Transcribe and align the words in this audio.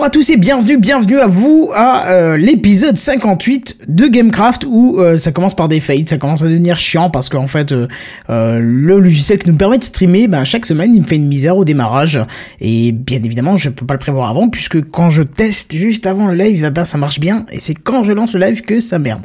Bonjour 0.00 0.06
à 0.06 0.18
tous 0.18 0.30
et 0.30 0.38
bienvenue, 0.38 0.78
bienvenue 0.78 1.18
à 1.18 1.26
vous 1.26 1.70
à 1.74 2.08
euh, 2.08 2.38
l'épisode 2.38 2.96
58 2.96 3.80
de 3.86 4.06
Gamecraft 4.06 4.64
où 4.66 4.98
euh, 4.98 5.18
ça 5.18 5.30
commence 5.30 5.52
par 5.52 5.68
des 5.68 5.78
fails, 5.78 6.06
ça 6.08 6.16
commence 6.16 6.40
à 6.42 6.46
devenir 6.46 6.78
chiant 6.78 7.10
parce 7.10 7.28
qu'en 7.28 7.46
fait 7.46 7.72
euh, 7.72 7.86
le 8.26 8.98
logiciel 8.98 9.38
qui 9.38 9.50
nous 9.50 9.58
permet 9.58 9.76
de 9.76 9.84
streamer, 9.84 10.26
ben, 10.26 10.46
chaque 10.46 10.64
semaine 10.64 10.94
il 10.94 11.02
me 11.02 11.06
fait 11.06 11.16
une 11.16 11.28
misère 11.28 11.58
au 11.58 11.66
démarrage. 11.66 12.18
Et 12.62 12.92
bien 12.92 13.22
évidemment 13.22 13.58
je 13.58 13.68
peux 13.68 13.84
pas 13.84 13.92
le 13.92 14.00
prévoir 14.00 14.30
avant 14.30 14.48
puisque 14.48 14.82
quand 14.88 15.10
je 15.10 15.22
teste 15.22 15.74
juste 15.74 16.06
avant 16.06 16.28
le 16.28 16.34
live, 16.34 16.66
ben, 16.70 16.86
ça 16.86 16.96
marche 16.96 17.20
bien 17.20 17.44
et 17.52 17.58
c'est 17.58 17.74
quand 17.74 18.02
je 18.02 18.12
lance 18.12 18.32
le 18.32 18.40
live 18.40 18.62
que 18.62 18.80
ça 18.80 18.98
merde. 18.98 19.20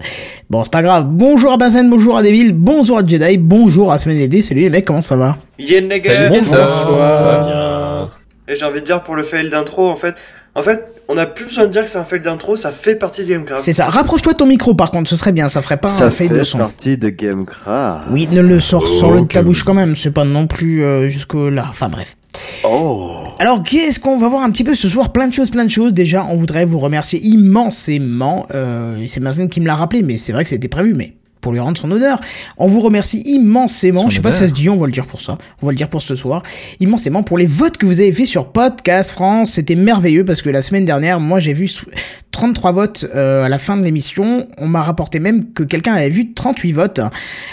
Bon 0.50 0.62
c'est 0.62 0.74
pas 0.74 0.84
grave, 0.84 1.06
bonjour 1.08 1.54
à 1.54 1.58
Benzen, 1.58 1.90
bonjour 1.90 2.18
à 2.18 2.22
Devil, 2.22 2.52
bonjour 2.52 2.98
à 2.98 3.06
Jedi, 3.06 3.38
bonjour 3.38 3.94
à 3.94 3.98
Semaine 3.98 4.18
DD, 4.18 4.42
salut 4.42 4.60
les 4.60 4.70
mecs, 4.70 4.84
comment 4.84 5.00
ça 5.00 5.16
va? 5.16 5.38
Yen 5.58 5.88
les 5.88 6.02
Salut, 6.02 6.44
ça, 6.44 6.50
ça 6.52 7.22
va 7.24 7.46
bien. 7.46 8.10
Et 8.48 8.56
j'ai 8.56 8.66
envie 8.66 8.82
de 8.82 8.86
dire 8.86 9.04
pour 9.04 9.16
le 9.16 9.24
fail 9.24 9.50
d'intro, 9.50 9.90
en 9.90 9.96
fait, 9.96 10.16
en 10.56 10.64
fait, 10.64 10.86
on 11.08 11.18
a 11.18 11.26
plus 11.26 11.46
besoin 11.46 11.66
de 11.66 11.72
dire 11.72 11.84
que 11.84 11.90
c'est 11.90 11.98
un 11.98 12.04
fail 12.06 12.22
d'intro, 12.22 12.56
ça 12.56 12.72
fait 12.72 12.96
partie 12.96 13.24
de 13.24 13.30
Gamecraft. 13.30 13.64
C'est 13.64 13.74
ça, 13.74 13.86
rapproche-toi 13.88 14.34
de 14.34 14.38
ton 14.38 14.46
micro 14.46 14.74
par 14.74 14.90
contre, 14.90 15.10
ce 15.10 15.16
serait 15.16 15.32
bien, 15.34 15.50
ça 15.50 15.62
ferait 15.62 15.78
pas 15.78 15.88
Ça 15.88 16.06
un 16.06 16.10
fail 16.10 16.30
fait 16.30 16.38
de 16.38 16.44
son. 16.44 16.58
partie 16.58 16.98
de 16.98 17.10
Gamecraft. 17.10 18.08
Oui, 18.12 18.28
ne 18.32 18.42
le 18.42 18.60
sors 18.62 18.88
sur 18.88 19.12
le 19.12 19.22
de 19.22 19.26
ta 19.28 19.44
bouche 19.44 19.64
quand 19.64 19.74
même, 19.74 19.96
c'est 19.96 20.12
pas 20.12 20.24
non 20.26 20.48
plus 20.48 20.84
euh, 20.84 21.10
jusque 21.10 21.34
là. 21.36 21.66
Enfin 21.70 21.90
bref. 21.90 22.16
Oh. 22.64 23.12
Alors 23.40 23.64
qu'est-ce 23.64 24.00
qu'on 24.00 24.18
va 24.18 24.28
voir 24.28 24.44
un 24.44 24.50
petit 24.52 24.64
peu 24.64 24.76
ce 24.76 24.90
soir? 24.90 25.12
Plein 25.12 25.28
de 25.28 25.34
choses, 25.34 25.50
plein 25.52 25.66
de 25.66 25.70
choses. 25.72 25.94
Déjà, 25.94 26.26
on 26.30 26.36
voudrait 26.38 26.66
vous 26.66 26.80
remercier 26.80 27.20
immensément. 27.22 28.46
Euh, 28.54 29.04
c'est 29.08 29.20
Mazen 29.20 29.50
qui 29.50 29.62
me 29.62 29.68
l'a 29.68 29.76
rappelé, 29.76 30.02
mais 30.02 30.18
c'est 30.18 30.32
vrai 30.34 30.44
que 30.44 30.50
c'était 30.50 30.68
prévu, 30.68 30.94
mais 30.94 31.14
pour 31.46 31.54
lui 31.54 31.60
rendre 31.60 31.78
son 31.78 31.92
honneur, 31.92 32.20
on 32.58 32.66
vous 32.66 32.80
remercie 32.82 33.22
immensément. 33.24 34.02
Son 34.02 34.10
Je 34.10 34.16
sais 34.16 34.22
pas 34.24 34.32
si 34.32 34.40
ça 34.40 34.48
se 34.48 34.54
dit, 34.54 34.68
on 34.68 34.78
va 34.78 34.88
le 34.88 34.92
dire 34.92 35.06
pour 35.06 35.22
ça. 35.22 35.38
On 35.62 35.68
va 35.68 35.72
le 35.74 35.78
dire 35.78 35.90
pour 35.92 36.02
ce 36.02 36.16
soir. 36.16 36.42
Immensément 36.80 37.22
pour 37.22 37.38
les 37.38 37.46
votes 37.46 37.78
que 37.78 37.86
vous 37.86 38.00
avez 38.02 38.12
fait 38.12 38.26
sur 38.26 38.48
Podcast 38.52 39.12
France. 39.12 39.52
C'était 39.52 39.76
merveilleux 39.76 40.26
parce 40.26 40.42
que 40.42 40.50
la 40.50 40.64
semaine 40.64 40.86
dernière, 40.86 41.20
moi 41.20 41.40
j'ai 41.40 41.54
vu 41.54 41.68
sou- 41.68 41.86
33 42.32 42.72
votes 42.72 43.06
euh, 43.14 43.44
à 43.46 43.50
la 43.50 43.60
fin 43.60 43.78
de 43.78 43.84
l'émission. 43.84 44.48
On 44.58 44.68
m'a 44.68 44.82
rapporté 44.82 45.20
même 45.20 45.54
que 45.54 45.62
quelqu'un 45.62 45.94
avait 45.94 46.10
vu 46.10 46.34
38 46.34 46.72
votes. 46.74 47.00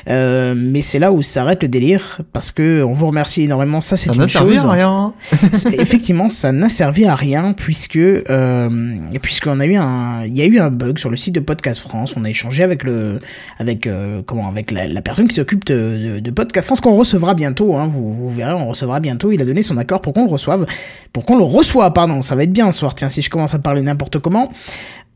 Euh, 0.09 0.55
mais 0.57 0.81
c'est 0.81 0.99
là 0.99 1.13
où 1.13 1.21
s'arrête 1.23 1.63
le 1.63 1.69
délire 1.69 2.23
parce 2.33 2.51
que 2.51 2.83
on 2.83 2.95
vous 2.95 3.07
remercie 3.09 3.43
énormément. 3.43 3.83
Ça, 3.83 3.99
c'est 3.99 4.07
Ça 4.07 4.15
une 4.15 4.21
n'a 4.21 4.27
servi 4.29 4.55
chose. 4.57 4.65
à 4.65 4.71
rien. 4.71 5.13
Effectivement, 5.79 6.31
ça 6.31 6.51
n'a 6.51 6.71
servi 6.71 7.05
à 7.05 7.15
rien 7.15 7.53
puisque 7.53 7.97
euh, 7.97 8.71
puisqu'on 9.21 9.61
a 9.61 9.67
eu 9.67 9.77
un 9.77 10.25
il 10.25 10.37
y 10.37 10.41
a 10.41 10.47
eu 10.47 10.59
un 10.59 10.71
bug 10.71 10.99
sur 10.99 11.11
le 11.11 11.17
site 11.19 11.35
de 11.35 11.41
Podcast 11.41 11.81
France. 11.83 12.15
On 12.17 12.25
a 12.25 12.31
échangé 12.31 12.63
avec 12.63 12.83
le 12.85 13.21
avec 13.59 13.82
euh, 13.87 14.23
comment 14.25 14.49
avec 14.49 14.71
la, 14.71 14.87
la 14.89 15.03
personne 15.03 15.29
qui 15.29 15.35
s'occupe 15.35 15.65
de, 15.67 16.15
de, 16.15 16.21
de 16.21 16.31
Podcast 16.31 16.67
France 16.67 16.81
qu'on 16.81 16.95
recevra 16.97 17.35
bientôt. 17.35 17.77
Hein, 17.77 17.89
vous, 17.93 18.13
vous 18.13 18.31
verrez, 18.31 18.53
on 18.55 18.69
recevra 18.69 19.01
bientôt. 19.01 19.33
Il 19.33 19.41
a 19.41 19.45
donné 19.45 19.63
son 19.63 19.77
accord 19.77 20.01
pour 20.01 20.13
qu'on 20.13 20.25
le 20.25 20.31
reçoive, 20.31 20.67
pour 21.13 21.25
qu'on 21.25 21.37
le 21.37 21.45
reçoive. 21.45 21.93
Pardon, 21.93 22.23
ça 22.23 22.35
va 22.37 22.45
être 22.45 22.53
bien 22.53 22.71
ce 22.73 22.79
soir. 22.81 22.95
Tiens, 22.95 23.09
si 23.09 23.23
je 23.23 23.31
commence 23.31 23.55
à 23.55 23.59
parler 23.59 23.83
n'importe 23.83 24.19
comment. 24.19 24.51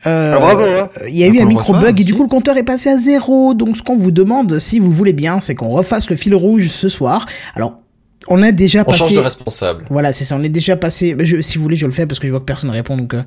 Euh, 0.06 0.34
Ah, 0.36 0.38
bravo, 0.40 0.62
hein. 0.62 0.88
Il 1.08 1.16
y 1.16 1.24
a 1.24 1.28
Donc 1.28 1.36
eu 1.36 1.40
un 1.40 1.46
micro 1.46 1.72
bug 1.72 2.00
et 2.00 2.04
du 2.04 2.14
coup 2.14 2.22
le 2.22 2.28
compteur 2.28 2.56
est 2.56 2.62
passé 2.62 2.90
à 2.90 2.98
zéro. 2.98 3.54
Donc 3.54 3.76
ce 3.76 3.82
qu'on 3.82 3.96
vous 3.96 4.10
demande, 4.10 4.58
si 4.58 4.78
vous 4.78 4.90
voulez 4.90 5.14
bien, 5.14 5.40
c'est 5.40 5.54
qu'on 5.54 5.70
refasse 5.70 6.10
le 6.10 6.16
fil 6.16 6.34
rouge 6.34 6.68
ce 6.68 6.88
soir. 6.88 7.26
Alors 7.54 7.78
on 8.28 8.42
a 8.42 8.52
déjà 8.52 8.80
On 8.82 8.84
passé. 8.84 8.98
change 8.98 9.12
de 9.14 9.18
responsable. 9.20 9.84
Voilà, 9.90 10.12
c'est 10.12 10.24
ça. 10.24 10.36
On 10.36 10.42
est 10.42 10.48
déjà 10.48 10.76
passé. 10.76 11.14
je- 11.18 11.40
si 11.40 11.58
vous 11.58 11.62
voulez, 11.64 11.76
je 11.76 11.86
le 11.86 11.92
fais 11.92 12.06
parce 12.06 12.18
que 12.18 12.26
je 12.26 12.32
vois 12.32 12.40
que 12.40 12.44
personne 12.44 12.70
répond. 12.70 12.96
Donc, 12.96 13.14
euh, 13.14 13.22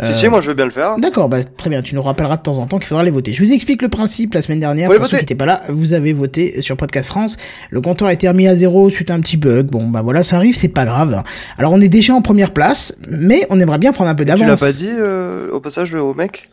Si, 0.00 0.04
euh, 0.06 0.12
si, 0.12 0.28
moi 0.28 0.40
je 0.40 0.48
veux 0.48 0.54
bien 0.54 0.64
le 0.64 0.70
faire. 0.70 0.96
D'accord, 0.98 1.28
bah, 1.28 1.42
très 1.44 1.70
bien. 1.70 1.82
Tu 1.82 1.94
nous 1.94 2.02
rappelleras 2.02 2.36
de 2.36 2.42
temps 2.42 2.58
en 2.58 2.66
temps 2.66 2.78
qu'il 2.78 2.86
faudra 2.88 3.02
les 3.04 3.10
voter. 3.10 3.32
Je 3.32 3.42
vous 3.44 3.52
explique 3.52 3.82
le 3.82 3.88
principe. 3.88 4.34
La 4.34 4.42
semaine 4.42 4.60
dernière, 4.60 4.90
pour 4.90 5.06
ceux 5.06 5.16
qui 5.18 5.22
n'étaient 5.24 5.34
pas 5.34 5.46
là, 5.46 5.62
vous 5.68 5.94
avez 5.94 6.12
voté 6.12 6.60
sur 6.62 6.76
Podcast 6.76 7.08
France. 7.08 7.36
Le 7.70 7.80
compteur 7.80 8.08
a 8.08 8.12
été 8.12 8.28
remis 8.28 8.46
à 8.48 8.54
zéro 8.54 8.88
suite 8.90 9.10
à 9.10 9.14
un 9.14 9.20
petit 9.20 9.36
bug. 9.36 9.66
Bon, 9.66 9.88
bah 9.88 10.02
voilà, 10.02 10.22
ça 10.22 10.36
arrive, 10.36 10.54
c'est 10.54 10.68
pas 10.68 10.84
grave. 10.84 11.22
Alors, 11.58 11.72
on 11.72 11.80
est 11.80 11.88
déjà 11.88 12.14
en 12.14 12.22
première 12.22 12.52
place, 12.52 12.94
mais 13.08 13.46
on 13.50 13.60
aimerait 13.60 13.78
bien 13.78 13.92
prendre 13.92 14.10
un 14.10 14.14
peu 14.14 14.24
Tu 14.24 14.30
l'as 14.30 14.36
d'avance. 14.38 14.60
pas 14.60 14.72
dit 14.72 14.88
euh, 14.90 15.50
au 15.50 15.60
passage 15.60 15.94
au 15.94 16.14
mec 16.14 16.48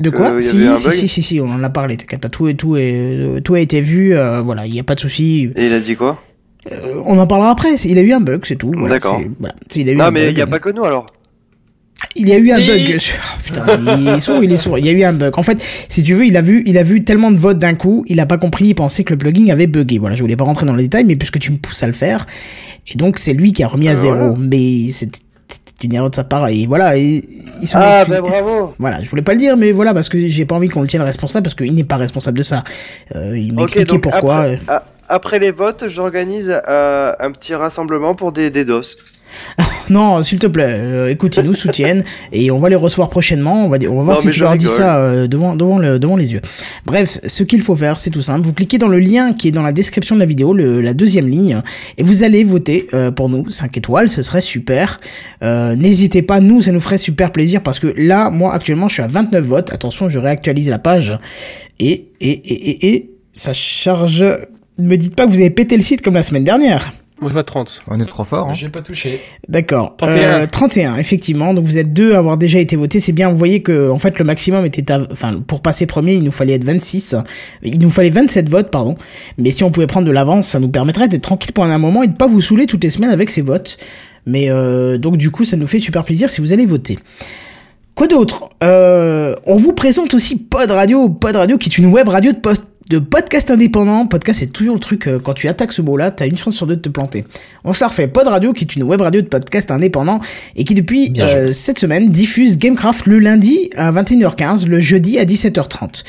De 0.00 0.10
quoi 0.10 0.30
Euh, 0.32 0.38
si, 0.40 0.66
si, 0.76 0.92
si, 0.92 1.08
si, 1.08 1.22
si, 1.22 1.40
on 1.40 1.48
en 1.48 1.62
a 1.62 1.68
parlé. 1.70 1.96
T'inquiète 1.96 2.20
pas, 2.20 2.28
tout, 2.28 2.52
tout, 2.54 2.76
est, 2.76 2.92
euh, 2.94 3.40
tout 3.40 3.54
a 3.54 3.60
été 3.60 3.80
vu. 3.80 4.14
euh, 4.16 4.40
voilà, 4.40 4.66
il 4.66 4.72
n'y 4.72 4.80
a 4.80 4.84
pas 4.84 4.94
de 4.94 5.00
souci. 5.00 5.50
Et 5.56 5.66
il 5.66 5.72
a 5.74 5.80
dit 5.80 5.96
quoi? 5.96 6.18
Euh, 6.70 7.00
on 7.06 7.18
en 7.18 7.26
parlera 7.26 7.50
après. 7.50 7.74
Il 7.84 7.98
a 7.98 8.02
eu 8.02 8.12
un 8.12 8.20
bug, 8.20 8.42
c'est 8.44 8.56
tout. 8.56 8.72
Voilà, 8.76 8.94
D'accord. 8.94 9.20
Voilà, 9.38 9.54
Non, 9.94 10.10
mais 10.10 10.30
il 10.30 10.38
y 10.38 10.42
a 10.42 10.46
pas 10.46 10.58
que 10.58 10.70
nous 10.70 10.84
alors. 10.84 11.06
Il 12.16 12.28
y 12.28 12.32
a 12.32 12.38
eu 12.38 12.50
un 12.50 12.58
bug. 12.58 12.98
Oh, 12.98 13.38
putain, 13.44 13.66
il 13.98 14.08
est 14.08 14.20
sourd, 14.20 14.42
il 14.42 14.52
est 14.52 14.56
sourd. 14.56 14.78
Il 14.78 14.86
y 14.86 14.88
a 14.88 14.92
eu 14.92 15.02
un 15.04 15.12
bug. 15.12 15.38
En 15.38 15.42
fait, 15.42 15.62
si 15.88 16.02
tu 16.02 16.14
veux, 16.14 16.26
il 16.26 16.36
a 16.36 16.42
vu, 16.42 16.62
il 16.66 16.76
a 16.78 16.82
vu 16.82 17.02
tellement 17.02 17.30
de 17.30 17.36
votes 17.36 17.58
d'un 17.58 17.74
coup, 17.74 18.04
il 18.08 18.18
a 18.20 18.26
pas 18.26 18.38
compris, 18.38 18.68
il 18.68 18.74
pensait 18.74 19.04
que 19.04 19.12
le 19.12 19.18
plugin 19.18 19.48
avait 19.52 19.66
bugué. 19.66 19.98
Voilà, 19.98 20.16
je 20.16 20.22
voulais 20.22 20.36
pas 20.36 20.44
rentrer 20.44 20.66
dans 20.66 20.74
les 20.74 20.84
détails, 20.84 21.04
mais 21.04 21.16
puisque 21.16 21.38
tu 21.38 21.52
me 21.52 21.58
pousses 21.58 21.82
à 21.82 21.86
le 21.86 21.92
faire, 21.92 22.26
et 22.92 22.96
donc 22.96 23.18
c'est 23.18 23.32
lui 23.34 23.52
qui 23.52 23.62
a 23.62 23.68
remis 23.68 23.88
à 23.88 23.92
Ah, 23.92 23.96
zéro. 23.96 24.16
voilà. 24.16 24.34
Mais 24.38 24.90
c'était 24.92 25.20
c'était 25.80 25.88
une 25.88 25.94
erreur 25.94 26.10
de 26.10 26.14
sa 26.14 26.24
part 26.24 26.48
et 26.48 26.66
voilà, 26.66 26.96
et, 26.96 27.24
ils 27.62 27.68
sont 27.68 27.78
Ah, 27.80 28.04
bah 28.06 28.20
bravo 28.20 28.74
Voilà, 28.78 29.00
je 29.00 29.08
voulais 29.08 29.22
pas 29.22 29.32
le 29.32 29.38
dire, 29.38 29.56
mais 29.56 29.72
voilà, 29.72 29.94
parce 29.94 30.08
que 30.08 30.26
j'ai 30.26 30.44
pas 30.44 30.54
envie 30.54 30.68
qu'on 30.68 30.82
le 30.82 30.88
tienne 30.88 31.02
responsable, 31.02 31.44
parce 31.44 31.54
qu'il 31.54 31.74
n'est 31.74 31.84
pas 31.84 31.96
responsable 31.96 32.38
de 32.38 32.42
ça. 32.42 32.64
Euh, 33.16 33.38
il 33.38 33.54
m'a 33.54 33.62
expliqué 33.62 33.86
donc 33.86 34.02
pourquoi. 34.02 34.40
après, 34.40 34.60
euh. 34.68 34.78
après 35.08 35.38
les 35.38 35.50
votes, 35.50 35.88
j'organise 35.88 36.52
euh, 36.68 37.12
un 37.18 37.32
petit 37.32 37.54
rassemblement 37.54 38.14
pour 38.14 38.32
des, 38.32 38.50
des 38.50 38.64
DOS. 38.64 38.96
Non, 39.90 40.22
s'il 40.22 40.38
te 40.38 40.46
plaît, 40.46 40.68
euh, 40.68 41.10
écoute, 41.10 41.36
ils 41.36 41.42
nous 41.42 41.54
soutiennent 41.54 42.04
et 42.32 42.50
on 42.50 42.58
va 42.58 42.68
les 42.68 42.76
recevoir 42.76 43.10
prochainement. 43.10 43.66
On 43.66 43.68
va, 43.68 43.76
on 43.88 43.96
va 43.96 44.02
voir 44.02 44.16
Non, 44.16 44.22
si 44.22 44.30
tu 44.30 44.40
leur 44.40 44.56
dis 44.56 44.66
ça 44.66 44.98
euh, 44.98 45.26
devant, 45.26 45.56
devant, 45.56 45.78
le, 45.78 45.98
devant 45.98 46.16
les 46.16 46.32
yeux. 46.32 46.40
Bref, 46.86 47.18
ce 47.26 47.42
qu'il 47.42 47.60
faut 47.60 47.74
faire, 47.74 47.98
c'est 47.98 48.10
tout 48.10 48.22
simple. 48.22 48.46
Vous 48.46 48.52
cliquez 48.52 48.78
dans 48.78 48.88
le 48.88 49.00
lien 49.00 49.32
qui 49.32 49.48
est 49.48 49.52
dans 49.52 49.62
la 49.62 49.72
description 49.72 50.14
de 50.14 50.20
la 50.20 50.26
vidéo, 50.26 50.54
le, 50.54 50.80
la 50.80 50.94
deuxième 50.94 51.28
ligne, 51.28 51.60
et 51.98 52.02
vous 52.02 52.22
allez 52.22 52.44
voter 52.44 52.86
euh, 52.94 53.10
pour 53.10 53.28
nous 53.28 53.50
5 53.50 53.76
étoiles. 53.76 54.08
Ce 54.08 54.22
serait 54.22 54.40
super. 54.40 54.98
Euh, 55.42 55.74
N'hésitez 55.74 56.22
pas, 56.22 56.40
nous, 56.40 56.62
ça 56.62 56.72
nous 56.72 56.80
ferait 56.80 56.98
super 56.98 57.32
plaisir 57.32 57.62
parce 57.62 57.78
que 57.78 57.92
là, 57.96 58.30
moi, 58.30 58.54
actuellement, 58.54 58.88
je 58.88 58.94
suis 58.94 59.02
à 59.02 59.08
29 59.08 59.44
votes. 59.44 59.72
Attention, 59.72 60.08
je 60.08 60.18
réactualise 60.18 60.70
la 60.70 60.78
page 60.78 61.18
et 61.78 62.06
et 62.20 62.30
et 62.30 62.70
et, 62.70 62.94
et 62.94 63.10
ça 63.32 63.52
charge. 63.52 64.24
Ne 64.78 64.86
me 64.86 64.96
dites 64.96 65.14
pas 65.14 65.26
que 65.26 65.30
vous 65.30 65.40
avez 65.40 65.50
pété 65.50 65.76
le 65.76 65.82
site 65.82 66.02
comme 66.02 66.14
la 66.14 66.22
semaine 66.22 66.44
dernière. 66.44 66.92
Moi 67.20 67.28
je 67.28 67.34
vois 67.34 67.42
30. 67.44 67.80
On 67.88 68.00
est 68.00 68.04
trop 68.06 68.24
fort. 68.24 68.48
Hein. 68.48 68.52
J'ai 68.54 68.68
pas 68.70 68.80
touché. 68.80 69.20
D'accord. 69.48 69.94
31. 69.98 70.16
Euh, 70.28 70.46
31, 70.46 70.96
effectivement. 70.96 71.52
Donc 71.52 71.66
vous 71.66 71.76
êtes 71.78 71.92
deux 71.92 72.14
à 72.14 72.18
avoir 72.18 72.38
déjà 72.38 72.58
été 72.58 72.76
votés. 72.76 72.98
C'est 72.98 73.12
bien. 73.12 73.28
Vous 73.28 73.36
voyez 73.36 73.62
que 73.62 73.90
en 73.90 73.98
fait 73.98 74.18
le 74.18 74.24
maximum 74.24 74.64
était, 74.64 74.90
à... 74.90 75.00
enfin 75.12 75.38
pour 75.46 75.60
passer 75.60 75.84
premier, 75.86 76.14
il 76.14 76.22
nous 76.24 76.32
fallait 76.32 76.54
être 76.54 76.64
26. 76.64 77.16
Il 77.62 77.78
nous 77.78 77.90
fallait 77.90 78.10
27 78.10 78.48
votes, 78.48 78.70
pardon. 78.70 78.96
Mais 79.36 79.52
si 79.52 79.64
on 79.64 79.70
pouvait 79.70 79.86
prendre 79.86 80.06
de 80.06 80.12
l'avance, 80.12 80.48
ça 80.48 80.60
nous 80.60 80.68
permettrait 80.70 81.08
d'être 81.08 81.22
tranquille 81.22 81.52
pendant 81.52 81.72
un 81.72 81.78
moment 81.78 82.02
et 82.02 82.08
de 82.08 82.16
pas 82.16 82.26
vous 82.26 82.40
saouler 82.40 82.66
toutes 82.66 82.84
les 82.84 82.90
semaines 82.90 83.10
avec 83.10 83.28
ces 83.30 83.42
votes. 83.42 83.76
Mais 84.26 84.50
euh, 84.50 84.96
donc 84.96 85.16
du 85.18 85.30
coup, 85.30 85.44
ça 85.44 85.56
nous 85.58 85.66
fait 85.66 85.78
super 85.80 86.04
plaisir 86.04 86.30
si 86.30 86.40
vous 86.40 86.52
allez 86.54 86.66
voter. 86.66 86.98
Quoi 87.94 88.06
d'autre? 88.06 88.48
Euh, 88.62 89.34
On 89.46 89.56
vous 89.56 89.72
présente 89.74 90.14
aussi 90.14 90.36
Pod 90.38 90.70
Radio, 90.70 91.08
Pod 91.10 91.36
Radio 91.36 91.58
qui 91.58 91.68
est 91.68 91.76
une 91.76 91.86
web 91.86 92.08
radio 92.08 92.32
de, 92.32 92.38
post- 92.38 92.64
de 92.90 92.98
podcast 92.98 93.52
indépendant. 93.52 94.04
Podcast 94.06 94.40
c'est 94.40 94.52
toujours 94.52 94.74
le 94.74 94.80
truc, 94.80 95.06
euh, 95.06 95.20
quand 95.20 95.32
tu 95.32 95.46
attaques 95.46 95.72
ce 95.72 95.80
mot-là, 95.80 96.10
t'as 96.10 96.26
une 96.26 96.36
chance 96.36 96.56
sur 96.56 96.66
deux 96.66 96.74
de 96.74 96.80
te 96.80 96.88
planter. 96.88 97.24
On 97.64 97.72
se 97.72 97.80
la 97.80 97.86
refait. 97.86 98.08
Pod 98.08 98.26
Radio 98.26 98.52
qui 98.52 98.64
est 98.64 98.74
une 98.74 98.82
web 98.82 99.00
radio 99.00 99.20
de 99.20 99.28
podcast 99.28 99.70
indépendant 99.70 100.20
et 100.56 100.64
qui 100.64 100.74
depuis 100.74 101.14
euh, 101.18 101.52
cette 101.52 101.78
semaine 101.78 102.10
diffuse 102.10 102.58
Gamecraft 102.58 103.06
le 103.06 103.20
lundi 103.20 103.70
à 103.76 103.92
21h15, 103.92 104.66
le 104.66 104.80
jeudi 104.80 105.18
à 105.18 105.24
17h30. 105.24 106.02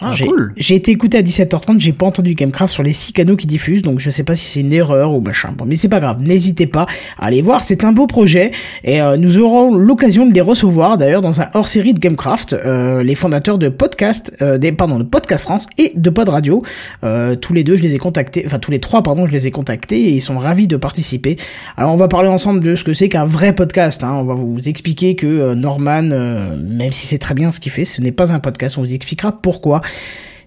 Ah, 0.00 0.10
j'ai, 0.12 0.26
cool. 0.26 0.52
été 0.56 0.90
écouté 0.90 1.18
à 1.18 1.22
17h30, 1.22 1.80
j'ai 1.80 1.92
pas 1.92 2.06
entendu 2.06 2.34
Gamecraft 2.34 2.72
sur 2.72 2.82
les 2.82 2.92
six 2.92 3.12
canaux 3.12 3.36
qui 3.36 3.46
diffusent, 3.46 3.82
donc 3.82 4.00
je 4.00 4.10
sais 4.10 4.24
pas 4.24 4.34
si 4.34 4.44
c'est 4.44 4.60
une 4.60 4.72
erreur 4.72 5.12
ou 5.12 5.20
machin. 5.20 5.50
Bon, 5.56 5.64
mais 5.66 5.76
c'est 5.76 5.88
pas 5.88 6.00
grave, 6.00 6.20
n'hésitez 6.20 6.66
pas 6.66 6.86
à 7.18 7.26
aller 7.26 7.42
voir, 7.42 7.62
c'est 7.62 7.84
un 7.84 7.92
beau 7.92 8.06
projet 8.06 8.50
et 8.82 9.00
euh, 9.00 9.16
nous 9.16 9.38
aurons 9.38 9.74
l'occasion 9.76 10.26
de 10.26 10.34
les 10.34 10.40
recevoir 10.40 10.98
d'ailleurs 10.98 11.22
dans 11.22 11.40
un 11.40 11.48
hors-série 11.54 11.94
de 11.94 12.00
Gamecraft, 12.00 12.54
euh, 12.54 13.02
les 13.02 13.14
fondateurs 13.14 13.58
de 13.58 13.68
podcast, 13.68 14.32
euh, 14.42 14.58
des 14.58 14.72
pardon 14.72 14.98
de 14.98 15.04
Podcast 15.04 15.44
France 15.44 15.66
et 15.78 15.92
de 15.94 16.10
Pod 16.10 16.28
Radio. 16.28 16.62
Euh, 17.04 17.36
tous 17.36 17.52
les 17.52 17.64
deux, 17.64 17.76
je 17.76 17.82
les 17.82 17.94
ai 17.94 17.98
contactés, 17.98 18.42
enfin 18.46 18.58
tous 18.58 18.70
les 18.70 18.80
trois 18.80 19.02
pardon, 19.02 19.26
je 19.26 19.32
les 19.32 19.46
ai 19.46 19.50
contactés 19.50 20.00
et 20.00 20.10
ils 20.10 20.20
sont 20.20 20.38
ravis 20.38 20.66
de 20.66 20.76
participer. 20.76 21.36
Alors 21.76 21.92
on 21.92 21.96
va 21.96 22.08
parler 22.08 22.28
ensemble 22.28 22.60
de 22.60 22.74
ce 22.74 22.84
que 22.84 22.92
c'est 22.92 23.08
qu'un 23.08 23.26
vrai 23.26 23.54
podcast. 23.54 24.04
Hein. 24.04 24.12
On 24.14 24.24
va 24.24 24.34
vous 24.34 24.58
expliquer 24.68 25.14
que 25.16 25.26
euh, 25.26 25.54
Norman, 25.54 26.10
euh, 26.10 26.56
même 26.62 26.92
si 26.92 27.06
c'est 27.06 27.18
très 27.18 27.34
bien 27.34 27.52
ce 27.52 27.60
qu'il 27.60 27.72
fait, 27.72 27.84
ce 27.84 28.00
n'est 28.00 28.12
pas 28.12 28.32
un 28.32 28.40
podcast. 28.40 28.78
On 28.78 28.82
vous 28.82 28.94
expliquera 28.94 29.32
pourquoi. 29.32 29.80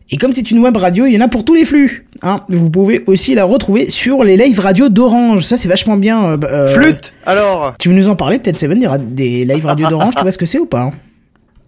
Et 0.10 0.16
comme 0.18 0.31
c'est 0.31 0.51
une 0.51 0.60
web 0.60 0.78
radio, 0.78 1.06
il 1.06 1.13
y 1.13 1.18
en 1.18 1.22
a 1.22 1.28
pour 1.28 1.44
tous 1.44 1.54
les 1.54 1.66
flux. 1.66 2.07
Hein. 2.22 2.42
Vous 2.48 2.69
pouvez 2.69 3.04
aussi 3.07 3.36
la 3.36 3.44
retrouver 3.44 3.89
sur 3.89 4.24
les 4.24 4.38
live 4.38 4.57
radio 4.60 4.88
d'Orange. 4.88 5.44
Ça, 5.44 5.57
c'est 5.57 5.68
vachement 5.68 5.98
bien. 5.98 6.24
euh, 6.31 6.36
bah, 6.38 6.48
euh, 6.50 6.68
Flûte 6.68 7.13
Alors 7.25 7.74
Tu 7.78 7.89
veux 7.89 7.95
nous 7.95 8.07
en 8.07 8.16
parler 8.16 8.39
peut-être, 8.39 8.57
Seven, 8.57 8.80
des, 8.80 8.88
ra- 8.88 8.98
des 8.98 9.44
live 9.44 9.66
radio 9.66 9.89
d'Orange? 9.89 10.16
Tu 10.16 10.22
vois 10.22 10.31
ce 10.31 10.38
que 10.38 10.45
c'est 10.45 10.60
ou 10.60 10.66
pas? 10.66 10.92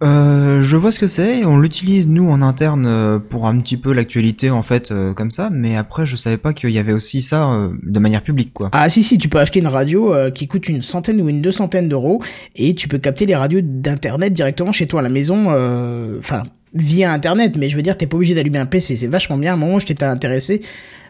Euh, 0.02 0.62
je 0.62 0.76
vois 0.78 0.92
ce 0.92 0.98
que 0.98 1.06
c'est. 1.06 1.44
On 1.44 1.58
l'utilise 1.58 2.08
nous 2.08 2.30
en 2.30 2.40
interne 2.40 2.86
euh, 2.86 3.18
pour 3.18 3.46
un 3.46 3.58
petit 3.60 3.76
peu 3.76 3.92
l'actualité 3.92 4.48
en 4.48 4.62
fait 4.62 4.90
euh, 4.90 5.12
comme 5.12 5.30
ça. 5.30 5.50
Mais 5.52 5.76
après, 5.76 6.06
je 6.06 6.16
savais 6.16 6.38
pas 6.38 6.54
qu'il 6.54 6.70
y 6.70 6.78
avait 6.78 6.94
aussi 6.94 7.20
ça 7.20 7.52
euh, 7.52 7.68
de 7.82 7.98
manière 7.98 8.22
publique 8.22 8.54
quoi. 8.54 8.70
Ah 8.72 8.88
si 8.88 9.02
si, 9.02 9.18
tu 9.18 9.28
peux 9.28 9.38
acheter 9.38 9.58
une 9.60 9.66
radio 9.66 10.14
euh, 10.14 10.30
qui 10.30 10.48
coûte 10.48 10.70
une 10.70 10.80
centaine 10.80 11.20
ou 11.20 11.28
une 11.28 11.42
deux 11.42 11.52
centaines 11.52 11.90
d'euros 11.90 12.22
et 12.56 12.74
tu 12.74 12.88
peux 12.88 12.96
capter 12.96 13.26
les 13.26 13.36
radios 13.36 13.60
d'internet 13.62 14.32
directement 14.32 14.72
chez 14.72 14.86
toi 14.86 15.00
à 15.00 15.02
la 15.02 15.10
maison. 15.10 15.48
euh, 15.50 16.16
Enfin, 16.18 16.44
via 16.74 17.12
internet, 17.12 17.56
mais 17.56 17.68
je 17.68 17.76
veux 17.76 17.82
dire, 17.82 17.96
t'es 17.96 18.06
pas 18.06 18.16
obligé 18.16 18.34
d'allumer 18.34 18.58
un 18.58 18.66
PC, 18.66 18.96
c'est 18.96 19.06
vachement 19.06 19.36
bien. 19.36 19.52
À 19.52 19.54
un 19.54 19.58
moment, 19.58 19.78
je 19.78 19.86
t'étais 19.86 20.04
intéressé. 20.04 20.60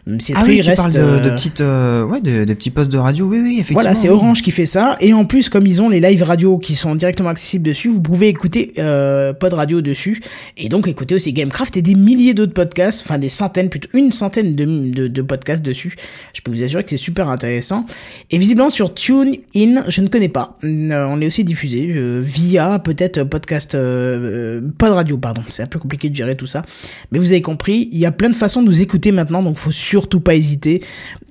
Le 0.07 0.17
Ah 0.35 0.43
oui, 0.47 0.59
tu 0.61 0.67
reste, 0.67 0.77
parles 0.81 0.93
de, 0.93 0.99
euh, 0.99 1.19
de 1.19 1.29
petites, 1.29 1.61
euh, 1.61 2.03
ouais, 2.05 2.21
de- 2.21 2.43
des 2.43 2.55
petits 2.55 2.71
postes 2.71 2.91
de 2.91 2.97
radio. 2.97 3.27
Oui, 3.27 3.39
oui, 3.43 3.51
effectivement. 3.53 3.81
Voilà, 3.81 3.93
c'est 3.95 4.09
oui. 4.09 4.15
Orange 4.15 4.41
qui 4.41 4.49
fait 4.51 4.65
ça. 4.65 4.97
Et 4.99 5.13
en 5.13 5.25
plus, 5.25 5.47
comme 5.47 5.67
ils 5.67 5.79
ont 5.81 5.89
les 5.89 5.99
live 5.99 6.23
radio 6.23 6.57
qui 6.57 6.75
sont 6.75 6.95
directement 6.95 7.29
accessibles 7.29 7.63
dessus, 7.63 7.89
vous 7.89 8.01
pouvez 8.01 8.27
écouter 8.27 8.73
euh, 8.79 9.31
Pod 9.33 9.53
Radio 9.53 9.81
dessus. 9.81 10.21
Et 10.57 10.69
donc 10.69 10.87
écouter 10.87 11.13
aussi 11.15 11.33
Gamecraft 11.33 11.77
et 11.77 11.81
des 11.83 11.93
milliers 11.95 12.33
d'autres 12.33 12.53
podcasts, 12.53 13.03
enfin 13.05 13.19
des 13.19 13.29
centaines, 13.29 13.69
plutôt 13.69 13.89
une 13.93 14.11
centaine 14.11 14.55
de, 14.55 14.65
de, 14.65 15.07
de 15.07 15.21
podcasts 15.21 15.61
dessus. 15.61 15.95
Je 16.33 16.41
peux 16.41 16.49
vous 16.51 16.63
assurer 16.63 16.83
que 16.83 16.89
c'est 16.89 16.97
super 16.97 17.29
intéressant. 17.29 17.85
Et 18.31 18.39
visiblement 18.39 18.71
sur 18.71 18.93
TuneIn, 18.95 19.83
je 19.87 20.01
ne 20.01 20.07
connais 20.07 20.29
pas. 20.29 20.57
Euh, 20.63 21.05
on 21.09 21.21
est 21.21 21.27
aussi 21.27 21.43
diffusé 21.43 21.87
euh, 21.95 22.19
via 22.23 22.79
peut-être 22.79 23.23
podcast 23.23 23.75
euh, 23.75 24.59
euh, 24.59 24.61
Pod 24.77 24.91
Radio, 24.93 25.17
pardon. 25.17 25.43
C'est 25.49 25.61
un 25.63 25.67
peu 25.67 25.77
compliqué 25.79 26.09
de 26.09 26.15
gérer 26.15 26.35
tout 26.35 26.47
ça. 26.47 26.63
Mais 27.11 27.19
vous 27.19 27.31
avez 27.31 27.41
compris, 27.41 27.87
il 27.91 27.99
y 27.99 28.05
a 28.07 28.11
plein 28.11 28.29
de 28.29 28.35
façons 28.35 28.61
de 28.63 28.67
nous 28.67 28.81
écouter 28.81 29.11
maintenant, 29.11 29.43
donc 29.43 29.57
faut 29.57 29.69
surtout 29.91 30.21
pas 30.21 30.35
hésiter. 30.35 30.81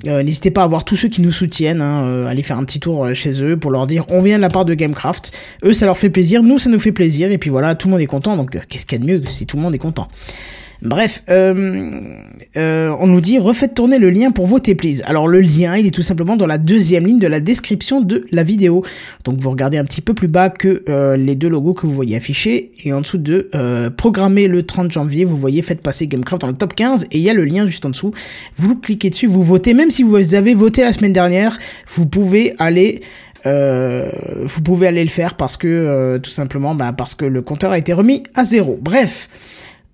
Euh, 0.07 0.23
N'hésitez 0.23 0.51
pas 0.51 0.63
à 0.63 0.67
voir 0.67 0.85
tous 0.85 0.97
ceux 0.97 1.09
qui 1.09 1.23
nous 1.23 1.33
soutiennent, 1.33 1.81
hein, 1.81 2.05
euh, 2.05 2.27
aller 2.27 2.43
faire 2.43 2.59
un 2.59 2.65
petit 2.65 2.79
tour 2.79 3.07
euh, 3.07 3.15
chez 3.15 3.43
eux 3.43 3.57
pour 3.57 3.71
leur 3.71 3.87
dire 3.87 4.05
on 4.11 4.21
vient 4.21 4.37
de 4.37 4.43
la 4.43 4.51
part 4.51 4.67
de 4.67 4.75
Gamecraft. 4.75 5.33
Eux, 5.65 5.73
ça 5.73 5.87
leur 5.87 5.97
fait 5.97 6.11
plaisir, 6.11 6.43
nous, 6.43 6.59
ça 6.59 6.69
nous 6.69 6.79
fait 6.79 6.93
plaisir, 6.93 7.33
et 7.33 7.39
puis 7.39 7.49
voilà, 7.49 7.75
tout 7.75 7.89
le 7.89 7.93
monde 7.93 8.03
est 8.03 8.07
content, 8.07 8.37
donc 8.37 8.59
qu'est-ce 8.69 8.85
qu'il 8.85 8.99
y 8.99 9.03
a 9.03 9.05
de 9.07 9.11
mieux 9.11 9.23
si 9.31 9.47
tout 9.47 9.57
le 9.57 9.63
monde 9.63 9.75
est 9.75 9.79
content? 9.79 10.09
Bref, 10.83 11.23
euh, 11.29 11.91
euh, 12.57 12.97
on 12.99 13.07
nous 13.07 13.21
dit 13.21 13.39
refaites 13.39 13.75
tourner 13.75 13.99
le 13.99 14.09
lien 14.09 14.31
pour 14.31 14.47
voter 14.47 14.75
please. 14.75 15.03
Alors 15.05 15.29
le 15.29 15.41
lien, 15.41 15.77
il 15.77 15.87
est 15.87 15.91
tout 15.91 16.01
simplement 16.03 16.37
dans 16.37 16.47
la 16.47 16.57
deuxième 16.57 17.07
ligne 17.07 17.19
de 17.19 17.27
la 17.27 17.41
description 17.41 18.01
de 18.01 18.25
la 18.33 18.43
vidéo. 18.45 18.83
Donc 19.25 19.39
vous 19.41 19.51
regardez 19.51 19.77
un 19.77 19.85
petit 19.85 20.01
peu 20.01 20.15
plus 20.15 20.29
bas 20.29 20.49
que 20.49 20.83
euh, 20.89 21.17
les 21.17 21.35
deux 21.35 21.49
logos 21.49 21.75
que 21.75 21.87
vous 21.87 21.93
voyez 21.93 22.17
affichés 22.17 22.73
et 22.83 22.95
en 22.95 23.03
dessous 23.03 23.19
de 23.19 23.51
programmer 23.97 24.49
le 24.49 24.63
30 24.63 24.91
janvier, 24.91 25.27
vous 25.27 25.37
voyez 25.37 25.61
faites 25.61 25.83
passer 25.83 26.07
Gamecraft 26.07 26.41
dans 26.41 26.49
le 26.49 26.55
top 26.55 26.75
15 26.75 27.05
et 27.11 27.19
il 27.19 27.23
y 27.23 27.29
a 27.29 27.35
le 27.35 27.45
lien 27.45 27.67
juste 27.67 27.85
en 27.85 27.91
dessous. 27.91 28.13
Vous 28.57 28.77
cliquez 28.77 29.11
dessus, 29.11 29.27
vous 29.27 29.43
votez. 29.43 29.75
Même 29.75 29.91
si 29.91 30.03
vous 30.03 30.35
avez 30.35 30.55
voté 30.55 30.83
la 30.83 30.95
semaine 30.95 31.13
dernière, 31.13 31.59
vous 31.89 32.07
pouvez 32.07 32.55
aller 32.59 33.01
le 33.45 35.09
faire 35.09 35.35
parce 35.37 35.59
que 35.59 36.19
tout 36.23 36.31
simplement 36.31 36.75
bah, 36.75 36.95
parce 36.97 37.15
que 37.15 37.27
le 37.27 37.43
compteur 37.43 37.73
a 37.73 37.79
été 37.79 37.93
remis 37.93 38.23
à 38.35 38.45
zéro. 38.45 38.79
Bref. 38.81 39.29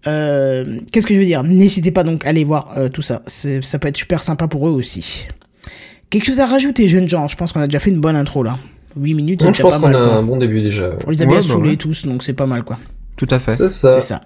Euh, 0.07 0.79
Qu'est-ce 0.93 1.07
que 1.07 1.15
je 1.15 1.19
veux 1.19 1.25
dire? 1.27 1.43
N'hésitez 1.43 1.91
pas 1.91 2.03
donc 2.05 2.25
à 2.25 2.29
aller 2.29 2.45
voir 2.45 2.73
euh, 2.77 2.89
tout 2.89 3.03
ça. 3.03 3.23
C'est- 3.27 3.63
Ça 3.63 3.79
peut 3.79 3.89
être 3.89 3.97
super 3.97 4.23
sympa 4.23 4.47
pour 4.49 4.69
eux 4.69 4.73
aussi. 4.73 5.27
Quelque 6.11 6.27
chose 6.27 6.41
à 6.41 6.47
rajouter, 6.47 6.89
jeunes 6.89 7.09
gens? 7.09 7.27
Je 7.29 7.37
pense 7.37 7.53
qu'on 7.53 7.61
a 7.61 7.67
déjà 7.67 7.81
fait 7.81 7.91
une 7.91 8.01
bonne 8.01 8.17
intro 8.17 8.43
là. 8.43 8.59
8 8.97 9.15
minutes, 9.15 9.41
c'est 9.43 9.49
Non, 9.49 9.53
je 9.53 9.63
déjà 9.63 9.79
pense 9.79 9.81
qu'on 9.81 9.89
a 9.89 9.93
quoi. 10.07 10.15
un 10.17 10.23
bon 10.23 10.37
début 10.37 10.63
déjà. 10.63 10.91
On 11.07 11.11
les 11.11 11.21
a 11.21 11.27
bien 11.27 11.35
Ouais, 11.35 11.41
bah 11.43 11.47
saoulés 11.47 11.71
ouais. 11.71 11.77
tous, 11.77 12.07
donc 12.07 12.23
c'est 12.23 12.33
pas 12.33 12.47
mal 12.47 12.63
quoi. 12.63 12.79
Tout 13.17 13.27
à 13.31 13.39
fait. 13.39 13.55
C'est 13.57 13.69
ça. 13.69 14.01
C'est 14.01 14.07
ça. 14.09 14.21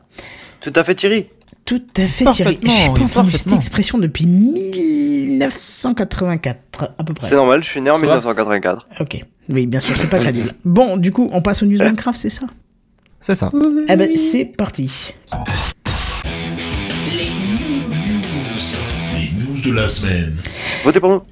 Tout 0.61 0.73
à 0.77 0.85
fait 0.85 0.95
Thierry. 0.95 1.27
Tout 1.65 1.83
à 1.97 2.07
fait, 2.07 2.25
Thierry. 2.33 2.59
J'ai 2.63 2.87
pas 2.93 3.01
entendu 3.05 3.33
cette 3.33 3.53
expression 3.53 3.99
depuis 3.99 4.27
1984, 4.27 6.89
à 6.99 7.05
peu 7.05 7.15
près. 7.15 7.29
C'est 7.29 7.37
normal, 7.37 7.63
je 7.63 7.69
suis 7.69 7.81
né 7.81 7.91
en 7.91 7.95
Ça 7.95 8.01
va 8.01 8.07
1984. 8.17 8.87
Ok. 9.01 9.25
Oui, 9.49 9.67
bien 9.67 9.79
sûr, 9.81 9.97
c'est 9.97 10.11
pas 10.11 10.19
crédible. 10.19 10.53
Bon, 10.65 10.97
du 10.97 11.13
coup, 11.13 11.29
on 11.33 11.41
passe 11.43 11.63
au 11.63 11.67
News 11.67 11.79
Minecraft, 11.81 12.19
c'est 12.19 12.29
ça? 12.29 12.47
C'est 13.23 13.35
ça. 13.35 13.51
Eh 13.89 13.97
ben, 13.97 14.17
c'est 14.17 14.45
parti. 14.47 15.13
Les 19.13 19.31
news 19.41 19.61
de 19.63 19.73
la 19.77 19.89
semaine. 19.89 20.37
Votez 20.85 21.01
pour 21.01 21.11
nous. 21.11 21.23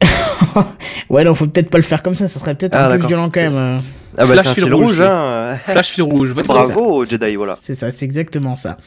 Ouais, 1.10 1.22
non, 1.22 1.34
faut 1.34 1.46
peut-être 1.46 1.68
pas 1.70 1.78
le 1.78 1.84
faire 1.84 2.02
comme 2.02 2.14
ça, 2.14 2.26
ça 2.26 2.40
serait 2.40 2.54
peut-être 2.54 2.74
Ah, 2.74 2.88
un 2.90 2.98
peu 2.98 3.06
violent 3.06 3.28
quand 3.32 3.40
même. 3.40 3.54
euh. 3.56 3.78
Ah 4.16 4.24
bah 4.26 4.32
Flash 4.34 4.54
fil 4.54 4.64
fil 4.64 4.74
rouge, 4.74 5.00
hein. 5.00 5.58
Flash 5.64 5.88
fil 5.90 6.02
rouge, 6.04 6.32
Bravo 6.32 7.04
Jedi, 7.04 7.34
voilà. 7.36 7.58
C'est 7.60 7.74
ça, 7.74 7.90
c'est 7.90 8.04
exactement 8.04 8.56
ça. 8.56 8.78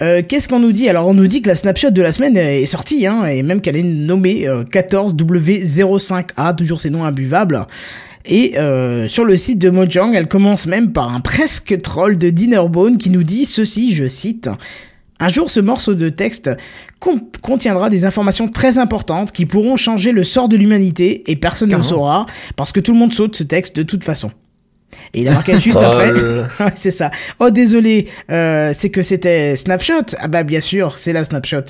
Euh, 0.00 0.22
Qu'est-ce 0.26 0.48
qu'on 0.48 0.60
nous 0.60 0.72
dit? 0.72 0.88
Alors, 0.88 1.06
on 1.08 1.12
nous 1.14 1.26
dit 1.26 1.42
que 1.42 1.48
la 1.48 1.54
snapshot 1.54 1.90
de 1.90 2.00
la 2.02 2.12
semaine 2.12 2.36
est 2.36 2.64
sortie, 2.66 3.06
hein, 3.06 3.26
et 3.26 3.42
même 3.42 3.60
qu'elle 3.60 3.76
est 3.76 3.82
nommée 3.82 4.46
euh, 4.48 4.64
14W05A, 4.64 6.54
toujours 6.54 6.80
ces 6.80 6.88
noms 6.90 7.04
imbuvables. 7.04 7.66
Et 8.26 8.58
euh, 8.58 9.08
sur 9.08 9.24
le 9.24 9.36
site 9.36 9.58
de 9.58 9.70
Mojang, 9.70 10.12
elle 10.14 10.28
commence 10.28 10.66
même 10.66 10.92
par 10.92 11.14
un 11.14 11.20
presque 11.20 11.80
troll 11.80 12.18
de 12.18 12.30
Dinnerbone 12.30 12.98
qui 12.98 13.10
nous 13.10 13.22
dit 13.22 13.44
ceci, 13.46 13.92
je 13.94 14.06
cite. 14.06 14.50
Un 15.22 15.28
jour, 15.28 15.50
ce 15.50 15.60
morceau 15.60 15.94
de 15.94 16.08
texte 16.08 16.50
con- 16.98 17.20
contiendra 17.42 17.90
des 17.90 18.06
informations 18.06 18.48
très 18.48 18.78
importantes 18.78 19.32
qui 19.32 19.44
pourront 19.46 19.76
changer 19.76 20.12
le 20.12 20.24
sort 20.24 20.48
de 20.48 20.56
l'humanité 20.56 21.30
et 21.30 21.36
personne 21.36 21.70
ne 21.70 21.82
saura 21.82 22.26
parce 22.56 22.72
que 22.72 22.80
tout 22.80 22.92
le 22.92 22.98
monde 22.98 23.12
saute 23.12 23.36
ce 23.36 23.42
texte 23.42 23.76
de 23.76 23.82
toute 23.82 24.04
façon. 24.04 24.30
Et 25.14 25.20
il 25.20 25.28
a 25.28 25.32
marqué 25.32 25.58
juste 25.58 25.78
Oh 25.80 25.84
après. 25.84 26.12
c'est 26.74 26.90
ça. 26.90 27.10
Oh 27.38 27.50
désolé, 27.50 28.08
euh, 28.30 28.70
c'est 28.74 28.90
que 28.90 29.02
c'était 29.02 29.56
Snapshot. 29.56 30.14
Ah 30.18 30.28
bah 30.28 30.42
bien 30.42 30.60
sûr, 30.60 30.96
c'est 30.96 31.12
la 31.12 31.24
Snapshot. 31.24 31.64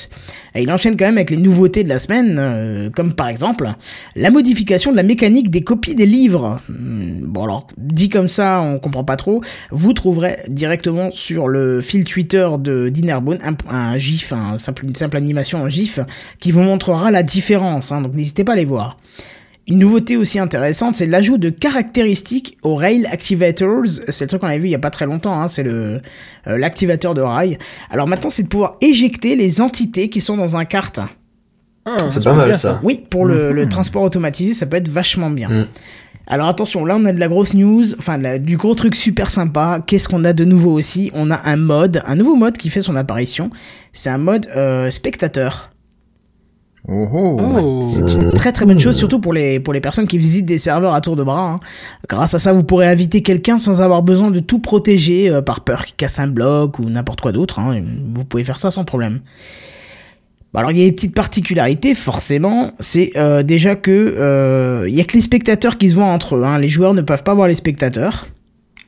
Et 0.54 0.62
il 0.62 0.70
enchaîne 0.72 0.96
quand 0.96 1.04
même 1.06 1.16
avec 1.18 1.30
les 1.30 1.36
nouveautés 1.36 1.84
de 1.84 1.88
la 1.88 1.98
semaine, 1.98 2.36
euh, 2.38 2.90
comme 2.90 3.12
par 3.14 3.28
exemple 3.28 3.68
la 4.16 4.30
modification 4.30 4.90
de 4.90 4.96
la 4.96 5.02
mécanique 5.02 5.50
des 5.50 5.62
copies 5.62 5.94
des 5.94 6.06
livres. 6.06 6.58
Hmm, 6.68 7.20
Bon 7.22 7.44
alors, 7.44 7.66
dit 7.78 8.08
comme 8.08 8.28
ça, 8.28 8.60
on 8.60 8.78
comprend 8.78 9.04
pas 9.04 9.16
trop. 9.16 9.42
Vous 9.70 9.92
trouverez 9.92 10.38
directement 10.48 11.10
sur 11.12 11.48
le 11.48 11.80
fil 11.80 12.04
Twitter 12.04 12.48
de 12.58 12.88
Dinnerbone 12.88 13.38
un, 13.44 13.54
un 13.74 13.98
gif, 13.98 14.32
un 14.32 14.58
simple, 14.58 14.84
une 14.84 14.94
simple 14.94 15.16
animation 15.16 15.62
en 15.62 15.68
gif 15.68 16.00
qui 16.40 16.50
vous 16.52 16.62
montrera 16.62 17.10
la 17.10 17.22
différence. 17.22 17.92
hein, 17.92 18.00
donc 18.00 18.14
n'hésitez 18.14 18.44
pas 18.44 18.52
à 18.54 18.56
les 18.56 18.64
voir. 18.64 18.96
Une 19.70 19.78
nouveauté 19.78 20.16
aussi 20.16 20.38
intéressante, 20.40 20.96
c'est 20.96 21.06
l'ajout 21.06 21.38
de 21.38 21.48
caractéristiques 21.48 22.58
aux 22.62 22.74
Rail 22.74 23.06
Activators. 23.06 23.86
C'est 24.08 24.24
le 24.24 24.28
truc 24.28 24.40
qu'on 24.40 24.48
avait 24.48 24.58
vu 24.58 24.66
il 24.66 24.72
y 24.72 24.74
a 24.74 24.78
pas 24.80 24.90
très 24.90 25.06
longtemps, 25.06 25.40
hein, 25.40 25.46
c'est 25.48 25.62
le 25.62 26.00
euh, 26.48 26.58
l'activateur 26.58 27.14
de 27.14 27.20
rail. 27.20 27.56
Alors 27.90 28.08
maintenant, 28.08 28.30
c'est 28.30 28.42
de 28.42 28.48
pouvoir 28.48 28.76
éjecter 28.80 29.36
les 29.36 29.60
entités 29.60 30.08
qui 30.08 30.20
sont 30.20 30.36
dans 30.36 30.56
un 30.56 30.64
kart. 30.64 30.98
C'est 32.10 32.22
pas 32.24 32.32
mal 32.34 32.56
ça. 32.56 32.80
Oui, 32.82 33.04
pour 33.08 33.24
le, 33.24 33.52
le 33.52 33.68
transport 33.68 34.02
automatisé, 34.02 34.54
ça 34.54 34.66
peut 34.66 34.76
être 34.76 34.88
vachement 34.88 35.30
bien. 35.30 35.48
Mm. 35.48 35.66
Alors 36.26 36.46
attention, 36.48 36.84
là 36.84 36.96
on 36.96 37.04
a 37.06 37.12
de 37.12 37.18
la 37.18 37.26
grosse 37.28 37.54
news, 37.54 37.84
enfin 37.98 38.16
la- 38.18 38.38
du 38.38 38.56
gros 38.56 38.74
truc 38.74 38.94
super 38.94 39.30
sympa. 39.30 39.82
Qu'est-ce 39.84 40.08
qu'on 40.08 40.24
a 40.24 40.32
de 40.32 40.44
nouveau 40.44 40.72
aussi? 40.72 41.10
On 41.14 41.30
a 41.30 41.40
un 41.48 41.56
mode, 41.56 42.02
un 42.06 42.14
nouveau 42.14 42.36
mode 42.36 42.56
qui 42.56 42.70
fait 42.70 42.82
son 42.82 42.94
apparition. 42.94 43.50
C'est 43.92 44.10
un 44.10 44.18
mode 44.18 44.46
euh, 44.56 44.90
spectateur. 44.90 45.69
Oh 46.88 47.08
oh. 47.12 47.40
Oh. 47.40 47.82
C'est 47.84 48.10
une 48.14 48.32
très 48.32 48.52
très 48.52 48.64
bonne 48.66 48.78
chose, 48.80 48.96
surtout 48.96 49.20
pour 49.20 49.32
les, 49.32 49.60
pour 49.60 49.74
les 49.74 49.80
personnes 49.80 50.06
qui 50.08 50.16
visitent 50.18 50.46
des 50.46 50.58
serveurs 50.58 50.94
à 50.94 51.00
tour 51.00 51.14
de 51.14 51.22
bras. 51.22 51.50
hein. 51.52 51.60
Grâce 52.08 52.34
à 52.34 52.38
ça, 52.38 52.52
vous 52.52 52.64
pourrez 52.64 52.86
inviter 52.88 53.22
quelqu'un 53.22 53.58
sans 53.58 53.82
avoir 53.82 54.02
besoin 54.02 54.30
de 54.30 54.40
tout 54.40 54.58
protéger 54.60 55.28
euh, 55.28 55.42
par 55.42 55.60
peur 55.60 55.84
qu'il 55.84 55.96
casse 55.96 56.18
un 56.18 56.26
bloc 56.28 56.78
ou 56.78 56.88
n'importe 56.88 57.20
quoi 57.20 57.32
d'autre. 57.32 57.58
hein. 57.58 57.82
Vous 58.14 58.24
pouvez 58.24 58.44
faire 58.44 58.56
ça 58.58 58.70
sans 58.70 58.84
problème. 58.84 59.20
Bah 60.52 60.60
alors 60.60 60.72
il 60.72 60.78
y 60.78 60.82
a 60.82 60.86
des 60.86 60.92
petites 60.92 61.14
particularités, 61.14 61.94
forcément. 61.94 62.72
C'est 62.80 63.12
euh, 63.16 63.42
déjà 63.44 63.76
que 63.76 63.90
euh, 64.18 64.86
il 64.88 64.94
y 64.94 65.00
a 65.00 65.04
que 65.04 65.12
les 65.12 65.20
spectateurs 65.20 65.78
qui 65.78 65.90
se 65.90 65.94
voient 65.94 66.06
entre 66.06 66.34
eux. 66.36 66.44
hein. 66.44 66.58
Les 66.58 66.68
joueurs 66.70 66.94
ne 66.94 67.02
peuvent 67.02 67.22
pas 67.22 67.34
voir 67.34 67.46
les 67.46 67.54
spectateurs. 67.54 68.26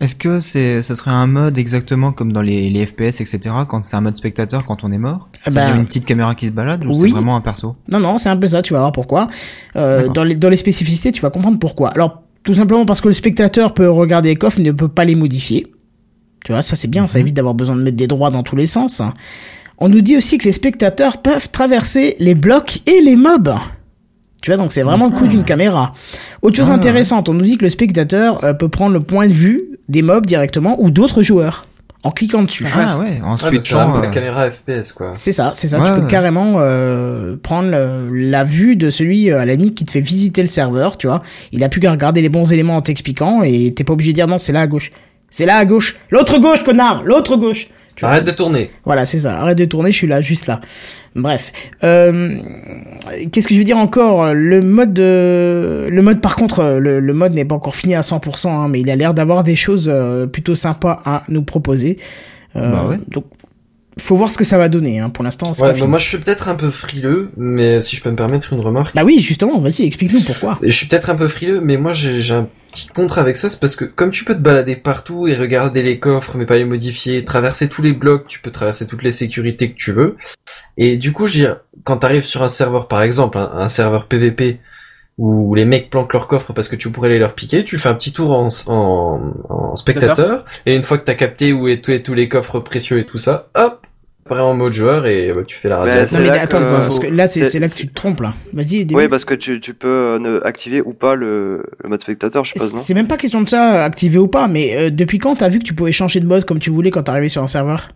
Est-ce 0.03 0.17
que 0.17 0.41
c'est, 0.41 0.83
ce 0.83 0.97
serait 0.97 1.13
un 1.13 1.29
mode 1.29 1.59
exactement 1.59 2.11
comme 2.11 2.33
dans 2.33 2.43
les, 2.43 2.69
les 2.71 2.87
FPS, 2.87 3.21
etc., 3.21 3.39
quand 3.69 3.85
c'est 3.85 3.95
un 3.95 4.01
mode 4.01 4.17
spectateur 4.17 4.67
quand 4.67 4.83
on 4.83 4.91
est 4.91 4.99
mort? 4.99 5.29
Ah 5.45 5.51
C'est-à-dire 5.51 5.75
bah, 5.75 5.81
une 5.81 5.87
petite 5.87 6.05
caméra 6.05 6.35
qui 6.35 6.47
se 6.47 6.51
balade 6.51 6.85
ou 6.85 6.89
oui. 6.89 6.97
c'est 6.97 7.09
vraiment 7.09 7.37
un 7.37 7.41
perso? 7.41 7.77
Non, 7.91 8.01
non, 8.01 8.19
c'est 8.19 8.29
un 8.29 8.37
peu 8.37 8.49
ça, 8.49 8.63
tu 8.63 8.73
vas 8.73 8.81
voir 8.81 8.91
pourquoi. 8.91 9.29
Euh, 9.77 10.09
dans, 10.09 10.25
les, 10.25 10.35
dans 10.35 10.49
les 10.49 10.57
spécificités, 10.57 11.13
tu 11.13 11.23
vas 11.23 11.31
comprendre 11.31 11.61
pourquoi. 11.61 11.91
Alors, 11.91 12.23
tout 12.43 12.55
simplement 12.55 12.85
parce 12.85 13.01
que 13.01 13.07
le 13.07 13.15
spectateur 13.15 13.75
peut 13.75 13.89
regarder 13.89 14.31
les 14.31 14.37
coffres, 14.37 14.59
mais 14.59 14.65
ne 14.65 14.73
peut 14.73 14.89
pas 14.89 15.05
les 15.05 15.15
modifier. 15.15 15.73
Tu 16.45 16.51
vois, 16.51 16.63
ça 16.63 16.75
c'est 16.75 16.89
bien, 16.89 17.07
ça 17.07 17.21
évite 17.21 17.35
d'avoir 17.35 17.55
besoin 17.55 17.77
de 17.77 17.83
mettre 17.83 17.97
des 17.97 18.09
droits 18.09 18.31
dans 18.31 18.43
tous 18.43 18.57
les 18.57 18.67
sens. 18.67 19.01
On 19.79 19.89
nous 19.89 20.01
dit 20.01 20.17
aussi 20.17 20.39
que 20.39 20.45
les 20.45 20.53
spectateurs 20.53 21.19
peuvent 21.19 21.51
traverser 21.51 22.17
les 22.19 22.35
blocs 22.35 22.81
et 22.87 23.01
les 23.01 23.15
mobs. 23.15 23.55
Tu 24.43 24.51
vois, 24.51 24.57
donc 24.57 24.73
c'est 24.73 24.83
vraiment 24.83 25.07
le 25.07 25.13
coup 25.13 25.29
d'une 25.29 25.45
caméra. 25.45 25.93
Autre 26.43 26.57
chose 26.57 26.71
Ah, 26.71 26.75
intéressante, 26.75 27.29
on 27.29 27.35
nous 27.35 27.45
dit 27.45 27.57
que 27.59 27.65
le 27.65 27.71
spectateur 27.71 28.43
euh, 28.43 28.55
peut 28.55 28.69
prendre 28.69 28.93
le 28.93 29.03
point 29.03 29.29
de 29.29 29.33
vue 29.33 29.72
des 29.93 30.03
mobs 30.03 30.27
directement 30.27 30.77
ou 30.81 30.91
d'autres 30.91 31.23
joueurs 31.23 31.67
en 32.05 32.11
cliquant 32.11 32.43
dessus. 32.43 32.67
Ah 32.75 32.99
ouais, 32.99 33.21
en 33.23 33.37
switchant. 33.37 33.97
la 34.01 34.09
euh, 34.09 34.11
caméra 34.11 34.51
FPS 34.51 34.91
quoi. 34.93 35.13
C'est 35.15 35.31
ça, 35.31 35.53
c'est 35.55 35.69
ça. 35.69 35.79
Ouais, 35.79 35.87
tu 35.89 35.95
peux 35.99 36.01
ouais. 36.07 36.11
carrément 36.11 36.55
euh, 36.57 37.37
prendre 37.41 37.71
le- 37.71 38.09
la 38.13 38.43
vue 38.43 38.75
de 38.75 38.91
celui 38.91 39.31
euh, 39.31 39.39
à 39.39 39.45
la 39.45 39.55
limite 39.55 39.77
qui 39.77 39.85
te 39.85 39.93
fait 39.93 40.01
visiter 40.01 40.43
le 40.43 40.49
serveur, 40.49 40.99
tu 40.99 41.07
vois. 41.07 41.23
Il 41.53 41.63
a 41.63 41.69
plus 41.69 41.81
qu'à 41.81 41.93
regarder 41.93 42.21
les 42.21 42.29
bons 42.29 42.53
éléments 42.53 42.77
en 42.77 42.83
t'expliquant 42.83 43.43
et 43.45 43.73
t'es 43.73 43.85
pas 43.85 43.93
obligé 43.93 44.11
de 44.11 44.17
dire 44.17 44.27
non, 44.27 44.41
c'est 44.41 44.51
là 44.53 44.63
à 44.63 44.67
gauche. 44.67 44.91
C'est 45.31 45.47
là 45.47 45.57
à 45.57 45.65
gauche. 45.65 45.97
L'autre 46.11 46.39
gauche, 46.39 46.65
connard. 46.65 47.05
L'autre 47.05 47.37
gauche. 47.37 47.69
Tu 47.97 48.01
vois. 48.05 48.11
Arrête 48.11 48.25
de 48.25 48.31
tourner. 48.31 48.71
Voilà, 48.85 49.05
c'est 49.05 49.19
ça. 49.21 49.39
Arrête 49.41 49.59
de 49.59 49.65
tourner, 49.65 49.93
je 49.93 49.97
suis 49.97 50.07
là, 50.07 50.21
juste 50.21 50.47
là. 50.47 50.61
Bref. 51.15 51.53
Euh, 51.85 52.37
Qu'est-ce 53.31 53.47
que 53.49 53.55
je 53.55 53.59
veux 53.59 53.65
dire 53.65 53.77
encore? 53.77 54.33
Le 54.33 54.63
mode, 54.63 54.95
de... 54.95 55.89
le 55.91 56.03
mode 56.03 56.21
par 56.21 56.37
contre, 56.37 56.61
euh, 56.61 56.79
le, 56.79 57.01
le 57.01 57.13
mode 57.15 57.35
n'est 57.35 57.45
pas 57.45 57.55
encore 57.55 57.75
fini 57.77 57.95
à 57.95 58.01
100%, 58.01 58.49
hein, 58.49 58.69
mais 58.69 58.81
il 58.81 58.91
a 58.91 58.97
l'air 58.97 59.13
d'avoir 59.13 59.45
des 59.45 59.57
choses 59.57 59.91
euh, 59.93 60.27
plutôt 60.27 60.55
sympas 60.55 61.01
à 61.05 61.23
nous 61.29 61.43
proposer. 61.43 61.99
Euh, 62.57 62.71
Bah 62.71 62.87
ouais. 62.89 62.99
Donc 63.09 63.25
faut 63.99 64.17
voir 64.17 64.31
ce 64.31 64.39
que 64.39 64.45
ça 64.45 64.59
va 64.59 64.69
donner. 64.69 65.01
Hein. 65.01 65.11
Pour 65.11 65.25
l'instant, 65.25 65.53
Ouais, 65.61 65.79
bah, 65.79 65.87
moi 65.87 65.99
je 65.99 66.09
suis 66.09 66.19
peut-être 66.19 66.49
un 66.49 66.55
peu 66.55 66.71
frileux, 66.71 67.31
mais 67.37 67.81
si 67.81 67.97
je 67.97 68.03
peux 68.03 68.11
me 68.11 68.17
permettre 68.17 68.53
une 68.53 68.61
remarque. 68.61 68.95
Bah 68.95 69.05
oui, 69.05 69.21
justement, 69.21 69.59
vas-y, 69.61 69.83
explique-nous 69.83 70.23
pourquoi. 70.23 70.59
Je 70.63 70.71
suis 70.71 70.87
peut-être 70.87 71.11
un 71.11 71.15
peu 71.15 71.29
frileux, 71.29 71.61
mais 71.61 71.77
moi 71.77 71.93
j'ai 71.93 72.35
un 72.35 72.49
petit 72.73 72.87
contre 72.89 73.19
avec 73.19 73.37
ça, 73.37 73.51
c'est 73.51 73.61
parce 73.61 73.77
que 73.77 73.85
comme 73.85 74.11
tu 74.11 74.25
peux 74.25 74.35
te 74.35 74.41
balader 74.41 74.77
partout 74.77 75.27
et 75.29 75.35
regarder 75.35 75.83
les 75.83 75.99
coffres, 75.99 76.37
mais 76.37 76.47
pas 76.47 76.57
les 76.57 76.65
modifier, 76.65 77.25
traverser 77.25 77.69
tous 77.69 77.83
les 77.83 77.93
blocs, 77.93 78.27
tu 78.27 78.41
peux 78.41 78.51
traverser 78.51 78.87
toutes 78.87 79.03
les 79.03 79.13
sécurités 79.13 79.71
que 79.71 79.77
tu 79.77 79.93
veux. 79.93 80.17
Et 80.79 80.97
du 80.97 81.13
coup, 81.13 81.27
je 81.27 81.35
veux 81.35 81.45
dire, 81.45 81.61
quand 81.85 81.99
t'arrives 81.99 82.25
sur 82.25 82.43
un 82.43 82.49
serveur, 82.49 82.89
par 82.89 83.03
exemple, 83.03 83.37
un, 83.37 83.51
un 83.53 83.69
serveur 83.69 84.07
PVP, 84.07 84.59
où 85.25 85.55
les 85.55 85.65
mecs 85.65 85.89
planquent 85.89 86.13
leurs 86.15 86.27
coffres 86.27 86.53
parce 86.53 86.67
que 86.69 86.75
tu 86.77 86.91
pourrais 86.91 87.09
les 87.09 87.19
leur 87.21 87.35
piquer, 87.35 87.63
tu 87.65 87.79
fais 87.79 87.89
un 87.89 87.95
petit 87.95 88.13
tour 88.13 88.33
en, 88.33 88.49
en, 88.67 89.33
en 89.49 89.77
spectateur, 89.77 90.45
et 90.67 90.75
une 90.75 90.83
fois 90.83 90.99
que 90.99 91.05
t'as 91.05 91.15
capté 91.15 91.53
où 91.53 91.69
est 91.69 91.83
tous 91.85 91.97
tous 92.01 92.15
les 92.15 92.29
coffres 92.29 92.59
précieux 92.61 92.99
et 92.99 93.07
tout 93.07 93.19
ça, 93.19 93.49
hop, 93.57 93.87
après 94.27 94.41
en 94.41 94.55
mode 94.55 94.73
joueur 94.73 95.07
et 95.07 95.33
bah, 95.33 95.43
tu 95.47 95.57
fais 95.57 95.69
la 95.69 95.79
rasade. 95.79 96.07
c'est 96.09 96.17
Non 96.17 96.23
mais 96.23 96.29
là 96.37 96.43
attends, 96.43 96.59
que- 96.59 96.65
parce 96.65 96.99
que 96.99 97.07
là, 97.07 97.27
c'est 97.29 97.59
là 97.59 97.69
que 97.69 97.75
tu 97.75 97.87
te 97.89 97.95
trompes 97.95 98.21
là. 98.21 98.35
Vas-y, 98.53 98.87
Oui, 98.93 99.09
parce 99.09 99.25
que 99.25 99.35
tu, 99.35 99.61
tu 99.61 99.75
peux 99.75 99.89
euh, 100.25 100.41
activer 100.45 100.81
ou 100.81 100.93
pas 100.93 101.15
le, 101.15 101.65
le 101.85 101.89
mode 101.91 102.01
spectateur, 102.01 102.45
je 102.45 102.53
suppose, 102.53 102.75
C'est 102.77 102.95
même 102.95 103.07
pas 103.09 103.17
question 103.17 103.43
de 103.43 103.49
ça, 103.49 103.85
activé 103.85 104.19
ou 104.19 104.29
pas, 104.29 104.49
mais 104.49 104.77
euh, 104.77 104.91
depuis 104.91 105.19
quand 105.19 105.37
t'as 105.37 105.49
vu 105.49 105.59
que 105.61 105.65
tu 105.65 105.75
pouvais 105.75 105.93
changer 105.93 106.19
de 106.21 106.27
mode 106.27 106.45
comme 106.45 106.59
tu 106.61 106.71
voulais 106.71 106.91
quand 106.91 107.03
t'arrivais 107.05 107.29
sur 107.29 107.43
un 107.43 107.49
serveur? 107.49 107.89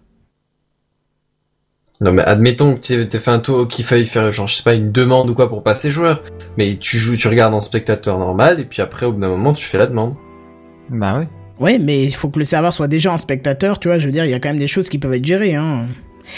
Non 2.01 2.13
mais 2.13 2.23
admettons 2.23 2.77
que 2.77 3.03
t'aies 3.05 3.19
fait 3.19 3.31
un 3.31 3.39
tour 3.39 3.69
qu'il 3.69 3.85
faille 3.85 4.07
faire 4.07 4.31
genre 4.31 4.47
je 4.47 4.55
sais 4.55 4.63
pas 4.63 4.75
une 4.75 4.93
demande 4.93 5.31
ou 5.31 5.35
quoi 5.35 5.49
pour 5.49 5.63
passer 5.63 5.91
joueur, 5.91 6.23
mais 6.59 6.77
tu 6.79 6.99
joues, 6.99 7.17
tu 7.17 7.29
regardes 7.29 7.55
en 7.55 7.61
spectateur 7.61 8.19
normal 8.19 8.61
et 8.61 8.65
puis 8.65 8.83
après 8.83 9.07
au 9.07 9.13
bout 9.13 9.21
d'un 9.21 9.29
moment 9.29 9.55
tu 9.55 9.65
fais 9.65 9.79
la 9.79 9.87
demande. 9.87 10.15
Bah 10.91 11.19
ouais. 11.19 11.29
Ouais, 11.59 11.79
mais 11.79 12.05
il 12.05 12.15
faut 12.15 12.29
que 12.29 12.39
le 12.39 12.45
serveur 12.45 12.75
soit 12.75 12.89
déjà 12.89 13.13
un 13.13 13.19
spectateur, 13.19 13.79
tu 13.79 13.89
vois, 13.89 13.99
je 13.99 14.07
veux 14.07 14.13
dire, 14.13 14.25
il 14.27 14.31
y 14.31 14.35
a 14.35 14.41
quand 14.41 14.51
même 14.51 14.59
des 14.59 14.69
choses 14.69 14.89
qui 14.89 14.99
peuvent 14.99 15.15
être 15.15 15.25
gérées, 15.25 15.55
hein. 15.55 15.87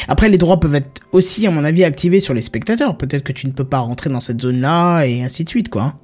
Après, 0.07 0.29
les 0.29 0.39
droits 0.39 0.61
peuvent 0.61 0.75
être 0.75 1.01
aussi, 1.13 1.47
à 1.47 1.51
mon 1.51 1.65
avis, 1.65 1.83
activés 1.83 2.21
sur 2.21 2.35
les 2.35 2.43
spectateurs. 2.43 2.97
Peut-être 2.97 3.25
que 3.25 3.33
tu 3.33 3.47
ne 3.47 3.53
peux 3.53 3.65
pas 3.65 3.79
rentrer 3.79 4.11
dans 4.11 4.21
cette 4.21 4.41
zone-là, 4.41 5.05
et 5.05 5.23
ainsi 5.23 5.45
de 5.45 5.49
suite, 5.49 5.71
quoi. 5.71 5.95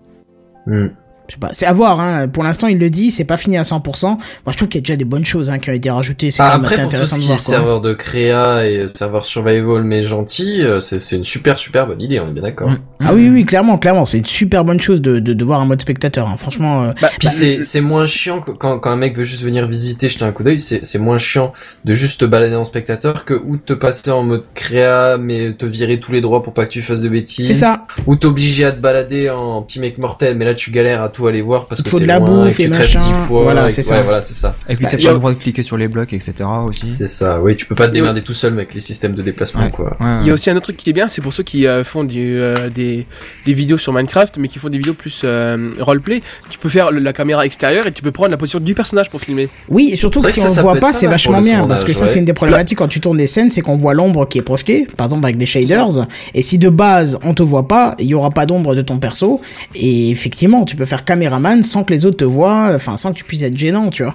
Hmm. 0.66 0.88
Je 1.28 1.35
sais 1.35 1.40
pas, 1.40 1.49
c'est 1.52 1.64
à 1.64 1.73
voir, 1.73 2.00
hein. 2.00 2.28
Pour 2.28 2.45
l'instant, 2.45 2.66
il 2.69 2.78
le 2.78 2.90
dit, 2.90 3.11
c'est 3.11 3.25
pas 3.25 3.38
fini 3.38 3.57
à 3.57 3.62
100%. 3.62 4.07
Moi, 4.09 4.19
je 4.50 4.57
trouve 4.59 4.69
qu'il 4.69 4.78
y 4.78 4.83
a 4.83 4.87
déjà 4.87 4.97
des 4.97 5.07
bonnes 5.07 5.25
choses, 5.25 5.49
hein, 5.50 5.59
qui 5.59 5.71
ont 5.71 5.73
été 5.73 5.90
rajoutées. 5.90 6.31
C'est 6.31 6.43
Ah, 6.43 6.50
quand 6.50 6.52
même 6.57 6.64
après 6.64 6.75
assez 6.75 6.83
pour 6.83 6.90
tout 6.90 6.97
intéressant 6.97 7.16
ce 7.16 7.21
de 7.21 7.26
qui 7.26 7.33
est 7.33 7.35
quoi. 7.35 7.54
serveur 7.54 7.81
de 7.81 7.95
créa 7.95 8.66
et 8.66 8.87
serveur 8.88 9.25
survival 9.25 9.83
mais 9.85 10.02
gentil, 10.02 10.61
euh, 10.62 10.81
c'est 10.81 10.99
c'est 10.99 11.16
une 11.16 11.25
super 11.25 11.59
super 11.59 11.87
bonne 11.87 12.02
idée, 12.02 12.21
on 12.21 12.28
est 12.28 12.33
bien 12.33 12.43
d'accord. 12.43 12.69
Mm. 12.71 12.78
Ah 13.00 13.14
oui, 13.14 13.31
oui, 13.31 13.47
clairement, 13.47 13.78
clairement, 13.78 14.04
c'est 14.04 14.19
une 14.19 14.26
super 14.26 14.64
bonne 14.64 14.81
chose 14.81 15.00
de, 15.00 15.19
de, 15.19 15.33
de 15.33 15.45
voir 15.45 15.61
un 15.61 15.64
mode 15.66 15.81
spectateur, 15.81 16.28
hein. 16.28 16.37
Franchement, 16.38 16.83
euh, 16.85 16.93
Bah, 17.00 17.09
Puis 17.19 17.28
bah, 17.28 17.31
c'est 17.31 17.62
c'est 17.62 17.81
moins 17.81 18.07
chiant 18.07 18.40
que 18.43 18.50
quand, 18.50 18.78
quand 18.78 18.90
un 18.90 18.97
mec 18.97 19.16
veut 19.16 19.25
juste 19.25 19.43
venir 19.45 19.66
visiter, 19.66 20.11
jeter 20.11 20.26
un 20.26 20.33
coup 20.33 20.43
d'œil, 20.43 20.59
c'est 20.61 20.85
c'est 20.85 20.99
moins 20.99 21.16
chiant 21.19 21.52
de 21.87 21.95
juste 21.95 22.21
te 22.21 22.26
balader 22.26 22.54
en 22.57 22.66
spectateur 22.66 23.25
que 23.25 23.33
ou 23.33 23.57
de 23.57 23.62
te 23.62 23.73
passer 23.73 24.11
en 24.11 24.25
mode 24.25 24.45
créa 24.54 25.16
mais 25.19 25.52
te 25.54 25.64
virer 25.64 25.99
tous 25.99 26.12
les 26.12 26.21
droits 26.21 26.43
pour 26.43 26.52
pas 26.52 26.66
que 26.66 26.71
tu 26.71 26.83
fasses 26.83 27.00
de 27.00 27.09
bêtises. 27.09 27.47
c'est 27.47 27.54
ça. 27.54 27.87
Ou 28.07 28.16
t'obliger 28.16 28.66
à 28.66 28.73
te 28.73 28.78
balader 28.81 29.31
en 29.31 29.62
petit 29.62 29.81
mec 29.81 29.97
mortel, 29.97 30.37
mais 30.37 30.45
là 30.45 30.52
tu 30.54 30.71
galères 30.71 31.00
à 31.02 31.09
tout 31.14 31.26
aller 31.26 31.40
voir 31.42 31.66
parce 31.66 31.80
que 31.83 31.88
c'est 31.90 32.00
de 32.00 32.04
la 32.06 32.18
loin, 32.18 32.44
bouffe 32.44 32.61
et 32.61 32.64
que 32.64 32.68
tu 32.68 32.75
crèves 32.75 32.94
machin. 32.94 32.99
dix 33.09 33.26
fois. 33.26 33.42
Voilà, 33.44 33.71
c'est 33.71 33.83
ça. 33.83 33.97
Ouais, 33.97 34.02
voilà, 34.02 34.21
c'est 34.21 34.35
ça. 34.35 34.56
Et 34.68 34.76
puis 34.76 34.85
Bah, 34.85 34.90
t'as 34.92 34.99
pas 34.99 35.09
a- 35.09 35.12
le 35.12 35.18
droit 35.18 35.30
de 35.33 35.37
cliquer 35.38 35.62
sur 35.62 35.76
les 35.78 35.88
blocs, 35.88 36.12
etc. 36.12 36.35
aussi. 36.66 36.87
C'est 36.87 37.06
ça. 37.06 37.40
Oui, 37.40 37.56
tu 37.56 37.66
peux 37.66 37.75
pas 37.75 37.87
te 37.87 37.92
démerder 37.92 38.21
tout 38.23 38.33
seul 38.35 38.52
avec 38.52 38.75
les 38.75 38.80
systèmes 38.80 39.14
de 39.14 39.23
déplacement, 39.23 39.62
Ouais. 39.64 39.71
quoi. 39.71 39.97
Ouais, 40.00 40.18
Il 40.21 40.26
y 40.26 40.30
a 40.30 40.35
aussi 40.35 40.50
un 40.50 40.56
autre 40.56 40.64
truc 40.64 40.76
qui 40.76 40.90
est 40.90 40.92
bien, 40.92 41.09
c'est 41.09 41.23
pour 41.23 41.33
ceux 41.33 41.42
qui 41.42 41.66
euh, 41.66 41.85
font 41.85 42.04
du, 42.04 42.40
euh, 42.40 42.68
des, 42.68 43.06
des 43.47 43.54
vidéos 43.54 43.78
sur 43.78 43.92
Minecraft, 43.92 44.37
mais 44.38 44.49
qui 44.49 44.59
font 44.59 44.68
des 44.68 44.78
vidéos 44.78 44.94
plus 44.94 45.23
euh, 45.25 45.71
roleplay. 45.78 46.23
Tu 46.50 46.59
peux 46.59 46.68
faire 46.68 46.90
le- 46.90 47.00
la 47.00 47.12
caméra 47.12 47.47
extérieure 47.47 47.87
et 47.87 47.92
tu 47.92 48.02
peux 48.02 48.12
prendre 48.12 48.30
la 48.30 48.37
position 48.37 48.61
du 48.61 48.75
personnage 48.75 49.11
pour 49.11 49.21
filmer. 49.21 49.49
Oui, 49.68 49.90
et 49.92 49.97
surtout 49.97 50.21
que 50.21 50.28
si 50.30 50.40
que 50.40 50.40
on 50.40 50.49
ça, 50.49 50.50
ça 50.50 50.61
le 50.62 50.68
voit 50.68 50.76
pas, 50.80 50.92
c'est 50.92 51.06
vachement 51.06 51.40
bien, 51.40 51.66
parce 51.68 51.85
que 51.85 51.92
ça, 51.92 52.06
c'est 52.06 52.18
une 52.18 52.25
des 52.25 52.33
problématiques 52.33 52.78
quand 52.78 52.88
tu 52.88 53.00
tournes 53.00 53.18
des 53.18 53.26
scènes, 53.26 53.50
c'est 53.50 53.61
qu'on 53.61 53.76
voit 53.76 53.94
l'ombre 53.94 54.26
qui 54.26 54.38
est 54.38 54.42
projetée, 54.42 54.87
par 54.97 55.06
exemple 55.06 55.25
avec 55.25 55.37
des 55.38 55.47
shaders, 55.47 56.06
et 56.35 56.42
si 56.42 56.59
de 56.59 56.68
base 56.68 57.18
on 57.23 57.35
te 57.35 57.42
voit 57.42 57.68
pas, 57.68 57.94
il 57.99 58.06
y 58.06 58.14
aura 58.14 58.30
pas 58.30 58.47
d'ombre 58.47 58.75
de 58.75 58.83
ton 58.83 58.99
perso, 58.99 59.40
et 59.75 60.11
effectivement, 60.11 60.64
tu 60.64 60.76
peux 60.76 60.85
faire 60.85 61.03
caméraman 61.04 61.62
sans 61.62 61.84
que 61.84 61.92
les 61.92 62.04
autres 62.06 62.16
te 62.18 62.25
voient, 62.25 62.73
enfin 62.75 62.96
sans 62.96 63.12
que 63.12 63.18
tu 63.18 63.25
puisses 63.25 63.42
être 63.42 63.56
gênant, 63.56 63.90
tu 63.90 64.02
vois. 64.04 64.14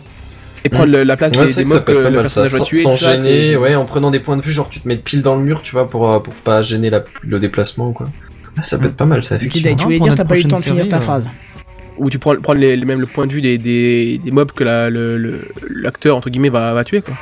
Et 0.66 0.70
prendre 0.70 0.92
le- 0.92 1.04
la 1.04 1.16
place 1.16 1.32
Ouais, 1.38 1.46
des, 1.46 1.54
des 1.54 1.64
que 1.64 1.70
mobs 1.70 1.84
que 1.86 1.92
le 1.94 2.02
mal 2.04 2.12
ça, 2.14 2.20
personnage 2.44 2.52
va 2.52 2.58
sans, 2.58 2.64
tuer. 2.66 2.82
sans 2.82 2.96
ça, 2.98 3.18
gêner, 3.18 3.56
ouais, 3.56 3.76
en 3.76 3.86
prenant 3.86 4.12
des 4.12 4.20
points 4.20 4.36
de 4.36 4.42
vue, 4.42 4.52
genre 4.52 4.68
tu 4.70 4.82
te 4.82 4.88
mets 4.90 4.98
pile 4.98 5.22
dans 5.22 5.38
le 5.38 5.44
mur, 5.44 5.62
tu 5.62 5.72
vois, 5.72 5.90
pour, 5.90 6.10
euh, 6.12 6.20
pour 6.20 6.34
pas 6.34 6.62
gêner 6.62 6.90
la, 6.90 7.02
le 7.24 7.40
déplacement, 7.40 7.94
quoi. 7.94 8.10
Ah, 8.58 8.64
ça 8.64 8.78
peut 8.78 8.88
être 8.88 8.98
pas 8.98 9.06
mal, 9.06 9.24
ça, 9.24 9.38
effectivement. 9.38 9.76
tu 9.78 9.84
voulais 9.86 10.00
dire, 10.00 10.16
t'as 10.16 10.26
pas 10.26 10.38
eu 10.38 10.44
le 10.44 10.50
temps 10.50 10.58
de 10.58 10.62
finir 10.64 10.84
ta 10.90 10.98
série, 10.98 11.02
euh, 11.02 11.06
phrase. 11.06 11.30
Ou 11.98 12.10
tu 12.10 12.20
prends, 12.20 12.36
prends 12.36 12.54
les, 12.54 12.76
les- 12.76 12.86
même 12.86 13.00
le 13.00 13.06
point 13.06 13.26
de 13.26 13.32
vue 13.34 13.42
des, 13.42 13.58
des, 13.58 14.18
des 14.18 14.32
mobs 14.32 14.52
que 14.52 14.64
la- 14.66 14.90
le- 14.90 15.18
le- 15.18 15.48
l'acteur, 15.70 16.18
entre 16.18 16.30
guillemets, 16.30 16.50
va, 16.50 16.74
va 16.74 16.84
tuer, 16.84 17.02
quoi. 17.02 17.14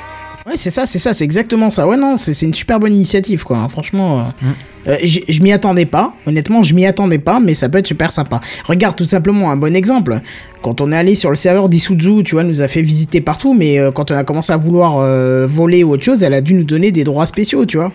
Ouais, 0.47 0.53
c'est 0.55 0.69
ça, 0.69 0.85
c'est 0.85 0.99
ça, 0.99 1.13
c'est 1.13 1.25
exactement 1.25 1.69
ça. 1.69 1.85
Ouais, 1.87 1.97
non, 1.97 2.15
c'est 2.15 2.33
c'est 2.33 2.45
une 2.45 2.53
super 2.53 2.79
bonne 2.79 2.93
initiative, 2.93 3.43
quoi. 3.43 3.57
hein, 3.57 3.67
Franchement, 3.69 4.19
euh, 4.19 4.23
Mm. 4.41 4.53
euh, 4.87 4.95
je 5.03 5.41
m'y 5.41 5.51
attendais 5.51 5.85
pas. 5.85 6.13
Honnêtement, 6.25 6.63
je 6.63 6.73
m'y 6.73 6.85
attendais 6.85 7.17
pas, 7.17 7.41
mais 7.41 7.53
ça 7.53 7.67
peut 7.67 7.79
être 7.79 7.87
super 7.87 8.11
sympa. 8.11 8.39
Regarde, 8.65 8.95
tout 8.95 9.03
simplement, 9.05 9.51
un 9.51 9.57
bon 9.57 9.75
exemple. 9.75 10.21
Quand 10.61 10.79
on 10.79 10.91
est 10.93 10.95
allé 10.97 11.15
sur 11.15 11.29
le 11.31 11.35
serveur 11.35 11.67
d'Isuzu, 11.67 12.23
tu 12.23 12.35
vois, 12.35 12.43
elle 12.43 12.47
nous 12.47 12.61
a 12.61 12.69
fait 12.69 12.81
visiter 12.81 13.19
partout, 13.19 13.53
mais 13.53 13.77
euh, 13.77 13.91
quand 13.91 14.09
on 14.11 14.15
a 14.15 14.23
commencé 14.23 14.53
à 14.53 14.57
vouloir 14.57 14.99
euh, 14.99 15.45
voler 15.45 15.83
ou 15.83 15.91
autre 15.91 16.03
chose, 16.03 16.23
elle 16.23 16.33
a 16.33 16.39
dû 16.41 16.53
nous 16.53 16.63
donner 16.63 16.91
des 16.93 17.03
droits 17.03 17.25
spéciaux, 17.25 17.65
tu 17.65 17.75
vois. 17.77 17.91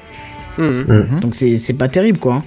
Mhm. 0.58 1.20
Donc 1.22 1.34
c'est 1.34 1.56
c'est 1.56 1.72
pas 1.72 1.88
terrible, 1.88 2.18
quoi. 2.18 2.34
hein. 2.34 2.44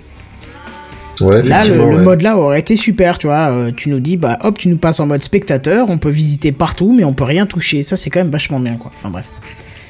Ouais, 1.21 1.41
Là, 1.43 1.59
le, 1.61 1.65
effectivement, 1.65 1.85
le 1.89 1.95
ouais. 1.97 2.03
mode 2.03 2.21
là 2.21 2.37
aurait 2.37 2.59
été 2.59 2.75
super, 2.75 3.17
tu 3.17 3.27
vois. 3.27 3.49
euh, 3.49 3.71
tu 3.75 3.89
nous 3.89 4.01
dis, 4.01 4.17
bah 4.17 4.37
hop, 4.41 4.57
tu 4.57 4.67
nous 4.67 4.77
passes 4.77 4.99
en 4.99 5.07
mode 5.07 5.23
spectateur, 5.23 5.89
on 5.89 5.97
peut 5.97 6.09
visiter 6.09 6.51
partout, 6.51 6.93
mais 6.95 7.05
on 7.05 7.13
peut 7.13 7.23
rien 7.23 7.45
toucher. 7.45 7.83
Ça, 7.83 7.95
c'est 7.95 8.09
quand 8.09 8.19
même 8.19 8.31
vachement 8.31 8.59
bien, 8.59 8.75
quoi. 8.75 8.91
Enfin 8.97 9.09
bref. 9.09 9.29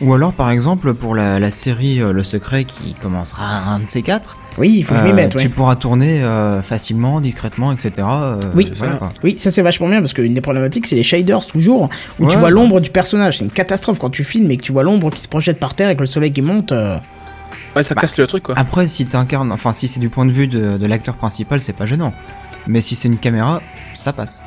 Ou 0.05 0.13
alors, 0.13 0.33
par 0.33 0.49
exemple, 0.51 0.93
pour 0.93 1.15
la, 1.15 1.39
la 1.39 1.51
série 1.51 2.01
euh, 2.01 2.13
Le 2.13 2.23
Secret 2.23 2.63
qui 2.65 2.93
commencera 2.93 3.45
un 3.73 3.79
de 3.79 3.85
ces 3.87 4.01
quatre, 4.03 4.37
Oui, 4.57 4.75
il 4.77 4.83
faut 4.85 4.93
que 4.93 4.99
je 4.99 5.05
m'y 5.05 5.11
euh, 5.11 5.15
mette, 5.15 5.35
ouais. 5.35 5.41
tu 5.41 5.49
pourras 5.49 5.75
tourner 5.75 6.23
euh, 6.23 6.61
facilement, 6.61 7.19
discrètement, 7.21 7.71
etc. 7.71 7.91
euh, 7.99 8.39
Oui. 8.55 8.71
voilà, 8.77 8.95
quoi. 8.95 9.09
Oui, 9.23 9.37
ça 9.37 9.51
c'est 9.51 9.61
vachement 9.61 9.87
bien 9.89 9.99
parce 10.01 10.13
qu'une 10.13 10.33
des 10.33 10.41
problématiques 10.41 10.85
c'est 10.87 10.95
les 10.95 11.03
shaders 11.03 11.45
toujours 11.47 11.89
où 12.19 12.25
tu 12.27 12.33
Ouais, 12.35 12.39
vois 12.39 12.49
bah. 12.49 12.49
l'ombre 12.51 12.79
du 12.81 12.89
personnage. 12.91 13.39
C'est 13.39 13.45
une 13.45 13.51
catastrophe 13.51 13.97
quand 13.99 14.09
tu 14.11 14.23
filmes 14.23 14.51
et 14.51 14.57
que 14.57 14.63
tu 14.63 14.71
vois 14.71 14.83
l'ombre 14.83 15.09
qui 15.09 15.21
se 15.21 15.27
projette 15.27 15.59
par 15.59 15.73
terre 15.73 15.87
avec 15.87 15.99
le 15.99 16.05
soleil 16.05 16.31
qui 16.31 16.41
monte. 16.41 16.71
euh, 16.71 16.97
Ouais, 17.75 17.83
ça 17.83 17.93
casse 17.95 18.17
le 18.17 18.25
truc, 18.27 18.43
quoi. 18.43 18.55
Après, 18.57 18.87
si 18.87 19.05
t'incarnes, 19.05 19.51
enfin, 19.51 19.73
si 19.73 19.87
c'est 19.89 19.99
du 19.99 20.09
point 20.09 20.25
de 20.25 20.31
vue 20.31 20.47
de, 20.47 20.77
de 20.77 20.85
l'acteur 20.87 21.15
principal, 21.15 21.59
c'est 21.59 21.73
pas 21.73 21.85
gênant. 21.85 22.13
Mais 22.67 22.79
si 22.79 22.95
c'est 22.95 23.09
une 23.09 23.17
caméra, 23.17 23.61
ça 23.95 24.13
passe. 24.13 24.45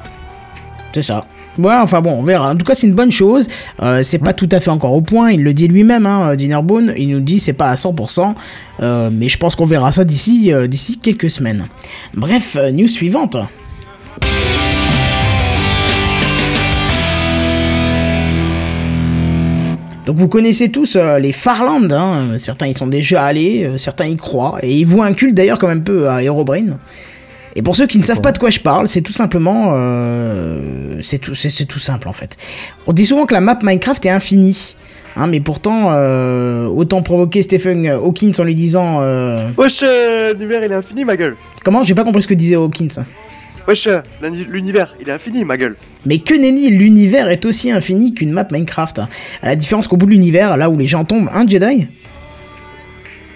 c'est 0.94 1.02
ça. 1.02 1.24
Ouais, 1.58 1.74
enfin 1.74 2.00
bon, 2.00 2.12
on 2.12 2.22
verra. 2.22 2.52
En 2.52 2.56
tout 2.56 2.64
cas, 2.64 2.74
c'est 2.76 2.86
une 2.86 2.94
bonne 2.94 3.10
chose. 3.10 3.48
Euh, 3.82 4.02
c'est 4.04 4.18
pas 4.18 4.32
tout 4.32 4.48
à 4.52 4.60
fait 4.60 4.70
encore 4.70 4.92
au 4.92 5.00
point. 5.00 5.32
Il 5.32 5.42
le 5.42 5.52
dit 5.52 5.66
lui-même, 5.66 6.06
hein, 6.06 6.36
Dinnerbone. 6.36 6.94
Il 6.96 7.08
nous 7.10 7.20
dit 7.20 7.40
c'est 7.40 7.52
pas 7.52 7.70
à 7.70 7.74
100%. 7.74 8.34
euh, 8.80 9.10
mais 9.12 9.28
je 9.28 9.38
pense 9.38 9.56
qu'on 9.56 9.64
verra 9.66 9.90
ça 9.90 10.04
d'ici 10.04 10.52
euh, 10.52 10.68
d'ici 10.68 10.98
quelques 10.98 11.30
semaines. 11.30 11.66
Bref, 12.14 12.56
euh, 12.56 12.70
news 12.70 12.86
suivante. 12.86 13.36
Donc 20.06 20.16
vous 20.16 20.28
connaissez 20.28 20.70
tous 20.70 20.96
euh, 20.96 21.18
les 21.18 21.32
Farland, 21.32 21.92
hein. 21.92 22.38
certains 22.38 22.66
y 22.68 22.72
sont 22.72 22.86
déjà 22.86 23.24
allés, 23.24 23.64
euh, 23.64 23.76
certains 23.76 24.06
y 24.06 24.16
croient, 24.16 24.58
et 24.62 24.74
ils 24.74 24.86
voient 24.86 25.04
un 25.04 25.12
culte 25.12 25.34
d'ailleurs 25.34 25.58
comme 25.58 25.68
un 25.68 25.80
peu 25.80 26.08
à 26.08 26.22
Herobrine. 26.22 26.78
Et 27.58 27.62
pour 27.62 27.74
ceux 27.74 27.88
qui 27.88 27.98
ne 27.98 28.04
savent 28.04 28.20
pas 28.20 28.30
de 28.30 28.38
quoi 28.38 28.50
je 28.50 28.60
parle, 28.60 28.86
c'est 28.86 29.00
tout 29.00 29.12
simplement, 29.12 29.72
euh, 29.74 30.98
c'est 31.02 31.18
tout, 31.18 31.34
c'est 31.34 31.48
c'est 31.50 31.64
tout 31.64 31.80
simple 31.80 32.06
en 32.08 32.12
fait. 32.12 32.36
On 32.86 32.92
dit 32.92 33.04
souvent 33.04 33.26
que 33.26 33.34
la 33.34 33.40
map 33.40 33.58
Minecraft 33.60 34.06
est 34.06 34.10
infinie, 34.10 34.76
hein, 35.16 35.26
mais 35.26 35.40
pourtant 35.40 35.88
euh, 35.90 36.66
autant 36.66 37.02
provoquer 37.02 37.42
Stephen 37.42 37.84
Hawkins 37.88 38.30
en 38.38 38.44
lui 38.44 38.54
disant, 38.54 38.98
euh, 39.00 39.50
Wesh, 39.56 39.80
euh, 39.82 40.34
l'univers 40.34 40.64
il 40.64 40.70
est 40.70 40.74
infini, 40.76 41.04
ma 41.04 41.16
gueule. 41.16 41.34
comment? 41.64 41.82
J'ai 41.82 41.96
pas 41.96 42.04
compris 42.04 42.22
ce 42.22 42.28
que 42.28 42.34
disait 42.34 42.54
Hawkins. 42.54 43.02
Wesh, 43.66 43.88
l'uni- 44.22 44.46
l'univers 44.48 44.94
il 45.00 45.08
est 45.08 45.12
infini, 45.12 45.44
ma 45.44 45.56
gueule. 45.56 45.74
Mais 46.06 46.18
que 46.20 46.34
nenni, 46.34 46.70
l'univers 46.70 47.28
est 47.28 47.44
aussi 47.44 47.72
infini 47.72 48.14
qu'une 48.14 48.30
map 48.30 48.46
Minecraft. 48.52 49.00
À 49.42 49.48
la 49.48 49.56
différence 49.56 49.88
qu'au 49.88 49.96
bout 49.96 50.06
de 50.06 50.12
l'univers, 50.12 50.56
là 50.56 50.70
où 50.70 50.78
les 50.78 50.86
gens 50.86 51.04
tombent, 51.04 51.28
un 51.34 51.46
Jedi? 51.46 51.88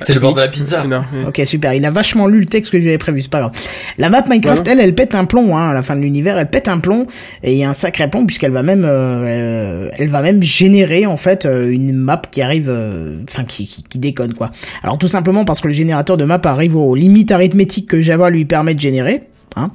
C'est 0.02 0.14
le 0.14 0.20
bord 0.20 0.34
de 0.34 0.40
la 0.40 0.48
pizza. 0.48 0.84
Non. 0.84 1.02
Ok, 1.26 1.40
super. 1.44 1.74
Il 1.74 1.84
a 1.84 1.90
vachement 1.90 2.26
lu 2.26 2.40
le 2.40 2.46
texte 2.46 2.72
que 2.72 2.80
j'avais 2.80 2.98
prévu, 2.98 3.22
c'est 3.22 3.30
pas 3.30 3.40
grave. 3.40 3.52
La 3.98 4.10
map 4.10 4.22
Minecraft, 4.28 4.66
elle, 4.68 4.80
elle 4.80 4.94
pète 4.94 5.14
un 5.14 5.24
plomb, 5.24 5.56
hein, 5.56 5.70
à 5.70 5.74
la 5.74 5.82
fin 5.82 5.96
de 5.96 6.00
l'univers, 6.00 6.38
elle 6.38 6.50
pète 6.50 6.68
un 6.68 6.78
plomb, 6.78 7.06
et 7.42 7.52
il 7.52 7.58
y 7.58 7.64
a 7.64 7.70
un 7.70 7.74
sacré 7.74 8.08
plomb, 8.08 8.26
puisqu'elle 8.26 8.52
va 8.52 8.62
même, 8.62 8.84
euh, 8.84 8.88
euh, 8.88 9.90
elle 9.96 10.08
va 10.08 10.22
même 10.22 10.42
générer, 10.42 11.06
en 11.06 11.16
fait, 11.16 11.46
euh, 11.46 11.70
une 11.70 11.92
map 11.94 12.22
qui 12.30 12.42
arrive, 12.42 12.68
euh, 12.68 13.22
enfin, 13.28 13.44
qui, 13.44 13.66
qui, 13.66 13.82
qui 13.82 13.98
déconne, 13.98 14.34
quoi. 14.34 14.50
Alors, 14.82 14.98
tout 14.98 15.08
simplement 15.08 15.44
parce 15.44 15.60
que 15.60 15.68
le 15.68 15.74
générateur 15.74 16.16
de 16.16 16.24
map 16.24 16.40
arrive 16.44 16.76
aux 16.76 16.94
limites 16.94 17.32
arithmétiques 17.32 17.88
que 17.88 18.00
Java 18.00 18.30
lui 18.30 18.44
permet 18.44 18.74
de 18.74 18.80
générer, 18.80 19.22
hein. 19.56 19.70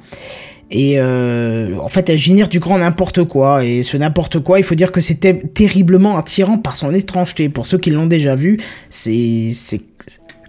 Et 0.70 0.96
euh, 0.98 1.76
en 1.78 1.88
fait, 1.88 2.10
elle 2.10 2.18
génère 2.18 2.48
du 2.48 2.60
grand 2.60 2.78
n'importe 2.78 3.24
quoi. 3.24 3.64
Et 3.64 3.82
ce 3.82 3.96
n'importe 3.96 4.40
quoi, 4.40 4.58
il 4.58 4.64
faut 4.64 4.74
dire 4.74 4.92
que 4.92 5.00
c'était 5.00 5.34
terriblement 5.34 6.18
attirant 6.18 6.58
par 6.58 6.76
son 6.76 6.92
étrangeté. 6.92 7.48
Pour 7.48 7.66
ceux 7.66 7.78
qui 7.78 7.90
l'ont 7.90 8.06
déjà 8.06 8.36
vu, 8.36 8.58
c'est, 8.90 9.50
c'est, 9.52 9.80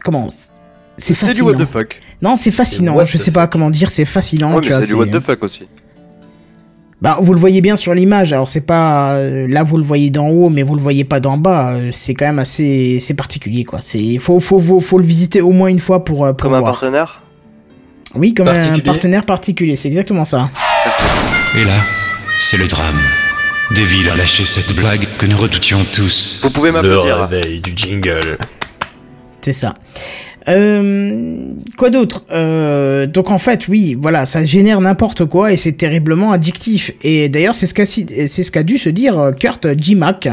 comment 0.04 0.28
C'est 0.98 1.14
C'est 1.14 1.34
du 1.34 1.42
what 1.42 1.56
the 1.56 1.66
fuck. 1.66 2.02
Non, 2.22 2.36
c'est 2.36 2.52
fascinant. 2.52 3.06
Je 3.06 3.18
sais 3.18 3.32
pas 3.32 3.48
comment 3.48 3.70
dire. 3.70 3.90
C'est 3.90 4.06
fascinant. 4.06 4.58
Ouais, 4.58 4.70
c'est 4.70 4.88
du 4.88 4.94
what 4.94 5.08
the 5.08 5.20
fuck 5.20 5.42
aussi. 5.44 5.68
Bah, 7.02 7.18
vous 7.22 7.32
le 7.32 7.40
voyez 7.40 7.62
bien 7.62 7.78
sur 7.78 7.94
l'image. 7.94 8.34
Alors 8.34 8.50
c'est 8.50 8.66
pas 8.66 9.14
euh, 9.16 9.48
là 9.48 9.64
vous 9.64 9.78
le 9.78 9.84
voyez 9.84 10.10
d'en 10.10 10.28
haut, 10.28 10.50
mais 10.50 10.64
vous 10.64 10.76
le 10.76 10.82
voyez 10.82 11.06
pas 11.06 11.22
d'en 11.22 11.38
bas. 11.38 11.76
Euh, 11.76 11.92
C'est 11.94 12.14
quand 12.14 12.26
même 12.26 12.40
assez, 12.40 12.98
c'est 13.00 13.14
particulier 13.14 13.64
quoi. 13.64 13.80
C'est 13.80 14.18
faut, 14.18 14.42
faut 14.42 14.60
faut 14.60 14.82
faut 14.82 14.98
le 14.98 15.06
visiter 15.06 15.40
au 15.40 15.52
moins 15.52 15.70
une 15.70 15.80
fois 15.80 16.04
pour, 16.04 16.28
pour 16.28 16.36
Comme 16.36 16.56
un 16.56 16.62
partenaire? 16.62 17.24
Oui, 18.16 18.34
comme 18.34 18.48
un 18.48 18.80
partenaire 18.80 19.26
particulier. 19.26 19.76
C'est 19.76 19.88
exactement 19.88 20.26
ça. 20.26 20.50
Merci. 20.86 21.04
Et 21.60 21.64
là, 21.64 21.78
c'est 22.40 22.58
le 22.58 22.68
drame. 22.68 23.00
Deville 23.72 24.10
a 24.10 24.16
lâché 24.16 24.44
cette 24.46 24.76
blague 24.76 25.06
que 25.20 25.26
nous 25.28 25.38
redoutions 25.38 25.86
tous. 25.94 26.40
Vous 26.44 26.50
pouvez 26.50 26.70
Le 26.70 26.74
m'applaudir. 26.74 27.28
réveil 27.30 27.62
du 27.62 27.72
jingle. 27.76 28.38
C'est 29.42 29.54
ça. 29.54 29.76
Euh, 30.48 31.54
quoi 31.78 31.92
d'autre? 31.92 32.26
Euh, 32.32 33.06
Donc 33.06 33.30
en 33.30 33.38
fait, 33.38 33.68
oui, 33.68 33.96
voilà, 34.00 34.26
ça 34.26 34.44
génère 34.44 34.82
n'importe 34.82 35.26
quoi 35.26 35.52
et 35.52 35.56
c'est 35.58 35.74
terriblement 35.74 36.32
addictif. 36.32 36.92
Et 37.04 37.30
d'ailleurs, 37.30 37.54
c'est 37.54 37.68
ce 37.68 37.76
qu'a 37.76 37.86
si- 37.86 38.08
c'est 38.28 38.42
ce 38.44 38.50
qu'a 38.50 38.64
dû 38.64 38.80
se 38.80 38.90
dire 38.90 39.20
euh, 39.20 39.32
Kurt 39.32 39.68
J. 39.80 39.94
Mac, 39.96 40.28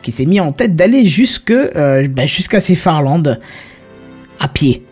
qui 0.00 0.10
s'est 0.10 0.24
mis 0.24 0.40
en 0.40 0.52
tête 0.52 0.74
d'aller 0.74 1.06
jusque 1.06 1.50
euh, 1.50 2.08
bah, 2.08 2.24
jusqu'à 2.24 2.60
ces 2.60 2.74
Farlandes 2.76 3.38
à 4.40 4.48
pied. 4.48 4.84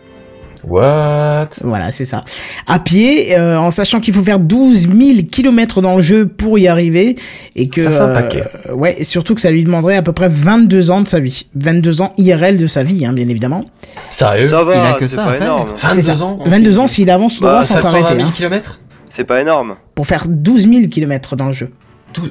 What? 0.69 1.49
Voilà, 1.63 1.91
c'est 1.91 2.05
ça. 2.05 2.23
À 2.65 2.79
pied, 2.79 3.37
euh, 3.37 3.57
en 3.57 3.71
sachant 3.71 3.99
qu'il 3.99 4.13
faut 4.13 4.23
faire 4.23 4.39
12 4.39 4.89
000 4.89 4.99
kilomètres 5.31 5.81
dans 5.81 5.95
le 5.95 6.01
jeu 6.01 6.27
pour 6.27 6.59
y 6.59 6.67
arriver, 6.67 7.15
et 7.55 7.67
que 7.67 7.81
Ça 7.81 7.91
fait 7.91 7.99
un 7.99 8.09
euh, 8.09 8.13
paquet. 8.13 8.43
ouais, 8.73 8.95
et 8.99 9.03
surtout 9.03 9.33
que 9.35 9.41
ça 9.41 9.49
lui 9.51 9.63
demanderait 9.63 9.95
à 9.95 10.01
peu 10.01 10.11
près 10.11 10.29
22 10.29 10.91
ans 10.91 11.01
de 11.01 11.07
sa 11.07 11.19
vie, 11.19 11.47
22 11.55 12.01
ans 12.01 12.13
IRL 12.17 12.57
de 12.57 12.67
sa 12.67 12.83
vie, 12.83 13.05
hein, 13.05 13.13
bien 13.13 13.29
évidemment. 13.29 13.65
Sérieux? 14.09 14.43
Ça 14.45 14.63
Il 14.65 14.71
a 14.77 14.91
va, 14.91 14.93
que 14.93 15.07
c'est 15.07 15.15
ça 15.15 15.23
pas 15.25 15.33
faire. 15.33 15.43
énorme. 15.43 15.69
C'est 15.75 15.87
22 15.87 16.01
ça. 16.01 16.21
ans 16.23 16.39
22 16.45 16.79
ans 16.79 16.87
s'il 16.87 17.09
avance 17.09 17.35
tout 17.35 17.41
droit 17.41 17.59
Bah, 17.59 17.63
sans 17.63 17.75
420 17.75 17.91
s'arrêter, 17.99 18.15
000 18.17 18.27
hein, 18.27 18.33
km 18.35 18.79
C'est 19.09 19.23
pas 19.23 19.41
énorme. 19.41 19.75
pour 19.95 20.05
faire 20.07 20.25
12 20.27 20.67
000 20.69 20.87
kilomètres 20.87 21.35
dans 21.35 21.47
le 21.47 21.53
jeu. 21.53 21.71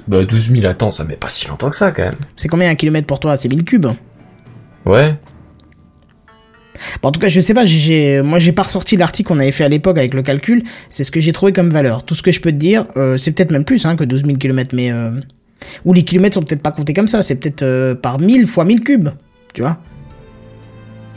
Bah 0.08 0.24
12 0.24 0.50
000, 0.50 0.66
attends, 0.66 0.90
ça 0.90 1.04
met 1.04 1.14
pas 1.16 1.28
si 1.28 1.46
longtemps 1.48 1.70
que 1.70 1.76
ça 1.76 1.92
quand 1.92 2.02
même. 2.02 2.12
C'est 2.36 2.48
combien 2.48 2.68
un 2.70 2.74
kilomètre 2.74 3.06
pour 3.06 3.20
toi? 3.20 3.36
C'est 3.36 3.48
1000 3.48 3.62
cubes. 3.64 3.86
Ouais. 4.84 5.14
En 7.02 7.12
tout 7.12 7.20
cas, 7.20 7.28
je 7.28 7.40
sais 7.40 7.54
pas, 7.54 7.66
j'ai- 7.66 8.22
moi 8.22 8.38
j'ai 8.38 8.52
pas 8.52 8.62
ressorti 8.62 8.96
l'article 8.96 9.28
qu'on 9.28 9.38
avait 9.38 9.52
fait 9.52 9.64
à 9.64 9.68
l'époque 9.68 9.98
avec 9.98 10.14
le 10.14 10.22
calcul, 10.22 10.62
c'est 10.88 11.04
ce 11.04 11.10
que 11.10 11.20
j'ai 11.20 11.32
trouvé 11.32 11.52
comme 11.52 11.70
valeur. 11.70 12.04
Tout 12.04 12.14
ce 12.14 12.22
que 12.22 12.32
je 12.32 12.40
peux 12.40 12.52
te 12.52 12.56
dire, 12.56 12.86
euh, 12.96 13.16
c'est 13.16 13.32
peut-être 13.32 13.50
même 13.52 13.64
plus 13.64 13.84
hein, 13.86 13.96
que 13.96 14.04
12 14.04 14.24
000 14.24 14.36
km, 14.38 14.74
mais... 14.74 14.92
Euh... 14.92 15.10
Ou 15.84 15.92
les 15.94 16.02
kilomètres 16.02 16.34
sont 16.34 16.42
peut-être 16.42 16.62
pas 16.62 16.70
comptés 16.70 16.92
comme 16.92 17.08
ça, 17.08 17.22
c'est 17.22 17.40
peut-être 17.40 17.62
euh, 17.62 17.94
par 17.94 18.20
1000 18.20 18.46
fois 18.46 18.64
1000 18.64 18.80
cubes, 18.80 19.08
tu 19.54 19.62
vois 19.62 19.78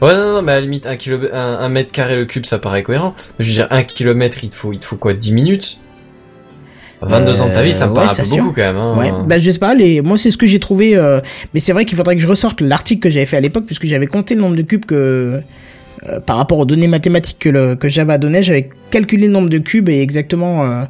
Ouais, 0.01 0.15
non, 0.15 0.35
non, 0.35 0.41
mais 0.41 0.53
à 0.53 0.55
la 0.55 0.61
limite, 0.61 0.85
un, 0.85 0.95
kilo... 0.95 1.19
un, 1.33 1.67
mètre 1.67 1.91
carré 1.91 2.15
le 2.15 2.25
cube, 2.25 2.45
ça 2.45 2.57
paraît 2.57 2.83
cohérent. 2.83 3.15
Je 3.37 3.47
veux 3.47 3.53
dire, 3.53 3.67
un 3.69 3.83
kilomètre, 3.83 4.43
il 4.43 4.49
te 4.49 4.55
faut, 4.55 4.71
il 4.71 4.79
te 4.79 4.85
faut 4.85 4.95
quoi, 4.95 5.13
10 5.13 5.33
minutes? 5.33 5.79
22 7.01 7.41
ans 7.41 7.49
de 7.49 7.53
ta 7.53 7.63
vie, 7.63 7.71
ça 7.71 7.85
me 7.87 7.91
Euh, 7.91 7.95
paraît 7.95 8.17
ouais, 8.17 8.23
sûr. 8.23 8.37
beaucoup 8.43 8.55
quand 8.55 8.61
même. 8.61 8.75
Hein. 8.77 8.97
Ouais, 8.97 9.11
bah 9.27 9.37
je 9.39 9.49
sais 9.51 9.59
pas, 9.59 9.73
les... 9.73 10.01
moi 10.01 10.17
c'est 10.17 10.31
ce 10.31 10.37
que 10.37 10.45
j'ai 10.45 10.59
trouvé, 10.59 10.95
euh, 10.95 11.21
mais 11.53 11.59
c'est 11.59 11.71
vrai 11.73 11.85
qu'il 11.85 11.97
faudrait 11.97 12.15
que 12.15 12.21
je 12.21 12.27
ressorte 12.27 12.61
l'article 12.61 13.01
que 13.01 13.09
j'avais 13.09 13.25
fait 13.25 13.37
à 13.37 13.41
l'époque, 13.41 13.65
puisque 13.65 13.85
j'avais 13.85 14.07
compté 14.07 14.35
le 14.35 14.41
nombre 14.41 14.55
de 14.55 14.61
cubes 14.63 14.85
que... 14.85 15.41
euh, 16.07 16.19
par 16.25 16.37
rapport 16.37 16.59
aux 16.59 16.65
données 16.65 16.87
mathématiques 16.87 17.39
que, 17.39 17.49
le, 17.49 17.75
que 17.75 17.89
Java 17.89 18.17
donnait, 18.17 18.41
j'avais 18.43 18.69
calculé 18.89 19.27
le 19.27 19.33
nombre 19.33 19.49
de 19.49 19.57
cubes 19.59 19.89
et 19.89 20.01
exactement 20.01 20.63
euh, 20.63 20.85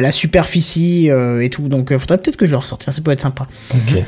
la 0.00 0.10
superficie 0.10 1.08
et 1.08 1.48
tout, 1.50 1.68
donc 1.68 1.92
euh, 1.92 1.98
faudrait 1.98 2.18
peut-être 2.18 2.36
que 2.36 2.46
je 2.46 2.50
le 2.50 2.56
ressorte, 2.58 2.82
ça 2.90 3.02
peut 3.02 3.10
être 3.12 3.20
sympa. 3.20 3.46
Ok. 3.74 4.02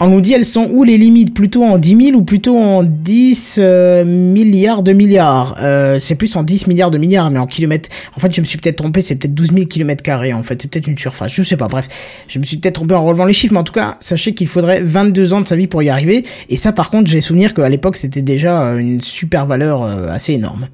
On 0.00 0.08
nous 0.08 0.22
dit 0.22 0.32
elles 0.32 0.46
sont 0.46 0.68
où 0.70 0.84
les 0.84 0.96
limites? 0.96 1.34
Plutôt 1.34 1.64
en 1.64 1.76
10 1.76 1.96
000 2.06 2.18
ou 2.18 2.22
plutôt 2.22 2.56
en 2.56 2.82
10 2.82 3.56
euh, 3.58 4.04
milliards 4.04 4.82
de 4.82 4.92
milliards? 4.92 5.56
Euh, 5.60 5.98
C'est 5.98 6.14
plus 6.14 6.34
en 6.34 6.42
10 6.42 6.66
milliards 6.66 6.90
de 6.90 6.96
milliards, 6.96 7.30
mais 7.30 7.38
en 7.38 7.46
kilomètres. 7.46 7.90
En 8.16 8.20
fait, 8.20 8.34
je 8.34 8.40
me 8.40 8.46
suis 8.46 8.58
peut-être 8.58 8.76
trompé, 8.76 9.02
c'est 9.02 9.16
peut-être 9.16 9.34
12 9.34 9.52
000 9.52 9.66
kilomètres 9.66 10.02
carrés 10.02 10.32
en 10.32 10.42
fait, 10.42 10.60
c'est 10.62 10.70
peut-être 10.70 10.86
une 10.86 10.96
surface, 10.96 11.32
je 11.32 11.42
sais 11.42 11.58
pas, 11.58 11.68
bref. 11.68 11.88
Je 12.26 12.38
me 12.38 12.44
suis 12.44 12.56
peut-être 12.56 12.76
trompé 12.76 12.94
en 12.94 13.04
relevant 13.04 13.26
les 13.26 13.34
chiffres, 13.34 13.52
mais 13.52 13.60
en 13.60 13.64
tout 13.64 13.74
cas, 13.74 13.96
sachez 14.00 14.34
qu'il 14.34 14.48
faudrait 14.48 14.80
22 14.80 15.34
ans 15.34 15.40
de 15.42 15.48
sa 15.48 15.56
vie 15.56 15.66
pour 15.66 15.82
y 15.82 15.90
arriver. 15.90 16.24
Et 16.48 16.56
ça, 16.56 16.72
par 16.72 16.90
contre, 16.90 17.10
j'ai 17.10 17.20
souvenir 17.20 17.52
qu'à 17.52 17.68
l'époque, 17.68 17.96
c'était 17.96 18.22
déjà 18.22 18.64
euh, 18.64 18.78
une 18.78 19.00
super 19.00 19.46
valeur 19.46 19.82
assez 19.82 20.32
énorme. 20.32 20.68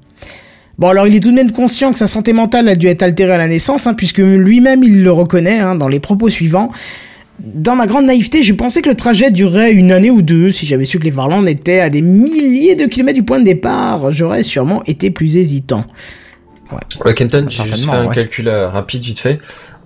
Bon, 0.77 0.87
alors 0.87 1.07
il 1.07 1.15
est 1.15 1.19
tout 1.19 1.31
de 1.31 1.35
même 1.35 1.51
conscient 1.51 1.91
que 1.91 1.99
sa 1.99 2.07
santé 2.07 2.31
mentale 2.31 2.69
a 2.69 2.75
dû 2.77 2.87
être 2.87 3.03
altérée 3.03 3.33
à 3.33 3.37
la 3.37 3.47
naissance, 3.47 3.85
hein, 3.85 3.93
puisque 3.93 4.19
lui-même 4.19 4.81
il 4.81 5.03
le 5.03 5.11
reconnaît 5.11 5.59
hein, 5.59 5.75
dans 5.75 5.89
les 5.89 5.99
propos 5.99 6.29
suivants. 6.29 6.71
Dans 7.41 7.75
ma 7.75 7.85
grande 7.85 8.05
naïveté, 8.05 8.43
je 8.43 8.53
pensais 8.53 8.81
que 8.81 8.89
le 8.89 8.95
trajet 8.95 9.31
durerait 9.31 9.71
une 9.71 9.91
année 9.91 10.11
ou 10.11 10.21
deux. 10.21 10.51
Si 10.51 10.65
j'avais 10.65 10.85
su 10.85 10.99
que 10.99 11.05
les 11.05 11.11
Farlandes 11.11 11.47
étaient 11.47 11.79
à 11.79 11.89
des 11.89 12.01
milliers 12.01 12.75
de 12.75 12.85
kilomètres 12.85 13.17
du 13.17 13.23
point 13.23 13.39
de 13.39 13.45
départ, 13.45 14.11
j'aurais 14.11 14.43
sûrement 14.43 14.83
été 14.85 15.09
plus 15.09 15.37
hésitant. 15.37 15.85
Ouais, 17.03 17.13
Kenton, 17.13 17.47
j'ai 17.49 17.63
juste 17.63 17.89
fait 17.89 17.95
un 17.95 18.07
ouais. 18.07 18.15
calcul 18.15 18.47
euh, 18.47 18.67
rapide 18.67 19.01
vite 19.01 19.19
fait. 19.19 19.37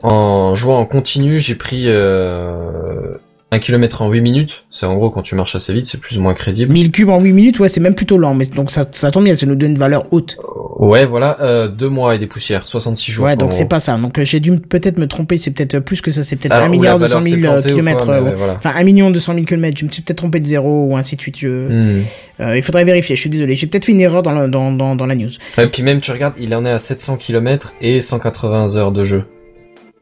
En 0.01 0.53
jouant 0.55 0.79
en 0.79 0.85
continu, 0.85 1.39
j'ai 1.39 1.55
pris 1.55 1.85
euh, 1.87 3.15
un 3.53 3.59
kilomètre 3.59 4.01
en 4.01 4.09
8 4.09 4.21
minutes. 4.21 4.65
C'est 4.69 4.85
en 4.85 4.95
gros 4.95 5.09
quand 5.11 5.21
tu 5.21 5.35
marches 5.35 5.55
assez 5.55 5.73
vite, 5.73 5.85
c'est 5.85 5.99
plus 5.99 6.17
ou 6.17 6.21
moins 6.21 6.33
crédible. 6.33 6.71
1000 6.73 6.91
cubes 6.91 7.09
en 7.09 7.19
8 7.19 7.31
minutes, 7.31 7.59
ouais, 7.59 7.69
c'est 7.69 7.79
même 7.79 7.95
plutôt 7.95 8.17
lent, 8.17 8.33
mais 8.35 8.45
donc 8.45 8.71
ça, 8.71 8.83
ça 8.91 9.11
tombe 9.11 9.23
bien, 9.23 9.35
ça 9.35 9.45
nous 9.45 9.55
donne 9.55 9.71
une 9.71 9.77
valeur 9.77 10.11
haute. 10.11 10.37
Ouais, 10.79 11.05
voilà, 11.05 11.39
euh, 11.41 11.67
deux 11.69 11.87
mois 11.87 12.15
et 12.15 12.19
des 12.19 12.27
poussières, 12.27 12.67
66 12.67 13.11
jours. 13.11 13.25
Ouais, 13.25 13.37
donc 13.37 13.53
c'est 13.53 13.69
pas 13.69 13.79
ça. 13.79 13.95
Donc 13.97 14.19
euh, 14.19 14.25
j'ai 14.25 14.39
dû 14.41 14.57
peut-être 14.59 14.97
me 14.97 15.07
tromper, 15.07 15.37
c'est 15.37 15.51
peut-être 15.51 15.79
plus 15.79 16.01
que 16.01 16.11
ça, 16.11 16.23
c'est 16.23 16.35
peut-être 16.35 16.51
Alors, 16.53 16.65
1 16.65 16.69
ou 16.69 16.71
la 16.73 16.77
milliard 16.77 16.97
valeur 16.97 17.19
200 17.21 17.23
000 17.29 17.35
s'est 17.35 17.41
plantée 17.41 17.67
ou 17.67 17.71
kilomètres. 17.75 18.09
euh, 18.09 18.33
voilà. 18.35 18.53
Enfin, 18.53 18.71
1 18.75 18.83
million 18.83 19.09
200 19.11 19.33
000 19.35 19.45
kilomètres. 19.45 19.77
Je 19.79 19.85
me 19.85 19.91
suis 19.91 20.01
peut-être 20.01 20.17
trompé 20.17 20.39
de 20.39 20.47
zéro 20.47 20.87
ou 20.89 20.97
ainsi 20.97 21.15
de 21.15 21.21
suite. 21.21 21.37
Je... 21.37 21.47
Hmm. 21.47 22.01
Euh, 22.41 22.57
il 22.57 22.63
faudrait 22.63 22.83
vérifier. 22.83 23.15
Je 23.15 23.21
suis 23.21 23.29
désolé. 23.29 23.55
J'ai 23.55 23.67
peut-être 23.67 23.85
fait 23.85 23.91
une 23.93 24.01
erreur 24.01 24.23
dans, 24.23 24.31
le- 24.31 24.49
dans, 24.49 24.71
dans, 24.73 24.95
dans 24.95 25.05
la 25.05 25.15
news. 25.15 25.29
Et 25.57 25.67
puis 25.67 25.83
même, 25.83 26.01
tu 26.01 26.11
regardes, 26.11 26.33
il 26.39 26.53
en 26.55 26.65
est 26.65 26.71
à 26.71 26.79
700 26.79 27.17
km 27.17 27.73
et 27.81 28.01
180 28.01 28.75
heures 28.75 28.91
de 28.91 29.03
jeu. 29.03 29.23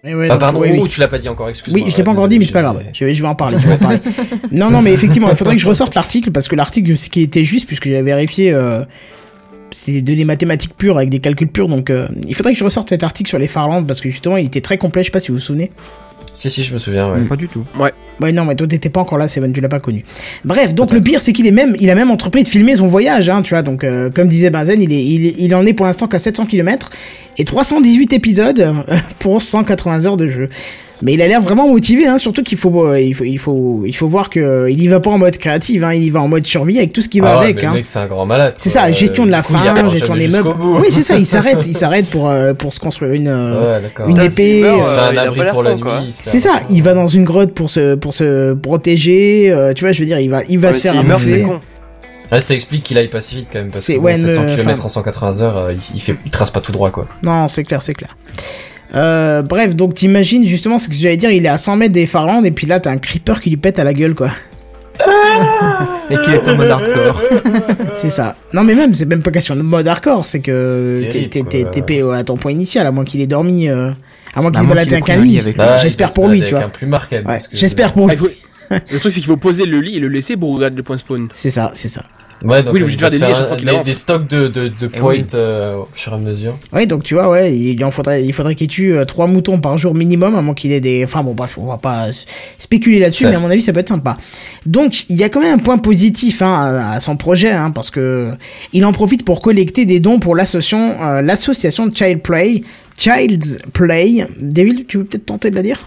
Ouais, 0.03 0.29
ah 0.31 0.37
pardon, 0.37 0.61
oui, 0.61 0.71
oui. 0.73 0.89
tu 0.89 0.99
l'as 0.99 1.07
pas 1.07 1.19
dit 1.19 1.29
encore, 1.29 1.49
excuse-moi. 1.49 1.85
Oui, 1.85 1.91
je 1.91 1.95
l'ai 1.95 2.03
pas 2.03 2.11
encore 2.11 2.27
dit, 2.27 2.39
mais 2.39 2.45
c'est 2.45 2.53
pas 2.53 2.63
grave. 2.63 2.83
Je 2.91 3.05
vais, 3.05 3.13
je 3.13 3.21
vais 3.21 3.27
en 3.27 3.35
parler. 3.35 3.57
je 3.59 3.67
vais 3.67 3.73
en 3.73 3.77
parler. 3.77 3.99
non, 4.51 4.71
non, 4.71 4.81
mais 4.81 4.93
effectivement, 4.93 5.29
il 5.29 5.35
faudrait 5.35 5.55
que 5.55 5.61
je 5.61 5.67
ressorte 5.67 5.93
l'article 5.93 6.31
parce 6.31 6.47
que 6.47 6.55
l'article, 6.55 6.89
je 6.89 6.95
sais 6.95 7.09
qu'il 7.09 7.21
était 7.21 7.45
juste 7.45 7.67
puisque 7.67 7.85
j'avais 7.85 8.01
vérifié. 8.01 8.51
Euh, 8.51 8.83
c'est 9.69 9.91
des 9.91 10.01
données 10.01 10.25
mathématiques 10.25 10.75
pures 10.75 10.97
avec 10.97 11.09
des 11.09 11.19
calculs 11.19 11.47
purs, 11.47 11.67
donc 11.67 11.89
euh, 11.89 12.07
il 12.27 12.35
faudrait 12.35 12.53
que 12.53 12.59
je 12.59 12.63
ressorte 12.63 12.89
cet 12.89 13.03
article 13.03 13.29
sur 13.29 13.39
les 13.39 13.47
Farlandes 13.47 13.87
parce 13.87 14.01
que 14.01 14.09
justement, 14.09 14.37
il 14.37 14.47
était 14.47 14.59
très 14.59 14.77
complet. 14.77 15.03
Je 15.03 15.07
sais 15.07 15.11
pas 15.11 15.19
si 15.19 15.29
vous 15.29 15.35
vous 15.35 15.39
souvenez. 15.39 15.71
Si, 16.33 16.49
si, 16.49 16.63
je 16.63 16.73
me 16.73 16.79
souviens, 16.79 17.11
ouais. 17.11 17.23
Pas 17.25 17.35
du 17.35 17.47
tout. 17.47 17.63
Ouais, 18.19 18.31
non, 18.31 18.45
mais 18.45 18.55
toi, 18.55 18.67
t'étais 18.67 18.89
pas 18.89 19.01
encore 19.01 19.17
là, 19.17 19.27
Seven, 19.27 19.51
tu 19.51 19.61
l'as 19.61 19.67
pas 19.69 19.79
connu. 19.79 20.05
Bref, 20.45 20.75
donc 20.75 20.91
le 20.93 21.01
pire, 21.01 21.21
c'est 21.21 21.33
qu'il 21.33 21.47
est 21.47 21.51
même, 21.51 21.75
il 21.79 21.89
a 21.89 21.95
même 21.95 22.11
entrepris 22.11 22.43
de 22.43 22.47
filmer 22.47 22.75
son 22.75 22.87
voyage, 22.87 23.29
hein, 23.29 23.41
tu 23.41 23.53
vois. 23.55 23.63
Donc, 23.63 23.83
euh, 23.83 24.09
comme 24.11 24.27
disait 24.27 24.49
Benzen, 24.51 24.79
il 24.81 24.93
est, 24.93 25.03
il, 25.03 25.25
est- 25.25 25.35
il 25.39 25.55
en 25.55 25.65
est 25.65 25.73
pour 25.73 25.85
l'instant 25.87 26.07
qu'à 26.07 26.19
700 26.19 26.45
km 26.45 26.91
et 27.39 27.43
318 27.45 28.13
épisodes 28.13 28.59
euh, 28.59 28.73
pour 29.19 29.41
180 29.41 30.05
heures 30.05 30.17
de 30.17 30.27
jeu. 30.27 30.49
Mais 31.03 31.13
il 31.13 31.21
a 31.21 31.27
l'air 31.27 31.41
vraiment 31.41 31.67
motivé, 31.67 32.05
hein, 32.05 32.17
surtout 32.17 32.43
qu'il 32.43 32.57
faut, 32.57 32.85
euh, 32.87 32.99
il 32.99 33.13
faut, 33.15 33.23
il 33.23 33.37
faut, 33.39 33.83
il 33.87 33.95
faut 33.95 34.07
voir 34.07 34.29
que 34.29 34.39
euh, 34.39 34.69
il 34.71 34.81
y 34.83 34.87
va 34.87 34.99
pas 34.99 35.09
en 35.09 35.17
mode 35.17 35.35
créative, 35.37 35.83
hein, 35.83 35.93
il 35.93 36.03
y 36.03 36.09
va 36.11 36.21
en 36.21 36.27
mode 36.27 36.45
survie 36.45 36.77
avec 36.77 36.93
tout 36.93 37.01
ce 37.01 37.09
qui 37.09 37.19
va 37.19 37.31
Ah 37.33 37.37
ouais, 37.39 37.43
avec. 37.45 37.55
mais 37.57 37.65
hein. 37.65 37.69
le 37.71 37.75
mec, 37.77 37.85
c'est 37.87 37.99
un 37.99 38.05
grand 38.05 38.25
malade. 38.25 38.53
C'est 38.57 38.69
ça, 38.69 38.91
gestion 38.91 39.25
de 39.25 39.31
la 39.31 39.41
coup, 39.41 39.53
faim, 39.53 39.89
gestion 39.89 40.15
des 40.15 40.27
meubles. 40.27 40.53
Oui, 40.59 40.87
c'est 40.91 41.01
ça, 41.01 41.15
il 41.17 41.25
s'arrête, 41.27 41.59
il 41.65 41.75
s'arrête 41.75 42.05
pour, 42.07 42.29
euh, 42.29 42.53
pour 42.53 42.71
se 42.73 42.79
construire 42.79 43.13
une, 43.13 43.27
euh, 43.29 43.79
Ouais, 43.79 43.89
une 44.07 44.19
épée. 44.19 44.63
Il 44.77 44.83
se 44.83 44.93
fait 44.93 44.99
un 44.99 45.17
abri 45.17 45.41
pour 45.51 45.63
la 45.63 45.75
nuit. 45.75 46.11
C'est 46.11 46.39
ça, 46.39 46.61
il 46.69 46.83
va 46.83 46.93
dans 46.93 47.07
une 47.07 47.23
grotte 47.23 47.53
pour 47.53 47.69
se, 47.69 47.95
pour 47.95 48.13
se 48.13 48.53
protéger, 48.53 49.49
euh, 49.51 49.73
tu 49.73 49.83
vois, 49.83 49.93
je 49.93 49.99
veux 50.01 50.05
dire, 50.05 50.19
il 50.19 50.29
va, 50.29 50.41
il 50.49 50.59
va 50.59 50.67
Mais 50.69 50.73
se 50.73 50.81
faire 50.81 50.93
s'il 50.93 51.03
meurt, 51.05 51.19
c'est 51.21 51.31
abuser. 51.33 51.43
con. 51.47 51.59
Ouais, 52.31 52.39
ça 52.39 52.53
explique 52.53 52.83
qu'il 52.83 52.97
aille 52.97 53.09
pas 53.09 53.19
si 53.21 53.35
vite 53.35 53.47
quand 53.51 53.59
même, 53.59 53.71
parce 53.71 53.83
C'est- 53.83 53.95
que 53.95 53.99
ouais, 53.99 54.15
700 54.15 54.43
le- 54.43 54.55
km 54.55 54.85
en 54.85 54.87
180 54.87 55.41
heures, 55.41 55.71
il, 55.71 55.79
il 55.95 55.99
fait, 56.01 56.15
il 56.25 56.31
trace 56.31 56.49
pas 56.51 56.61
tout 56.61 56.71
droit, 56.71 56.89
quoi. 56.89 57.07
Non, 57.23 57.47
c'est 57.49 57.63
clair, 57.65 57.81
c'est 57.81 57.93
clair. 57.93 58.15
Euh, 58.93 59.41
bref, 59.41 59.75
donc 59.75 59.93
t'imagines 59.93 60.45
justement 60.45 60.77
ce 60.79 60.87
que 60.87 60.93
j'allais 60.93 61.17
dire, 61.17 61.31
il 61.31 61.45
est 61.45 61.49
à 61.49 61.57
100 61.57 61.77
mètres 61.77 61.93
des 61.93 62.05
Farlandes 62.05 62.45
et 62.45 62.51
puis 62.51 62.67
là 62.67 62.79
t'as 62.79 62.91
un 62.91 62.97
creeper 62.97 63.39
qui 63.39 63.49
lui 63.49 63.57
pète 63.57 63.79
à 63.79 63.83
la 63.85 63.93
gueule 63.93 64.15
quoi. 64.15 64.31
Et 66.09 66.17
qu'il 66.17 66.33
est 66.33 66.47
en 66.47 66.55
mode 66.57 66.69
hardcore. 66.69 67.21
C'est 67.95 68.09
ça. 68.09 68.35
Non 68.53 68.63
mais 68.63 68.75
même, 68.75 68.93
c'est 68.93 69.05
même 69.05 69.21
pas 69.23 69.31
question 69.31 69.55
de 69.55 69.61
mode 69.61 69.87
hardcore, 69.87 70.25
c'est 70.25 70.41
que 70.41 70.95
t'es- 70.95 71.07
terrible, 71.09 71.29
t'es 71.29 71.39
quoi. 71.41 71.49
t'es- 71.49 71.65
t'es 71.71 71.81
payé 71.81 72.03
à 72.13 72.23
ton 72.23 72.35
point 72.35 72.51
initial, 72.51 72.85
à 72.85 72.91
moins 72.91 73.05
qu'il 73.05 73.21
ait 73.21 73.27
dormi, 73.27 73.67
euh, 73.69 73.91
à 74.35 74.41
moins 74.41 74.51
qu'il 74.51 74.59
À 74.59 74.63
se 74.63 74.67
balade 74.67 74.91
avec 74.91 75.09
un 75.09 75.15
lit 75.17 75.41
Ah, 75.57 75.77
J'espère 75.77 76.13
pour 76.13 76.27
lui, 76.27 76.43
tu 76.43 76.51
vois. 76.51 76.69
J'espère 77.53 77.93
pour 77.93 78.09
Ah, 78.09 78.15
lui. 78.15 78.29
Le 78.91 78.99
truc, 78.99 79.11
c'est 79.13 79.19
qu'il 79.19 79.25
faut 79.27 79.37
poser 79.37 79.65
le 79.65 79.79
lit 79.81 79.97
et 79.97 79.99
le 79.99 80.07
laisser 80.07 80.37
pour 80.37 80.53
regarder 80.55 80.77
le 80.77 80.83
point 80.83 80.97
spawn. 80.97 81.27
C'est 81.33 81.49
ça, 81.51 81.71
c'est 81.73 81.89
ça. 81.89 82.03
Ouais, 82.43 82.63
donc 82.63 82.73
Oui, 82.73 82.81
il 82.81 82.85
vais 82.87 82.95
va 82.97 83.09
se 83.09 83.09
faire 83.09 83.09
des 83.11 83.17
liens 83.19 83.25
à 83.25 83.27
faire 83.29 83.37
chaque 83.37 83.45
fois 83.47 83.53
un- 83.53 83.57
qu'il 83.57 83.65
des, 83.65 83.71
avance. 83.71 83.85
des 83.85 83.93
stocks 83.93 84.27
de, 84.27 84.47
de, 84.47 84.61
de 84.69 84.73
Eh 84.93 84.97
points 84.97 85.13
oui. 85.13 85.25
euh, 85.35 85.75
au 85.77 85.87
fur 85.93 86.11
et 86.11 86.15
à 86.15 86.17
mesure. 86.17 86.57
Oui, 86.73 86.87
donc 86.87 87.03
tu 87.03 87.13
vois, 87.13 87.29
ouais, 87.29 87.55
il 87.55 87.83
en 87.85 87.91
faudrait, 87.91 88.25
il 88.25 88.33
faudrait 88.33 88.55
qu'il 88.55 88.67
tue 88.67 88.93
euh, 88.97 89.05
trois 89.05 89.27
moutons 89.27 89.59
par 89.59 89.77
jour 89.77 89.93
minimum, 89.93 90.35
à 90.35 90.41
moins 90.41 90.53
qu'il 90.55 90.71
ait 90.71 90.81
des. 90.81 91.03
Enfin 91.03 91.21
bon, 91.23 91.33
bref, 91.33 91.57
on 91.59 91.65
va 91.67 91.77
pas 91.77 92.07
spéculer 92.57 92.99
là-dessus, 92.99 93.27
mais 93.27 93.35
à 93.35 93.39
mon 93.39 93.49
avis, 93.49 93.61
ça 93.61 93.73
peut 93.73 93.79
être 93.79 93.89
sympa. 93.89 94.15
Donc, 94.65 95.05
il 95.09 95.17
y 95.17 95.23
a 95.23 95.29
quand 95.29 95.39
même 95.41 95.55
un 95.55 95.61
point 95.61 95.77
positif 95.77 96.41
hein, 96.41 96.79
à, 96.79 96.93
à 96.93 96.99
son 96.99 97.15
projet, 97.17 97.51
hein, 97.51 97.71
parce 97.71 97.89
que 97.91 98.31
il 98.73 98.85
en 98.85 98.91
profite 98.91 99.23
pour 99.23 99.41
collecter 99.41 99.85
des 99.85 99.99
dons 99.99 100.19
pour 100.19 100.35
l'association, 100.35 100.95
euh, 101.01 101.21
l'association 101.21 101.89
Child 101.93 102.21
Play, 102.21 102.61
Child's 102.97 103.59
Play. 103.73 104.25
David, 104.39 104.87
tu 104.87 104.97
veux 104.97 105.03
peut-être 105.03 105.25
tenter 105.27 105.49
de 105.51 105.55
la 105.55 105.61
dire? 105.63 105.79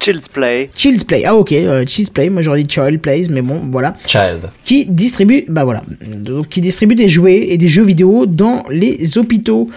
Chills 0.00 0.28
Play. 0.32 0.70
Child's 0.74 1.04
Play. 1.04 1.24
Ah 1.24 1.34
ok, 1.34 1.52
euh, 1.52 1.84
Child's 1.86 2.10
Play. 2.10 2.30
Moi 2.30 2.42
j'aurais 2.42 2.62
dit 2.62 2.72
Child 2.72 3.00
Plays, 3.00 3.26
mais 3.30 3.42
bon, 3.42 3.68
voilà 3.70 3.94
Child. 4.06 4.50
qui 4.64 4.86
distribue, 4.86 5.44
bah 5.48 5.64
voilà, 5.64 5.82
donc 6.16 6.48
qui 6.48 6.60
distribue 6.60 6.94
des 6.94 7.08
jouets 7.08 7.48
et 7.48 7.58
des 7.58 7.68
jeux 7.68 7.84
vidéo 7.84 8.26
dans 8.26 8.64
les 8.70 9.18
hôpitaux. 9.18 9.68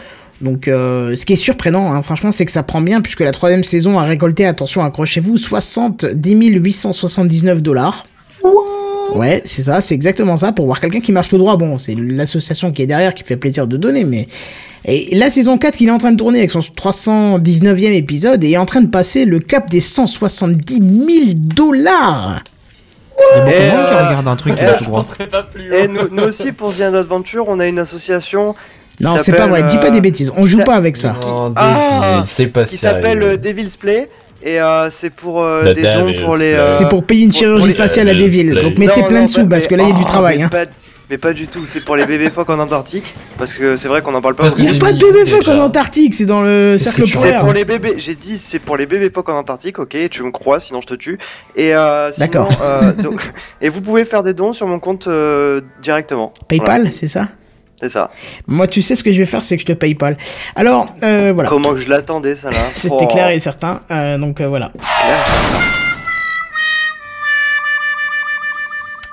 Donc, 0.42 0.68
euh, 0.68 1.14
ce 1.16 1.26
qui 1.26 1.34
est 1.34 1.38
surprenant, 1.38 1.94
hein, 1.94 2.02
franchement, 2.02 2.32
c'est 2.32 2.46
que 2.46 2.52
ça 2.52 2.64
prend 2.64 2.82
bien, 2.82 3.02
puisque 3.02 3.20
la 3.20 3.32
troisième 3.32 3.64
saison 3.64 4.00
a 4.00 4.04
récolté, 4.04 4.46
attention, 4.46 4.84
accrochez-vous, 4.84 5.38
70 5.38 6.34
879 6.34 7.62
dollars. 7.62 8.06
Ouais, 9.14 9.42
c'est 9.46 9.62
ça, 9.64 9.82
c'est 9.82 9.94
exactement 9.94 10.38
ça, 10.38 10.52
pour 10.52 10.66
voir 10.66 10.80
quelqu'un 10.80 11.00
qui 11.00 11.12
marche 11.12 11.30
tout 11.30 11.38
droit. 11.38 11.58
Bon, 11.58 11.78
c'est 11.78 11.96
l'association 11.96 12.72
qui 12.72 12.82
est 12.82 12.88
derrière 12.88 13.14
qui 13.14 13.24
fait 13.24 13.38
plaisir 13.38 13.68
de 13.68 13.78
donner, 13.78 14.04
mais... 14.04 14.28
Et 14.86 15.16
la 15.16 15.30
saison 15.30 15.58
4 15.58 15.78
qu'il 15.78 15.88
est 15.88 15.92
en 15.92 15.98
train 16.00 16.12
de 16.12 16.18
tourner 16.18 16.40
avec 16.40 16.52
son 16.52 16.60
319e 16.60 17.92
épisode 17.94 18.44
est 18.44 18.58
en 18.58 18.66
train 18.66 18.82
de 18.82 18.88
passer 18.90 19.26
le 19.26 19.40
cap 19.40 19.70
des 19.70 19.80
170 19.80 20.74
000 20.74 20.82
dollars 21.36 22.42
Il 23.20 23.38
y 23.38 23.42
a 23.42 23.44
beaucoup 23.46 23.56
Et, 23.56 23.60
de 23.60 23.76
monde 23.76 23.86
qui 23.88 23.94
euh, 23.94 24.08
regarde 24.08 24.28
un 24.28 24.36
truc 24.36 24.54
va 24.60 24.74
tout 24.74 24.84
droit. 24.86 25.06
Et 25.72 25.88
nous, 25.88 26.00
nous 26.12 26.24
aussi, 26.24 26.52
pour 26.52 26.74
The 26.76 26.82
End 26.82 26.94
Adventure, 26.96 27.46
on 27.48 27.60
a 27.60 27.68
une 27.68 27.78
association 27.80 28.56
Non, 29.00 29.16
c'est 29.22 29.34
pas 29.34 29.48
vrai, 29.48 29.64
dis 29.64 29.78
pas 29.78 29.88
euh, 29.88 29.92
des 29.92 30.02
bêtises, 30.02 30.32
on 30.36 30.46
joue 30.48 30.64
pas 30.64 30.76
avec 30.76 30.98
ça. 30.98 31.16
Non, 31.22 31.54
Ah, 31.56 32.24
c'est 32.26 32.48
pas 32.48 32.66
qui 32.66 32.78
s'appelle 32.78 33.22
euh, 33.22 33.38
Devil's 33.38 33.78
Play. 33.78 34.10
Et 34.44 34.60
euh, 34.60 34.90
c'est 34.90 35.12
pour 35.12 35.44
euh, 35.44 35.72
The 35.72 35.76
des 35.76 35.84
dons 35.84 36.16
pour 36.24 36.36
les. 36.36 36.54
Euh, 36.54 36.68
C'est 36.76 36.90
pour 36.90 37.04
payer 37.04 37.26
une 37.26 37.34
chirurgie 37.34 37.74
faciale 37.74 38.10
à 38.10 38.14
euh, 38.14 38.16
display. 38.16 38.60
donc 38.60 38.78
mettez 38.80 39.02
Non, 39.02 39.08
plein 39.08 39.20
non, 39.20 39.26
de 39.26 39.30
sous, 39.30 39.42
mais- 39.44 39.50
parce 39.50 39.68
que 39.68 39.76
là, 39.76 39.84
il 39.84 39.90
y 39.90 39.92
a 39.92 39.96
du 39.96 40.02
oh, 40.02 40.08
travail. 40.08 40.42
Hein. 40.42 40.50
Pas- 41.18 41.28
Mais 41.30 41.32
pas 41.32 41.34
du 41.34 41.48
tout, 41.48 41.66
c'est 41.66 41.84
pour 41.84 41.96
les 41.96 42.06
bébés 42.06 42.30
phoques 42.30 42.50
en 42.50 42.60
Antarctique. 42.60 43.14
Parce 43.38 43.54
que 43.54 43.76
c'est 43.76 43.88
vrai 43.88 44.02
qu'on 44.02 44.14
en 44.16 44.22
parle 44.22 44.36
pas 44.36 44.44
Parce 44.44 44.56
Il 44.58 44.64
beaucoup. 44.64 44.74
y 44.74 44.78
a 44.78 44.80
pas 44.80 44.94
de 44.94 45.06
mis, 45.06 45.12
bébé 45.12 45.26
phoque 45.30 45.40
déjà. 45.42 45.56
en 45.62 45.66
Antarctique, 45.66 46.14
c'est 46.14 46.26
dans 46.26 46.42
le 46.42 46.78
C'est 46.78 46.86
cercle 46.92 47.08
sûr. 47.10 47.18
C'est 47.20 47.28
polaire. 47.28 47.40
pour 47.42 47.54
les 47.54 47.66
bébés, 47.66 47.94
j'ai 47.98 48.16
dit 48.16 48.38
c'est 48.38 48.60
pour 48.60 48.78
les 48.78 48.86
bébés 48.86 49.10
phoques 49.10 49.30
en 49.30 49.38
Antarctique, 49.38 49.80
ok, 49.80 49.98
tu 50.10 50.24
me 50.24 50.32
crois, 50.32 50.60
sinon 50.60 50.80
je 50.82 50.88
te 50.88 50.94
tue. 50.94 51.18
Et 51.56 51.76
euh, 51.76 52.10
D'accord. 52.18 52.50
euh, 52.62 52.94
et 53.62 53.70
vous 53.70 53.82
pouvez 53.82 54.06
faire 54.06 54.24
des 54.24 54.34
dons 54.34 54.54
sur 54.54 54.68
mon 54.68 54.80
compte 54.80 55.08
euh, 55.08 55.62
directement. 55.82 56.32
Paypal, 56.48 56.66
Voilà, 56.82 56.92
c'est 56.92 57.08
ça 57.08 57.28
c'est 57.82 57.90
ça. 57.90 58.12
Moi, 58.46 58.68
tu 58.68 58.84
sais 58.84 58.96
ce 58.96 59.04
que 59.04 59.12
je 59.12 59.18
vais 59.18 59.26
faire, 59.26 59.44
c'est 59.44 59.56
que 59.58 59.62
je 59.62 59.66
te 59.66 59.74
Paypal. 59.74 60.16
Alors, 60.56 60.94
euh, 61.02 61.32
voilà. 61.34 61.50
Comment 61.50 61.72
que 61.74 61.78
je 61.78 61.90
l'attendais, 61.90 62.36
ça 62.36 62.52
là 62.52 62.58
C'était 62.76 62.94
Oh, 63.00 63.08
clair 63.08 63.30
et 63.32 63.40
certain, 63.40 63.82
euh, 63.90 64.20
donc 64.20 64.40
euh, 64.40 64.48
voilà. 64.48 64.72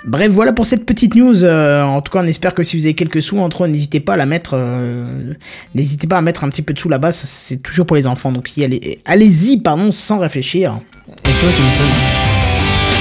Bref, 0.07 0.31
voilà 0.33 0.53
pour 0.53 0.65
cette 0.65 0.87
petite 0.87 1.15
news. 1.17 1.45
euh, 1.45 1.83
en 1.83 2.01
tout 2.03 2.13
cas, 2.13 2.21
on 2.23 2.27
espère 2.27 2.55
que 2.55 2.63
si 2.63 2.79
vous 2.79 2.85
avez 2.85 2.95
quelques 2.95 3.21
sous 3.21 3.39
entre 3.39 3.65
eux, 3.65 3.69
n'hésitez 3.69 4.01
pas 4.01 4.15
à 4.15 4.17
la 4.17 4.27
mettre. 4.27 4.53
euh, 4.55 5.35
n'hésitez 5.75 6.07
pas 6.07 6.19
à 6.19 6.23
mettre 6.23 6.45
un 6.45 6.49
petit 6.51 6.63
peu 6.63 6.73
de 6.73 6.79
sous 6.79 6.89
là-bas. 6.89 7.11
C'est 7.13 7.63
toujours 7.63 7.85
pour 7.87 7.97
les 7.97 8.07
enfants. 8.07 8.31
Donc, 8.33 8.49
allez, 8.59 9.01
allez-y, 9.05 9.61
pardon, 9.61 9.91
sans 9.93 10.19
réfléchir. 10.19 10.79
Et 11.09 11.13
toi, 11.31 11.49
Kenton 11.51 12.99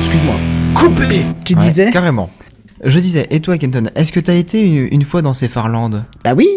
Excuse-moi. 0.00 0.34
Coupé 0.74 1.24
Tu 1.44 1.54
Ouais, 1.56 1.60
disais 1.68 1.90
Carrément. 1.90 2.30
Je 2.84 2.98
disais, 2.98 3.26
et 3.30 3.40
toi, 3.40 3.56
Kenton, 3.58 3.90
est-ce 3.94 4.12
que 4.12 4.20
t'as 4.20 4.34
été 4.34 4.66
une, 4.66 4.88
une 4.92 5.04
fois 5.04 5.22
dans 5.22 5.34
ces 5.34 5.48
Farlandes? 5.48 6.04
Bah 6.24 6.34
oui. 6.36 6.48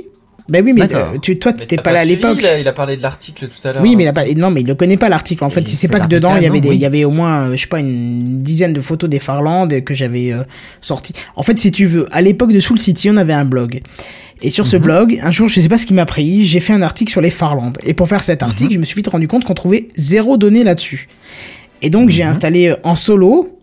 Bah 0.47 0.59
oui, 0.63 0.73
mais 0.73 0.83
euh, 0.93 1.17
tu, 1.19 1.39
toi, 1.39 1.53
t'étais 1.53 1.77
pas 1.77 1.91
là 1.91 2.01
à 2.01 2.05
l'époque. 2.05 2.39
là, 2.41 2.59
Il 2.59 2.67
a 2.67 2.73
parlé 2.73 2.97
de 2.97 3.01
l'article 3.01 3.47
tout 3.47 3.67
à 3.67 3.73
l'heure. 3.73 3.81
Oui, 3.81 3.95
mais 3.95 4.03
il 4.03 4.07
hein, 4.07 4.11
a 4.11 4.13
pas, 4.13 4.25
non, 4.35 4.51
mais 4.51 4.61
il 4.61 4.67
le 4.67 4.75
connaît 4.75 4.95
pas 4.97 5.09
l'article. 5.09 5.43
En 5.43 5.49
fait, 5.49 5.61
Et 5.61 5.69
il 5.71 5.75
sait 5.75 5.87
pas 5.87 5.99
que 5.99 6.07
dedans 6.07 6.35
il 6.37 6.43
y 6.43 6.45
avait 6.45 6.61
des, 6.61 6.69
il 6.69 6.79
y 6.79 6.85
avait 6.85 7.03
au 7.03 7.09
moins, 7.09 7.47
euh, 7.49 7.55
je 7.55 7.61
sais 7.63 7.67
pas, 7.67 7.79
une 7.79 8.39
dizaine 8.43 8.71
de 8.73 8.81
photos 8.81 9.09
des 9.09 9.17
Farlandes 9.19 9.83
que 9.83 9.95
j'avais 9.95 10.31
euh, 10.31 10.43
sorties. 10.81 11.13
En 11.35 11.41
fait, 11.41 11.57
si 11.57 11.71
tu 11.71 11.87
veux, 11.87 12.05
à 12.11 12.21
l'époque 12.21 12.53
de 12.53 12.59
Soul 12.59 12.77
City, 12.77 13.09
on 13.09 13.17
avait 13.17 13.33
un 13.33 13.45
blog. 13.45 13.81
Et 14.43 14.51
sur 14.51 14.65
Mhm. 14.65 14.69
ce 14.71 14.77
blog, 14.77 15.19
un 15.23 15.31
jour, 15.31 15.47
je 15.49 15.59
sais 15.59 15.69
pas 15.69 15.79
ce 15.79 15.87
qui 15.87 15.93
m'a 15.95 16.05
pris, 16.05 16.45
j'ai 16.45 16.59
fait 16.59 16.73
un 16.73 16.81
article 16.83 17.11
sur 17.11 17.21
les 17.21 17.31
Farlandes. 17.31 17.79
Et 17.83 17.95
pour 17.95 18.07
faire 18.07 18.21
cet 18.21 18.41
Mhm. 18.43 18.47
article, 18.49 18.73
je 18.75 18.79
me 18.79 18.85
suis 18.85 18.95
vite 18.97 19.07
rendu 19.07 19.27
compte 19.27 19.45
qu'on 19.45 19.53
trouvait 19.55 19.87
zéro 19.95 20.37
données 20.37 20.63
là-dessus. 20.63 21.07
Et 21.81 21.89
donc, 21.89 22.05
Mhm. 22.05 22.09
j'ai 22.11 22.23
installé 22.23 22.67
euh, 22.67 22.75
en 22.83 22.95
solo. 22.95 23.54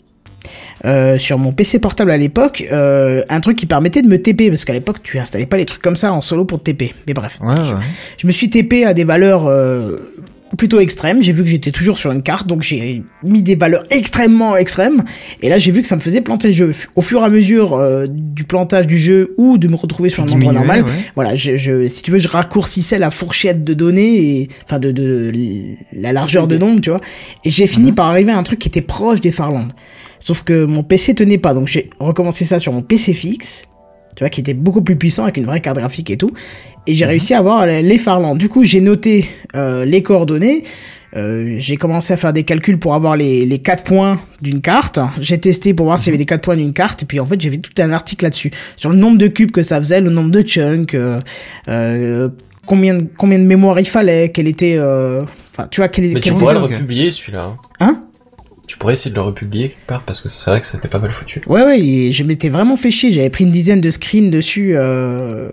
Euh, 0.85 1.19
sur 1.19 1.39
mon 1.39 1.53
PC 1.53 1.79
portable 1.79 2.11
à 2.11 2.17
l'époque, 2.17 2.65
euh, 2.73 3.23
un 3.29 3.41
truc 3.41 3.57
qui 3.57 3.67
permettait 3.67 4.03
de 4.03 4.09
me 4.09 4.21
TP, 4.21 4.49
parce 4.49 4.65
qu'à 4.65 4.73
l'époque 4.73 5.03
tu 5.03 5.19
installais 5.19 5.47
pas 5.47 5.57
les 5.57 5.65
trucs 5.67 5.83
comme 5.83 5.97
ça 5.97 6.13
en 6.13 6.21
solo 6.21 6.45
pour 6.45 6.63
te 6.63 6.71
TP. 6.71 6.95
Mais 7.07 7.15
bref. 7.15 7.39
Ouais, 7.41 7.55
ouais. 7.55 7.81
Je 8.19 8.27
me 8.27 8.33
suis 8.33 8.51
TP 8.51 8.85
à 8.85 8.95
des 8.95 9.05
valeurs 9.05 9.47
euh, 9.47 9.99
plutôt 10.59 10.81
extrêmes. 10.81 11.23
J'ai 11.23 11.33
vu 11.33 11.43
que 11.43 11.49
j'étais 11.49 11.71
toujours 11.71 11.97
sur 11.97 12.13
une 12.13 12.23
carte, 12.23 12.47
donc 12.47 12.63
j'ai 12.63 13.03
mis 13.23 13.41
des 13.43 13.55
valeurs 13.55 13.85
extrêmement 13.91 14.57
extrêmes. 14.57 15.03
Et 15.41 15.49
là, 15.49 15.57
j'ai 15.59 15.71
vu 15.71 15.81
que 15.81 15.87
ça 15.87 15.97
me 15.97 16.01
faisait 16.03 16.21
planter 16.21 16.49
le 16.49 16.55
jeu. 16.55 16.75
Au 16.95 17.01
fur 17.01 17.23
et 17.23 17.25
à 17.25 17.31
mesure 17.31 17.75
euh, 17.75 18.07
du 18.09 18.45
plantage 18.45 18.87
du 18.87 18.99
jeu 18.99 19.35
ou 19.39 19.57
de 19.57 19.67
me 19.69 19.77
retrouver 19.77 20.11
sur 20.11 20.25
un 20.25 20.29
endroit 20.29 20.53
normal, 20.53 20.83
ouais. 20.83 20.91
voilà, 21.15 21.35
je, 21.35 21.57
je, 21.57 21.89
si 21.89 22.03
tu 22.03 22.11
veux, 22.11 22.19
je 22.19 22.29
raccourcissais 22.29 22.99
la 22.99 23.11
fourchette 23.11 23.65
de 23.65 23.73
données, 23.73 24.17
et, 24.41 24.49
enfin 24.65 24.79
de, 24.79 24.91
de, 24.93 25.33
la 25.95 26.13
largeur 26.13 26.47
de 26.47 26.59
nombre, 26.59 26.81
tu 26.83 26.91
vois. 26.91 27.01
Et 27.45 27.51
j'ai 27.51 27.67
fini 27.67 27.89
Mhm. 27.91 27.95
par 27.95 28.07
arriver 28.09 28.33
à 28.33 28.37
un 28.39 28.43
truc 28.43 28.59
qui 28.59 28.69
était 28.69 28.83
proche 28.83 29.21
des 29.23 29.31
Farlandes. 29.31 29.73
Sauf 30.25 30.43
que 30.45 30.65
mon 30.65 30.85
PC 30.85 31.15
tenait 31.17 31.39
pas, 31.39 31.53
donc 31.53 31.67
j'ai 31.67 31.91
recommencé 31.99 32.45
ça 32.45 32.59
sur 32.61 32.73
mon 32.73 32.83
PC 32.83 33.13
fixe, 33.13 33.65
tu 34.15 34.21
vois, 34.23 34.29
qui 34.31 34.41
était 34.41 34.55
beaucoup 34.55 34.83
plus 34.83 34.95
puissant 34.97 35.25
avec 35.25 35.37
une 35.37 35.47
vraie 35.47 35.61
carte 35.61 35.79
graphique 35.79 36.11
et 36.11 36.17
tout. 36.17 36.31
Et 36.87 36.95
j'ai 36.95 37.07
réussi 37.07 37.35
à 37.35 37.39
avoir 37.39 37.67
les 37.67 37.83
les 37.83 37.99
Farlandes. 37.99 38.39
Du 38.39 38.49
coup, 38.49 38.63
j'ai 38.63 38.81
noté 38.81 39.27
euh, 39.57 39.85
les 39.85 40.03
coordonnées. 40.03 40.63
Euh, 41.15 41.57
j'ai 41.59 41.77
commencé 41.77 42.13
à 42.13 42.17
faire 42.17 42.33
des 42.33 42.45
calculs 42.45 42.79
pour 42.79 42.95
avoir 42.95 43.17
les, 43.17 43.45
les 43.45 43.59
4 43.59 43.83
points 43.85 44.21
d'une 44.41 44.61
carte. 44.63 44.99
J'ai 45.21 45.39
testé 45.39 45.75
pour 45.75 45.87
voir 45.87 45.99
s'il 45.99 46.07
y 46.07 46.11
avait 46.11 46.19
des 46.19 46.25
4 46.25 46.41
points 46.41 46.57
d'une 46.57 46.73
carte. 46.73 47.03
Et 47.03 47.07
puis 47.07 47.19
en 47.21 47.27
fait, 47.27 47.39
j'ai 47.41 47.51
fait 47.51 47.59
tout 47.59 47.73
un 47.83 47.91
article 47.93 48.25
là-dessus. 48.25 48.51
Sur 48.77 48.91
le 48.91 48.97
nombre 48.97 49.19
de 49.19 49.27
cubes 49.27 49.51
que 49.51 49.63
ça 49.63 49.79
faisait, 49.79 50.01
le 50.01 50.11
nombre 50.11 50.31
de 50.31 50.41
chunks, 50.43 50.95
euh, 50.95 51.21
euh, 51.69 52.29
combien, 52.65 52.95
de- 52.95 53.07
combien 53.19 53.39
de 53.39 53.45
mémoire 53.45 53.79
il 53.81 53.87
fallait, 53.89 54.31
quel 54.31 54.47
était... 54.49 54.77
euh, 54.79 55.23
Enfin, 55.55 55.69
tu 55.71 55.81
vois, 55.83 55.89
quel, 55.89 56.07
Mais 56.13 56.21
tu 56.21 56.31
pourrais 56.33 56.55
le 56.55 56.61
republier 56.79 57.11
celui-là. 57.11 57.57
hein? 57.81 58.05
Tu 58.73 58.79
pourrais 58.79 58.95
essayer 58.95 59.11
de 59.11 59.17
le 59.17 59.21
republier 59.23 59.69
quelque 59.69 59.87
part 59.87 60.01
parce 60.01 60.23
que 60.23 60.31
c'est 60.31 60.51
vrai 60.51 60.61
que 60.63 60.67
c'était 60.67 60.89
pas 60.89 60.99
mal 60.99 61.13
foutu. 61.13 61.43
Ouais, 61.47 61.63
ouais, 61.63 61.79
et 61.79 62.11
je 62.13 62.25
m'étais 62.25 62.49
vraiment 62.49 62.77
fait 62.79 62.91
chier. 62.91 63.13
J'avais 63.13 63.29
pris 63.29 63.45
une 63.45 63.51
dizaine 63.51 63.83
de 63.83 63.91
screens 63.91 64.31
dessus, 64.31 64.73
euh, 64.75 65.51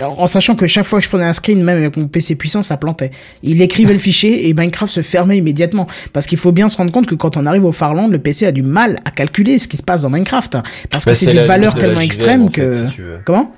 en 0.00 0.28
sachant 0.28 0.54
que 0.54 0.68
chaque 0.68 0.86
fois 0.86 1.00
que 1.00 1.04
je 1.04 1.08
prenais 1.08 1.24
un 1.24 1.32
screen, 1.32 1.60
même 1.64 1.78
avec 1.78 1.96
mon 1.96 2.06
PC 2.06 2.36
puissant, 2.36 2.62
ça 2.62 2.76
plantait. 2.76 3.10
Il 3.42 3.60
écrivait 3.62 3.92
le 3.92 3.98
fichier 3.98 4.48
et 4.48 4.54
Minecraft 4.54 4.92
se 4.92 5.00
fermait 5.02 5.38
immédiatement. 5.38 5.88
Parce 6.12 6.26
qu'il 6.26 6.38
faut 6.38 6.52
bien 6.52 6.68
se 6.68 6.76
rendre 6.76 6.92
compte 6.92 7.06
que 7.06 7.16
quand 7.16 7.36
on 7.36 7.46
arrive 7.46 7.64
au 7.64 7.72
Farland, 7.72 8.08
le 8.12 8.18
PC 8.20 8.46
a 8.46 8.52
du 8.52 8.62
mal 8.62 9.00
à 9.04 9.10
calculer 9.10 9.58
ce 9.58 9.66
qui 9.66 9.76
se 9.76 9.82
passe 9.82 10.02
dans 10.02 10.10
Minecraft. 10.10 10.58
Parce 10.88 11.04
que 11.04 11.10
Bah, 11.10 11.14
c'est 11.16 11.32
des 11.32 11.40
valeurs 11.40 11.74
de 11.74 11.80
tellement 11.80 11.96
JVM, 11.98 12.04
extrêmes 12.06 12.42
en 12.44 12.48
fait, 12.48 12.68
que... 12.68 12.70
si. 12.88 12.96
Comment? 13.24 13.52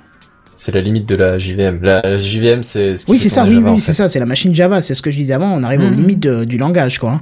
C'est 0.55 0.73
la 0.73 0.81
limite 0.81 1.07
de 1.07 1.15
la 1.15 1.37
JVM. 1.37 1.79
La 1.83 2.17
JVM, 2.17 2.63
c'est 2.63 2.97
ce 2.97 3.05
qui 3.05 3.11
Oui, 3.11 3.19
c'est 3.19 3.29
ça, 3.29 3.43
oui, 3.43 3.55
Java, 3.55 3.73
oui, 3.73 3.79
c'est 3.81 3.93
ça, 3.93 4.07
c'est 4.09 4.19
la 4.19 4.25
machine 4.25 4.55
Java, 4.55 4.81
c'est 4.81 4.93
ce 4.93 5.01
que 5.01 5.11
je 5.11 5.17
disais 5.17 5.33
avant, 5.33 5.51
on 5.53 5.61
arrive 5.63 5.81
aux 5.81 5.89
Mhm. 5.91 5.95
limites 5.97 6.19
de- 6.21 6.43
du 6.45 6.57
langage, 6.57 6.97
quoi. 6.97 7.21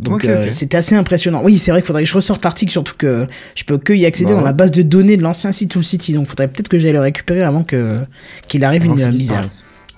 Donc 0.00 0.24
euh, 0.24 0.52
c'était 0.52 0.76
assez 0.76 0.94
impressionnant. 0.94 1.40
Oui, 1.42 1.58
c'est 1.58 1.70
vrai 1.70 1.80
qu'il 1.80 1.86
faudrait 1.86 2.04
que 2.04 2.08
je 2.08 2.14
ressorte 2.14 2.44
l'article, 2.44 2.70
surtout 2.72 2.94
que 2.96 3.26
je 3.54 3.64
peux 3.64 3.78
que 3.78 3.92
y 3.92 4.04
accéder 4.06 4.32
Bah 4.32 4.38
dans 4.38 4.44
la 4.44 4.52
base 4.52 4.70
de 4.70 4.82
données 4.82 5.16
de 5.16 5.22
l'ancien 5.22 5.52
site 5.52 5.74
ou 5.76 5.78
le 5.78 5.84
City, 5.84 6.12
donc 6.12 6.26
faudrait 6.26 6.48
peut-être 6.48 6.68
que 6.68 6.78
j'aille 6.78 6.92
le 6.92 7.00
récupérer 7.00 7.42
avant 7.42 7.62
que 7.64 8.00
qu'il 8.48 8.64
arrive 8.64 8.82
Avant 8.82 8.96
une 8.96 9.08
misère. 9.08 9.46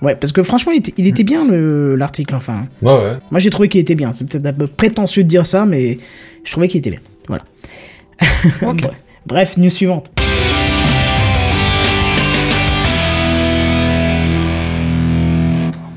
Ouais, 0.01 0.15
parce 0.15 0.31
que 0.31 0.43
franchement, 0.43 0.71
il 0.71 0.77
était, 0.79 0.93
il 0.97 1.07
était 1.07 1.23
bien 1.23 1.45
le- 1.45 1.95
l'article, 1.97 2.33
enfin. 2.35 2.63
Ouais, 2.81 2.93
ouais. 2.93 3.17
Moi, 3.31 3.41
j'ai 3.41 3.49
trouvé 3.49 3.67
qu'il 3.67 3.81
était 3.81 3.95
bien. 3.95 4.13
C'est 4.13 4.25
peut-être 4.25 4.45
un 4.45 4.53
peu 4.53 4.67
prétentieux 4.67 5.23
de 5.23 5.27
dire 5.27 5.45
ça, 5.45 5.65
mais 5.65 5.99
je 6.45 6.51
trouvais 6.51 6.69
qu'il 6.69 6.77
était 6.79 6.91
bien. 6.91 7.01
Voilà. 7.27 7.43
Ok. 8.61 8.81
Bref, 9.25 9.57
news 9.57 9.69
suivante. 9.69 10.11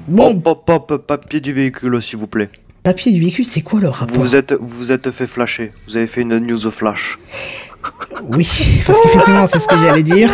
Bon, 0.08 0.42
Hop, 0.44 0.68
hop, 0.68 0.90
hop, 0.90 1.06
papier 1.06 1.40
du 1.40 1.52
véhicule, 1.52 2.02
s'il 2.02 2.18
vous 2.18 2.26
plaît. 2.26 2.50
Papier 2.82 3.12
du 3.12 3.20
véhicule, 3.20 3.44
c'est 3.44 3.60
quoi 3.60 3.80
le 3.80 3.88
rapport 3.88 4.16
Vous 4.16 4.36
êtes, 4.36 4.52
vous 4.52 4.66
vous 4.66 4.92
êtes 4.92 5.10
fait 5.10 5.26
flasher. 5.26 5.72
Vous 5.86 5.96
avez 5.96 6.06
fait 6.06 6.22
une 6.22 6.38
news 6.38 6.70
flash. 6.70 7.18
Oui, 8.32 8.48
parce 8.86 9.00
qu'effectivement, 9.00 9.46
c'est 9.46 9.58
ce 9.58 9.68
que 9.68 9.76
j'allais 9.76 10.02
dire. 10.02 10.30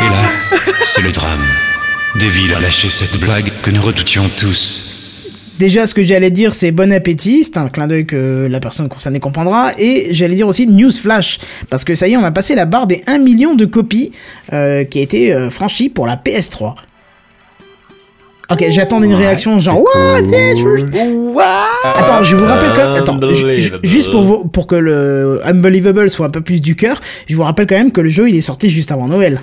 Et 0.00 0.08
là, 0.08 0.58
c'est 0.84 1.02
le 1.02 1.12
drame. 1.12 1.40
Deville 2.18 2.54
a 2.54 2.60
lâché 2.60 2.88
cette 2.88 3.20
blague 3.20 3.50
que 3.62 3.70
nous 3.70 3.82
redoutions 3.82 4.28
tous. 4.38 4.94
Déjà, 5.58 5.86
ce 5.88 5.94
que 5.94 6.02
j'allais 6.02 6.30
dire, 6.30 6.54
c'est 6.54 6.70
bon 6.70 6.92
appétit. 6.92 7.44
C'est 7.44 7.58
un 7.58 7.68
clin 7.68 7.88
d'œil 7.88 8.06
que 8.06 8.46
la 8.48 8.60
personne 8.60 8.88
concernée 8.88 9.20
comprendra. 9.20 9.72
Et 9.76 10.08
j'allais 10.14 10.36
dire 10.36 10.46
aussi 10.46 10.66
news 10.66 10.92
flash. 10.92 11.38
Parce 11.68 11.84
que 11.84 11.94
ça 11.94 12.06
y 12.06 12.12
est, 12.12 12.16
on 12.16 12.24
a 12.24 12.30
passé 12.30 12.54
la 12.54 12.64
barre 12.64 12.86
des 12.86 13.02
1 13.06 13.18
million 13.18 13.56
de 13.56 13.66
copies 13.66 14.12
euh, 14.52 14.84
qui 14.84 15.00
a 15.00 15.02
été 15.02 15.32
euh, 15.32 15.50
franchie 15.50 15.88
pour 15.88 16.06
la 16.06 16.16
PS3. 16.16 16.74
Ok, 18.50 18.64
j'attends 18.70 19.02
une 19.02 19.12
réaction 19.14 19.58
genre 19.58 19.82
What. 19.82 20.22
Attends, 21.84 22.22
je 22.24 22.34
vous 22.34 22.46
rappelle 22.46 22.70
quand 22.74 22.78
même, 22.92 22.94
attends, 23.02 23.18
juste 23.82 24.10
pour 24.10 24.22
vous, 24.22 24.44
pour 24.44 24.66
que 24.66 24.74
le 24.74 25.40
Unbelievable 25.44 26.08
soit 26.08 26.26
un 26.26 26.30
peu 26.30 26.40
plus 26.40 26.62
du 26.62 26.74
cœur, 26.74 26.98
je 27.28 27.36
vous 27.36 27.42
rappelle 27.42 27.66
quand 27.66 27.76
même 27.76 27.92
que 27.92 28.00
le 28.00 28.08
jeu 28.08 28.28
il 28.30 28.36
est 28.36 28.40
sorti 28.40 28.70
juste 28.70 28.90
avant 28.90 29.06
Noël. 29.06 29.40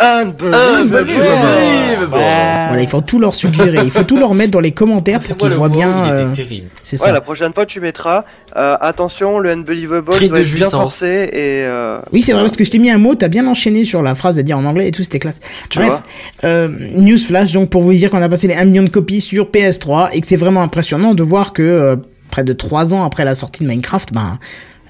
Unbelievable. 0.00 2.08
Voilà, 2.10 2.80
il 2.82 2.88
faut 2.88 3.00
tout 3.00 3.18
leur 3.18 3.34
suggérer, 3.34 3.78
il 3.84 3.90
faut 3.90 4.02
tout 4.02 4.16
leur 4.16 4.34
mettre 4.34 4.50
dans 4.52 4.60
les 4.60 4.72
commentaires 4.72 5.20
pour 5.20 5.36
qu'ils 5.36 5.48
le 5.48 5.56
voient 5.56 5.68
mot, 5.68 5.74
bien. 5.74 6.10
euh, 6.12 6.34
c'est 6.82 7.00
Ouais, 7.00 7.06
ça. 7.06 7.12
la 7.12 7.20
prochaine 7.20 7.52
fois 7.52 7.66
tu 7.66 7.80
mettras 7.80 8.24
euh, 8.56 8.76
attention, 8.80 9.38
le 9.38 9.50
unbelievable 9.50 10.10
Cri 10.12 10.28
doit 10.28 10.38
de 10.38 10.42
être 10.44 10.54
bien 10.54 10.70
forcé 10.70 11.28
et 11.32 11.64
euh, 11.66 11.98
Oui, 12.12 12.22
c'est 12.22 12.32
vrai, 12.32 12.42
parce 12.42 12.56
que 12.56 12.64
je 12.64 12.70
t'ai 12.70 12.78
mis 12.78 12.90
un 12.90 12.98
mot, 12.98 13.14
t'as 13.14 13.28
bien 13.28 13.46
enchaîné 13.46 13.84
sur 13.84 14.02
la 14.02 14.14
phrase 14.14 14.38
à 14.38 14.42
dire 14.42 14.58
en 14.58 14.64
anglais 14.64 14.88
et 14.88 14.90
tout, 14.90 15.02
c'était 15.02 15.18
classe. 15.18 15.40
Tu 15.70 15.78
Bref, 15.78 15.90
vois. 15.90 16.02
euh, 16.44 16.68
news 16.94 17.18
flash, 17.18 17.52
donc 17.52 17.70
pour 17.70 17.82
vous 17.82 17.92
dire 17.92 18.10
qu'on 18.10 18.22
a 18.22 18.28
passé 18.28 18.46
les 18.48 18.54
1 18.54 18.64
million 18.66 18.82
de 18.82 18.88
copies 18.90 19.20
sur 19.20 19.46
PS3 19.50 20.10
et 20.12 20.20
que 20.20 20.26
c'est 20.26 20.36
vraiment 20.36 20.62
impressionnant 20.62 21.14
de 21.14 21.22
voir 21.22 21.52
que 21.52 21.62
euh, 21.62 21.96
près 22.30 22.44
de 22.44 22.52
3 22.52 22.94
ans 22.94 23.04
après 23.04 23.24
la 23.24 23.34
sortie 23.34 23.62
de 23.62 23.68
Minecraft, 23.68 24.12
ben, 24.12 24.38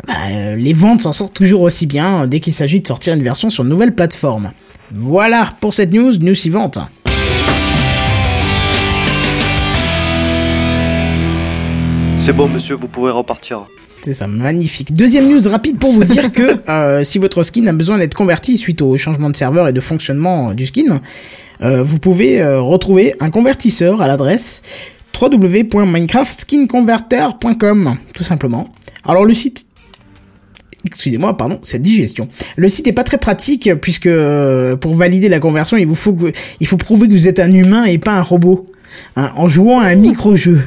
ben, 0.07 0.57
les 0.57 0.73
ventes 0.73 1.03
s'en 1.03 1.13
sortent 1.13 1.35
toujours 1.35 1.63
aussi 1.63 1.87
bien 1.87 2.27
dès 2.27 2.41
qu'il 2.41 2.53
s'agit 2.53 2.81
de 2.81 2.87
sortir 2.87 3.15
une 3.15 3.23
version 3.23 3.51
sur 3.51 3.65
une 3.65 3.71
nouvelle 3.71 3.95
plateforme. 3.95 4.53
Voilà 4.97 5.51
pour 5.61 5.75
cette 5.75 5.93
news, 5.93 6.17
news 6.19 6.37
suivante. 6.37 6.79
C'est 12.17 12.33
bon, 12.33 12.49
monsieur, 12.49 12.77
vous 12.77 12.87
pouvez 12.87 13.11
repartir. 13.11 13.67
C'est 14.03 14.15
ça, 14.15 14.29
magnifique. 14.29 14.95
Deuxième 14.95 15.29
news 15.29 15.49
rapide 15.49 15.81
pour 15.81 15.91
vous 15.93 16.05
dire 16.05 16.31
que 16.33 16.71
euh, 16.71 17.03
si 17.03 17.19
votre 17.19 17.43
skin 17.43 17.67
a 17.67 17.73
besoin 17.73 17.99
d'être 17.99 18.15
converti 18.15 18.57
suite 18.57 18.83
au 18.83 18.97
changement 18.97 19.31
de 19.31 19.37
serveur 19.37 19.67
et 19.67 19.73
de 19.73 19.81
fonctionnement 19.81 20.51
euh, 20.51 20.55
du 20.55 20.67
skin, 20.67 21.01
euh, 21.63 21.83
vous 21.83 21.99
pouvez 21.99 22.41
euh, 22.41 22.61
retrouver 22.61 23.17
un 23.19 23.31
convertisseur 23.31 24.01
à 24.01 24.07
l'adresse 24.07 24.63
www.minecraftskinconverter.com 25.21 27.97
tout 28.15 28.25
simplement. 28.25 28.69
Alors 29.05 29.25
le 29.25 29.35
site 29.35 29.67
Excusez-moi, 30.87 31.37
pardon, 31.37 31.61
cette 31.65 31.83
digestion. 31.83 32.29
Le 32.57 32.69
site 32.69 32.87
est 32.87 32.93
pas 32.93 33.05
très 33.05 33.19
pratique 33.19 33.71
puisque 33.81 34.07
euh, 34.07 34.77
pour 34.77 34.95
valider 34.95 35.29
la 35.29 35.41
conversion, 35.41 35.77
il 35.77 35.87
vous 35.87 35.95
faut 35.95 36.13
que- 36.13 36.33
il 36.61 36.67
faut 36.67 36.77
prouver 36.77 37.09
que 37.09 37.13
vous 37.13 37.27
êtes 37.29 37.39
un 37.41 37.51
humain 37.53 37.85
et 37.85 37.99
pas 37.99 38.13
un 38.13 38.23
robot 38.23 38.67
hein, 39.17 39.33
en 39.37 39.49
jouant 39.49 39.81
à 39.81 39.87
un 39.89 39.95
micro-jeu. 39.97 40.61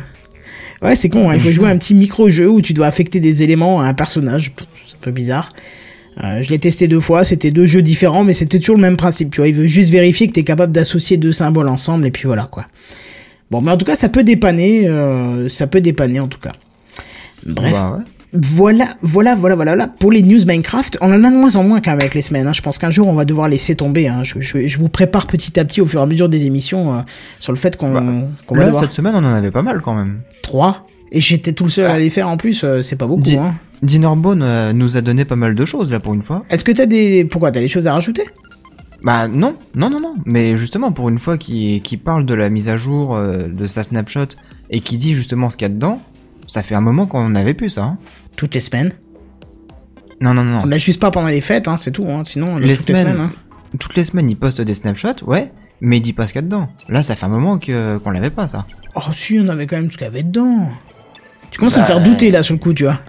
Ouais, 0.82 0.96
c'est 0.96 1.10
con, 1.10 1.30
hein, 1.30 1.34
il 1.36 1.40
faut 1.40 1.50
jouer 1.52 1.68
à 1.70 1.72
un 1.72 1.78
petit 1.78 1.94
micro-jeu 1.96 2.50
où 2.50 2.62
tu 2.62 2.74
dois 2.74 2.88
affecter 2.88 3.20
des 3.20 3.42
éléments 3.44 3.82
à 3.82 3.86
un 3.86 3.94
personnage. 3.94 4.54
C'est 4.88 4.96
un 4.96 5.00
peu 5.02 5.12
bizarre. 5.12 5.50
Euh, 6.24 6.42
je 6.42 6.50
l'ai 6.50 6.58
testé 6.60 6.88
deux 6.88 7.00
fois, 7.00 7.24
c'était 7.24 7.52
deux 7.52 7.66
jeux 7.68 7.84
différents, 7.84 8.24
mais 8.24 8.34
c'était 8.34 8.58
toujours 8.58 8.76
le 8.76 8.82
même 8.82 8.98
principe, 8.98 9.30
tu 9.32 9.38
vois. 9.38 9.48
Il 9.48 9.54
veut 9.54 9.66
juste 9.68 9.92
vérifier 9.92 10.26
que 10.28 10.34
t'es 10.34 10.44
capable 10.44 10.72
d'associer 10.72 11.18
deux 11.18 11.32
symboles 11.32 11.68
ensemble, 11.70 12.08
et 12.08 12.12
puis 12.12 12.24
voilà, 12.26 12.48
quoi. 12.52 12.66
Bon, 13.52 13.62
mais 13.62 13.70
en 13.72 13.78
tout 13.78 13.86
cas, 13.86 13.94
ça 13.96 14.10
peut 14.10 14.24
dépanner, 14.24 14.88
euh, 14.88 15.48
ça 15.48 15.68
peut 15.68 15.80
dépanner, 15.80 16.20
en 16.20 16.28
tout 16.28 16.40
cas. 16.40 16.52
Bref. 17.46 17.72
Bah 17.72 17.98
ouais. 18.00 18.04
Voilà, 18.34 18.90
voilà, 19.02 19.36
voilà, 19.36 19.56
voilà, 19.56 19.72
voilà. 19.76 19.88
Pour 19.88 20.12
les 20.12 20.22
news 20.22 20.46
Minecraft, 20.46 20.98
on 21.02 21.08
en 21.14 21.24
a 21.24 21.30
de 21.32 21.36
moins 21.36 21.56
en 21.56 21.64
moins 21.64 21.80
quand 21.80 21.92
même 21.92 22.02
avec 22.02 22.14
les 22.14 22.22
semaines. 22.22 22.46
hein. 22.48 22.54
Je 22.54 22.62
pense 22.62 22.78
qu'un 22.78 22.92
jour 22.92 23.08
on 23.08 23.14
va 23.14 23.24
devoir 23.26 23.48
laisser 23.48 23.76
tomber. 23.76 24.08
hein. 24.08 24.24
Je, 24.24 24.42
je- 24.42 24.68
je 24.68 24.78
vous 24.78 24.90
prépare 24.90 25.28
petit 25.28 25.58
à 25.60 25.64
petit 25.66 25.80
au 25.82 25.86
fur 25.86 26.02
et 26.02 26.04
à 26.04 26.06
mesure 26.06 26.28
des 26.28 26.46
émissions 26.46 26.94
euh, 26.94 27.02
sur 27.40 27.54
le 27.54 27.58
fait 27.58 27.78
qu'on 27.78 27.94
Bah, 27.94 28.04
qu'on 28.46 28.56
va 28.56 28.62
Là, 28.62 28.68
devoir 28.68 28.84
cette 28.84 28.92
semaine, 28.94 29.14
on 29.16 29.20
en 29.20 29.34
avait 29.34 29.52
pas 29.52 29.62
mal 29.62 29.82
quand 29.82 29.94
même. 29.96 30.22
trois. 30.44 30.86
Et 31.14 31.22
j'étais 31.22 31.54
tout 31.54 31.64
le 31.64 31.70
seul 31.70 31.86
à 31.86 31.98
les 31.98 32.10
faire 32.10 32.28
en 32.28 32.36
plus. 32.36 32.64
euh, 32.66 32.82
c'est 32.82 32.98
pas 32.98 33.08
beaucoup. 33.08 33.22
Dis- 33.22 33.38
Hein. 33.38 33.56
Dinnerbone 33.82 34.42
euh, 34.44 34.74
nous 34.74 34.98
a 34.98 35.02
donné 35.02 35.24
pas 35.24 35.36
mal 35.38 35.56
de 35.56 35.66
choses 35.66 35.90
là 35.90 36.00
pour 36.02 36.14
une 36.14 36.24
fois. 36.24 36.44
Est-ce 36.50 36.64
que 36.66 36.72
t'as 36.74 36.86
des 36.88 37.24
pourquoi 37.26 37.52
t'as 37.52 37.60
des 37.62 37.68
choses 37.70 37.88
à 37.88 37.94
rajouter? 37.94 38.24
Bah 39.04 39.28
non, 39.28 39.56
non, 39.76 39.90
non, 39.90 40.00
non. 40.02 40.16
Mais 40.26 40.58
justement, 40.58 40.92
pour 40.92 41.08
une 41.10 41.20
fois 41.20 41.38
qui 41.38 41.80
qui 41.82 41.96
parle 41.96 42.26
de 42.26 42.34
la 42.34 42.50
mise 42.50 42.68
à 42.68 42.78
jour 42.78 43.18
de 43.18 43.68
sa 43.68 43.84
snapshot 43.84 44.26
et 44.72 44.82
qui 44.82 44.98
dit 44.98 45.14
justement 45.14 45.50
ce 45.50 45.56
qu'il 45.58 45.68
y 45.68 45.72
a 45.72 45.74
dedans, 45.74 46.02
ça 46.48 46.64
fait 46.64 46.76
un 46.76 46.82
moment 46.82 47.06
qu'on 47.06 47.30
n'avait 47.30 47.54
plus 47.54 47.70
ça. 47.70 47.84
hein. 47.84 47.98
Toutes 48.36 48.54
les 48.56 48.60
semaines. 48.62 48.94
Non, 50.22 50.34
non, 50.34 50.44
non. 50.44 50.62
On 50.64 50.66
l'a 50.66 50.78
juste 50.80 51.00
pas 51.00 51.12
pendant 51.12 51.28
les 51.28 51.42
fêtes, 51.42 51.68
hein, 51.68 51.78
c'est 51.78 51.92
tout. 51.92 52.08
Hein. 52.10 52.24
Sinon, 52.26 52.58
Les 52.58 52.76
toutes 52.76 52.88
semaines. 52.88 53.06
les 53.08 53.12
semaines. 53.14 53.30
Hein. 53.74 53.78
Toutes 53.80 53.96
les 53.96 54.04
semaines, 54.06 54.30
il 54.30 54.36
poste 54.36 54.62
des 54.62 54.74
snapshots, 54.74 55.24
ouais, 55.28 55.52
mais 55.82 55.98
il 55.98 56.02
dit 56.02 56.14
pas 56.14 56.26
ce 56.26 56.34
qu'il 56.34 56.42
y 56.42 56.44
a 56.44 56.48
dedans. 56.48 56.70
Là, 56.90 57.04
ça 57.04 57.16
fait 57.16 57.26
un 57.26 57.30
moment 57.30 57.60
que 57.60 57.98
qu'on 58.00 58.10
l'avait 58.12 58.30
pas 58.32 58.48
ça. 58.48 58.66
Oh 58.96 59.02
si, 59.12 59.38
on 59.40 59.48
avait 59.50 59.68
quand 59.68 59.76
même 59.76 59.92
ce 59.92 59.98
qu'il 59.98 60.06
y 60.06 60.10
avait 60.10 60.24
dedans. 60.24 60.70
Tu 61.52 61.60
commences 61.60 61.76
à 61.78 61.82
me 61.82 61.88
Bah. 61.88 61.94
faire 61.94 62.04
douter 62.04 62.32
là 62.32 62.42
sur 62.42 62.56
le 62.56 62.60
coup, 62.60 62.74
tu 62.74 62.84
vois. 62.86 63.00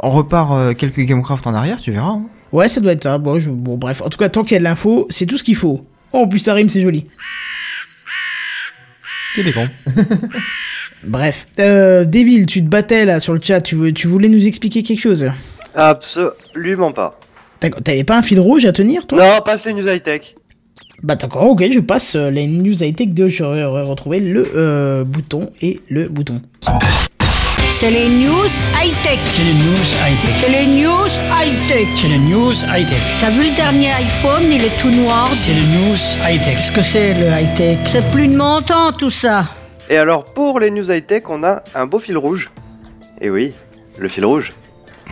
On 0.00 0.10
repart 0.10 0.52
euh, 0.52 0.74
quelques 0.74 1.00
Gamecraft 1.00 1.46
en 1.46 1.54
arrière, 1.54 1.78
tu 1.80 1.92
verras. 1.92 2.08
hein. 2.10 2.22
Ouais, 2.52 2.68
ça 2.68 2.80
doit 2.80 2.92
être 2.92 3.04
ça. 3.04 3.16
Bon, 3.18 3.38
je- 3.38 3.48
bon, 3.50 3.76
bref. 3.78 4.02
En 4.02 4.08
tout 4.10 4.18
cas, 4.18 4.28
tant 4.28 4.42
qu'il 4.42 4.52
y 4.52 4.56
a 4.56 4.58
de 4.58 4.64
l'info, 4.64 5.06
c'est 5.08 5.24
tout 5.26 5.38
ce 5.38 5.44
qu'il 5.44 5.56
faut. 5.56 5.86
Oh, 6.12 6.18
en 6.24 6.28
plus, 6.28 6.40
ça 6.40 6.52
rime, 6.54 6.68
c'est 6.68 6.80
joli. 6.82 7.06
Il 9.36 9.48
est 9.48 9.52
con. 9.52 9.66
Bref. 11.04 11.46
Euh, 11.58 12.04
Devil, 12.04 12.46
tu 12.46 12.62
te 12.62 12.68
battais 12.68 13.04
là 13.04 13.20
sur 13.20 13.32
le 13.34 13.40
chat. 13.42 13.60
Tu, 13.60 13.74
veux, 13.76 13.92
tu 13.92 14.06
voulais 14.06 14.28
nous 14.28 14.46
expliquer 14.46 14.82
quelque 14.82 15.00
chose? 15.00 15.26
Absolument 15.74 16.92
pas. 16.92 17.18
T'as- 17.60 17.70
T'avais 17.70 18.04
pas 18.04 18.18
un 18.18 18.22
fil 18.22 18.40
rouge 18.40 18.64
à 18.64 18.72
tenir, 18.72 19.06
toi? 19.06 19.18
Non, 19.18 19.40
passe 19.44 19.66
les 19.66 19.72
news 19.72 19.86
high-tech. 19.88 20.34
Bah 21.02 21.14
d'accord, 21.14 21.44
ok, 21.44 21.64
je 21.72 21.80
passe 21.80 22.14
euh, 22.16 22.30
les 22.30 22.46
news 22.46 22.82
high-tech 22.82 23.08
de... 23.08 23.28
J'aurais 23.28 23.64
retrouvé 23.64 24.20
le 24.20 24.46
euh, 24.54 25.04
bouton 25.04 25.50
et 25.62 25.80
le 25.88 26.08
bouton. 26.08 26.42
C'est 27.80 27.90
les 27.90 28.08
news 28.10 28.44
high-tech. 28.78 29.18
C'est 29.24 29.42
les 29.42 29.54
news 29.54 29.88
high-tech. 30.04 30.34
C'est 30.38 30.50
les 30.50 30.66
news 30.66 31.08
high-tech. 31.32 31.88
C'est 31.96 32.08
les 32.08 32.18
news 32.18 32.52
high-tech. 32.52 32.98
T'as 33.22 33.30
vu 33.30 33.48
le 33.48 33.56
dernier 33.56 33.90
iPhone, 33.92 34.42
il 34.52 34.62
est 34.62 34.78
tout 34.78 34.90
noir. 34.90 35.30
C'est 35.32 35.54
les 35.54 35.62
news 35.62 35.96
high-tech. 36.28 36.56
Qu'est-ce 36.56 36.72
que 36.72 36.82
c'est 36.82 37.14
le 37.14 37.28
high-tech? 37.30 37.78
C'est 37.86 38.10
plus 38.10 38.28
de 38.28 38.36
mon 38.36 38.60
temps 38.60 38.92
tout 38.92 39.08
ça. 39.08 39.44
Et 39.88 39.96
alors, 39.96 40.24
pour 40.24 40.60
les 40.60 40.70
news 40.70 40.92
high-tech, 40.92 41.22
on 41.30 41.42
a 41.42 41.62
un 41.74 41.86
beau 41.86 41.98
fil 41.98 42.18
rouge. 42.18 42.50
Et 43.18 43.30
oui, 43.30 43.54
le 43.98 44.08
fil 44.10 44.26
rouge. 44.26 44.52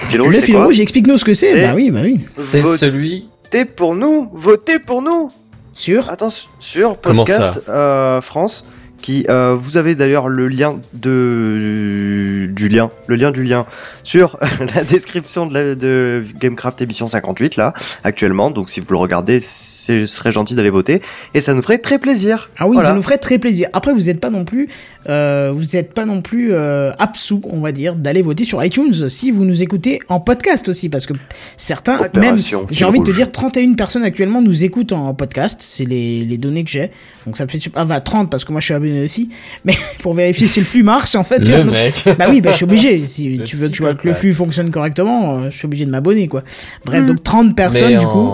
Le 0.02 0.06
fil 0.10 0.20
rouge, 0.20 0.34
le 0.34 0.42
fil 0.42 0.54
quoi? 0.54 0.64
rouge, 0.66 0.78
explique-nous 0.78 1.16
ce 1.16 1.24
que 1.24 1.32
c'est. 1.32 1.52
C'est- 1.52 1.62
Bah 1.68 1.72
oui, 1.74 1.90
bah 1.90 2.00
oui. 2.02 2.20
C'est 2.32 2.62
celui. 2.66 3.30
Votez 3.44 3.64
pour 3.64 3.94
nous 3.94 4.28
Votez 4.34 4.78
pour 4.78 5.00
nous 5.00 5.32
Sur? 5.72 6.10
Attention, 6.10 6.50
sur 6.58 7.00
Comment 7.00 7.24
Podcast 7.24 7.62
euh, 7.70 8.20
France, 8.20 8.66
qui 9.00 9.24
euh, 9.28 9.54
vous 9.58 9.76
avez 9.76 9.94
d'ailleurs 9.94 10.28
le 10.28 10.48
lien 10.48 10.80
de 10.92 12.48
du 12.52 12.68
lien, 12.68 12.90
le 13.06 13.16
lien 13.16 13.30
du 13.30 13.44
lien 13.44 13.66
sur 14.04 14.38
la 14.74 14.84
description 14.84 15.46
de, 15.46 15.54
la, 15.54 15.74
de 15.74 16.24
Gamecraft 16.40 16.80
émission 16.82 17.06
58 17.06 17.56
là 17.56 17.72
actuellement. 18.04 18.50
Donc 18.50 18.70
si 18.70 18.80
vous 18.80 18.92
le 18.92 18.98
regardez, 18.98 19.40
ce 19.40 20.06
serait 20.06 20.32
gentil 20.32 20.54
d'aller 20.54 20.70
voter 20.70 21.00
et 21.34 21.40
ça 21.40 21.54
nous 21.54 21.62
ferait 21.62 21.78
très 21.78 21.98
plaisir. 21.98 22.50
Ah 22.58 22.66
oui, 22.66 22.74
Voilà. 22.74 22.90
ça 22.90 22.94
nous 22.94 23.02
ferait 23.02 23.18
très 23.18 23.38
plaisir. 23.38 23.68
Après, 23.72 23.92
vous 23.92 24.02
n'êtes 24.02 24.20
pas 24.20 24.30
non 24.30 24.44
plus, 24.44 24.68
euh, 25.08 25.52
vous 25.54 25.76
êtes 25.76 25.92
pas 25.94 26.04
non 26.04 26.22
plus 26.22 26.52
euh, 26.52 26.92
absous, 26.98 27.40
on 27.44 27.60
va 27.60 27.72
dire, 27.72 27.96
d'aller 27.96 28.22
voter 28.22 28.44
sur 28.44 28.62
iTunes 28.64 29.08
si 29.08 29.30
vous 29.30 29.44
nous 29.44 29.62
écoutez 29.62 30.00
en 30.08 30.20
podcast 30.20 30.68
aussi, 30.68 30.88
parce 30.88 31.06
que 31.06 31.14
certains, 31.56 31.98
Opération 32.00 32.60
même, 32.60 32.68
j'ai 32.70 32.84
envie 32.84 33.00
de 33.00 33.04
te 33.04 33.10
dire, 33.10 33.30
31 33.30 33.74
personnes 33.74 34.04
actuellement 34.04 34.42
nous 34.42 34.64
écoutent 34.64 34.92
en 34.92 35.14
podcast. 35.14 35.60
C'est 35.62 35.84
les, 35.84 36.24
les 36.24 36.38
données 36.38 36.64
que 36.64 36.70
j'ai. 36.70 36.90
Donc 37.26 37.36
ça 37.36 37.44
me 37.44 37.50
fait 37.50 37.58
super. 37.58 37.82
Ah 37.82 37.84
bah 37.84 38.00
30 38.00 38.30
parce 38.30 38.44
que 38.44 38.52
moi 38.52 38.60
je 38.60 38.66
suis 38.66 38.74
abonné 38.74 38.87
aussi. 39.04 39.28
Mais 39.64 39.74
pour 40.02 40.14
vérifier 40.14 40.46
si 40.46 40.60
le 40.60 40.66
flux 40.66 40.82
marche, 40.82 41.14
en 41.14 41.24
fait. 41.24 41.40
tu 41.40 41.50
vois, 41.50 41.58
Le 41.58 41.64
donc- 41.64 41.72
mec. 41.72 42.04
Bah 42.18 42.26
oui, 42.30 42.40
bah 42.40 42.50
je 42.52 42.56
suis 42.56 42.64
obligé. 42.64 42.98
Si 42.98 43.28
Le 43.36 43.44
tu 43.44 43.56
veux 43.56 43.68
que 43.68 43.72
tu 43.74 43.82
vois 43.82 43.94
que 43.94 44.06
le 44.06 44.14
flux 44.14 44.32
fonctionne 44.34 44.70
correctement, 44.70 45.38
euh, 45.38 45.50
je 45.50 45.56
suis 45.56 45.66
obligé 45.66 45.84
de 45.84 45.90
m'abonner 45.90 46.28
quoi. 46.28 46.42
Bref, 46.84 47.04
donc 47.06 47.22
30 47.22 47.54
personnes 47.56 47.94
Mais 47.94 47.98
du 48.00 48.06
coup. 48.06 48.30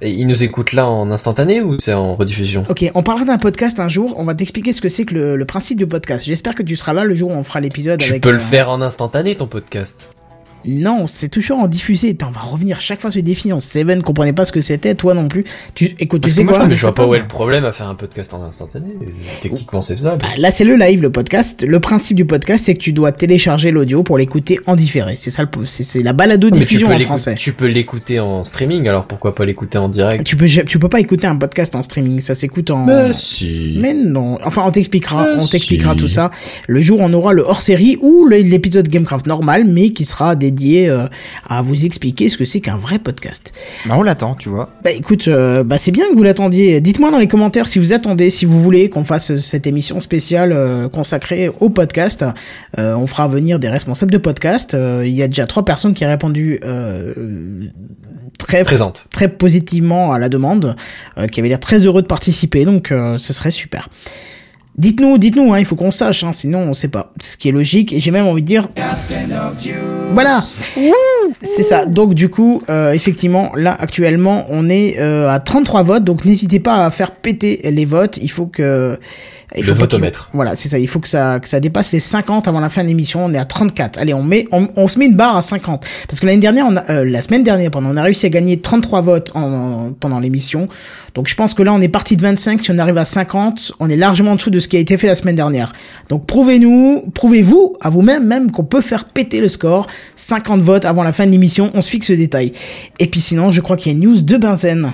Et 0.00 0.12
ils 0.12 0.26
nous 0.28 0.44
écoutent 0.44 0.74
là 0.74 0.86
en 0.86 1.10
instantané 1.10 1.60
ou 1.60 1.76
c'est 1.80 1.92
en 1.92 2.14
rediffusion? 2.14 2.64
Ok, 2.68 2.88
on 2.94 3.02
parlera 3.02 3.24
d'un 3.26 3.36
podcast 3.38 3.80
un 3.80 3.88
jour. 3.88 4.14
On 4.16 4.24
va 4.24 4.34
t'expliquer 4.36 4.72
ce 4.72 4.80
que 4.80 4.88
c'est 4.88 5.04
que 5.04 5.14
le, 5.14 5.36
le 5.36 5.44
principe 5.44 5.76
du 5.76 5.88
podcast. 5.88 6.24
J'espère 6.24 6.54
que 6.54 6.62
tu 6.62 6.76
seras 6.76 6.92
là 6.92 7.02
le 7.02 7.16
jour 7.16 7.30
où 7.30 7.34
on 7.34 7.42
fera 7.42 7.58
l'épisode 7.60 7.98
Tu 7.98 8.10
avec. 8.10 8.22
peux 8.22 8.30
le 8.30 8.36
euh, 8.36 8.38
faire 8.38 8.70
en 8.70 8.80
instantané 8.80 9.34
ton 9.34 9.48
podcast. 9.48 10.08
Non, 10.64 11.06
c'est 11.06 11.28
toujours 11.28 11.58
en 11.58 11.68
diffusé. 11.68 12.10
Attends, 12.10 12.28
on 12.28 12.32
va 12.32 12.40
revenir 12.40 12.80
chaque 12.80 13.00
fois 13.00 13.10
sur 13.10 13.18
les 13.18 13.22
définitions. 13.22 13.60
Seven 13.60 14.02
comprenait 14.02 14.32
pas 14.32 14.44
ce 14.44 14.52
que 14.52 14.60
c'était, 14.60 14.94
toi 14.94 15.14
non 15.14 15.28
plus. 15.28 15.44
Tu 15.74 15.94
écoute, 15.98 16.22
tu 16.22 16.30
sais 16.30 16.42
moi, 16.42 16.58
quoi 16.58 16.68
je 16.68 16.80
vois 16.80 16.94
pas 16.94 17.06
où 17.06 17.14
est 17.14 17.20
le 17.20 17.26
problème 17.26 17.64
à 17.64 17.72
faire 17.72 17.88
un 17.88 17.94
podcast 17.94 18.34
en 18.34 18.42
instantané. 18.42 18.88
Techniquement 19.40 19.82
c'est 19.82 19.96
ça. 19.96 20.16
Bah, 20.16 20.28
là, 20.36 20.50
c'est 20.50 20.64
le 20.64 20.76
live, 20.76 21.02
le 21.02 21.10
podcast. 21.10 21.64
Le 21.66 21.80
principe 21.80 22.16
du 22.16 22.24
podcast, 22.24 22.64
c'est 22.64 22.74
que 22.74 22.80
tu 22.80 22.92
dois 22.92 23.12
télécharger 23.12 23.70
l'audio 23.70 24.02
pour 24.02 24.18
l'écouter 24.18 24.58
en 24.66 24.76
différé. 24.76 25.16
C'est 25.16 25.30
ça, 25.30 25.42
le, 25.42 25.48
c'est, 25.66 25.84
c'est 25.84 26.02
la 26.02 26.12
balado 26.12 26.50
diffusion 26.50 26.88
en 26.88 26.98
français. 27.00 27.34
tu 27.36 27.52
peux 27.52 27.66
l'écouter 27.66 28.20
en 28.20 28.44
streaming, 28.44 28.88
alors 28.88 29.06
pourquoi 29.06 29.34
pas 29.34 29.44
l'écouter 29.44 29.78
en 29.78 29.88
direct? 29.88 30.24
Tu 30.24 30.36
peux, 30.36 30.46
tu 30.46 30.78
peux 30.78 30.88
pas 30.88 31.00
écouter 31.00 31.26
un 31.26 31.36
podcast 31.36 31.74
en 31.74 31.82
streaming. 31.82 32.20
Ça 32.20 32.34
s'écoute 32.34 32.70
en. 32.70 32.84
Mais 32.84 33.12
si. 33.12 33.76
Mais 33.78 33.94
non. 33.94 34.38
Enfin, 34.44 34.62
on 34.66 34.70
t'expliquera, 34.70 35.26
on 35.38 35.46
t'expliquera 35.46 35.92
si. 35.92 35.98
tout 35.98 36.08
ça. 36.08 36.30
Le 36.66 36.80
jour, 36.80 36.98
on 37.00 37.12
aura 37.12 37.32
le 37.32 37.42
hors-série 37.42 37.98
ou 38.00 38.26
l'épisode 38.26 38.88
Gamecraft 38.88 39.26
normal, 39.26 39.64
mais 39.64 39.90
qui 39.90 40.04
sera 40.04 40.36
dédié 40.50 40.88
euh, 40.88 41.06
à 41.48 41.62
vous 41.62 41.84
expliquer 41.84 42.28
ce 42.28 42.36
que 42.36 42.44
c'est 42.44 42.60
qu'un 42.60 42.76
vrai 42.76 42.98
podcast. 42.98 43.52
Bah 43.86 43.94
on 43.96 44.02
l'attend, 44.02 44.34
tu 44.34 44.48
vois. 44.48 44.70
Bah 44.82 44.90
écoute, 44.90 45.28
euh, 45.28 45.64
bah 45.64 45.78
c'est 45.78 45.90
bien 45.92 46.06
que 46.10 46.16
vous 46.16 46.22
l'attendiez. 46.22 46.80
Dites-moi 46.80 47.10
dans 47.10 47.18
les 47.18 47.28
commentaires 47.28 47.68
si 47.68 47.78
vous 47.78 47.92
attendez, 47.92 48.30
si 48.30 48.44
vous 48.44 48.62
voulez 48.62 48.88
qu'on 48.90 49.04
fasse 49.04 49.38
cette 49.40 49.66
émission 49.66 50.00
spéciale 50.00 50.52
euh, 50.52 50.88
consacrée 50.88 51.48
au 51.60 51.70
podcast. 51.70 52.24
Euh, 52.78 52.94
on 52.94 53.06
fera 53.06 53.28
venir 53.28 53.58
des 53.58 53.68
responsables 53.68 54.12
de 54.12 54.18
podcast. 54.18 54.74
Euh, 54.74 55.02
Il 55.06 55.14
y 55.14 55.22
a 55.22 55.28
déjà 55.28 55.46
trois 55.46 55.64
personnes 55.64 55.94
qui 55.94 56.04
ont 56.04 56.08
répondu 56.08 56.60
euh, 56.64 57.64
très 58.38 58.64
Présente. 58.64 59.06
très 59.10 59.28
positivement 59.28 60.12
à 60.12 60.18
la 60.18 60.28
demande, 60.28 60.76
euh, 61.18 61.26
qui 61.26 61.40
avaient 61.40 61.48
l'air 61.48 61.60
très 61.60 61.86
heureux 61.86 62.02
de 62.02 62.06
participer. 62.06 62.64
Donc 62.64 62.92
euh, 62.92 63.18
ce 63.18 63.32
serait 63.32 63.50
super. 63.50 63.88
Dites-nous, 64.78 65.18
dites-nous, 65.18 65.52
hein, 65.52 65.58
il 65.58 65.64
faut 65.64 65.74
qu'on 65.74 65.90
sache, 65.90 66.22
hein, 66.22 66.32
sinon 66.32 66.60
on 66.60 66.72
sait 66.72 66.88
pas. 66.88 67.12
Ce 67.20 67.36
qui 67.36 67.48
est 67.48 67.52
logique, 67.52 67.92
et 67.92 67.98
j'ai 67.98 68.12
même 68.12 68.26
envie 68.26 68.42
de 68.42 68.46
dire... 68.46 68.68
Voilà. 70.12 70.40
C'est 71.42 71.64
ça, 71.64 71.84
donc 71.84 72.14
du 72.14 72.28
coup, 72.28 72.62
euh, 72.70 72.92
effectivement, 72.92 73.50
là, 73.56 73.76
actuellement, 73.78 74.46
on 74.48 74.68
est 74.70 75.00
euh, 75.00 75.28
à 75.28 75.40
33 75.40 75.82
votes, 75.82 76.04
donc 76.04 76.24
n'hésitez 76.24 76.60
pas 76.60 76.86
à 76.86 76.90
faire 76.92 77.10
péter 77.10 77.60
les 77.64 77.84
votes, 77.84 78.18
il 78.22 78.30
faut 78.30 78.46
que... 78.46 78.98
Il 79.56 79.60
Le 79.60 79.68
faut 79.68 79.70
pas 79.72 79.86
qu'il- 79.86 79.96
votomètre. 79.96 80.28
Voilà, 80.34 80.54
c'est 80.54 80.68
ça, 80.68 80.78
il 80.78 80.86
faut 80.88 81.00
que 81.00 81.08
ça, 81.08 81.40
que 81.40 81.48
ça 81.48 81.58
dépasse 81.58 81.92
les 81.92 82.00
50 82.00 82.48
avant 82.48 82.60
la 82.60 82.68
fin 82.68 82.82
de 82.82 82.88
l'émission, 82.88 83.24
on 83.24 83.32
est 83.32 83.38
à 83.38 83.46
34. 83.46 83.98
Allez, 83.98 84.12
on 84.12 84.22
met, 84.22 84.46
on, 84.52 84.68
on 84.76 84.88
se 84.88 84.98
met 84.98 85.06
une 85.06 85.16
barre 85.16 85.36
à 85.36 85.40
50. 85.40 85.86
Parce 86.06 86.20
que 86.20 86.26
l'année 86.26 86.40
dernière, 86.40 86.66
on 86.68 86.76
a, 86.76 86.90
euh, 86.90 87.04
la 87.04 87.22
semaine 87.22 87.44
dernière, 87.44 87.70
pardon, 87.70 87.88
on 87.90 87.96
a 87.96 88.02
réussi 88.02 88.26
à 88.26 88.28
gagner 88.28 88.60
33 88.60 89.00
votes 89.00 89.32
en, 89.34 89.40
en- 89.42 89.92
pendant 89.98 90.20
l'émission. 90.20 90.68
Donc 91.14 91.28
je 91.28 91.34
pense 91.34 91.54
que 91.54 91.62
là, 91.62 91.72
on 91.72 91.80
est 91.80 91.88
parti 91.88 92.16
de 92.16 92.22
25. 92.22 92.60
Si 92.62 92.70
on 92.70 92.78
arrive 92.78 92.98
à 92.98 93.04
50, 93.06 93.72
on 93.80 93.88
est 93.88 93.96
largement 93.96 94.32
en 94.32 94.36
dessous 94.36 94.50
de 94.50 94.58
ce 94.60 94.68
qui 94.68 94.76
a 94.76 94.80
été 94.80 94.98
fait 94.98 95.06
la 95.06 95.14
semaine 95.14 95.36
dernière. 95.36 95.72
Donc 96.10 96.26
prouvez-nous, 96.26 97.04
prouvez-vous 97.14 97.74
à 97.80 97.88
vous-même 97.90 98.26
même 98.26 98.50
qu'on 98.50 98.64
peut 98.64 98.82
faire 98.82 99.06
péter 99.06 99.40
le 99.40 99.48
score. 99.48 99.86
50 100.16 100.60
votes 100.60 100.84
avant 100.84 101.02
la 101.04 101.12
fin 101.12 101.24
de 101.24 101.30
l'émission, 101.30 101.70
on 101.74 101.80
se 101.80 101.88
fixe 101.88 102.08
ce 102.08 102.12
détail. 102.12 102.52
Et 102.98 103.06
puis 103.06 103.20
sinon, 103.20 103.50
je 103.50 103.60
crois 103.62 103.76
qu'il 103.76 103.92
y 103.92 103.94
a 103.94 103.98
une 103.98 104.04
news 104.04 104.20
de 104.20 104.36
Benzen. 104.36 104.92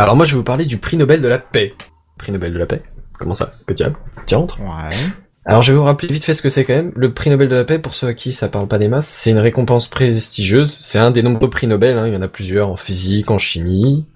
Alors 0.00 0.16
moi 0.16 0.24
je 0.24 0.30
vais 0.30 0.38
vous 0.38 0.44
parler 0.44 0.64
du 0.64 0.78
prix 0.78 0.96
Nobel 0.96 1.20
de 1.20 1.28
la 1.28 1.38
paix. 1.38 1.74
Prix 2.16 2.32
Nobel 2.32 2.54
de 2.54 2.58
la 2.58 2.64
paix? 2.64 2.80
Comment 3.18 3.34
ça? 3.34 3.52
Que 3.66 3.74
diable 3.74 3.96
Tu 4.26 4.34
entres 4.34 4.58
Ouais. 4.58 4.96
Alors 5.44 5.60
je 5.60 5.72
vais 5.72 5.78
vous 5.78 5.84
rappeler 5.84 6.08
vite 6.08 6.24
fait 6.24 6.32
ce 6.32 6.40
que 6.40 6.48
c'est 6.48 6.64
quand 6.64 6.72
même. 6.72 6.90
Le 6.96 7.12
prix 7.12 7.28
Nobel 7.28 7.50
de 7.50 7.56
la 7.56 7.64
paix, 7.64 7.78
pour 7.78 7.92
ceux 7.92 8.06
à 8.06 8.14
qui 8.14 8.32
ça 8.32 8.48
parle 8.48 8.66
pas 8.66 8.78
des 8.78 8.88
masses, 8.88 9.08
c'est 9.08 9.30
une 9.30 9.38
récompense 9.38 9.88
prestigieuse. 9.88 10.70
C'est 10.72 10.98
un 10.98 11.10
des 11.10 11.22
nombreux 11.22 11.50
prix 11.50 11.66
Nobel, 11.66 11.98
hein. 11.98 12.06
il 12.06 12.14
y 12.14 12.16
en 12.16 12.22
a 12.22 12.28
plusieurs 12.28 12.70
en 12.70 12.76
physique, 12.76 13.30
en 13.30 13.36
chimie, 13.36 14.06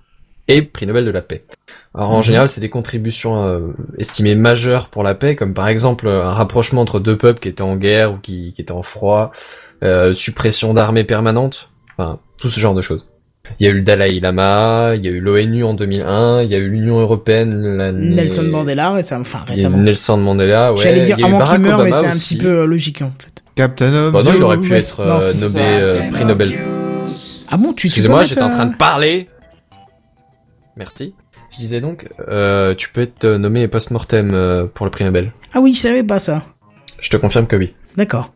et 0.49 0.62
prix 0.62 0.87
Nobel 0.87 1.05
de 1.05 1.11
la 1.11 1.20
paix. 1.20 1.44
Alors 1.94 2.12
en 2.12 2.23
général, 2.23 2.49
c'est 2.49 2.62
des 2.62 2.70
contributions 2.70 3.44
euh, 3.44 3.73
estimées 3.99 4.37
majeures 4.37 4.88
pour 4.88 5.03
la 5.03 5.14
paix, 5.14 5.37
comme 5.37 5.53
par 5.53 5.68
exemple 5.68 6.09
un 6.09 6.33
rapprochement 6.33 6.81
entre 6.81 6.99
deux 6.99 7.18
peuples 7.18 7.40
qui 7.40 7.49
étaient 7.49 7.61
en 7.61 7.77
guerre 7.77 8.14
ou 8.14 8.16
qui, 8.16 8.55
qui 8.55 8.62
étaient 8.62 8.73
en 8.73 8.83
froid, 8.83 9.33
euh, 9.83 10.14
suppression 10.14 10.73
d'armées 10.73 11.05
permanentes, 11.05 11.68
enfin 11.92 12.20
tout 12.38 12.49
ce 12.49 12.59
genre 12.59 12.75
de 12.75 12.81
choses. 12.81 13.05
Il 13.61 13.67
y 13.67 13.69
a 13.69 13.73
eu 13.73 13.75
le 13.77 13.83
Dalai 13.83 14.21
Lama, 14.21 14.93
il 14.97 15.05
y 15.05 15.09
a 15.09 15.11
eu 15.11 15.21
l'ONU 15.21 15.65
en 15.65 15.75
2001, 15.75 16.43
il 16.43 16.51
y 16.51 16.55
a 16.55 16.59
eu 16.59 16.69
l'Union 16.69 16.99
Européenne 17.01 17.77
l'année... 17.77 18.15
Nelson 18.15 18.45
Mandela, 18.45 18.93
récemment, 18.93 19.21
enfin 19.23 19.41
récemment. 19.47 19.79
Nelson 19.79 20.17
Mandela, 20.17 20.73
ouais. 20.73 20.83
J'allais 20.83 21.03
dire 21.03 21.17
il 21.19 21.23
y 21.23 21.25
a 21.25 21.29
eu 21.29 21.35
avant 21.35 21.39
qu'il 21.55 21.63
Barack 21.63 21.79
meure, 21.79 21.85
mais 21.85 21.93
c'est 21.93 22.07
un 22.07 22.11
petit 22.11 22.39
peu 22.39 22.61
euh, 22.61 22.67
logique 22.67 23.03
en 23.03 23.13
fait. 23.19 23.43
Captain 23.55 24.11
Bah 24.11 24.23
non, 24.23 24.33
il 24.35 24.43
aurait 24.43 24.57
Obvious. 24.57 24.71
pu 24.71 24.77
être 24.77 25.05
Non, 25.05 25.21
euh, 25.23 25.33
nommé 25.35 25.61
euh, 25.63 26.11
prix 26.11 26.25
Nobel. 26.25 26.53
Ah 27.51 27.57
bon, 27.57 27.73
tu 27.73 27.87
Excusez-moi, 27.87 28.25
j'étais 28.25 28.43
en 28.43 28.51
train 28.51 28.67
de 28.67 28.75
parler. 28.77 29.29
Merci. 30.77 31.15
Je 31.53 31.59
disais 31.59 31.81
donc, 31.81 32.09
euh, 32.29 32.75
tu 32.75 32.91
peux 32.91 33.03
être 33.03 33.27
nommé 33.27 33.69
post-mortem 33.69 34.33
euh, 34.35 34.65
pour 34.67 34.87
le 34.87 34.91
prix 34.91 35.05
Nobel. 35.05 35.33
Ah 35.53 35.61
oui, 35.61 35.73
je 35.75 35.81
savais 35.81 36.03
pas 36.03 36.19
ça. 36.19 36.43
Je 37.01 37.11
te 37.11 37.17
confirme 37.17 37.47
que 37.47 37.55
oui. 37.55 37.75
D'accord. 37.97 38.34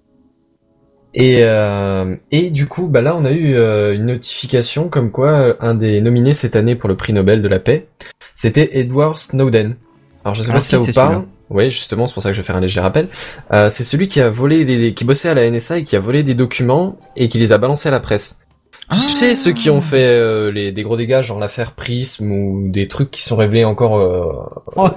Et, 1.15 1.39
euh, 1.41 2.15
et 2.31 2.51
du 2.51 2.67
coup, 2.67 2.89
bah 2.89 3.01
là, 3.01 3.17
on 3.17 3.25
a 3.25 3.33
eu 3.33 3.55
euh, 3.55 3.95
une 3.95 4.07
notification 4.07 4.89
comme 4.89 5.11
quoi 5.11 5.29
euh, 5.31 5.55
un 5.61 5.75
des 5.75 6.01
nominés 6.01 6.35
cette 6.35 6.55
année 6.55 6.75
pour 6.77 6.89
le 6.89 6.97
prix 6.97 7.13
Nobel 7.13 7.43
de 7.43 7.49
la 7.49 7.59
paix, 7.59 7.89
c'était 8.35 8.79
Edward 8.79 9.17
Snowden. 9.19 9.77
Alors 10.25 10.35
je 10.35 10.43
sais 10.43 10.51
Ah, 10.51 10.55
pas 10.55 10.61
si 10.61 10.71
ça 10.71 10.79
vous 10.79 10.93
parle. 10.93 11.25
Oui, 11.51 11.71
justement, 11.71 12.07
c'est 12.07 12.13
pour 12.13 12.23
ça 12.23 12.29
que 12.29 12.35
je 12.37 12.43
vais 12.43 12.47
faire 12.47 12.57
un 12.57 12.61
léger 12.61 12.81
rappel. 12.81 13.09
Euh, 13.53 13.71
c'est 13.71 13.85
celui 13.85 14.07
qui 14.07 14.21
a 14.21 14.29
volé, 14.29 14.65
les, 14.65 14.93
qui 14.93 15.05
bossait 15.05 15.31
à 15.31 15.35
la 15.35 15.51
NSA 15.51 15.79
et 15.79 15.85
qui 15.85 15.97
a 15.97 16.01
volé 16.01 16.23
des 16.23 16.35
documents 16.35 16.99
et 17.17 17.29
qui 17.31 17.39
les 17.39 17.53
a 17.53 17.59
balancés 17.59 17.89
à 17.89 17.93
la 17.93 18.01
presse. 18.01 18.39
Ah. 18.91 18.97
Tu 19.01 19.09
sais, 19.17 19.35
ceux 19.35 19.53
qui 19.53 19.71
ont 19.71 19.81
fait 19.81 19.97
euh, 20.07 20.51
les, 20.53 20.73
des 20.73 20.83
gros 20.83 20.97
dégâts, 20.99 21.23
genre 21.23 21.39
l'affaire 21.41 21.73
Prism 21.73 22.31
ou 22.31 22.69
des 22.69 22.87
trucs 22.87 23.11
qui 23.11 23.23
sont 23.23 23.37
révélés 23.37 23.65
encore 23.65 23.97
euh, 23.99 24.31
Oh, 24.77 24.89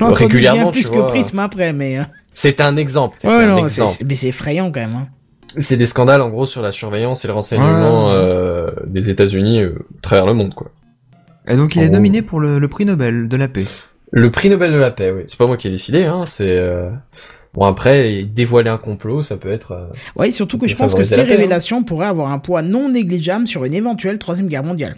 régulièrement, 0.00 0.62
bien 0.64 0.72
plus 0.72 0.82
tu 0.82 0.88
que 0.90 0.94
vois. 0.96 1.06
Prisme 1.06 1.38
après, 1.38 1.72
mais. 1.72 1.98
euh, 2.00 2.04
C'est 2.32 2.60
un 2.60 2.76
exemple. 2.76 3.16
C'est 3.20 3.28
Ouais, 3.28 3.34
un 3.44 3.46
non, 3.46 3.58
exemple. 3.58 3.92
mais 4.04 4.14
c'est 4.14 4.28
effrayant 4.28 4.72
quand 4.72 4.80
même. 4.80 4.96
Hein. 4.96 5.08
C'est 5.56 5.76
des 5.76 5.86
scandales 5.86 6.20
en 6.20 6.30
gros 6.30 6.46
sur 6.46 6.62
la 6.62 6.72
surveillance 6.72 7.24
et 7.24 7.28
le 7.28 7.34
renseignement 7.34 8.06
Ouais. 8.08 8.14
euh, 8.14 8.70
des 8.86 9.10
États-Unis 9.10 9.62
euh, 9.62 9.74
à 9.98 10.00
travers 10.02 10.26
le 10.26 10.34
monde, 10.34 10.54
quoi. 10.54 10.70
Et 11.48 11.56
donc 11.56 11.74
il 11.74 11.80
En 11.80 11.82
est 11.82 11.86
gros. 11.86 11.94
nominé 11.96 12.22
pour 12.22 12.38
le, 12.40 12.58
le 12.58 12.68
prix 12.68 12.84
Nobel 12.84 13.28
de 13.28 13.36
la 13.36 13.48
paix. 13.48 13.64
Le 14.12 14.30
prix 14.30 14.48
Nobel 14.50 14.72
de 14.72 14.76
la 14.76 14.90
paix, 14.90 15.10
oui. 15.10 15.22
C'est 15.26 15.38
pas 15.38 15.46
moi 15.46 15.56
qui 15.56 15.68
ai 15.68 15.70
décidé, 15.70 16.04
hein. 16.04 16.24
C'est 16.26 16.56
euh, 16.58 16.90
bon 17.54 17.64
après 17.64 18.22
dévoiler 18.24 18.70
un 18.70 18.78
complot, 18.78 19.22
ça 19.22 19.36
peut 19.36 19.50
être. 19.50 19.72
euh, 19.72 19.86
Ouais, 20.16 20.30
surtout 20.30 20.58
que 20.58 20.68
je 20.68 20.76
pense 20.76 20.94
que 20.94 21.02
ces 21.02 21.16
paix, 21.16 21.22
hein. 21.22 21.24
révélations 21.24 21.82
pourraient 21.82 22.06
avoir 22.06 22.30
un 22.30 22.38
poids 22.38 22.62
non 22.62 22.88
négligeable 22.90 23.46
sur 23.48 23.64
une 23.64 23.74
éventuelle 23.74 24.18
troisième 24.18 24.48
guerre 24.48 24.64
mondiale. 24.64 24.96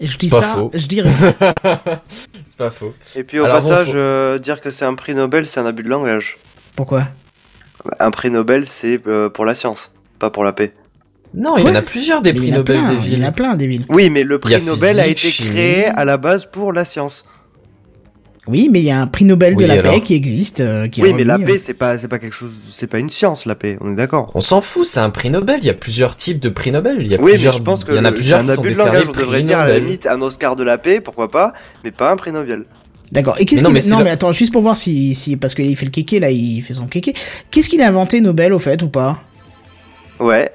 Et 0.00 0.06
je 0.06 0.18
dis 0.18 0.28
pas 0.28 0.40
ça, 0.42 0.48
faux. 0.54 0.70
je 0.74 0.86
dirais. 0.86 1.10
c'est 2.48 2.58
pas 2.58 2.70
faux. 2.70 2.92
Et 3.16 3.22
puis 3.24 3.38
au 3.40 3.44
Alors 3.44 3.60
bon, 3.60 3.68
passage, 3.68 3.88
faut- 3.88 3.96
euh, 3.96 4.38
dire 4.38 4.60
que 4.60 4.70
c'est 4.70 4.84
un 4.84 4.94
prix 4.94 5.14
Nobel, 5.14 5.46
c'est 5.46 5.60
un 5.60 5.66
abus 5.66 5.82
de 5.84 5.88
langage. 5.88 6.38
Pourquoi? 6.76 7.08
Un 8.00 8.10
prix 8.10 8.30
Nobel, 8.30 8.66
c'est 8.66 9.00
euh, 9.06 9.28
pour 9.28 9.44
la 9.44 9.54
science, 9.54 9.92
pas 10.18 10.30
pour 10.30 10.44
la 10.44 10.52
paix. 10.52 10.72
Non, 11.34 11.56
il 11.56 11.64
y 11.64 11.68
en 11.68 11.74
a 11.74 11.82
plusieurs 11.82 12.20
des 12.22 12.32
Mais 12.32 12.38
prix 12.40 12.52
Nobel 12.52 12.76
plein, 12.78 12.88
des 12.90 12.94
Il 12.94 12.94
y 12.94 12.98
en 12.98 13.16
villes. 13.16 13.24
a 13.24 13.32
plein 13.32 13.54
des 13.56 13.66
villes. 13.66 13.86
Oui, 13.88 14.10
mais 14.10 14.22
le 14.22 14.34
a 14.36 14.38
prix 14.38 14.62
Nobel 14.62 15.00
a 15.00 15.06
été 15.06 15.28
chimie. 15.28 15.50
créé 15.50 15.86
à 15.86 16.04
la 16.04 16.16
base 16.18 16.44
pour 16.46 16.72
la 16.72 16.84
science. 16.84 17.24
Oui, 18.48 18.68
mais 18.72 18.80
il 18.80 18.84
y 18.84 18.90
a 18.90 19.00
un 19.00 19.06
prix 19.06 19.24
Nobel 19.24 19.54
Oui, 19.54 19.62
de 19.62 19.68
la 19.68 19.74
alors 19.74 19.94
paix 19.94 20.00
qui 20.00 20.14
existe. 20.14 20.60
euh, 20.60 20.88
qui 20.88 21.00
est 21.00 21.04
Oui, 21.04 21.12
mais 21.14 21.22
la 21.22 21.38
paix, 21.38 21.52
euh. 21.52 21.58
c'est 21.58 21.74
pas, 21.74 21.96
c'est 21.96 22.08
pas 22.08 22.18
quelque 22.18 22.34
chose, 22.34 22.58
c'est 22.72 22.88
pas 22.88 22.98
une 22.98 23.08
science, 23.08 23.46
la 23.46 23.54
paix. 23.54 23.78
On 23.80 23.92
est 23.92 23.94
d'accord. 23.94 24.32
On 24.34 24.40
s'en 24.40 24.60
fout, 24.60 24.84
c'est 24.84 24.98
un 25.00 25.10
prix 25.10 25.30
Nobel. 25.30 25.58
Il 25.60 25.66
y 25.66 25.70
a 25.70 25.74
plusieurs 25.74 26.16
types 26.16 26.40
de 26.40 26.48
prix 26.48 26.72
Nobel. 26.72 26.96
Il 27.00 27.10
y 27.10 27.14
a 27.14 27.20
Oui, 27.20 27.30
plusieurs. 27.32 27.52
mais 27.54 27.58
je 27.58 27.62
pense 27.62 27.84
que 27.84 27.92
il 27.92 27.96
y 27.96 28.00
en 28.00 28.04
a 28.04 28.10
plusieurs 28.12 28.42
qui 28.42 28.48
sont 28.48 28.60
abus 28.60 28.72
de 28.72 28.78
langage. 28.78 29.04
On 29.08 29.12
devrait 29.12 29.42
dire 29.42 29.58
à 29.60 29.68
la 29.68 29.78
limite 29.78 30.06
un 30.08 30.20
Oscar 30.22 30.56
de 30.56 30.64
la 30.64 30.76
paix, 30.76 31.00
pourquoi 31.00 31.30
pas, 31.30 31.52
mais 31.84 31.92
pas 31.92 32.10
un 32.10 32.16
prix 32.16 32.32
Nobel. 32.32 32.64
D'accord. 33.12 33.36
Et 33.38 33.44
qu'est-ce 33.44 33.62
Mais 33.62 33.68
non, 33.68 33.74
qu'il 33.80 33.90
mais 33.90 33.96
non 33.96 34.02
mais 34.04 34.10
attends, 34.10 34.32
juste 34.32 34.52
pour 34.52 34.62
voir 34.62 34.76
si 34.76 35.14
si 35.14 35.36
parce 35.36 35.54
qu'il 35.54 35.76
fait 35.76 35.84
le 35.84 35.90
kéké 35.90 36.18
là, 36.18 36.30
il 36.30 36.62
fait 36.62 36.74
son 36.74 36.86
kéké. 36.86 37.12
Qu'est-ce 37.50 37.68
qu'il 37.68 37.80
a 37.82 37.86
inventé 37.86 38.20
Nobel 38.20 38.52
au 38.52 38.58
fait 38.58 38.82
ou 38.82 38.88
pas? 38.88 39.20
Ouais. 40.18 40.50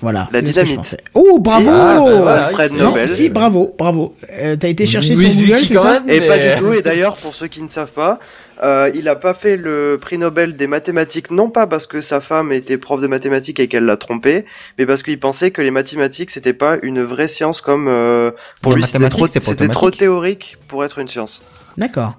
Voilà. 0.00 0.28
La 0.32 0.38
c'est 0.40 0.46
ce 0.46 0.52
que 0.60 0.60
je 0.60 0.64
dynamite. 0.70 0.96
Oh 1.14 1.38
bravo. 1.40 1.64
Si, 1.64 1.70
Ah, 1.74 1.98
bah 1.98 2.20
voilà, 2.22 2.44
Alfred 2.46 2.70
il 2.72 2.78
Non, 2.78 2.84
Nobel. 2.90 3.08
si, 3.08 3.28
bravo, 3.28 3.74
bravo. 3.76 4.14
Euh, 4.40 4.54
T'as 4.54 4.68
été 4.68 4.86
chercher 4.86 5.16
Oui, 5.16 5.28
sur 5.28 5.40
Google, 5.40 5.58
c'est 5.58 5.74
quand 5.74 5.82
ça 5.82 6.00
même, 6.00 6.08
Et 6.08 6.20
mais- 6.20 6.26
pas 6.28 6.38
du 6.38 6.54
tout. 6.56 6.72
Et 6.72 6.82
d'ailleurs, 6.82 7.16
pour 7.16 7.34
ceux 7.34 7.48
qui 7.48 7.60
ne 7.62 7.68
savent 7.68 7.90
pas, 7.92 8.20
euh, 8.62 8.92
il 8.94 9.08
a 9.08 9.16
pas 9.16 9.34
fait 9.34 9.56
le 9.56 9.98
prix 10.00 10.16
Nobel 10.16 10.54
des 10.54 10.68
mathématiques, 10.68 11.32
non 11.32 11.50
pas 11.50 11.66
parce 11.66 11.88
que 11.88 12.00
sa 12.00 12.20
femme 12.20 12.52
était 12.52 12.78
prof 12.78 13.00
de 13.00 13.08
mathématiques 13.08 13.58
et 13.58 13.66
qu'elle 13.66 13.86
l'a 13.86 13.96
trompé, 13.96 14.44
mais 14.78 14.86
parce 14.86 15.02
qu'il 15.02 15.18
pensait 15.18 15.50
que 15.50 15.62
les 15.62 15.72
mathématiques 15.72 16.30
c'était 16.30 16.52
pas 16.54 16.76
une 16.82 17.02
vraie 17.02 17.28
science 17.28 17.60
comme 17.60 17.88
euh, 17.88 18.30
pour 18.62 18.72
Les 18.72 18.78
lui 18.78 18.84
c'était 18.84 19.08
trop, 19.08 19.26
c'était 19.26 19.68
trop 19.68 19.90
théorique 19.90 20.58
pour 20.68 20.84
être 20.84 21.00
une 21.00 21.08
science. 21.08 21.42
D'accord. 21.78 22.18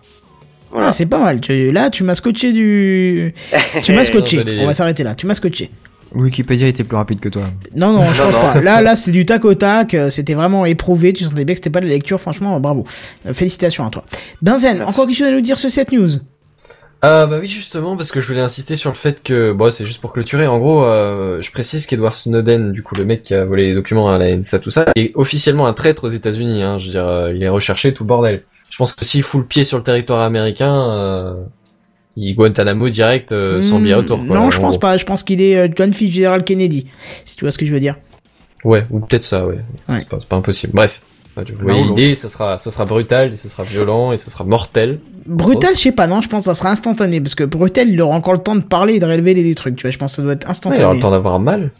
Voilà. 0.72 0.88
Ah, 0.88 0.92
c'est 0.92 1.06
pas 1.06 1.18
mal. 1.20 1.40
Tu, 1.42 1.72
là, 1.72 1.90
tu 1.92 2.04
m'as 2.04 2.16
scotché 2.16 2.52
du. 2.54 3.34
Tu 3.84 3.94
m'as 3.94 4.06
scotché. 4.06 4.44
On 4.62 4.66
va 4.66 4.74
s'arrêter 4.74 5.04
là. 5.04 5.14
Tu 5.16 5.26
m'as 5.28 5.34
scotché. 5.36 5.70
Wikipédia 6.16 6.68
était 6.68 6.84
plus 6.84 6.96
rapide 6.98 7.20
que 7.20 7.30
toi. 7.30 7.44
Non, 7.76 7.94
non, 7.94 8.02
je 8.04 8.18
Non, 8.20 8.26
pense 8.32 8.36
non. 8.36 8.54
pas. 8.54 8.62
Là, 8.62 8.82
là, 8.82 8.96
c'est 8.96 9.12
du 9.12 9.26
tac 9.28 9.46
au 9.46 9.54
tac. 9.54 9.94
euh, 9.94 10.10
C'était 10.10 10.34
vraiment 10.34 10.66
éprouvé. 10.66 11.14
Tu 11.14 11.24
sentais 11.24 11.46
bien 11.46 11.54
que 11.54 11.60
c'était 11.60 11.70
pas 11.70 11.82
de 11.82 11.86
la 11.86 11.92
lecture. 11.92 12.20
Franchement, 12.20 12.56
euh, 12.56 12.60
bravo. 12.60 12.84
Euh, 13.28 13.34
félicitations 13.34 13.86
à 13.86 13.92
toi. 13.92 14.04
Benzen, 14.42 14.78
Merci. 14.80 14.90
encore 14.94 15.06
quelque 15.08 15.18
chose 15.18 15.28
à 15.28 15.32
nous 15.32 15.42
dire 15.42 15.58
sur 15.60 15.70
cette 15.70 15.92
news? 15.92 16.10
Ah 17.02 17.28
bah 17.28 17.38
oui 17.40 17.48
justement 17.48 17.96
parce 17.96 18.12
que 18.12 18.20
je 18.20 18.28
voulais 18.28 18.42
insister 18.42 18.76
sur 18.76 18.90
le 18.90 18.96
fait 18.96 19.24
que 19.24 19.54
bon 19.54 19.72
c'est 19.72 19.86
juste 19.86 20.02
pour 20.02 20.12
clôturer 20.12 20.48
en 20.48 20.60
gros 20.60 20.84
euh, 20.84 21.42
je 21.42 21.50
précise 21.50 21.86
qu'Edward 21.86 22.14
Snowden 22.14 22.74
du 22.74 22.84
coup 22.84 22.94
le 22.96 23.06
mec 23.06 23.24
qui 23.24 23.34
a 23.34 23.46
volé 23.46 23.68
les 23.68 23.74
documents 23.74 24.10
à 24.10 24.18
la 24.18 24.36
NSA 24.36 24.60
tout 24.60 24.70
ça 24.70 24.86
est 24.98 25.14
officiellement 25.16 25.66
un 25.66 25.72
traître 25.72 26.04
aux 26.04 26.10
États-Unis 26.10 26.62
hein, 26.62 26.78
je 26.78 26.88
veux 26.88 26.92
dire 26.92 27.08
euh, 27.08 27.34
il 27.34 27.42
est 27.42 27.48
recherché 27.48 27.94
tout 27.94 28.04
le 28.04 28.10
bordel 28.10 28.44
je 28.70 28.78
pense 28.78 28.92
que 28.92 29.06
s'il 29.06 29.24
fout 29.24 29.40
le 29.40 29.48
pied 29.48 29.64
sur 29.64 29.78
le 29.78 29.84
territoire 29.84 30.20
américain 30.20 30.76
euh, 30.92 31.34
il 32.18 32.36
Guantanamo 32.36 32.90
direct 32.90 33.32
euh, 33.32 33.62
sans 33.62 33.80
Hmm, 33.80 33.84
billet 33.84 33.94
retour 33.96 34.26
quoi, 34.28 34.36
Non, 34.36 34.52
je 34.52 34.60
pense 34.60 34.74
gros. 34.74 34.80
pas. 34.82 34.98
Je 34.98 35.06
pense 35.06 35.24
qu'il 35.24 35.40
est 35.42 35.56
euh, 35.58 35.68
John 35.74 35.94
Fitzgerald 35.94 36.44
Kennedy. 36.44 36.86
Si 37.24 37.38
tu 37.38 37.46
vois 37.46 37.52
ce 37.52 37.58
que 37.58 37.66
je 37.66 37.72
veux 37.72 37.80
dire. 37.80 37.96
ouais 38.66 38.86
ou 38.90 39.00
peut-être 39.00 39.24
ça 39.24 39.46
ouais, 39.48 39.60
Ouais. 39.88 40.00
C'est, 40.00 40.10
pas, 40.10 40.18
c'est 40.20 40.28
pas 40.28 40.36
impossible 40.36 40.74
bref 40.76 41.02
Enfin, 41.34 41.46
vous 41.50 41.64
voyez 41.64 41.82
ou 41.82 41.90
l'idée, 41.96 42.16
ce 42.16 42.28
sera, 42.28 42.58
ce 42.58 42.72
sera 42.72 42.84
brutal, 42.86 43.32
et 43.32 43.38
ce 43.38 43.48
sera 43.48 43.62
violent, 43.64 44.12
et 44.12 44.18
ce 44.18 44.30
sera 44.32 44.44
mortel. 44.44 45.00
Brutal, 45.26 45.76
je 45.76 45.80
sais 45.82 45.92
pas, 45.92 46.08
non, 46.08 46.22
je 46.22 46.30
pense 46.30 46.44
que 46.44 46.46
ça 46.46 46.54
sera 46.54 46.70
instantané. 46.72 47.22
Parce 47.22 47.36
que 47.36 47.44
Brutal, 47.44 47.90
il 47.90 48.02
aura 48.02 48.16
encore 48.16 48.34
le 48.34 48.40
temps 48.40 48.56
de 48.56 48.62
parler 48.62 48.96
et 48.96 49.00
de 49.00 49.06
révéler 49.06 49.44
des 49.44 49.56
trucs. 49.56 49.76
Tu 49.76 49.84
vois, 49.84 49.92
je 49.92 49.98
pense 49.98 50.12
que 50.12 50.16
ça 50.18 50.22
doit 50.22 50.34
être 50.34 50.44
Ouais, 50.46 50.48
il 50.48 50.52
instantané. 50.52 50.84
aura 50.86 50.94
le 50.94 51.00
temps 51.00 51.12
d'avoir 51.12 51.40
mal. 51.40 51.72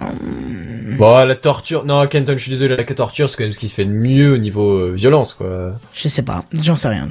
Hum. 0.00 0.96
Bon, 0.98 1.24
la 1.24 1.34
torture. 1.34 1.84
Non, 1.84 2.06
Kenton, 2.06 2.34
je 2.36 2.42
suis 2.42 2.50
désolé, 2.50 2.76
la 2.76 2.84
torture, 2.84 3.28
c'est 3.30 3.36
quand 3.36 3.44
même 3.44 3.52
ce 3.52 3.58
qui 3.58 3.68
se 3.68 3.74
fait 3.74 3.84
de 3.84 3.92
mieux 3.92 4.34
au 4.34 4.38
niveau 4.38 4.72
euh, 4.78 4.92
violence, 4.94 5.34
quoi. 5.34 5.74
Je 5.94 6.08
sais 6.08 6.22
pas, 6.22 6.44
j'en 6.62 6.76
sais 6.76 6.88
rien. 6.88 7.08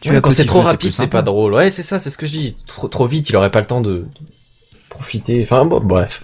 Tu 0.00 0.10
Ouais, 0.10 0.16
as 0.16 0.20
quand 0.20 0.30
c'est 0.30 0.44
trop 0.44 0.60
rapide, 0.60 0.92
c'est 0.92 1.06
pas 1.06 1.22
drôle. 1.22 1.54
Ouais, 1.54 1.70
c'est 1.70 1.82
ça, 1.82 1.98
c'est 1.98 2.10
ce 2.10 2.18
que 2.18 2.26
je 2.26 2.32
dis. 2.32 2.56
Trop, 2.66 2.88
trop 2.88 3.06
vite, 3.06 3.28
il 3.30 3.36
aurait 3.36 3.50
pas 3.50 3.60
le 3.60 3.66
temps 3.66 3.80
de, 3.80 4.06
profiter. 4.88 5.42
Enfin, 5.42 5.64
bon, 5.64 5.80
bref. 5.80 6.22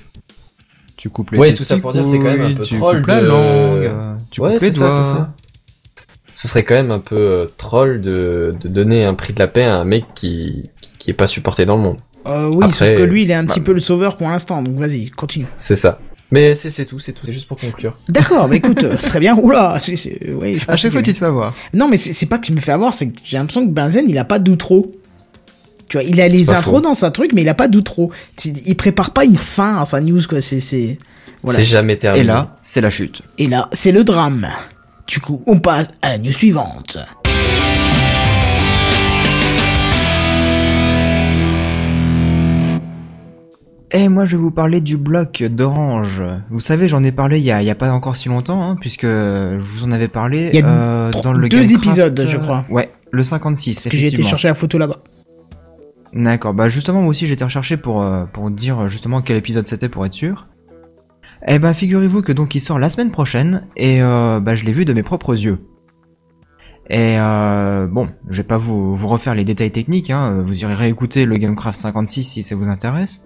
Tu 0.96 1.10
coupes 1.10 1.30
les 1.32 1.38
Ouais, 1.38 1.54
tout 1.54 1.64
ça 1.64 1.78
pour 1.78 1.92
dire, 1.92 2.04
c'est 2.04 2.18
quand 2.18 2.24
même 2.24 2.40
un 2.42 2.54
peu 2.54 2.62
tu 2.62 2.76
troll 2.78 2.98
coupes 2.98 3.06
la 3.08 3.20
langue, 3.22 3.90
tu 4.30 4.40
ouais, 4.40 4.52
coupes 4.52 4.62
les 4.62 4.72
c'est 4.72 4.78
ça, 4.78 4.88
doigts. 4.88 5.02
c'est 5.02 5.10
ça. 5.10 5.34
Ce 6.34 6.48
serait 6.48 6.64
quand 6.64 6.74
même 6.74 6.90
un 6.90 6.98
peu 6.98 7.16
euh, 7.16 7.46
troll 7.58 8.00
de, 8.00 8.54
de 8.60 8.68
donner 8.68 9.04
un 9.04 9.14
prix 9.14 9.32
de 9.32 9.38
la 9.38 9.48
paix 9.48 9.64
à 9.64 9.76
un 9.76 9.84
mec 9.84 10.04
qui, 10.14 10.70
qui 10.98 11.10
est 11.10 11.14
pas 11.14 11.26
supporté 11.26 11.64
dans 11.66 11.76
le 11.76 11.82
monde. 11.82 11.98
Euh, 12.26 12.50
oui, 12.52 12.64
Après, 12.64 12.88
sauf 12.90 12.96
que 12.98 13.02
lui, 13.02 13.22
il 13.22 13.30
est 13.30 13.34
un 13.34 13.44
petit 13.46 13.60
bah. 13.60 13.66
peu 13.66 13.72
le 13.72 13.80
sauveur 13.80 14.16
pour 14.16 14.28
l'instant. 14.28 14.62
Donc 14.62 14.76
vas-y, 14.76 15.10
continue. 15.10 15.46
C'est 15.56 15.76
ça. 15.76 15.98
Mais 16.30 16.54
c'est 16.54 16.70
c'est 16.70 16.86
tout, 16.86 16.98
c'est 16.98 17.12
tout. 17.12 17.26
C'est 17.26 17.32
juste 17.32 17.46
pour 17.46 17.58
conclure. 17.58 17.94
D'accord, 18.08 18.48
bah 18.48 18.54
écoute, 18.56 18.82
euh, 18.84 18.96
très 18.96 19.20
bien. 19.20 19.36
Oula, 19.36 19.76
c'est- 19.80 19.96
c'est- 19.96 20.30
oui, 20.32 20.54
je 20.58 20.64
À 20.70 20.76
chaque 20.76 20.90
que- 20.90 20.94
fois, 20.96 21.02
tu 21.02 21.12
te 21.12 21.18
fais 21.18 21.26
avoir. 21.26 21.54
Non, 21.74 21.88
mais 21.88 21.96
c'est 21.98 22.12
c'est 22.14 22.26
pas 22.26 22.38
que 22.38 22.46
je 22.46 22.52
me 22.52 22.60
fais 22.60 22.72
avoir, 22.72 22.94
c'est 22.94 23.08
que 23.10 23.18
j'ai 23.22 23.36
l'impression 23.36 23.66
que 23.66 23.70
Benzen, 23.70 24.06
il 24.08 24.16
a 24.16 24.24
pas 24.24 24.38
d'outro. 24.38 24.92
Tu 25.88 25.98
vois, 25.98 26.04
il 26.04 26.18
a 26.22 26.28
les 26.28 26.50
intros 26.50 26.76
faux. 26.76 26.80
dans 26.80 26.94
sa 26.94 27.10
truc, 27.10 27.32
mais 27.34 27.42
il 27.42 27.48
a 27.50 27.54
pas 27.54 27.68
d'outro. 27.68 28.10
Il 28.64 28.76
prépare 28.76 29.10
pas 29.10 29.24
une 29.26 29.36
fin 29.36 29.76
à 29.78 29.84
sa 29.84 30.00
news, 30.00 30.22
quoi. 30.26 30.40
C'est, 30.40 30.60
c'est, 30.60 30.96
voilà. 31.42 31.58
C'est 31.58 31.64
jamais 31.64 31.96
terminé. 31.98 32.22
Et 32.24 32.26
là, 32.26 32.56
c'est 32.62 32.80
la 32.80 32.88
chute. 32.88 33.20
Et 33.36 33.46
là, 33.46 33.68
c'est 33.72 33.92
le 33.92 34.02
drame. 34.02 34.48
Du 35.12 35.20
coup, 35.20 35.42
on 35.46 35.58
passe 35.58 35.88
à 36.00 36.08
la 36.08 36.18
news 36.18 36.32
suivante. 36.32 36.96
Et 43.90 44.08
moi, 44.08 44.24
je 44.24 44.36
vais 44.36 44.42
vous 44.42 44.50
parler 44.50 44.80
du 44.80 44.96
bloc 44.96 45.42
d'Orange. 45.42 46.22
Vous 46.48 46.60
savez, 46.60 46.88
j'en 46.88 47.04
ai 47.04 47.12
parlé 47.12 47.40
il 47.40 47.44
y 47.44 47.50
a, 47.50 47.60
il 47.60 47.66
y 47.66 47.70
a 47.70 47.74
pas 47.74 47.92
encore 47.92 48.16
si 48.16 48.30
longtemps, 48.30 48.66
hein, 48.66 48.76
puisque 48.80 49.04
je 49.04 49.58
vous 49.58 49.84
en 49.84 49.92
avais 49.92 50.08
parlé 50.08 50.48
Il 50.54 50.60
y 50.60 50.62
a 50.62 50.66
euh, 50.66 51.10
dans 51.22 51.34
le 51.34 51.46
deux 51.46 51.60
Gamecraft, 51.60 51.84
épisodes, 51.84 52.24
je 52.26 52.36
euh, 52.38 52.40
crois. 52.40 52.64
Ouais, 52.70 52.88
le 53.10 53.22
56, 53.22 53.74
Parce 53.74 53.88
que 53.90 53.98
j'ai 53.98 54.06
été 54.06 54.22
chercher 54.22 54.48
la 54.48 54.54
photo 54.54 54.78
là-bas. 54.78 55.00
D'accord, 56.14 56.54
bah 56.54 56.70
justement 56.70 57.00
moi 57.00 57.10
aussi 57.10 57.26
j'ai 57.26 57.34
été 57.34 57.44
recherché 57.44 57.78
pour, 57.78 58.02
euh, 58.02 58.24
pour 58.30 58.50
dire 58.50 58.88
justement 58.88 59.22
quel 59.22 59.36
épisode 59.36 59.66
c'était 59.66 59.88
pour 59.90 60.06
être 60.06 60.12
sûr. 60.14 60.46
Eh 61.46 61.58
ben 61.58 61.74
figurez-vous 61.74 62.22
que 62.22 62.32
donc 62.32 62.54
il 62.54 62.60
sort 62.60 62.78
la 62.78 62.88
semaine 62.88 63.10
prochaine 63.10 63.66
et 63.76 64.02
euh, 64.02 64.40
bah 64.40 64.54
je 64.54 64.64
l'ai 64.64 64.72
vu 64.72 64.84
de 64.84 64.92
mes 64.92 65.02
propres 65.02 65.34
yeux. 65.34 65.58
Et 66.88 67.18
euh, 67.18 67.86
bon, 67.86 68.08
je 68.28 68.38
vais 68.38 68.46
pas 68.46 68.58
vous, 68.58 68.94
vous 68.94 69.08
refaire 69.08 69.34
les 69.34 69.44
détails 69.44 69.70
techniques, 69.70 70.10
hein, 70.10 70.42
vous 70.42 70.62
irez 70.62 70.74
réécouter 70.74 71.24
le 71.24 71.36
Gamecraft 71.36 71.78
56 71.78 72.22
si 72.22 72.42
ça 72.42 72.54
vous 72.54 72.68
intéresse. 72.68 73.22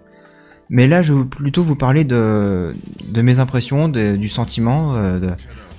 Mais 0.68 0.86
là, 0.86 1.02
je 1.02 1.12
vais 1.12 1.24
plutôt 1.24 1.62
vous 1.62 1.76
parler 1.76 2.04
de, 2.04 2.74
de 3.04 3.22
mes 3.22 3.38
impressions, 3.38 3.88
du 3.88 4.28
sentiment 4.28 4.94
euh, 4.94 5.20
de, 5.20 5.30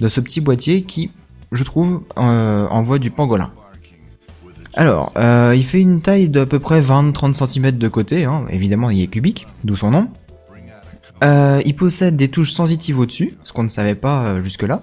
de 0.02 0.10
ce 0.10 0.22
petit 0.22 0.42
boîtier 0.42 0.84
qui, 0.84 1.12
je 1.52 1.64
trouve, 1.64 2.04
euh, 2.18 2.68
envoie 2.68 3.00
du 3.00 3.12
pangolin. 3.12 3.52
Alors, 4.74 5.12
euh, 5.18 5.54
il 5.56 5.66
fait 5.66 5.82
une 5.82 6.02
taille 6.02 6.30
d'à 6.30 6.46
peu 6.46 6.60
près 6.60 6.82
20-30 6.82 7.34
cm 7.34 7.72
de 7.72 7.88
côté, 7.88 8.26
hein, 8.26 8.46
évidemment 8.50 8.92
il 8.92 9.02
est 9.02 9.08
cubique, 9.08 9.48
d'où 9.64 9.76
son 9.76 9.92
nom. 9.92 10.08
Euh, 11.24 11.62
il 11.66 11.76
possède 11.76 12.16
des 12.16 12.30
touches 12.30 12.52
sensitives 12.52 13.00
au-dessus, 13.00 13.38
ce 13.44 13.54
qu'on 13.54 13.64
ne 13.64 13.70
savait 13.70 13.96
pas 13.96 14.24
euh, 14.24 14.44
jusque-là. 14.44 14.82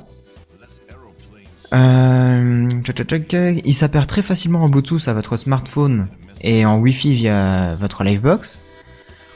Euh, 1.73 2.71
il 3.65 3.75
s'appaire 3.75 4.07
très 4.07 4.23
facilement 4.23 4.63
en 4.63 4.69
Bluetooth 4.69 5.09
à 5.09 5.13
votre 5.13 5.37
smartphone 5.37 6.09
et 6.41 6.67
en 6.67 6.79
Wi-Fi 6.79 7.15
via 7.15 7.75
votre 7.75 8.05
Livebox. 8.05 8.63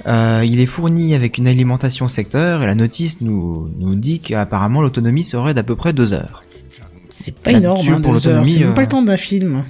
Euh, 0.06 0.44
il 0.46 0.60
est 0.60 0.66
fourni 0.66 1.14
avec 1.14 1.38
une 1.38 1.48
alimentation 1.48 2.08
secteur 2.08 2.62
et 2.62 2.66
la 2.66 2.74
notice 2.74 3.20
nous, 3.20 3.68
nous 3.78 3.94
dit 3.96 4.20
qu'apparemment 4.20 4.80
l'autonomie 4.80 5.24
serait 5.24 5.54
d'à 5.54 5.64
peu 5.64 5.74
près 5.74 5.92
2 5.92 6.12
heures. 6.14 6.44
C'est 7.08 7.34
pas 7.34 7.52
énorme, 7.52 7.80
hein, 7.88 8.00
pour 8.00 8.12
l'autonomie, 8.12 8.52
C'est 8.52 8.60
même 8.60 8.74
pas 8.74 8.82
euh, 8.82 8.84
le 8.84 8.88
temps 8.88 9.02
d'un 9.02 9.16
film. 9.16 9.64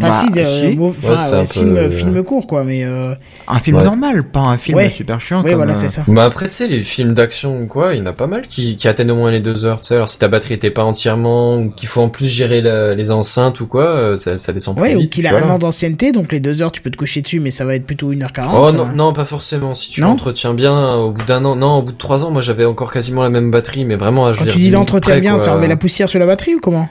Enfin, 0.00 0.26
Bah, 0.34 0.44
si, 0.44 0.70
si. 0.70 0.76
mo- 0.76 0.88
enfin, 0.88 1.10
Ouais, 1.12 1.18
c'est 1.18 1.34
un 1.34 1.38
ouais, 1.40 1.44
film, 1.44 1.74
peu- 1.74 1.88
film 1.90 2.24
court, 2.24 2.46
quoi, 2.46 2.64
mais 2.64 2.82
euh, 2.82 3.14
Un 3.46 3.58
film 3.58 3.76
Ouais. 3.76 3.82
normal, 3.84 4.22
pas 4.24 4.40
un 4.40 4.56
film 4.56 4.78
Ouais. 4.78 4.90
super 4.90 5.20
chiant 5.20 5.42
ouais, 5.42 5.50
comme... 5.50 5.56
voilà, 5.58 5.72
euh, 5.72 5.76
c'est 5.76 5.90
ça. 5.90 6.02
Bah 6.08 6.24
après, 6.24 6.48
tu 6.48 6.54
sais, 6.54 6.66
les 6.66 6.82
films 6.82 7.12
d'action 7.12 7.60
ou 7.60 7.66
quoi, 7.66 7.92
il 7.94 7.98
y 7.98 8.02
en 8.02 8.06
a 8.06 8.14
pas 8.14 8.26
mal 8.26 8.46
qui, 8.46 8.76
qui 8.76 8.88
atteignent 8.88 9.10
au 9.10 9.16
moins 9.16 9.30
les 9.30 9.40
deux 9.40 9.66
heures, 9.66 9.80
tu 9.82 9.88
sais. 9.88 9.94
Alors 9.96 10.08
si 10.08 10.18
ta 10.18 10.28
batterie 10.28 10.54
était 10.54 10.70
pas 10.70 10.82
entièrement, 10.84 11.58
ou 11.58 11.70
qu'il 11.70 11.88
faut 11.88 12.00
en 12.00 12.08
plus 12.08 12.26
gérer 12.26 12.62
la- 12.62 12.94
les 12.94 13.10
enceintes 13.12 13.60
ou 13.60 13.66
quoi, 13.66 13.84
euh, 13.84 14.16
ça, 14.16 14.38
ça 14.38 14.52
descend 14.54 14.76
plus 14.76 14.82
Ouais, 14.82 14.96
ou 14.96 15.06
qu'il 15.08 15.26
a 15.26 15.36
un 15.36 15.50
an 15.50 15.58
d'ancienneté, 15.58 16.10
donc 16.12 16.32
les 16.32 16.40
deux 16.40 16.62
heures, 16.62 16.72
tu 16.72 16.80
peux 16.80 16.90
te 16.90 16.96
coucher 16.96 17.20
dessus, 17.20 17.38
mais 17.40 17.50
ça 17.50 17.64
va 17.66 17.74
être 17.74 17.84
plutôt 17.86 18.12
1h40. 18.12 18.46
Oh 18.54 18.72
non, 18.72 18.84
euh. 18.88 18.94
non, 18.94 19.12
pas 19.12 19.26
forcément. 19.26 19.74
Si 19.74 19.90
tu 19.90 20.00
Non 20.00 20.08
l'entretiens 20.08 20.54
bien, 20.54 20.94
au 20.94 21.10
bout 21.12 21.24
d'un 21.26 21.44
an, 21.44 21.54
non, 21.54 21.74
au 21.76 21.82
bout 21.82 21.92
de 21.92 21.98
trois 21.98 22.24
ans, 22.24 22.30
moi 22.30 22.40
j'avais 22.40 22.64
encore 22.64 22.90
quasiment 22.92 23.22
la 23.22 23.30
même 23.30 23.50
batterie, 23.50 23.84
mais 23.84 23.96
vraiment, 23.96 24.26
à 24.26 24.32
je 24.32 24.38
Quand 24.38 24.44
veux 24.46 24.50
dire, 24.50 24.54
tu 24.54 24.58
10 24.60 24.64
dis 24.64 24.70
minutes 24.70 24.78
l'entretien 24.88 25.12
près, 25.14 25.20
bien, 25.20 25.34
quoi. 25.34 25.38
ça 25.44 25.54
enlève 25.54 25.68
la 25.68 25.76
poussière 25.76 26.08
sur 26.08 26.18
la 26.18 26.26
batterie 26.26 26.54
ou 26.54 26.60
comment? 26.60 26.88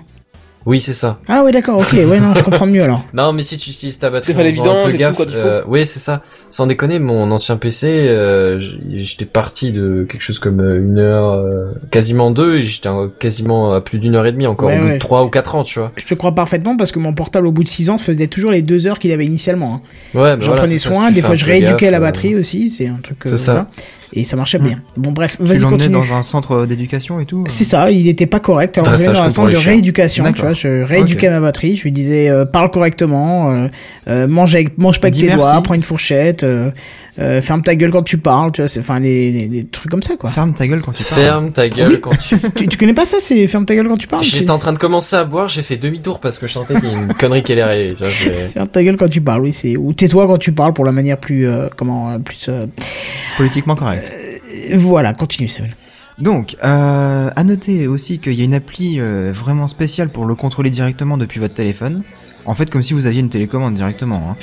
Oui, 0.66 0.80
c'est 0.80 0.93
ça. 0.93 1.20
Ah 1.28 1.43
ouais, 1.43 1.51
d'accord, 1.51 1.80
ok, 1.80 1.93
ouais, 1.93 2.20
non, 2.20 2.34
je 2.36 2.43
comprends 2.43 2.68
mieux 2.68 2.84
alors. 2.84 3.03
Non, 3.14 3.34
mais 3.34 3.41
si 3.41 3.57
tu 3.57 3.72
utilises 3.72 3.97
ta 3.97 4.09
batterie, 4.12 4.34
C'est 4.34 4.34
pas 4.34 4.47
en 4.47 4.51
faisant 4.51 4.64
évident, 4.64 4.86
un 4.86 4.91
peu 4.91 4.97
gaffe, 4.97 5.20
euh, 5.34 5.64
oui, 5.68 5.86
c'est 5.88 5.99
ça. 5.99 6.22
Sans 6.49 6.68
déconner, 6.68 6.99
mon 6.99 7.32
ancien 7.32 7.57
PC, 7.57 7.88
euh, 7.88 8.59
j'étais 8.95 9.26
parti 9.26 9.72
de 9.72 10.05
quelque 10.09 10.22
chose 10.22 10.38
comme 10.39 10.59
euh, 10.59 10.78
une 10.80 10.99
heure, 10.99 11.32
euh, 11.34 11.72
quasiment 11.89 12.30
deux, 12.32 12.57
et 12.57 12.62
j'étais 12.62 12.89
quasiment 13.20 13.74
à 13.74 13.82
plus 13.82 13.97
d'une 13.99 14.16
heure 14.16 14.26
et 14.28 14.32
demie 14.32 14.45
encore, 14.47 14.70
Ouais, 14.70 14.78
au 14.78 14.82
bout 14.82 14.88
ouais. 14.88 14.93
de 14.95 14.99
trois 14.99 15.24
ou 15.24 15.30
quatre 15.30 15.55
ans, 15.55 15.64
tu 15.64 15.80
vois. 15.80 15.91
Je 15.95 16.05
te 16.05 16.14
crois 16.14 16.34
parfaitement 16.36 16.78
parce 16.78 16.91
que 16.91 16.99
mon 16.99 17.14
portable 17.14 17.47
au 17.47 17.51
bout 17.51 17.64
de 17.64 17.68
6 17.70 17.89
ans 17.89 17.97
faisait 17.97 18.28
toujours 18.28 18.51
les 18.51 18.62
deux 18.62 18.86
heures 18.88 18.99
qu'il 18.99 19.12
avait 19.12 19.26
initialement. 19.26 19.82
hein. 20.14 20.20
Ouais, 20.20 20.36
mais 20.38 20.41
J'en 20.41 20.47
voilà, 20.51 20.62
prenais 20.64 20.78
ça, 20.78 20.89
soin, 20.93 21.07
si 21.07 21.14
des 21.16 21.22
fois 21.22 21.34
je 21.36 21.45
rééduquais 21.45 21.86
gaffe, 21.86 21.91
la 21.91 21.97
euh, 21.97 22.01
batterie 22.01 22.36
aussi, 22.36 22.70
c'est 22.70 22.88
un 22.88 22.99
truc. 23.01 23.18
euh, 23.26 23.30
C'est 23.30 23.38
ça. 23.38 23.51
voilà. 23.53 23.68
Et 24.14 24.24
ça 24.26 24.36
marchait 24.36 24.59
bien. 24.59 24.78
Bon, 24.97 25.12
bref, 25.12 25.38
Tu 25.38 25.45
vas-y, 25.45 25.59
l'emmenais 25.59 25.86
continue. 25.86 26.05
dans 26.09 26.14
un 26.14 26.22
centre 26.22 26.66
d'éducation 26.66 27.20
et 27.22 27.26
tout 27.26 27.39
euh 27.39 27.43
C'est 27.47 27.64
ça, 27.64 27.89
il 27.91 28.07
était 28.09 28.26
pas 28.26 28.41
correct. 28.41 28.78
Alors, 28.78 28.91
je 28.97 29.03
l'emmenais 29.05 29.18
dans 29.20 29.24
un 29.24 29.30
centre 29.30 29.51
de 29.51 29.55
rééducation, 29.57 30.26
tu 30.34 30.41
vois. 30.41 30.53
Je 30.53 30.84
rééduquais 30.84 31.30
ma 31.30 31.39
batterie. 31.39 31.78
Je 31.78 31.84
lui 31.84 31.91
disais, 31.93 32.30
euh, 32.30 32.43
parle 32.45 32.70
correctement, 32.72 33.51
euh, 33.51 33.68
euh, 34.07 34.28
mange, 34.28 34.53
avec, 34.55 34.78
mange 34.78 34.99
pas 34.99 35.05
avec 35.07 35.14
Dis 35.14 35.22
tes 35.22 35.28
merci. 35.28 35.41
doigts, 35.41 35.62
prends 35.64 35.76
une 35.76 35.84
fourchette, 35.84 36.45
euh, 37.20 37.41
ferme 37.41 37.62
ta 37.62 37.76
gueule 37.76 37.91
quand 37.91 38.03
tu 38.03 38.18
parles, 38.18 38.51
tu 38.51 38.62
vois. 38.62 38.68
C'est, 38.68 38.80
enfin, 38.80 38.99
les, 38.99 39.32
les, 39.32 39.47
les 39.47 39.64
trucs 39.66 39.91
comme 39.91 40.01
ça, 40.03 40.16
quoi. 40.16 40.30
Ferme 40.30 40.53
ta 40.53 40.68
gueule 40.68 40.82
quand 40.82 40.91
tu 40.93 41.03
parles. 41.03 41.22
Ferme 41.22 41.51
ta 41.51 41.68
gueule 41.70 41.91
Oui. 41.93 42.01
quand 42.01 42.12
tu... 42.16 42.36
tu, 42.55 42.68
tu 42.68 42.78
connais 42.78 42.93
pas 42.93 43.05
ça, 43.05 43.18
c'est 43.20 43.45
ferme 43.47 43.66
ta 43.66 43.76
gueule 43.76 43.88
quand 43.88 43.97
tu 43.97 44.07
parles 44.07 44.24
J'étais 44.24 44.49
en 44.51 44.57
train 44.57 44.74
de 44.74 44.78
commencer 44.80 45.16
à 45.16 45.24
boire, 45.26 45.49
j'ai 45.49 45.62
fait 45.62 45.78
demi-tour 45.78 46.20
parce 46.20 46.38
que 46.39 46.47
je 46.47 46.53
sentais 46.53 46.76
qu'il 46.80 46.89
y 46.89 46.93
a 46.93 46.97
une 46.97 47.14
connerie 47.14 47.43
qui 47.43 47.51
allait 47.51 47.62
arriver, 47.62 47.93
tu 47.95 48.03
vois, 48.03 48.12
Ferme 48.47 48.68
ta 48.70 48.84
gueule 48.84 48.97
quand 48.97 49.09
tu 49.09 49.22
parles, 49.22 49.41
oui, 49.41 49.51
c'est, 49.51 49.76
ou 49.78 49.93
tais-toi 49.93 50.26
quand 50.28 50.38
tu 50.38 50.51
parles 50.53 50.74
pour 50.74 50.86
la 50.86 50.91
manière 50.93 51.18
plus, 51.18 51.47
euh, 51.47 51.68
comment, 51.76 52.12
euh, 52.12 52.20
plus, 52.20 52.45
euh, 52.49 52.68
Politiquement 53.38 53.76
correct. 53.76 54.12
voilà, 54.76 55.14
continue, 55.14 55.47
Samuel. 55.47 55.74
Donc, 56.20 56.55
euh, 56.64 57.30
à 57.36 57.43
noter 57.43 57.88
aussi 57.88 58.20
qu'il 58.20 58.34
y 58.34 58.41
a 58.41 58.45
une 58.45 58.53
appli 58.53 58.99
euh, 58.99 59.32
vraiment 59.34 59.68
spéciale 59.68 60.09
pour 60.09 60.26
le 60.26 60.36
contrôler 60.36 60.70
directement 60.70 61.18
depuis 61.18 61.39
votre 61.39 61.53
téléphone. 61.55 62.03
En 62.45 62.53
fait, 62.53 62.70
comme 62.70 62.84
si 62.84 62.93
vous 62.93 63.07
aviez 63.07 63.22
une 63.22 63.30
télécommande 63.30 63.76
directement. 63.76 64.30
hein. 64.30 64.36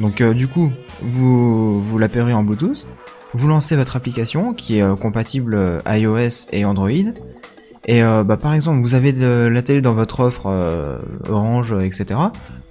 Donc, 0.00 0.20
euh, 0.20 0.34
du 0.34 0.48
coup, 0.48 0.72
vous, 1.02 1.80
vous 1.80 1.98
l'appellerez 1.98 2.32
en 2.32 2.42
Bluetooth. 2.42 2.88
Vous 3.34 3.48
lancez 3.48 3.76
votre 3.76 3.96
application 3.96 4.54
qui 4.54 4.78
est 4.78 4.82
euh, 4.82 4.96
compatible 4.96 5.54
euh, 5.54 5.80
iOS 5.86 6.48
et 6.52 6.64
Android. 6.64 6.88
Et 7.86 8.02
euh, 8.02 8.24
bah, 8.24 8.36
par 8.36 8.54
exemple, 8.54 8.80
vous 8.80 8.94
avez 8.94 9.12
de 9.12 9.48
la 9.50 9.62
télé 9.62 9.80
dans 9.80 9.94
votre 9.94 10.20
offre 10.20 10.46
euh, 10.46 10.98
Orange, 11.28 11.74
etc. 11.80 12.20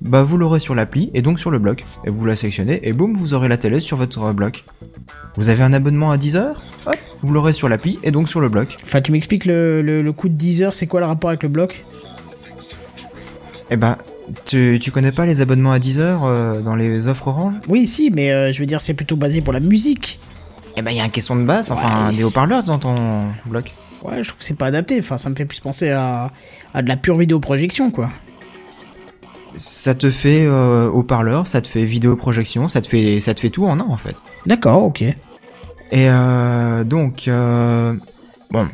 Bah, 0.02 0.24
vous 0.24 0.38
l'aurez 0.38 0.60
sur 0.60 0.76
l'appli 0.76 1.12
et 1.14 1.22
donc 1.22 1.40
sur 1.40 1.52
le 1.52 1.60
bloc. 1.60 1.86
Et 2.06 2.10
vous 2.10 2.26
la 2.26 2.36
sélectionnez 2.36 2.88
et 2.88 2.94
boum, 2.94 3.14
vous 3.14 3.34
aurez 3.34 3.48
la 3.48 3.58
télé 3.58 3.80
sur 3.80 3.98
votre 3.98 4.34
bloc. 4.34 4.66
Vous 5.36 5.50
avez 5.50 5.64
un 5.64 5.74
abonnement 5.74 6.12
à 6.12 6.18
10 6.18 6.36
heures? 6.36 6.62
Hop, 6.86 6.96
vous 7.22 7.34
l'aurez 7.34 7.54
sur 7.54 7.70
l'appli 7.70 8.00
et 8.04 8.12
donc 8.12 8.30
sur 8.30 8.40
le 8.40 8.50
bloc. 8.50 8.76
Enfin, 8.84 9.02
tu 9.02 9.12
m'expliques 9.12 9.46
le, 9.46 9.82
le, 9.82 10.02
le 10.02 10.14
coût 10.14 10.30
de 10.30 10.36
10 10.36 10.62
heures, 10.64 10.74
c'est 10.74 10.88
quoi 10.88 11.00
le 11.00 11.06
rapport 11.06 11.30
avec 11.30 11.44
le 11.44 11.50
bloc? 11.50 11.86
Eh 13.72 13.78
ben, 13.78 13.98
tu, 14.46 14.80
tu 14.82 14.92
connais 14.92 15.12
pas 15.12 15.26
les 15.26 15.42
abonnements 15.42 15.72
à 15.72 15.80
10 15.80 16.00
heures 16.00 16.26
euh, 16.26 16.62
dans 16.62 16.76
les 16.76 17.08
offres 17.08 17.28
Orange? 17.28 17.56
Oui, 17.68 17.88
si, 17.88 18.12
mais 18.12 18.32
euh, 18.32 18.52
je 18.52 18.60
veux 18.60 18.66
dire, 18.66 18.82
c'est 18.82 18.94
plutôt 18.94 19.16
basé 19.16 19.42
pour 19.42 19.54
la 19.54 19.60
musique. 19.60 20.20
Eh 20.78 20.82
ben, 20.82 20.92
il 20.92 20.98
y 20.98 21.02
a 21.02 21.04
un 21.04 21.10
question 21.10 21.36
de 21.36 21.44
basse, 21.44 21.72
enfin, 21.72 22.10
Ouais, 22.10 22.16
des 22.16 22.24
haut-parleurs 22.24 22.64
dans 22.64 22.80
ton 22.80 22.96
bloc. 23.46 23.74
Ouais, 24.04 24.24
je 24.24 24.30
trouve 24.30 24.40
que 24.40 24.46
c'est 24.46 24.58
pas 24.58 24.68
adapté. 24.68 25.00
Enfin, 25.00 25.18
ça 25.18 25.30
me 25.30 25.36
fait 25.36 25.46
plus 25.46 25.60
penser 25.60 25.90
à, 25.90 26.28
à 26.74 26.82
de 26.82 26.88
la 26.88 26.96
pure 26.96 27.18
vidéoprojection, 27.18 27.92
quoi. 27.92 28.10
Ça 29.56 29.96
te 29.96 30.10
fait 30.10 30.46
euh, 30.46 30.90
haut-parleur, 30.90 31.48
ça 31.48 31.62
te 31.62 31.68
fait 31.68 31.84
vidéoprojection, 31.84 32.70
ça 32.70 32.82
te 32.82 32.88
fait, 32.88 33.20
ça 33.20 33.34
te 33.34 33.40
fait 33.40 33.50
tout 33.50 33.66
en 33.66 33.80
un 33.80 33.84
en 33.84 33.98
fait. 33.98 34.24
D'accord, 34.46 34.84
ok. 34.84 35.02
Et 35.02 35.16
euh, 35.94 36.84
donc, 36.84 37.28
bon, 38.52 38.68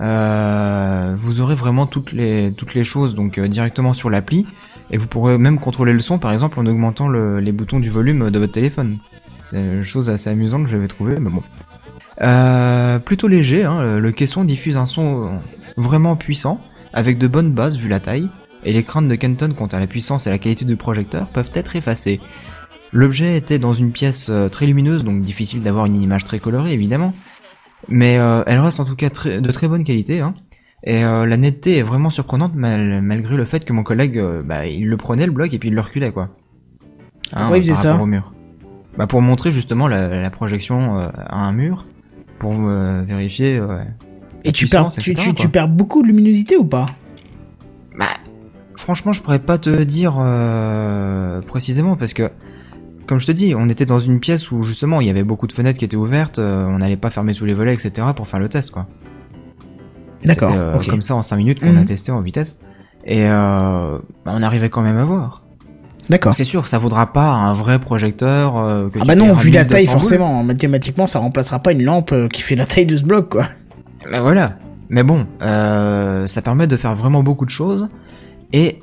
euh, 0.00 1.14
vous 1.16 1.40
aurez 1.40 1.54
vraiment 1.54 1.86
toutes 1.86 2.12
les, 2.12 2.52
toutes 2.52 2.74
les 2.74 2.84
choses 2.84 3.14
donc 3.14 3.38
euh, 3.38 3.48
directement 3.48 3.94
sur 3.94 4.10
l'appli. 4.10 4.46
Et 4.90 4.98
vous 4.98 5.08
pourrez 5.08 5.36
même 5.38 5.58
contrôler 5.58 5.92
le 5.92 6.00
son 6.00 6.18
par 6.18 6.32
exemple 6.32 6.60
en 6.60 6.66
augmentant 6.66 7.08
le- 7.08 7.40
les 7.40 7.52
boutons 7.52 7.80
du 7.80 7.90
volume 7.90 8.30
de 8.30 8.38
votre 8.38 8.52
téléphone. 8.52 8.98
C'est 9.44 9.56
une 9.58 9.82
chose 9.82 10.08
assez 10.08 10.30
amusante 10.30 10.64
que 10.64 10.70
j'avais 10.70 10.88
trouvé, 10.88 11.18
mais 11.20 11.30
bon. 11.30 11.42
Euh, 12.22 12.98
plutôt 12.98 13.28
léger, 13.28 13.64
hein, 13.64 13.98
le- 13.98 14.12
caisson 14.12 14.44
diffuse 14.44 14.76
un 14.76 14.86
son 14.86 15.40
vraiment 15.76 16.16
puissant, 16.16 16.60
avec 16.92 17.18
de 17.18 17.26
bonnes 17.28 17.52
bases 17.52 17.76
vu 17.76 17.88
la 17.88 18.00
taille, 18.00 18.30
et 18.64 18.72
les 18.72 18.82
craintes 18.82 19.06
de 19.08 19.14
Kenton 19.14 19.52
quant 19.56 19.66
à 19.66 19.78
la 19.80 19.86
puissance 19.86 20.26
et 20.26 20.30
la 20.30 20.38
qualité 20.38 20.64
du 20.64 20.76
projecteur 20.76 21.28
peuvent 21.28 21.50
être 21.54 21.76
effacées. 21.76 22.20
L'objet 22.92 23.36
était 23.36 23.58
dans 23.58 23.74
une 23.74 23.92
pièce 23.92 24.28
euh, 24.30 24.48
très 24.48 24.66
lumineuse, 24.66 25.04
donc 25.04 25.20
difficile 25.22 25.60
d'avoir 25.60 25.86
une 25.86 26.00
image 26.00 26.24
très 26.24 26.38
colorée 26.38 26.72
évidemment, 26.72 27.12
mais 27.88 28.18
euh, 28.18 28.42
elle 28.46 28.58
reste 28.60 28.80
en 28.80 28.84
tout 28.84 28.96
cas 28.96 29.08
de 29.10 29.50
très 29.52 29.68
bonne 29.68 29.84
qualité, 29.84 30.20
hein. 30.20 30.34
Et 30.86 31.04
euh, 31.04 31.26
la 31.26 31.36
netteté 31.36 31.76
est 31.78 31.82
vraiment 31.82 32.10
surprenante 32.10 32.54
mal- 32.54 33.02
malgré 33.02 33.36
le 33.36 33.44
fait 33.44 33.64
que 33.64 33.72
mon 33.72 33.82
collègue, 33.82 34.18
euh, 34.18 34.42
bah, 34.42 34.66
il 34.66 34.88
le 34.88 34.96
prenait 34.96 35.26
le 35.26 35.32
bloc 35.32 35.52
et 35.52 35.58
puis 35.58 35.68
il 35.68 35.74
le 35.74 35.80
reculait 35.80 36.12
quoi. 36.12 36.30
Pourquoi 37.30 37.58
il 37.58 37.62
faisait 37.62 37.74
ça 37.74 37.90
rapport 37.90 38.04
au 38.04 38.06
mur. 38.06 38.32
Bah 38.96 39.06
pour 39.06 39.20
montrer 39.20 39.50
justement 39.50 39.88
la, 39.88 40.08
la 40.08 40.30
projection 40.30 40.98
euh, 40.98 41.08
à 41.26 41.44
un 41.46 41.52
mur, 41.52 41.84
pour 42.38 42.54
vérifier. 42.54 43.60
Et 44.44 44.52
tu 44.52 44.68
perds, 44.68 44.86
puissance, 44.86 45.02
tu, 45.02 45.10
etc., 45.10 45.28
tu, 45.28 45.34
quoi. 45.34 45.42
tu 45.42 45.48
perds 45.48 45.68
beaucoup 45.68 46.02
de 46.02 46.06
luminosité 46.06 46.56
ou 46.56 46.64
pas? 46.64 46.86
Bah, 47.98 48.06
franchement, 48.76 49.12
je 49.12 49.20
pourrais 49.22 49.40
pas 49.40 49.58
te 49.58 49.82
dire 49.82 50.14
précisément 51.46 51.96
parce 51.96 52.14
que, 52.14 52.30
comme 53.06 53.18
je 53.18 53.26
te 53.26 53.32
dis, 53.32 53.54
on 53.56 53.68
était 53.68 53.86
dans 53.86 53.98
une 53.98 54.20
pièce 54.20 54.52
où 54.52 54.62
justement 54.62 55.00
il 55.00 55.08
y 55.08 55.10
avait 55.10 55.24
beaucoup 55.24 55.46
de 55.46 55.52
fenêtres 55.52 55.78
qui 55.78 55.84
étaient 55.84 55.96
ouvertes, 55.96 56.38
on 56.38 56.78
n'allait 56.78 56.96
pas 56.96 57.10
fermer 57.10 57.34
tous 57.34 57.44
les 57.44 57.54
volets, 57.54 57.74
etc. 57.74 58.08
pour 58.14 58.28
faire 58.28 58.38
le 58.40 58.48
test, 58.48 58.70
quoi. 58.70 58.86
D'accord, 60.24 60.52
euh. 60.54 60.78
Comme 60.88 61.02
ça 61.02 61.14
en 61.14 61.22
5 61.22 61.36
minutes 61.36 61.60
qu'on 61.60 61.76
a 61.76 61.80
Mhm. 61.80 61.84
testé 61.84 62.10
en 62.12 62.20
vitesse. 62.20 62.56
Et 63.04 63.24
euh, 63.26 63.98
bah, 64.24 64.32
on 64.34 64.42
arrivait 64.42 64.68
quand 64.70 64.82
même 64.82 64.96
à 64.98 65.04
voir. 65.04 65.42
D'accord. 66.08 66.34
C'est 66.34 66.44
sûr, 66.44 66.66
ça 66.66 66.78
vaudra 66.78 67.12
pas 67.12 67.30
un 67.30 67.52
vrai 67.54 67.78
projecteur. 67.78 68.56
euh, 68.56 68.88
que 68.88 68.98
Ah 69.00 69.04
bah 69.06 69.14
non, 69.16 69.32
vu 69.32 69.50
la 69.50 69.62
1200 69.64 69.68
taille, 69.68 69.86
forcément, 69.86 70.42
mathématiquement, 70.44 71.06
ça 71.06 71.18
remplacera 71.18 71.58
pas 71.60 71.72
une 71.72 71.82
lampe 71.82 72.14
qui 72.32 72.42
fait 72.42 72.54
la 72.56 72.64
taille 72.66 72.86
de 72.86 72.96
ce 72.96 73.02
bloc, 73.04 73.28
quoi. 73.30 73.46
Mais 74.10 74.20
voilà. 74.20 74.54
Mais 74.88 75.02
bon, 75.02 75.26
ça 75.40 76.42
permet 76.42 76.66
de 76.66 76.76
faire 76.76 76.94
vraiment 76.94 77.22
beaucoup 77.22 77.44
de 77.44 77.50
choses. 77.50 77.88
Et 78.52 78.80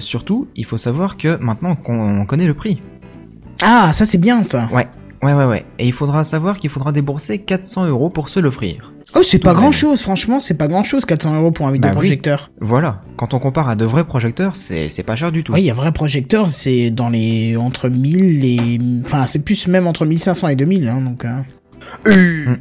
surtout, 0.00 0.48
il 0.56 0.64
faut 0.64 0.78
savoir 0.78 1.16
que 1.16 1.42
maintenant 1.42 1.74
qu'on 1.76 2.24
connaît 2.26 2.46
le 2.48 2.54
prix. 2.54 2.82
Ah, 3.62 3.92
ça 3.92 4.04
c'est 4.04 4.18
bien, 4.18 4.42
ça. 4.44 4.68
Ouais, 4.72 4.86
ouais, 5.22 5.32
ouais, 5.34 5.44
ouais. 5.44 5.64
Et 5.78 5.86
il 5.86 5.92
faudra 5.92 6.22
savoir 6.24 6.58
qu'il 6.58 6.70
faudra 6.70 6.92
débourser 6.92 7.38
400 7.40 7.86
euros 7.86 8.10
pour 8.10 8.28
se 8.28 8.38
l'offrir. 8.40 8.92
Oh, 9.14 9.22
c'est 9.22 9.38
pas 9.38 9.54
grand 9.54 9.72
chose, 9.72 10.02
franchement, 10.02 10.38
c'est 10.38 10.58
pas 10.58 10.66
grand 10.68 10.84
chose, 10.84 11.04
400 11.06 11.36
euros 11.40 11.50
pour 11.50 11.66
un 11.66 11.70
Bah 11.70 11.72
oui. 11.72 11.78
vidéoprojecteur. 11.78 12.50
Voilà. 12.60 13.02
Quand 13.16 13.32
on 13.34 13.38
compare 13.38 13.68
à 13.68 13.74
de 13.74 13.84
vrais 13.86 14.04
projecteurs, 14.04 14.54
c'est 14.54 14.88
c'est 14.90 15.02
pas 15.02 15.16
cher 15.16 15.32
du 15.32 15.42
tout. 15.42 15.52
Oui, 15.54 15.62
il 15.62 15.66
y 15.66 15.70
a 15.70 15.74
vrai 15.74 15.92
projecteur, 15.92 16.48
c'est 16.50 16.90
dans 16.90 17.08
les. 17.08 17.56
entre 17.56 17.88
1000 17.88 18.44
et. 18.44 18.78
Enfin, 19.04 19.24
c'est 19.26 19.38
plus 19.40 19.66
même 19.66 19.86
entre 19.86 20.04
1500 20.04 20.48
et 20.48 20.56
2000, 20.56 20.88
hein, 20.88 21.00
donc. 21.00 21.24
euh. 21.24 21.40
Euh, 22.06 22.54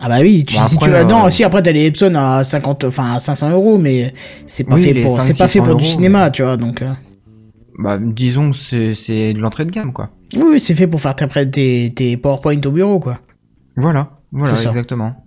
Ah 0.00 0.08
bah 0.08 0.20
oui, 0.22 0.44
tu, 0.46 0.56
Bon, 0.56 0.66
si 0.66 0.74
après, 0.76 0.88
tu 0.88 0.94
as, 0.96 1.04
non, 1.04 1.26
euh, 1.26 1.30
si 1.30 1.44
après 1.44 1.62
t'as 1.62 1.72
les 1.72 1.84
Epson 1.84 2.14
à 2.16 2.42
50, 2.42 2.84
enfin 2.84 3.14
à 3.14 3.18
500 3.18 3.50
euros, 3.50 3.76
mais 3.78 4.14
c'est 4.46 4.64
pas 4.64 4.76
Oui, 4.76 4.82
fait 4.84 4.94
pour, 5.02 5.10
500, 5.10 5.26
c'est 5.32 5.38
pas 5.38 5.48
fait 5.48 5.58
pour 5.60 5.76
du 5.76 5.84
600 5.84 5.96
cinéma, 5.96 6.30
tu 6.30 6.42
vois, 6.42 6.56
donc. 6.56 6.80
euh, 6.82 6.90
Bah, 7.78 7.98
disons 8.00 8.50
que 8.50 8.56
c'est, 8.56 8.94
c'est 8.94 9.34
de 9.34 9.40
l'entrée 9.40 9.66
de 9.66 9.70
gamme, 9.70 9.92
quoi. 9.92 10.08
Oui, 10.36 10.58
c'est 10.58 10.74
fait 10.74 10.86
pour 10.86 11.00
faire 11.02 11.14
tes, 11.14 11.28
tes, 11.50 11.92
tes 11.94 12.16
PowerPoint 12.16 12.58
au 12.64 12.70
bureau, 12.70 12.98
quoi. 12.98 13.20
Voilà, 13.76 14.18
voilà, 14.32 14.54
exactement. 14.54 15.21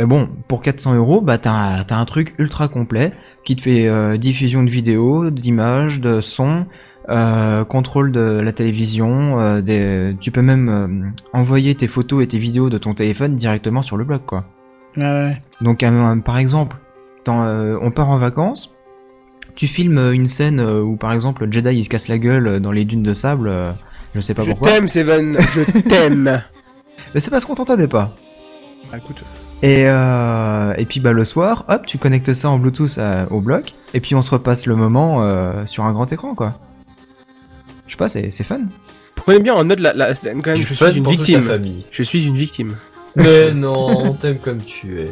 Mais 0.00 0.06
bon, 0.06 0.30
pour 0.48 0.62
400 0.62 0.94
euros, 0.94 1.20
bah 1.20 1.36
t'as, 1.36 1.84
t'as 1.84 1.96
un 1.98 2.06
truc 2.06 2.34
ultra 2.38 2.68
complet 2.68 3.12
qui 3.44 3.54
te 3.54 3.60
fait 3.60 3.86
euh, 3.86 4.16
diffusion 4.16 4.62
de 4.62 4.70
vidéos, 4.70 5.28
d'images, 5.30 6.00
de 6.00 6.22
sons, 6.22 6.64
euh, 7.10 7.66
contrôle 7.66 8.10
de 8.10 8.40
la 8.42 8.52
télévision, 8.52 9.38
euh, 9.38 9.60
des... 9.60 10.16
tu 10.18 10.30
peux 10.30 10.40
même 10.40 10.68
euh, 10.70 11.10
envoyer 11.38 11.74
tes 11.74 11.86
photos 11.86 12.24
et 12.24 12.26
tes 12.28 12.38
vidéos 12.38 12.70
de 12.70 12.78
ton 12.78 12.94
téléphone 12.94 13.36
directement 13.36 13.82
sur 13.82 13.98
le 13.98 14.04
blog, 14.04 14.22
quoi. 14.24 14.46
Ouais, 14.96 15.02
ouais. 15.04 15.42
Donc, 15.60 15.82
euh, 15.82 16.16
par 16.22 16.38
exemple, 16.38 16.78
euh, 17.28 17.78
on 17.82 17.90
part 17.90 18.08
en 18.08 18.16
vacances, 18.16 18.74
tu 19.54 19.66
filmes 19.66 20.12
une 20.14 20.28
scène 20.28 20.62
où, 20.62 20.96
par 20.96 21.12
exemple, 21.12 21.46
Jedi 21.50 21.74
il 21.76 21.84
se 21.84 21.90
casse 21.90 22.08
la 22.08 22.16
gueule 22.16 22.60
dans 22.60 22.72
les 22.72 22.86
dunes 22.86 23.02
de 23.02 23.12
sable, 23.12 23.52
je 24.14 24.20
sais 24.20 24.32
pas 24.32 24.44
Je 24.44 24.50
pourquoi. 24.52 24.70
t'aime, 24.70 24.88
Seven, 24.88 25.34
je 25.38 25.80
t'aime. 25.82 26.42
Mais 27.14 27.20
c'est 27.20 27.30
parce 27.30 27.44
qu'on 27.44 27.54
t'entendait 27.54 27.86
pas. 27.86 28.16
Ah, 28.90 28.96
écoute. 28.96 29.22
Et, 29.62 29.84
euh, 29.86 30.72
et 30.78 30.86
puis 30.86 31.00
bah 31.00 31.12
le 31.12 31.24
soir, 31.24 31.64
hop, 31.68 31.84
tu 31.86 31.98
connectes 31.98 32.32
ça 32.32 32.48
en 32.48 32.58
Bluetooth 32.58 32.96
à- 32.98 33.26
au 33.30 33.40
bloc, 33.40 33.74
et 33.92 34.00
puis 34.00 34.14
on 34.14 34.22
se 34.22 34.30
repasse 34.30 34.64
le 34.66 34.74
moment 34.74 35.22
euh, 35.22 35.66
sur 35.66 35.84
un 35.84 35.92
grand 35.92 36.10
écran, 36.12 36.34
quoi. 36.34 36.54
Je 37.86 37.92
sais 37.92 37.98
pas, 37.98 38.08
c'est 38.08 38.30
c'est 38.30 38.44
fun. 38.44 38.60
Prenez 39.16 39.40
bien 39.40 39.52
en 39.54 39.64
note 39.64 39.80
la, 39.80 39.92
la 39.92 40.14
scène 40.14 40.40
quand 40.40 40.52
même. 40.52 40.60
Je 40.60 40.72
fun 40.74 40.88
suis 40.88 40.96
une 40.98 41.02
pour 41.04 41.12
toute 41.12 41.20
victime. 41.22 41.40
la 41.46 41.46
famille. 41.54 41.84
Je 41.90 42.02
suis 42.02 42.26
une 42.26 42.36
victime. 42.36 42.76
Mais 43.16 43.50
non, 43.54 43.86
on 44.10 44.12
t'aime 44.14 44.38
comme 44.38 44.60
tu 44.62 45.02
es. 45.02 45.10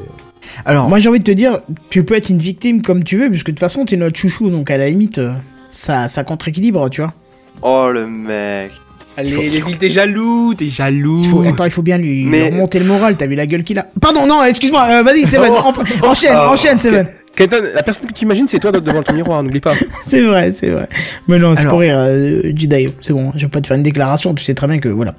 Alors, 0.64 0.88
Moi, 0.88 0.99
j'ai 0.99 1.11
envie 1.11 1.18
de 1.18 1.24
te 1.24 1.30
dire, 1.32 1.61
tu 1.90 2.05
peux 2.05 2.14
être 2.14 2.30
une 2.30 2.38
victime 2.38 2.80
comme 2.80 3.05
tu 3.05 3.18
veux, 3.18 3.28
puisque 3.28 3.49
de 3.49 3.53
toute 3.53 3.61
façon, 3.61 3.84
t'es 3.84 3.96
notre 3.96 4.16
chouchou, 4.16 4.49
donc 4.49 4.70
à 4.70 4.78
la 4.78 4.88
limite, 4.88 5.18
euh, 5.18 5.34
ça, 5.68 6.09
ça 6.09 6.24
contre-équilibre, 6.24 6.88
tu 6.88 7.03
vois. 7.03 7.12
Oh 7.61 7.90
le 7.92 8.07
mec. 8.07 8.72
Allez, 9.19 9.31
les 9.31 9.61
villes, 9.61 9.79
t'es 9.79 9.91
jaloux, 9.91 10.55
t'es 10.55 10.69
jaloux. 10.69 11.21
Il 11.25 11.29
faut, 11.29 11.43
attends, 11.43 11.64
il 11.64 11.71
faut 11.73 11.83
bien 11.83 11.99
lui, 11.99 12.23
lui 12.23 12.31
Mais- 12.31 12.51
remonter 12.51 12.79
le 12.79 12.85
moral, 12.85 13.16
t'as 13.16 13.27
vu 13.27 13.35
la 13.35 13.47
gueule 13.47 13.64
qu'il 13.64 13.77
a. 13.79 13.87
Pardon, 14.01 14.27
non, 14.27 14.45
excuse-moi, 14.45 14.87
euh, 14.91 15.03
vas-y, 15.03 15.25
Seven, 15.27 15.51
Oh. 15.53 15.73
en- 16.05 16.09
enchaîne, 16.11 16.37
Oh. 16.37 16.51
enchaîne, 16.53 16.79
Seven. 16.79 17.09
Kenton, 17.35 17.57
la 17.75 17.83
personne 17.83 18.07
que 18.07 18.12
tu 18.12 18.25
imagines, 18.25 18.47
c'est 18.47 18.61
toi 18.61 18.71
devant 18.71 19.03
ton 19.03 19.12
miroir, 19.14 19.43
n'oublie 19.43 19.61
pas. 19.61 19.73
C'est 20.05 20.21
vrai, 20.23 20.53
c'est 20.53 20.71
vrai. 20.71 20.89
Mais 21.27 21.39
non, 21.41 21.55
c'est 21.57 21.66
pour 21.69 21.81
rire, 21.81 21.97
euh, 21.99 22.43
Jedi, 22.55 22.87
c'est 23.01 23.12
bon, 23.12 23.33
je 23.35 23.41
vais 23.47 23.49
pas 23.49 23.61
te 23.61 23.66
faire 23.66 23.77
une 23.77 23.83
déclaration, 23.83 24.35
tu 24.35 24.45
sais 24.45 24.55
très 24.55 24.66
bien 24.69 24.79
que, 24.79 24.89
voilà. 24.89 25.14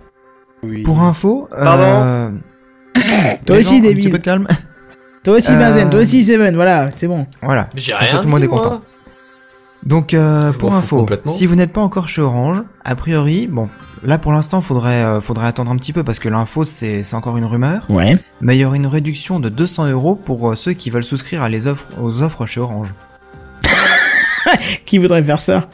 Oui. 0.64 0.82
pour 0.84 1.02
info, 1.02 1.48
Pardon 1.52 1.84
euh, 1.84 2.30
Toi 3.46 3.56
les 3.58 3.62
aussi, 3.62 3.70
gens, 3.76 3.80
un 3.80 3.84
David. 3.84 3.98
petit 4.00 4.10
peu 4.10 4.18
de 4.18 4.24
calme. 4.24 4.48
Toi 5.24 5.36
aussi, 5.36 5.52
Euh, 5.52 5.58
Benzen, 5.60 5.90
toi 5.90 6.00
aussi, 6.00 6.24
Seven, 6.24 6.56
voilà, 6.56 6.90
c'est 6.96 7.08
bon. 7.08 7.26
voilà. 7.42 7.70
J'ai 7.76 7.92
Comme 7.92 8.00
ça, 8.02 8.06
rien 8.08 8.18
tout 8.20 8.26
le 8.26 8.32
monde 8.32 8.44
est 8.44 8.48
content. 8.48 8.82
Donc 9.86 10.14
euh, 10.14 10.52
pour 10.54 10.74
info, 10.74 11.06
si 11.24 11.46
vous 11.46 11.56
n'êtes 11.56 11.72
pas 11.74 11.82
encore 11.82 12.08
chez 12.10 12.22
Orange, 12.22 12.64
a 12.84 12.96
priori, 12.96 13.48
bon, 13.48 13.70
là 14.04 14.18
pour 14.18 14.34
l'instant, 14.34 14.60
faudrait 14.62 15.04
euh, 15.04 15.22
faudrait 15.22 15.48
attendre 15.48 15.72
un 15.72 15.78
petit 15.78 15.94
peu 15.94 16.04
parce 16.04 16.20
que 16.20 16.28
l'info 16.28 16.66
c'est 16.66 17.02
c'est 17.04 17.16
encore 17.16 17.38
une 17.38 17.46
rumeur, 17.46 17.86
Ouais. 17.90 18.18
mais 18.42 18.58
il 18.58 18.60
y 18.60 18.66
aurait 18.66 18.78
une 18.78 18.88
réduction 18.88 19.40
de 19.40 19.48
200 19.48 19.88
euros 19.92 20.16
pour 20.16 20.50
euh, 20.52 20.56
ceux 20.56 20.74
qui 20.74 20.90
veulent 20.90 21.04
souscrire 21.06 21.42
à 21.44 21.50
les 21.50 21.66
offres 21.66 21.88
aux 22.02 22.22
offres 22.22 22.46
chez 22.46 22.60
Orange. 22.60 22.94
Qui 24.86 24.98
voudrait 24.98 25.24
faire 25.24 25.40
ça? 25.40 25.68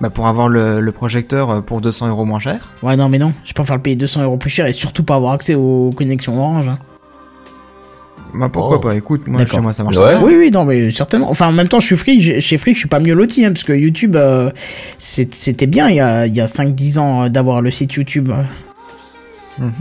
Bah 0.00 0.08
pour 0.08 0.26
avoir 0.26 0.48
le, 0.48 0.80
le 0.80 0.92
projecteur 0.92 1.62
pour 1.62 1.82
200 1.82 2.08
euros 2.08 2.24
moins 2.24 2.38
cher. 2.38 2.70
Ouais, 2.82 2.96
non, 2.96 3.10
mais 3.10 3.18
non, 3.18 3.34
je 3.44 3.52
préfère 3.52 3.76
le 3.76 3.82
payer 3.82 3.96
200 3.96 4.22
euros 4.22 4.38
plus 4.38 4.48
cher 4.48 4.66
et 4.66 4.72
surtout 4.72 5.04
pas 5.04 5.16
avoir 5.16 5.32
accès 5.34 5.54
aux 5.54 5.90
connexions 5.94 6.38
Orange. 6.38 6.68
hein. 6.68 6.78
Bah 8.34 8.48
pourquoi 8.52 8.76
Oh. 8.76 8.80
pas, 8.80 8.94
écoute, 8.96 9.26
moi 9.26 9.44
chez 9.46 9.60
moi 9.60 9.72
ça 9.72 9.84
marche 9.84 9.96
Ouais. 9.96 10.16
bien. 10.16 10.22
Oui, 10.22 10.34
oui, 10.38 10.50
non, 10.50 10.64
mais 10.64 10.90
certainement. 10.90 11.30
Enfin, 11.30 11.48
en 11.48 11.52
même 11.52 11.68
temps, 11.68 11.80
je 11.80 11.86
suis 11.86 11.96
free, 11.96 12.40
chez 12.40 12.58
Free, 12.58 12.74
je 12.74 12.78
suis 12.80 12.88
pas 12.88 13.00
mieux 13.00 13.14
loti, 13.14 13.44
hein, 13.44 13.52
parce 13.52 13.64
que 13.64 13.72
YouTube, 13.72 14.16
euh, 14.16 14.50
c'était 14.98 15.66
bien 15.66 15.88
il 15.88 15.96
y 15.96 16.00
a, 16.00 16.26
il 16.26 16.34
y 16.36 16.40
a 16.40 16.46
5-10 16.46 16.98
ans 16.98 17.24
euh, 17.24 17.28
d'avoir 17.28 17.60
le 17.62 17.70
site 17.70 17.92
YouTube. 17.94 18.30
Mhm. 19.58 19.72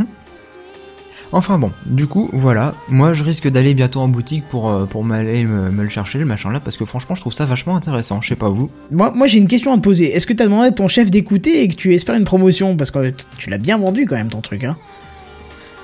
Enfin 1.31 1.59
bon, 1.59 1.71
du 1.85 2.07
coup, 2.07 2.27
voilà, 2.33 2.73
moi 2.87 3.13
je 3.13 3.23
risque 3.23 3.47
d'aller 3.47 3.75
bientôt 3.75 3.99
en 3.99 4.07
boutique 4.07 4.45
pour, 4.49 4.71
euh, 4.71 4.85
pour 4.85 5.03
m'aller 5.03 5.45
me, 5.45 5.69
me 5.69 5.83
le 5.83 5.89
chercher, 5.89 6.17
le 6.17 6.25
machin 6.25 6.51
là, 6.51 6.59
parce 6.59 6.75
que 6.75 6.85
franchement 6.85 7.13
je 7.13 7.21
trouve 7.21 7.33
ça 7.33 7.45
vachement 7.45 7.75
intéressant, 7.75 8.19
je 8.19 8.29
sais 8.29 8.35
pas 8.35 8.49
vous. 8.49 8.71
Moi, 8.89 9.11
moi 9.13 9.27
j'ai 9.27 9.37
une 9.37 9.47
question 9.47 9.71
à 9.71 9.75
te 9.75 9.81
poser. 9.81 10.15
Est-ce 10.15 10.25
que 10.25 10.33
t'as 10.33 10.45
demandé 10.45 10.69
à 10.69 10.71
ton 10.71 10.87
chef 10.87 11.11
d'écouter 11.11 11.61
et 11.61 11.67
que 11.67 11.75
tu 11.75 11.93
espères 11.93 12.15
une 12.15 12.23
promotion? 12.23 12.75
Parce 12.77 12.89
que 12.89 13.13
tu 13.37 13.51
l'as 13.51 13.59
bien 13.59 13.77
vendu 13.77 14.07
quand 14.07 14.15
même 14.15 14.29
ton 14.29 14.41
truc, 14.41 14.63
hein. 14.63 14.75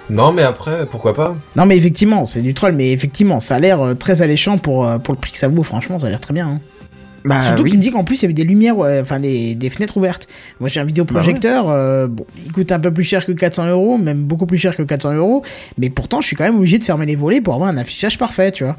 Non, 0.09 0.31
mais 0.33 0.43
après, 0.43 0.85
pourquoi 0.85 1.13
pas 1.15 1.35
Non, 1.55 1.65
mais 1.65 1.77
effectivement, 1.77 2.25
c'est 2.25 2.41
du 2.41 2.53
troll, 2.53 2.73
mais 2.73 2.91
effectivement, 2.91 3.39
ça 3.39 3.55
a 3.55 3.59
l'air 3.59 3.81
euh, 3.81 3.93
très 3.95 4.21
alléchant 4.21 4.57
pour, 4.57 4.85
euh, 4.87 4.97
pour 4.99 5.13
le 5.13 5.19
prix 5.19 5.31
que 5.31 5.37
ça 5.37 5.47
vaut, 5.47 5.63
franchement, 5.63 5.97
ça 5.99 6.07
a 6.07 6.09
l'air 6.09 6.19
très 6.19 6.33
bien. 6.33 6.47
hein. 6.47 6.61
Bah 7.23 7.41
Surtout 7.41 7.63
oui, 7.63 7.71
qu'il 7.71 7.79
me 7.79 7.83
dit 7.83 7.89
qu'en 7.89 8.03
plus 8.03 8.17
il 8.19 8.21
y 8.21 8.25
avait 8.25 8.35
des 8.35 8.43
lumières, 8.43 8.77
ouais, 8.77 8.99
enfin 9.01 9.19
des, 9.19 9.55
des 9.55 9.71
fenêtres 9.71 9.97
ouvertes. 9.97 10.27
Moi 10.59 10.69
j'ai 10.69 10.79
un 10.79 10.83
vidéoprojecteur, 10.85 11.69
euh, 11.69 12.05
bon, 12.05 12.23
il 12.45 12.51
coûte 12.51 12.71
un 12.71 12.79
peu 12.79 12.91
plus 12.93 13.03
cher 13.03 13.25
que 13.25 13.31
400 13.31 13.67
euros, 13.69 13.97
même 13.97 14.25
beaucoup 14.25 14.45
plus 14.45 14.59
cher 14.59 14.75
que 14.75 14.83
400 14.83 15.13
euros, 15.15 15.41
mais 15.79 15.89
pourtant 15.89 16.21
je 16.21 16.27
suis 16.27 16.35
quand 16.35 16.43
même 16.43 16.57
obligé 16.57 16.77
de 16.77 16.83
fermer 16.83 17.07
les 17.07 17.15
volets 17.15 17.41
pour 17.41 17.55
avoir 17.55 17.69
un 17.71 17.77
affichage 17.77 18.19
parfait, 18.19 18.51
tu 18.51 18.63
vois. 18.63 18.77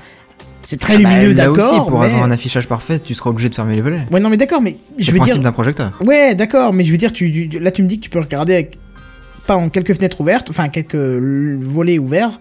C'est 0.63 0.79
très 0.79 0.97
bah, 0.97 1.11
lumineux, 1.11 1.35
d'accord. 1.35 1.57
aussi, 1.59 1.81
pour 1.89 1.99
mais... 1.99 2.07
avoir 2.07 2.23
un 2.23 2.31
affichage 2.31 2.69
parfait, 2.69 3.01
tu 3.01 3.15
seras 3.15 3.31
obligé 3.31 3.49
de 3.49 3.55
fermer 3.57 3.75
les 3.75 3.83
volets. 3.83 4.07
Ouais, 4.13 4.21
non, 4.21 4.29
mais 4.31 4.37
d'accord, 4.37 4.63
mais 4.63 4.77
je 4.97 5.07
C'est 5.07 5.11
veux 5.11 5.15
le 5.17 5.19
principe 5.23 5.39
dire. 5.39 5.43
d'un 5.51 5.53
projecteur. 5.53 5.93
Ouais, 6.05 6.37
d'accord, 6.37 6.73
mais 6.73 6.85
je 6.85 6.93
veux 6.93 6.99
dire, 6.99 7.13
tu, 7.13 7.49
tu- 7.51 7.59
là 7.59 7.73
tu 7.73 7.83
me 7.83 7.89
dis 7.89 7.99
que 7.99 8.05
tu 8.05 8.11
peux 8.11 8.21
regarder 8.21 8.55
avec. 8.55 8.79
Pas 9.47 9.57
en 9.57 9.69
quelques 9.69 9.95
fenêtres 9.95 10.21
ouvertes, 10.21 10.51
enfin 10.51 10.69
quelques 10.69 10.97
volets 10.97 11.99
ouverts. 11.99 12.39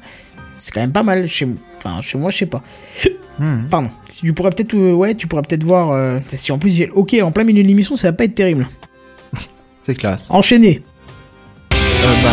C'est 0.58 0.72
quand 0.74 0.82
même 0.82 0.92
pas 0.92 1.04
mal. 1.04 1.28
Chez, 1.28 1.48
enfin, 1.78 2.02
chez 2.02 2.18
moi, 2.18 2.32
je 2.32 2.38
sais 2.40 2.46
pas. 2.46 2.64
Hmm. 3.38 3.68
Pardon. 3.70 3.90
Tu 4.22 4.32
pourrais 4.32 4.52
peut-être, 4.52 4.76
euh, 4.76 4.94
ouais, 4.94 5.14
tu 5.14 5.28
pourrais 5.28 5.42
peut-être 5.42 5.66
voir. 5.66 5.92
euh, 5.92 6.20
si 6.30 6.54
en 6.54 6.58
plus 6.58 6.70
j'ai, 6.70 6.90
ok, 6.90 7.18
en 7.22 7.32
plein 7.34 7.44
milieu 7.44 7.64
de 7.64 7.68
l'émission, 7.68 7.98
ça 7.98 8.08
va 8.08 8.14
pas 8.14 8.24
être 8.24 8.34
terrible. 8.34 8.66
C'est 9.82 9.94
classe. 9.94 10.32
Enchaîner. 10.32 10.82
Euh, 11.74 12.14
bah, 12.24 12.30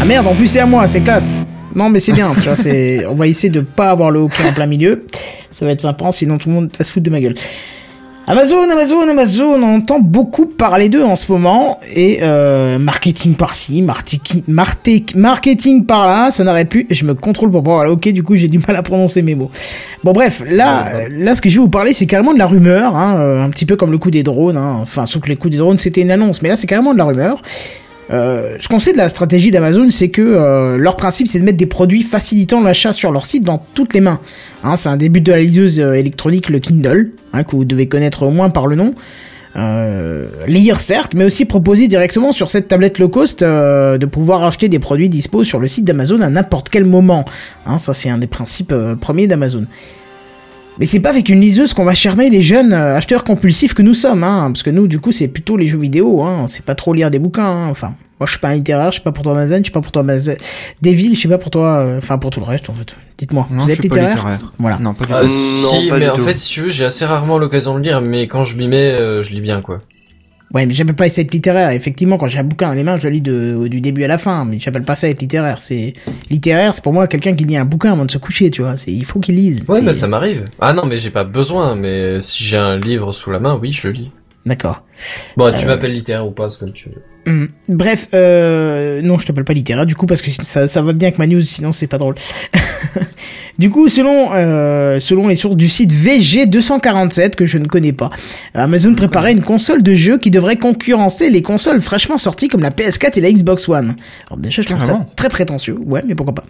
Ah 0.00 0.04
merde, 0.04 0.26
en 0.26 0.34
plus 0.34 0.48
c'est 0.48 0.58
à 0.58 0.66
moi, 0.66 0.86
c'est 0.88 1.00
classe. 1.00 1.32
Non 1.76 1.88
mais 1.90 2.00
c'est 2.00 2.12
bien, 2.12 2.32
tu 2.34 2.40
vois, 2.40 2.56
c'est, 2.56 3.06
on 3.06 3.14
va 3.14 3.28
essayer 3.28 3.50
de 3.50 3.60
pas 3.60 3.90
avoir 3.90 4.10
le 4.10 4.18
hockey 4.18 4.42
en 4.48 4.52
plein 4.52 4.66
milieu. 4.66 5.06
Ça 5.52 5.64
va 5.64 5.70
être 5.70 5.80
sympa, 5.80 6.10
sinon 6.10 6.38
tout 6.38 6.48
le 6.48 6.54
monde 6.56 6.70
va 6.76 6.84
se 6.84 6.92
foutre 6.92 7.04
de 7.04 7.10
ma 7.10 7.20
gueule. 7.20 7.36
Amazon, 8.26 8.70
Amazon, 8.70 9.06
Amazon, 9.06 9.62
on 9.62 9.76
entend 9.76 10.00
beaucoup 10.00 10.46
parler 10.46 10.88
d'eux 10.88 11.04
en 11.04 11.14
ce 11.14 11.30
moment 11.30 11.78
et 11.94 12.20
euh, 12.22 12.78
marketing 12.78 13.34
par-ci, 13.34 13.82
marketing 13.82 15.84
par-là, 15.84 16.30
ça 16.30 16.42
n'arrête 16.42 16.70
plus. 16.70 16.86
Je 16.88 17.04
me 17.04 17.12
contrôle 17.12 17.50
pour 17.50 17.82
le 17.82 17.90
hockey, 17.90 18.12
du 18.12 18.22
coup 18.22 18.34
j'ai 18.34 18.48
du 18.48 18.58
mal 18.58 18.76
à 18.76 18.82
prononcer 18.82 19.20
mes 19.20 19.34
mots. 19.34 19.50
Bon 20.04 20.12
bref, 20.12 20.42
là, 20.48 20.86
euh, 20.94 21.08
là 21.10 21.34
ce 21.34 21.42
que 21.42 21.50
je 21.50 21.56
vais 21.56 21.60
vous 21.60 21.68
parler, 21.68 21.92
c'est 21.92 22.06
carrément 22.06 22.32
de 22.32 22.38
la 22.38 22.46
rumeur, 22.46 22.96
hein, 22.96 23.16
euh, 23.18 23.44
un 23.44 23.50
petit 23.50 23.66
peu 23.66 23.76
comme 23.76 23.92
le 23.92 23.98
coup 23.98 24.10
des 24.10 24.22
drones. 24.22 24.56
Hein. 24.56 24.78
Enfin, 24.80 25.04
sauf 25.04 25.20
que 25.20 25.28
les 25.28 25.36
coups 25.36 25.52
des 25.52 25.58
drones 25.58 25.78
c'était 25.78 26.00
une 26.00 26.10
annonce, 26.10 26.40
mais 26.40 26.48
là 26.48 26.56
c'est 26.56 26.66
carrément 26.66 26.94
de 26.94 26.98
la 26.98 27.04
rumeur. 27.04 27.42
Euh, 28.10 28.56
ce 28.60 28.68
qu'on 28.68 28.80
sait 28.80 28.92
de 28.92 28.98
la 28.98 29.08
stratégie 29.08 29.50
d'Amazon, 29.50 29.90
c'est 29.90 30.08
que 30.08 30.22
euh, 30.22 30.76
leur 30.76 30.96
principe, 30.96 31.28
c'est 31.28 31.38
de 31.38 31.44
mettre 31.44 31.56
des 31.56 31.66
produits 31.66 32.02
facilitant 32.02 32.60
l'achat 32.60 32.92
sur 32.92 33.12
leur 33.12 33.26
site 33.26 33.44
dans 33.44 33.64
toutes 33.74 33.94
les 33.94 34.00
mains. 34.00 34.20
Hein, 34.62 34.76
c'est 34.76 34.88
un 34.88 34.96
début 34.96 35.20
de 35.20 35.32
la 35.32 35.40
liseuse 35.40 35.80
euh, 35.80 35.94
électronique, 35.94 36.50
le 36.50 36.58
Kindle, 36.58 37.12
hein, 37.32 37.44
que 37.44 37.52
vous 37.52 37.64
devez 37.64 37.88
connaître 37.88 38.24
au 38.24 38.30
moins 38.30 38.50
par 38.50 38.66
le 38.66 38.76
nom. 38.76 38.94
Euh, 39.56 40.26
lire 40.48 40.80
certes, 40.80 41.14
mais 41.14 41.24
aussi 41.24 41.44
proposer 41.44 41.86
directement 41.86 42.32
sur 42.32 42.50
cette 42.50 42.66
tablette 42.66 42.98
low 42.98 43.08
cost 43.08 43.44
de 43.44 44.06
pouvoir 44.06 44.42
acheter 44.42 44.68
des 44.68 44.80
produits 44.80 45.08
dispo 45.08 45.44
sur 45.44 45.60
le 45.60 45.68
site 45.68 45.84
d'Amazon 45.84 46.20
à 46.22 46.28
n'importe 46.28 46.68
quel 46.70 46.84
moment. 46.84 47.24
Hein, 47.64 47.78
ça, 47.78 47.94
c'est 47.94 48.10
un 48.10 48.18
des 48.18 48.26
principes 48.26 48.74
premiers 49.00 49.28
d'Amazon. 49.28 49.66
Mais 50.78 50.86
c'est 50.86 51.00
pas 51.00 51.10
avec 51.10 51.28
une 51.28 51.40
liseuse 51.40 51.72
qu'on 51.72 51.84
va 51.84 51.94
charmer 51.94 52.30
les 52.30 52.42
jeunes 52.42 52.72
euh, 52.72 52.96
acheteurs 52.96 53.22
compulsifs 53.22 53.74
que 53.74 53.82
nous 53.82 53.94
sommes, 53.94 54.24
hein, 54.24 54.50
parce 54.52 54.62
que 54.64 54.70
nous, 54.70 54.88
du 54.88 54.98
coup, 54.98 55.12
c'est 55.12 55.28
plutôt 55.28 55.56
les 55.56 55.68
jeux 55.68 55.78
vidéo, 55.78 56.22
hein, 56.22 56.46
c'est 56.48 56.64
pas 56.64 56.74
trop 56.74 56.92
lire 56.92 57.10
des 57.10 57.18
bouquins, 57.20 57.44
hein, 57.44 57.68
enfin. 57.70 57.94
Moi, 58.20 58.26
je 58.26 58.30
suis 58.32 58.40
pas 58.40 58.48
un 58.50 58.54
littéraire, 58.54 58.86
je 58.90 58.94
suis 58.94 59.02
pas 59.02 59.10
pour 59.10 59.24
toi 59.24 59.32
Amazon, 59.32 59.58
je 59.58 59.62
suis 59.64 59.72
pas 59.72 59.80
pour 59.80 59.90
toi 59.90 60.02
Amazon, 60.02 60.34
Devil, 60.82 61.14
je 61.16 61.20
sais 61.20 61.28
pas 61.28 61.36
pour 61.38 61.50
toi, 61.50 61.78
euh, 61.78 61.98
enfin 61.98 62.16
pour 62.18 62.30
tout 62.30 62.38
le 62.40 62.46
reste, 62.46 62.70
en 62.70 62.72
fait. 62.74 62.94
Dites-moi, 63.18 63.46
non, 63.50 63.64
vous 63.64 63.70
êtes 63.70 63.80
suis 63.80 63.88
pas 63.88 63.96
littéraire, 63.96 64.14
littéraire. 64.16 64.52
Voilà. 64.58 64.78
Non, 64.78 64.94
pas 64.94 65.04
du 65.04 65.12
Ah, 65.12 65.20
tout. 65.22 65.26
non, 65.28 65.68
Si, 65.80 65.88
pas 65.88 65.98
mais 65.98 66.04
du 66.06 66.10
en 66.10 66.16
tout. 66.16 66.22
fait, 66.22 66.36
si 66.36 66.48
tu 66.52 66.60
veux, 66.62 66.68
j'ai 66.70 66.84
assez 66.84 67.04
rarement 67.04 67.38
l'occasion 67.38 67.76
de 67.76 67.82
lire, 67.82 68.00
mais 68.00 68.26
quand 68.28 68.44
je 68.44 68.56
m'y 68.56 68.68
mets, 68.68 68.76
euh, 68.92 69.22
je 69.24 69.32
lis 69.32 69.40
bien, 69.40 69.60
quoi. 69.62 69.80
Ouais, 70.54 70.66
mais 70.66 70.72
j'appelle 70.72 70.94
pas 70.94 71.08
ça 71.08 71.20
être 71.20 71.32
littéraire. 71.32 71.70
Effectivement, 71.70 72.16
quand 72.16 72.28
j'ai 72.28 72.38
un 72.38 72.44
bouquin 72.44 72.68
dans 72.68 72.74
les 72.74 72.84
mains, 72.84 72.96
je 72.96 73.08
le 73.08 73.14
lis 73.14 73.20
de, 73.20 73.66
du 73.66 73.80
début 73.80 74.04
à 74.04 74.08
la 74.08 74.18
fin, 74.18 74.44
mais 74.44 74.60
j'appelle 74.60 74.84
pas 74.84 74.94
ça 74.94 75.08
être 75.08 75.20
littéraire. 75.20 75.58
C'est 75.58 75.94
littéraire, 76.30 76.72
c'est 76.72 76.82
pour 76.82 76.92
moi 76.92 77.08
quelqu'un 77.08 77.34
qui 77.34 77.44
lit 77.44 77.56
un 77.56 77.64
bouquin 77.64 77.92
avant 77.92 78.04
de 78.04 78.10
se 78.10 78.18
coucher, 78.18 78.50
tu 78.50 78.62
vois. 78.62 78.76
C'est 78.76 78.92
il 78.92 79.04
faut 79.04 79.18
qu'il 79.18 79.34
lise. 79.34 79.64
Ouais, 79.66 79.80
mais 79.80 79.92
ça 79.92 80.06
m'arrive. 80.06 80.44
Ah 80.60 80.72
non, 80.72 80.86
mais 80.86 80.96
j'ai 80.96 81.10
pas 81.10 81.24
besoin, 81.24 81.74
mais 81.74 82.20
si 82.20 82.44
j'ai 82.44 82.56
un 82.56 82.78
livre 82.78 83.12
sous 83.12 83.32
la 83.32 83.40
main, 83.40 83.58
oui, 83.60 83.72
je 83.72 83.88
le 83.88 83.94
lis. 83.94 84.10
D'accord. 84.46 84.82
Bon, 85.36 85.52
tu 85.56 85.66
m'appelles 85.66 85.92
littéraire 85.92 86.26
ou 86.26 86.30
pas, 86.30 86.50
c'est 86.50 86.60
comme 86.60 86.72
tu 86.72 86.88
veux. 86.88 87.02
Hum. 87.26 87.48
Bref, 87.68 88.08
euh, 88.12 89.00
non, 89.02 89.18
je 89.18 89.26
t'appelle 89.26 89.44
pas 89.44 89.54
littéraire 89.54 89.86
du 89.86 89.96
coup 89.96 90.06
parce 90.06 90.20
que 90.20 90.30
ça, 90.30 90.68
ça 90.68 90.82
va 90.82 90.92
bien 90.92 91.08
avec 91.08 91.18
ma 91.18 91.26
news, 91.26 91.40
sinon 91.40 91.72
c'est 91.72 91.86
pas 91.86 91.98
drôle. 91.98 92.16
Du 93.58 93.70
coup, 93.70 93.88
selon 93.88 94.30
euh, 94.32 94.98
selon 94.98 95.28
les 95.28 95.36
sources 95.36 95.56
du 95.56 95.68
site 95.68 95.92
VG247 95.92 97.36
que 97.36 97.46
je 97.46 97.58
ne 97.58 97.66
connais 97.66 97.92
pas, 97.92 98.10
Amazon 98.54 98.94
préparait 98.94 99.32
une 99.32 99.42
console 99.42 99.82
de 99.82 99.94
jeu 99.94 100.18
qui 100.18 100.30
devrait 100.32 100.56
concurrencer 100.56 101.30
les 101.30 101.42
consoles 101.42 101.80
fraîchement 101.80 102.18
sorties 102.18 102.48
comme 102.48 102.62
la 102.62 102.70
PS4 102.70 103.16
et 103.16 103.20
la 103.20 103.30
Xbox 103.30 103.68
One. 103.68 103.94
Alors 104.26 104.38
déjà, 104.38 104.62
je 104.62 104.68
trouve 104.68 104.82
ça 104.82 105.06
très 105.14 105.28
prétentieux. 105.28 105.76
Ouais, 105.86 106.02
mais 106.04 106.16
pourquoi 106.16 106.34
pas. 106.34 106.44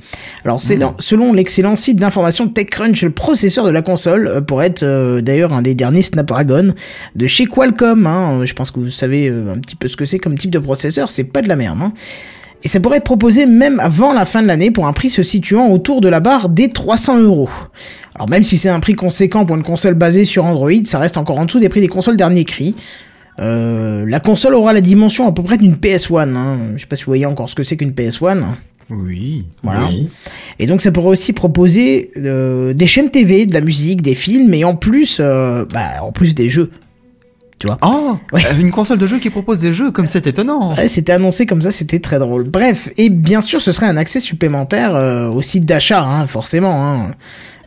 Alors, 0.44 0.62
c'est 0.62 0.78
selon 0.98 1.34
l'excellent 1.34 1.76
site 1.76 1.98
d'information 1.98 2.48
TechCrunch, 2.48 3.02
le 3.02 3.10
processeur 3.10 3.66
de 3.66 3.70
la 3.70 3.82
console 3.82 4.26
euh, 4.26 4.40
pourrait 4.40 4.68
être 4.68 4.82
euh, 4.82 5.20
d'ailleurs 5.20 5.52
un 5.52 5.60
des 5.60 5.74
derniers 5.74 6.02
Snapdragon 6.02 6.74
de 7.14 7.26
chez 7.26 7.44
Qualcomm. 7.44 8.06
Hein. 8.06 8.44
Je 8.44 8.54
pense 8.54 8.70
que 8.70 8.80
vous 8.80 8.90
savez 8.90 9.28
un 9.28 9.58
petit 9.58 9.76
peu 9.76 9.88
ce 9.88 9.96
que 9.96 10.06
c'est 10.06 10.18
comme 10.18 10.38
type 10.38 10.50
de 10.50 10.58
processeur. 10.58 11.10
C'est 11.10 11.24
pas 11.24 11.42
de 11.42 11.48
la 11.48 11.56
merde. 11.56 11.78
Hein. 11.82 11.92
Et 12.64 12.68
ça 12.68 12.80
pourrait 12.80 12.96
être 12.96 13.04
proposé 13.04 13.44
même 13.44 13.78
avant 13.78 14.14
la 14.14 14.24
fin 14.24 14.42
de 14.42 14.46
l'année 14.46 14.70
pour 14.70 14.86
un 14.86 14.94
prix 14.94 15.10
se 15.10 15.22
situant 15.22 15.68
autour 15.68 16.00
de 16.00 16.08
la 16.08 16.20
barre 16.20 16.48
des 16.48 16.70
300 16.70 17.20
euros. 17.20 17.50
Alors 18.14 18.28
même 18.30 18.42
si 18.42 18.56
c'est 18.56 18.70
un 18.70 18.80
prix 18.80 18.94
conséquent 18.94 19.44
pour 19.44 19.54
une 19.54 19.62
console 19.62 19.94
basée 19.94 20.24
sur 20.24 20.46
Android, 20.46 20.70
ça 20.84 20.98
reste 20.98 21.18
encore 21.18 21.38
en 21.38 21.44
dessous 21.44 21.60
des 21.60 21.68
prix 21.68 21.82
des 21.82 21.88
consoles 21.88 22.16
dernier 22.16 22.44
cri. 22.44 22.74
Euh, 23.38 24.06
la 24.08 24.20
console 24.20 24.54
aura 24.54 24.72
la 24.72 24.80
dimension 24.80 25.26
à 25.28 25.32
peu 25.32 25.42
près 25.42 25.58
d'une 25.58 25.74
PS1. 25.74 26.34
Hein. 26.34 26.58
Je 26.76 26.82
sais 26.82 26.86
pas 26.86 26.96
si 26.96 27.04
vous 27.04 27.10
voyez 27.10 27.26
encore 27.26 27.50
ce 27.50 27.54
que 27.54 27.64
c'est 27.64 27.76
qu'une 27.76 27.90
PS1. 27.90 28.42
Oui. 28.90 29.44
Voilà. 29.62 29.88
Oui. 29.88 30.08
Et 30.58 30.66
donc 30.66 30.80
ça 30.80 30.92
pourrait 30.92 31.08
aussi 31.08 31.32
proposer 31.32 32.12
euh, 32.16 32.72
des 32.72 32.86
chaînes 32.86 33.10
TV, 33.10 33.46
de 33.46 33.54
la 33.54 33.60
musique, 33.60 34.02
des 34.02 34.14
films, 34.14 34.54
et 34.54 34.64
en 34.64 34.76
plus, 34.76 35.18
euh, 35.20 35.64
bah, 35.72 36.02
en 36.02 36.12
plus 36.12 36.34
des 36.34 36.48
jeux. 36.48 36.70
Tu 37.58 37.66
vois 37.68 37.78
Oh 37.82 38.18
Ouais. 38.32 38.42
euh, 38.46 38.60
Une 38.60 38.70
console 38.70 38.98
de 38.98 39.06
jeu 39.06 39.18
qui 39.18 39.30
propose 39.30 39.60
des 39.60 39.72
jeux, 39.72 39.90
comme 39.90 40.06
c'est 40.06 40.26
étonnant 40.26 40.74
Ouais, 40.74 40.88
c'était 40.88 41.12
annoncé 41.12 41.46
comme 41.46 41.62
ça, 41.62 41.70
c'était 41.70 42.00
très 42.00 42.18
drôle. 42.18 42.44
Bref, 42.44 42.88
et 42.96 43.08
bien 43.10 43.40
sûr, 43.40 43.60
ce 43.60 43.70
serait 43.72 43.86
un 43.86 43.96
accès 43.96 44.20
supplémentaire 44.20 44.94
euh, 44.96 45.28
au 45.28 45.40
site 45.42 45.64
d'achat, 45.64 46.02
hein, 46.02 46.26
forcément. 46.26 46.84
Hein. 46.84 47.10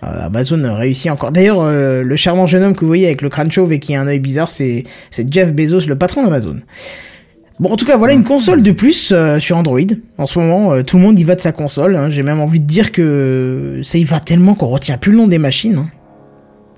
Euh, 0.04 0.26
Amazon 0.28 0.62
réussit 0.76 1.10
encore. 1.10 1.32
D'ailleurs, 1.32 1.60
euh, 1.62 2.04
le 2.04 2.16
charmant 2.16 2.46
jeune 2.48 2.64
homme 2.64 2.76
que 2.76 2.82
vous 2.82 2.88
voyez 2.88 3.08
avec 3.08 3.22
le 3.22 3.30
crâne 3.30 3.52
chauve 3.52 3.72
et 3.74 3.80
qui 3.80 3.96
a 3.96 4.02
un 4.02 4.08
œil 4.08 4.20
bizarre, 4.20 4.52
c'est 4.52 4.84
c'est 5.10 5.32
Jeff 5.34 5.54
Bezos, 5.54 5.88
le 5.88 5.96
patron 5.98 6.22
d'Amazon. 6.24 6.58
Bon, 7.60 7.72
en 7.72 7.76
tout 7.76 7.86
cas, 7.88 7.98
voilà 7.98 8.14
une 8.14 8.24
console 8.24 8.62
de 8.62 8.72
plus 8.72 9.12
euh, 9.12 9.40
sur 9.40 9.58
Android. 9.58 9.80
En 10.20 10.28
ce 10.28 10.38
moment, 10.38 10.74
euh, 10.74 10.84
tout 10.84 10.98
le 10.98 11.04
monde 11.04 11.18
y 11.20 11.24
va 11.24 11.34
de 11.34 11.42
sa 11.42 11.52
console. 11.52 11.96
hein. 11.96 12.12
J'ai 12.12 12.22
même 12.22 12.40
envie 12.40 12.60
de 12.60 12.68
dire 12.68 12.92
que 12.92 13.80
ça 13.82 13.98
y 13.98 14.04
va 14.04 14.20
tellement 14.20 14.54
qu'on 14.54 14.68
retient 14.68 15.00
plus 15.00 15.14
le 15.14 15.18
nom 15.18 15.28
des 15.28 15.40
machines. 15.40 15.78
hein. 15.78 15.90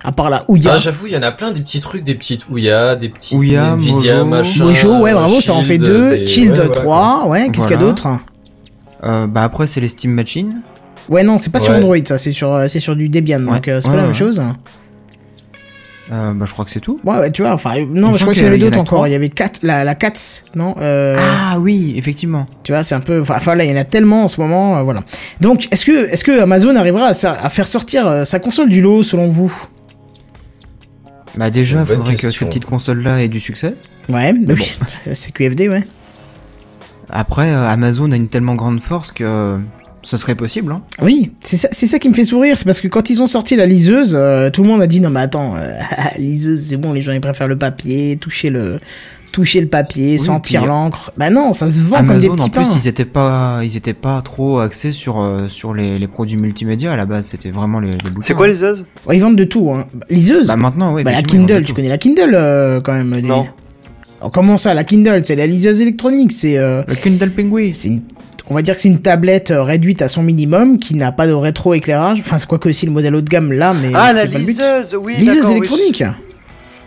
À 0.04 0.12
part 0.14 0.30
la 0.30 0.46
Ouya. 0.50 0.72
Ah, 0.74 0.78
j'avoue, 0.78 1.08
il 1.08 1.14
y 1.14 1.18
en 1.18 1.24
a 1.24 1.32
plein 1.32 1.52
des 1.52 1.60
petits 1.60 1.82
trucs, 1.82 2.04
des 2.04 2.16
petites 2.16 2.48
Ouya, 2.50 2.96
des 2.96 3.10
petits 3.10 3.36
Ouya, 3.36 3.74
Nvidia, 3.74 4.24
Mojo. 4.24 4.26
machin. 4.26 4.64
Mojo, 4.64 4.98
ouais, 5.02 5.14
bravo, 5.14 5.42
ça 5.42 5.54
en 5.54 5.62
fait 5.62 5.74
Shield, 5.76 5.86
deux. 5.86 6.10
des- 6.20 6.28
Shield 6.28 6.58
ouais, 6.58 6.66
ouais, 6.66 6.72
3, 6.72 7.28
ouais, 7.28 7.50
qu'est-ce 7.52 7.68
qu'il 7.68 7.76
y 7.76 7.80
a 7.80 7.82
d'autre 7.84 8.08
Euh, 9.04 9.28
Bah 9.28 9.44
après, 9.44 9.68
c'est 9.68 9.82
les 9.82 9.88
Steam 9.90 10.12
Machines. 10.12 10.62
Ouais, 11.10 11.24
non, 11.24 11.38
c'est 11.38 11.52
pas 11.52 11.60
sur. 11.60 11.74
Android, 11.74 11.98
ça, 12.06 12.18
c'est 12.18 12.32
sur, 12.32 12.54
euh, 12.54 12.68
c'est 12.68 12.80
sur 12.80 12.96
du 12.96 13.10
Debian, 13.10 13.40
donc 13.42 13.68
euh, 13.68 13.82
c'est 13.82 13.88
Ouais, 13.88 13.94
pas 13.94 13.98
la 13.98 14.02
même 14.04 14.12
ouais. 14.12 14.18
chose. 14.18 14.42
Euh, 16.12 16.34
bah 16.34 16.46
je 16.48 16.54
crois 16.54 16.66
que 16.66 16.72
c'est 16.72 16.80
tout. 16.80 17.00
Ouais, 17.04 17.18
ouais, 17.20 17.32
tu 17.32 17.44
vois, 17.44 17.52
enfin, 17.52 17.76
non, 17.88 18.16
je 18.16 18.22
crois 18.24 18.34
qu'il 18.34 18.42
y 18.42 18.46
y 18.46 18.48
avait 18.48 18.58
d'autres 18.58 18.80
encore. 18.80 19.06
Il 19.08 19.12
y 19.12 19.16
avait 19.16 19.30
4, 19.30 19.60
la, 19.62 19.84
la 19.84 19.94
CATS, 19.94 20.46
non 20.56 20.74
euh, 20.82 21.16
Ah 21.20 21.60
oui, 21.60 21.94
effectivement. 21.98 22.48
Tu 22.64 22.72
vois, 22.72 22.82
c'est 22.82 22.96
un 22.96 23.00
peu. 23.00 23.22
Enfin, 23.22 23.54
là, 23.56 23.64
il 23.64 23.70
y 23.70 23.74
en 23.74 23.80
a 23.80 23.84
tellement 23.84 24.24
en 24.24 24.28
ce 24.28 24.42
moment, 24.42 24.78
euh, 24.78 24.82
voilà. 24.82 25.02
Donc, 25.40 25.68
est-ce 25.72 25.86
que, 25.86 26.10
est-ce 26.10 26.24
que 26.24 26.42
Amazon 26.42 26.76
arrivera 26.78 27.08
à, 27.10 27.50
faire 27.50 27.68
sortir 27.68 28.08
euh, 28.08 28.24
sa 28.26 28.40
console 28.40 28.70
du 28.70 28.82
lot, 28.82 29.04
selon 29.04 29.28
vous? 29.28 29.54
Bah 31.36 31.50
déjà, 31.50 31.86
faudrait 31.86 32.16
que 32.16 32.32
ces 32.32 32.46
petites 32.46 32.66
consoles-là 32.66 33.24
aient 33.24 33.30
du 33.30 33.40
succès. 33.40 33.76
Ouais, 34.08 34.34
bah 34.34 34.54
oui, 34.58 34.78
c'est 35.14 35.32
QFD, 35.32 35.70
ouais. 35.70 35.84
Après, 37.10 37.52
euh, 37.52 37.68
Amazon 37.68 38.12
a 38.12 38.16
une 38.16 38.30
tellement 38.30 38.56
grande 38.56 38.82
force 38.82 39.12
que 39.12 39.24
euh, 39.24 39.58
ce 40.02 40.18
serait 40.18 40.36
possible. 40.36 40.72
Hein. 40.72 40.82
Oui, 41.02 41.34
c'est 41.42 41.58
ça, 41.58 41.68
c'est 41.72 41.88
ça 41.88 42.00
qui 42.00 42.10
me 42.10 42.14
fait 42.14 42.26
sourire, 42.26 42.58
c'est 42.58 42.66
parce 42.66 42.82
que 42.82 42.88
quand 42.88 43.10
ils 43.10 43.22
ont 43.22 43.28
sorti 43.28 43.56
la 43.56 43.66
liseuse, 43.66 44.16
euh, 44.16 44.50
tout 44.50 44.64
le 44.64 44.70
monde 44.70 44.82
a 44.82 44.88
dit 44.88 45.02
non 45.02 45.10
mais 45.10 45.22
attends, 45.22 45.56
euh, 45.58 45.78
liseuse, 46.18 46.68
c'est 46.68 46.78
bon, 46.78 46.94
les 46.94 47.02
gens 47.02 47.12
ils 47.12 47.22
préfèrent 47.22 47.48
le 47.48 47.58
papier, 47.58 48.18
toucher 48.18 48.50
le, 48.50 48.80
toucher 49.32 49.62
le 49.62 49.68
papier, 49.68 50.14
Oui, 50.14 50.20
sentir 50.20 50.64
euh, 50.64 50.68
l'encre. 50.68 51.12
Bah 51.18 51.30
non, 51.30 51.54
ça 51.54 51.70
se 51.70 51.82
vend 51.82 52.04
comme 52.04 52.20
des 52.20 52.28
petits 52.30 52.42
en 52.42 52.50
plus, 52.50 52.64
pains. 52.64 52.74
ils 52.76 52.88
étaient 52.88 53.06
pas, 53.06 53.60
ils 53.64 53.76
étaient 53.78 53.94
pas 53.94 54.22
trop 54.22 54.60
axés 54.60 54.92
sur 54.92 55.22
euh, 55.22 55.48
sur 55.48 55.74
les, 55.74 56.00
les 56.00 56.08
produits 56.08 56.38
multimédia 56.38 56.92
à 56.94 56.98
la 56.98 57.06
base. 57.06 57.28
C'était 57.28 57.52
vraiment 57.52 57.80
les, 57.80 57.92
les 57.92 57.98
bouquins. 58.10 58.22
C'est 58.22 58.34
quoi 58.34 58.48
les 58.48 58.56
Zeus? 58.56 58.84
Ouais, 59.06 59.18
ils 59.18 59.22
vendent 59.22 59.36
de 59.38 59.44
tout, 59.44 59.72
hein. 59.72 59.86
Liseuse? 60.10 60.48
Bah 60.48 60.56
maintenant, 60.56 60.94
oui. 60.94 61.04
Bah, 61.04 61.12
la 61.12 61.22
Kindle, 61.22 61.62
de 61.62 61.68
tu 61.68 61.74
connais 61.74 61.90
la 61.90 61.98
Kindle 61.98 62.32
euh, 62.34 62.82
quand 62.82 62.94
même, 62.94 63.20
Non. 63.22 63.48
Alors, 64.22 64.32
comment 64.32 64.58
ça, 64.58 64.74
la 64.74 64.84
Kindle, 64.84 65.22
c'est 65.24 65.36
la 65.36 65.48
liseuse 65.48 65.80
électronique, 65.80 66.32
c'est 66.34 66.58
euh, 66.58 66.84
Le 66.88 66.96
Kindle 66.96 67.32
Penguin. 67.32 67.72
c'est 67.74 67.88
une- 67.90 68.02
on 68.52 68.56
va 68.56 68.64
dire 68.64 68.76
que 68.76 68.82
c'est 68.82 68.90
une 68.90 69.00
tablette 69.00 69.54
réduite 69.56 70.02
à 70.02 70.08
son 70.08 70.24
minimum 70.24 70.80
qui 70.80 70.96
n'a 70.96 71.12
pas 71.12 71.28
de 71.28 71.34
rétro-éclairage. 71.34 72.20
Enfin, 72.22 72.40
c'est 72.40 72.48
quoi 72.48 72.58
que 72.58 72.68
aussi 72.68 72.88
le 72.88 72.92
modèle 72.92 73.14
haut 73.14 73.22
de 73.22 73.30
gamme 73.30 73.52
là, 73.54 73.74
mais 73.80 73.92
Ah, 73.94 74.12
la 74.12 74.22
pas 74.22 74.26
le 74.26 74.40
but. 74.40 74.48
liseuse, 74.48 74.98
oui, 75.00 75.14
Liseuse 75.20 75.46
oui. 75.46 75.62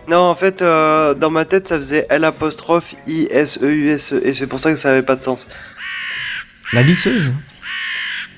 Non, 0.09 0.17
en 0.17 0.35
fait, 0.35 0.61
euh, 0.61 1.13
dans 1.13 1.29
ma 1.29 1.45
tête, 1.45 1.67
ça 1.67 1.77
faisait 1.77 2.05
L 2.09 2.23
apostrophe 2.25 2.95
I 3.07 3.27
S 3.31 3.57
E 3.61 3.67
U 3.69 3.89
S 3.89 4.11
E, 4.13 4.21
et 4.25 4.33
c'est 4.33 4.47
pour 4.47 4.59
ça 4.59 4.71
que 4.71 4.77
ça 4.77 4.91
avait 4.91 5.01
pas 5.03 5.15
de 5.15 5.21
sens. 5.21 5.47
La 6.73 6.81
lisseuse. 6.81 7.31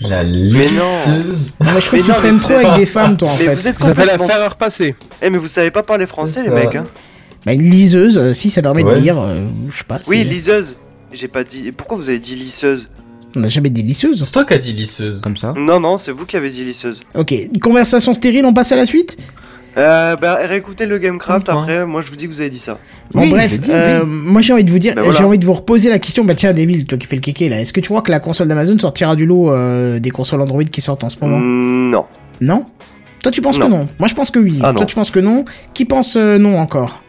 La 0.02 0.24
non. 0.24 0.30
lisseuse. 0.30 1.56
Non, 1.60 1.72
mais 1.74 1.82
je 1.82 1.88
crois 1.88 2.00
Mais 2.00 2.02
que 2.02 2.06
tu 2.12 2.14
traînes 2.14 2.34
mais 2.36 2.40
trop 2.42 2.54
avec 2.54 2.74
des 2.76 2.86
femmes, 2.86 3.18
toi, 3.18 3.30
en 3.30 3.38
Mais 3.38 3.46
fait. 3.46 3.56
vous 3.56 3.68
êtes 3.68 3.80
Ça 3.80 3.86
s'appelle 3.88 4.08
la 4.08 4.18
complètement... 4.18 4.40
faire 4.42 4.52
repasser. 4.52 4.96
Eh, 5.22 5.30
mais 5.30 5.38
vous 5.38 5.48
savez 5.48 5.72
pas 5.72 5.84
parler 5.84 6.06
français, 6.06 6.42
les 6.44 6.50
ça. 6.50 6.54
mecs, 6.54 6.76
hein 6.76 6.86
Bah, 7.46 7.54
une 7.54 7.70
liseuse, 7.70 8.18
euh, 8.18 8.34
si 8.34 8.50
ça 8.50 8.62
permet 8.62 8.84
de 8.84 8.90
Ouais. 8.90 9.00
lire, 9.00 9.20
euh, 9.20 9.48
je 9.72 9.78
sais 9.78 9.84
pas. 9.86 10.00
Oui, 10.08 10.18
c'est- 10.20 10.24
liseuse. 10.26 10.76
J'ai 11.14 11.28
pas 11.30 11.44
dit. 11.46 11.72
Pourquoi 11.72 11.96
vous 11.98 12.10
avez 12.10 12.20
dit 12.20 12.36
lisseuse? 12.36 12.90
On 13.38 13.40
n'a 13.40 13.48
jamais 13.48 13.70
dit 13.70 13.84
lisseuse. 13.84 14.22
C'est 14.24 14.32
toi 14.32 14.44
qui 14.46 14.54
as 14.54 14.58
dit 14.58 14.74
lisseuse. 14.74 15.22
Comme 15.22 15.38
ça. 15.38 15.54
Non, 15.58 15.80
non, 15.80 15.96
c'est 15.98 16.12
vous 16.12 16.26
qui 16.26 16.36
avez 16.36 16.50
dit 16.50 16.64
lisseuse. 16.66 17.00
Ok, 17.16 17.32
une 17.32 17.60
conversation 17.60 18.14
stérile, 18.14 18.46
on 18.46 18.54
passe 18.54 18.72
à 18.74 18.76
la 18.76 18.86
suite? 18.86 19.18
Euh, 19.78 20.16
bah, 20.16 20.36
réécoutez 20.42 20.86
le 20.86 20.98
Gamecraft 20.98 21.48
Comprends. 21.48 21.62
après. 21.64 21.86
Moi, 21.86 22.02
je 22.02 22.10
vous 22.10 22.16
dis 22.16 22.26
que 22.28 22.32
vous 22.32 22.40
avez 22.40 22.50
dit 22.50 22.60
ça. 22.60 22.80
Bon 23.14 23.22
Oui, 23.22 23.30
bref, 23.32 23.60
dit, 23.60 23.72
euh, 23.72 24.02
oui. 24.04 24.10
moi 24.10 24.42
j'ai 24.42 24.54
envie 24.54 24.64
de 24.64 24.72
vous 24.72 24.80
dire, 24.80 24.94
voilà. 24.96 25.12
j'ai 25.12 25.24
envie 25.24 25.38
de 25.38 25.46
vous 25.46 25.54
reposer 25.54 25.90
la 25.90 26.00
question, 26.00 26.24
bah 26.26 26.34
tiens 26.34 26.54
Devil, 26.54 26.86
toi 26.86 26.98
qui 26.98 27.06
fais 27.08 27.16
le 27.16 27.22
kéké 27.22 27.50
là, 27.50 27.60
est-ce 27.60 27.72
que 27.74 27.80
tu 27.82 27.90
crois 27.90 28.02
que 28.02 28.10
la 28.12 28.20
console 28.20 28.48
d'Amazon 28.48 28.80
sortira 28.80 29.16
du 29.16 29.26
lot 29.26 29.52
euh, 29.52 30.00
des 30.00 30.10
consoles 30.12 30.42
Android 30.42 30.64
qui 30.64 30.82
sortent 30.82 31.04
en 31.04 31.10
ce 31.10 31.18
moment? 31.22 31.38
Mm, 31.40 31.92
non. 31.92 32.06
Non? 32.42 32.66
Toi 33.22 33.32
tu 33.32 33.42
penses 33.42 33.60
Non. 33.60 33.66
que 33.68 33.72
non 33.72 33.90
Moi 34.00 34.08
je 34.08 34.16
pense 34.16 34.32
que 34.32 34.40
oui. 34.40 34.60
Ah, 34.64 34.74
Toi 34.74 34.86
tu 34.86 34.96
penses 34.96 35.12
que 35.12 35.20
non? 35.20 35.46
Qui 35.74 35.86
pense 35.86 36.16
euh, 36.16 36.38
non 36.38 36.58
encore? 36.60 37.02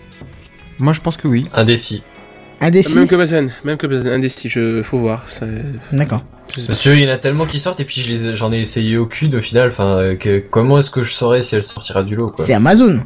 Moi, 0.78 0.92
je 0.92 1.00
pense 1.00 1.16
que 1.16 1.26
oui. 1.28 1.46
Indécis. 1.54 2.02
Indécis? 2.60 2.94
Même 2.96 3.06
que 3.06 3.16
Bazen, 3.16 3.50
même 3.64 3.78
que 3.78 3.86
Bazen, 3.86 4.12
indécis, 4.12 4.48
je 4.50 4.82
faut 4.82 4.98
voir. 4.98 5.24
ça- 5.28 5.46
D'accord. 5.92 6.22
Parce 6.66 6.80
qu'il 6.80 7.00
y 7.00 7.06
en 7.06 7.12
a 7.12 7.16
tellement 7.18 7.44
qui 7.44 7.60
sortent 7.60 7.80
et 7.80 7.84
puis 7.84 8.00
je 8.00 8.08
les 8.08 8.26
ai- 8.28 8.34
j'en 8.34 8.52
ai 8.52 8.60
essayé 8.60 8.96
aucune 8.96 9.34
au 9.34 9.40
final. 9.42 9.68
Enfin, 9.68 10.14
que, 10.18 10.38
comment 10.50 10.78
est-ce 10.78 10.90
que 10.90 11.02
je 11.02 11.12
saurais 11.12 11.42
si 11.42 11.54
elle 11.54 11.62
sortira 11.64 12.02
du 12.02 12.16
lot 12.16 12.30
quoi? 12.30 12.44
C'est 12.44 12.54
Amazon. 12.54 13.00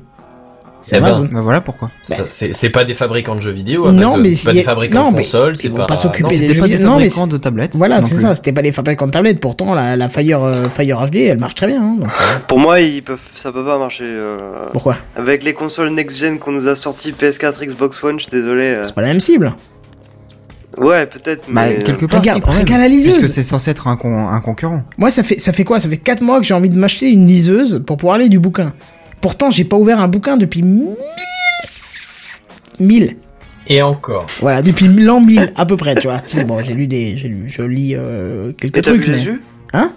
C'est 0.83 0.97
Eh 0.97 1.01
ben, 1.01 1.07
Amazon. 1.09 1.29
Bah 1.31 1.41
voilà 1.43 1.61
pourquoi. 1.61 1.91
Ça, 2.03 2.25
C'est 2.29 2.71
pas 2.71 2.87
des 2.87 2.95
fabricants 2.95 3.35
de 3.35 3.43
jeux 3.43 3.51
vidéo, 3.51 3.91
Non, 3.93 4.13
Amazon. 4.15 4.17
mais 4.23 4.35
c'est 4.35 4.47
pas 4.47 4.53
des 4.55 4.63
fabricants 4.63 5.05
non, 5.05 5.11
de 5.13 5.17
consoles, 5.19 5.55
c'est 5.57 5.69
pas. 5.69 5.85
pas 5.85 5.97
s'occuper 5.97 6.23
non, 6.23 6.39
des 6.41 6.55
jeux 6.55 6.61
pas 6.61 6.69
des. 6.69 6.79
Non, 6.79 6.93
fabricants 6.93 7.27
de 7.27 7.37
tablettes. 7.37 7.77
Voilà, 7.77 8.01
non 8.01 8.07
c'est 8.07 8.15
ça, 8.15 8.35
c'était 8.35 8.53
pas 8.53 8.63
les 8.63 8.73
fabricants 8.73 9.07
de 9.07 9.13
tablettes, 9.13 9.41
pourtant 9.41 9.75
la, 9.75 9.95
la 9.97 10.09
Fire, 10.09 10.43
euh, 10.43 10.69
Fire 10.71 11.05
HD 11.11 11.17
elle 11.17 11.39
marche 11.39 11.55
très 11.55 11.67
bien. 11.67 11.83
hein, 11.83 11.97
donc, 11.99 12.09
euh, 12.09 12.39
Pour 12.49 12.59
moi, 12.61 12.81
ils 12.81 13.03
peuvent, 13.03 13.21
ça 13.35 13.53
peut 13.53 13.63
pas 13.65 13.77
marcher. 13.79 14.05
euh, 14.07 14.39
pourquoi? 14.73 14.97
Avec 15.17 15.45
les 15.45 15.53
consoles 15.53 15.91
next-gen 15.91 16.39
qu'on 16.39 16.53
nous 16.53 16.67
a 16.67 16.75
sorti 16.75 17.13
PS4, 17.13 17.63
Xbox 17.67 18.03
One, 18.03 18.19
je 18.19 18.25
suis 18.25 18.33
désolé. 18.41 18.63
euh. 18.69 18.85
C'est 18.87 18.95
pas 18.95 19.03
la 19.03 19.09
même 19.09 19.21
cible. 19.21 19.55
Ouais, 20.79 21.07
peut-être, 21.07 21.45
Bah, 21.49 21.67
mais. 21.67 21.83
quelque 21.83 22.07
part, 22.07 22.21
Regarde, 22.21 22.43
si, 22.45 22.49
même. 22.51 22.59
regarde 22.61 22.81
la 22.83 22.89
liseuse. 22.89 23.15
Puisque 23.19 23.31
c'est 23.33 23.43
censé 23.43 23.71
être 23.71 23.89
un, 23.89 23.97
con- 23.97 24.29
un 24.29 24.41
concurrent. 24.41 24.83
Moi, 24.99 25.11
ça 25.11 25.23
fait, 25.23 25.39
ça 25.39 25.53
fait 25.53 25.65
quoi? 25.65 25.81
Ça 25.81 25.89
fait 25.89 25.97
4 25.97 26.23
mois 26.23 26.39
que 26.39 26.45
j'ai 26.47 26.55
envie 26.55 26.71
de 26.71 26.79
m'acheter 26.79 27.11
une 27.11 27.27
liseuse 27.27 27.83
pour 27.87 27.97
pouvoir 27.97 28.19
lire 28.19 28.29
du 28.29 28.39
bouquin. 28.39 28.73
Pourtant, 29.21 29.51
j'ai 29.51 29.65
pas 29.65 29.77
ouvert 29.77 30.01
un 30.01 30.09
bouquin 30.09 30.37
depuis 30.37 30.63
1000. 30.63 30.97
1000. 32.79 33.17
Et 33.67 33.83
encore. 33.83 34.27
Voilà, 34.41 34.63
depuis 34.63 34.89
l'an 34.89 35.21
1000 35.21 35.53
à 35.57 35.67
peu 35.67 35.77
près, 35.77 35.95
tu 35.95 36.09
vois. 36.09 36.21
Si, 36.25 36.43
bon, 36.45 36.63
j'ai 36.65 36.75
lu 36.75 36.87
des. 36.87 37.17
J'ai 37.17 37.29
lu, 37.29 37.45
je 37.49 37.63
lis 37.63 37.95
euh, 37.95 38.53
quelques 38.53 38.79
Et 38.79 38.83
t'as 38.83 38.91
trucs. 38.91 39.03
vu 39.03 39.11
mais- 39.13 39.17
Jésus? 39.19 39.43
Hein? 39.73 39.93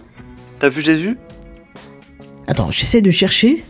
T'as 0.59 0.69
vu 0.69 0.82
Jésus? 0.82 1.17
Attends, 2.47 2.71
j'essaie 2.71 3.01
de 3.01 3.09
chercher. 3.11 3.63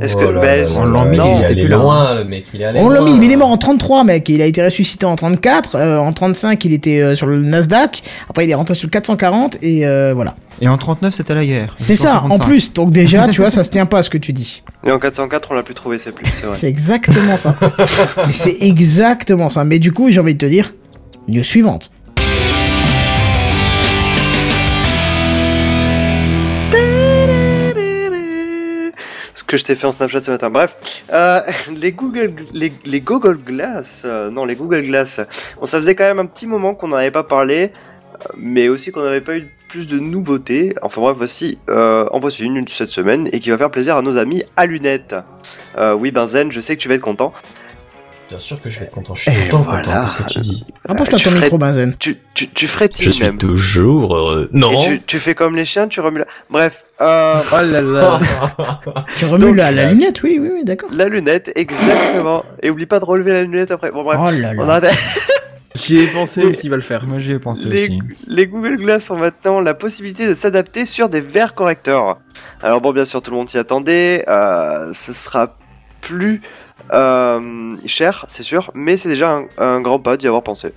Est-ce 0.00 0.14
Oh 0.16 0.20
que- 0.20 0.24
là 0.26 0.40
ben, 0.40 0.64
là 0.64 0.68
on 0.78 0.82
l'a 0.92 1.04
mis, 1.06 1.16
il 1.38 1.42
était 1.42 1.54
plus 1.54 1.68
là. 1.68 1.76
loin, 1.76 2.14
le 2.14 2.24
mec, 2.24 2.44
il 2.52 2.60
est 2.60 2.64
allé 2.64 2.80
On 2.80 2.88
l'a 2.88 3.00
mis, 3.00 3.18
mais 3.18 3.26
il 3.26 3.32
est 3.32 3.36
mort 3.36 3.50
en 3.50 3.56
33, 3.56 4.04
mec. 4.04 4.28
Il 4.28 4.42
a 4.42 4.46
été 4.46 4.62
ressuscité 4.62 5.06
en 5.06 5.16
34. 5.16 5.74
euh, 5.76 5.96
en 5.98 6.12
35, 6.12 6.62
il 6.64 6.72
était 6.74 7.00
euh, 7.00 7.14
sur 7.14 7.26
le 7.26 7.38
Nasdaq. 7.40 8.02
Après, 8.28 8.44
il 8.44 8.50
est 8.50 8.54
rentré 8.54 8.74
sur 8.74 8.86
le 8.86 8.90
440. 8.90 9.58
Et 9.62 9.86
euh, 9.86 10.12
voilà. 10.14 10.34
Et 10.60 10.68
en 10.68 10.76
39, 10.76 11.14
c'était 11.14 11.34
la 11.34 11.44
guerre. 11.46 11.74
C'est 11.76 11.96
ça, 11.96 12.20
en 12.20 12.28
1945. 12.28 12.44
plus. 12.46 12.72
Donc, 12.74 12.90
déjà, 12.90 13.28
tu 13.28 13.40
vois, 13.40 13.50
ça 13.50 13.62
se 13.64 13.70
tient 13.76 13.86
pas 13.86 13.98
à 13.98 14.02
ce 14.02 14.10
que 14.10 14.18
tu 14.18 14.32
dis. 14.32 14.62
Et 14.86 14.90
en 14.92 14.98
404, 14.98 15.48
on 15.52 15.54
l'a 15.54 15.62
plus 15.62 15.74
trouvé, 15.74 15.98
c'est 15.98 16.12
plus, 16.12 16.26
c'est 16.30 16.46
vrai. 16.46 16.56
C'est 16.56 16.68
exactement 16.68 17.36
ça. 17.36 17.54
C'est 18.32 18.56
exactement 18.60 19.48
ça. 19.48 19.64
Mais 19.64 19.78
du 19.78 19.92
coup, 19.92 20.10
j'ai 20.10 20.20
envie 20.20 20.34
de 20.34 20.38
te 20.38 20.46
dire, 20.46 20.72
news 21.28 21.42
suivante. 21.42 21.90
Que 29.46 29.56
je 29.56 29.64
t'ai 29.64 29.74
fait 29.74 29.86
en 29.86 29.92
Snapchat 29.92 30.20
ce 30.20 30.30
matin. 30.30 30.50
Bref, 30.50 31.02
euh, 31.12 31.40
les 31.76 31.92
Google, 31.92 32.34
les, 32.52 33.00
Google 33.00 33.38
Glass, 33.38 34.02
euh, 34.04 34.30
non 34.30 34.44
les 34.44 34.56
Google 34.56 34.82
Glass. 34.82 35.20
Bon, 35.58 35.66
ça 35.66 35.78
faisait 35.78 35.94
quand 35.94 36.04
même 36.04 36.18
un 36.18 36.26
petit 36.26 36.46
moment 36.46 36.74
qu'on 36.74 36.88
n'en 36.88 36.96
avait 36.96 37.10
pas 37.10 37.24
parlé. 37.24 37.72
mais 38.36 38.68
aussi 38.68 38.92
qu'on 38.92 39.02
n'avait 39.02 39.20
pas 39.20 39.36
eu 39.36 39.46
plus 39.68 39.86
de 39.86 39.98
nouveautés. 39.98 40.74
Enfin 40.82 41.00
bref, 41.00 41.16
voici, 41.16 41.58
euh, 41.68 42.06
en 42.10 42.18
voici 42.18 42.44
une, 42.44 42.56
une 42.56 42.68
cette 42.68 42.90
semaine 42.90 43.28
et 43.32 43.40
qui 43.40 43.50
va 43.50 43.58
faire 43.58 43.70
plaisir 43.70 43.96
à 43.96 44.02
nos 44.02 44.16
amis 44.16 44.42
à 44.56 44.66
lunettes. 44.66 45.14
Euh, 45.76 45.94
oui, 45.94 46.10
Benzen, 46.10 46.50
je 46.50 46.60
sais 46.60 46.76
que 46.76 46.80
tu 46.80 46.88
vas 46.88 46.94
être 46.94 47.02
content. 47.02 47.32
Bien 48.28 48.38
sûr 48.40 48.60
que 48.60 48.68
je 48.70 48.80
vais 48.80 48.86
être 48.86 48.90
content. 48.92 49.14
Je 49.14 49.22
suis 49.22 49.30
Et 49.30 49.48
content, 49.48 49.62
voilà. 49.62 49.82
content. 49.84 50.02
Qu'est-ce 50.04 50.16
que 50.16 50.28
tu 50.28 50.40
dis 50.40 50.64
Rapproche-toi 50.88 51.18
tu 51.18 51.24
ton 51.26 51.30
ferais- 51.30 51.42
micro, 51.42 51.58
Benzen. 51.58 51.94
Tu, 51.96 52.18
tu, 52.34 52.48
tu 52.48 52.66
frétilles 52.66 53.06
Je 53.06 53.10
suis 53.12 53.24
même. 53.24 53.38
toujours 53.38 54.16
heureux. 54.16 54.48
Non. 54.52 54.72
Et 54.72 54.84
tu, 54.84 55.00
tu 55.02 55.18
fais 55.20 55.36
comme 55.36 55.54
les 55.54 55.64
chiens, 55.64 55.86
tu 55.86 56.00
remues 56.00 56.18
la... 56.18 56.26
Bref, 56.50 56.84
euh, 57.00 57.36
Oh 57.52 57.56
là 57.62 57.80
là. 57.80 58.18
Tu 59.16 59.26
remues 59.26 59.44
Donc, 59.44 59.56
la, 59.56 59.70
la 59.70 59.82
euh, 59.82 59.90
lunette, 59.92 60.22
oui, 60.24 60.38
oui, 60.40 60.48
oui, 60.52 60.64
d'accord. 60.64 60.90
la 60.92 61.06
lunette, 61.08 61.52
exactement. 61.54 62.44
Et 62.64 62.70
oublie 62.70 62.86
pas 62.86 62.98
de 62.98 63.04
relever 63.04 63.32
la 63.32 63.42
lunette 63.42 63.70
après. 63.70 63.92
Bon 63.92 64.02
bref, 64.02 64.18
Oh 64.20 64.30
là 64.40 64.52
on 64.58 64.64
là. 64.66 64.74
arrête. 64.74 64.94
J'y 65.76 65.98
ai 65.98 66.06
pensé, 66.08 66.42
mais 66.44 66.54
s'il 66.54 66.70
va 66.70 66.76
le 66.76 66.82
faire. 66.82 67.06
Moi 67.06 67.18
j'y 67.18 67.32
ai 67.32 67.38
pensé 67.38 67.68
Les, 67.68 67.84
aussi. 67.84 68.00
les 68.26 68.46
Google 68.48 68.76
Glass 68.76 69.08
ont 69.10 69.18
maintenant 69.18 69.60
la 69.60 69.74
possibilité 69.74 70.26
de 70.26 70.34
s'adapter 70.34 70.84
sur 70.86 71.08
des 71.10 71.20
verres 71.20 71.54
correcteurs. 71.54 72.18
Alors 72.62 72.80
bon, 72.80 72.92
bien 72.92 73.04
sûr, 73.04 73.22
tout 73.22 73.30
le 73.30 73.36
monde 73.36 73.48
s'y 73.48 73.58
attendait. 73.58 74.24
euh, 74.28 74.92
ce 74.94 75.12
sera 75.12 75.56
plus 76.00 76.40
euh, 76.42 76.65
cher, 76.90 78.24
c'est 78.28 78.42
sûr, 78.42 78.70
mais 78.74 78.96
c'est 78.96 79.08
déjà 79.08 79.42
un, 79.58 79.80
grand 79.80 79.98
pas 79.98 80.16
d'y 80.16 80.26
avoir 80.26 80.42
pensé. 80.42 80.72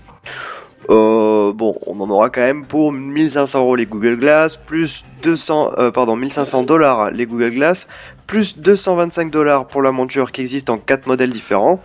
Euh, 0.90 1.54
bon, 1.54 1.78
on 1.86 2.00
en 2.02 2.10
aura 2.10 2.30
quand 2.30 2.42
même 2.42 2.66
pour 2.66 2.92
1500 2.92 3.60
euros 3.60 3.76
les 3.76 3.86
Google 3.86 4.18
Glass, 4.18 4.58
plus 4.58 5.06
200, 5.22 5.72
euh, 5.78 5.92
pardon, 5.92 6.16
1500 6.16 6.64
dollars 6.64 7.12
les 7.12 7.28
Google 7.28 7.52
Glass, 7.52 7.88
plus 8.26 8.58
225 8.58 9.30
dollars 9.30 9.68
pour 9.68 9.84
la 9.84 9.92
monture 9.92 10.32
qui 10.32 10.42
existe 10.42 10.70
en 10.70 10.78
quatre 10.78 11.06
modèles 11.06 11.32
différents. 11.32 11.80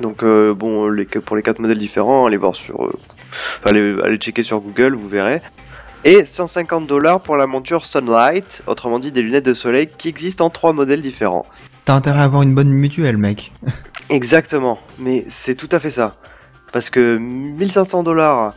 Donc 0.00 0.22
euh, 0.22 0.54
bon, 0.54 0.90
pour 1.26 1.36
les 1.36 1.42
quatre 1.42 1.58
modèles 1.58 1.78
différents, 1.78 2.26
allez 2.26 2.38
voir 2.38 2.56
sur, 2.56 2.84
euh, 2.84 2.92
allez, 3.64 3.96
allez 4.02 4.16
checker 4.16 4.42
sur 4.42 4.60
Google, 4.60 4.94
vous 4.94 5.08
verrez. 5.08 5.42
Et 6.04 6.24
150 6.26 6.86
dollars 6.86 7.20
pour 7.20 7.36
la 7.36 7.46
monture 7.46 7.86
Sunlight, 7.86 8.62
autrement 8.66 8.98
dit 8.98 9.10
des 9.10 9.22
lunettes 9.22 9.46
de 9.46 9.54
soleil 9.54 9.88
qui 9.96 10.08
existent 10.08 10.44
en 10.44 10.50
trois 10.50 10.74
modèles 10.74 11.00
différents. 11.00 11.46
T'as 11.86 11.94
intérêt 11.94 12.20
à 12.20 12.24
avoir 12.24 12.42
une 12.42 12.54
bonne 12.54 12.68
mutuelle, 12.68 13.16
mec. 13.16 13.52
Exactement, 14.10 14.78
mais 14.98 15.24
c'est 15.28 15.54
tout 15.54 15.68
à 15.72 15.78
fait 15.78 15.88
ça. 15.88 16.16
Parce 16.72 16.90
que 16.90 17.16
1500 17.16 18.02
dollars, 18.02 18.52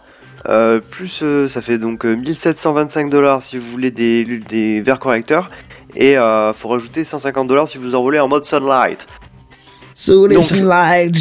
euh, 0.49 0.81
plus 0.81 1.21
euh, 1.23 1.47
ça 1.47 1.61
fait 1.61 1.77
donc 1.77 2.05
euh, 2.05 2.15
1725 2.17 3.09
dollars 3.09 3.41
si 3.41 3.57
vous 3.57 3.69
voulez 3.71 3.91
des, 3.91 4.25
des 4.25 4.81
verres 4.81 4.99
correcteurs, 4.99 5.49
et 5.95 6.17
euh, 6.17 6.51
faut 6.53 6.67
rajouter 6.67 7.05
150 7.05 7.47
dollars 7.47 7.67
si 7.67 7.77
vous 7.77 7.95
envolez 7.95 8.19
en 8.19 8.27
mode 8.27 8.43
Sunlight. 8.43 9.07
Sous 9.93 10.27
les 10.27 10.35
Donc- 10.35 10.43
sunlight 10.43 11.15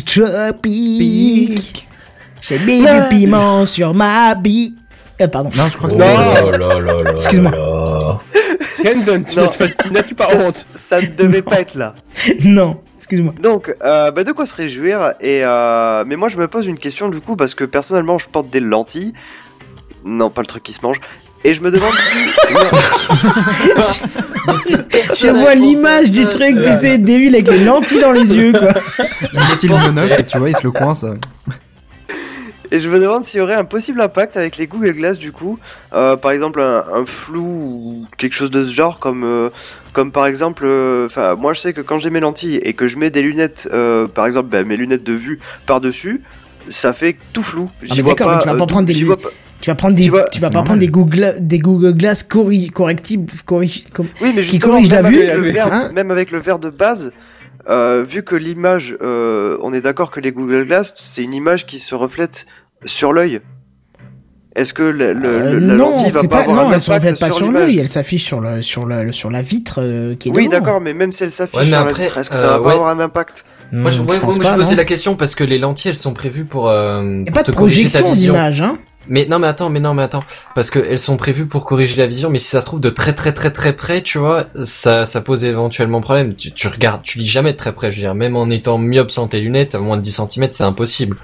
j'ai 2.43 2.59
mis 2.61 2.81
du 2.83 2.89
piment 3.09 3.65
sur 3.65 3.95
ma 3.95 4.35
bille. 4.35 4.75
Euh, 5.21 5.29
pardon. 5.29 5.51
Non, 5.57 5.65
je 5.71 5.77
crois 5.77 5.89
que 5.91 5.95
Non. 5.95 6.05
c'est 6.25 6.43
Oh 6.45 6.51
là 6.51 6.59
là 6.59 6.81
là 7.05 7.11
Excuse-moi. 7.13 8.19
Kendon, 8.83 9.23
tu 9.25 9.39
n'as-tu 9.91 10.15
pas 10.15 10.27
ça, 10.27 10.37
honte 10.37 10.67
ça 10.75 11.01
ne 11.01 11.07
devait 11.07 11.43
pas 11.43 11.61
être 11.61 11.75
là. 11.75 11.95
non, 12.45 12.81
excuse-moi. 12.99 13.35
Donc, 13.41 13.75
euh, 13.83 14.11
bah, 14.11 14.25
de 14.25 14.33
quoi 14.33 14.47
se 14.47 14.55
réjouir 14.55 15.15
et 15.21 15.41
euh, 15.45 16.05
mais 16.07 16.17
moi 16.17 16.29
je 16.29 16.37
me 16.39 16.47
pose 16.47 16.67
une 16.67 16.79
question 16.79 17.09
du 17.09 17.21
coup 17.21 17.37
parce 17.37 17.55
que 17.55 17.65
personnellement 17.65 18.19
je 18.19 18.29
porte 18.29 18.51
des 18.51 18.61
lentilles, 18.61 19.13
non 20.05 20.31
pas 20.31 20.43
le 20.43 20.47
truc 20.47 20.63
qui 20.63 20.73
se 20.73 20.81
mange, 20.83 21.01
et 21.45 21.55
je 21.55 21.63
me 21.63 21.71
demande 21.71 21.95
si 21.99 22.19
Je 25.19 25.29
vois 25.29 25.55
l'image 25.55 26.11
du 26.11 26.27
truc, 26.27 26.57
tu 26.63 26.73
sais, 26.73 26.99
Devil 26.99 27.29
avec 27.35 27.49
les 27.49 27.65
lentilles 27.65 28.01
dans 28.01 28.13
les 28.13 28.35
yeux, 28.35 28.53
quoi. 28.53 28.69
un 29.35 29.47
style 29.57 29.71
monocle, 29.71 30.17
et 30.19 30.25
tu 30.25 30.39
vois, 30.39 30.51
il 30.51 30.57
se 30.57 30.63
le 30.63 30.71
coince. 30.71 31.05
Et 32.71 32.79
je 32.79 32.89
me 32.89 32.99
demande 32.99 33.25
s'il 33.25 33.39
y 33.39 33.43
aurait 33.43 33.55
un 33.55 33.65
possible 33.65 34.01
impact 34.01 34.37
avec 34.37 34.57
les 34.57 34.67
Google 34.67 34.93
Glass 34.93 35.19
du 35.19 35.33
coup, 35.33 35.59
Euh, 35.93 36.17
par 36.17 36.31
exemple 36.33 36.61
un, 36.61 36.85
un 36.93 37.07
flou 37.07 37.45
ou 37.45 38.07
quelque 38.19 38.35
chose 38.35 38.51
de 38.51 38.63
ce 38.65 38.71
genre 38.73 38.99
comme 38.99 39.25
euh, 39.25 39.51
comme 39.93 40.13
par 40.13 40.27
exemple, 40.27 40.65
euh, 40.67 41.07
enfin 41.07 41.35
moi 41.37 41.53
je 41.55 41.61
sais 41.61 41.73
que 41.73 41.81
quand 41.81 41.99
j'ai 41.99 42.11
mes 42.11 42.21
lentilles 42.21 42.57
et 42.63 42.73
que 42.75 42.87
je 42.89 42.97
mets 42.99 43.11
des 43.11 43.23
lunettes, 43.23 43.69
euh, 43.73 44.07
par 44.07 44.27
exemple 44.27 44.49
bah, 44.51 44.65
mes 44.65 44.77
lunettes 44.77 45.05
de 45.05 45.13
vue 45.13 45.39
par 45.67 45.81
dessus. 45.81 46.23
Ça 46.69 46.93
fait 46.93 47.17
tout 47.33 47.43
flou. 47.45 47.71
J'y 47.81 48.01
Ah, 48.01 48.03
vois 48.03 48.17
pas. 48.17 48.39
tu 48.43 48.49
vas 48.49 48.57
pas 48.57 48.67
prendre 48.67 48.87
des 48.87 49.05
vois 49.05 49.17
pas- 49.17 49.29
Tu 49.61 49.71
vas 49.71 49.77
prendre 49.77 49.95
des, 49.95 50.03
Tu 50.03 50.11
vois, 50.11 50.29
tu 50.29 50.41
vas 50.41 50.49
pas 50.49 50.55
normal. 50.55 50.67
prendre 50.67 50.81
des 50.81 50.89
Google, 50.89 51.35
des 51.41 51.59
Google 51.61 51.95
Glass 51.95 52.25
corri- 52.29 52.71
correctibles, 52.71 53.33
corrigi- 53.47 53.87
com- 53.93 54.07
Oui, 54.21 54.33
mais 54.35 54.43
qui 54.43 54.51
justement, 54.51 54.73
corrige 54.75 54.91
la 54.91 55.01
même, 55.03 55.13
vue, 55.13 55.23
avec 55.23 55.35
le 55.35 55.51
verre, 55.51 55.73
hein. 55.73 55.91
même 55.95 56.11
avec 56.11 56.31
le 56.33 56.39
verre 56.39 56.59
de 56.59 56.69
base, 56.71 57.13
euh, 57.69 58.05
vu 58.07 58.23
que 58.23 58.35
l'image, 58.37 58.97
euh, 59.03 59.57
on 59.63 59.73
est 59.73 59.81
d'accord 59.81 60.11
que 60.11 60.21
les 60.21 60.33
Google 60.33 60.65
Glass, 60.67 60.95
c'est 60.97 61.23
une 61.23 61.35
image 61.35 61.67
qui 61.67 61.79
se 61.79 61.95
reflète 61.95 62.47
sur 62.85 63.13
l'œil. 63.13 63.41
Est-ce 64.55 64.73
que 64.73 64.83
le, 64.83 65.13
le- 65.13 65.29
Euh, 65.29 65.53
le- 65.53 65.59
la 65.59 65.75
non, 65.75 65.91
lentille 65.91 66.09
va 66.11 66.21
c'est 66.23 66.29
pas, 66.29 66.37
pas, 66.37 66.43
avoir 66.51 66.65
non, 66.65 66.71
un 66.71 66.75
elle 66.75 66.81
se 66.81 66.91
impact 66.91 67.05
reflète 67.05 67.21
pas 67.21 67.31
sur 67.31 67.53
l'œil, 67.53 67.79
elle 67.79 67.89
s'affiche 67.89 68.25
sur 68.25 68.41
le, 68.41 68.63
sur 68.63 68.87
le, 68.87 69.13
sur 69.13 69.31
la 69.31 69.43
vitre 69.43 69.81
euh, 69.83 70.15
qui 70.15 70.31
est 70.31 70.33
Oui, 70.33 70.49
d'accord, 70.49 70.81
mais 70.81 70.95
même 70.95 71.13
si 71.13 71.25
elle 71.25 71.31
s'affiche 71.31 71.59
Ouais, 71.59 71.65
sur 71.67 71.77
après, 71.79 71.93
la 72.05 72.05
vitre, 72.07 72.19
est-ce 72.19 72.31
que 72.31 72.37
euh, 72.37 72.41
ça 72.41 72.49
va 72.49 72.59
pas 72.61 72.69
ouais. 72.69 72.73
avoir 72.73 72.89
un 72.89 72.99
impact? 73.01 73.45
Moi, 73.71 73.91
je, 73.91 74.01
Hmm, 74.01 74.07
ouais, 74.07 74.13
ouais, 74.13 74.19
pense 74.21 74.37
moi, 74.37 74.45
pas, 74.47 74.53
je 74.53 74.57
posais 74.57 74.75
la 74.75 74.85
question 74.87 75.15
parce 75.15 75.35
que 75.35 75.45
les 75.45 75.59
lentilles, 75.59 75.91
elles 75.91 75.95
sont 75.97 76.15
prévues 76.15 76.47
pour, 76.47 76.71
euh, 76.71 77.03
Y 77.03 77.29
a 77.29 77.33
pour 77.33 77.35
pas 77.35 77.43
te 77.43 77.51
de 77.51 77.57
corriger 77.57 77.83
ta 77.91 77.99
projection 77.99 78.15
vision. 78.15 78.33
d'image, 78.33 78.63
hein. 78.63 78.79
Mais 79.09 79.27
non, 79.31 79.39
mais 79.39 79.47
attends, 79.47 79.71
mais 79.71 79.81
non, 79.81 79.95
mais 79.95 80.03
attends, 80.03 80.25
parce 80.55 80.71
que 80.71 80.79
elles 80.79 80.99
sont 80.99 81.17
prévues 81.17 81.47
pour 81.47 81.65
corriger 81.65 81.97
la 82.01 82.07
vision, 82.07 82.29
mais 82.31 82.39
si 82.39 82.49
ça 82.49 82.61
se 82.61 82.67
trouve 82.67 82.81
de 82.81 82.91
très 82.91 83.13
très 83.13 83.33
très 83.33 83.51
très 83.51 83.73
près, 83.75 84.03
tu 84.03 84.19
vois, 84.19 84.47
ça 84.65 85.05
ça 85.07 85.21
pose 85.21 85.45
éventuellement 85.45 86.01
problème. 86.01 86.35
Tu, 86.35 86.51
tu 86.53 86.67
regardes, 86.69 87.03
tu 87.03 87.19
lis 87.19 87.27
jamais 87.27 87.53
de 87.53 87.57
très 87.57 87.73
près. 87.73 87.91
Je 87.91 87.97
veux 87.97 88.03
dire, 88.03 88.15
même 88.15 88.35
en 88.37 88.51
étant 88.51 88.79
myope 88.79 89.11
sans 89.11 89.29
tes 89.29 89.41
lunettes, 89.41 89.75
à 89.75 89.79
moins 89.79 89.97
de 89.97 90.03
10 90.03 90.21
cm, 90.31 90.49
c'est 90.53 90.65
impossible. 90.65 91.17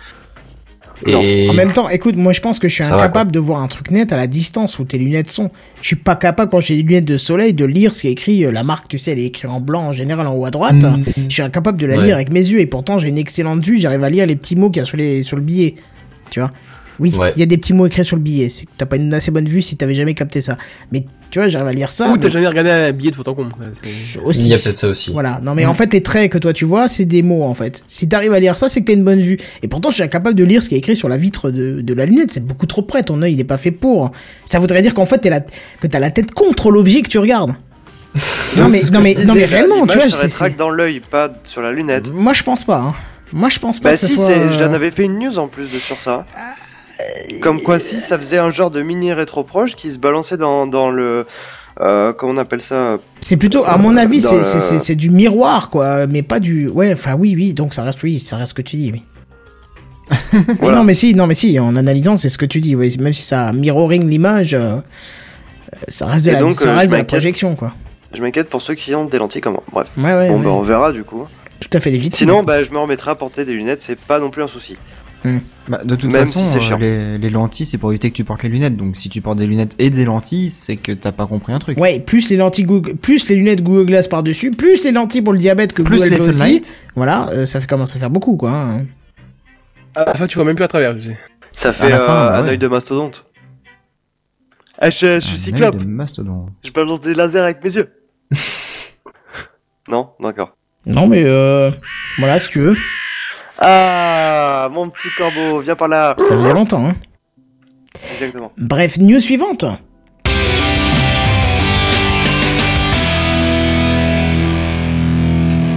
Et 1.04 1.50
En 1.50 1.52
même 1.54 1.72
temps, 1.72 1.88
écoute, 1.88 2.14
moi 2.14 2.32
je 2.32 2.40
pense 2.40 2.60
que 2.60 2.68
je 2.68 2.74
suis 2.76 2.84
Ça 2.84 2.90
va, 2.90 3.02
incapable 3.02 3.32
de 3.32 3.40
voir 3.40 3.60
un 3.60 3.66
truc 3.66 3.90
net 3.90 4.12
à 4.12 4.16
la 4.16 4.28
distance 4.28 4.78
où 4.78 4.84
tes 4.84 4.98
lunettes 4.98 5.32
sont. 5.32 5.50
Je 5.80 5.88
suis 5.88 5.96
pas 5.96 6.14
capable 6.14 6.48
quand 6.52 6.60
j'ai 6.60 6.76
des 6.76 6.82
lunettes 6.82 7.06
de 7.06 7.16
soleil 7.16 7.54
de 7.54 7.64
lire 7.64 7.92
ce 7.92 8.02
qui 8.02 8.06
est 8.08 8.12
écrit, 8.12 8.44
euh, 8.44 8.52
la 8.52 8.62
marque, 8.62 8.86
tu 8.86 8.98
sais, 8.98 9.10
elle 9.10 9.18
est 9.18 9.24
écrite 9.24 9.50
en 9.50 9.58
blanc 9.60 9.88
en 9.88 9.92
général 9.92 10.28
en 10.28 10.34
haut 10.34 10.46
à 10.46 10.52
droite. 10.52 10.76
Je 11.28 11.32
suis 11.32 11.42
incapable 11.42 11.78
de 11.80 11.86
la 11.86 11.96
Ouais. 11.98 12.04
lire 12.06 12.14
avec 12.14 12.30
mes 12.30 12.38
yeux 12.46 12.60
et 12.60 12.66
pourtant 12.66 12.98
j'ai 12.98 13.08
une 13.08 13.18
excellente 13.18 13.64
vue, 13.64 13.78
j'arrive 13.80 14.04
à 14.04 14.10
lire 14.10 14.26
les 14.26 14.36
petits 14.36 14.54
mots 14.54 14.70
qu'il 14.70 14.78
y 14.80 14.82
a 14.82 14.84
sur, 14.84 14.96
les, 14.96 15.24
sur 15.24 15.36
le 15.36 15.42
billet. 15.42 15.74
Tu 16.30 16.38
vois? 16.38 16.52
Oui, 17.02 17.10
il 17.12 17.18
Ouais. 17.18 17.32
y 17.36 17.42
a 17.42 17.46
des 17.46 17.58
petits 17.58 17.72
mots 17.72 17.86
écrits 17.86 18.04
sur 18.04 18.16
le 18.16 18.22
billet. 18.22 18.46
T'as 18.78 18.86
pas 18.86 18.94
une 18.96 19.12
assez 19.12 19.30
bonne 19.32 19.48
vue 19.48 19.60
si 19.60 19.76
t'avais 19.76 19.94
jamais 19.94 20.14
capté 20.14 20.40
ça. 20.40 20.56
Mais 20.92 21.04
tu 21.30 21.40
vois, 21.40 21.48
j'arrive 21.48 21.66
à 21.68 21.72
lire 21.72 21.90
ça. 21.90 22.08
Ou 22.08 22.16
t'as 22.16 22.28
mais 22.28 22.30
jamais 22.30 22.46
regardé 22.46 22.70
un 22.70 22.92
billet 22.92 23.10
de 23.10 23.16
c'est- 23.16 24.20
aussi. 24.20 24.42
il 24.44 24.48
y 24.48 24.54
a 24.54 24.58
peut-être 24.58 24.78
ça 24.78 24.88
aussi. 24.88 25.10
Voilà, 25.12 25.40
non 25.42 25.54
mais 25.54 25.66
en 25.66 25.74
fait 25.74 25.92
les 25.92 26.02
traits 26.02 26.30
que 26.30 26.38
toi 26.38 26.52
tu 26.52 26.64
vois, 26.64 26.86
c'est 26.86 27.04
des 27.04 27.22
mots 27.22 27.42
en 27.42 27.54
fait. 27.54 27.82
Si 27.88 28.08
t'arrives 28.08 28.32
à 28.32 28.38
lire 28.38 28.56
ça, 28.56 28.68
c'est 28.68 28.80
que 28.82 28.86
t'as 28.86 28.92
une 28.92 29.02
bonne 29.04 29.20
vue. 29.20 29.36
Et 29.62 29.68
pourtant 29.68 29.90
je 29.90 29.94
suis 29.94 30.02
incapable 30.04 30.36
de 30.36 30.44
lire 30.44 30.62
ce 30.62 30.68
qui 30.68 30.76
est 30.76 30.78
écrit 30.78 30.94
sur 30.94 31.08
la 31.08 31.16
vitre 31.16 31.50
de, 31.50 31.80
de 31.80 31.94
la 31.94 32.06
lunette, 32.06 32.30
c'est 32.30 32.46
beaucoup 32.46 32.66
trop 32.66 32.82
près, 32.82 33.02
ton 33.02 33.20
œil 33.20 33.32
il 33.32 33.40
est 33.40 33.44
pas 33.44 33.56
fait 33.56 33.72
pour. 33.72 34.12
Ça 34.44 34.60
voudrait 34.60 34.82
dire 34.82 34.94
qu'en 34.94 35.06
fait 35.06 35.18
t'es 35.18 35.30
la, 35.30 35.40
que 35.40 35.86
t'as 35.88 35.98
la 35.98 36.10
tête 36.12 36.30
contre 36.30 36.70
l'objet 36.70 37.02
que 37.02 37.08
tu 37.08 37.18
regardes. 37.18 37.54
non 38.58 38.68
mais, 38.68 38.82
non 38.92 39.00
mais, 39.00 39.16
Je 39.18 39.26
non 39.26 39.34
mais 39.34 39.44
réellement, 39.46 39.86
tu 39.86 39.98
vois, 39.98 40.06
rétracte 40.18 40.56
dans 40.58 40.70
l'œil, 40.70 41.00
pas 41.00 41.32
sur 41.44 41.62
la 41.62 41.72
lunette. 41.72 42.12
moi 42.12 42.32
je 42.34 42.42
pense 42.44 42.62
pas. 42.64 42.76
Hein. 42.78 42.94
Moi 43.32 43.48
je 43.48 43.58
pense 43.58 43.80
pas 43.80 43.88
Bah 43.92 43.94
que 43.96 44.06
si, 44.06 44.14
soit... 44.16 44.26
c'est- 44.26 44.52
j'en 44.52 44.70
euh, 44.70 44.74
avais 44.74 44.90
fait 44.90 45.04
une 45.06 45.18
news 45.18 45.38
en 45.38 45.48
plus 45.48 45.72
de 45.72 45.78
sur 45.78 45.98
ça. 45.98 46.26
Comme 47.40 47.60
quoi 47.62 47.78
si 47.78 47.98
ça 48.00 48.18
faisait 48.18 48.38
un 48.38 48.50
genre 48.50 48.70
de 48.70 48.82
mini 48.82 49.12
rétro 49.12 49.42
proche 49.44 49.74
qui 49.74 49.90
se 49.92 49.98
balançait 49.98 50.36
dans, 50.36 50.66
dans 50.66 50.90
le... 50.90 51.26
Euh, 51.80 52.12
comment 52.12 52.34
on 52.34 52.36
appelle 52.36 52.62
ça? 52.62 52.98
C'est 53.20 53.36
plutôt, 53.36 53.64
à 53.64 53.78
mon 53.78 53.96
avis, 53.96 54.20
c'est 54.22 54.36
le- 54.38 54.78
c'est- 54.78 54.94
du 54.94 55.10
miroir 55.10 55.70
quoi, 55.70 56.06
mais 56.06 56.22
pas 56.22 56.38
du... 56.38 56.68
Ouais, 56.68 56.92
enfin 56.92 57.14
oui, 57.14 57.34
oui, 57.36 57.54
donc 57.54 57.74
ça 57.74 57.82
reste, 57.82 58.02
oui, 58.02 58.20
ça 58.20 58.36
reste 58.36 58.50
ce 58.50 58.54
que 58.54 58.62
tu 58.62 58.76
dis, 58.76 58.92
oui. 58.92 59.02
Voilà. 60.60 60.78
Non 60.78 60.84
mais 60.84 60.94
si, 60.94 61.14
non 61.14 61.26
mais 61.26 61.34
si, 61.34 61.58
en 61.58 61.74
analysant 61.76 62.16
c'est 62.16 62.28
ce 62.28 62.36
que 62.38 62.44
tu 62.46 62.60
dis, 62.60 62.76
oui, 62.76 62.94
même 63.00 63.14
si 63.14 63.22
ça 63.22 63.52
mirroring 63.52 64.06
l'image, 64.08 64.52
euh, 64.54 64.76
ça 65.88 66.06
reste 66.06 66.24
de 66.26 66.30
Et 66.30 66.34
la, 66.34 66.40
donc, 66.40 66.54
ça 66.54 66.70
euh, 66.70 66.76
reste 66.76 66.90
de 66.92 66.96
la 66.96 67.04
projection 67.04 67.56
quoi. 67.56 67.72
Je 68.12 68.20
m'inquiète 68.20 68.50
pour 68.50 68.60
ceux 68.60 68.74
qui 68.74 68.94
ont 68.94 69.06
des 69.06 69.16
lentilles 69.18 69.40
comme 69.40 69.54
moi. 69.54 69.62
Bref. 69.72 69.90
Ouais, 69.96 70.02
ouais, 70.14 70.28
bon, 70.28 70.38
ouais. 70.38 70.44
bah 70.44 70.50
on 70.50 70.60
verra 70.62 70.92
du 70.92 71.02
coup. 71.04 71.26
tout 71.60 71.70
à 71.72 71.80
fait 71.80 71.90
légitime. 71.90 72.28
Sinon, 72.28 72.42
bah 72.42 72.62
je 72.62 72.70
me 72.70 72.78
remettrai 72.78 73.10
à 73.12 73.14
porter 73.14 73.46
des 73.46 73.54
lunettes, 73.54 73.82
c'est 73.82 73.98
pas 73.98 74.20
non 74.20 74.28
plus 74.30 74.42
un 74.42 74.46
souci. 74.48 74.76
Bah, 75.68 75.82
de 75.84 75.94
toute 75.94 76.10
Même 76.10 76.22
façon, 76.26 76.44
si 76.44 76.58
euh, 76.72 76.76
les, 76.78 77.18
les 77.18 77.28
lentilles, 77.28 77.64
c'est 77.66 77.78
pour 77.78 77.90
éviter 77.92 78.10
que 78.10 78.16
tu 78.16 78.24
portes 78.24 78.42
les 78.42 78.48
lunettes. 78.48 78.76
Donc, 78.76 78.96
si 78.96 79.08
tu 79.08 79.20
portes 79.20 79.38
des 79.38 79.46
lunettes 79.46 79.76
et 79.78 79.88
des 79.90 80.04
lentilles, 80.04 80.50
c'est 80.50 80.76
que 80.76 80.90
t'as 80.92 81.12
pas 81.12 81.26
compris 81.26 81.52
un 81.52 81.60
truc. 81.60 81.78
Ouais, 81.78 82.00
plus 82.00 82.28
les 82.30 82.36
lentilles 82.36 82.64
Google, 82.64 82.96
plus 82.96 83.28
les 83.28 83.36
lunettes 83.36 83.62
Google 83.62 83.86
Glass 83.86 84.08
par 84.08 84.24
dessus, 84.24 84.50
plus 84.50 84.82
les 84.84 84.90
lentilles 84.90 85.22
pour 85.22 85.32
le 85.32 85.38
diabète 85.38 85.72
que 85.72 85.82
Plus 85.82 85.98
Google 85.98 86.10
les 86.14 86.28
aussi. 86.28 86.62
Voilà, 86.96 87.28
euh, 87.30 87.46
ça 87.46 87.60
fait 87.60 87.66
commence 87.68 87.94
à 87.94 88.00
faire 88.00 88.10
beaucoup 88.10 88.36
quoi. 88.36 88.50
hein. 88.52 88.86
À 89.94 90.04
la 90.06 90.14
fin, 90.14 90.26
tu 90.26 90.34
vois 90.36 90.44
même 90.44 90.56
plus 90.56 90.64
à 90.64 90.68
travers, 90.68 90.96
tu 90.96 91.02
sais. 91.02 91.18
Ça 91.52 91.72
fait 91.72 91.90
fin, 91.90 92.28
un 92.32 92.42
ouais. 92.44 92.50
œil 92.50 92.58
de 92.58 92.66
mastodonte. 92.66 93.26
Ah, 94.78 94.90
je, 94.90 94.96
je 95.14 95.20
suis 95.20 95.34
Un 95.34 95.36
cyclope, 95.36 95.74
œil 95.76 95.80
de 95.82 95.86
mastodonte. 95.88 96.48
je 96.64 96.70
balance 96.72 97.00
des 97.00 97.14
lasers 97.14 97.38
avec 97.40 97.62
mes 97.62 97.76
yeux. 97.76 97.90
non, 99.88 100.10
d'accord. 100.20 100.56
Non 100.86 101.06
mais 101.06 101.22
euh, 101.22 101.70
voilà 102.18 102.40
si 102.40 102.48
tu 102.50 102.58
veux. 102.58 102.76
Ah, 103.64 104.68
mon 104.72 104.90
petit 104.90 105.08
corbeau, 105.16 105.60
viens 105.60 105.76
par 105.76 105.86
là. 105.88 106.16
Ça 106.18 106.34
faisait 106.34 106.52
longtemps. 106.52 106.84
Hein. 106.86 106.94
Exactement. 108.14 108.50
Bref, 108.58 108.98
news 108.98 109.20
suivante. 109.20 109.64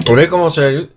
On 0.08 0.14
va 0.16 0.28
commencer 0.28 0.62
la 0.62 0.72
lutte. 0.72 0.90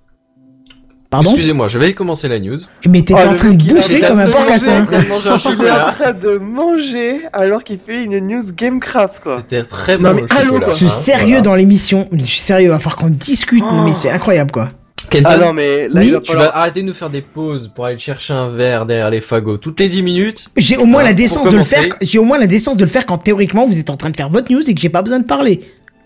Pardon 1.11 1.31
Excusez-moi, 1.31 1.69
je 1.69 1.79
vais 1.79 1.95
commencer 1.95 2.29
la 2.29 2.39
news. 2.39 2.59
Mais 2.87 2.99
t'étais 3.01 3.15
Oh, 3.15 3.29
en 3.31 3.35
train 3.35 3.51
de 3.51 3.57
bouffer 3.73 4.01
comme 4.01 4.19
un 4.19 4.29
porc 4.29 4.43
à 4.53 4.59
ça. 4.59 4.83
Il 4.83 5.65
est 5.65 5.71
en 5.71 5.91
train 5.91 6.13
de 6.13 6.37
manger 6.37 7.21
alors 7.33 7.65
qu'il 7.65 7.79
fait 7.79 8.05
une 8.05 8.19
news 8.27 8.43
Gamecraft 8.55 9.23
quoi. 9.23 9.39
C'était 9.39 9.63
très 9.63 9.97
Non, 9.97 10.11
bon 10.11 10.17
mais 10.17 10.23
le 10.23 10.37
allô, 10.39 10.59
quoi. 10.59 10.69
Je 10.69 10.75
suis 10.75 10.87
hein, 10.87 10.91
sérieux 10.91 11.27
voilà. 11.29 11.41
dans 11.41 11.55
l'émission. 11.55 12.09
Mais 12.13 12.21
Je 12.21 12.25
suis 12.27 12.41
sérieux, 12.41 12.67
il 12.67 12.71
va 12.71 12.79
falloir 12.79 12.97
qu'on 12.97 13.09
discute, 13.09 13.65
Oh. 13.67 13.83
mais 13.87 13.95
c'est 13.95 14.11
incroyable 14.11 14.51
quoi. 14.51 14.69
Kenton, 15.11 15.31
Ah 15.35 15.39
non 15.39 15.53
mais 15.53 15.89
là 15.89 16.01
Oui, 16.01 16.07
il 16.09 16.13
va 16.15 16.21
tu 16.21 16.33
vas 16.33 16.39
falloir. 16.39 16.57
arrêter 16.57 16.83
de 16.83 16.87
nous 16.87 16.95
faire 16.95 17.11
des 17.11 17.21
pauses 17.23 17.71
pour 17.75 17.87
aller 17.87 17.99
chercher 17.99 18.35
un 18.35 18.49
verre 18.49 18.85
derrière 18.87 19.11
les 19.11 19.21
fagots 19.21 19.57
toutes 19.57 19.81
les 19.81 19.89
10 19.89 20.03
minutes. 20.03 20.47
J'ai 20.57 20.77
au 20.77 20.85
moins 20.85 21.01
Hein, 21.03 21.07
la 21.07 21.15
décence 21.15 21.49
de 21.49 21.57
le 21.57 21.65
faire. 21.65 21.85
J'ai 22.01 22.19
au 22.19 22.25
moins 22.25 22.39
la 22.39 22.47
décence 22.47 22.77
de 22.77 22.85
le 22.85 22.91
faire 22.91 23.07
quand 23.07 23.19
théoriquement 23.19 23.67
vous 23.67 23.79
êtes 23.79 23.91
en 23.91 23.97
train 23.97 24.11
de 24.11 24.17
faire 24.17 24.29
votre 24.29 24.53
news 24.53 24.63
et 24.69 24.75
que 24.75 24.81
j'ai 24.81 24.89
pas 24.91 25.03
besoin 25.03 25.19
de 25.21 25.25
parler. 25.25 25.61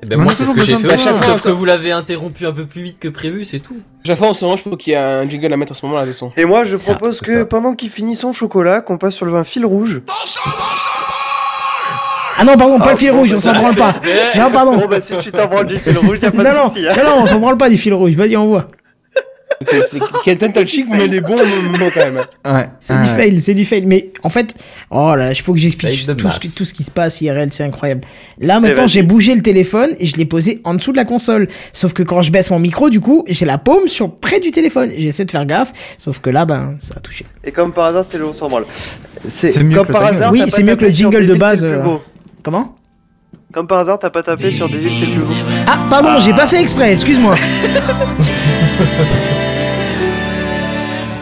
Eh 0.04 0.08
ben 0.08 0.18
moi 0.20 0.32
a 0.32 0.34
c'est 0.34 0.44
ce 0.46 0.52
que 0.52 0.62
j'ai 0.64 0.74
fait 0.74 0.92
aussi, 0.94 1.04
ça. 1.04 1.16
sauf 1.16 1.42
que 1.44 1.48
vous 1.50 1.64
l'avez 1.64 1.92
interrompu 1.92 2.44
un 2.44 2.50
peu 2.52 2.66
plus 2.66 2.82
vite 2.82 2.98
que 2.98 3.06
prévu, 3.06 3.44
c'est 3.44 3.60
tout. 3.60 3.76
Fois, 4.16 4.28
en 4.30 4.34
ce 4.34 4.44
moment, 4.44 4.56
je 4.56 4.62
trouve 4.62 4.76
qu'il 4.76 4.92
y 4.94 4.96
a 4.96 5.18
un 5.20 5.28
jingle 5.28 5.52
à 5.52 5.56
mettre 5.56 5.70
à 5.70 5.74
ce 5.76 5.86
moment-là, 5.86 6.06
de 6.06 6.12
son. 6.12 6.32
Et 6.36 6.44
moi 6.44 6.64
je 6.64 6.76
Ça, 6.76 6.92
propose 6.94 7.18
c'est 7.18 7.24
que 7.24 7.38
ça. 7.40 7.44
pendant 7.44 7.74
qu'il 7.74 7.88
finit 7.88 8.16
son 8.16 8.32
chocolat, 8.32 8.80
qu'on 8.80 8.98
passe 8.98 9.14
sur 9.14 9.26
le 9.26 9.32
vin 9.32 9.44
fil 9.44 9.64
rouge. 9.64 10.02
Ah 12.38 12.44
non, 12.44 12.56
pardon, 12.56 12.78
pas 12.78 12.86
Ah, 12.88 12.90
le 12.92 12.96
fil 12.96 13.10
bon, 13.12 13.18
rouge, 13.18 13.32
on 13.36 13.40
ça, 13.40 13.54
s'en 13.54 13.60
branle 13.60 13.74
pas. 13.76 13.94
Non, 14.36 14.50
pardon. 14.50 14.76
Bon 14.76 14.88
bah 14.88 15.00
si 15.00 15.16
tu 15.18 15.30
t'en 15.30 15.46
branles 15.46 15.66
du 15.66 15.76
fil 15.78 15.96
rouge, 15.98 16.18
y 16.20 16.24
a 16.26 16.30
pas 16.32 16.42
Non, 16.42 16.50
de 16.50 16.56
non, 16.56 16.64
souci. 16.66 16.86
hein. 16.88 16.92
non, 16.96 17.04
non, 17.16 17.22
on 17.22 17.26
s'en 17.26 17.38
branle 17.38 17.56
pas 17.56 17.68
du 17.68 17.76
fil 17.76 17.94
rouge. 17.94 18.14
Vas-y, 18.14 18.36
envoie. 18.36 18.66
Kenton, 20.24 20.50
t'as 20.52 20.60
le 20.60 20.66
chic, 20.66 20.86
vous 20.86 20.94
mettez 20.94 21.08
les 21.08 21.20
bons 21.20 21.36
mots 21.36 21.86
quand 21.94 22.00
même. 22.00 22.20
Ouais. 22.44 22.68
C'est 22.80 22.96
du 23.02 23.08
fail, 23.08 23.40
c'est 23.40 23.54
du 23.54 23.64
fail. 23.64 23.82
Mais 23.86 24.10
en 24.22 24.28
fait, 24.28 24.54
oh 24.90 25.14
là 25.14 25.26
là, 25.26 25.32
il 25.32 25.40
faut 25.40 25.52
que 25.52 25.58
j'explique 25.58 25.90
tout, 26.16 26.30
ce 26.30 26.38
qui- 26.38 26.54
tout 26.54 26.64
ce 26.64 26.74
qui 26.74 26.84
se 26.84 26.90
passe 26.90 27.20
IRL, 27.20 27.52
c'est 27.52 27.64
incroyable. 27.64 28.02
Là, 28.40 28.60
maintenant, 28.60 28.82
vas-y. 28.82 28.88
j'ai 28.88 29.02
bougé 29.02 29.34
le 29.34 29.42
téléphone 29.42 29.90
et 29.98 30.06
je 30.06 30.16
l'ai 30.16 30.24
posé 30.24 30.60
en 30.64 30.74
dessous 30.74 30.92
de 30.92 30.96
la 30.96 31.04
console. 31.04 31.48
Sauf 31.72 31.92
que 31.92 32.02
quand 32.02 32.22
je 32.22 32.32
baisse 32.32 32.50
mon 32.50 32.58
micro, 32.58 32.90
du 32.90 33.00
coup, 33.00 33.24
j'ai 33.28 33.44
la 33.46 33.58
paume 33.58 33.88
sur 33.88 34.14
près 34.16 34.40
du 34.40 34.50
téléphone. 34.50 34.90
J'essaie 34.96 35.24
de 35.24 35.30
faire 35.30 35.46
gaffe, 35.46 35.72
sauf 35.98 36.20
que 36.20 36.30
là, 36.30 36.44
ben, 36.44 36.76
ça 36.78 36.94
a 36.96 37.00
touché. 37.00 37.24
Et 37.44 37.52
comme 37.52 37.72
par 37.72 37.86
hasard, 37.86 38.04
c'était 38.04 38.18
le 38.18 38.32
s'en 38.32 38.48
branle. 38.48 38.64
C'est 39.28 39.52
comme 39.54 39.70
que 39.70 39.74
le 39.76 39.84
par 39.84 40.02
jingle. 40.02 40.16
hasard. 40.16 40.32
Oui, 40.32 40.42
c'est 40.48 40.62
mieux 40.62 40.76
que 40.76 40.84
le 40.84 40.90
jingle 40.90 41.26
de 41.26 41.34
base, 41.34 41.64
euh. 41.64 41.82
Comment? 42.42 42.74
Comme 43.52 43.66
par 43.66 43.80
hasard, 43.80 43.98
t'as 43.98 44.08
pas 44.08 44.22
tapé 44.22 44.50
sur 44.50 44.68
Devil, 44.68 44.96
c'est 44.96 45.04
le 45.04 45.12
plus 45.12 45.20
beau. 45.28 45.34
Ah, 45.66 45.78
pardon, 45.90 46.18
j'ai 46.24 46.32
pas 46.32 46.46
fait 46.46 46.60
exprès, 46.60 46.92
excuse-moi. 46.94 47.34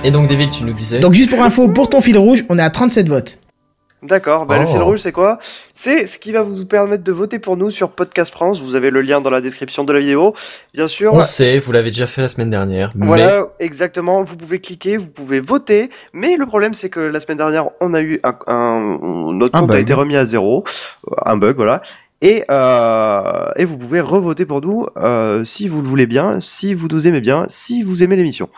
Et 0.02 0.10
donc 0.10 0.28
David, 0.28 0.50
tu 0.50 0.64
nous 0.64 0.72
disais 0.72 0.98
Donc, 1.00 1.12
juste 1.12 1.30
pour 1.30 1.42
info, 1.42 1.68
pour 1.68 1.90
ton 1.90 2.00
fil 2.00 2.16
rouge, 2.18 2.44
on 2.48 2.58
est 2.58 2.62
à 2.62 2.70
37 2.70 3.08
votes. 3.08 3.38
D'accord, 4.02 4.46
bah 4.46 4.58
le 4.58 4.64
Oh. 4.64 4.70
fil 4.72 4.80
rouge 4.80 5.00
c'est 5.00 5.12
quoi? 5.12 5.36
C'est 5.74 6.06
ce 6.06 6.18
qui 6.18 6.32
va 6.32 6.40
vous 6.40 6.64
permettre 6.64 7.04
de 7.04 7.12
voter 7.12 7.38
pour 7.38 7.58
nous 7.58 7.70
sur 7.70 7.90
Podcast 7.90 8.32
France. 8.32 8.62
Vous 8.62 8.74
avez 8.74 8.88
le 8.88 9.02
lien 9.02 9.20
dans 9.20 9.28
la 9.28 9.42
description 9.42 9.84
de 9.84 9.92
la 9.92 10.00
vidéo. 10.00 10.32
Bien 10.72 10.88
sûr, 10.88 11.12
on 11.12 11.20
sait, 11.20 11.58
vous 11.58 11.70
l'avez 11.70 11.90
déjà 11.90 12.06
fait 12.06 12.22
la 12.22 12.30
semaine 12.30 12.48
dernière, 12.48 12.92
mais 12.94 13.06
Voilà, 13.06 13.48
exactement. 13.58 14.22
Vous 14.22 14.36
pouvez 14.38 14.58
cliquer, 14.58 14.96
vous 14.96 15.10
pouvez 15.10 15.38
voter. 15.38 15.90
Mais 16.14 16.36
le 16.36 16.46
problème, 16.46 16.72
c'est 16.72 16.88
que 16.88 17.00
la 17.00 17.20
semaine 17.20 17.36
dernière, 17.36 17.68
on 17.82 17.92
a 17.92 18.00
eu 18.00 18.20
un, 18.24 18.34
un- 18.46 18.98
notre 19.34 19.54
Un 19.54 19.60
compte 19.60 19.74
a 19.74 19.78
été 19.78 19.92
remis 19.92 20.16
à 20.16 20.24
zéro, 20.24 20.64
un 21.26 21.36
bug, 21.36 21.56
voilà. 21.56 21.82
Et 22.22 22.42
euh, 22.50 23.50
et 23.56 23.66
vous 23.66 23.76
pouvez 23.76 24.00
revoter 24.00 24.46
pour 24.46 24.62
nous 24.62 24.86
euh, 24.96 25.44
si 25.44 25.68
vous 25.68 25.82
le 25.82 25.88
voulez 25.88 26.06
bien, 26.06 26.38
si 26.40 26.72
vous 26.72 26.88
nous 26.88 27.06
aimez 27.06 27.20
bien, 27.20 27.44
si 27.48 27.82
vous 27.82 28.02
aimez 28.02 28.16
l'émission. 28.16 28.48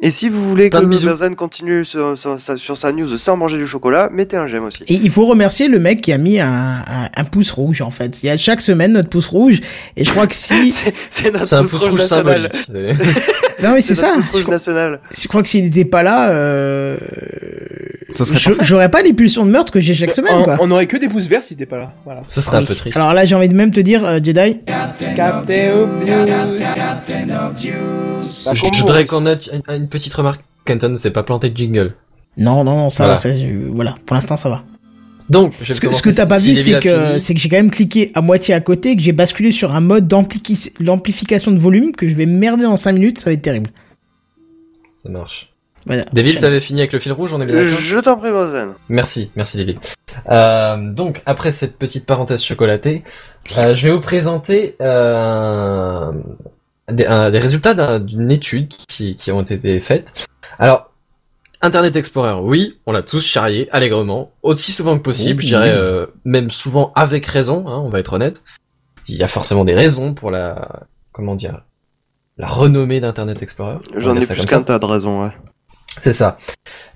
Et 0.00 0.12
si 0.12 0.28
vous 0.28 0.48
voulez 0.48 0.70
que 0.70 0.78
Plein. 0.78 0.86
Benzen 0.86 1.34
continue 1.34 1.84
sur, 1.84 2.16
sur- 2.16 2.38
sur- 2.38 2.56
sur 2.56 2.76
sa 2.76 2.92
news 2.92 3.16
sans 3.16 3.36
manger 3.36 3.58
du 3.58 3.66
chocolat, 3.66 4.08
mettez 4.12 4.36
un 4.36 4.46
j'aime 4.46 4.62
aussi. 4.64 4.84
Et 4.86 4.94
il 4.94 5.10
faut 5.10 5.26
remercier 5.26 5.66
le 5.66 5.80
mec 5.80 6.00
qui 6.02 6.12
a 6.12 6.18
mis 6.18 6.38
un, 6.38 6.48
un, 6.86 7.08
un 7.16 7.24
pouce 7.24 7.50
rouge, 7.50 7.82
en 7.82 7.90
fait. 7.90 8.22
Il 8.22 8.26
y 8.26 8.30
a 8.30 8.36
chaque 8.36 8.60
semaine 8.60 8.92
notre 8.92 9.08
pouce 9.08 9.26
rouge. 9.26 9.60
Et 9.96 10.04
je 10.04 10.10
crois 10.12 10.28
que 10.28 10.36
si... 10.36 10.70
C'est 11.10 11.32
notre 11.32 11.62
pouce 11.62 11.70
pouce 11.72 11.80
rouge 11.80 11.90
rouge 11.90 12.00
national. 12.00 12.50
symbolique. 12.52 12.96
Non, 13.62 13.72
mais 13.74 13.80
c'est 13.80 13.94
ça. 13.96 14.14
notre 14.14 14.18
pouce 14.18 14.26
Je 14.26 14.32
rouge 14.32 14.42
crois, 14.44 14.54
national. 14.54 15.00
je 15.20 15.26
crois 15.28 15.42
que 15.42 15.48
s'il 15.48 15.64
n'était 15.64 15.84
pas 15.84 16.04
là, 16.04 16.30
euh... 16.30 16.96
Ce 18.10 18.24
serait 18.24 18.38
je- 18.38 18.48
parfait. 18.50 18.64
j'aurais 18.64 18.90
pas 18.90 19.02
les 19.02 19.12
pulsions 19.12 19.44
de 19.44 19.50
meurtre 19.50 19.70
que 19.72 19.80
j'ai 19.80 19.92
chaque 19.94 20.12
semaine, 20.12 20.34
on, 20.36 20.42
quoi. 20.44 20.56
on 20.60 20.70
aurait 20.70 20.86
que 20.86 20.96
des 20.96 21.08
pouces 21.08 21.26
verts 21.26 21.42
si 21.42 21.54
t'étais 21.56 21.66
pas 21.66 21.78
là. 21.78 21.92
Voilà. 22.04 22.22
Ce 22.26 22.40
serait 22.40 22.56
un 22.56 22.64
peu 22.64 22.74
triste. 22.74 22.96
Alors 22.96 23.12
là, 23.12 23.24
j'ai 23.26 23.34
envie 23.34 23.48
de 23.50 23.54
même 23.54 23.70
te 23.70 23.80
dire, 23.80 24.04
euh, 24.04 24.18
Jedi, 24.22 24.58
Captain 25.14 25.72
Obvious. 27.46 28.44
Bah, 28.44 28.52
Je, 28.54 28.62
comme 28.62 28.74
je 28.74 28.80
voudrais 28.80 29.04
qu'on 29.04 29.20
note 29.22 29.48
une, 29.52 29.62
une 29.74 29.88
petite 29.88 30.14
remarque. 30.14 30.40
Kenton 30.64 30.88
ne 30.90 30.96
s'est 30.96 31.10
pas 31.12 31.22
planté 31.22 31.50
de 31.50 31.56
jingle. 31.56 31.94
non, 32.36 32.64
non, 32.64 32.76
non, 32.76 32.90
ça 32.90 33.04
Voilà. 33.04 33.14
va, 33.14 33.20
ça, 33.20 33.28
euh, 33.30 33.70
voilà, 33.74 33.94
pour 34.06 34.14
l'instant, 34.14 34.36
ça 34.36 34.48
va. 34.48 34.64
Donc, 35.30 35.52
je 35.60 35.72
Ce 35.74 35.80
que, 35.80 35.92
ce 35.92 36.00
que 36.00 36.08
t'as 36.10 36.24
pas 36.26 36.38
Si 36.38 36.54
vu, 36.54 36.56
c'est 36.62 36.80
que, 36.80 37.18
c'est 37.18 37.34
que 37.34 37.40
j'ai 37.40 37.48
quand 37.50 37.56
même 37.56 37.70
cliqué 37.70 38.10
à 38.14 38.20
moitié 38.22 38.54
à 38.54 38.60
côté, 38.60 38.92
et 38.92 38.96
que 38.96 39.02
j'ai 39.02 39.12
basculé 39.12 39.50
sur 39.52 39.74
un 39.74 39.80
mode 39.80 40.08
d'ampli- 40.08 40.72
d'amplification 40.80 41.50
de 41.52 41.58
volume, 41.58 41.92
que 41.92 42.08
je 42.08 42.14
vais 42.14 42.24
merder 42.26 42.62
dans 42.62 42.76
5 42.78 42.92
minutes, 42.92 43.18
ça 43.18 43.26
va 43.26 43.34
être 43.34 43.42
terrible. 43.42 43.70
Ça 44.94 45.08
marche. 45.10 45.52
Voilà. 45.88 46.04
David, 46.12 46.38
t'avais 46.40 46.60
fini 46.60 46.80
avec 46.80 46.92
le 46.92 47.00
fil 47.00 47.10
rouge, 47.12 47.32
on 47.32 47.40
est 47.40 47.46
bien 47.46 47.56
d'accord 47.56 47.68
Je 47.70 47.98
t'en 47.98 48.16
prie, 48.16 48.30
Benzen. 48.30 48.74
Merci, 48.88 49.30
merci 49.34 49.56
David. 49.56 49.78
Euh, 50.30 50.92
donc 50.92 51.22
après 51.26 51.50
cette 51.50 51.76
petite 51.78 52.06
parenthèse 52.06 52.42
chocolatée, 52.42 53.02
euh, 53.58 53.74
je 53.74 53.86
vais 53.86 53.92
vous 53.92 54.00
présenter 54.00 54.76
euh, 54.80 56.12
des, 56.90 57.06
un- 57.06 57.30
des 57.30 57.38
résultats 57.38 57.74
d'un- 57.74 57.98
d'une 58.00 58.30
étude 58.30 58.68
qui, 58.68 59.16
qui 59.16 59.32
ont 59.32 59.42
été 59.42 59.80
faites. 59.80 60.28
Alors, 60.58 60.92
Internet 61.60 61.96
Explorer, 61.96 62.40
oui, 62.40 62.78
on 62.86 62.92
l'a 62.92 63.02
tous 63.02 63.26
charrié 63.26 63.68
allègrement, 63.72 64.30
aussi 64.42 64.70
souvent 64.70 64.96
que 64.96 65.02
possible, 65.02 65.38
Ouh. 65.40 65.42
je 65.42 65.46
dirais 65.48 65.72
euh, 65.74 66.06
même 66.24 66.50
souvent 66.50 66.92
avec 66.94 67.26
raison, 67.26 67.66
hein, 67.66 67.80
on 67.82 67.90
va 67.90 67.98
être 67.98 68.12
honnête. 68.12 68.44
Il 69.08 69.16
y 69.16 69.22
a 69.24 69.28
forcément 69.28 69.64
des 69.64 69.74
raisons 69.74 70.14
pour 70.14 70.30
la, 70.30 70.86
comment 71.12 71.34
dire, 71.34 71.62
la 72.36 72.46
renommée 72.46 73.00
d'Internet 73.00 73.42
Explorer. 73.42 73.78
J'en 73.96 74.14
ai 74.16 74.24
plus 74.26 74.46
qu'un 74.46 74.62
tas 74.62 74.78
de 74.78 74.84
raisons, 74.84 75.24
ouais. 75.24 75.32
C'est 76.00 76.12
ça. 76.12 76.38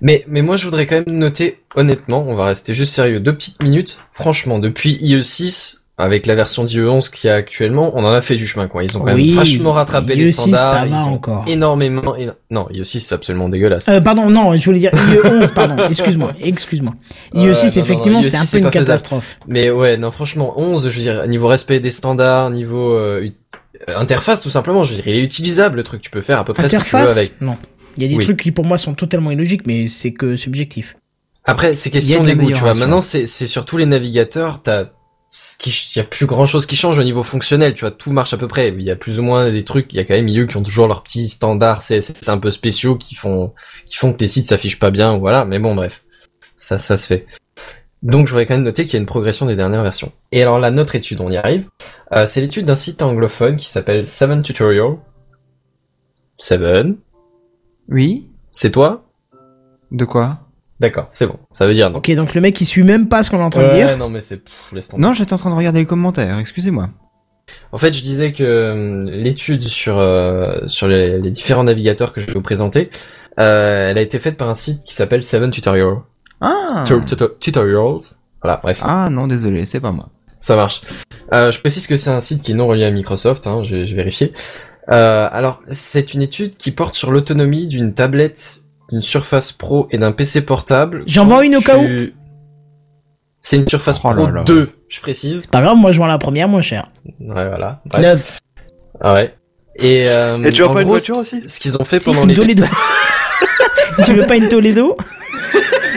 Mais, 0.01 0.23
mais 0.27 0.41
moi, 0.41 0.57
je 0.57 0.65
voudrais 0.65 0.85
quand 0.87 0.95
même 0.95 1.17
noter, 1.17 1.59
honnêtement, 1.75 2.23
on 2.27 2.35
va 2.35 2.45
rester 2.45 2.73
juste 2.73 2.93
sérieux, 2.93 3.19
deux 3.19 3.33
petites 3.35 3.61
minutes. 3.63 3.97
Franchement, 4.11 4.59
depuis 4.59 4.97
IE6, 5.01 5.75
avec 5.97 6.25
la 6.25 6.33
version 6.33 6.65
d'IE11 6.65 7.11
qu'il 7.11 7.29
y 7.29 7.31
a 7.31 7.35
actuellement, 7.35 7.91
on 7.93 8.03
en 8.03 8.11
a 8.11 8.21
fait 8.21 8.35
du 8.35 8.47
chemin, 8.47 8.67
quoi. 8.67 8.83
Ils 8.83 8.97
ont 8.97 9.01
quand 9.01 9.13
Oui, 9.13 9.27
même 9.27 9.35
vachement 9.37 9.73
rattrapé 9.73 10.15
les 10.15 10.31
IE6, 10.31 10.33
standards. 10.33 10.71
ça 10.71 10.85
ils 10.87 10.91
va 10.91 11.05
ont 11.05 11.13
encore. 11.13 11.45
énormément, 11.47 12.15
éno- 12.17 12.33
non, 12.49 12.67
IE6, 12.73 12.99
c'est 12.99 13.13
absolument 13.15 13.47
dégueulasse. 13.47 13.87
Euh, 13.89 14.01
pardon, 14.01 14.29
non, 14.29 14.55
je 14.57 14.65
voulais 14.65 14.79
dire 14.79 14.91
IE11, 14.91 15.53
pardon, 15.53 15.75
excuse-moi, 15.87 16.33
excuse-moi. 16.41 16.93
Ouais, 17.35 17.41
IE6, 17.41 17.45
non, 17.45 17.61
non, 17.75 17.81
effectivement, 17.83 18.21
non, 18.21 18.27
c'est 18.29 18.37
un 18.37 18.41
IE6, 18.43 18.51
peu 18.51 18.57
une 18.57 18.63
faisable. 18.63 18.85
catastrophe. 18.85 19.39
Mais 19.47 19.69
ouais, 19.69 19.97
non, 19.97 20.09
franchement, 20.09 20.53
11, 20.57 20.89
je 20.89 20.95
veux 20.97 21.03
dire, 21.03 21.27
niveau 21.27 21.47
respect 21.47 21.79
des 21.79 21.91
standards, 21.91 22.49
niveau 22.49 22.93
euh, 22.93 23.29
euh, 23.87 23.97
interface, 23.97 24.41
tout 24.41 24.49
simplement, 24.49 24.83
je 24.83 24.89
veux 24.89 24.95
dire, 24.95 25.07
il 25.07 25.15
est 25.19 25.23
utilisable, 25.23 25.77
le 25.77 25.83
truc, 25.83 26.01
tu 26.01 26.09
peux 26.09 26.21
faire 26.21 26.39
à 26.39 26.43
peu 26.43 26.53
près 26.53 26.69
ce 26.69 26.77
que 26.77 26.83
tu 26.83 26.95
veux 26.97 27.07
avec. 27.09 27.39
Non. 27.39 27.55
Il 27.97 28.03
y 28.03 28.05
a 28.05 28.09
des 28.09 28.15
Oui. 28.15 28.23
trucs 28.23 28.39
qui 28.41 28.51
pour 28.51 28.65
moi 28.65 28.77
sont 28.77 28.93
totalement 28.93 29.31
illogiques, 29.31 29.65
mais 29.67 29.87
c'est 29.87 30.13
que 30.13 30.35
subjectif. 30.35 30.95
Après, 31.45 31.75
c'est 31.75 31.89
question 31.89 32.23
de 32.23 32.27
des 32.29 32.35
goûts, 32.35 32.47
tu 32.51 32.53
vois. 32.59 32.73
Maintenant, 32.73 33.01
c'est, 33.01 33.25
c'est 33.25 33.47
sur 33.47 33.65
tous 33.65 33.77
les 33.77 33.85
navigateurs, 33.85 34.63
t'as, 34.63 34.85
ce 35.29 35.57
qui, 35.57 35.69
il 35.93 35.97
y 35.97 36.01
a 36.01 36.05
plus 36.05 36.25
grand 36.25 36.45
chose 36.45 36.65
qui 36.65 36.75
change 36.75 36.97
au 36.99 37.03
niveau 37.03 37.23
fonctionnel, 37.23 37.73
tu 37.73 37.81
vois. 37.81 37.91
Tout 37.91 38.11
marche 38.11 38.33
à 38.33 38.37
peu 38.37 38.47
près. 38.47 38.69
Il 38.69 38.81
y 38.81 38.91
a 38.91 38.95
plus 38.95 39.19
ou 39.19 39.23
moins 39.23 39.51
des 39.51 39.63
trucs, 39.63 39.87
il 39.91 39.97
y 39.97 39.99
a 39.99 40.05
quand 40.05 40.13
même 40.13 40.29
eux 40.39 40.45
qui 40.45 40.57
ont 40.57 40.63
toujours 40.63 40.87
leurs 40.87 41.03
petits 41.03 41.27
standards 41.27 41.79
CSS 41.79 42.29
un 42.29 42.37
peu 42.37 42.49
spéciaux 42.51 42.95
qui 42.95 43.15
font, 43.15 43.53
qui 43.85 43.97
font 43.97 44.13
que 44.13 44.19
les 44.19 44.27
sites 44.27 44.45
s'affichent 44.45 44.79
pas 44.79 44.91
bien, 44.91 45.17
voilà. 45.17 45.43
Mais 45.43 45.59
bon, 45.59 45.75
bref. 45.75 46.03
Ça, 46.55 46.77
ça 46.77 46.97
se 46.97 47.07
fait. 47.07 47.25
Donc, 48.03 48.27
j'aurais 48.27 48.45
quand 48.45 48.53
même 48.53 48.63
noté 48.63 48.83
qu'il 48.85 48.93
y 48.93 48.97
a 48.97 48.99
une 48.99 49.05
progression 49.05 49.45
des 49.45 49.55
dernières 49.55 49.81
versions. 49.83 50.11
Et 50.31 50.41
alors 50.41 50.59
là, 50.59 50.71
notre 50.71 50.95
étude, 50.95 51.19
on 51.19 51.31
y 51.31 51.37
arrive. 51.37 51.65
Euh, 52.13 52.25
c'est 52.25 52.41
l'étude 52.41 52.65
d'un 52.65 52.75
site 52.75 53.01
anglophone 53.01 53.57
qui 53.57 53.69
s'appelle 53.69 54.05
Seven 54.05 54.43
Tutorial. 54.43 54.97
Seven. 56.35 56.97
Oui. 57.89 58.29
C'est 58.51 58.71
toi? 58.71 59.03
De 59.91 60.05
quoi 60.05 60.39
D'accord, 60.79 61.07
c'est 61.11 61.27
bon. 61.27 61.37
Ça 61.51 61.65
veut 61.67 61.73
dire 61.73 61.89
non. 61.89 61.99
Ok, 61.99 62.11
donc 62.15 62.33
le 62.33 62.41
mec 62.41 62.59
il 62.59 62.65
suit 62.65 62.83
même 62.83 63.07
pas 63.07 63.23
ce 63.23 63.29
qu'on 63.29 63.39
est 63.39 63.43
en 63.43 63.49
train 63.49 63.63
de 63.67 63.73
dire. 63.73 63.97
non, 63.97 64.09
mais 64.09 64.19
c'est, 64.21 64.37
pff, 64.37 64.53
laisse 64.73 64.87
tomber. 64.89 65.01
Non, 65.01 65.13
j'étais 65.13 65.33
en 65.33 65.37
train 65.37 65.49
de 65.51 65.55
regarder 65.55 65.79
les 65.79 65.85
commentaires, 65.85 66.37
excusez-moi. 66.39 66.89
En 67.71 67.77
fait, 67.77 67.91
je 67.93 68.01
disais 68.03 68.33
que 68.33 68.43
euh, 68.43 69.03
l'étude 69.11 69.61
sur 69.61 69.97
euh, 69.99 70.59
sur 70.67 70.87
les, 70.87 71.19
les 71.19 71.29
différents 71.31 71.63
navigateurs 71.63 72.11
que 72.13 72.21
je 72.21 72.27
vais 72.27 72.33
vous 72.33 72.41
présenter, 72.41 72.89
euh, 73.39 73.91
elle 73.91 73.97
a 73.97 74.01
été 74.01 74.17
faite 74.19 74.37
par 74.37 74.49
un 74.49 74.55
site 74.55 74.83
qui 74.83 74.93
s'appelle 74.95 75.23
Seven 75.23 75.51
Tutorial. 75.51 75.97
Ah 76.41 76.83
Tu- 76.87 76.99
tuto- 77.05 77.37
Tutorials. 77.39 77.99
Voilà, 78.41 78.59
bref, 78.61 78.81
Ah 78.83 79.09
non, 79.09 79.27
désolé, 79.27 79.65
c'est 79.65 79.79
pas 79.79 79.91
moi. 79.91 80.09
ça 80.39 80.55
marche. 80.55 80.81
Euh, 81.33 81.51
je 81.51 81.59
précise 81.59 81.87
que 81.87 81.95
c'est 81.95 82.09
un 82.09 82.19
site 82.21 82.41
qui 82.41 82.51
est 82.51 82.55
non 82.55 82.67
relié 82.67 82.85
à 82.85 82.91
Microsoft, 82.91 83.45
hein, 83.47 83.61
j'ai 83.63 83.85
j'ai 83.85 83.95
vérifié. 83.95 84.33
Euh, 84.89 85.29
alors, 85.31 85.61
c'est 85.71 86.13
une 86.13 86.21
étude 86.21 86.57
qui 86.57 86.71
porte 86.71 86.95
sur 86.95 87.11
l'autonomie 87.11 87.67
d'une 87.67 87.93
tablette, 87.93 88.61
d'une 88.91 89.01
Surface 89.01 89.51
Pro 89.51 89.87
et 89.91 89.97
d'un 89.97 90.11
PC 90.11 90.41
portable. 90.41 91.03
J'en 91.07 91.25
vends 91.25 91.41
une 91.41 91.55
au 91.55 91.59
Tu- 91.59 91.65
cas 91.65 91.77
où. 91.77 91.87
C'est 93.41 93.57
une 93.57 93.67
Surface 93.67 93.99
Oh 94.03 94.09
là 94.09 94.13
Pro 94.15 94.27
là. 94.27 94.43
2, 94.43 94.69
je 94.89 95.01
précise. 95.01 95.47
Pas 95.47 95.61
grave, 95.61 95.75
moi 95.77 95.91
je 95.91 95.99
vends 95.99 96.05
la 96.07 96.17
première 96.17 96.47
moins 96.47 96.61
cher. 96.61 96.87
Ouais, 97.19 97.47
voilà. 97.47 97.81
Neuf. 97.99 98.39
Ah 99.01 99.13
ouais. 99.15 99.33
Et, 99.75 100.05
euh, 100.07 100.41
Et 100.43 100.51
tu 100.51 100.63
as 100.63 100.67
en 100.69 100.73
pas 100.73 100.81
une 100.83 100.87
voiture 100.87 101.17
aussi 101.17 101.47
ce 101.47 101.59
qu'ils 101.59 101.75
ont 101.77 101.83
fait 101.83 101.99
Si, 101.99 102.05
pendant 102.05 102.23
une 102.23 102.29
les 102.29 102.35
Toledo. 102.35 102.63
tu 104.05 104.13
veux 104.13 104.25
pas 104.27 104.35
une 104.35 104.47
Toledo 104.47 104.95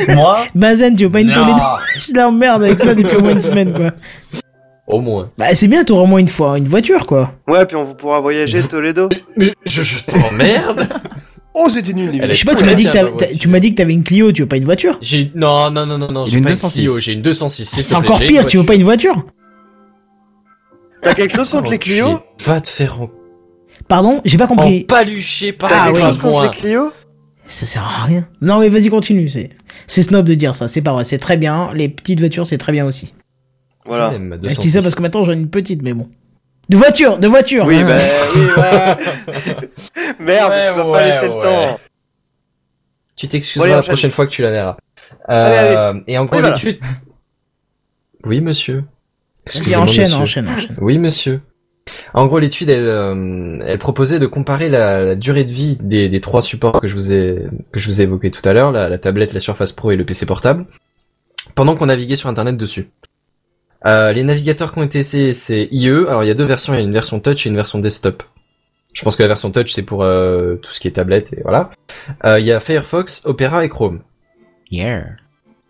Moi 0.08 0.44
Bazen, 0.54 0.96
tu 0.96 1.04
veux 1.04 1.10
pas 1.10 1.20
une 1.20 1.28
Non. 1.28 1.34
Toledo 1.34 1.60
Je 2.00 2.12
l'emmerde 2.14 2.64
avec 2.64 2.80
ça 2.80 2.94
depuis 2.94 3.14
au 3.16 3.20
moins 3.20 3.32
une 3.32 3.40
semaine 3.40 3.72
quoi. 3.74 3.90
Au 4.86 5.00
moins. 5.00 5.28
Bah 5.36 5.52
c'est 5.54 5.66
bien, 5.66 5.82
t'auras 5.84 6.02
au 6.02 6.06
moins 6.06 6.20
une 6.20 6.28
fois 6.28 6.58
une 6.58 6.68
voiture 6.68 7.06
quoi. 7.06 7.32
Ouais, 7.48 7.66
puis 7.66 7.76
on 7.76 7.82
vous 7.82 7.94
pourra 7.94 8.20
voyager 8.20 8.62
de 8.62 8.66
Toledo. 8.66 9.08
Mais 9.36 9.52
je, 9.66 9.82
je 9.82 10.04
t'emmerde 10.04 10.86
Oh, 11.58 11.68
c'était 11.70 11.94
nul. 11.94 12.10
les. 12.10 12.34
Je 12.34 12.40
sais 12.40 12.44
pas, 12.44 12.54
tu 12.54 12.64
m'as 12.66 12.74
dit 13.60 13.70
que 13.70 13.74
t'avais 13.76 13.94
une 13.94 14.04
Clio, 14.04 14.30
tu 14.30 14.42
veux 14.42 14.48
pas 14.48 14.58
une 14.58 14.66
voiture? 14.66 14.98
J'ai 15.00 15.32
non 15.34 15.70
non 15.70 15.86
non 15.86 15.96
non 15.96 16.12
non, 16.12 16.26
j'ai 16.26 16.36
une 16.38 16.44
pas 16.44 16.50
206. 16.50 16.78
Clio, 16.80 17.00
j'ai 17.00 17.12
une 17.14 17.22
206. 17.22 17.64
s'il 17.64 17.82
te 17.82 17.88
C'est 17.88 17.94
encore 17.94 18.18
pire, 18.18 18.46
tu 18.46 18.58
veux 18.58 18.66
pas 18.66 18.74
une 18.74 18.84
voiture? 18.84 19.24
T'as 21.02 21.14
quelque 21.14 21.34
chose 21.34 21.48
contre 21.48 21.70
les 21.70 21.78
Clio? 21.78 22.20
Va 22.44 22.60
te 22.60 22.68
faire 22.68 23.00
en, 23.00 23.10
Pardon, 23.88 24.20
j'ai 24.24 24.36
pas 24.36 24.44
en 24.44 24.48
compris. 24.48 24.84
palucher 24.84 25.52
par 25.52 25.70
T'as 25.70 25.86
quelque 25.86 26.00
chose 26.00 26.18
contre 26.18 26.42
les 26.44 26.50
Clio? 26.50 26.92
Ça 27.46 27.64
sert 27.64 27.82
à 27.84 28.04
rien. 28.04 28.26
Non 28.42 28.58
mais 28.60 28.68
vas-y 28.68 28.88
continue, 28.88 29.28
c'est 29.28 29.50
c'est 29.86 30.02
snob 30.02 30.26
de 30.26 30.34
dire 30.34 30.54
ça, 30.54 30.68
c'est 30.68 30.82
pas 30.82 30.92
vrai, 30.92 31.04
c'est 31.04 31.18
très 31.18 31.36
bien. 31.36 31.70
Les 31.74 31.88
petites 31.88 32.20
voitures 32.20 32.44
c'est 32.46 32.58
très 32.58 32.72
bien 32.72 32.84
aussi. 32.84 33.14
Voilà. 33.86 34.12
Je 34.12 34.48
Je 34.50 34.60
dis 34.60 34.70
ça 34.70 34.80
206. 34.80 34.82
parce 34.82 34.94
que 34.94 35.02
maintenant 35.02 35.24
j'en 35.24 35.32
ai 35.32 35.36
une 35.36 35.50
petite, 35.50 35.82
mais 35.82 35.92
bon. 35.94 36.08
De 36.68 36.76
voiture, 36.76 37.18
de 37.18 37.28
voiture. 37.28 37.64
Oui, 37.64 37.76
hein. 37.76 37.86
bah, 37.86 37.98
oui, 38.34 38.42
ouais. 38.56 38.96
Merde, 40.18 40.50
Ouais, 40.50 40.68
tu 40.70 40.76
vas 40.76 40.86
ouais, 40.86 40.92
pas 40.92 41.06
laisser 41.06 41.26
le 41.28 41.32
temps. 41.34 41.80
Tu 43.14 43.28
t'excuseras 43.28 43.66
allez, 43.66 43.74
la 43.76 43.82
prochaine 43.82 44.10
fois 44.10 44.26
que 44.26 44.32
tu 44.32 44.42
la 44.42 44.50
verras. 44.50 44.76
Allez, 45.26 45.74
Euh, 45.76 46.00
et 46.06 46.18
en 46.18 46.24
gros, 46.26 46.38
voilà. 46.40 46.54
l'étude. 46.54 46.78
Oui, 48.24 48.40
monsieur. 48.40 48.84
Excusez-moi, 49.46 49.84
enchaîne, 49.84 50.02
monsieur. 50.04 50.16
enchaîne, 50.22 50.48
enchaîne. 50.48 50.76
Oui, 50.80 50.98
monsieur. 50.98 51.40
En 52.14 52.26
gros, 52.26 52.40
l'étude, 52.40 52.68
elle, 52.68 52.84
euh, 52.84 53.60
elle 53.64 53.78
proposait 53.78 54.18
de 54.18 54.26
comparer 54.26 54.68
la, 54.68 55.00
la 55.00 55.14
durée 55.14 55.44
de 55.44 55.50
vie 55.52 55.78
des, 55.80 56.08
des 56.08 56.20
trois 56.20 56.42
supports 56.42 56.80
que 56.80 56.88
je 56.88 56.94
vous 56.94 57.12
ai 57.12 57.46
que 57.70 57.78
je 57.78 57.86
vous 57.88 58.00
ai 58.00 58.04
évoqués 58.04 58.32
tout 58.32 58.46
à 58.46 58.52
l'heure, 58.52 58.72
la, 58.72 58.88
la 58.88 58.98
tablette, 58.98 59.32
la 59.32 59.38
Surface 59.40 59.70
Pro 59.70 59.92
et 59.92 59.96
le 59.96 60.04
PC 60.04 60.26
portable, 60.26 60.66
pendant 61.54 61.76
qu'on 61.76 61.86
naviguait 61.86 62.16
sur 62.16 62.28
Internet 62.28 62.56
dessus. 62.56 62.88
Euh, 63.84 64.12
les 64.12 64.22
navigateurs 64.22 64.72
qui 64.72 64.78
ont 64.78 64.82
été 64.82 64.98
essayés, 65.00 65.34
c'est 65.34 65.68
IE. 65.70 65.88
Alors, 66.08 66.24
il 66.24 66.28
y 66.28 66.30
a 66.30 66.34
deux 66.34 66.44
versions. 66.44 66.72
Il 66.72 66.78
y 66.78 66.80
a 66.80 66.84
une 66.84 66.92
version 66.92 67.20
touch 67.20 67.46
et 67.46 67.50
une 67.50 67.56
version 67.56 67.78
desktop. 67.78 68.22
Je 68.92 69.02
pense 69.02 69.16
que 69.16 69.22
la 69.22 69.28
version 69.28 69.50
touch, 69.50 69.72
c'est 69.72 69.82
pour 69.82 70.02
euh, 70.02 70.56
tout 70.56 70.72
ce 70.72 70.80
qui 70.80 70.88
est 70.88 70.92
tablette 70.92 71.32
et 71.34 71.42
voilà. 71.42 71.70
Euh, 72.24 72.40
Il 72.40 72.46
y 72.46 72.52
a 72.52 72.60
Firefox, 72.60 73.22
Opera 73.24 73.64
et 73.64 73.68
Chrome. 73.68 74.00
Yeah. 74.70 75.04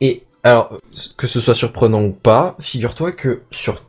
Et 0.01 0.23
alors, 0.45 0.77
que 1.17 1.27
ce 1.27 1.41
soit 1.41 1.55
surprenant 1.55 2.05
ou 2.05 2.13
pas, 2.13 2.57
figure-toi 2.61 3.13
que 3.13 3.43
sur 3.51 3.83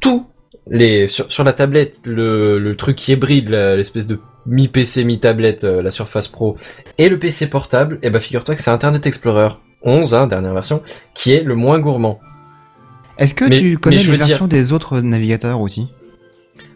tout 0.00 0.26
les 0.70 1.08
sur, 1.08 1.32
sur 1.32 1.42
la 1.42 1.54
tablette, 1.54 2.00
le, 2.04 2.58
le 2.58 2.76
truc 2.76 2.96
qui 2.96 3.12
hybride 3.12 3.48
l'espèce 3.48 4.06
de 4.06 4.20
mi 4.46 4.68
PC 4.68 5.04
mi 5.04 5.18
tablette, 5.18 5.64
la 5.64 5.90
Surface 5.90 6.28
Pro 6.28 6.56
et 6.98 7.08
le 7.08 7.18
PC 7.18 7.48
portable, 7.48 7.98
et 8.02 8.10
bah 8.10 8.20
figure-toi 8.20 8.54
que 8.54 8.60
c'est 8.60 8.70
Internet 8.70 9.06
Explorer 9.06 9.54
11, 9.84 10.14
hein, 10.14 10.26
dernière 10.26 10.54
version, 10.54 10.82
qui 11.14 11.32
est 11.32 11.42
le 11.42 11.54
moins 11.54 11.78
gourmand. 11.78 12.20
Est-ce 13.18 13.34
que 13.34 13.44
Mais- 13.44 13.58
tu 13.58 13.78
connais 13.78 13.96
les 13.96 14.02
dire- 14.02 14.16
versions 14.16 14.46
des 14.46 14.72
autres 14.72 15.00
navigateurs 15.00 15.60
aussi? 15.60 15.88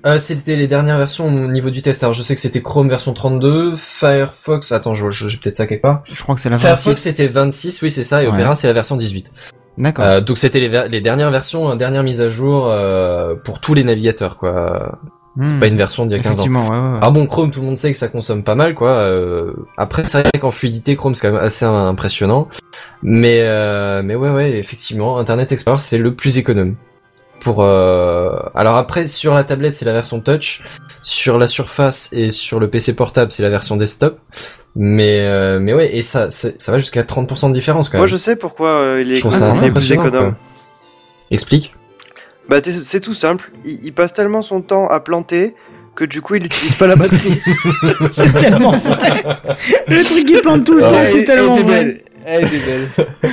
Euh, 0.05 0.19
c'était 0.19 0.57
les 0.57 0.69
dernières 0.69 0.99
versions 0.99 1.27
au 1.27 1.49
niveau 1.51 1.71
du 1.71 1.83
test. 1.83 2.03
Alors 2.05 2.13
je 2.15 2.23
sais 2.23 2.35
que 2.35 2.41
c'était 2.41 2.63
Chrome 2.63 2.89
version 2.89 3.13
32, 3.13 3.75
Firefox, 3.77 4.71
attends, 4.73 4.95
je- 4.95 5.11
je- 5.11 5.29
j'ai 5.29 5.37
peut-être 5.39 5.57
ça 5.57 5.67
quelque 5.67 5.83
part. 5.83 6.03
Je 6.05 6.23
crois 6.23 6.35
que 6.35 6.41
c'est 6.41 6.51
la 6.51 6.59
Firefox 6.59 6.87
26. 6.87 7.01
c'était 7.03 7.27
26, 7.27 7.83
oui 7.83 7.91
c'est 7.91 8.05
ça, 8.05 8.23
et 8.23 8.29
Ouais. 8.29 8.33
Opera 8.35 8.55
c'est 8.55 8.69
la 8.69 8.73
version 8.73 8.97
18. 8.97 9.31
D'accord. 9.79 10.05
Euh, 10.05 10.21
donc 10.21 10.39
c'était 10.39 10.61
les 10.61 11.01
dernières 11.01 11.31
versions, 11.31 11.71
euh, 11.71 11.75
dernière 11.75 12.03
mise 12.05 12.21
à 12.21 12.29
jour 12.29 12.67
euh, 12.69 13.35
pour 13.35 13.59
tous 13.61 13.75
les 13.75 13.85
navigateurs 13.85 14.39
quoi. 14.39 14.99
C'est 15.45 15.55
Hmm. 15.55 15.61
pas 15.61 15.67
une 15.67 15.77
version 15.77 16.07
d'il 16.07 16.17
y 16.17 16.21
a 16.21 16.23
15 16.23 16.41
ans. 16.41 16.45
Ouais, 16.45 16.59
ouais. 16.95 16.99
Ah 17.03 17.11
bon, 17.11 17.27
Chrome, 17.27 17.51
tout 17.51 17.61
le 17.61 17.67
monde 17.67 17.77
sait 17.77 17.93
que 17.93 17.99
ça 17.99 18.09
consomme 18.09 18.43
pas 18.43 18.55
mal, 18.55 18.75
quoi. 18.75 18.89
Euh, 18.91 19.53
après, 19.77 20.05
c'est 20.07 20.23
vrai 20.23 20.31
qu'en 20.41 20.51
fluidité, 20.51 20.97
Chrome, 20.97 21.15
c'est 21.15 21.27
quand 21.27 21.35
même 21.35 21.43
assez 21.45 21.67
impressionnant. 21.67 22.49
Mais, 23.03 23.41
euh, 23.43 24.01
mais 24.03 24.15
ouais, 24.15 24.31
ouais, 24.31 24.53
effectivement, 24.53 25.19
Internet 25.19 25.53
Explorer, 25.53 25.79
c'est 25.79 25.99
le 25.99 26.15
plus 26.15 26.39
économe. 26.39 26.77
Pour, 27.41 27.63
euh... 27.63 28.33
alors 28.55 28.77
après, 28.77 29.07
sur 29.07 29.35
la 29.35 29.45
tablette, 29.45 29.75
c'est 29.75 29.85
la 29.85 29.93
version 29.93 30.21
touch. 30.21 30.63
Sur 31.03 31.39
la 31.39 31.47
surface 31.47 32.09
et 32.13 32.31
sur 32.31 32.59
le 32.59 32.69
PC 32.71 32.95
portable, 32.95 33.31
c'est 33.31 33.43
la 33.43 33.51
version 33.51 33.77
desktop. 33.77 34.19
Mais, 34.75 35.21
euh, 35.21 35.59
mais 35.61 35.75
ouais, 35.75 35.95
et 35.97 36.03
ça, 36.03 36.31
ça 36.31 36.51
va 36.73 36.79
jusqu'à 36.79 37.03
30% 37.03 37.49
de 37.51 37.55
différence, 37.55 37.89
quand 37.89 37.95
même. 37.95 38.01
Moi, 38.01 38.07
je 38.07 38.17
sais 38.17 38.37
pourquoi 38.37 38.69
euh, 38.69 39.03
il 39.03 39.13
est 39.13 39.17
Je 39.17 39.31
ça 39.31 39.51
assez 39.51 39.67
économe. 39.93 40.35
Explique. 41.31 41.75
Bah, 42.49 42.61
t'es- 42.61 42.73
c'est 42.73 43.01
tout 43.01 43.15
simple. 43.15 43.51
Il, 43.65 43.85
il 43.85 43.93
passe 43.93 44.13
tellement 44.13 44.43
son 44.43 44.61
temps 44.61 44.87
à 44.89 45.01
planter 45.01 45.55
que 45.95 46.05
du 46.05 46.21
coup, 46.21 46.35
il 46.35 46.45
utilise 46.45 46.75
pas 46.75 46.87
la 46.87 46.95
batterie. 46.97 47.41
C'est 48.11 48.33
tellement 48.35 48.73
vrai. 48.73 49.25
Le 49.89 50.05
truc 50.05 50.27
qui 50.27 50.41
plante 50.43 50.65
tout 50.65 50.75
le 50.75 50.85
Ah, 50.85 50.89
temps, 50.91 51.03
c'est 51.07 51.25
tellement 51.25 51.57
vrai. 51.57 51.65
belle. 51.85 52.03
Elle 52.27 52.45
était 52.45 52.59
belle. 52.59 53.07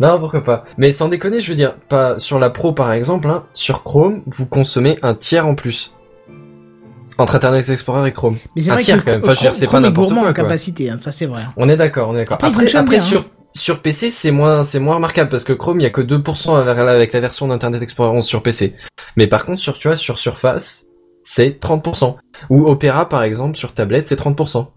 Non, 0.00 0.18
pourquoi 0.18 0.42
pas. 0.44 0.64
Mais 0.78 0.90
sans 0.92 1.08
déconner, 1.08 1.40
je 1.40 1.48
veux 1.48 1.54
dire, 1.56 1.74
pas 1.76 2.18
sur 2.18 2.38
la 2.38 2.50
Pro 2.50 2.72
par 2.72 2.92
exemple, 2.92 3.28
hein, 3.28 3.44
sur 3.52 3.82
Chrome, 3.84 4.22
vous 4.26 4.46
consommez 4.46 4.98
un 5.02 5.14
tiers 5.14 5.46
en 5.46 5.54
plus. 5.54 5.92
Entre 7.18 7.34
Internet 7.36 7.68
Explorer 7.68 8.08
et 8.08 8.12
Chrome. 8.12 8.36
Mais 8.56 8.62
c'est 8.62 8.70
un 8.70 8.74
vrai 8.74 8.82
tiers 8.82 8.98
que 9.00 9.04
quand 9.04 9.10
même. 9.12 9.20
Enfin, 9.22 9.34
je 9.34 9.38
veux 9.38 9.42
dire, 9.42 9.54
c'est 9.54 9.66
Chrome 9.66 9.82
pas 9.82 9.86
est 9.86 9.90
n'importe 9.90 10.08
gourmand 10.08 10.22
quoi, 10.22 10.30
en 10.30 10.34
quoi. 10.34 10.42
capacité, 10.44 10.90
hein, 10.90 10.98
ça 11.00 11.12
c'est 11.12 11.26
vrai. 11.26 11.42
On 11.56 11.68
est 11.68 11.76
d'accord, 11.76 12.08
on 12.08 12.14
est 12.14 12.18
d'accord. 12.18 12.36
Après, 12.36 12.48
il 12.48 12.50
Après, 12.52 12.62
fonctionne 12.64 12.80
après 12.84 12.96
bien, 12.96 13.04
sur 13.04 13.24
sur 13.54 13.82
PC, 13.82 14.10
c'est 14.10 14.30
moins 14.30 14.62
c'est 14.62 14.78
moins 14.80 14.96
remarquable 14.96 15.30
parce 15.30 15.44
que 15.44 15.52
Chrome, 15.52 15.80
il 15.80 15.82
y 15.82 15.86
a 15.86 15.90
que 15.90 16.00
2% 16.00 16.56
avec 16.56 17.12
la 17.12 17.20
version 17.20 17.48
d'Internet 17.48 17.82
Explorer 17.82 18.16
11 18.16 18.24
sur 18.24 18.42
PC. 18.42 18.74
Mais 19.16 19.26
par 19.26 19.44
contre, 19.44 19.60
sur 19.60 19.78
tu 19.78 19.88
vois, 19.88 19.96
sur 19.96 20.18
Surface, 20.18 20.86
c'est 21.22 21.60
30%. 21.62 22.16
Ou 22.50 22.66
Opera 22.66 23.08
par 23.08 23.22
exemple 23.22 23.56
sur 23.56 23.72
tablette, 23.74 24.06
c'est 24.06 24.18
30%. 24.18 24.68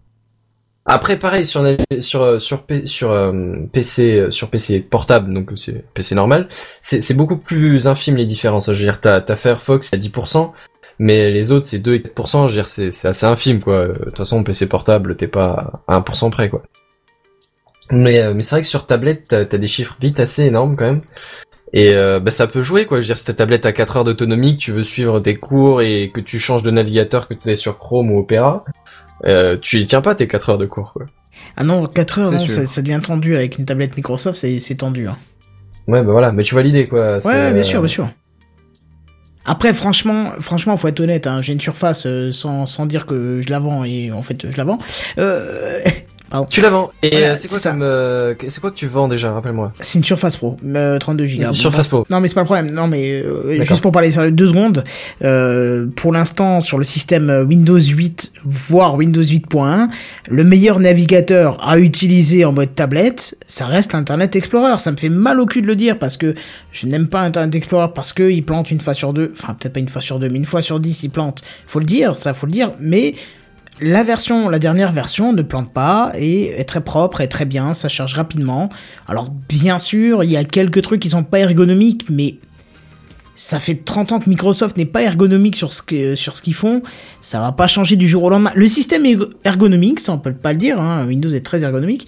Après 0.87 1.17
pareil 1.17 1.47
sur 1.47 1.65
sur 1.99 2.21
euh, 2.21 2.37
sur 2.37 2.61
P- 2.63 2.85
sur 2.85 3.09
euh, 3.09 3.31
PC 3.73 4.19
euh, 4.19 4.29
sur 4.31 4.49
PC 4.51 4.81
portable 4.81 5.33
donc 5.33 5.49
c'est 5.55 5.83
PC 5.95 6.13
normal, 6.13 6.47
c'est 6.79 7.15
beaucoup 7.17 7.37
plus 7.37 7.87
infime 7.87 8.17
les 8.17 8.25
différences. 8.25 8.67
Je 8.71 8.77
veux 8.77 8.85
dire 8.85 9.01
t'as 9.01 9.19
t'as 9.19 9.35
Firefox 9.35 9.91
à 9.93 9.97
10%, 9.97 10.51
mais 10.99 11.31
les 11.31 11.51
autres 11.51 11.65
c'est 11.65 11.79
2 11.79 11.95
et 11.95 11.99
4%, 12.01 12.43
je 12.43 12.53
veux 12.53 12.61
dire 12.61 12.67
c'est 12.67 12.89
assez 13.07 13.25
infime 13.25 13.63
quoi. 13.63 13.87
De 13.87 13.93
toute 13.93 14.17
façon 14.17 14.43
PC 14.43 14.67
portable, 14.67 15.15
t'es 15.15 15.27
pas 15.27 15.81
à 15.87 15.99
1% 15.99 16.29
près 16.29 16.49
quoi. 16.51 16.61
Mais 17.91 18.19
euh, 18.19 18.33
mais 18.33 18.41
c'est 18.41 18.55
vrai 18.55 18.61
que 18.61 18.67
sur 18.67 18.87
tablette 18.87 19.25
t'as 19.27 19.41
as 19.41 19.45
des 19.45 19.67
chiffres 19.67 19.95
vite 20.01 20.19
assez 20.19 20.43
énormes 20.43 20.75
quand 20.75 20.85
même. 20.85 21.01
Et 21.73 21.93
euh, 21.93 22.19
bah, 22.19 22.31
ça 22.31 22.47
peut 22.47 22.61
jouer 22.61 22.85
quoi. 22.85 22.97
Je 22.97 23.01
veux 23.01 23.07
dire 23.07 23.17
si 23.17 23.25
ta 23.25 23.33
tablette 23.33 23.65
a 23.65 23.71
4 23.73 23.97
heures 23.97 24.03
d'autonomie, 24.03 24.57
que 24.57 24.61
tu 24.61 24.71
veux 24.71 24.83
suivre 24.83 25.19
tes 25.19 25.35
cours 25.35 25.81
et 25.81 26.11
que 26.13 26.21
tu 26.21 26.39
changes 26.39 26.63
de 26.63 26.71
navigateur, 26.71 27.27
que 27.27 27.33
tu 27.33 27.49
es 27.49 27.55
sur 27.55 27.77
Chrome 27.77 28.11
ou 28.11 28.19
Opera, 28.19 28.65
euh, 29.25 29.57
tu 29.59 29.79
y 29.79 29.85
tiens 29.85 30.01
pas 30.01 30.15
tes 30.15 30.27
4 30.27 30.51
heures 30.51 30.57
de 30.57 30.65
cours 30.65 30.93
quoi. 30.93 31.05
Ah 31.57 31.63
non, 31.63 31.85
4 31.85 32.19
heures, 32.19 32.31
C'est 32.31 32.37
non, 32.37 32.47
ça, 32.47 32.65
ça 32.65 32.81
devient 32.81 33.01
tendu 33.03 33.35
avec 33.35 33.57
une 33.57 33.65
tablette 33.65 33.97
Microsoft, 33.97 34.39
c'est 34.39 34.59
c'est 34.59 34.75
tendu. 34.75 35.07
Hein. 35.07 35.17
Ouais 35.87 36.01
bah 36.01 36.11
voilà, 36.11 36.31
mais 36.31 36.43
tu 36.43 36.55
vois 36.55 36.63
l'idée 36.63 36.87
quoi. 36.87 37.19
c'est, 37.21 37.27
Ouais, 37.27 37.51
bien 37.51 37.59
euh, 37.59 37.63
sûr, 37.63 37.81
bien 37.81 37.87
sûr. 37.87 38.09
Après, 39.45 39.73
franchement, 39.75 40.31
franchement, 40.39 40.75
faut 40.75 40.87
être 40.87 40.99
honnête. 40.99 41.27
Hein, 41.27 41.39
J'ai 41.41 41.53
une 41.53 41.61
surface 41.61 42.07
euh, 42.07 42.31
sans, 42.31 42.65
sans 42.65 42.87
dire 42.87 43.05
que 43.05 43.41
je 43.41 43.49
la 43.51 43.59
vends 43.59 43.83
et 43.83 44.11
en 44.11 44.23
fait 44.23 44.49
je 44.49 44.57
la 44.57 44.63
vends. 44.63 44.79
Euh, 45.19 45.79
pardon. 46.35 46.47
Tu 46.49 46.61
la 46.61 46.69
vends. 46.69 46.91
Et 47.01 47.09
Voilà, 47.09 47.27
euh, 47.31 47.35
c'est 47.35 47.47
quoi 47.47 47.57
c'est 47.57 47.63
ça. 47.63 47.71
comme 47.71 47.81
euh, 47.83 48.33
que- 48.35 48.49
c'est 48.49 48.61
quoi 48.61 48.71
que 48.71 48.75
tu 48.75 48.87
vends 48.87 49.07
déjà, 49.07 49.31
rappelle-moi. 49.33 49.71
C'est 49.79 49.97
une 49.99 50.05
Surface 50.05 50.37
Pro, 50.37 50.57
euh, 50.65 50.97
32 50.99 51.25
Go. 51.25 51.31
Une 51.49 51.53
Surface 51.55 51.87
Pro. 51.87 52.05
Non, 52.09 52.19
mais 52.19 52.27
c'est 52.27 52.33
pas 52.35 52.41
le 52.41 52.45
problème. 52.45 52.71
Non, 52.71 52.87
mais 52.87 53.21
euh, 53.23 53.61
juste 53.63 53.81
pour 53.81 53.91
parler 53.91 54.11
sérieux 54.11 54.31
deux 54.31 54.47
secondes. 54.47 54.83
Euh, 55.23 55.85
pour 55.95 56.11
l'instant, 56.11 56.61
sur 56.61 56.77
le 56.77 56.83
système 56.83 57.45
Windows 57.47 57.79
8, 57.79 58.33
voire 58.43 58.95
Windows 58.95 59.21
8.1, 59.23 59.89
le 60.29 60.43
meilleur 60.43 60.79
navigateur 60.79 61.57
à 61.67 61.79
utiliser 61.79 62.45
en 62.45 62.51
mode 62.51 62.75
tablette, 62.75 63.37
ça 63.47 63.65
reste 63.65 63.95
Internet 63.95 64.35
Explorer. 64.35 64.77
Ça 64.77 64.91
me 64.91 64.97
fait 64.97 65.09
mal 65.09 65.39
au 65.39 65.45
cul 65.45 65.61
de 65.61 65.67
le 65.67 65.75
dire 65.75 65.97
parce 65.99 66.17
que 66.17 66.35
je 66.71 66.87
n'aime 66.87 67.07
pas 67.07 67.21
Internet 67.21 67.55
Explorer 67.55 67.87
parce 67.93 68.13
que 68.13 68.29
il 68.29 68.43
plante 68.43 68.71
une 68.71 68.81
fois 68.81 68.93
sur 68.93 69.13
deux. 69.13 69.31
Enfin, 69.37 69.53
peut-être 69.53 69.73
pas 69.73 69.79
une 69.79 69.89
fois 69.89 70.01
sur 70.01 70.19
deux, 70.19 70.27
mais 70.29 70.37
une 70.39 70.45
fois 70.45 70.61
sur 70.61 70.79
dix, 70.79 71.03
il 71.03 71.09
plante. 71.09 71.43
Faut 71.67 71.79
le 71.79 71.85
dire, 71.85 72.15
ça, 72.15 72.33
faut 72.33 72.45
le 72.45 72.51
dire. 72.51 72.71
Mais 72.79 73.15
la 73.81 74.03
version, 74.03 74.49
la 74.49 74.59
dernière 74.59 74.91
version 74.91 75.33
ne 75.33 75.41
plante 75.41 75.73
pas 75.73 76.13
et 76.17 76.47
est 76.59 76.63
très 76.63 76.81
propre 76.81 77.21
et 77.21 77.27
très 77.27 77.45
bien, 77.45 77.73
ça 77.73 77.89
charge 77.89 78.13
rapidement. 78.13 78.69
Alors 79.07 79.29
bien 79.29 79.79
sûr, 79.79 80.23
il 80.23 80.31
y 80.31 80.37
a 80.37 80.43
quelques 80.43 80.81
trucs 80.81 81.01
qui 81.01 81.09
sont 81.09 81.23
pas 81.23 81.39
ergonomiques, 81.39 82.05
mais 82.09 82.37
ça 83.33 83.59
fait 83.59 83.75
30 83.75 84.13
ans 84.13 84.19
que 84.19 84.29
Microsoft 84.29 84.77
n'est 84.77 84.85
pas 84.85 85.01
ergonomique 85.01 85.57
sur 85.57 85.73
ce 85.73 85.81
qu'ils 85.83 86.53
font. 86.53 86.83
Ça 87.19 87.41
va 87.41 87.51
pas 87.51 87.67
changer 87.67 87.97
du 87.97 88.07
jour 88.07 88.23
au 88.23 88.29
lendemain. 88.29 88.51
Le 88.55 88.67
système 88.67 89.05
est 89.05 89.17
ergonomique, 89.43 89.99
ça 89.99 90.13
on 90.13 90.19
peut 90.19 90.31
pas 90.31 90.53
le 90.53 90.57
dire. 90.57 90.79
hein, 90.79 91.05
Windows 91.05 91.29
est 91.29 91.45
très 91.45 91.63
ergonomique. 91.63 92.07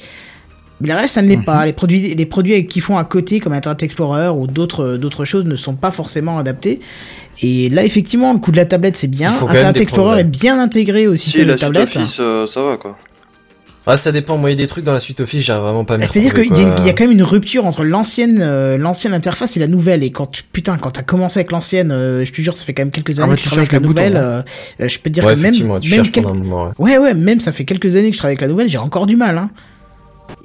Mais 0.82 0.90
le 0.90 0.94
reste, 0.96 1.16
ça 1.16 1.22
ne 1.24 1.28
l'est 1.28 1.44
pas. 1.44 1.66
Les 1.66 1.74
produits, 1.74 2.14
les 2.14 2.26
produits 2.26 2.66
qu'ils 2.68 2.82
font 2.84 2.98
à 2.98 3.04
côté, 3.04 3.40
comme 3.40 3.54
Internet 3.54 3.82
Explorer 3.84 4.30
ou 4.30 4.46
d'autres, 4.48 4.98
d'autres 4.98 5.26
choses, 5.26 5.46
ne 5.46 5.56
sont 5.56 5.74
pas 5.76 5.90
forcément 5.92 6.38
adaptés. 6.38 6.80
Et 7.42 7.70
là, 7.70 7.84
effectivement, 7.84 8.34
le 8.34 8.40
coup 8.40 8.52
de 8.52 8.58
la 8.58 8.66
tablette, 8.66 8.96
c'est 8.98 9.08
bien. 9.10 9.32
Internet 9.32 9.78
Explorer 9.82 10.06
progrès. 10.08 10.22
est 10.22 10.24
bien 10.24 10.60
intégré 10.60 11.08
au 11.08 11.16
si, 11.16 11.30
système 11.32 11.46
de 11.46 11.52
la 11.52 11.58
suite 11.58 11.68
tablette. 11.74 11.96
Office, 11.96 12.18
euh, 12.20 12.46
ça 12.48 12.62
va 12.64 12.78
quoi. 12.78 12.98
Ah 13.90 13.96
ça 13.96 14.12
dépend, 14.12 14.38
moi 14.38 14.50
il 14.50 14.54
y 14.54 14.56
a 14.56 14.58
des 14.62 14.68
trucs 14.68 14.84
dans 14.84 14.92
la 14.92 15.00
suite 15.00 15.22
Office, 15.22 15.46
j'ai 15.46 15.54
vraiment 15.54 15.86
pas 15.86 15.98
mis. 15.98 16.06
C'est-à-dire 16.06 16.34
qu'il 16.34 16.48
y, 16.58 16.62
a 16.62 16.88
y 16.90 16.94
quand 16.94 17.06
même 17.06 17.12
une 17.14 17.24
rupture 17.24 17.66
entre 17.66 17.86
l'ancienne 17.86 18.40
euh, 18.42 18.78
l'ancienne 18.78 19.14
interface 19.14 19.56
et 19.56 19.62
la 19.62 19.68
nouvelle. 19.68 20.04
Et 20.04 20.12
quand 20.12 20.26
tu, 20.26 20.44
putain, 20.44 20.76
quand 20.78 20.92
t'as 20.92 21.04
commencé 21.04 21.40
avec 21.40 21.54
l'ancienne, 21.54 21.92
euh, 21.92 22.26
je 22.26 22.34
te 22.34 22.42
jure, 22.42 22.58
ça 22.58 22.66
fait 22.66 22.74
quand 22.74 22.82
même 22.82 22.92
quelques 22.92 23.18
Ah 23.22 23.24
années 23.24 23.38
que 23.38 23.42
tu 23.42 23.46
je 23.46 23.50
travaille 23.52 23.70
avec 23.70 23.72
la 23.72 23.88
nouvelle. 23.88 24.18
euh, 24.18 24.42
euh, 24.82 24.88
je 24.90 25.00
peux 25.00 25.10
te 25.10 25.14
dire 25.14 25.24
Ouais, 25.26 25.36
que 25.36 25.40
même, 25.40 25.56
même 25.58 25.82
cherches 25.84 26.12
quel- 26.12 26.24
pendant 26.24 26.36
un 26.36 26.40
moment. 26.44 26.74
ouais. 26.80 26.98
ouais, 26.98 26.98
ouais, 26.98 27.14
même 27.14 27.40
ça 27.40 27.54
fait 27.54 27.64
quelques 27.64 27.96
années 27.96 28.10
que 28.10 28.14
je 28.16 28.18
travaille 28.20 28.34
avec 28.34 28.42
la 28.42 28.50
nouvelle, 28.50 28.68
j'ai 28.68 28.78
encore 28.78 29.06
du 29.06 29.16
mal. 29.16 29.38
Hein. 29.38 29.50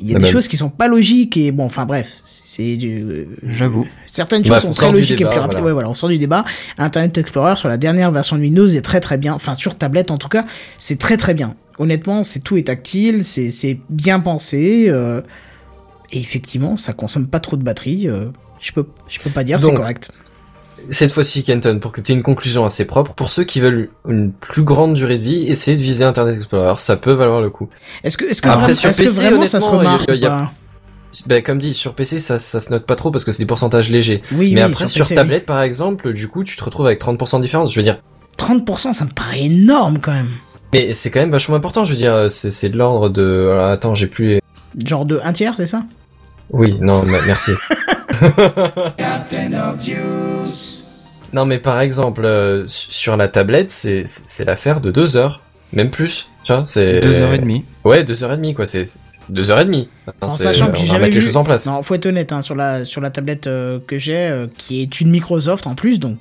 Il 0.01 0.07
y 0.09 0.11
a 0.11 0.15
La 0.15 0.19
des 0.19 0.25
même. 0.25 0.33
choses 0.33 0.49
qui 0.49 0.57
sont 0.57 0.71
pas 0.71 0.89
logiques 0.89 1.37
et 1.37 1.53
bon, 1.53 1.65
enfin 1.65 1.87
bref, 1.87 2.21
c'est 2.25 2.77
du. 2.77 3.03
euh, 3.03 3.27
J'avoue. 3.47 3.87
Certaines 4.07 4.43
Bah, 4.43 4.55
choses 4.55 4.63
sont 4.63 4.69
on 4.71 4.73
très 4.73 4.93
logiques 4.93 5.21
et 5.21 5.25
plus 5.25 5.39
rapides. 5.39 5.51
voilà. 5.53 5.67
Ouais, 5.67 5.73
voilà, 5.73 5.89
on 5.89 5.95
sort 5.95 6.09
du 6.09 6.19
débat. 6.19 6.45
Internet 6.79 7.17
Explorer 7.19 7.55
sur 7.57 7.69
la 7.69 7.77
dernière 7.77 8.11
version 8.11 8.37
de 8.37 8.43
Windows 8.43 8.67
est 8.67 8.81
très 8.83 9.01
très 9.01 9.17
bien. 9.19 9.33
Enfin, 9.35 9.55
sur 9.55 9.77
tablette 9.77 10.11
en 10.11 10.19
tout 10.19 10.29
cas, 10.29 10.45
c'est 10.79 10.99
très 10.99 11.17
très 11.17 11.35
bien. 11.35 11.55
honnêtement, 11.79 12.25
c'est 12.25 12.41
tout 12.41 12.57
est 12.57 12.65
tactile, 12.67 13.25
c'est 13.25 13.51
c'est 13.51 13.79
bien 13.91 14.19
pensé, 14.19 14.87
euh, 14.89 15.21
et 16.13 16.19
effectivement, 16.19 16.77
ça 16.77 16.93
consomme 16.93 17.29
pas 17.29 17.41
trop 17.41 17.57
de 17.57 17.63
batterie. 17.63 18.09
euh, 18.09 18.27
je 18.61 18.73
peux 18.73 18.87
je 19.09 19.19
peux 19.21 19.31
pas 19.31 19.45
dire 19.45 19.61
c'est 19.61 19.75
correct. 19.75 20.11
Cette 20.89 21.13
fois-ci, 21.13 21.45
Kenton, 21.45 21.79
pour 21.79 21.93
que 21.93 22.01
tu 22.01 22.13
aies 22.13 22.15
une 22.15 22.23
conclusion 22.23 22.65
assez 22.65 22.85
propre, 22.85 23.13
pour 23.15 23.31
ceux 23.31 23.45
qui 23.45 23.61
veulent 23.61 23.89
une 24.09 24.33
plus 24.33 24.63
grande 24.63 24.95
durée 24.95 25.17
de 25.19 25.23
vie, 25.23 25.47
essayez 25.47 25.77
de 25.77 25.83
viser 25.83 26.05
Internet 26.05 26.37
Explorer, 26.37 26.75
ça 26.79 26.97
peut 26.97 27.13
valoir 27.13 27.41
le 27.41 27.51
coup. 27.51 27.69
Est-ce 28.05 28.17
que 28.17 28.25
est-ce 28.27 28.43
que, 28.43 28.49
Après, 28.49 28.75
sur 28.75 28.91
que 28.91 28.97
PC, 28.97 29.21
vraiment 29.29 29.47
ça 29.47 29.61
se 29.61 29.69
remarque 29.69 30.09
y 30.09 30.13
a- 30.13 30.15
y 30.17 30.27
a- 30.27 30.51
Ben, 31.27 31.43
comme 31.43 31.59
dit, 31.59 31.75
sur 31.75 31.95
PC, 31.95 32.19
ça, 32.19 32.39
ça 32.39 32.59
se 32.61 32.71
note 32.71 32.87
pas 32.87 32.97
trop 32.97 33.11
parce 33.11 33.25
que 33.25 33.33
c'est 33.33 33.43
des 33.43 33.47
pourcentages 33.47 33.91
légers. 33.91 34.23
Oui, 34.33 34.53
Mais 34.55 34.65
oui, 34.65 34.71
après, 34.71 34.87
sur 34.87 35.05
sur, 35.05 35.09
PC, 35.09 35.15
tablette, 35.15 35.45
par 35.47 35.61
exemple, 35.61 36.13
du 36.15 36.27
coup, 36.29 36.43
tu 36.43 36.57
te 36.57 36.65
retrouves 36.65 36.87
avec 36.87 36.99
30% 37.01 37.37
de 37.39 37.43
différence. 37.43 37.71
Je 37.73 37.77
veux 37.79 37.85
dire, 37.85 38.01
30%, 38.39 38.93
ça 38.95 39.05
me 39.05 39.11
paraît 39.11 39.43
énorme 39.43 39.99
quand 40.01 40.13
même. 40.13 40.31
mais 40.73 40.95
c'est 40.95 41.11
quand 41.11 41.21
même 41.21 41.31
vachement 41.31 41.55
important. 41.57 41.85
Je 41.85 41.91
veux 41.93 41.99
dire, 41.99 42.31
c'est 42.31 42.51
c'est 42.51 42.71
de 42.71 42.79
l'ordre 42.79 43.11
de. 43.11 43.49
alors, 43.53 43.67
attends, 43.71 43.95
j'ai 43.95 44.07
plus. 44.07 44.41
Genre 44.87 45.05
de 45.05 45.21
un 45.23 45.35
tiers, 45.35 45.55
c'est 45.55 45.67
ça? 45.67 45.83
Oui, 46.53 46.77
non, 46.81 47.03
me- 47.03 47.27
merci. 47.27 47.53
non, 51.33 51.47
mais 51.47 51.59
par 51.59 51.81
exemple, 51.81 52.25
euh, 52.25 52.65
sur 52.67 53.17
la 53.17 53.29
tablette, 53.29 53.71
c'est 53.71 54.05
l'affaire 54.45 54.81
de 54.81 54.91
deux 54.91 55.17
heures, 55.17 55.41
même 55.73 55.91
plus. 55.91 56.29
Tu 56.45 56.53
vois, 56.53 56.65
c'est 56.65 57.01
Deux 57.01 57.21
heures 57.23 57.33
et 57.33 57.39
demie. 57.39 57.65
Ouais, 57.85 58.03
deux 58.05 58.25
heures 58.25 58.33
et 58.33 58.37
demie, 58.37 58.53
quoi. 58.53 58.67
C'est 58.67 58.85
c'est- 58.87 58.99
deux 59.29 59.51
heures 59.53 59.61
et 59.61 59.65
demie. 59.65 59.89
En 60.21 60.29
C'est- 60.29 60.43
sachant 60.45 60.67
que 60.67 60.73
on 60.73 60.77
j'ai 60.77 60.87
va 60.89 60.95
jamais 60.95 60.99
mettre 61.05 61.15
vu. 61.15 61.21
les 61.21 61.25
choses 61.25 61.37
en 61.37 61.45
place. 61.45 61.67
Non, 61.67 61.83
faut 61.83 61.95
être 61.95 62.07
honnête, 62.07 62.33
hein, 62.33 62.43
sur 62.43 62.57
la 62.57 62.85
sur 62.85 63.01
la 63.01 63.11
tablette 63.11 63.47
euh, 63.47 63.79
que 63.87 63.97
j'ai, 63.97 64.17
euh, 64.17 64.47
qui 64.59 64.83
est 64.83 65.01
une 65.01 65.11
Microsoft 65.11 65.67
en 65.69 65.77
plus, 65.77 66.01
donc 66.01 66.19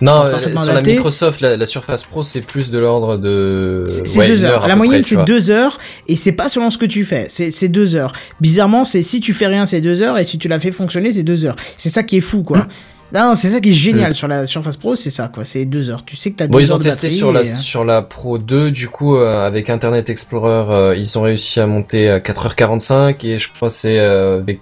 Non, 0.00 0.24
euh, 0.24 0.40
sur 0.40 0.74
la. 0.74 0.82
Microsoft, 0.82 1.40
la, 1.40 1.56
la 1.56 1.66
Surface 1.66 2.02
Pro, 2.04 2.22
c'est 2.22 2.40
plus 2.40 2.70
de 2.70 2.78
l'ordre 2.78 3.16
de. 3.16 3.84
c'est 3.86 4.18
ouais, 4.18 4.28
deux 4.28 4.44
heures. 4.44 4.62
heure 4.62 4.68
La 4.68 4.76
moyenne 4.76 5.02
c'est 5.02 5.24
deux 5.24 5.50
heures 5.50 5.78
et 6.06 6.16
c'est 6.16 6.32
pas 6.32 6.48
selon 6.48 6.70
ce 6.70 6.78
que 6.78 6.86
tu 6.86 7.04
fais. 7.04 7.26
C'est 7.28 7.68
deux 7.68 7.96
heures. 7.96 8.12
Bizarrement, 8.40 8.84
c'est 8.84 9.02
si 9.02 9.20
tu 9.20 9.34
fais 9.34 9.46
rien 9.46 9.66
c'est 9.66 9.80
deux 9.80 10.02
heures 10.02 10.18
et 10.18 10.24
si 10.24 10.38
tu 10.38 10.48
la 10.48 10.60
fais 10.60 10.72
fonctionner 10.72 11.12
c'est 11.12 11.22
deux 11.22 11.44
heures. 11.44 11.56
C'est 11.76 11.90
ça 11.90 12.02
qui 12.02 12.16
est 12.16 12.20
fou 12.20 12.42
quoi. 12.42 12.66
Non, 13.12 13.34
c'est 13.34 13.48
ça 13.48 13.60
qui 13.60 13.70
est 13.70 13.74
génial 13.74 14.12
sur 14.12 14.28
la 14.28 14.44
Surface 14.44 14.76
Pro, 14.76 14.94
c'est 14.94 15.10
ça 15.10 15.30
quoi. 15.32 15.44
C'est 15.44 15.64
deux 15.64 15.88
heures. 15.88 16.04
Tu 16.04 16.14
sais 16.16 16.30
que 16.30 16.36
t'as 16.36 16.46
deux 16.46 16.52
Bon, 16.52 16.58
ils 16.58 16.70
heures 16.70 16.76
ont 16.76 16.78
de 16.78 16.84
testé 16.84 17.08
sur 17.08 17.32
la, 17.32 17.42
et, 17.42 17.50
euh, 17.50 17.54
sur 17.54 17.84
la 17.84 18.02
Pro 18.02 18.36
2, 18.36 18.70
du 18.70 18.88
coup, 18.88 19.16
euh, 19.16 19.46
avec 19.46 19.70
Internet 19.70 20.10
Explorer, 20.10 20.66
euh, 20.70 20.96
ils 20.96 21.18
ont 21.18 21.22
réussi 21.22 21.58
à 21.58 21.66
monter 21.66 22.10
à 22.10 22.20
4h45, 22.20 23.24
et 23.26 23.38
je 23.38 23.50
crois 23.50 23.68
que 23.68 23.74
c'est 23.74 23.98
euh, 23.98 24.38
avec 24.38 24.60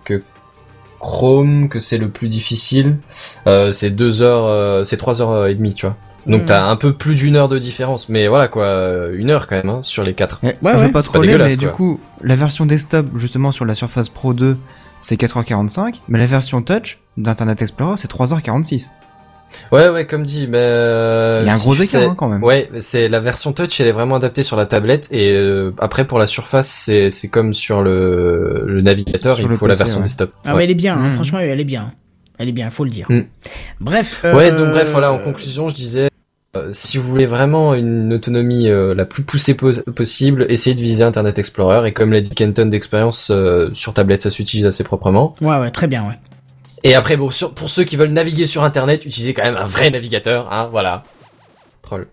Chrome 1.07 1.69
que 1.69 1.79
c'est 1.79 1.99
le 1.99 2.09
plus 2.09 2.29
difficile. 2.29 2.97
Euh, 3.47 3.71
c'est 3.73 3.91
2 3.91 4.23
heures, 4.23 4.47
euh, 4.47 4.83
c'est 4.83 4.97
3 4.97 5.23
heures 5.23 5.47
et 5.47 5.55
demie, 5.55 5.73
tu 5.75 5.87
vois. 5.87 5.95
Donc 6.27 6.43
Hmm. 6.43 6.47
t'as 6.47 6.65
un 6.65 6.75
peu 6.75 6.93
plus 6.93 7.15
d'une 7.15 7.37
heure 7.37 7.49
de 7.49 7.59
différence, 7.59 8.09
mais 8.09 8.27
voilà 8.27 8.49
quoi, 8.49 8.65
euh, 8.65 9.15
une 9.17 9.31
heure 9.31 9.47
quand 9.47 9.55
même, 9.55 9.69
hein, 9.69 9.79
sur 9.83 10.03
les 10.03 10.13
quatre. 10.15 10.41
Eh, 10.43 10.47
Ouais, 10.63 10.73
je 10.77 10.87
veux 10.87 10.91
pas 10.91 11.01
troller, 11.03 11.39
mais 11.39 11.57
du 11.57 11.69
coup, 11.69 12.01
la 12.23 12.35
version 12.35 12.67
desktop, 12.67 13.07
justement, 13.15 13.53
sur 13.53 13.65
la 13.65 13.77
Surface 13.77 14.09
Pro 14.09 14.35
2, 14.35 14.57
c'est 15.01 15.15
4h45, 15.17 16.03
mais 16.09 16.19
la 16.19 16.27
version 16.27 16.61
touch 16.63 16.99
d'Internet 17.17 17.63
Explorer, 17.63 17.95
c'est 17.97 18.11
3h46. 18.11 18.89
Ouais, 19.73 19.89
ouais, 19.89 20.07
comme 20.07 20.25
dit, 20.25 20.47
mais... 20.49 20.59
euh, 20.59 21.41
Il 21.43 21.47
y 21.47 21.51
a 21.51 21.55
un 21.55 21.59
gros 21.59 21.75
écart, 21.75 21.87
sais- 21.87 22.05
hein, 22.05 22.15
quand 22.17 22.29
même. 22.29 22.43
Ouais, 22.45 22.71
c'est 22.81 23.09
la 23.09 23.21
version 23.21 23.53
touch, 23.53 23.81
elle 23.81 23.87
est 23.89 23.93
vraiment 23.93 24.17
adaptée 24.17 24.43
sur 24.43 24.57
la 24.57 24.67
tablette, 24.67 25.09
et 25.11 25.33
euh, 25.35 25.73
après 25.79 26.05
pour 26.07 26.19
la 26.19 26.27
surface, 26.27 26.69
c'est 26.69 27.11
c'est 27.11 27.29
comme 27.29 27.53
sur 27.55 27.83
le, 27.83 28.65
le 28.67 28.81
navigateur, 28.81 29.37
Sur 29.37 29.47
il 29.47 29.51
le 29.51 29.57
faut 29.57 29.67
la 29.67 29.75
version 29.75 29.99
ouais. 29.99 30.05
desktop. 30.05 30.33
Ah 30.45 30.51
Ouais. 30.53 30.59
mais 30.59 30.65
elle 30.65 30.71
est 30.71 30.75
bien, 30.75 30.95
hein, 30.97 31.09
Mmh. 31.09 31.13
franchement 31.15 31.39
elle 31.41 31.61
est 31.61 31.65
bien. 31.65 31.93
Elle 32.39 32.49
est 32.49 32.53
bien, 32.53 32.69
faut 32.71 32.85
le 32.85 32.91
dire. 32.91 33.07
Mm. 33.09 33.23
Bref. 33.81 34.21
Ouais, 34.25 34.53
euh, 34.53 34.57
donc 34.57 34.71
bref, 34.71 34.91
voilà, 34.93 35.11
en 35.11 35.19
conclusion, 35.19 35.71
je 35.71 35.75
disais, 35.75 36.11
euh, 36.57 36.69
si 36.71 36.99
vous 36.99 37.09
voulez 37.09 37.25
vraiment 37.25 37.73
une 37.75 38.13
autonomie 38.13 38.69
euh, 38.69 38.95
la 38.95 39.07
plus 39.07 39.23
poussée 39.23 39.55
pos- 39.55 39.81
possible, 39.95 40.45
essayez 40.51 40.77
de 40.77 40.81
viser 40.81 41.03
Internet 41.03 41.39
Explorer, 41.39 41.89
et 41.89 41.93
comme 41.93 42.13
l'a 42.13 42.21
dit 42.21 42.35
Kenton 42.35 42.67
d'expérience, 42.67 43.29
euh, 43.31 43.71
sur 43.73 43.95
tablette, 43.95 44.21
ça 44.21 44.29
s'utilise 44.31 44.67
assez 44.67 44.85
proprement. 44.85 45.35
Ouais, 45.41 45.57
ouais, 45.59 45.71
très 45.71 45.87
bien, 45.87 46.03
ouais. 46.07 46.19
Et 46.89 46.95
après, 46.95 47.17
bon, 47.17 47.31
sur- 47.31 47.53
pour 47.53 47.69
ceux 47.69 47.83
qui 47.83 47.97
veulent 47.97 48.13
naviguer 48.13 48.47
sur 48.47 48.63
Internet, 48.63 49.05
utilisez 49.05 49.35
quand 49.35 49.43
même 49.43 49.57
un 49.57 49.65
vrai 49.65 49.91
navigateur, 49.91 50.53
hein, 50.53 50.69
voilà. 50.71 51.03
Troll. 51.83 52.07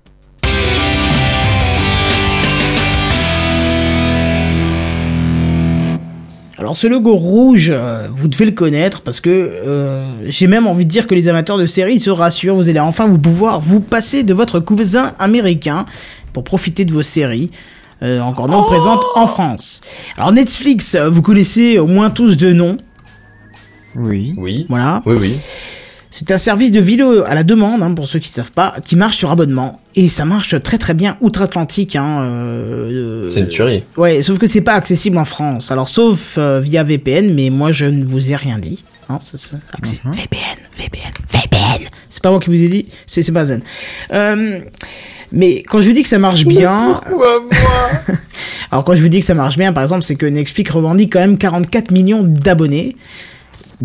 Alors 6.59 6.77
ce 6.77 6.87
logo 6.87 7.15
rouge, 7.15 7.71
euh, 7.73 8.07
vous 8.15 8.27
devez 8.27 8.45
le 8.45 8.51
connaître 8.51 9.01
parce 9.01 9.19
que 9.21 9.29
euh, 9.29 10.05
j'ai 10.29 10.47
même 10.47 10.67
envie 10.67 10.85
de 10.85 10.89
dire 10.89 11.07
que 11.07 11.15
les 11.15 11.27
amateurs 11.27 11.57
de 11.57 11.65
séries 11.65 11.99
se 11.99 12.09
rassurent, 12.11 12.55
vous 12.55 12.69
allez 12.69 12.79
enfin 12.79 13.07
vous 13.07 13.17
pouvoir 13.17 13.59
vous 13.59 13.79
passer 13.79 14.23
de 14.23 14.33
votre 14.33 14.59
cousin 14.59 15.13
américain 15.19 15.85
pour 16.31 16.43
profiter 16.43 16.85
de 16.85 16.93
vos 16.93 17.01
séries. 17.01 17.49
euh, 18.01 18.19
encore 18.21 18.47
non 18.49 18.63
présentes 18.63 19.03
en 19.15 19.27
France. 19.27 19.81
Alors 20.17 20.31
Netflix, 20.31 20.95
vous 20.95 21.21
connaissez 21.21 21.79
au 21.79 21.87
moins 21.87 22.09
tous 22.11 22.37
de 22.37 22.51
nom, 22.53 22.77
Oui. 23.95 24.33
Oui. 24.37 24.65
voilà. 24.69 25.01
Oui, 25.05 25.15
oui. 25.19 25.37
C'est 26.09 26.29
un 26.29 26.37
service 26.37 26.71
de 26.71 26.79
vidéo 26.79 27.23
à 27.25 27.33
la 27.33 27.43
demande, 27.43 27.81
hein, 27.81 27.91
pour 27.95 28.07
ceux 28.07 28.19
qui 28.19 28.29
savent 28.29 28.51
pas, 28.51 28.75
qui 28.85 28.95
marche 28.95 29.17
sur 29.17 29.31
abonnement. 29.31 29.79
Et 29.95 30.07
ça 30.07 30.25
marche 30.25 30.61
très 30.61 30.77
très 30.77 30.93
bien 30.93 31.17
outre-Atlantique. 31.21 31.95
Hein, 31.95 32.21
euh, 32.23 33.23
C'est 33.27 33.39
une 33.39 33.47
tuerie. 33.47 33.83
Ouais, 33.97 34.21
sauf 34.21 34.37
que 34.37 34.45
c'est 34.45 34.61
pas 34.61 34.73
accessible 34.73 35.17
en 35.17 35.25
France. 35.25 35.71
Alors 35.71 35.87
sauf 35.89 36.35
euh, 36.37 36.59
via 36.59 36.83
VPN, 36.83 37.33
mais 37.33 37.49
moi 37.49 37.71
je 37.71 37.85
ne 37.85 38.05
vous 38.05 38.31
ai 38.31 38.35
rien 38.35 38.59
dit. 38.59 38.83
Hein, 39.09 39.17
accès- 39.17 40.01
VPN, 40.05 40.39
VPN, 40.77 41.11
VPN. 41.31 41.87
C'est 42.09 42.21
pas 42.21 42.29
moi 42.29 42.39
qui 42.39 42.49
vous 42.51 42.61
ai 42.61 42.69
dit, 42.69 42.85
c'est 43.07 43.23
c'est 43.23 43.31
pas 43.31 43.45
Zen. 43.45 43.61
Euh, 44.13 44.59
mais 45.31 45.63
quand 45.63 45.81
je 45.81 45.87
vous 45.89 45.95
dis 45.95 46.03
que 46.03 46.09
ça 46.09 46.19
marche 46.19 46.45
bien, 46.45 46.99
Pourquoi 47.01 47.39
moi 47.41 47.49
alors 48.71 48.83
quand 48.83 48.95
je 48.95 49.01
vous 49.01 49.09
dis 49.09 49.19
que 49.19 49.25
ça 49.25 49.33
marche 49.33 49.57
bien, 49.57 49.73
par 49.73 49.81
exemple, 49.81 50.03
c'est 50.03 50.15
que 50.15 50.27
Netflix 50.27 50.69
revendique 50.69 51.11
quand 51.13 51.19
même 51.19 51.39
44 51.39 51.89
millions 51.91 52.21
d'abonnés, 52.23 52.95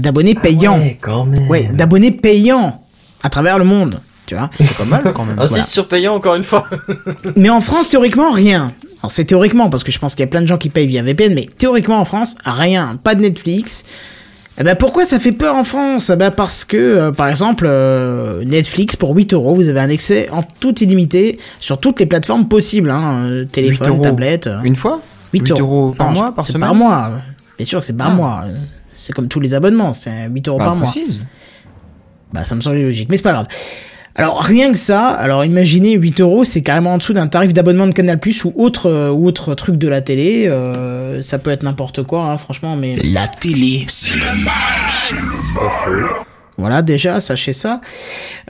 d'abonnés 0.03 0.35
payants. 0.35 0.81
quand 1.01 1.25
même. 1.27 1.49
Ouais, 1.49 1.71
d'abonnés 1.73 2.11
payants 2.13 2.83
à 3.23 3.31
travers 3.31 3.59
le 3.59 3.65
monde, 3.65 4.01
tu 4.27 4.35
vois. 4.35 4.51
C'est 4.59 4.77
pas 4.77 4.85
mal, 4.85 5.13
quand 5.15 5.25
même. 5.25 5.39
Insiste 5.39 5.71
sur 5.71 5.89
payant 5.89 6.15
encore 6.15 6.35
une 6.35 6.45
fois. 6.45 6.67
Mais 7.37 7.51
en 7.51 7.61
France, 7.61 7.89
théoriquement, 7.89 8.31
rien. 8.31 8.73
Alors 9.01 9.11
c'est 9.13 9.25
théoriquement, 9.25 9.71
parce 9.71 9.85
que 9.85 9.93
je 9.93 9.99
pense 9.99 10.15
qu'il 10.15 10.23
y 10.25 10.29
a 10.29 10.31
plein 10.31 10.43
de 10.43 10.47
gens 10.47 10.59
qui 10.59 10.71
payent 10.71 10.87
via 10.89 11.03
VPN, 11.03 11.33
mais 11.35 11.47
théoriquement 11.57 12.01
en 12.01 12.05
France, 12.05 12.35
rien. 12.45 12.99
Pas 13.03 13.15
de 13.15 13.21
Netflix. 13.21 13.85
Eh 14.61 14.65
ben 14.65 14.75
pourquoi 14.75 15.05
ça 15.05 15.21
fait 15.21 15.31
peur 15.31 15.55
en 15.55 15.63
France? 15.63 16.11
Eh 16.13 16.17
ben 16.17 16.33
parce 16.33 16.65
que, 16.65 16.77
euh, 16.77 17.13
par 17.13 17.29
exemple, 17.29 17.65
euh, 17.69 18.43
Netflix, 18.45 18.97
pour 18.97 19.15
8 19.15 19.33
euros, 19.35 19.55
vous 19.55 19.69
avez 19.69 19.79
un 19.79 19.89
accès 19.91 20.29
en 20.33 20.43
tout 20.43 20.77
illimité 20.83 21.39
sur 21.61 21.79
toutes 21.79 22.01
les 22.01 22.07
plateformes 22.07 22.49
possibles, 22.49 22.91
hein, 22.91 23.19
euh, 23.27 23.41
8 23.43 23.49
téléphone, 23.53 24.01
tablette. 24.01 24.49
euh, 24.49 24.61
Une 24.65 24.75
fois? 24.75 25.01
8, 25.33 25.47
8 25.51 25.61
euros 25.61 25.95
par 25.97 26.09
Non, 26.09 26.15
mois, 26.19 26.33
par 26.35 26.45
semaine 26.45 26.61
par 26.63 26.75
mois. 26.75 27.11
Bien 27.57 27.67
sûr 27.67 27.79
que 27.79 27.87
c'est 27.87 27.97
par 27.97 28.09
Ah. 28.11 28.15
mois. 28.15 28.45
C'est 28.99 29.15
comme 29.15 29.29
tous 29.29 29.41
les 29.41 29.55
abonnements, 29.55 29.93
c'est 29.95 30.29
8 30.29 30.49
euros 30.49 30.59
Bah, 30.59 30.65
par 30.67 30.77
mois. 30.77 30.91
précise. 30.91 31.21
Bah, 32.33 32.45
ça 32.45 32.55
me 32.55 32.61
semblait 32.61 32.83
logique, 32.83 33.09
mais 33.09 33.17
c'est 33.17 33.23
pas 33.23 33.33
grave. 33.33 33.47
Alors, 34.17 34.43
rien 34.43 34.73
que 34.73 34.77
ça, 34.79 35.07
alors 35.11 35.45
imaginez 35.45 35.93
8 35.95 36.21
euros, 36.21 36.43
c'est 36.43 36.63
carrément 36.63 36.95
en 36.95 36.99
dessous 36.99 37.13
d'un 37.13 37.29
tarif 37.29 37.53
d'abonnement 37.53 37.87
de 37.87 37.95
Canal 37.95 38.19
Plus 38.19 38.45
ou 38.45 38.53
autre, 38.57 38.87
euh, 38.91 39.11
ou 39.13 39.27
autre 39.29 39.55
truc 39.55 39.77
de 39.77 39.87
la 39.87 40.01
télé. 40.01 40.47
euh, 40.49 41.23
ça 41.23 41.39
peut 41.39 41.53
être 41.53 41.63
n'importe 41.63 42.03
quoi, 42.03 42.25
hein, 42.25 42.37
franchement, 42.37 42.75
mais. 42.75 42.97
La 42.97 43.29
télé, 43.29 43.85
c'est 43.89 44.17
le 44.17 44.27
Voilà, 46.59 46.83
déjà, 46.83 47.21
sachez 47.21 47.53
ça. 47.53 47.81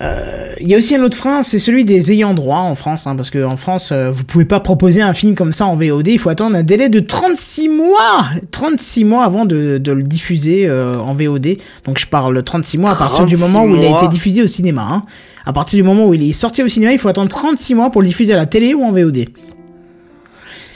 Euh, 0.01 0.55
Il 0.61 0.67
y 0.67 0.75
a 0.75 0.79
aussi 0.79 0.95
un 0.97 1.03
autre 1.03 1.17
frein, 1.17 1.43
c'est 1.43 1.59
celui 1.59 1.85
des 1.85 2.11
ayants 2.11 2.33
droit 2.33 2.61
en 2.61 2.75
France, 2.75 3.07
hein, 3.07 3.15
parce 3.15 3.29
que 3.29 3.45
en 3.45 3.59
France, 3.59 3.91
euh, 3.93 4.11
vous 4.11 4.25
pouvez 4.25 4.47
pas 4.47 4.61
proposer 4.61 5.03
un 5.03 5.13
film 5.13 5.35
comme 5.35 5.53
ça 5.53 5.67
en 5.67 5.77
VOD, 5.77 6.09
il 6.09 6.19
faut 6.19 6.31
attendre 6.31 6.57
un 6.57 6.63
délai 6.63 6.89
de 6.89 7.01
36 7.01 7.69
mois 7.69 8.25
36 8.51 9.05
mois 9.05 9.25
avant 9.25 9.45
de, 9.45 9.77
de 9.77 9.93
le 9.93 10.03
diffuser 10.03 10.67
euh, 10.67 10.99
en 10.99 11.13
VOD. 11.13 11.59
Donc 11.85 11.99
je 11.99 12.07
parle 12.07 12.43
36 12.43 12.79
mois 12.79 12.93
à 12.93 12.95
partir 12.95 13.27
du 13.27 13.35
36 13.35 13.53
moment 13.53 13.65
où 13.67 13.77
il 13.77 13.85
a 13.85 13.91
été 13.91 14.09
diffusé 14.09 14.43
au 14.43 14.47
cinéma. 14.47 14.87
Hein. 14.91 15.03
À 15.45 15.53
partir 15.53 15.77
du 15.77 15.83
moment 15.83 16.07
où 16.07 16.15
il 16.15 16.27
est 16.27 16.33
sorti 16.33 16.63
au 16.63 16.69
cinéma, 16.69 16.93
il 16.93 16.99
faut 16.99 17.09
attendre 17.09 17.29
36 17.29 17.75
mois 17.75 17.91
pour 17.91 18.01
le 18.01 18.09
diffuser 18.09 18.33
à 18.33 18.37
la 18.39 18.47
télé 18.47 18.73
ou 18.73 18.85
en 18.85 18.93
VOD. 18.93 19.27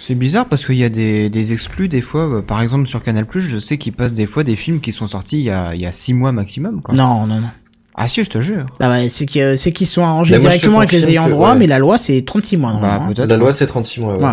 C'est 0.04 0.16
bizarre 0.16 0.46
parce 0.46 0.66
qu'il 0.66 0.74
y 0.74 0.82
a 0.82 0.88
des, 0.88 1.30
des 1.30 1.52
exclus 1.52 1.88
des 1.88 2.00
fois. 2.00 2.22
euh, 2.22 2.42
Par 2.42 2.60
exemple, 2.60 2.88
sur 2.88 3.04
Canal+, 3.04 3.24
je 3.32 3.58
sais 3.60 3.78
qu'ils 3.78 3.92
passent 3.92 4.14
des 4.14 4.26
fois 4.26 4.42
des 4.42 4.56
films 4.56 4.80
qui 4.80 4.90
sont 4.90 5.06
sortis 5.06 5.38
il 5.38 5.44
y 5.44 5.50
a, 5.50 5.76
il 5.76 5.80
y 5.80 5.86
a 5.86 5.92
6 5.92 6.12
mois 6.14 6.32
maximum, 6.32 6.82
quoi. 6.82 6.92
Non, 6.92 7.24
non, 7.24 7.38
non. 7.38 7.46
Ah 7.94 8.08
si, 8.08 8.24
je 8.24 8.30
te 8.30 8.40
jure. 8.40 8.64
Ah 8.80 8.88
ouais, 8.90 9.08
c'est 9.10 9.26
que- 9.26 9.54
c'est 9.54 9.70
qu'ils 9.70 9.86
sont 9.86 10.02
arrangés 10.02 10.38
moi, 10.38 10.48
directement 10.48 10.78
avec 10.78 10.92
les 10.92 11.10
ayants 11.10 11.28
droit, 11.28 11.52
ouais. 11.52 11.58
mais 11.58 11.66
la 11.66 11.78
loi 11.78 11.98
c'est 11.98 12.22
36 12.22 12.56
mois. 12.56 12.72
Bah, 12.80 13.00
hein. 13.02 13.12
peut-être. 13.12 13.28
La 13.28 13.36
loi, 13.36 13.52
c'est 13.52 13.66
36 13.66 14.00
mois, 14.00 14.16
ouais. 14.16 14.24
Ouais. 14.24 14.30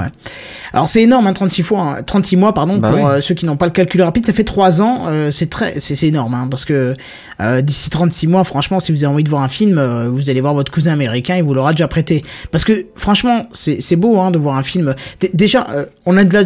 Alors 0.72 0.88
c'est 0.88 1.02
énorme, 1.02 1.28
hein, 1.28 1.34
36 1.34 1.64
fois, 1.64 1.82
hein, 1.98 2.04
36 2.04 2.38
mois, 2.38 2.54
pardon, 2.54 2.78
Bah 2.78 2.90
pour 2.92 3.00
oui. 3.00 3.06
euh, 3.06 3.22
ceux 3.22 3.36
qui 3.36 3.46
n'ont 3.46 3.58
pas 3.58 3.66
le 3.66 3.72
calcul 3.74 4.02
rapide, 4.02 4.26
ça 4.26 4.32
fait 4.32 4.46
3 4.46 4.82
ans, 4.82 5.08
euh, 5.08 5.30
c'est 5.30 5.50
très, 5.50 5.78
c'est 5.80 5.96
c'est 5.96 6.08
énorme, 6.08 6.36
hein, 6.36 6.48
parce 6.50 6.64
que 6.64 6.94
euh, 7.42 7.60
d'ici 7.62 7.90
36 7.90 8.28
mois, 8.28 8.46
franchement, 8.46 8.80
si 8.80 8.94
vous 8.94 9.04
avez 9.04 9.12
envie 9.14 9.24
de 9.26 9.30
voir 9.30 9.44
un 9.44 9.50
film, 9.50 9.78
euh, 9.78 10.08
vous 10.10 10.30
allez 10.30 10.40
voir 10.42 10.54
votre 10.54 10.72
cousin 10.72 10.94
américain, 10.94 11.36
il 11.36 11.44
vous 11.44 11.54
l'aura 11.54 11.72
déjà 11.74 11.88
prêté. 11.90 12.24
Parce 12.52 12.64
que 12.64 12.86
franchement, 12.96 13.48
c'est 13.52 13.82
c'est 13.82 13.98
beau 13.98 14.20
hein, 14.20 14.32
de 14.32 14.38
voir 14.40 14.56
un 14.58 14.64
film. 14.64 14.96
D- 15.20 15.32
déjà, 15.34 15.68
euh, 15.72 15.86
on 16.06 16.16
a 16.16 16.24
de 16.24 16.34
la, 16.34 16.44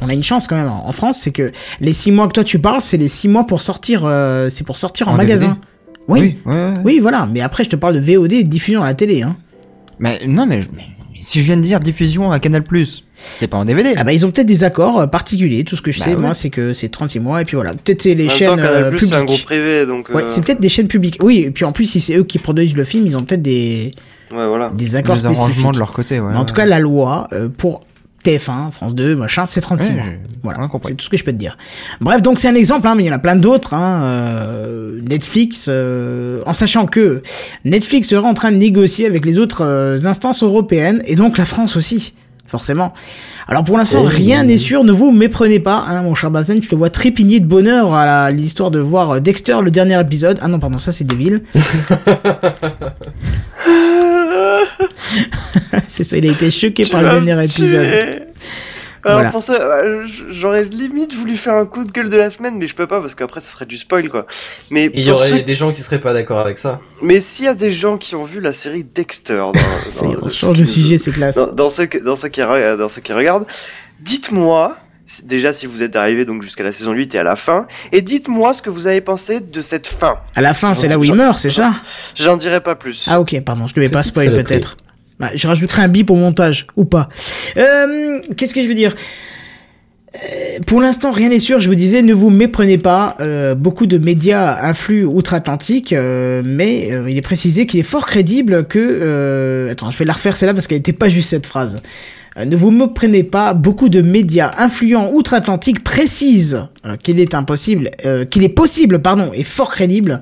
on 0.00 0.08
a 0.08 0.14
une 0.14 0.22
chance 0.24 0.46
quand 0.46 0.56
même 0.56 0.68
en 0.70 0.88
en 0.88 0.92
France, 0.92 1.18
c'est 1.18 1.32
que 1.32 1.52
les 1.80 1.92
6 1.92 2.10
mois 2.12 2.26
que 2.28 2.32
toi 2.32 2.44
tu 2.44 2.58
parles, 2.58 2.80
c'est 2.80 2.96
les 2.96 3.08
6 3.08 3.28
mois 3.28 3.46
pour 3.46 3.60
sortir, 3.60 4.02
euh, 4.04 4.48
c'est 4.48 4.64
pour 4.64 4.78
sortir 4.78 5.08
en, 5.08 5.12
En 5.12 5.16
magasin. 5.16 5.48
DVD. 5.48 5.60
Oui. 6.08 6.36
ouais, 6.44 6.52
ouais. 6.52 6.72
Oui, 6.84 6.98
voilà. 7.00 7.26
Mais 7.32 7.40
après, 7.40 7.64
je 7.64 7.70
te 7.70 7.76
parle 7.76 7.94
de 7.94 8.00
VOD 8.00 8.32
et 8.32 8.42
de 8.44 8.48
diffusion 8.48 8.82
à 8.82 8.86
la 8.86 8.94
télé. 8.94 9.22
Hein. 9.22 9.36
Mais 9.98 10.20
non, 10.26 10.44
mais, 10.46 10.60
mais 10.74 10.82
si 11.20 11.40
je 11.40 11.44
viens 11.44 11.56
de 11.56 11.62
dire 11.62 11.80
diffusion 11.80 12.30
à 12.30 12.38
Canal+, 12.40 12.62
c'est 13.16 13.46
pas 13.46 13.56
en 13.56 13.64
DVD. 13.64 13.94
Ah 13.96 14.04
bah 14.04 14.12
ils 14.12 14.26
ont 14.26 14.30
peut-être 14.30 14.46
des 14.46 14.64
accords 14.64 14.98
euh, 15.00 15.06
particuliers. 15.06 15.64
Tout 15.64 15.76
ce 15.76 15.82
que 15.82 15.92
je 15.92 15.98
Bah 16.00 16.04
sais, 16.06 16.10
ouais. 16.14 16.20
moi, 16.20 16.34
c'est 16.34 16.50
que 16.50 16.72
c'est 16.72 16.88
36 16.90 17.20
mois 17.20 17.40
et 17.40 17.44
puis 17.44 17.54
voilà. 17.56 17.72
Peut-être 17.72 18.02
c'est 18.02 18.14
les 18.14 18.24
En 18.24 18.26
même 18.28 18.36
chaînes 18.36 18.48
temps, 18.50 18.56
Canal+, 18.56 18.72
euh, 18.72 18.90
c'est 18.98 19.04
un 19.06 19.08
publiques. 19.20 19.26
groupe 19.26 19.44
privé, 19.44 19.86
donc. 19.86 20.08
Ouais, 20.10 20.22
euh, 20.22 20.26
c'est 20.28 20.44
peut-être 20.44 20.60
des 20.60 20.68
chaînes 20.68 20.88
publiques. 20.88 21.18
Oui, 21.22 21.38
et 21.46 21.50
puis 21.50 21.64
en 21.64 21.72
plus, 21.72 21.86
si 21.86 22.00
c'est 22.00 22.16
eux 22.16 22.24
qui 22.24 22.38
produisent 22.38 22.76
le 22.76 22.84
film, 22.84 23.06
ils 23.06 23.16
ont 23.16 23.22
peut-être 23.22 23.42
des, 23.42 23.92
Ouais, 24.32 24.46
voilà. 24.48 24.70
des 24.74 24.96
accords 24.96 25.16
spécifiques. 25.18 25.42
arrangements 25.42 25.72
de 25.72 25.78
leur 25.78 25.92
côté, 25.92 26.20
ouais. 26.20 26.32
Mais 26.32 26.38
en 26.38 26.44
tout 26.44 26.54
cas, 26.54 26.66
la 26.66 26.80
loi 26.80 27.28
euh, 27.32 27.48
pour 27.48 27.80
TF1, 28.24 28.70
France 28.72 28.94
2, 28.94 29.16
machin, 29.16 29.46
c'est 29.46 29.60
36 29.60 29.88
Ouais, 29.88 29.94
mois. 29.94 30.04
Voilà, 30.42 30.68
c'est 30.84 30.94
tout 30.94 31.04
ce 31.04 31.10
que 31.10 31.16
je 31.16 31.24
peux 31.24 31.32
te 31.32 31.36
dire. 31.36 31.56
Bref, 32.00 32.22
donc 32.22 32.38
c'est 32.38 32.48
un 32.48 32.54
exemple, 32.54 32.86
hein, 32.88 32.94
mais 32.96 33.04
il 33.04 33.06
y 33.06 33.10
en 33.10 33.14
a 33.14 33.18
plein 33.18 33.36
d'autres. 33.36 33.74
Hein, 33.74 34.02
euh, 34.04 35.00
Netflix, 35.02 35.66
euh, 35.68 36.42
en 36.46 36.52
sachant 36.52 36.86
que 36.86 37.22
Netflix 37.64 38.08
serait 38.08 38.26
en 38.26 38.34
train 38.34 38.52
de 38.52 38.56
négocier 38.56 39.06
avec 39.06 39.24
les 39.24 39.38
autres 39.38 39.64
euh, 39.64 39.96
instances 40.06 40.42
européennes, 40.42 41.02
et 41.06 41.14
donc 41.14 41.38
la 41.38 41.44
France 41.44 41.76
aussi, 41.76 42.14
forcément. 42.54 42.94
Alors 43.48 43.64
pour 43.64 43.76
l'instant, 43.76 44.02
Oh. 44.04 44.08
rien 44.08 44.44
n'est 44.44 44.56
sûr, 44.56 44.84
ne 44.84 44.92
vous 44.92 45.10
méprenez 45.10 45.58
pas, 45.58 45.84
hein, 45.88 46.02
mon 46.02 46.14
cher 46.14 46.30
Bazen, 46.30 46.62
je 46.62 46.68
te 46.68 46.76
vois 46.76 46.88
trépigner 46.88 47.40
de 47.40 47.46
bonheur 47.46 47.92
à 47.92 48.30
l'histoire 48.30 48.70
de 48.70 48.78
voir 48.78 49.10
euh, 49.10 49.18
Dexter, 49.20 49.56
le 49.60 49.72
dernier 49.72 50.00
épisode. 50.00 50.38
Ah 50.40 50.46
non, 50.46 50.60
pardon, 50.60 50.78
ça 50.78 50.92
c'est 50.92 51.02
Devil. 51.04 51.42
c'est 55.88 56.04
ça, 56.04 56.16
il 56.16 56.28
a 56.28 56.30
été 56.30 56.48
choqué 56.52 56.84
Tu 56.84 56.90
par 56.92 57.02
le 57.02 57.20
dernier 57.24 57.48
tuer. 57.48 58.20
Alors 59.04 59.18
Voilà. 59.18 59.30
pour 59.30 59.42
ça, 59.42 59.54
euh, 59.54 60.04
j'aurais 60.28 60.64
limite 60.64 61.14
voulu 61.14 61.36
faire 61.36 61.54
un 61.54 61.66
coup 61.66 61.84
de 61.84 61.92
gueule 61.92 62.08
de 62.08 62.16
la 62.16 62.30
semaine, 62.30 62.54
mais 62.58 62.66
je 62.66 62.74
peux 62.74 62.86
pas 62.86 63.00
parce 63.00 63.14
qu'après 63.14 63.40
ça 63.40 63.48
serait 63.52 63.66
du 63.66 63.76
spoil 63.76 64.08
quoi. 64.08 64.26
Mais 64.70 64.90
Il 64.94 65.04
y 65.04 65.10
aurait 65.10 65.28
ceux- 65.28 65.42
des 65.42 65.54
gens 65.54 65.72
qui 65.72 65.82
seraient 65.82 66.00
pas 66.00 66.12
d'accord 66.14 66.38
avec 66.40 66.56
ça. 66.58 66.80
mais 67.02 67.20
s'il 67.20 67.44
y 67.44 67.48
a 67.48 67.54
des 67.54 67.70
gens 67.70 67.98
qui 67.98 68.14
ont 68.14 68.24
vu 68.24 68.40
la 68.40 68.52
série 68.52 68.82
Dexter, 68.84 69.34
dans, 69.36 69.52
Ça 69.90 70.06
dans- 70.06 70.14
on 70.22 70.28
change 70.28 70.58
de 70.60 70.64
sujet, 70.64 70.96
c'est 70.98 71.10
classe. 71.12 71.34
dans, 71.36 71.52
dans 71.52 71.70
ceux 71.70 71.86
que- 71.86 71.98
dans 71.98 72.16
ceux 72.16 72.28
qui 72.28 72.40
re- 72.40 72.76
dans 72.76 72.88
ceux 72.88 73.00
qui 73.02 73.12
regardent, 73.12 73.46
dites-moi 74.00 74.76
déjà 75.24 75.52
si 75.52 75.66
vous 75.66 75.82
êtes 75.82 75.96
arrivé 75.96 76.24
donc 76.24 76.42
jusqu'à 76.42 76.62
la 76.64 76.72
saison 76.72 76.92
8 76.92 77.14
et 77.14 77.18
à 77.18 77.22
la 77.22 77.36
fin, 77.36 77.66
et 77.92 78.00
dites-moi 78.00 78.54
ce 78.54 78.62
que 78.62 78.70
vous 78.70 78.86
avez 78.86 79.02
pensé 79.02 79.40
de 79.40 79.60
cette 79.60 79.86
fin. 79.86 80.16
À 80.34 80.40
la 80.40 80.54
fin, 80.54 80.72
c'est 80.72 80.88
là 80.88 80.96
où 80.98 81.04
il 81.04 81.12
meurt, 81.14 81.36
c'est 81.38 81.50
ça? 81.50 81.74
J'en 82.14 82.36
dirai 82.38 82.62
pas 82.62 82.74
plus. 82.74 83.06
Ah 83.10 83.20
ok, 83.20 83.38
pardon, 83.44 83.66
je 83.66 83.74
devais 83.74 83.90
pas 83.90 83.98
Petite 84.00 84.14
spoil 84.14 84.26
saloperie. 84.28 84.44
peut-être. 84.44 84.76
Bah, 85.20 85.30
je 85.34 85.46
rajouterai 85.46 85.82
un 85.82 85.88
bip 85.88 86.10
au 86.10 86.16
montage, 86.16 86.66
ou 86.76 86.84
pas. 86.84 87.08
Euh, 87.56 88.18
Qu'est-ce 88.36 88.54
que 88.54 88.62
je 88.62 88.68
veux 88.68 88.74
dire? 88.74 88.94
Euh, 90.14 90.58
pour 90.66 90.80
l'instant, 90.80 91.12
rien 91.12 91.28
n'est 91.28 91.38
sûr. 91.38 91.60
Je 91.60 91.68
vous 91.68 91.76
disais, 91.76 92.02
ne 92.02 92.12
vous 92.12 92.30
méprenez 92.30 92.78
pas. 92.78 93.16
Euh, 93.20 93.54
beaucoup 93.54 93.86
de 93.86 93.98
médias 93.98 94.58
influent 94.62 95.12
outre-Atlantique, 95.12 95.92
mais 95.92 96.88
il 97.08 97.16
est 97.16 97.22
précisé 97.22 97.66
qu'il 97.66 97.80
est 97.80 97.84
fort 97.84 98.06
crédible 98.06 98.66
que. 98.66 99.68
Attends, 99.70 99.90
je 99.90 99.98
vais 99.98 100.04
la 100.04 100.12
refaire 100.14 100.36
celle-là 100.36 100.54
parce 100.54 100.66
qu'elle 100.66 100.78
n'était 100.78 100.92
pas 100.92 101.08
juste 101.08 101.30
cette 101.30 101.46
phrase. 101.46 101.80
Ne 102.36 102.56
vous 102.56 102.72
méprenez 102.72 103.22
pas. 103.22 103.54
Beaucoup 103.54 103.88
de 103.88 104.02
médias 104.02 104.50
influents 104.58 105.12
outre-Atlantique 105.12 105.84
précisent 105.84 106.66
qu'il 107.04 107.20
est 107.20 107.34
impossible, 107.34 107.90
qu'il 108.30 108.42
est 108.42 108.48
possible, 108.48 109.00
pardon, 109.00 109.30
et 109.32 109.44
fort 109.44 109.70
crédible 109.70 110.20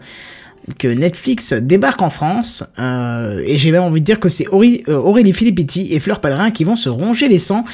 que 0.78 0.88
Netflix 0.88 1.52
débarque 1.52 2.02
en 2.02 2.10
France 2.10 2.64
euh, 2.78 3.42
et 3.44 3.58
j'ai 3.58 3.72
même 3.72 3.82
envie 3.82 4.00
de 4.00 4.06
dire 4.06 4.20
que 4.20 4.28
c'est 4.28 4.46
Aurélie, 4.48 4.84
euh, 4.88 4.94
Aurélie 4.94 5.32
Filippetti 5.32 5.88
et 5.92 5.98
Fleur 5.98 6.20
Pellerin 6.20 6.50
qui 6.50 6.64
vont 6.64 6.76
se 6.76 6.88
ronger 6.88 7.28
les 7.28 7.38
sangs 7.38 7.64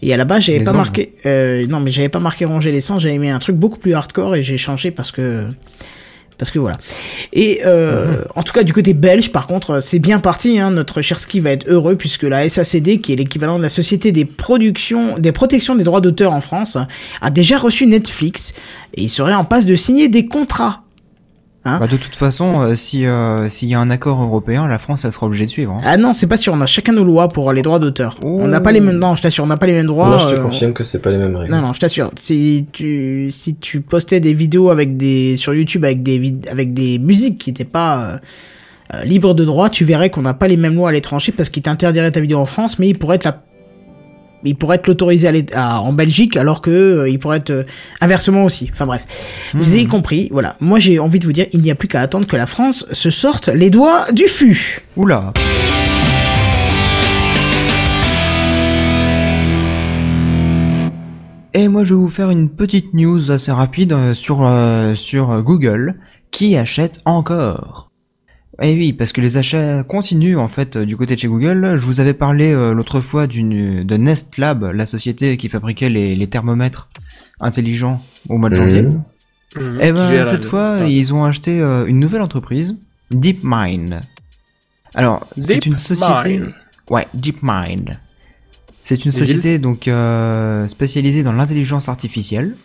et 0.00 0.14
à 0.14 0.16
la 0.16 0.24
base 0.24 0.44
j'avais 0.44 0.64
pas 0.64 0.72
marqué 0.72 1.12
euh, 1.26 1.66
non 1.66 1.80
mais 1.80 1.90
j'avais 1.90 2.08
pas 2.08 2.20
marqué 2.20 2.46
ronger 2.46 2.72
les 2.72 2.80
sangs 2.80 2.98
j'avais 2.98 3.18
mis 3.18 3.28
un 3.28 3.38
truc 3.38 3.56
beaucoup 3.56 3.78
plus 3.78 3.94
hardcore 3.94 4.34
et 4.34 4.42
j'ai 4.42 4.56
changé 4.56 4.90
parce 4.90 5.12
que 5.12 5.44
parce 6.38 6.52
que 6.52 6.60
voilà. 6.60 6.78
Et 7.32 7.62
euh, 7.66 8.22
en 8.36 8.44
tout 8.44 8.52
cas 8.52 8.62
du 8.62 8.72
côté 8.72 8.94
belge, 8.94 9.32
par 9.32 9.48
contre, 9.48 9.80
c'est 9.80 9.98
bien 9.98 10.20
parti. 10.20 10.60
Hein, 10.60 10.70
notre 10.70 11.02
cher 11.02 11.18
Ski 11.18 11.40
va 11.40 11.50
être 11.50 11.68
heureux 11.68 11.96
puisque 11.96 12.22
la 12.22 12.48
SACD, 12.48 13.00
qui 13.00 13.12
est 13.12 13.16
l'équivalent 13.16 13.58
de 13.58 13.62
la 13.62 13.68
Société 13.68 14.12
des 14.12 14.24
productions, 14.24 15.18
des 15.18 15.32
protections 15.32 15.74
des 15.74 15.82
droits 15.82 16.00
d'auteur 16.00 16.32
en 16.32 16.40
France, 16.40 16.78
a 17.20 17.30
déjà 17.30 17.58
reçu 17.58 17.86
Netflix 17.86 18.54
et 18.94 19.02
il 19.02 19.08
serait 19.08 19.34
en 19.34 19.44
passe 19.44 19.66
de 19.66 19.74
signer 19.74 20.08
des 20.08 20.26
contrats. 20.26 20.84
Hein 21.68 21.78
Bah, 21.80 21.86
de 21.86 21.96
toute 21.96 22.16
façon, 22.16 22.60
euh, 22.60 22.74
si 22.74 23.06
euh, 23.06 23.48
s'il 23.48 23.68
y 23.68 23.74
a 23.74 23.80
un 23.80 23.90
accord 23.90 24.22
européen, 24.22 24.66
la 24.66 24.78
France 24.78 25.04
elle 25.04 25.12
sera 25.12 25.26
obligée 25.26 25.44
de 25.46 25.50
suivre. 25.50 25.72
hein. 25.72 25.80
Ah 25.84 25.96
non, 25.96 26.12
c'est 26.12 26.26
pas 26.26 26.36
sûr. 26.36 26.52
On 26.54 26.60
a 26.60 26.66
chacun 26.66 26.92
nos 26.92 27.04
lois 27.04 27.28
pour 27.28 27.52
les 27.52 27.62
droits 27.62 27.78
d'auteur. 27.78 28.16
Oh. 28.22 28.40
On 28.42 28.48
n'a 28.48 28.60
pas 28.60 28.72
les 28.72 28.80
mêmes. 28.80 28.98
Non, 28.98 29.14
je 29.16 29.22
t'assure, 29.22 29.44
on 29.44 29.48
n'a 29.48 29.56
pas 29.56 29.66
les 29.66 29.74
mêmes 29.74 29.86
droits. 29.86 30.08
Moi, 30.08 30.18
je 30.18 30.28
te 30.34 30.34
euh, 30.40 30.42
confirme 30.42 30.72
que 30.72 30.84
c'est 30.84 31.00
pas 31.00 31.10
les 31.10 31.18
mêmes 31.18 31.36
règles. 31.36 31.52
Non, 31.54 31.60
non, 31.60 31.72
je 31.72 31.80
t'assure. 31.80 32.10
Si 32.16 32.66
tu, 32.72 33.28
si 33.32 33.56
tu 33.56 33.80
postais 33.80 34.20
des 34.20 34.34
vidéos 34.34 34.70
avec 34.70 34.96
des, 34.96 35.36
sur 35.36 35.54
YouTube 35.54 35.84
avec 35.84 36.02
des, 36.02 36.18
vid- 36.18 36.48
avec 36.50 36.72
des 36.74 36.98
musiques 36.98 37.38
qui 37.38 37.50
n'étaient 37.50 37.64
pas 37.64 38.18
euh, 38.94 39.02
libres 39.04 39.34
de 39.34 39.44
droit, 39.44 39.68
tu 39.68 39.84
verrais 39.84 40.08
qu'on 40.10 40.22
n'a 40.22 40.34
pas 40.34 40.48
les 40.48 40.56
mêmes 40.56 40.74
lois 40.74 40.88
à 40.88 40.92
l'étranger 40.92 41.32
parce 41.32 41.50
qu'ils 41.50 41.62
t'interdiraient 41.62 42.10
ta 42.12 42.20
vidéo 42.20 42.38
en 42.38 42.46
France, 42.46 42.78
mais 42.78 42.88
il 42.88 42.98
pourrait 42.98 43.16
être 43.16 43.24
la, 43.24 43.42
il 44.44 44.56
pourrait 44.56 44.76
être 44.76 44.86
l'autoriser 44.86 45.28
à 45.54 45.60
à- 45.76 45.80
en 45.80 45.92
Belgique 45.92 46.36
alors 46.36 46.60
que 46.60 46.70
euh, 46.70 47.08
il 47.10 47.18
pourrait 47.18 47.38
être 47.38 47.50
euh, 47.50 47.64
inversement 48.00 48.44
aussi. 48.44 48.68
Enfin 48.72 48.86
bref, 48.86 49.06
vous 49.54 49.72
avez 49.74 49.86
compris. 49.86 50.28
Voilà. 50.30 50.56
Moi, 50.60 50.78
j'ai 50.78 50.98
envie 50.98 51.18
de 51.18 51.26
vous 51.26 51.32
dire, 51.32 51.46
il 51.52 51.60
n'y 51.60 51.70
a 51.70 51.74
plus 51.74 51.88
qu'à 51.88 52.00
attendre 52.00 52.26
que 52.26 52.36
la 52.36 52.46
France 52.46 52.86
se 52.92 53.10
sorte 53.10 53.48
les 53.48 53.70
doigts 53.70 54.06
du 54.12 54.24
fût. 54.28 54.82
Oula. 54.96 55.32
Et 61.54 61.66
moi 61.68 61.82
je 61.82 61.94
vais 61.94 62.00
vous 62.00 62.08
faire 62.10 62.30
une 62.30 62.50
petite 62.50 62.94
news 62.94 63.30
assez 63.30 63.50
rapide 63.50 63.92
euh, 63.92 64.14
sur 64.14 64.44
euh, 64.46 64.94
sur 64.94 65.42
Google 65.42 65.94
qui 66.30 66.56
achète 66.56 67.00
encore. 67.04 67.87
Et 68.60 68.74
oui, 68.74 68.92
parce 68.92 69.12
que 69.12 69.20
les 69.20 69.36
achats 69.36 69.84
continuent 69.84 70.36
en 70.38 70.48
fait 70.48 70.76
euh, 70.76 70.84
du 70.84 70.96
côté 70.96 71.14
de 71.14 71.20
chez 71.20 71.28
Google. 71.28 71.76
Je 71.78 71.86
vous 71.86 72.00
avais 72.00 72.14
parlé 72.14 72.52
euh, 72.52 72.74
l'autre 72.74 73.00
fois 73.00 73.26
d'une 73.28 73.84
de 73.84 73.96
Nest 73.96 74.36
Lab, 74.36 74.64
la 74.74 74.84
société 74.84 75.36
qui 75.36 75.48
fabriquait 75.48 75.88
les, 75.88 76.16
les 76.16 76.26
thermomètres 76.26 76.88
intelligents 77.40 78.02
au 78.28 78.36
mois 78.36 78.50
de 78.50 78.56
janvier. 78.56 78.82
Mhm. 78.82 79.02
Mhm. 79.56 79.78
Eh 79.80 79.92
ben, 79.92 80.24
cette 80.24 80.44
fois, 80.44 80.78
Ah. 80.80 80.86
ils 80.88 81.14
ont 81.14 81.24
acheté 81.24 81.60
euh, 81.60 81.86
une 81.86 82.00
nouvelle 82.00 82.20
entreprise, 82.22 82.76
DeepMind. 83.12 84.00
Alors, 84.94 85.24
c'est 85.36 85.64
une 85.64 85.76
société... 85.76 86.38
DeepMind. 86.38 86.54
Ouais, 86.90 87.06
DeepMind. 87.14 87.98
C'est 88.84 89.04
une 89.04 89.12
société 89.12 89.58
donc 89.58 89.86
euh, 89.86 90.66
spécialisée 90.66 91.22
dans 91.22 91.32
l'intelligence 91.32 91.88
artificielle. 91.90 92.56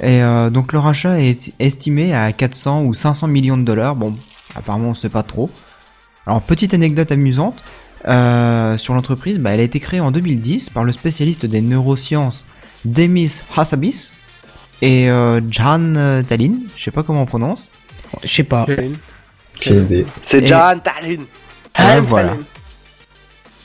Et 0.00 0.22
euh, 0.22 0.50
donc 0.50 0.72
leur 0.72 0.86
achat 0.86 1.20
est 1.20 1.52
estimé 1.58 2.14
à 2.14 2.30
400 2.32 2.84
ou 2.84 2.94
500 2.94 3.26
millions 3.26 3.58
de 3.58 3.64
dollars. 3.64 3.96
Bon, 3.96 4.14
apparemment 4.58 4.90
on 4.90 4.94
sait 4.94 5.08
pas 5.08 5.22
trop. 5.22 5.50
Alors 6.26 6.42
petite 6.42 6.74
anecdote 6.74 7.10
amusante 7.10 7.62
euh, 8.06 8.76
sur 8.76 8.94
l'entreprise, 8.94 9.38
bah, 9.38 9.50
elle 9.50 9.60
a 9.60 9.64
été 9.64 9.80
créée 9.80 10.00
en 10.00 10.10
2010 10.10 10.70
par 10.70 10.84
le 10.84 10.92
spécialiste 10.92 11.46
des 11.46 11.60
neurosciences 11.60 12.46
Demis 12.84 13.40
Hassabis 13.56 14.12
et 14.82 15.10
euh, 15.10 15.40
Jan 15.50 16.22
Tallinn, 16.26 16.60
je 16.76 16.84
sais 16.84 16.90
pas 16.90 17.02
comment 17.02 17.22
on 17.22 17.26
prononce. 17.26 17.68
Je 18.22 18.28
sais 18.32 18.44
pas. 18.44 18.66
C'est 20.22 20.46
John 20.46 20.80
Tallinn. 20.80 21.24
Ah, 21.74 22.00
voilà. 22.00 22.36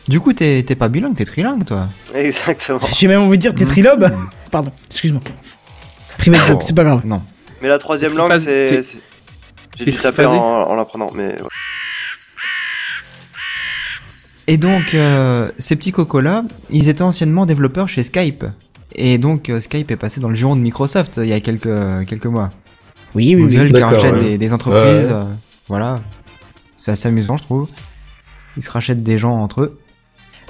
Du 0.07 0.19
coup, 0.19 0.33
t'es 0.33 0.63
t'es 0.63 0.75
pas 0.75 0.89
bilingue, 0.89 1.15
t'es 1.15 1.25
trilingue, 1.25 1.65
toi. 1.65 1.87
Exactement. 2.13 2.81
J'ai 2.91 3.07
même 3.07 3.21
envie 3.21 3.37
de 3.37 3.41
dire 3.41 3.55
t'es 3.55 3.65
trilobe. 3.65 4.11
Pardon, 4.51 4.71
excuse-moi. 4.87 5.21
Private 6.17 6.47
joke, 6.47 6.63
c'est 6.65 6.75
pas 6.75 6.83
grave. 6.83 7.05
Non. 7.05 7.21
Mais 7.61 7.69
la 7.69 7.77
troisième 7.77 8.15
langue, 8.15 8.37
c'est. 8.37 8.83
J'ai 9.77 9.85
dû 9.85 9.93
taper 9.93 10.25
en, 10.25 10.35
en 10.35 10.75
l'apprenant, 10.75 11.11
mais. 11.13 11.27
ouais. 11.41 11.47
Et 14.47 14.57
donc, 14.57 14.93
euh, 14.93 15.49
ces 15.57 15.75
petits 15.75 15.91
cocos-là, 15.93 16.43
ils 16.69 16.89
étaient 16.89 17.01
anciennement 17.01 17.45
développeurs 17.45 17.87
chez 17.87 18.03
Skype. 18.03 18.43
Et 18.95 19.17
donc, 19.17 19.49
euh, 19.49 19.61
Skype 19.61 19.89
est 19.89 19.95
passé 19.95 20.19
dans 20.19 20.29
le 20.29 20.35
giron 20.35 20.55
de 20.55 20.61
Microsoft 20.61 21.17
euh, 21.17 21.25
il 21.25 21.29
y 21.29 21.33
a 21.33 21.39
quelques, 21.39 22.05
quelques 22.07 22.25
mois. 22.25 22.49
Oui, 23.15 23.35
oui, 23.35 23.43
oui. 23.45 23.55
Google 23.55 23.71
qui 23.73 23.81
rachète 23.81 24.13
ouais. 24.13 24.21
des, 24.21 24.37
des 24.37 24.53
entreprises. 24.53 25.07
Ouais. 25.07 25.13
euh, 25.13 25.23
voilà. 25.67 26.01
C'est 26.77 26.91
assez 26.91 27.07
amusant, 27.07 27.37
je 27.37 27.43
trouve. 27.43 27.69
Ils 28.57 28.63
se 28.63 28.69
rachètent 28.69 29.01
des 29.03 29.17
gens 29.17 29.35
entre 29.41 29.61
eux. 29.61 29.79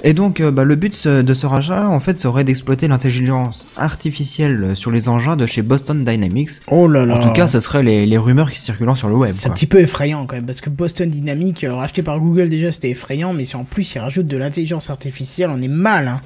Et 0.06 0.12
donc, 0.12 0.40
euh, 0.40 0.50
bah, 0.50 0.64
le 0.64 0.76
but 0.76 1.08
de 1.08 1.34
ce 1.34 1.46
rachat, 1.46 1.88
en 1.88 1.98
fait, 1.98 2.18
serait 2.18 2.44
d'exploiter 2.44 2.88
l'intelligence 2.88 3.66
artificielle 3.78 4.76
sur 4.76 4.90
les 4.90 5.08
engins 5.08 5.34
de 5.34 5.46
chez 5.46 5.62
Boston 5.62 6.04
Dynamics. 6.04 6.50
Oh 6.66 6.86
là 6.86 7.06
là. 7.06 7.16
En 7.16 7.22
tout 7.22 7.32
cas, 7.32 7.46
ce 7.46 7.58
seraient 7.58 7.82
les, 7.82 8.04
les 8.04 8.18
rumeurs 8.18 8.52
qui 8.52 8.60
circulant 8.60 8.94
sur 8.94 9.08
le 9.08 9.14
web. 9.14 9.32
C'est 9.34 9.48
un 9.48 9.52
petit 9.52 9.66
peu 9.66 9.80
effrayant 9.80 10.26
quand 10.26 10.36
même, 10.36 10.44
parce 10.44 10.60
que 10.60 10.68
Boston 10.68 11.08
Dynamics, 11.08 11.64
euh, 11.64 11.74
racheté 11.74 12.02
par 12.02 12.20
Google 12.20 12.50
déjà, 12.50 12.70
c'était 12.70 12.90
effrayant, 12.90 13.32
mais 13.32 13.46
si 13.46 13.56
en 13.56 13.64
plus 13.64 13.94
ils 13.94 13.98
rajoutent 13.98 14.26
de 14.26 14.36
l'intelligence 14.36 14.90
artificielle, 14.90 15.48
on 15.50 15.62
est 15.62 15.68
mal. 15.68 16.08
Hein. 16.08 16.20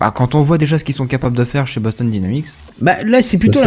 Bah, 0.00 0.12
quand 0.14 0.34
on 0.36 0.42
voit 0.42 0.58
déjà 0.58 0.78
ce 0.78 0.84
qu'ils 0.84 0.94
sont 0.94 1.06
capables 1.06 1.36
de 1.36 1.44
faire 1.44 1.66
chez 1.66 1.80
Boston 1.80 2.08
Dynamics, 2.10 2.46
Bah 2.80 3.02
là, 3.04 3.20
c'est 3.20 3.36
plutôt 3.38 3.58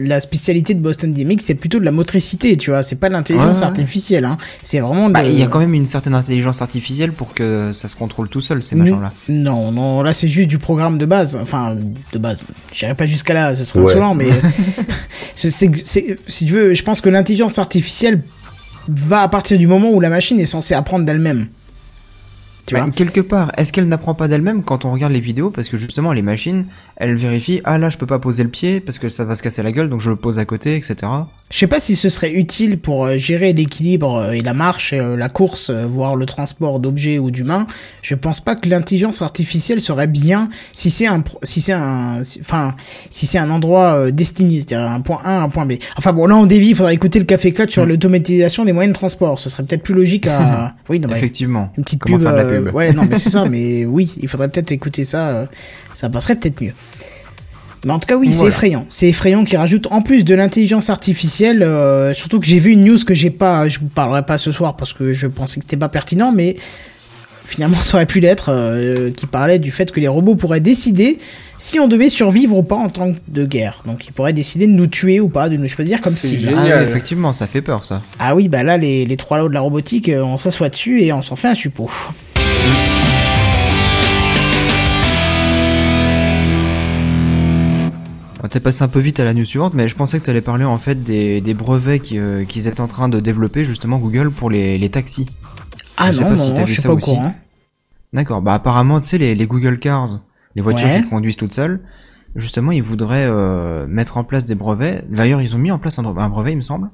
la, 0.00 0.20
spécialité 0.20 0.72
de 0.74 0.80
Boston 0.80 1.12
Dynamics, 1.12 1.42
c'est 1.42 1.54
plutôt 1.56 1.80
de 1.80 1.84
la 1.84 1.90
motricité, 1.90 2.56
tu 2.56 2.70
vois. 2.70 2.82
C'est 2.84 2.96
pas 2.96 3.08
de 3.08 3.14
l'intelligence 3.14 3.56
Ouais, 3.58 3.62
ouais. 3.62 3.68
artificielle, 3.68 4.24
hein. 4.24 4.36
C'est 4.62 4.78
vraiment. 4.80 5.10
bah, 5.10 5.24
il 5.24 5.36
y 5.36 5.42
a 5.42 5.46
quand 5.48 5.58
même 5.58 5.74
une 5.74 5.86
certaine 5.86 6.14
intelligence 6.14 6.62
artificielle 6.62 7.12
pour 7.12 7.34
que 7.34 7.72
ça 7.72 7.88
se 7.88 7.96
contrôle 7.96 8.28
tout 8.28 8.40
seul, 8.40 8.62
ces 8.62 8.76
machins-là. 8.76 9.12
Non, 9.28 9.72
non, 9.72 10.02
là 10.02 10.12
c'est 10.12 10.28
juste 10.28 10.48
du 10.48 10.58
programme 10.58 10.96
de 10.98 11.06
base. 11.06 11.36
Enfin, 11.40 11.74
de 12.12 12.18
base. 12.18 12.44
J'irai 12.72 12.94
pas 12.94 13.06
jusqu'à 13.06 13.34
là, 13.34 13.54
ce 13.56 13.64
serait 13.64 13.80
Ouais. 13.80 13.90
insolent, 13.90 14.14
mais. 14.14 14.28
si 15.34 16.44
tu 16.46 16.52
veux, 16.52 16.74
je 16.74 16.82
pense 16.82 17.00
que 17.00 17.08
l'intelligence 17.08 17.58
artificielle 17.58 18.22
va 18.88 19.22
à 19.22 19.28
partir 19.28 19.58
du 19.58 19.66
moment 19.66 19.90
où 19.90 20.00
la 20.00 20.08
machine 20.08 20.38
est 20.40 20.46
censée 20.46 20.74
apprendre 20.74 21.04
d'elle-même. 21.04 21.46
Tu 22.68 22.74
Bah, 22.74 22.82
vois. 22.82 22.90
quelque 22.92 23.20
part, 23.20 23.50
est-ce 23.56 23.72
qu'elle 23.72 23.88
n'apprend 23.88 24.14
pas 24.14 24.28
d'elle-même 24.28 24.62
quand 24.62 24.84
on 24.84 24.92
regarde 24.92 25.12
les 25.12 25.20
vidéos? 25.20 25.50
Parce 25.50 25.68
que 25.68 25.76
justement, 25.76 26.12
les 26.12 26.22
machines, 26.22 26.66
elles 27.00 27.14
vérifient, 27.16 27.60
ah 27.64 27.78
là, 27.78 27.88
je 27.90 27.96
peux 27.96 28.06
pas 28.06 28.18
poser 28.18 28.42
le 28.42 28.48
pied 28.50 28.80
parce 28.80 28.98
que 28.98 29.08
ça 29.08 29.24
va 29.24 29.36
se 29.36 29.42
casser 29.42 29.62
la 29.62 29.72
gueule, 29.72 29.88
donc 29.88 30.00
je 30.00 30.10
le 30.10 30.16
pose 30.16 30.38
à 30.38 30.44
côté, 30.44 30.74
etc. 30.76 30.96
Je 31.50 31.56
sais 31.56 31.66
pas 31.66 31.80
si 31.80 31.96
ce 31.96 32.10
serait 32.10 32.32
utile 32.32 32.78
pour 32.78 33.06
euh, 33.06 33.16
gérer 33.16 33.54
l'équilibre 33.54 34.16
euh, 34.16 34.32
et 34.32 34.42
la 34.42 34.52
marche, 34.52 34.92
euh, 34.92 35.16
la 35.16 35.30
course, 35.30 35.70
voire 35.70 36.14
le 36.14 36.26
transport 36.26 36.78
d'objets 36.78 37.18
ou 37.18 37.30
d'humains. 37.30 37.66
Je 38.02 38.14
pense 38.14 38.40
pas 38.40 38.54
que 38.54 38.68
l'intelligence 38.68 39.22
artificielle 39.22 39.80
serait 39.80 40.08
bien 40.08 40.50
si 40.74 40.90
c'est 40.90 41.06
un, 41.06 41.24
si 41.44 41.62
c'est 41.62 41.72
un, 41.72 42.22
si- 42.24 42.40
enfin, 42.42 42.74
si 43.08 43.24
c'est 43.26 43.38
un 43.38 43.48
endroit 43.48 44.10
destiné, 44.10 44.56
c'est-à-dire 44.60 44.90
un 44.90 45.00
point 45.00 45.20
A, 45.24 45.40
un 45.40 45.48
point 45.48 45.64
B. 45.64 45.74
Enfin 45.96 46.12
bon, 46.12 46.26
là 46.26 46.36
on 46.36 46.44
dévie, 46.44 46.68
il 46.70 46.74
faudra 46.74 46.92
écouter 46.92 47.18
le 47.18 47.24
café 47.24 47.52
clutch 47.52 47.72
sur 47.72 47.86
Mm. 47.86 47.88
l'automatisation 47.88 48.64
des 48.66 48.72
moyens 48.74 48.92
de 48.92 48.98
transport. 48.98 49.38
Ce 49.38 49.48
serait 49.48 49.62
peut-être 49.62 49.82
plus 49.84 49.94
logique 49.94 50.26
à, 50.26 50.74
oui, 50.90 51.00
non, 51.00 51.08
Effectivement. 51.10 51.72
une 51.78 51.84
petite 51.84 52.00
Comment 52.02 52.18
pub. 52.18 52.26
faire 52.26 52.32
de 52.32 52.38
la 52.38 52.44
euh, 52.44 52.64
pub 52.64 52.74
ouais, 52.74 52.92
non, 52.92 53.04
mais 53.08 53.16
c'est 53.16 53.30
ça, 53.30 53.44
mais 53.48 53.86
oui, 53.86 54.12
il 54.20 54.28
faudrait 54.28 54.48
peut-être 54.50 54.72
écouter 54.72 55.04
ça, 55.04 55.28
euh, 55.28 55.46
ça 55.94 56.10
passerait 56.10 56.34
peut-être 56.36 56.60
mieux. 56.60 56.72
Mais 57.84 57.92
en 57.92 57.98
tout 57.98 58.06
cas, 58.08 58.16
oui, 58.16 58.32
c'est 58.32 58.46
effrayant. 58.46 58.86
C'est 58.90 59.08
effrayant 59.08 59.44
qu'ils 59.44 59.56
rajoutent 59.56 59.86
en 59.92 60.02
plus 60.02 60.24
de 60.24 60.34
l'intelligence 60.34 60.90
artificielle, 60.90 61.62
euh, 61.62 62.12
surtout 62.12 62.40
que 62.40 62.46
j'ai 62.46 62.58
vu 62.58 62.72
une 62.72 62.84
news 62.84 62.98
que 63.04 63.14
j'ai 63.14 63.30
pas, 63.30 63.68
je 63.68 63.78
vous 63.78 63.86
parlerai 63.88 64.26
pas 64.26 64.36
ce 64.36 64.50
soir 64.50 64.76
parce 64.76 64.92
que 64.92 65.12
je 65.12 65.26
pensais 65.28 65.60
que 65.60 65.64
c'était 65.64 65.76
pas 65.76 65.88
pertinent, 65.88 66.32
mais 66.32 66.56
finalement 67.44 67.76
ça 67.82 67.98
aurait 67.98 68.06
pu 68.06 68.18
l'être, 68.18 68.50
euh, 68.50 69.12
qui 69.12 69.26
parlait 69.26 69.60
du 69.60 69.70
fait 69.70 69.92
que 69.92 70.00
les 70.00 70.08
robots 70.08 70.34
pourraient 70.34 70.60
décider 70.60 71.18
si 71.56 71.78
on 71.78 71.86
devait 71.86 72.10
survivre 72.10 72.56
ou 72.56 72.62
pas 72.64 72.74
en 72.74 72.88
temps 72.88 73.12
de 73.28 73.46
guerre. 73.46 73.82
Donc 73.86 74.06
ils 74.08 74.12
pourraient 74.12 74.32
décider 74.32 74.66
de 74.66 74.72
nous 74.72 74.88
tuer 74.88 75.20
ou 75.20 75.28
pas, 75.28 75.48
de 75.48 75.56
nous 75.56 75.68
choisir 75.68 76.00
comme 76.00 76.14
C'est 76.14 76.28
cible. 76.28 76.42
génial. 76.46 76.58
Ah 76.72 76.76
ouais, 76.78 76.84
effectivement, 76.84 77.32
ça 77.32 77.46
fait 77.46 77.62
peur, 77.62 77.84
ça. 77.84 78.02
Ah 78.18 78.34
oui, 78.34 78.48
bah 78.48 78.64
là, 78.64 78.76
les, 78.76 79.06
les 79.06 79.16
trois 79.16 79.38
lots 79.38 79.48
de 79.48 79.54
la 79.54 79.60
robotique, 79.60 80.08
euh, 80.08 80.20
on 80.22 80.36
s'assoit 80.36 80.68
dessus 80.68 81.00
et 81.02 81.12
on 81.12 81.22
s'en 81.22 81.36
fait 81.36 81.48
un 81.48 81.54
suppôt. 81.54 81.90
On 88.42 88.46
t'est 88.48 88.60
passé 88.60 88.84
un 88.84 88.88
peu 88.88 89.00
vite 89.00 89.18
à 89.18 89.24
la 89.24 89.34
news 89.34 89.44
suivante, 89.44 89.74
mais 89.74 89.88
je 89.88 89.96
pensais 89.96 90.20
que 90.20 90.24
tu 90.24 90.30
allais 90.30 90.40
parler 90.40 90.64
en 90.64 90.78
fait 90.78 91.02
des, 91.02 91.40
des 91.40 91.54
brevets 91.54 92.00
euh, 92.12 92.44
qu'ils 92.44 92.68
étaient 92.68 92.80
en 92.80 92.86
train 92.86 93.08
de 93.08 93.18
développer 93.18 93.64
justement 93.64 93.98
Google 93.98 94.30
pour 94.30 94.48
les, 94.48 94.78
les 94.78 94.88
taxis. 94.90 95.26
Ah 95.96 96.12
Je 96.12 96.18
sais 96.18 96.24
non, 96.24 96.30
pas 96.30 96.36
non, 96.36 96.42
si 96.44 96.52
t'as 96.52 96.60
non, 96.60 96.64
vu 96.66 96.68
je 96.68 96.72
suis 96.74 96.82
ça 96.82 96.88
pas 96.88 96.94
au 96.94 96.96
aussi. 96.98 97.06
courant. 97.06 97.34
D'accord, 98.12 98.40
bah 98.40 98.54
apparemment, 98.54 99.00
tu 99.00 99.08
sais, 99.08 99.18
les, 99.18 99.34
les 99.34 99.46
Google 99.46 99.78
Cars, 99.78 100.20
les 100.54 100.62
voitures 100.62 100.88
Ouais. 100.88 101.02
qui 101.02 101.08
conduisent 101.10 101.36
toutes 101.36 101.52
seules, 101.52 101.80
justement, 102.36 102.70
ils 102.70 102.82
voudraient 102.82 103.26
euh, 103.28 103.86
mettre 103.88 104.16
en 104.16 104.24
place 104.24 104.44
des 104.44 104.54
brevets. 104.54 105.04
D'ailleurs, 105.10 105.42
ils 105.42 105.56
ont 105.56 105.58
mis 105.58 105.72
en 105.72 105.78
place 105.78 105.98
un, 105.98 106.04
un 106.04 106.28
brevet, 106.28 106.52
il 106.52 106.56
me 106.56 106.62
semble, 106.62 106.90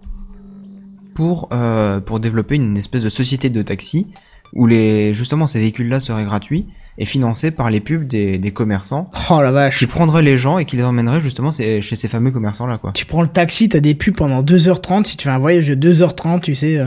pour, 1.15 1.49
euh, 1.53 2.01
pour 2.01 2.21
développer 2.21 2.57
une 2.57 2.77
espèce 2.77 3.03
de 3.03 3.09
société 3.11 3.51
de 3.51 3.63
taxi 3.63 4.09
où 4.55 4.67
les, 4.67 5.13
justement 5.15 5.47
ces 5.47 5.59
véhicules-là 5.61 6.01
seraient 6.01 6.25
gratuits 6.25 6.67
et 6.99 7.05
financés 7.07 7.51
par 7.51 7.71
les 7.71 7.81
pubs 7.81 8.07
des, 8.07 8.39
des 8.39 8.51
commerçants 8.53 9.11
Oh 9.31 9.43
la 9.43 9.51
vache. 9.51 9.79
qui 9.79 9.87
prendraient 9.87 10.23
les 10.23 10.39
gens 10.39 10.59
et 10.59 10.65
qui 10.65 10.77
les 10.77 10.85
emmèneraient 10.85 11.21
justement 11.21 11.51
chez 11.51 11.81
ces 11.83 12.09
fameux 12.09 12.31
commerçants-là, 12.31 12.79
quoi. 12.79 12.93
Tu 12.93 13.05
prends 13.07 13.23
le 13.23 13.29
taxi, 13.29 13.69
t'as 13.69 13.81
des 13.81 13.95
pubs 13.95 14.15
pendant 14.15 14.43
2h30. 14.43 15.05
Si 15.05 15.17
tu 15.17 15.25
fais 15.25 15.31
un 15.35 15.39
voyage 15.39 15.67
de 15.69 15.93
2h30, 15.93 16.41
tu 16.41 16.55
sais. 16.55 16.79
euh, 16.79 16.87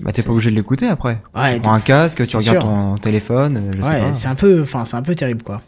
Bah 0.00 0.12
t'es 0.12 0.22
pas 0.22 0.30
obligé 0.32 0.50
de 0.50 0.56
l'écouter 0.56 0.86
après. 0.88 1.18
Ouais, 1.34 1.54
tu 1.54 1.60
prends 1.60 1.74
un 1.74 1.80
casque, 1.80 2.18
tu 2.18 2.26
c'est 2.26 2.36
regardes 2.38 2.60
sûr. 2.60 2.68
ton 2.70 2.96
téléphone, 2.98 3.56
euh, 3.58 3.72
je 3.76 3.82
sais 3.82 3.88
ouais, 3.90 4.00
pas. 4.00 4.14
c'est 4.14 4.28
un 4.28 4.34
peu, 4.34 4.62
enfin, 4.62 4.84
c'est 4.86 4.96
un 4.96 5.02
peu 5.02 5.14
terrible, 5.14 5.42
quoi. 5.42 5.60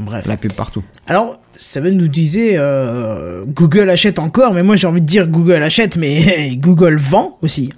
Bref. 0.00 0.26
La 0.26 0.36
pub 0.36 0.52
partout. 0.52 0.82
Alors, 1.06 1.38
Seven 1.56 1.96
nous 1.96 2.08
disait, 2.08 2.54
euh, 2.56 3.44
Google 3.46 3.88
achète 3.90 4.18
encore, 4.18 4.52
mais 4.52 4.64
moi 4.64 4.74
j'ai 4.74 4.88
envie 4.88 5.00
de 5.00 5.06
dire 5.06 5.28
Google 5.28 5.62
achète, 5.62 5.96
mais 5.96 6.56
Google 6.60 6.96
vend 6.96 7.38
aussi. 7.42 7.70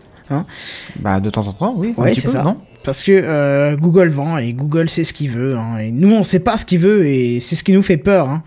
Bah 1.00 1.20
de 1.20 1.30
temps 1.30 1.46
en 1.46 1.52
temps, 1.52 1.74
oui. 1.76 1.94
un 1.96 2.02
Ouais, 2.02 2.10
petit 2.10 2.20
c'est 2.22 2.26
peu, 2.28 2.32
ça. 2.32 2.42
non? 2.42 2.56
Parce 2.86 3.02
que 3.04 3.12
euh, 3.12 3.76
Google 3.76 4.08
vend 4.08 4.38
et 4.38 4.52
Google 4.54 4.88
sait 4.88 5.04
ce 5.04 5.12
qu'il 5.12 5.30
veut. 5.30 5.56
hein, 5.56 5.78
et 5.78 5.90
nous, 5.90 6.12
on 6.14 6.24
sait 6.24 6.38
pas 6.40 6.56
ce 6.56 6.64
qu'il 6.64 6.78
veut 6.78 7.06
et 7.06 7.40
c'est 7.40 7.56
ce 7.56 7.64
qui 7.64 7.72
nous 7.72 7.82
fait 7.82 7.96
peur. 7.98 8.30
hein. 8.30 8.42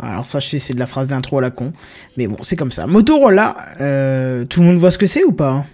Alors 0.00 0.26
ça, 0.26 0.40
c'est 0.40 0.74
de 0.74 0.78
la 0.78 0.86
phrase 0.86 1.08
d'intro 1.08 1.38
à 1.38 1.40
la 1.42 1.50
con. 1.50 1.72
Mais 2.16 2.26
bon, 2.26 2.36
c'est 2.42 2.56
comme 2.56 2.70
ça. 2.72 2.86
Motorola, 2.86 3.56
euh, 3.80 4.44
tout 4.44 4.60
le 4.60 4.66
monde 4.66 4.78
voit 4.78 4.90
ce 4.90 4.98
que 4.98 5.06
c'est 5.06 5.24
ou 5.24 5.32
pas 5.32 5.64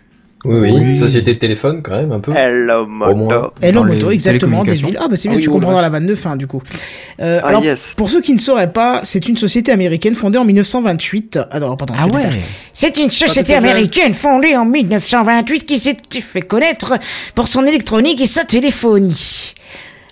Oui, 0.44 0.58
oui, 0.60 0.72
Oui. 0.72 0.94
Société 0.94 1.34
de 1.34 1.38
téléphone, 1.38 1.80
quand 1.82 1.92
même, 1.96 2.12
un 2.12 2.20
peu. 2.20 2.32
Hello. 2.36 2.86
Moto. 2.86 3.52
Hello 3.62 3.80
Dans 3.80 3.84
les 3.84 3.94
Moto, 3.94 4.10
exactement, 4.10 4.62
des 4.62 4.70
télécommunications. 4.72 4.88
villes. 4.88 4.98
Ah 5.00 5.08
bah 5.08 5.16
c'est 5.16 5.28
Ah 5.28 5.30
bien, 5.30 5.38
oui, 5.38 5.44
tu 5.44 5.50
comprendras 5.50 5.80
la 5.80 5.88
la 5.88 5.88
vanne 5.90 6.06
de 6.06 6.14
fin 6.14 6.36
du 6.36 6.46
coup. 6.46 6.62
Euh, 7.20 7.40
Ah, 7.42 7.48
alors, 7.48 7.64
yes. 7.64 7.94
pour 7.96 8.10
ceux 8.10 8.20
qui 8.20 8.32
ne 8.34 8.38
sauraient 8.38 8.72
pas, 8.72 9.00
c'est 9.04 9.28
une 9.28 9.36
société 9.36 9.72
américaine 9.72 10.14
fondée 10.14 10.38
en 10.38 10.44
1928. 10.44 11.38
Ah 11.50 11.60
non, 11.60 11.76
pardon. 11.76 11.94
Ah 11.98 12.06
ouais. 12.08 12.28
C'est 12.72 12.96
une 12.98 13.10
société 13.10 13.54
américaine 13.54 14.14
fondée 14.14 14.56
en 14.56 14.64
1928 14.64 15.64
qui 15.66 15.78
s'est 15.78 15.96
fait 16.20 16.42
connaître 16.42 16.94
pour 17.34 17.48
son 17.48 17.64
électronique 17.64 18.20
et 18.20 18.26
sa 18.26 18.44
téléphonie. 18.44 19.54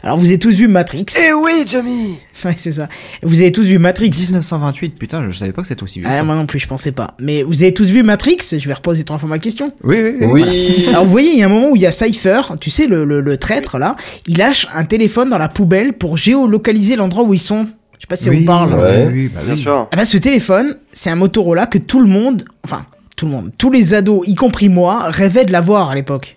Alors 0.03 0.17
vous 0.19 0.27
avez 0.27 0.39
tous 0.39 0.57
vu 0.57 0.67
Matrix. 0.67 1.07
Eh 1.29 1.33
oui, 1.33 1.65
Jamie 1.67 2.19
Ouais, 2.45 2.55
c'est 2.57 2.73
ça. 2.73 2.89
Vous 3.23 3.41
avez 3.41 3.53
tous 3.53 3.63
vu 3.67 3.79
Matrix. 3.79 4.11
1928, 4.11 4.99
putain, 4.99 5.31
je 5.31 5.37
savais 5.39 5.53
pas 5.53 5.63
que 5.63 5.69
c'était 5.69 5.83
aussi 5.83 6.01
vieux. 6.01 6.09
Ah, 6.11 6.15
ça. 6.15 6.23
moi 6.25 6.35
non 6.35 6.47
plus, 6.47 6.59
je 6.59 6.67
pensais 6.67 6.93
pas. 6.93 7.15
Mais 7.21 7.43
vous 7.43 7.63
avez 7.63 7.73
tous 7.73 7.87
vu 7.89 8.03
Matrix? 8.03 8.39
Je 8.59 8.67
vais 8.69 8.75
reposer 8.75 9.05
trois 9.05 9.19
fois 9.19 9.29
ma 9.29 9.39
question. 9.39 9.73
Oui, 9.85 9.97
oui, 10.03 10.17
oui. 10.21 10.27
Oui. 10.45 10.87
Alors 10.89 11.05
vous 11.05 11.11
voyez, 11.11 11.31
il 11.33 11.39
y 11.39 11.43
a 11.43 11.47
un 11.47 11.49
moment 11.49 11.71
où 11.71 11.77
il 11.77 11.83
y 11.83 11.87
a 11.87 11.93
Cypher, 11.93 12.41
tu 12.61 12.71
sais, 12.71 12.87
le, 12.87 13.05
le, 13.05 13.21
le 13.21 13.37
traître 13.37 13.79
là, 13.79 13.95
il 14.27 14.39
lâche 14.39 14.67
un 14.75 14.85
téléphone 14.85 15.29
dans 15.29 15.39
la 15.39 15.49
poubelle 15.49 15.93
pour 15.93 16.17
géolocaliser 16.17 16.97
l'endroit 16.97 17.23
où 17.25 17.33
ils 17.35 17.39
sont. 17.41 17.65
Je 17.97 18.01
sais 18.01 18.07
pas 18.09 18.17
si 18.17 18.29
oui, 18.31 18.41
vous 18.41 18.47
parle. 18.47 18.73
Ouais. 18.75 19.07
oui, 19.07 19.13
oui, 19.13 19.31
bah 19.33 19.41
Bien 19.45 19.55
oui. 19.55 19.61
sûr. 19.61 19.89
Ah 19.93 19.97
bah 19.97 20.05
ce 20.05 20.17
téléphone, 20.17 20.77
c'est 20.91 21.11
un 21.11 21.17
Motorola 21.17 21.67
que 21.67 21.79
tout 21.79 22.01
le 22.01 22.09
monde, 22.09 22.45
enfin 22.65 22.85
tout 23.17 23.27
le 23.27 23.33
monde, 23.33 23.53
tous 23.57 23.71
les 23.71 23.95
ados, 23.95 24.27
y 24.27 24.35
compris 24.35 24.69
moi, 24.69 25.05
rêvaient 25.11 25.45
de 25.45 25.53
l'avoir 25.53 25.91
à 25.91 25.95
l'époque. 25.95 26.35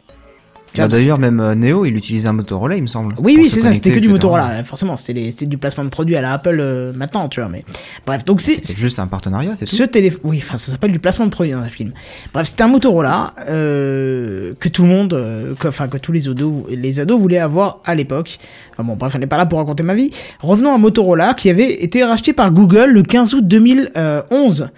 Bah, 0.84 0.88
D'ailleurs, 0.88 1.20
même 1.20 1.40
euh, 1.40 1.56
Neo, 1.56 1.86
il 1.86 1.96
utilisait 1.96 2.28
un 2.28 2.34
Motorola, 2.34 2.76
il 2.76 2.82
me 2.82 2.88
semble. 2.88 3.16
Oui, 3.20 3.36
oui, 3.38 3.50
c'est 3.50 3.62
ça, 3.62 3.74
c'était 3.74 3.90
que 3.90 3.96
du 3.96 4.00
etc. 4.08 4.12
Motorola. 4.12 4.64
Forcément, 4.64 4.98
c'était 4.98 5.46
du 5.46 5.58
placement 5.58 5.84
de 5.84 5.90
produit 5.90 6.16
à 6.16 6.22
la 6.22 6.34
Apple 6.34 6.58
euh, 6.60 6.92
maintenant, 6.96 7.28
tu 7.30 7.40
vois. 7.40 7.50
Mais 7.50 7.64
bref, 8.06 8.26
donc 8.26 8.42
c'est 8.42 8.62
juste 8.76 9.00
un 9.00 9.08
partenariat, 9.08 9.56
c'est 9.56 9.66
tout. 9.66 9.76
ce 9.76 9.84
téléphone. 9.84 10.20
Oui, 10.24 10.40
enfin, 10.44 10.58
ça 10.58 10.72
s'appelle 10.72 10.92
du 10.92 11.00
placement 11.00 11.26
de 11.26 11.32
produit 11.32 11.54
dans 11.54 11.60
un 11.60 11.70
film. 11.70 11.92
Bref, 12.34 12.48
c'était 12.48 12.64
un 12.64 12.68
Motorola 12.68 13.34
euh, 13.50 14.54
que 14.60 14.70
tout 14.70 14.84
le 14.84 14.90
monde, 14.90 15.14
euh, 15.14 15.54
que- 15.56 15.68
enfin 15.68 15.88
que 15.88 15.98
tous 15.98 16.12
les 16.12 16.28
ados, 16.30 16.64
les 16.70 17.00
ados 17.00 17.20
voulaient 17.20 17.40
avoir 17.40 17.80
à 17.86 17.96
l'époque. 17.96 18.38
Enfin 18.74 18.84
bon, 18.84 18.96
bref, 18.96 19.14
on 19.16 19.20
n'est 19.20 19.28
pas 19.28 19.38
là 19.38 19.46
pour 19.46 19.60
raconter 19.60 19.84
ma 19.84 19.96
vie. 19.96 20.12
Revenons 20.42 20.74
à 20.74 20.78
Motorola, 20.78 21.34
qui 21.34 21.50
avait 21.50 21.84
été 21.84 22.04
racheté 22.04 22.34
par 22.34 22.52
Google 22.52 22.92
le 22.92 23.04
15 23.04 23.34
août 23.36 23.48
2011. 23.48 24.70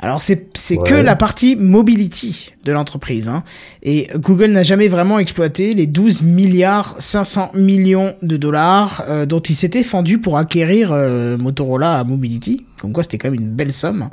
Alors 0.00 0.22
c'est 0.22 0.46
c'est 0.56 0.76
que 0.76 0.94
la 0.94 1.16
partie 1.16 1.56
mobility 1.56 2.52
de 2.64 2.70
l'entreprise 2.70 3.28
hein. 3.28 3.42
et 3.82 4.08
Google 4.14 4.52
n'a 4.52 4.62
jamais 4.62 4.86
vraiment 4.86 5.18
exploité 5.18 5.74
les 5.74 5.88
12 5.88 6.22
milliards 6.22 6.94
500 7.00 7.50
millions 7.54 8.14
de 8.22 8.36
dollars 8.36 9.02
euh, 9.08 9.26
dont 9.26 9.40
il 9.40 9.56
s'était 9.56 9.82
fendu 9.82 10.18
pour 10.18 10.38
acquérir 10.38 10.92
euh, 10.92 11.36
Motorola 11.36 11.98
à 11.98 12.04
mobility. 12.04 12.64
Comme 12.80 12.92
quoi 12.92 13.02
c'était 13.02 13.18
quand 13.18 13.30
même 13.30 13.40
une 13.40 13.50
belle 13.50 13.72
somme. 13.72 14.08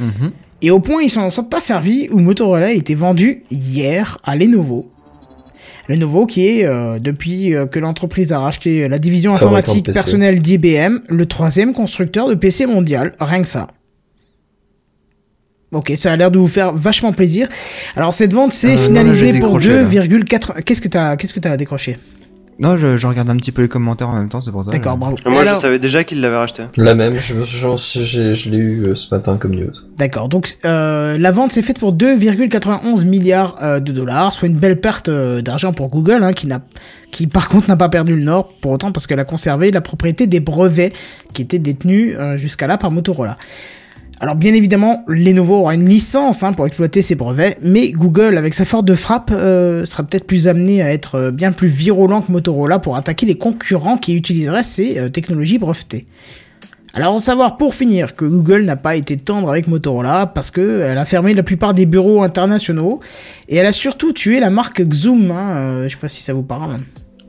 Mhm. 0.00 0.32
et 0.62 0.72
au 0.72 0.80
point 0.80 1.02
ils 1.02 1.10
s'en 1.10 1.30
sont 1.30 1.44
pas 1.44 1.60
servis 1.60 2.08
où 2.10 2.18
Motorola 2.18 2.66
a 2.66 2.72
été 2.72 2.96
vendu 2.96 3.44
hier 3.52 4.18
à 4.24 4.34
Lenovo. 4.34 4.90
Lenovo 5.88 6.26
qui 6.26 6.48
est 6.48 6.64
euh, 6.64 6.98
depuis 6.98 7.54
que 7.70 7.78
l'entreprise 7.78 8.32
a 8.32 8.40
racheté 8.40 8.88
la 8.88 8.98
division 8.98 9.34
informatique 9.34 9.92
personnelle 9.92 10.42
d'IBM 10.42 10.98
le 11.08 11.26
troisième 11.26 11.74
constructeur 11.74 12.28
de 12.28 12.34
PC 12.34 12.66
mondial. 12.66 13.14
Rien 13.20 13.42
que 13.42 13.48
ça 13.48 13.68
Ok, 15.72 15.92
ça 15.96 16.12
a 16.12 16.16
l'air 16.16 16.30
de 16.30 16.38
vous 16.38 16.46
faire 16.48 16.72
vachement 16.72 17.12
plaisir. 17.12 17.46
Alors 17.96 18.14
cette 18.14 18.32
vente 18.32 18.52
s'est 18.52 18.74
Euh, 18.74 18.78
finalisée 18.78 19.38
pour 19.38 19.58
décroché, 19.60 19.74
là. 19.82 19.84
2,4. 19.84 20.62
Qu'est-ce 20.62 20.80
que 20.80 20.88
t'as, 20.88 21.16
qu'est-ce 21.16 21.34
que 21.34 21.40
t'as 21.40 21.58
décroché 21.58 21.98
Non, 22.58 22.78
je, 22.78 22.96
je 22.96 23.06
regarde 23.06 23.28
un 23.28 23.36
petit 23.36 23.52
peu 23.52 23.60
les 23.62 23.68
commentaires 23.68 24.08
en 24.08 24.14
même 24.16 24.30
temps, 24.30 24.40
c'est 24.40 24.50
pour 24.50 24.64
ça. 24.64 24.70
D'accord, 24.70 24.96
bravo. 24.96 25.16
Moi, 25.26 25.42
Alors- 25.42 25.56
je 25.56 25.60
savais 25.60 25.78
déjà 25.78 26.04
qu'il 26.04 26.22
l'avait 26.22 26.38
racheté. 26.38 26.62
La 26.78 26.94
même, 26.94 27.20
je, 27.20 27.34
je, 27.42 27.68
je, 27.76 28.32
je 28.34 28.50
l'ai 28.50 28.56
eu 28.56 28.82
euh, 28.86 28.94
ce 28.94 29.14
matin 29.14 29.36
comme 29.36 29.54
news. 29.54 29.70
D'accord. 29.98 30.30
Donc 30.30 30.48
euh, 30.64 31.18
la 31.18 31.30
vente 31.32 31.52
s'est 31.52 31.60
faite 31.62 31.78
pour 31.78 31.92
2,91 31.94 33.04
milliards 33.04 33.56
euh, 33.62 33.78
de 33.78 33.92
dollars, 33.92 34.32
soit 34.32 34.48
une 34.48 34.56
belle 34.56 34.80
perte 34.80 35.10
euh, 35.10 35.42
d'argent 35.42 35.74
pour 35.74 35.90
Google, 35.90 36.22
hein, 36.22 36.32
qui 36.32 36.46
n'a, 36.46 36.62
qui 37.10 37.26
par 37.26 37.50
contre 37.50 37.68
n'a 37.68 37.76
pas 37.76 37.90
perdu 37.90 38.14
le 38.16 38.22
nord 38.22 38.54
pour 38.62 38.72
autant 38.72 38.90
parce 38.90 39.06
qu'elle 39.06 39.20
a 39.20 39.24
conservé 39.24 39.70
la 39.70 39.82
propriété 39.82 40.26
des 40.26 40.40
brevets 40.40 40.92
qui 41.34 41.42
étaient 41.42 41.58
détenus 41.58 42.16
euh, 42.18 42.38
jusqu'à 42.38 42.66
là 42.66 42.78
par 42.78 42.90
Motorola. 42.90 43.36
Alors 44.20 44.34
bien 44.34 44.52
évidemment, 44.54 45.04
Lenovo 45.06 45.60
aura 45.60 45.74
une 45.74 45.88
licence 45.88 46.42
hein, 46.42 46.52
pour 46.52 46.66
exploiter 46.66 47.02
ces 47.02 47.14
brevets, 47.14 47.56
mais 47.62 47.92
Google, 47.92 48.36
avec 48.36 48.52
sa 48.54 48.64
force 48.64 48.84
de 48.84 48.94
frappe, 48.94 49.30
euh, 49.32 49.84
sera 49.84 50.02
peut-être 50.02 50.26
plus 50.26 50.48
amené 50.48 50.82
à 50.82 50.92
être 50.92 51.14
euh, 51.14 51.30
bien 51.30 51.52
plus 51.52 51.68
virulent 51.68 52.22
que 52.22 52.32
Motorola 52.32 52.80
pour 52.80 52.96
attaquer 52.96 53.26
les 53.26 53.36
concurrents 53.36 53.96
qui 53.96 54.16
utiliseraient 54.16 54.64
ces 54.64 54.98
euh, 54.98 55.08
technologies 55.08 55.58
brevetées. 55.58 56.06
Alors, 56.94 57.14
en 57.14 57.18
savoir 57.18 57.58
pour 57.58 57.74
finir 57.74 58.16
que 58.16 58.24
Google 58.24 58.62
n'a 58.62 58.76
pas 58.76 58.96
été 58.96 59.16
tendre 59.16 59.50
avec 59.50 59.68
Motorola 59.68 60.26
parce 60.26 60.50
que 60.50 60.80
elle 60.80 60.98
a 60.98 61.04
fermé 61.04 61.34
la 61.34 61.42
plupart 61.42 61.74
des 61.74 61.86
bureaux 61.86 62.22
internationaux 62.22 63.00
et 63.48 63.56
elle 63.56 63.66
a 63.66 63.72
surtout 63.72 64.12
tué 64.12 64.40
la 64.40 64.50
marque 64.50 64.82
Xoom. 64.82 65.30
Hein, 65.30 65.56
euh, 65.56 65.84
je 65.84 65.90
sais 65.90 66.00
pas 66.00 66.08
si 66.08 66.22
ça 66.22 66.32
vous 66.32 66.42
parle. 66.42 66.78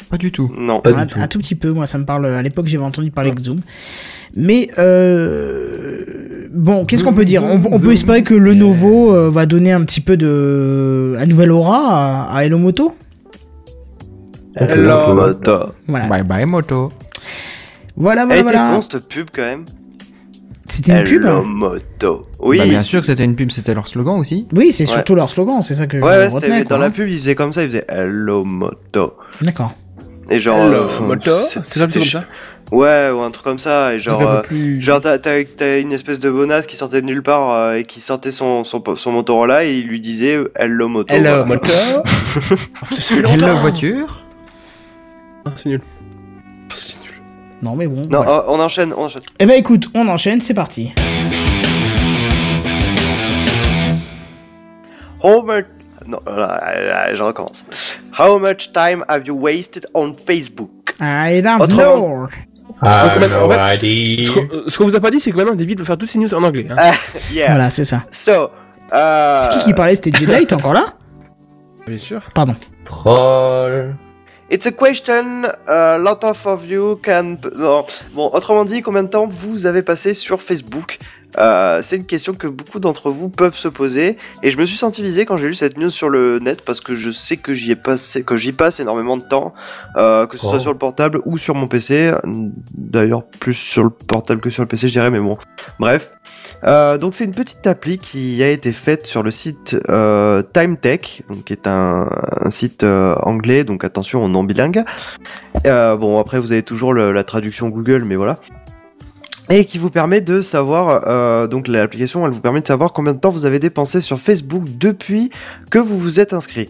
Pas 0.09 0.17
du 0.17 0.31
tout. 0.31 0.51
Non. 0.57 0.81
Pas 0.81 0.91
un, 0.91 1.05
du 1.05 1.13
tout. 1.13 1.19
un 1.21 1.27
tout 1.27 1.39
petit 1.39 1.55
peu, 1.55 1.71
moi 1.71 1.85
ça 1.85 1.97
me 1.97 2.05
parle. 2.05 2.25
À 2.25 2.41
l'époque, 2.41 2.67
j'avais 2.67 2.83
entendu 2.83 3.11
parler 3.11 3.31
de 3.31 3.43
Zoom. 3.43 3.61
Mais 4.35 4.69
euh, 4.77 6.28
bon, 6.53 6.85
qu'est-ce 6.85 7.03
qu'on 7.03 7.13
peut 7.13 7.25
dire 7.25 7.43
On, 7.43 7.61
on 7.71 7.79
peut 7.79 7.91
espérer 7.91 8.23
que 8.23 8.33
le 8.33 8.51
Lenovo 8.53 9.13
euh, 9.15 9.29
va 9.29 9.45
donner 9.45 9.71
un 9.71 9.81
petit 9.83 10.01
peu 10.01 10.17
de, 10.17 11.15
un 11.19 11.25
nouvel 11.25 11.51
aura 11.51 12.27
à, 12.29 12.35
à 12.37 12.43
Hello 12.43 12.57
Moto. 12.57 12.95
Hello. 14.55 15.13
Moto. 15.15 15.57
Voilà. 15.87 16.07
Bye 16.07 16.23
bye 16.23 16.45
moto. 16.45 16.91
Voilà, 17.95 18.21
Elle 18.21 18.27
voilà, 18.27 18.41
était 18.41 18.51
voilà. 18.53 18.75
con 18.75 18.81
cette 18.81 19.07
pub 19.07 19.27
quand 19.33 19.41
même. 19.41 19.65
C'était 20.67 20.91
une 20.99 21.03
pub 21.03 21.23
Hello 21.23 21.37
hein 21.39 21.43
Moto. 21.45 22.23
Oui. 22.39 22.57
Bah, 22.57 22.65
bien 22.65 22.81
sûr 22.81 22.99
que 23.01 23.07
c'était 23.07 23.23
une 23.25 23.35
pub, 23.35 23.51
c'était 23.51 23.73
leur 23.73 23.87
slogan 23.87 24.19
aussi. 24.19 24.47
Oui, 24.53 24.71
c'est 24.71 24.87
Ouais. 24.87 24.93
surtout 24.93 25.15
leur 25.15 25.29
slogan, 25.29 25.61
c'est 25.61 25.75
ça 25.75 25.87
que 25.87 25.97
je 25.97 26.03
Ouais, 26.03 26.09
ouais, 26.09 26.27
retenais. 26.27 26.39
c'était 26.41 26.65
quoi, 26.65 26.75
dans 26.75 26.77
la 26.77 26.85
hein. 26.87 26.91
pub, 26.91 27.07
il 27.07 27.17
faisait 27.19 27.35
comme 27.35 27.53
ça, 27.53 27.63
il 27.63 27.69
faisait 27.69 27.85
Hello 27.87 28.43
Moto. 28.43 29.13
D'accord. 29.41 29.73
Et 30.29 30.39
genre. 30.39 30.57
Hello, 30.57 30.83
euh, 31.01 31.07
moto. 31.07 31.31
c'est- 31.47 31.65
ça, 31.65 31.87
ça 31.87 32.23
Ouais, 32.71 33.09
ou 33.11 33.19
un 33.21 33.31
truc 33.31 33.43
comme 33.43 33.57
ça. 33.59 33.93
Et 33.95 33.99
genre, 33.99 34.21
euh, 34.21 34.41
plus- 34.41 34.81
genre 34.81 35.01
t'as, 35.01 35.17
t'as, 35.17 35.43
t'as 35.43 35.79
une 35.79 35.91
espèce 35.91 36.19
de 36.19 36.29
bonasse 36.29 36.67
qui 36.67 36.75
sortait 36.75 37.01
de 37.01 37.05
nulle 37.07 37.23
part 37.23 37.51
euh, 37.51 37.73
et 37.77 37.83
qui 37.83 37.99
sortait 37.99 38.31
son, 38.31 38.63
son, 38.63 38.83
son 38.95 39.11
Motorola 39.11 39.65
et 39.65 39.73
il 39.79 39.87
lui 39.87 39.99
disait 39.99 40.35
euh, 40.35 40.51
Hello 40.55 40.87
Moto. 40.87 41.11
Hello, 41.13 41.43
voilà. 41.43 41.45
moto. 41.45 41.69
Oh. 42.91 43.25
Hello 43.27 43.55
voiture. 43.57 44.21
Ah, 45.45 45.51
C'est 45.55 45.69
nul. 45.69 45.81
Ah, 46.69 46.73
C'est 46.75 47.01
nul. 47.01 47.13
Non, 47.63 47.75
mais 47.75 47.87
bon. 47.87 48.01
Non, 48.09 48.21
voilà. 48.21 48.31
euh, 48.39 48.43
on 48.49 48.59
enchaîne, 48.59 48.93
on 48.95 49.05
enchaîne. 49.05 49.23
Eh 49.39 49.45
ben 49.47 49.55
écoute, 49.57 49.89
on 49.95 50.07
enchaîne, 50.07 50.39
c'est 50.41 50.53
parti. 50.53 50.91
How 55.23 55.41
much... 55.43 55.65
Non, 56.07 56.19
là, 56.25 56.61
là, 56.87 57.13
je 57.13 57.21
recommence. 57.21 57.65
How 58.17 58.39
much 58.39 58.71
time 58.73 59.03
have 59.09 59.27
you 59.27 59.35
wasted 59.35 59.85
on 59.93 60.13
Facebook? 60.13 60.93
I 61.01 61.41
don't 61.41 61.61
Autrement- 61.61 61.97
know. 61.99 62.27
Donc, 62.81 63.19
maintenant, 63.19 63.45
en 63.45 63.49
fait, 63.49 63.79
Ce 63.81 64.31
qu'on 64.31 64.41
euh, 64.41 64.63
ce 64.67 64.77
qu'on 64.77 64.83
vous 64.85 64.95
a 64.95 64.99
pas 64.99 65.11
dit, 65.11 65.19
c'est 65.19 65.31
que 65.31 65.37
maintenant 65.37 65.55
David 65.55 65.79
veut 65.79 65.85
faire 65.85 65.97
toutes 65.97 66.09
ses 66.09 66.19
news 66.19 66.33
en 66.33 66.43
anglais. 66.43 66.67
Hein. 66.69 66.75
Ah, 66.77 66.91
Yeah. 67.33 67.47
Voilà, 67.47 67.69
c'est 67.69 67.85
ça. 67.85 68.03
So, 68.11 68.31
uh, 68.33 68.47
C'est 68.91 69.49
qui 69.49 69.59
qui 69.65 69.73
parlait 69.73 69.95
C'était 69.95 70.11
Jedi, 70.17 70.45
t'es 70.45 70.53
encore 70.53 70.73
là? 70.73 70.85
Bien 71.87 71.97
sûr. 71.97 72.21
Pardon. 72.33 72.55
Troll. 72.85 73.95
It's 74.51 74.65
a 74.65 74.71
question 74.71 75.43
a 75.67 75.97
lot 75.99 76.23
of 76.23 76.45
of 76.47 76.65
you 76.67 76.99
can... 77.03 77.37
Non. 77.55 77.85
Bon, 78.13 78.31
autrement 78.33 78.65
dit, 78.65 78.81
combien 78.81 79.03
de 79.03 79.09
temps 79.09 79.27
vous 79.29 79.67
avez 79.67 79.83
passé 79.83 80.15
sur 80.15 80.41
Facebook? 80.41 80.97
Euh, 81.37 81.81
C'est 81.83 81.97
une 81.97 82.05
question 82.05 82.33
que 82.33 82.47
beaucoup 82.47 82.79
d'entre 82.79 83.11
vous 83.11 83.29
peuvent 83.29 83.55
se 83.55 83.67
poser. 83.67 84.17
Et 84.43 84.51
je 84.51 84.57
me 84.57 84.65
suis 84.65 84.77
senti 84.77 85.01
visé 85.03 85.25
quand 85.25 85.37
j'ai 85.37 85.47
lu 85.47 85.53
cette 85.53 85.77
news 85.77 85.89
sur 85.89 86.09
le 86.09 86.39
net 86.39 86.63
parce 86.65 86.81
que 86.81 86.95
je 86.95 87.11
sais 87.11 87.37
que 87.37 87.53
j'y 87.53 87.71
ai 87.71 87.75
passé, 87.75 88.23
que 88.23 88.35
j'y 88.35 88.51
passe 88.51 88.79
énormément 88.79 89.17
de 89.17 89.23
temps, 89.23 89.53
euh, 89.97 90.25
que 90.25 90.37
ce 90.37 90.43
soit 90.45 90.57
Oh. 90.57 90.59
sur 90.59 90.71
le 90.71 90.77
portable 90.77 91.21
ou 91.25 91.37
sur 91.37 91.55
mon 91.55 91.67
PC. 91.67 92.11
D'ailleurs, 92.73 93.23
plus 93.25 93.53
sur 93.53 93.83
le 93.83 93.89
portable 93.89 94.41
que 94.41 94.49
sur 94.49 94.63
le 94.63 94.67
PC, 94.67 94.87
je 94.87 94.93
dirais, 94.93 95.11
mais 95.11 95.19
bon. 95.19 95.37
Bref. 95.79 96.11
Euh, 96.65 96.97
donc 96.97 97.15
c'est 97.15 97.23
une 97.23 97.31
petite 97.33 97.65
appli 97.67 97.97
qui 97.99 98.43
a 98.43 98.49
été 98.49 98.73
faite 98.73 99.05
sur 99.05 99.23
le 99.23 99.31
site 99.31 99.77
euh, 99.89 100.41
TimeTech, 100.53 101.23
donc 101.29 101.45
qui 101.45 101.53
est 101.53 101.67
un, 101.67 102.09
un 102.41 102.49
site 102.49 102.83
euh, 102.83 103.15
anglais, 103.23 103.63
donc 103.63 103.83
attention 103.85 104.21
au 104.23 104.27
nom 104.27 104.43
bilingue. 104.43 104.83
Euh, 105.67 105.95
bon 105.95 106.19
après 106.19 106.39
vous 106.39 106.51
avez 106.51 106.63
toujours 106.63 106.93
le- 106.93 107.11
la 107.13 107.23
traduction 107.23 107.69
Google, 107.69 108.03
mais 108.03 108.15
voilà. 108.17 108.39
Et 109.51 109.65
qui 109.65 109.77
vous 109.79 109.89
permet 109.89 110.21
de 110.21 110.41
savoir, 110.43 111.03
euh, 111.07 111.47
donc 111.47 111.67
l'application 111.67 112.25
elle 112.25 112.31
vous 112.31 112.41
permet 112.41 112.61
de 112.61 112.67
savoir 112.67 112.93
combien 112.93 113.13
de 113.13 113.19
temps 113.19 113.31
vous 113.31 113.45
avez 113.47 113.57
dépensé 113.59 113.99
sur 113.99 114.19
Facebook 114.19 114.63
depuis 114.77 115.31
que 115.71 115.79
vous 115.79 115.97
vous 115.97 116.19
êtes 116.19 116.33
inscrit. 116.33 116.69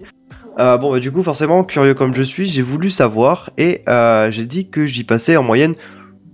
Euh, 0.59 0.77
bon 0.77 0.91
bah 0.91 0.99
du 0.99 1.11
coup 1.11 1.21
forcément 1.23 1.63
curieux 1.63 1.93
comme 1.93 2.13
je 2.13 2.23
suis, 2.23 2.45
j'ai 2.47 2.61
voulu 2.61 2.89
savoir 2.89 3.49
et 3.57 3.81
euh, 3.89 4.31
j'ai 4.31 4.45
dit 4.45 4.69
que 4.69 4.85
j'y 4.85 5.03
passais 5.03 5.35
en 5.37 5.43
moyenne 5.43 5.73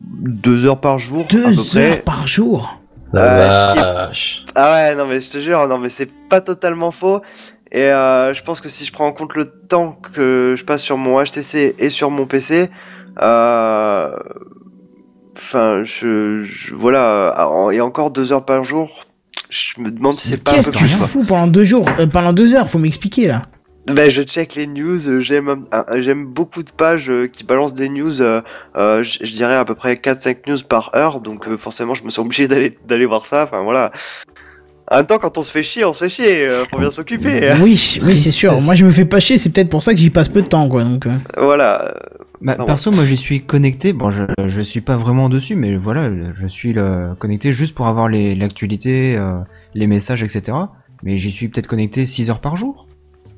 deux 0.02 0.66
heures 0.66 0.80
par 0.80 1.00
jour 1.00 1.26
à 1.26 1.28
peu 1.28 1.52
Deux 1.52 1.64
près. 1.64 1.90
heures 1.92 2.02
par 2.04 2.28
jour? 2.28 2.80
La 3.14 3.22
Euh, 4.08 4.12
est-. 4.12 4.44
Ah 4.56 4.72
ouais, 4.74 4.96
non 4.96 5.06
mais 5.08 5.20
je 5.22 5.30
te 5.32 5.38
jure, 5.40 5.68
non 5.68 5.78
mais 5.80 5.90
c'est 5.90 6.10
pas 6.30 6.42
totalement 6.42 6.92
faux. 6.92 7.22
Et 7.72 7.82
euh, 7.92 8.34
je 8.34 8.44
pense 8.44 8.62
que 8.62 8.70
si 8.70 8.86
je 8.86 8.92
prends 8.92 9.08
en 9.08 9.12
compte 9.14 9.36
le 9.36 9.46
temps 9.46 9.98
que 10.14 10.54
je 10.58 10.64
passe 10.64 10.82
sur 10.84 10.98
mon 10.98 11.22
HTC 11.24 11.76
et 11.80 11.90
sur 11.90 12.10
mon 12.12 12.26
PC, 12.26 12.70
euh, 13.22 14.16
enfin, 15.36 15.82
je, 15.84 16.42
je- 16.42 16.74
voilà, 16.74 17.70
et 17.74 17.82
encore 17.82 18.12
deux 18.12 18.32
heures 18.32 18.46
par 18.46 18.64
jour, 18.64 19.02
je 19.50 19.80
me 19.82 19.92
demande 19.92 20.16
si 20.16 20.30
c'est 20.30 20.38
pas 20.44 20.52
Qu'est-ce 20.54 20.72
que 20.72 20.78
tu 20.78 20.86
fous 20.86 21.24
pendant 21.24 21.48
deux 21.48 21.64
jours 21.64 21.86
euh, 22.00 22.08
Pendant 22.08 22.34
deux 22.34 22.56
heures, 22.56 22.70
faut 22.70 22.80
m'expliquer 22.80 23.28
là. 23.28 23.42
Ben, 23.88 24.10
je 24.10 24.24
check 24.24 24.56
les 24.56 24.66
news, 24.66 24.98
j'aime 25.22 25.66
j'aime 25.98 26.26
beaucoup 26.26 26.64
de 26.64 26.72
pages 26.72 27.10
euh, 27.12 27.28
qui 27.28 27.44
balancent 27.44 27.76
des 27.76 27.88
news, 27.88 28.20
euh, 28.20 28.42
je 28.76 29.20
je 29.22 29.32
dirais 29.32 29.54
à 29.56 29.64
peu 29.64 29.76
près 29.76 29.94
4-5 29.94 30.38
news 30.48 30.58
par 30.68 30.90
heure, 30.96 31.22
donc 31.22 31.48
euh, 31.48 31.56
forcément 31.56 31.94
je 31.94 32.04
me 32.04 32.10
suis 32.10 32.20
obligé 32.20 32.48
d'aller 32.50 32.72
d'aller 32.88 33.06
voir 33.06 33.28
ça, 33.28 33.44
enfin 33.44 33.62
voilà. 33.62 33.92
En 34.92 34.98
même 34.98 35.06
temps, 35.08 35.18
quand 35.18 35.38
on 35.40 35.42
se 35.42 35.52
fait 35.52 35.64
chier, 35.64 35.84
on 35.84 35.94
se 35.94 36.04
fait 36.04 36.10
chier, 36.10 36.48
faut 36.70 36.78
bien 36.78 36.92
s'occuper. 36.92 37.50
hein. 37.50 37.58
Oui, 37.62 37.98
oui, 38.06 38.18
c'est 38.18 38.30
sûr. 38.30 38.60
Moi, 38.62 38.76
je 38.76 38.86
me 38.86 38.92
fais 38.92 39.06
pas 39.06 39.20
chier, 39.20 39.40
c'est 39.40 39.50
peut-être 39.50 39.70
pour 39.70 39.82
ça 39.82 39.94
que 39.94 40.00
j'y 40.00 40.12
passe 40.12 40.30
peu 40.30 40.44
de 40.44 40.48
temps, 40.48 40.70
quoi. 40.70 40.84
Donc. 40.84 41.08
Voilà. 41.38 41.96
Bah, 42.46 42.54
Pardon. 42.54 42.66
perso, 42.68 42.92
moi, 42.92 43.04
j'y 43.06 43.18
suis 43.18 43.42
connecté. 43.44 43.92
Bon, 43.92 44.12
je, 44.12 44.24
je 44.46 44.62
suis 44.62 44.82
pas 44.82 44.98
vraiment 44.98 45.30
dessus, 45.30 45.56
mais 45.56 45.76
voilà, 45.76 46.12
je 46.36 46.46
suis 46.46 46.74
le, 46.74 47.16
connecté 47.16 47.52
juste 47.52 47.74
pour 47.74 47.88
avoir 47.88 48.08
les, 48.08 48.36
l'actualité, 48.36 49.18
euh, 49.18 49.40
les 49.74 49.88
messages, 49.88 50.22
etc. 50.22 50.56
Mais 51.02 51.18
j'y 51.18 51.32
suis 51.32 51.48
peut-être 51.48 51.66
connecté 51.66 52.06
6 52.06 52.30
heures 52.30 52.42
par 52.42 52.56
jour. 52.56 52.88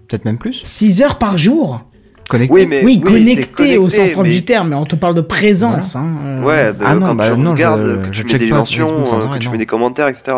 Peut-être 0.09 0.25
même 0.25 0.37
plus. 0.37 0.61
6 0.63 1.01
heures 1.03 1.17
par 1.17 1.37
jour? 1.37 1.83
Connecté. 2.29 2.53
Oui, 2.53 2.65
mais 2.67 2.83
Oui, 2.83 2.99
t'es 2.99 3.09
connecté, 3.09 3.77
au 3.77 3.87
sens 3.87 4.09
propre 4.09 4.23
mais- 4.27 4.35
du 4.35 4.43
terme, 4.43 4.69
mais 4.69 4.75
on 4.75 4.85
te 4.85 4.97
parle 4.97 5.15
de 5.15 5.21
présence. 5.21 5.95
Hein, 5.95 6.15
euh. 6.25 6.43
Ouais, 6.43 6.73
de, 6.73 6.79
Ah 6.83 6.95
non, 6.95 7.07
quand 7.07 7.15
bah 7.15 7.31
tu 7.33 7.39
non, 7.39 7.51
regardes, 7.51 7.81
je- 8.03 8.09
que 8.09 8.13
je 8.13 8.19
tu 8.21 8.23
mets 8.25 8.29
check 8.31 8.41
des 8.41 8.49
pas 8.49 8.57
mentions, 8.57 8.87
euh, 8.91 9.27
que 9.33 9.37
tu 9.39 9.45
non. 9.45 9.51
mets 9.53 9.57
des 9.57 9.65
commentaires, 9.65 10.09
etc. 10.09 10.35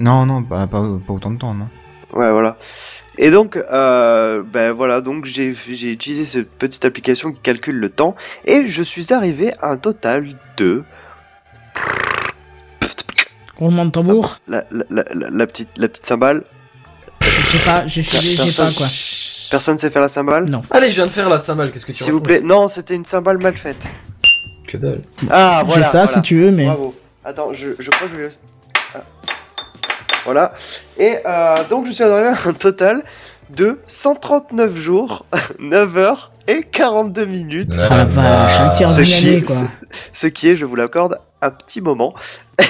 Non, 0.00 0.26
non, 0.26 0.42
pas, 0.42 0.66
pas, 0.66 0.80
pas 1.06 1.12
autant 1.12 1.30
de 1.30 1.38
temps, 1.38 1.54
non. 1.54 1.68
Ouais, 2.14 2.30
voilà. 2.30 2.56
Et 3.18 3.30
donc, 3.30 3.56
euh, 3.56 4.42
ben 4.46 4.70
voilà, 4.72 5.00
donc 5.00 5.24
j'ai 5.24 5.54
j'ai 5.70 5.90
utilisé 5.92 6.24
cette 6.24 6.48
petite 6.50 6.84
application 6.84 7.32
qui 7.32 7.40
calcule 7.40 7.76
le 7.76 7.90
temps 7.90 8.14
et 8.44 8.66
je 8.66 8.82
suis 8.82 9.12
arrivé 9.12 9.52
à 9.60 9.70
un 9.72 9.76
total 9.76 10.28
de 10.56 10.84
Roulement 13.56 13.84
de 13.84 13.90
tambour 13.90 14.40
la, 14.48 14.64
la, 14.72 14.84
la, 14.90 15.04
la- 15.14 15.30
la 15.30 15.46
petite 15.46 15.68
la 15.76 15.88
petite 15.88 16.06
cymbale. 16.06 16.42
Je 17.20 17.28
sais 17.28 17.64
pas, 17.64 17.88
sais 17.88 18.62
pas 18.62 18.70
quoi. 18.76 18.86
Personne 19.50 19.78
sait 19.78 19.90
faire 19.90 20.02
la 20.02 20.08
cymbale 20.08 20.46
Non. 20.50 20.62
Allez, 20.70 20.90
je 20.90 20.96
viens 20.96 21.04
de 21.04 21.08
faire 21.10 21.28
la 21.28 21.38
cymbale, 21.38 21.70
qu'est-ce 21.70 21.86
que 21.86 21.92
tu 21.92 22.02
S'il 22.02 22.12
vous 22.12 22.20
plaît. 22.20 22.40
Non, 22.42 22.66
c'était 22.66 22.94
une 22.96 23.04
cymbale 23.04 23.38
mal 23.38 23.54
faite. 23.56 23.88
Que 24.66 24.76
dalle. 24.76 25.02
Ah, 25.30 25.58
J'ai 25.60 25.66
voilà. 25.66 25.84
ça 25.84 25.90
voilà. 25.92 26.06
si 26.06 26.22
tu 26.22 26.40
veux, 26.40 26.50
mais. 26.50 26.64
Bravo. 26.64 26.94
Attends, 27.24 27.52
je, 27.52 27.68
je 27.78 27.90
crois 27.90 28.08
que 28.08 28.14
je 28.14 28.20
vais... 28.22 28.28
Ah. 28.94 29.04
Voilà. 30.24 30.52
Et 30.98 31.16
euh, 31.26 31.56
donc, 31.68 31.86
je 31.86 31.92
suis 31.92 32.02
arrivé 32.04 32.28
à 32.28 32.48
un 32.48 32.52
total 32.52 33.02
de 33.50 33.78
139 33.86 34.76
jours, 34.76 35.26
9 35.58 35.96
heures 35.98 36.32
et 36.48 36.62
42 36.62 37.24
minutes. 37.26 37.74
Oh 37.76 37.94
la 37.94 38.04
vache, 38.04 38.60
un 38.60 38.70
tir 38.70 38.90
Ce 38.90 39.44
quoi. 39.44 39.56
ce 40.12 40.26
qui 40.26 40.48
est, 40.48 40.56
je 40.56 40.64
vous 40.64 40.76
l'accorde, 40.76 41.18
un 41.42 41.50
petit 41.50 41.80
moment. 41.80 42.14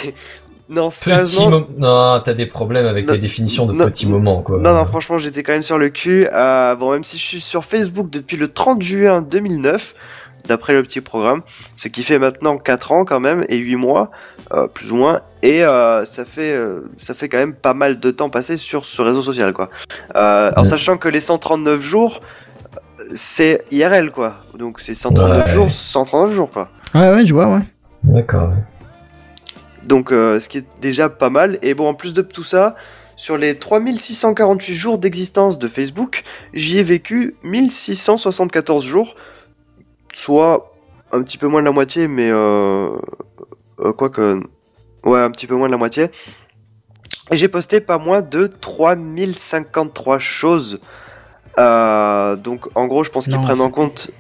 non, 0.69 0.89
Petit 0.89 0.99
sérieusement... 1.01 1.51
moment. 1.51 1.67
Non, 1.77 2.21
t'as 2.21 2.35
des 2.35 2.47
problèmes 2.47 2.87
avec 2.87 3.07
Non, 3.07 3.15
tes 3.15 3.19
définitions 3.21 3.67
de 3.67 3.73
non, 3.73 3.87
petits 3.87 4.07
moments, 4.07 4.43
quoi. 4.43 4.59
Non, 4.59 4.75
non, 4.75 4.85
franchement, 4.85 5.19
j'étais 5.19 5.43
quand 5.43 5.53
même 5.53 5.63
sur 5.63 5.79
le 5.79 5.89
cul. 5.91 6.27
Euh, 6.33 6.75
bon, 6.77 6.91
même 6.93 7.05
si 7.05 7.19
je 7.19 7.23
suis 7.25 7.41
sur 7.41 7.65
Facebook 7.65 8.11
depuis 8.11 8.37
le 8.37 8.49
30 8.49 8.83
juin 8.83 9.23
2009, 9.23 9.95
d'après 10.47 10.73
le 10.73 10.83
petit 10.83 11.01
programme, 11.01 11.43
ce 11.75 11.89
qui 11.89 12.03
fait 12.03 12.19
maintenant 12.19 12.59
4 12.59 12.93
ans 12.93 13.05
quand 13.05 13.21
même, 13.21 13.45
et 13.49 13.57
8 13.57 13.77
mois, 13.77 14.11
euh, 14.53 14.67
plus 14.67 14.93
ou 14.93 14.97
moins, 14.97 15.21
et 15.43 15.65
euh, 15.65 16.05
ça, 16.05 16.25
fait, 16.25 16.53
euh, 16.53 16.81
ça 16.99 17.15
fait 17.15 17.29
quand 17.29 17.39
même 17.39 17.55
pas 17.55 17.75
mal 17.75 17.99
de 18.01 18.11
temps 18.11 18.31
passé 18.31 18.57
sur 18.57 18.85
ce 18.85 19.01
réseau 19.03 19.23
social, 19.23 19.53
quoi. 19.53 19.71
Euh, 20.17 20.53
en 20.57 20.65
sachant 20.65 20.97
que 20.99 21.09
les 21.09 21.21
139 21.21 21.81
jours, 21.81 22.21
c'est 23.15 23.65
IRL, 23.71 24.11
quoi. 24.11 24.37
Donc 24.59 24.81
c'est 24.81 24.95
139 24.95 25.47
Ouais. 25.47 25.53
jours, 25.53 25.71
139 25.71 26.33
jours, 26.33 26.51
quoi. 26.51 26.69
Ouais, 26.95 27.11
ouais, 27.13 27.27
je 27.27 27.33
vois, 27.35 27.47
ouais. 27.49 27.61
D'accord. 28.05 28.49
ouais. 28.51 28.55
Donc, 29.87 30.13
euh, 30.13 30.41
ce 30.41 30.49
qui 30.49 30.59
est 30.59 30.65
déjà 30.81 31.09
pas 31.11 31.29
mal. 31.31 31.59
Et 31.63 31.75
bon, 31.75 31.89
en 31.89 31.95
plus 31.95 32.15
de 32.15 32.23
tout 32.23 32.45
ça, 32.45 32.75
sur 33.17 33.37
les 33.37 33.59
3648 33.59 34.73
jours 34.75 34.99
d'existence 34.99 35.59
de 35.59 35.69
Facebook, 35.69 36.23
j'y 36.55 36.79
ai 36.79 36.83
vécu 36.83 37.37
1674 37.43 38.85
jours, 38.85 39.15
soit 40.17 40.75
un 41.13 41.23
petit 41.23 41.39
peu 41.39 41.47
moins 41.47 41.61
de 41.61 41.67
la 41.67 41.73
moitié, 41.73 42.09
mais 42.09 42.31
euh, 42.31 42.91
euh, 43.81 43.93
quoi 43.93 44.11
que, 44.11 44.41
ouais, 45.05 45.21
un 45.21 45.31
petit 45.31 45.47
peu 45.47 45.55
moins 45.55 45.69
de 45.69 45.73
la 45.73 45.79
moitié. 45.79 46.11
Et 47.31 47.37
j'ai 47.37 47.49
posté 47.49 47.81
pas 47.81 47.99
moins 47.99 48.21
de 48.21 48.47
3053 48.47 50.19
choses. 50.19 50.81
Euh, 51.59 52.37
donc, 52.37 52.67
en 52.75 52.87
gros, 52.87 53.05
je 53.05 53.11
pense 53.11 53.27
qu'ils 53.27 53.41
prennent 53.41 53.61
en 53.61 53.71
compte. 53.71 54.11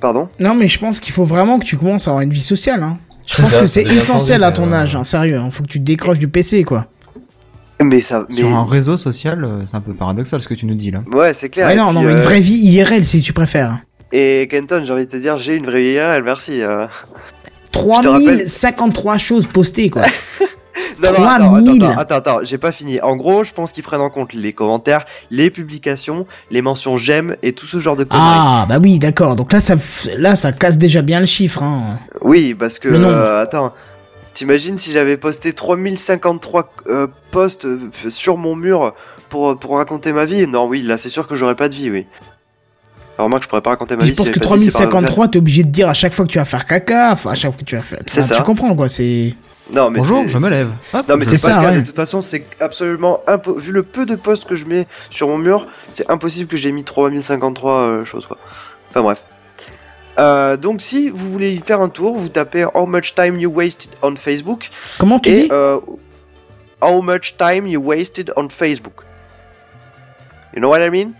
Pardon? 0.00 0.28
Non, 0.38 0.54
mais 0.54 0.68
je 0.68 0.78
pense 0.78 1.00
qu'il 1.00 1.14
faut 1.14 1.24
vraiment 1.24 1.58
que 1.58 1.64
tu 1.64 1.76
commences 1.76 2.06
à 2.06 2.10
avoir 2.10 2.22
une 2.22 2.32
vie 2.32 2.42
sociale. 2.42 2.82
Hein. 2.82 2.98
Je 3.26 3.40
pense 3.40 3.50
ça, 3.50 3.60
que 3.60 3.66
c'est 3.66 3.82
essentiel 3.82 4.44
à 4.44 4.52
ton 4.52 4.70
âge, 4.72 4.94
hein, 4.94 5.04
sérieux. 5.04 5.38
Hein. 5.38 5.50
Faut 5.50 5.62
que 5.62 5.68
tu 5.68 5.80
décroches 5.80 6.18
du 6.18 6.28
PC, 6.28 6.64
quoi. 6.64 6.86
Mais 7.82 8.00
ça. 8.00 8.26
Mais... 8.28 8.36
Sur 8.36 8.48
un 8.48 8.66
réseau 8.66 8.96
social, 8.96 9.62
c'est 9.64 9.76
un 9.76 9.80
peu 9.80 9.94
paradoxal 9.94 10.40
ce 10.40 10.48
que 10.48 10.54
tu 10.54 10.66
nous 10.66 10.74
dis 10.74 10.90
là. 10.90 11.02
Ouais, 11.12 11.32
c'est 11.32 11.48
clair. 11.48 11.68
Ouais, 11.68 11.76
non, 11.76 11.86
puis, 11.86 11.94
non, 11.94 12.02
mais 12.02 12.12
une 12.12 12.18
vraie 12.18 12.40
vie 12.40 12.58
IRL, 12.58 13.04
si 13.04 13.22
tu 13.22 13.32
préfères. 13.32 13.80
Et 14.18 14.48
Kenton, 14.50 14.80
j'ai 14.82 14.92
envie 14.94 15.04
de 15.04 15.10
te 15.10 15.16
dire, 15.18 15.36
j'ai 15.36 15.56
une 15.56 15.66
vraie 15.66 15.84
IRL, 15.84 16.22
merci. 16.22 16.62
euh. 16.62 16.86
te 17.70 17.78
rappelle- 18.08 18.38
3053 18.46 19.18
choses 19.18 19.46
postées, 19.46 19.90
quoi. 19.90 20.02
Non, 21.02 21.08
non, 21.10 21.24
attends, 21.26 21.54
attends, 21.54 21.64
3000. 21.64 21.84
attends, 22.10 22.38
j'ai 22.42 22.58
pas 22.58 22.72
fini. 22.72 23.00
En 23.00 23.16
gros, 23.16 23.44
je 23.44 23.52
pense 23.52 23.72
qu'ils 23.72 23.82
prennent 23.82 24.00
en 24.00 24.08
compte 24.10 24.32
les 24.34 24.52
commentaires, 24.54 25.04
les 25.30 25.50
publications, 25.50 26.26
les 26.50 26.60
mentions 26.62 26.96
j'aime 26.96 27.36
et 27.42 27.52
tout 27.52 27.66
ce 27.66 27.78
genre 27.78 27.96
de 27.96 28.04
conneries. 28.04 28.24
Ah, 28.26 28.66
bah 28.68 28.78
oui, 28.80 28.98
d'accord. 28.98 29.36
Donc 29.36 29.52
là, 29.52 29.60
ça, 29.60 29.74
là, 30.16 30.36
ça 30.36 30.52
casse 30.52 30.76
déjà 30.78 31.00
bien 31.02 31.20
le 31.20 31.26
chiffre. 31.26 31.62
Hein. 31.62 31.98
Oui, 32.22 32.54
parce 32.54 32.78
que, 32.78 32.88
euh, 32.88 33.42
attends, 33.42 33.72
t'imagines 34.34 34.76
si 34.76 34.92
j'avais 34.92 35.16
posté 35.16 35.52
3053 35.54 36.68
euh, 36.88 37.06
posts 37.30 37.64
euh, 37.66 37.78
sur 38.08 38.36
mon 38.36 38.54
mur 38.54 38.94
pour, 39.30 39.58
pour 39.58 39.76
raconter 39.76 40.12
ma 40.12 40.24
vie? 40.26 40.46
Non, 40.46 40.66
oui, 40.66 40.82
là, 40.82 40.98
c'est 40.98 41.10
sûr 41.10 41.26
que 41.26 41.34
j'aurais 41.34 41.56
pas 41.56 41.68
de 41.68 41.74
vie, 41.74 41.90
oui. 41.90 42.06
Alors 43.18 43.30
moi, 43.30 43.38
je 43.42 43.48
pourrais 43.48 43.62
pas 43.62 43.70
raconter 43.70 43.96
ma 43.96 44.04
je 44.04 44.10
vie. 44.10 44.16
pense 44.16 44.26
si 44.26 44.32
que 44.32 44.38
j'avais 44.40 44.48
pas 44.50 44.56
de 44.56 44.60
vie, 44.60 44.70
c'est 44.70 44.72
pas- 44.78 44.84
3053, 44.86 45.28
t'es 45.28 45.38
obligé 45.38 45.62
de 45.64 45.70
dire 45.70 45.88
à 45.88 45.94
chaque 45.94 46.12
fois 46.12 46.26
que 46.26 46.30
tu 46.30 46.38
vas 46.38 46.44
faire 46.44 46.66
caca, 46.66 47.12
à 47.12 47.34
chaque 47.34 47.50
fois 47.52 47.60
que 47.60 47.64
tu 47.64 47.76
vas 47.76 47.82
faire. 47.82 48.00
C'est 48.06 48.20
Enfin, 48.20 48.28
ça. 48.28 48.36
Tu 48.36 48.42
comprends, 48.42 48.74
quoi, 48.76 48.88
c'est. 48.88 49.34
Non, 49.72 49.90
mais 49.90 49.98
Bonjour, 49.98 50.28
je 50.28 50.38
me 50.38 50.48
lève. 50.48 50.70
Hop, 50.92 51.08
Non 51.08 51.16
mais 51.16 51.24
je- 51.24 51.30
c'est 51.30 51.42
pas 51.42 51.52
ça, 51.54 51.58
le 51.58 51.64
cas, 51.64 51.70
ouais. 51.72 51.80
de 51.80 51.86
toute 51.86 51.96
façon 51.96 52.20
c'est 52.20 52.46
absolument 52.60 53.20
impo... 53.26 53.58
vu 53.58 53.72
le 53.72 53.82
peu 53.82 54.06
de 54.06 54.14
posts 54.14 54.44
que 54.44 54.54
je 54.54 54.64
mets 54.64 54.86
sur 55.10 55.26
mon 55.26 55.38
mur, 55.38 55.66
c'est 55.90 56.08
impossible 56.08 56.48
que 56.48 56.56
j'ai 56.56 56.70
mis 56.70 56.84
3053 56.84 57.72
euh, 57.72 58.04
choses 58.04 58.26
quoi. 58.26 58.38
Enfin 58.90 59.02
bref. 59.02 59.24
Euh, 60.20 60.56
donc 60.56 60.82
si 60.82 61.08
vous 61.10 61.32
voulez 61.32 61.50
y 61.52 61.58
faire 61.58 61.80
un 61.80 61.88
tour, 61.88 62.16
vous 62.16 62.28
tapez 62.28 62.64
How 62.74 62.86
much 62.86 63.14
time 63.16 63.40
you 63.40 63.50
wasted 63.52 63.90
on 64.02 64.14
Facebook 64.14 64.70
Comment 65.00 65.18
tu 65.18 65.30
et 65.30 65.42
dis? 65.42 65.48
euh, 65.50 65.80
How 66.80 67.02
much 67.02 67.36
time 67.36 67.66
you 67.66 67.80
wasted 67.82 68.32
on 68.36 68.48
Facebook. 68.48 69.02
You 70.54 70.60
know 70.60 70.68
what 70.70 70.80
I 70.80 70.90
mean? 70.90 71.10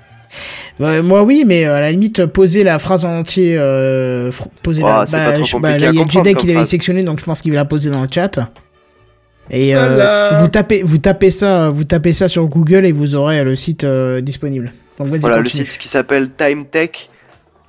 Bah, 0.79 1.01
Moi, 1.03 1.23
oui, 1.23 1.45
mais 1.47 1.65
euh, 1.65 1.75
à 1.77 1.81
la 1.81 1.91
limite, 1.91 2.27
poser 2.27 2.63
la 2.65 2.79
phrase 2.79 3.05
en 3.05 3.19
entier. 3.19 3.57
Euh, 3.59 4.31
fr- 4.31 4.47
poser 4.63 4.83
Ah, 4.85 5.01
la. 5.01 5.07
c'est 5.07 5.17
pas 5.19 5.33
trop 5.33 5.45
je- 5.45 5.53
compliqué 5.53 5.79
là, 5.79 5.89
à 5.89 5.93
il 5.93 5.99
y 5.99 6.03
a 6.03 6.07
Jedi 6.07 6.35
qui 6.35 6.47
l'avait 6.49 6.65
sectionné, 6.67 7.03
donc 7.03 7.19
je 7.21 7.25
pense 7.25 7.41
qu'il 7.41 7.51
va 7.53 7.59
la 7.59 7.65
poser 7.65 7.91
dans 7.91 8.03
le 8.03 8.09
chat. 8.11 8.39
Et 9.51 9.77
euh, 9.77 9.95
Voilà. 9.95 10.41
vous 10.43 10.49
tapez, 10.49 10.83
vous 10.83 10.99
tapez 10.99 11.31
ça, 11.31 11.71
vous 11.71 11.85
tapez 11.85 12.13
ça 12.13 12.29
sur 12.29 12.45
Google 12.47 12.85
et 12.85 12.93
vous 12.93 13.15
aurez 13.15 13.43
le 13.45 13.55
site 13.57 13.85
euh, 13.85 14.21
disponible. 14.21 14.73
Donc 14.99 15.09
vas-y, 15.09 15.21
Voilà, 15.21 15.37
le 15.39 15.45
continue. 15.45 15.65
site 15.67 15.79
qui 15.79 15.89
s'appelle 15.89 16.31
Time 16.33 16.67
Tech. 16.67 17.09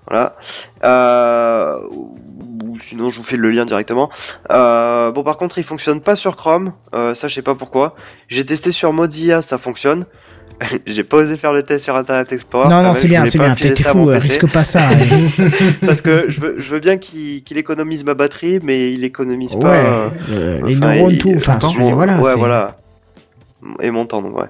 Voilà. 0.09 0.35
Euh, 0.83 1.77
ou 1.91 2.79
sinon, 2.79 3.09
je 3.09 3.17
vous 3.17 3.23
fais 3.23 3.37
le 3.37 3.51
lien 3.51 3.65
directement. 3.65 4.09
Euh, 4.51 5.11
bon, 5.11 5.23
par 5.23 5.37
contre, 5.37 5.57
il 5.59 5.63
fonctionne 5.63 6.01
pas 6.01 6.15
sur 6.15 6.35
Chrome. 6.35 6.73
Euh, 6.95 7.13
ça, 7.13 7.27
je 7.27 7.35
sais 7.35 7.41
pas 7.41 7.55
pourquoi. 7.55 7.95
J'ai 8.27 8.43
testé 8.45 8.71
sur 8.71 8.91
Mozilla, 8.93 9.41
ça 9.41 9.57
fonctionne. 9.57 10.05
J'ai 10.87 11.03
pas 11.03 11.17
osé 11.17 11.37
faire 11.37 11.53
le 11.53 11.63
test 11.63 11.85
sur 11.85 11.95
Internet 11.95 12.31
Explorer. 12.33 12.67
Non, 12.69 12.81
non, 12.81 12.93
c'est 12.93 13.07
bien, 13.07 13.25
c'est 13.25 13.37
bien. 13.37 13.53
T'es 13.55 13.75
fou, 13.75 14.09
euh, 14.09 14.17
risque 14.17 14.51
pas 14.51 14.63
ça. 14.63 14.79
hein. 14.89 15.47
Parce 15.85 16.01
que 16.01 16.25
je 16.29 16.41
veux, 16.41 16.55
je 16.57 16.71
veux 16.71 16.79
bien 16.79 16.97
qu'il 16.97 17.57
économise 17.57 18.03
ma 18.03 18.13
batterie, 18.15 18.59
mais 18.63 18.91
il 18.91 19.03
économise 19.03 19.55
pas. 19.55 19.75
euh, 19.75 20.09
le- 20.29 20.67
les 20.67 20.77
Enfin, 20.77 20.95
neurones, 20.95 21.11
il- 21.13 21.17
tout. 21.19 21.33
Enfin, 21.35 21.59
voilà. 21.93 22.19
ouais, 22.19 22.35
voilà. 22.35 22.75
Et 23.81 23.91
mon 23.91 24.05
temps, 24.05 24.21
donc 24.21 24.37
ouais. 24.37 24.45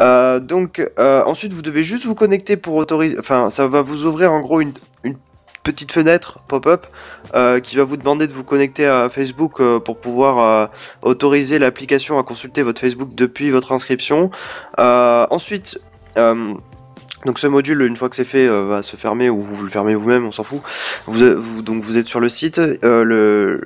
Euh, 0.00 0.40
donc 0.40 0.84
euh, 0.98 1.22
ensuite, 1.24 1.52
vous 1.52 1.62
devez 1.62 1.82
juste 1.82 2.04
vous 2.06 2.14
connecter 2.14 2.56
pour 2.56 2.74
autoriser. 2.76 3.16
Enfin, 3.18 3.50
ça 3.50 3.66
va 3.68 3.82
vous 3.82 4.06
ouvrir 4.06 4.32
en 4.32 4.40
gros 4.40 4.60
une 4.60 4.72
petite 5.64 5.90
fenêtre 5.90 6.38
pop-up 6.46 6.86
euh, 7.34 7.58
qui 7.58 7.76
va 7.76 7.82
vous 7.82 7.96
demander 7.96 8.28
de 8.28 8.32
vous 8.32 8.44
connecter 8.44 8.86
à 8.86 9.08
Facebook 9.10 9.60
euh, 9.60 9.80
pour 9.80 9.98
pouvoir 9.98 10.38
euh, 10.38 10.66
autoriser 11.02 11.58
l'application 11.58 12.18
à 12.18 12.22
consulter 12.22 12.62
votre 12.62 12.80
Facebook 12.80 13.14
depuis 13.14 13.50
votre 13.50 13.72
inscription. 13.72 14.30
Ensuite. 14.78 15.80
Euh, 17.24 17.26
donc 17.26 17.38
ce 17.38 17.46
module, 17.46 17.82
une 17.82 17.96
fois 17.96 18.08
que 18.08 18.16
c'est 18.16 18.24
fait, 18.24 18.46
euh, 18.46 18.64
va 18.66 18.82
se 18.82 18.96
fermer 18.96 19.30
ou 19.30 19.40
vous 19.40 19.62
le 19.64 19.70
fermez 19.70 19.94
vous-même, 19.94 20.26
on 20.26 20.32
s'en 20.32 20.42
fout. 20.42 20.60
Vous- 21.06 21.62
donc 21.62 21.82
vous 21.82 21.96
êtes 21.96 22.06
sur 22.06 22.20
le 22.20 22.28
site, 22.28 22.60
euh, 22.84 23.58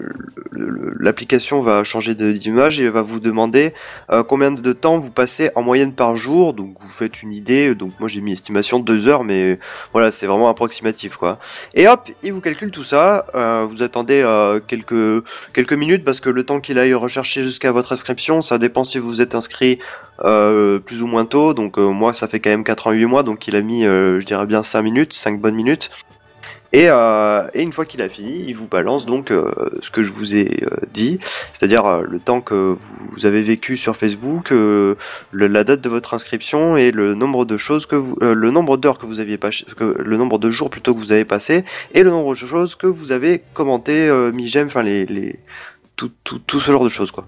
l'application 0.98 1.60
va 1.60 1.85
changer 1.85 2.14
d'image 2.14 2.80
et 2.80 2.89
va 2.89 3.02
vous 3.02 3.20
demander 3.20 3.74
euh, 4.10 4.22
combien 4.22 4.51
de 4.51 4.72
temps 4.72 4.98
vous 4.98 5.10
passez 5.10 5.51
en 5.55 5.62
moyenne 5.62 5.93
par 5.93 6.16
jour. 6.16 6.55
Donc 6.55 6.76
vous 6.80 6.89
faites 6.89 7.22
une 7.22 7.32
idée. 7.32 7.74
Donc 7.74 7.93
moi 8.01 8.09
j'ai 8.09 8.20
mis 8.20 8.32
estimation 8.32 8.78
de 8.78 8.85
deux 8.85 9.09
heures, 9.09 9.24
mais 9.24 9.59
voilà 9.93 10.10
c'est 10.10 10.26
vraiment 10.26 10.48
approximatif 10.48 11.16
quoi. 11.16 11.39
Et 11.74 11.89
hop, 11.89 12.09
il 12.22 12.32
vous 12.32 12.40
calcule 12.40 12.70
tout 12.70 12.85
ça. 12.85 13.26
Euh, 13.35 13.66
vous 13.68 13.82
attendez 13.82 14.22
euh, 14.24 14.60
quelques 14.64 15.24
quelques 15.52 15.72
minutes 15.72 16.05
parce 16.05 16.20
que 16.20 16.30
le 16.30 16.44
temps 16.44 16.60
qu'il 16.60 16.78
aille 16.78 16.94
rechercher 16.94 17.43
jusqu'à 17.43 17.72
votre 17.72 17.93
inscription, 17.93 18.40
ça 18.43 18.59
dépend 18.59 18.85
si 18.85 18.98
vous 18.98 19.20
êtes 19.20 19.35
inscrit 19.35 19.78
euh, 20.24 20.78
plus 20.81 21.03
ou 21.03 21.07
moins 21.07 21.24
tôt. 21.24 21.55
Donc 21.55 21.78
euh, 21.78 21.89
moi 21.90 22.12
ça 22.12 22.28
fait 22.28 22.40
quand 22.40 22.51
même 22.51 22.65
88 22.65 23.05
mois, 23.07 23.23
donc 23.23 23.47
il 23.47 23.57
a 23.57 23.62
mis 23.62 23.85
euh, 23.85 24.20
je 24.20 24.27
dirais 24.27 24.47
bien 24.47 24.62
5 24.62 24.82
minutes, 24.82 25.12
5 25.12 25.40
bonnes 25.40 25.55
minutes. 25.55 25.90
Et, 26.74 26.89
une 26.89 27.73
fois 27.73 27.86
qu'il 27.86 28.03
a 28.03 28.11
fini, 28.11 28.45
il 28.47 28.53
vous 28.53 28.69
balance 28.69 29.07
donc 29.07 29.32
ce 29.81 29.90
que 29.90 30.03
je 30.03 30.12
vous 30.12 30.36
ai 30.36 30.59
dit, 30.93 31.19
c'est-à-dire 31.55 32.03
le 32.03 32.19
temps 32.20 32.43
que 32.43 32.77
vous 32.78 33.24
avez 33.24 33.40
vécu 33.40 33.78
sur 33.78 33.97
Facebook, 33.97 34.53
la 35.32 35.65
date 35.65 35.81
de 35.81 35.89
votre 35.89 36.12
inscription 36.12 36.77
et 36.77 36.90
le 36.90 37.15
nombre 37.15 37.47
de 37.47 37.57
choses 37.57 37.86
que 37.86 37.97
vous, 37.97 38.16
le 38.20 38.51
nombre 38.51 38.77
d'heures 38.77 38.99
que 38.99 39.07
vous 39.07 39.19
aviez 39.19 39.39
pas, 39.39 39.49
le 39.81 40.16
nombre 40.19 40.39
de 40.39 40.51
jours 40.51 40.69
plutôt 40.69 40.93
que 40.93 40.99
vous 40.99 41.12
avez 41.12 41.24
passé 41.24 41.65
et 41.95 42.03
le 42.03 42.11
nombre 42.11 42.32
de 42.32 42.36
choses 42.36 42.74
que 42.74 42.86
vous 42.86 43.12
avez 43.12 43.43
commenté, 43.55 44.12
mis 44.35 44.47
j'aime, 44.47 44.66
enfin 44.66 44.82
les, 44.82 45.07
les 45.07 45.40
tout 45.97 46.61
ce 46.61 46.70
genre 46.70 46.85
de 46.85 46.90
choses 46.90 47.12
quoi. 47.12 47.27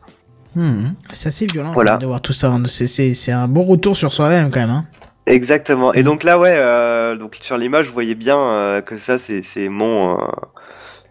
Hmm. 0.57 0.91
C'est 1.13 1.29
assez 1.29 1.47
violent 1.47 1.73
Voilà. 1.73 1.97
de 1.99 2.07
voir 2.07 2.21
tout 2.21 2.33
ça. 2.33 2.49
hein. 2.49 2.63
C'est- 2.67 3.31
un 3.33 3.49
bon 3.49 3.63
retour 3.65 3.97
sur 3.97 4.13
soi-même 4.13 4.51
quand 4.51 4.61
même. 4.61 4.71
Hein. 4.71 4.85
Exactement. 5.27 5.93
Et 5.93 6.03
donc 6.03 6.25
là, 6.25 6.39
ouais, 6.39 6.55
euh, 6.57 7.15
donc 7.17 7.37
sur 7.41 7.57
l'image, 7.57 7.87
vous 7.87 7.93
voyez 7.93 8.15
bien 8.17 8.39
euh, 8.39 8.81
que 8.81 8.97
ça, 8.97 9.17
c'est 9.19 9.43
mon, 9.69 10.19
euh, 10.19 10.25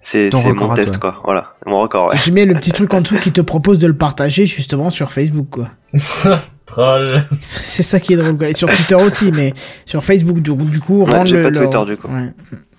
c'est 0.02 0.30
mon 0.34 0.72
à 0.72 0.76
test, 0.76 0.98
quoi. 0.98 1.22
Voilà, 1.24 1.53
mon 1.66 1.80
record. 1.82 2.10
Ouais. 2.10 2.18
J'ai 2.18 2.32
mis 2.32 2.44
le 2.45 2.53
petit 2.56 2.72
truc 2.72 2.94
en 2.94 3.02
dessous 3.02 3.18
qui 3.18 3.32
te 3.32 3.40
propose 3.41 3.80
de 3.80 3.88
le 3.88 3.95
partager 3.95 4.45
justement 4.45 4.90
sur 4.90 5.11
Facebook, 5.11 5.48
quoi. 5.52 5.70
Troll. 6.66 7.24
C'est 7.40 7.82
ça 7.84 7.99
qui 7.99 8.14
est 8.14 8.18
drôle, 8.18 8.38
quoi. 8.38 8.49
Et 8.49 8.53
sur 8.53 8.68
Twitter 8.70 8.95
aussi, 8.95 9.32
mais 9.32 9.53
sur 9.86 10.03
Facebook, 10.03 10.40
du, 10.41 10.53
du 10.53 10.80
coup, 10.80 11.03
Ouais, 11.06 11.11
rendre 11.11 11.26
j'ai 11.26 11.38
le- 11.38 11.44
pas 11.44 11.49
le- 11.49 11.56
Twitter, 11.56 11.86
du 11.86 11.98
coup. 11.98 12.07
Ouais. 12.10 12.30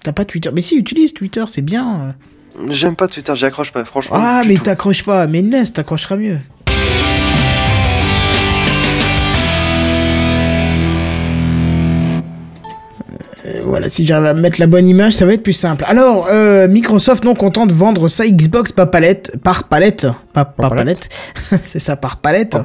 T'as 0.02 0.12
pas 0.12 0.24
Twitter 0.24 0.50
Mais 0.54 0.60
si, 0.60 0.76
utilise 0.76 1.12
Twitter, 1.14 1.44
c'est 1.48 1.62
bien. 1.62 2.14
J'aime 2.68 2.96
pas 2.96 3.08
Twitter, 3.08 3.34
j'y 3.36 3.44
accroche 3.44 3.72
pas, 3.72 3.84
franchement. 3.84 4.18
Ah, 4.20 4.40
mais 4.48 4.54
t'accroches 4.54 5.04
pas. 5.04 5.26
Mais 5.26 5.42
laisse, 5.42 5.72
t'accrocheras 5.72 6.16
mieux. 6.16 6.38
Voilà, 13.70 13.88
si 13.88 14.04
j'arrive 14.04 14.26
à 14.26 14.34
mettre 14.34 14.58
la 14.58 14.66
bonne 14.66 14.88
image, 14.88 15.12
ça 15.12 15.24
va 15.26 15.32
être 15.34 15.44
plus 15.44 15.52
simple. 15.52 15.84
Alors, 15.86 16.26
euh, 16.28 16.66
Microsoft 16.66 17.24
non 17.24 17.36
content 17.36 17.66
de 17.66 17.72
vendre 17.72 18.08
sa 18.08 18.26
Xbox 18.26 18.72
par 18.72 18.90
palette, 18.90 19.36
par 19.44 19.68
palette, 19.68 20.08
pas 20.32 20.44
par 20.44 20.70
palette, 20.70 21.08
c'est 21.62 21.78
ça 21.78 21.94
par 21.94 22.16
palette. 22.16 22.56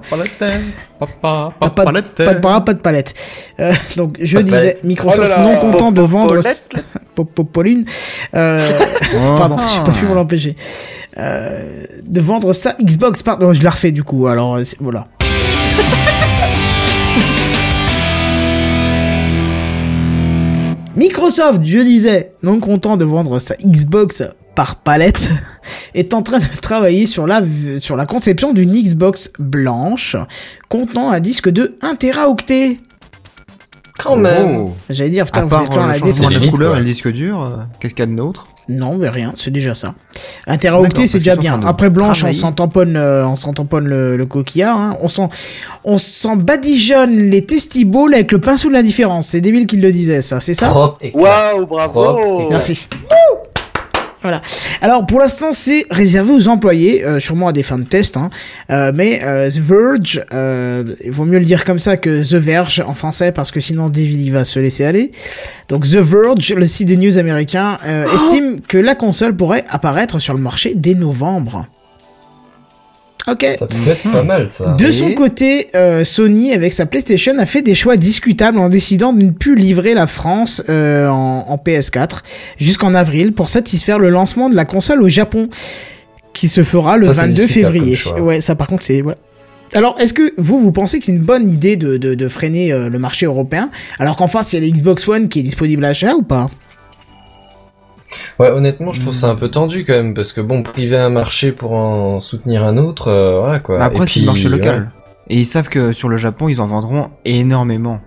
Papa, 0.97 1.53
T'as 1.59 1.69
pas, 1.69 1.85
de- 1.85 2.01
pas 2.25 2.33
de 2.33 2.39
bras, 2.39 2.65
pas 2.65 2.73
de 2.73 2.79
palette. 2.79 3.13
Euh, 3.59 3.73
donc, 3.97 4.17
je 4.19 4.37
Pas 4.37 4.43
disais, 4.43 4.57
palette. 4.57 4.83
Microsoft 4.83 5.19
Oh 5.27 5.29
là 5.29 5.37
là. 5.37 5.43
non 5.43 5.59
content 5.71 5.91
de 5.91 6.01
vendre... 6.01 6.39
Popoline. 7.15 7.85
Euh, 8.33 8.59
pardon, 9.37 9.57
j'ai 9.73 9.83
pas 9.83 9.91
pu 9.97 10.05
m'en 10.05 10.15
empêcher. 10.19 10.55
Euh, 11.17 11.85
de 12.05 12.19
vendre 12.19 12.51
sa 12.51 12.73
Xbox 12.81 13.21
par... 13.23 13.39
Non, 13.39 13.53
je 13.53 13.63
la 13.63 13.69
refais 13.69 13.91
du 13.91 14.03
coup, 14.03 14.27
alors 14.27 14.57
voilà. 14.81 15.07
Microsoft, 20.95 21.59
je 21.65 21.79
disais, 21.79 22.31
non 22.41 22.61
content 22.61 22.95
de 22.95 23.03
vendre 23.03 23.39
sa 23.39 23.55
Xbox 23.55 24.23
par 24.55 24.77
palette, 24.77 25.29
est 25.93 26.13
en 26.13 26.21
train 26.21 26.39
de 26.39 26.45
travailler 26.61 27.05
sur 27.05 27.27
la, 27.27 27.41
conception 28.07 28.53
d'une 28.53 28.71
Xbox 28.71 29.33
blanche 29.37 30.15
contenant 30.69 31.09
un 31.09 31.19
disque 31.19 31.49
de 31.49 31.75
1 31.81 31.95
Teraoctet. 31.95 32.77
Quand 33.97 34.15
même. 34.17 34.57
Oh. 34.57 34.73
J'allais 34.89 35.09
dire, 35.09 35.25
putain, 35.25 35.41
À 35.41 35.43
vous 35.43 35.49
part 35.49 35.63
êtes 35.63 35.69
là 35.69 35.75
euh, 35.77 35.83
à 35.83 35.87
la 35.87 35.93
changement 35.99 36.29
de 36.29 36.49
couleur 36.49 36.75
et 36.75 36.79
le 36.79 36.85
disque 36.85 37.11
dur, 37.11 37.41
euh, 37.41 37.63
qu'est-ce 37.79 37.93
qu'il 37.93 38.03
y 38.03 38.07
a 38.07 38.11
de 38.11 38.11
nôtre 38.11 38.47
Non, 38.67 38.95
mais 38.97 39.07
rien, 39.09 39.33
c'est 39.37 39.51
déjà 39.51 39.73
ça. 39.73 39.93
D'accord, 40.47 40.85
c'est 40.93 41.17
déjà 41.19 41.35
bien. 41.35 41.61
Après 41.65 41.89
blanche, 41.89 42.23
on 42.23 42.33
s'en 42.33 42.51
tamponne, 42.51 42.97
euh, 42.97 43.25
on 43.25 43.35
s'en 43.35 43.53
tamponne 43.53 43.85
le, 43.85 44.17
le 44.17 44.25
coquillard. 44.25 44.77
Hein. 44.77 44.97
On 45.01 45.07
s'en, 45.07 45.29
on 45.85 45.97
s'en 45.97 46.35
badigeonne 46.35 47.29
les 47.29 47.45
testiboles 47.45 48.13
avec 48.13 48.31
le 48.31 48.39
pinceau 48.39 48.67
de 48.67 48.73
l'indifférence. 48.73 49.27
C'est 49.27 49.41
débile 49.41 49.65
qu'il 49.65 49.81
le 49.81 49.91
disait, 49.91 50.21
ça. 50.21 50.39
C'est 50.41 50.53
ça. 50.53 50.73
Waouh, 51.13 51.65
bravo. 51.65 52.49
Merci. 52.49 52.87
Voilà. 54.25 54.41
Alors 54.81 55.05
pour 55.05 55.19
l'instant 55.19 55.53
c'est 55.53 55.85
réservé 55.91 56.33
aux 56.33 56.47
employés, 56.47 57.05
euh, 57.05 57.19
sûrement 57.19 57.49
à 57.49 57.53
des 57.53 57.61
fins 57.61 57.77
de 57.77 57.83
test, 57.83 58.17
hein. 58.17 58.31
Euh, 58.71 58.91
mais 58.93 59.21
euh, 59.23 59.51
The 59.51 59.59
Verge, 59.59 60.25
il 60.31 61.11
vaut 61.11 61.25
mieux 61.25 61.37
le 61.37 61.45
dire 61.45 61.63
comme 61.63 61.77
ça 61.77 61.95
que 61.95 62.23
The 62.27 62.33
Verge 62.33 62.83
en 62.87 62.95
français 62.95 63.31
parce 63.31 63.51
que 63.51 63.59
sinon 63.59 63.89
David 63.89 64.31
va 64.31 64.43
se 64.43 64.59
laisser 64.59 64.83
aller. 64.83 65.11
Donc 65.69 65.83
The 65.83 65.97
Verge, 65.97 66.53
le 66.53 66.65
site 66.65 66.87
des 66.87 66.97
news 66.97 67.19
américain, 67.19 67.77
euh, 67.85 68.03
estime 68.15 68.61
que 68.67 68.79
la 68.79 68.95
console 68.95 69.35
pourrait 69.35 69.65
apparaître 69.69 70.17
sur 70.17 70.33
le 70.33 70.39
marché 70.39 70.73
dès 70.75 70.95
novembre. 70.95 71.67
Ok. 73.27 73.45
Ça 73.57 73.65
peut 73.65 73.73
être 73.89 74.11
pas 74.11 74.23
mal, 74.23 74.47
ça. 74.47 74.75
De 74.77 74.91
son 74.91 75.11
côté, 75.13 75.69
euh, 75.75 76.03
Sony, 76.03 76.53
avec 76.53 76.73
sa 76.73 76.85
PlayStation, 76.85 77.33
a 77.39 77.45
fait 77.45 77.61
des 77.61 77.75
choix 77.75 77.97
discutables 77.97 78.59
en 78.59 78.69
décidant 78.69 79.13
de 79.13 79.23
ne 79.23 79.31
plus 79.31 79.55
livrer 79.55 79.93
la 79.93 80.07
France 80.07 80.61
euh, 80.69 81.07
en, 81.07 81.45
en 81.47 81.57
PS4 81.57 82.21
jusqu'en 82.59 82.93
avril 82.93 83.33
pour 83.33 83.49
satisfaire 83.49 83.97
le 83.99 84.09
lancement 84.09 84.49
de 84.49 84.55
la 84.55 84.65
console 84.65 85.01
au 85.01 85.09
Japon, 85.09 85.49
qui 86.33 86.47
se 86.47 86.63
fera 86.63 86.97
le 86.97 87.07
Ça, 87.07 87.13
c'est 87.13 87.21
22 87.21 87.45
discutable 87.45 87.73
février. 87.73 87.97
Ouais, 88.19 88.41
ça 88.41 88.55
par 88.55 88.67
contre, 88.67 88.83
c'est 88.83 89.01
voilà. 89.01 89.17
Alors, 89.73 89.97
est-ce 89.99 90.13
que 90.13 90.33
vous, 90.37 90.59
vous 90.59 90.71
pensez 90.71 90.99
que 90.99 91.05
c'est 91.05 91.11
une 91.11 91.19
bonne 91.19 91.49
idée 91.49 91.75
de, 91.75 91.97
de, 91.97 92.13
de 92.13 92.27
freiner 92.27 92.71
euh, 92.71 92.87
le 92.89 92.99
marché 92.99 93.25
européen, 93.25 93.71
alors 93.99 94.15
qu'en 94.15 94.27
face, 94.27 94.53
il 94.53 94.59
y 94.59 94.63
a 94.63 94.65
la 94.65 94.71
Xbox 94.71 95.07
One 95.07 95.27
qui 95.27 95.39
est 95.39 95.43
disponible 95.43 95.83
à 95.83 95.89
l'achat 95.89 96.13
ou 96.13 96.21
pas? 96.21 96.49
Ouais, 98.39 98.49
honnêtement, 98.51 98.91
je 98.91 98.99
trouve 99.01 99.13
ça 99.13 99.27
un 99.29 99.35
peu 99.35 99.49
tendu 99.49 99.85
quand 99.85 99.93
même, 99.93 100.13
parce 100.13 100.33
que 100.33 100.41
bon, 100.41 100.61
priver 100.63 100.97
un 100.97 101.09
marché 101.09 101.51
pour 101.53 101.71
en 101.73 102.19
soutenir 102.19 102.65
un 102.65 102.77
autre, 102.77 103.07
euh, 103.07 103.39
voilà 103.39 103.59
quoi. 103.59 103.77
Bah, 103.77 103.85
après, 103.85 104.05
c'est 104.07 104.19
le 104.19 104.25
marché 104.25 104.49
local. 104.49 104.75
ouais. 104.79 104.85
Et 105.29 105.37
ils 105.39 105.45
savent 105.45 105.69
que 105.69 105.91
sur 105.93 106.09
le 106.09 106.17
Japon, 106.17 106.49
ils 106.49 106.59
en 106.61 106.67
vendront 106.67 107.09
énormément. 107.23 108.01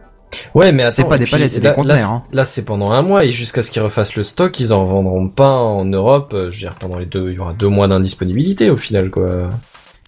Ouais, 0.55 0.71
mais 0.73 0.91
C'est 0.91 1.05
pas 1.09 1.17
des 1.17 1.25
puis, 1.25 1.31
palettes, 1.33 1.53
c'est 1.53 1.61
des 1.61 1.73
conteneurs, 1.73 1.97
Là, 1.97 2.09
hein. 2.09 2.25
là, 2.35 2.45
c'est 2.45 2.65
pendant 2.67 2.91
un 2.93 3.01
mois 3.01 3.25
et 3.25 3.33
jusqu'à 3.33 3.63
ce 3.63 3.71
qu'ils 3.71 3.81
refassent 3.83 4.15
le 4.15 4.23
stock, 4.23 4.61
ils 4.61 4.75
en 4.75 4.85
vendront 4.85 5.29
pas 5.29 5.53
en 5.57 5.87
Europe. 5.87 6.33
euh, 6.35 6.51
Je 6.51 6.57
veux 6.59 6.61
dire, 6.61 6.75
pendant 6.75 6.99
les 6.99 7.07
deux, 7.07 7.31
il 7.31 7.37
y 7.37 7.39
aura 7.39 7.55
deux 7.55 7.69
mois 7.69 7.89
d'indisponibilité 7.89 8.69
au 8.71 8.77
final, 8.77 9.11
quoi. 9.11 9.49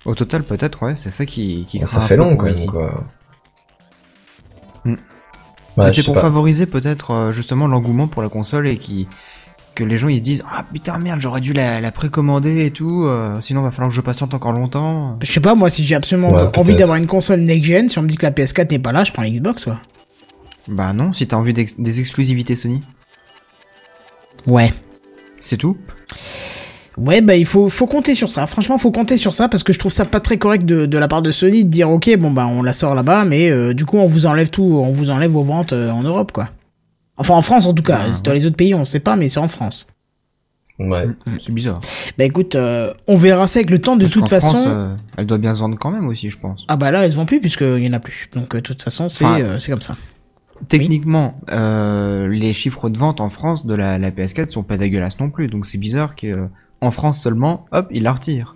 Au 0.05 0.15
total, 0.15 0.43
peut-être, 0.43 0.83
ouais, 0.83 0.95
c'est 0.97 1.09
ça 1.11 1.25
qui, 1.25 1.65
qui 1.67 1.79
Bon, 1.79 1.87
ça 1.87 2.03
fait 2.03 2.17
long, 2.17 2.37
quoi. 2.37 2.51
Ouais, 4.85 4.95
Mais 5.77 5.89
je 5.89 5.93
c'est 5.95 6.03
pour 6.05 6.15
pas. 6.15 6.21
favoriser 6.23 6.67
peut-être 6.67 7.11
euh, 7.13 7.33
justement 7.33 7.67
l'engouement 7.67 8.07
pour 8.09 8.23
la 8.23 8.29
console 8.29 8.69
et 8.69 8.77
qui 8.77 9.09
que 9.81 9.85
les 9.89 9.97
gens 9.97 10.09
ils 10.09 10.19
se 10.19 10.23
disent 10.23 10.45
ah 10.55 10.65
putain 10.73 10.99
merde 10.99 11.21
j'aurais 11.21 11.41
dû 11.41 11.53
la, 11.53 11.81
la 11.81 11.91
précommander 11.93 12.67
et 12.67 12.71
tout 12.71 13.05
euh, 13.05 13.41
sinon 13.41 13.63
va 13.63 13.71
falloir 13.71 13.89
que 13.91 13.95
je 13.97 14.01
patiente 14.01 14.35
encore 14.35 14.53
longtemps 14.53 15.19
Je 15.23 15.33
sais 15.33 15.41
pas, 15.41 15.55
moi, 15.55 15.69
si 15.71 15.85
j'ai 15.85 15.95
absolument 15.95 16.31
Ouais, 16.33 16.59
envie 16.59 16.77
d'avoir 16.77 16.97
une 16.97 17.07
console 17.07 17.41
next-gen, 17.41 17.89
si 17.89 17.99
on 17.99 18.03
me 18.03 18.09
dit 18.09 18.17
que 18.17 18.27
la 18.27 18.33
PS4 18.33 18.71
n'est 18.71 18.79
pas 18.79 18.93
là, 18.93 19.05
je 19.05 19.13
prends 19.13 19.23
Xbox, 19.25 19.65
quoi. 19.65 19.81
bah 20.69 20.93
non 20.93 21.13
si 21.13 21.27
t'as 21.27 21.37
envie 21.37 21.53
des 21.55 22.01
exclusivités 22.01 22.55
Sony 22.57 22.81
Ouais. 24.47 24.73
c'est 25.39 25.57
tout? 25.57 25.77
Ouais, 26.97 27.23
bah 27.23 27.37
il 27.37 27.47
faut, 27.47 27.69
faut 27.69 27.87
compter 27.87 28.15
sur 28.15 28.31
ça. 28.31 28.47
Franchement, 28.47 28.77
faut 28.77 28.91
compter 28.91 29.17
sur 29.17 29.33
ça 29.33 29.49
parce 29.49 29.63
que 29.63 29.73
je 29.73 29.79
trouve 29.79 29.93
ça 29.93 30.05
pas 30.05 30.21
très 30.21 30.37
correct 30.39 30.67
de, 30.67 30.85
de 30.87 30.99
la 30.99 31.09
part 31.09 31.23
de 31.23 31.31
Sony 31.31 31.65
de 31.65 31.71
dire 31.71 31.89
ok, 31.89 32.15
bon 32.19 32.31
bah 32.31 32.47
on 32.47 32.63
la 32.63 32.73
sort 32.75 32.95
là-bas, 32.95 33.25
mais 33.25 33.49
euh, 33.49 33.73
du 33.73 33.87
coup 33.87 33.97
on 33.97 34.05
vous 34.07 34.27
enlève 34.27 34.51
tout, 34.51 34.81
on 34.85 34.93
vous 34.93 35.11
enlève 35.11 35.31
vos 35.31 35.43
ventes 35.43 35.73
euh, 35.73 35.91
en 35.91 36.03
Europe, 36.03 36.33
quoi. 36.33 36.51
Enfin 37.21 37.35
en 37.35 37.43
France 37.43 37.67
en 37.67 37.73
tout 37.75 37.83
cas. 37.85 37.99
Ouais, 38.09 38.15
Dans 38.25 38.33
les 38.33 38.47
autres 38.47 38.57
pays 38.57 38.75
on 38.75 38.85
sait 38.85 38.99
pas, 39.01 39.15
mais 39.17 39.29
c'est 39.29 39.39
en 39.41 39.47
France. 39.49 39.87
Ouais. 40.79 41.07
c'est 41.39 41.53
bizarre 41.53 41.79
Bah 42.17 42.25
écoute, 42.25 42.55
euh, 42.55 42.95
on 43.07 43.15
verra 43.15 43.47
ça 43.47 43.59
avec 43.59 43.69
le 43.69 43.79
temps. 43.81 43.97
De 43.97 44.05
Parce 44.05 44.15
toute 44.15 44.29
façon. 44.31 44.49
France 44.49 44.65
euh, 44.67 44.95
elle 45.19 45.27
doit 45.27 45.37
bien 45.37 45.55
se 45.55 45.61
vendre 45.61 45.77
quand 45.79 45.91
même 45.91 46.09
aussi 46.09 46.31
je 46.31 46.39
pense 46.39 46.65
Ah 46.69 46.77
bah 46.77 46.91
là 46.91 47.05
elles 47.05 47.11
se 47.11 47.17
vendent 47.17 47.27
plus 47.29 47.39
puisqu'il 47.41 47.85
y 47.85 47.89
en 47.89 47.93
a 47.93 48.01
plus. 48.01 48.31
Donc 48.35 48.55
euh, 48.55 48.59
de 48.59 48.63
toute 48.63 48.81
façon 48.83 49.11
c'est 49.11 49.27
Enfin, 49.27 49.41
euh, 49.43 49.59
comme 49.69 49.83
ça. 49.83 49.95
techniquement 50.69 51.37
euh, 51.53 52.29
les 52.29 52.55
chiffres 52.55 52.89
de 52.89 52.97
vente 52.99 53.21
en 53.21 53.29
France 53.29 53.67
de 53.67 53.75
la, 53.75 53.99
la 53.99 54.11
PS4 54.11 54.49
sont 54.51 54.63
pas 54.63 54.79
dégueulasses 54.79 55.21
non 55.21 55.29
plus 55.31 55.49
donc 55.49 55.67
c'est 55.67 55.77
bizarre 55.79 56.17
que 56.17 56.49
en 56.81 56.91
France 56.91 57.21
seulement 57.23 57.67
hop 57.73 57.89
ils 57.91 58.03
la 58.03 58.15
retirent 58.15 58.55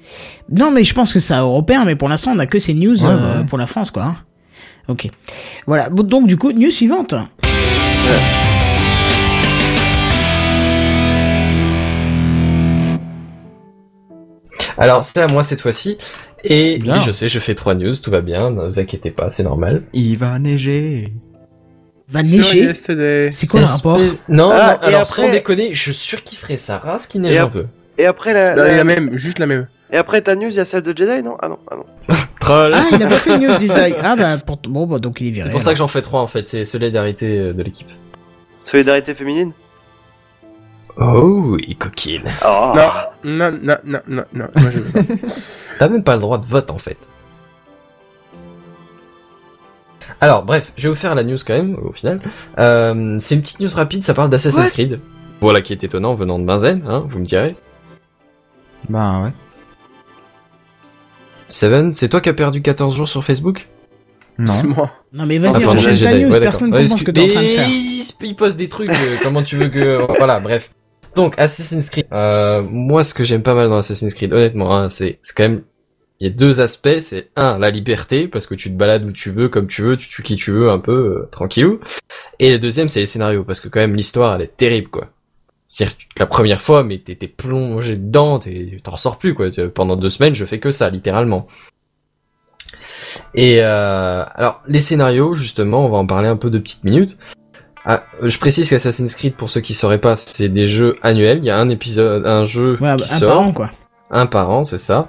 Non 0.50 0.70
mais 0.70 0.82
je 0.82 0.94
pense 0.94 1.12
que 1.12 1.18
c'est 1.20 1.36
européen, 1.36 1.84
mais 1.84 1.94
pour 1.94 2.08
l'instant 2.08 2.32
on 2.34 2.38
a 2.38 2.46
que 2.46 2.58
ces 2.58 2.72
news 2.72 3.02
Ouais, 3.04 3.10
euh, 3.10 3.40
ouais. 3.40 3.44
pour 3.46 3.58
la 3.58 3.66
France 3.66 3.90
quoi. 3.90 4.04
hein. 4.04 4.16
Ok. 4.88 5.10
Voilà. 5.66 5.90
Donc 5.90 6.26
du 6.26 6.38
coup 6.38 6.52
news 6.52 6.70
suivante. 6.70 7.14
Alors, 14.78 15.04
c'est 15.04 15.20
à 15.20 15.26
moi 15.28 15.42
cette 15.42 15.60
fois-ci. 15.60 15.98
Et 16.42 16.78
Bien. 16.78 16.94
oui, 16.96 17.00
je 17.04 17.10
sais, 17.10 17.28
je 17.28 17.38
fais 17.38 17.54
trois 17.54 17.74
news, 17.74 17.92
tout 17.94 18.10
va 18.10 18.20
bien, 18.20 18.50
ne 18.50 18.64
vous 18.64 18.78
inquiétez 18.78 19.10
pas, 19.10 19.28
c'est 19.30 19.42
normal. 19.44 19.82
il 19.94 20.16
va 20.18 20.38
neiger 20.38 21.12
Va 22.08 22.22
neiger. 22.22 22.74
C'est 23.32 23.46
quoi 23.46 23.60
le 23.60 23.66
rapport 23.66 23.98
Non, 24.28 24.50
Ah, 24.52 24.74
non, 24.82 24.82
et 24.82 24.86
alors 24.88 25.00
après- 25.02 25.22
sans 25.22 25.30
déconner, 25.30 25.72
je 25.72 25.90
surkifferais 25.90 26.58
ça 26.58 26.76
race 26.78 27.06
qui 27.06 27.18
neige 27.18 27.34
Et 27.34 27.38
un 27.38 27.48
peu. 27.48 27.64
Et 27.96 28.04
après 28.04 28.34
la, 28.34 28.54
La, 28.56 28.76
la- 28.76 28.84
même, 28.84 29.16
juste 29.16 29.38
la 29.38 29.46
même. 29.46 29.66
et 29.90 29.96
après 29.96 30.20
ta 30.20 30.34
news, 30.36 30.48
il 30.50 30.56
y 30.56 30.60
a 30.60 30.66
celle 30.66 30.82
de 30.82 30.94
Jedi, 30.94 31.22
non? 31.22 31.36
Ah 31.40 31.48
non, 31.48 31.58
ah 31.70 31.76
non. 31.76 31.84
Troll. 32.40 32.74
Ah 32.74 32.84
il 32.92 33.02
a 33.02 33.06
pas 33.06 33.14
fait 33.16 33.36
une 33.36 33.46
news 33.46 33.56
du 33.58 33.66
Jedi. 33.68 33.94
Ah 34.02 34.16
bah 34.16 34.36
pour... 34.36 34.58
bon 34.58 34.86
bah 34.86 34.98
donc 34.98 35.22
il 35.22 35.28
est 35.28 35.30
viré. 35.30 35.46
c'est 35.46 35.50
pour 35.52 35.62
ça 35.62 35.70
que 35.72 35.78
j'en 35.78 35.88
fais 35.88 36.02
trois 36.02 36.20
en 36.20 36.26
fait, 36.26 36.44
c'est 36.44 36.66
solidarité 36.66 37.38
euh, 37.38 37.52
de 37.54 37.62
l'équipe. 37.62 37.88
Solidarité 38.64 39.14
féminine? 39.14 39.52
Oh, 40.96 41.54
oui, 41.56 41.74
coquine. 41.76 42.22
Oh. 42.46 42.72
Non, 43.24 43.50
non, 43.50 43.58
non, 43.62 43.76
non, 43.84 44.00
non, 44.06 44.24
non. 44.32 44.46
Moi, 44.56 44.70
je 44.70 44.78
veux 44.78 44.92
pas. 44.92 45.14
T'as 45.78 45.88
même 45.88 46.04
pas 46.04 46.14
le 46.14 46.20
droit 46.20 46.38
de 46.38 46.46
vote 46.46 46.70
en 46.70 46.78
fait. 46.78 46.98
Alors, 50.20 50.44
bref, 50.44 50.72
je 50.76 50.84
vais 50.84 50.88
vous 50.90 50.94
faire 51.00 51.14
la 51.14 51.24
news 51.24 51.36
quand 51.44 51.54
même, 51.54 51.76
au 51.82 51.92
final. 51.92 52.20
Euh, 52.58 53.16
c'est 53.18 53.34
une 53.34 53.40
petite 53.40 53.60
news 53.60 53.68
rapide, 53.74 54.04
ça 54.04 54.14
parle 54.14 54.30
d'Assassin's 54.30 54.70
Creed. 54.72 55.00
Voilà 55.40 55.60
qui 55.62 55.72
est 55.72 55.82
étonnant 55.84 56.14
venant 56.14 56.38
de 56.38 56.44
Benzen, 56.44 56.82
hein, 56.86 57.04
vous 57.06 57.18
me 57.18 57.24
direz. 57.24 57.56
bah 58.88 59.20
ouais 59.24 59.32
Seven, 61.48 61.92
c'est 61.92 62.08
toi 62.08 62.20
qui 62.20 62.28
as 62.28 62.34
perdu 62.34 62.62
14 62.62 62.96
jours 62.96 63.08
sur 63.08 63.22
Facebook? 63.24 63.66
Non 64.38 64.52
C'est 64.52 64.62
moi. 64.66 64.90
Non 65.12 65.26
mais 65.26 65.38
Ah, 65.44 65.50
vas-y 65.50 65.64
pardon, 65.64 65.82
ta 65.82 65.94
Jedi. 65.94 66.24
news. 66.24 66.32
Ouais, 66.32 66.40
Personne 66.40 66.70
comprend 66.70 66.96
ce 66.96 67.04
que 67.04 67.10
t'es 67.10 67.20
en 67.22 67.28
train 67.28 67.42
de 67.42 67.46
faire. 67.46 67.68
Il, 67.68 68.04
il 68.22 68.36
pose 68.36 68.56
des 68.56 68.68
trucs, 68.68 68.88
euh, 68.90 69.16
comment 69.22 69.42
tu 69.42 69.56
veux 69.56 69.68
que... 69.68 69.98
Voilà, 70.18 70.40
bref. 70.40 70.70
Donc, 71.14 71.38
Assassin's 71.38 71.90
Creed. 71.90 72.06
Euh, 72.12 72.62
moi, 72.62 73.04
ce 73.04 73.14
que 73.14 73.22
j'aime 73.24 73.42
pas 73.42 73.54
mal 73.54 73.68
dans 73.68 73.76
Assassin's 73.76 74.14
Creed, 74.14 74.32
honnêtement, 74.32 74.74
hein, 74.74 74.88
c'est 74.88 75.18
c'est 75.22 75.36
quand 75.36 75.44
même... 75.44 75.62
Il 76.20 76.28
y 76.28 76.30
a 76.30 76.32
deux 76.32 76.60
aspects, 76.60 76.98
c'est 77.00 77.30
un, 77.36 77.58
la 77.58 77.70
liberté, 77.70 78.28
parce 78.28 78.46
que 78.46 78.54
tu 78.54 78.70
te 78.70 78.76
balades 78.76 79.04
où 79.04 79.12
tu 79.12 79.30
veux, 79.30 79.48
comme 79.48 79.66
tu 79.66 79.82
veux, 79.82 79.96
tu 79.96 80.08
tues 80.08 80.22
qui 80.22 80.36
tu 80.36 80.52
veux, 80.52 80.70
un 80.70 80.78
peu, 80.78 80.92
euh, 80.92 81.28
tranquillou. 81.30 81.80
Et 82.38 82.50
le 82.52 82.58
deuxième, 82.58 82.88
c'est 82.88 83.00
les 83.00 83.06
scénarios, 83.06 83.44
parce 83.44 83.60
que 83.60 83.68
quand 83.68 83.80
même, 83.80 83.94
l'histoire, 83.96 84.34
elle 84.36 84.42
est 84.42 84.56
terrible, 84.56 84.88
quoi. 84.88 85.08
C'est-à-dire, 85.66 85.96
la 86.18 86.26
première 86.26 86.60
fois, 86.60 86.84
mais 86.84 86.98
t'es 86.98 87.16
plongé 87.26 87.96
dedans, 87.96 88.38
t'en 88.38 88.92
ressors 88.92 89.18
plus, 89.18 89.34
quoi. 89.34 89.50
Tu- 89.50 89.68
Pendant 89.68 89.96
deux 89.96 90.08
semaines, 90.10 90.34
je 90.36 90.44
fais 90.44 90.60
que 90.60 90.70
ça, 90.70 90.88
littéralement. 90.88 91.48
Et 93.34 93.58
euh, 93.60 94.24
alors 94.34 94.62
les 94.66 94.80
scénarios 94.80 95.34
justement, 95.34 95.86
on 95.86 95.88
va 95.90 95.98
en 95.98 96.06
parler 96.06 96.28
un 96.28 96.36
peu 96.36 96.50
de 96.50 96.58
petites 96.58 96.84
minutes. 96.84 97.16
Ah, 97.86 98.04
je 98.22 98.38
précise 98.38 98.68
qu'Assassin's 98.70 99.14
Creed 99.14 99.34
pour 99.34 99.50
ceux 99.50 99.60
qui 99.60 99.74
sauraient 99.74 99.98
pas, 100.00 100.16
c'est 100.16 100.48
des 100.48 100.66
jeux 100.66 100.94
annuels. 101.02 101.38
Il 101.38 101.44
y 101.44 101.50
a 101.50 101.58
un 101.58 101.68
épisode, 101.68 102.26
un 102.26 102.44
jeu 102.44 102.78
Ouais, 102.80 102.96
qui 102.96 103.04
un 103.04 103.16
sort, 103.18 103.28
par 103.36 103.40
an 103.40 103.52
quoi. 103.52 103.70
un 104.10 104.26
par 104.26 104.50
an, 104.50 104.64
c'est 104.64 104.78
ça, 104.78 105.06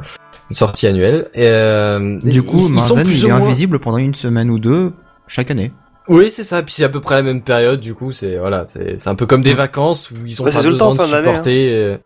une 0.50 0.56
sortie 0.56 0.86
annuelle. 0.88 1.30
Et, 1.34 1.48
euh, 1.48 2.20
du 2.20 2.44
coup 2.44 2.58
ils, 2.60 2.76
ils 2.76 2.82
sont 2.82 2.98
il 3.00 3.24
ou 3.24 3.28
est 3.28 3.32
moins- 3.32 3.42
invisible 3.42 3.80
pendant 3.80 3.98
une 3.98 4.14
semaine 4.16 4.50
ou 4.50 4.60
deux 4.60 4.92
chaque 5.28 5.52
année 5.52 5.72
Oui, 6.10 6.30
c'est 6.30 6.44
ça. 6.44 6.62
Puis 6.64 6.74
c'est 6.74 6.84
à 6.84 6.90
peu 6.90 7.00
près 7.00 7.16
la 7.16 7.24
même 7.24 7.42
période. 7.42 7.80
Du 7.80 7.94
coup, 7.96 8.12
c'est 8.12 8.38
voilà, 8.38 8.66
c'est 8.66 9.00
c'est 9.00 9.10
un 9.10 9.16
peu 9.16 9.26
comme 9.26 9.42
des 9.42 9.54
vacances 9.54 10.12
où 10.12 10.16
ils 10.26 10.42
ont 10.42 10.46
Bah, 10.46 10.52
c'est 10.52 10.58
pas 10.58 10.64
tout 10.66 10.70
le 10.72 10.78
temps, 10.78 10.94
besoin 10.96 11.22
de 11.22 11.26
supporter. 11.28 11.74
euh. 11.74 11.98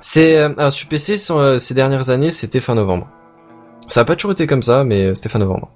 C'est 0.00 0.36
euh, 0.38 0.50
alors 0.58 0.72
sur 0.72 0.88
PC 0.88 1.16
euh, 1.30 1.58
ces 1.60 1.72
dernières 1.74 2.10
années, 2.10 2.32
c'était 2.32 2.60
fin 2.60 2.74
novembre. 2.74 3.08
Ça 3.88 4.00
a 4.00 4.04
pas 4.04 4.16
toujours 4.16 4.32
été 4.32 4.46
comme 4.48 4.62
ça, 4.64 4.82
mais 4.84 5.14
c'était 5.14 5.28
fin 5.28 5.38
novembre. 5.38 5.70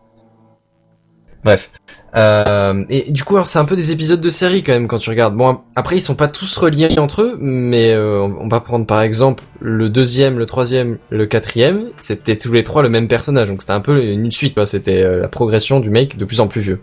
Bref. 1.44 1.70
Euh, 2.16 2.84
et 2.88 3.10
du 3.10 3.24
coup, 3.24 3.34
alors 3.34 3.48
c'est 3.48 3.58
un 3.58 3.64
peu 3.64 3.74
des 3.76 3.90
épisodes 3.90 4.20
de 4.20 4.30
série 4.30 4.62
quand 4.62 4.72
même 4.72 4.86
quand 4.86 4.98
tu 4.98 5.10
regardes. 5.10 5.34
Bon, 5.36 5.58
après 5.74 5.96
ils 5.96 6.00
sont 6.00 6.14
pas 6.14 6.28
tous 6.28 6.56
reliés 6.56 6.98
entre 6.98 7.22
eux, 7.22 7.36
mais 7.40 7.92
euh, 7.92 8.20
on 8.20 8.48
va 8.48 8.60
prendre 8.60 8.86
par 8.86 9.02
exemple 9.02 9.42
le 9.60 9.88
deuxième, 9.90 10.38
le 10.38 10.46
troisième, 10.46 10.98
le 11.10 11.26
quatrième. 11.26 11.88
C'était 11.98 12.36
tous 12.36 12.52
les 12.52 12.62
trois 12.62 12.82
le 12.82 12.88
même 12.88 13.08
personnage, 13.08 13.48
donc 13.48 13.62
c'était 13.62 13.72
un 13.72 13.80
peu 13.80 14.00
une 14.02 14.30
suite. 14.30 14.54
quoi. 14.54 14.64
C'était 14.64 15.02
euh, 15.02 15.20
la 15.20 15.28
progression 15.28 15.80
du 15.80 15.90
mec 15.90 16.16
de 16.16 16.24
plus 16.24 16.40
en 16.40 16.46
plus 16.46 16.60
vieux. 16.60 16.80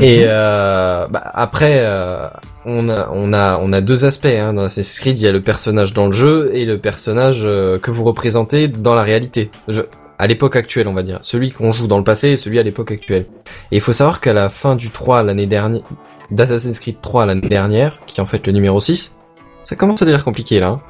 Et 0.00 0.22
euh, 0.26 1.08
bah, 1.08 1.22
après, 1.34 1.78
euh, 1.80 2.28
on 2.64 2.88
a 2.88 3.08
on 3.10 3.32
a 3.32 3.58
on 3.60 3.72
a 3.72 3.80
deux 3.80 4.04
aspects 4.04 4.26
hein. 4.26 4.52
dans 4.52 4.62
Assassin's 4.64 5.00
Creed. 5.00 5.18
Il 5.18 5.24
y 5.24 5.26
a 5.26 5.32
le 5.32 5.42
personnage 5.42 5.92
dans 5.94 6.06
le 6.06 6.12
jeu 6.12 6.50
et 6.54 6.64
le 6.64 6.78
personnage 6.78 7.42
que 7.42 7.90
vous 7.90 8.04
représentez 8.04 8.68
dans 8.68 8.94
la 8.94 9.02
réalité. 9.02 9.50
Je- 9.66 9.80
à 10.18 10.26
l'époque 10.26 10.56
actuelle, 10.56 10.88
on 10.88 10.94
va 10.94 11.02
dire. 11.02 11.18
Celui 11.22 11.50
qu'on 11.50 11.72
joue 11.72 11.86
dans 11.86 11.98
le 11.98 12.04
passé 12.04 12.28
et 12.30 12.36
celui 12.36 12.58
à 12.58 12.62
l'époque 12.62 12.90
actuelle. 12.90 13.26
Et 13.70 13.76
il 13.76 13.80
faut 13.80 13.92
savoir 13.92 14.20
qu'à 14.20 14.32
la 14.32 14.50
fin 14.50 14.76
du 14.76 14.90
3 14.90 15.22
l'année 15.22 15.46
dernière, 15.46 15.82
d'Assassin's 16.30 16.78
Creed 16.80 17.00
3 17.00 17.26
l'année 17.26 17.48
dernière, 17.48 18.00
qui 18.06 18.20
est 18.20 18.22
en 18.22 18.26
fait 18.26 18.46
le 18.46 18.52
numéro 18.52 18.80
6, 18.80 19.16
ça 19.62 19.76
commence 19.76 20.02
à 20.02 20.04
devenir 20.04 20.24
compliqué 20.24 20.60
là. 20.60 20.68
hein. 20.68 20.82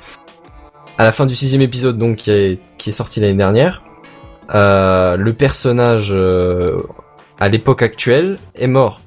À 0.98 1.04
la 1.04 1.12
fin 1.12 1.26
du 1.26 1.34
sixième 1.34 1.62
épisode, 1.62 1.98
donc 1.98 2.16
qui 2.16 2.30
est, 2.30 2.58
qui 2.78 2.90
est 2.90 2.92
sorti 2.92 3.20
l'année 3.20 3.36
dernière, 3.36 3.82
euh, 4.54 5.16
le 5.16 5.32
personnage 5.32 6.10
euh, 6.12 6.80
à 7.38 7.48
l'époque 7.48 7.82
actuelle 7.82 8.36
est 8.54 8.66
mort. 8.66 9.00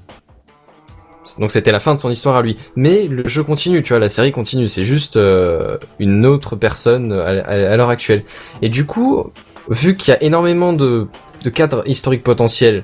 Donc 1.40 1.52
c'était 1.52 1.72
la 1.72 1.80
fin 1.80 1.94
de 1.94 2.00
son 2.00 2.12
histoire 2.12 2.36
à 2.36 2.42
lui. 2.42 2.58
Mais 2.76 3.08
le 3.08 3.28
jeu 3.28 3.44
continue, 3.44 3.82
tu 3.82 3.90
vois, 3.90 4.00
la 4.00 4.10
série 4.10 4.32
continue. 4.32 4.68
C'est 4.68 4.84
juste 4.84 5.18
euh, 5.18 5.78
une 6.00 6.26
autre 6.26 6.56
personne 6.56 7.12
à, 7.12 7.76
l'heure 7.76 7.90
actuelle. 7.90 8.24
Et 8.62 8.70
du 8.70 8.86
coup, 8.86 9.32
vu 9.70 9.96
qu'il 9.96 10.14
y 10.14 10.18
a 10.18 10.24
énormément 10.24 10.74
de, 10.74 11.08
de 11.44 11.50
cadres 11.50 11.84
historiques 11.88 12.24
potentiels 12.24 12.84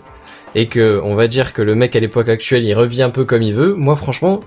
et 0.55 0.65
que 0.65 0.99
on 1.03 1.15
va 1.15 1.27
dire 1.27 1.53
que 1.53 1.61
le 1.61 1.75
mec 1.75 1.95
à 1.95 1.99
l'époque 1.99 2.29
actuelle 2.29 2.63
il 2.63 2.73
revient 2.73 3.03
un 3.03 3.09
peu 3.09 3.25
comme 3.25 3.41
il 3.41 3.53
veut, 3.53 3.73
moi 3.73 3.95
franchement, 3.95 4.41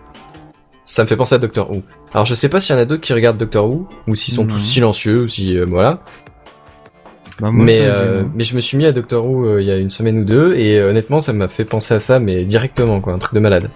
ça 0.82 1.02
me 1.02 1.09
fait 1.09 1.16
penser 1.16 1.35
à 1.35 1.39
Doctor 1.39 1.70
Who. 1.70 1.82
Alors 2.12 2.27
je 2.27 2.35
sais 2.35 2.48
pas 2.48 2.61
s'il 2.61 2.74
y 2.74 2.78
en 2.78 2.82
a 2.82 2.85
d'autres 2.85 3.02
qui 3.02 3.12
regardent 3.12 3.39
Doctor 3.39 3.66
Who 3.66 3.89
ou 4.06 4.15
s'ils 4.15 4.35
sont 4.35 4.47
tous 4.47 4.59
silencieux 4.59 5.23
ou 5.23 5.28
si 5.28 5.59
euh, 5.59 5.65
voilà. 5.69 6.01
Bah, 7.40 7.51
moi, 7.51 7.65
mais 7.65 7.78
je 7.78 7.82
euh, 7.82 8.23
mais 8.35 8.44
je 8.44 8.55
me 8.55 8.61
suis 8.61 8.77
mis 8.77 8.86
à 8.86 8.93
Doctor 8.93 9.27
Who 9.27 9.47
euh, 9.47 9.61
il 9.61 9.66
y 9.66 9.70
a 9.70 9.77
une 9.77 9.89
semaine 9.89 10.19
ou 10.19 10.24
deux 10.24 10.55
et 10.55 10.81
honnêtement 10.81 11.20
ça 11.20 11.32
m'a 11.32 11.48
fait 11.48 11.65
penser 11.65 11.94
à 11.94 12.01
ça 12.01 12.20
mais 12.20 12.44
directement 12.44 13.01
quoi, 13.01 13.12
un 13.12 13.19
truc 13.19 13.35
de 13.35 13.40
malade. 13.40 13.70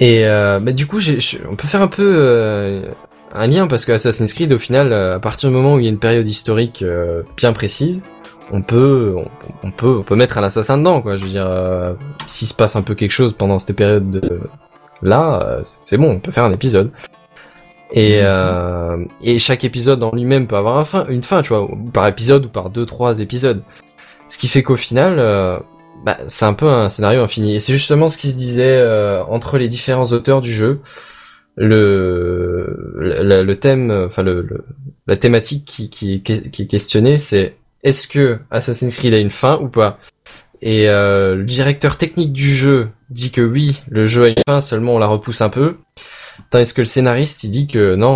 Et 0.00 0.26
euh, 0.26 0.60
bah, 0.60 0.72
du 0.72 0.86
coup 0.86 1.00
j'ai, 1.00 1.18
on 1.50 1.56
peut 1.56 1.66
faire 1.66 1.80
un 1.80 1.88
peu 1.88 2.14
euh, 2.16 2.90
un 3.36 3.46
lien 3.46 3.66
parce 3.66 3.84
que 3.84 3.92
Assassin's 3.92 4.32
Creed, 4.32 4.52
au 4.52 4.58
final, 4.58 4.92
euh, 4.92 5.16
à 5.16 5.18
partir 5.20 5.50
du 5.50 5.54
moment 5.54 5.74
où 5.74 5.78
il 5.78 5.84
y 5.84 5.88
a 5.88 5.90
une 5.90 5.98
période 5.98 6.26
historique 6.26 6.82
euh, 6.82 7.22
bien 7.36 7.52
précise, 7.52 8.06
on 8.52 8.62
peut, 8.62 9.14
on, 9.16 9.28
on 9.64 9.70
peut, 9.70 9.96
on 9.98 10.02
peut 10.02 10.16
mettre 10.16 10.38
un 10.38 10.42
assassin 10.42 10.78
dedans, 10.78 11.02
quoi. 11.02 11.16
Je 11.16 11.22
veux 11.24 11.30
dire, 11.30 11.46
euh, 11.48 11.94
s'il 12.26 12.48
se 12.48 12.54
passe 12.54 12.76
un 12.76 12.82
peu 12.82 12.94
quelque 12.94 13.10
chose 13.12 13.32
pendant 13.32 13.58
cette 13.58 13.76
période 13.76 14.10
de, 14.10 14.40
là, 15.02 15.42
euh, 15.42 15.60
c'est 15.64 15.96
bon, 15.96 16.12
on 16.12 16.20
peut 16.20 16.30
faire 16.30 16.44
un 16.44 16.52
épisode. 16.52 16.90
Et, 17.92 18.18
euh, 18.22 19.04
et 19.22 19.38
chaque 19.38 19.64
épisode 19.64 20.02
en 20.02 20.10
lui-même 20.10 20.46
peut 20.46 20.56
avoir 20.56 20.78
un 20.78 20.84
fin, 20.84 21.06
une 21.06 21.22
fin, 21.22 21.42
tu 21.42 21.50
vois, 21.50 21.68
par 21.92 22.06
épisode 22.08 22.46
ou 22.46 22.48
par 22.48 22.70
deux, 22.70 22.84
trois 22.84 23.20
épisodes. 23.20 23.62
Ce 24.28 24.38
qui 24.38 24.48
fait 24.48 24.62
qu'au 24.62 24.76
final, 24.76 25.16
euh, 25.18 25.58
bah, 26.04 26.16
c'est 26.26 26.44
un 26.44 26.52
peu 26.52 26.68
un 26.68 26.88
scénario 26.88 27.22
infini. 27.22 27.54
Et 27.54 27.58
c'est 27.58 27.72
justement 27.72 28.08
ce 28.08 28.18
qui 28.18 28.32
se 28.32 28.36
disait 28.36 28.76
euh, 28.76 29.22
entre 29.24 29.56
les 29.56 29.68
différents 29.68 30.12
auteurs 30.12 30.40
du 30.40 30.52
jeu. 30.52 30.80
Le, 31.56 32.94
le, 32.98 33.42
le 33.44 33.56
thème, 33.58 33.90
enfin 34.06 34.22
le, 34.22 34.42
le- 34.42 34.64
la 35.06 35.16
thématique 35.16 35.64
qui, 35.64 35.88
qui, 35.90 36.14
est- 36.14 36.50
qui 36.50 36.62
est 36.62 36.66
questionnée, 36.66 37.16
c'est 37.18 37.56
est-ce 37.82 38.08
que 38.08 38.38
Assassin's 38.50 38.96
Creed 38.96 39.14
a 39.14 39.18
une 39.18 39.30
fin 39.30 39.58
ou 39.60 39.68
pas? 39.68 39.98
Et 40.62 40.88
euh, 40.88 41.36
le 41.36 41.44
directeur 41.44 41.96
technique 41.98 42.32
du 42.32 42.54
jeu 42.54 42.88
dit 43.10 43.30
que 43.30 43.40
oui, 43.42 43.82
le 43.88 44.06
jeu 44.06 44.24
a 44.24 44.28
une 44.28 44.34
fin, 44.48 44.60
seulement 44.60 44.94
on 44.94 44.98
la 44.98 45.06
repousse 45.06 45.40
un 45.42 45.48
peu. 45.50 45.76
Tandis 46.50 46.74
que 46.74 46.80
le 46.82 46.86
scénariste, 46.86 47.44
il 47.44 47.50
dit 47.50 47.66
que 47.66 47.94
non, 47.94 48.08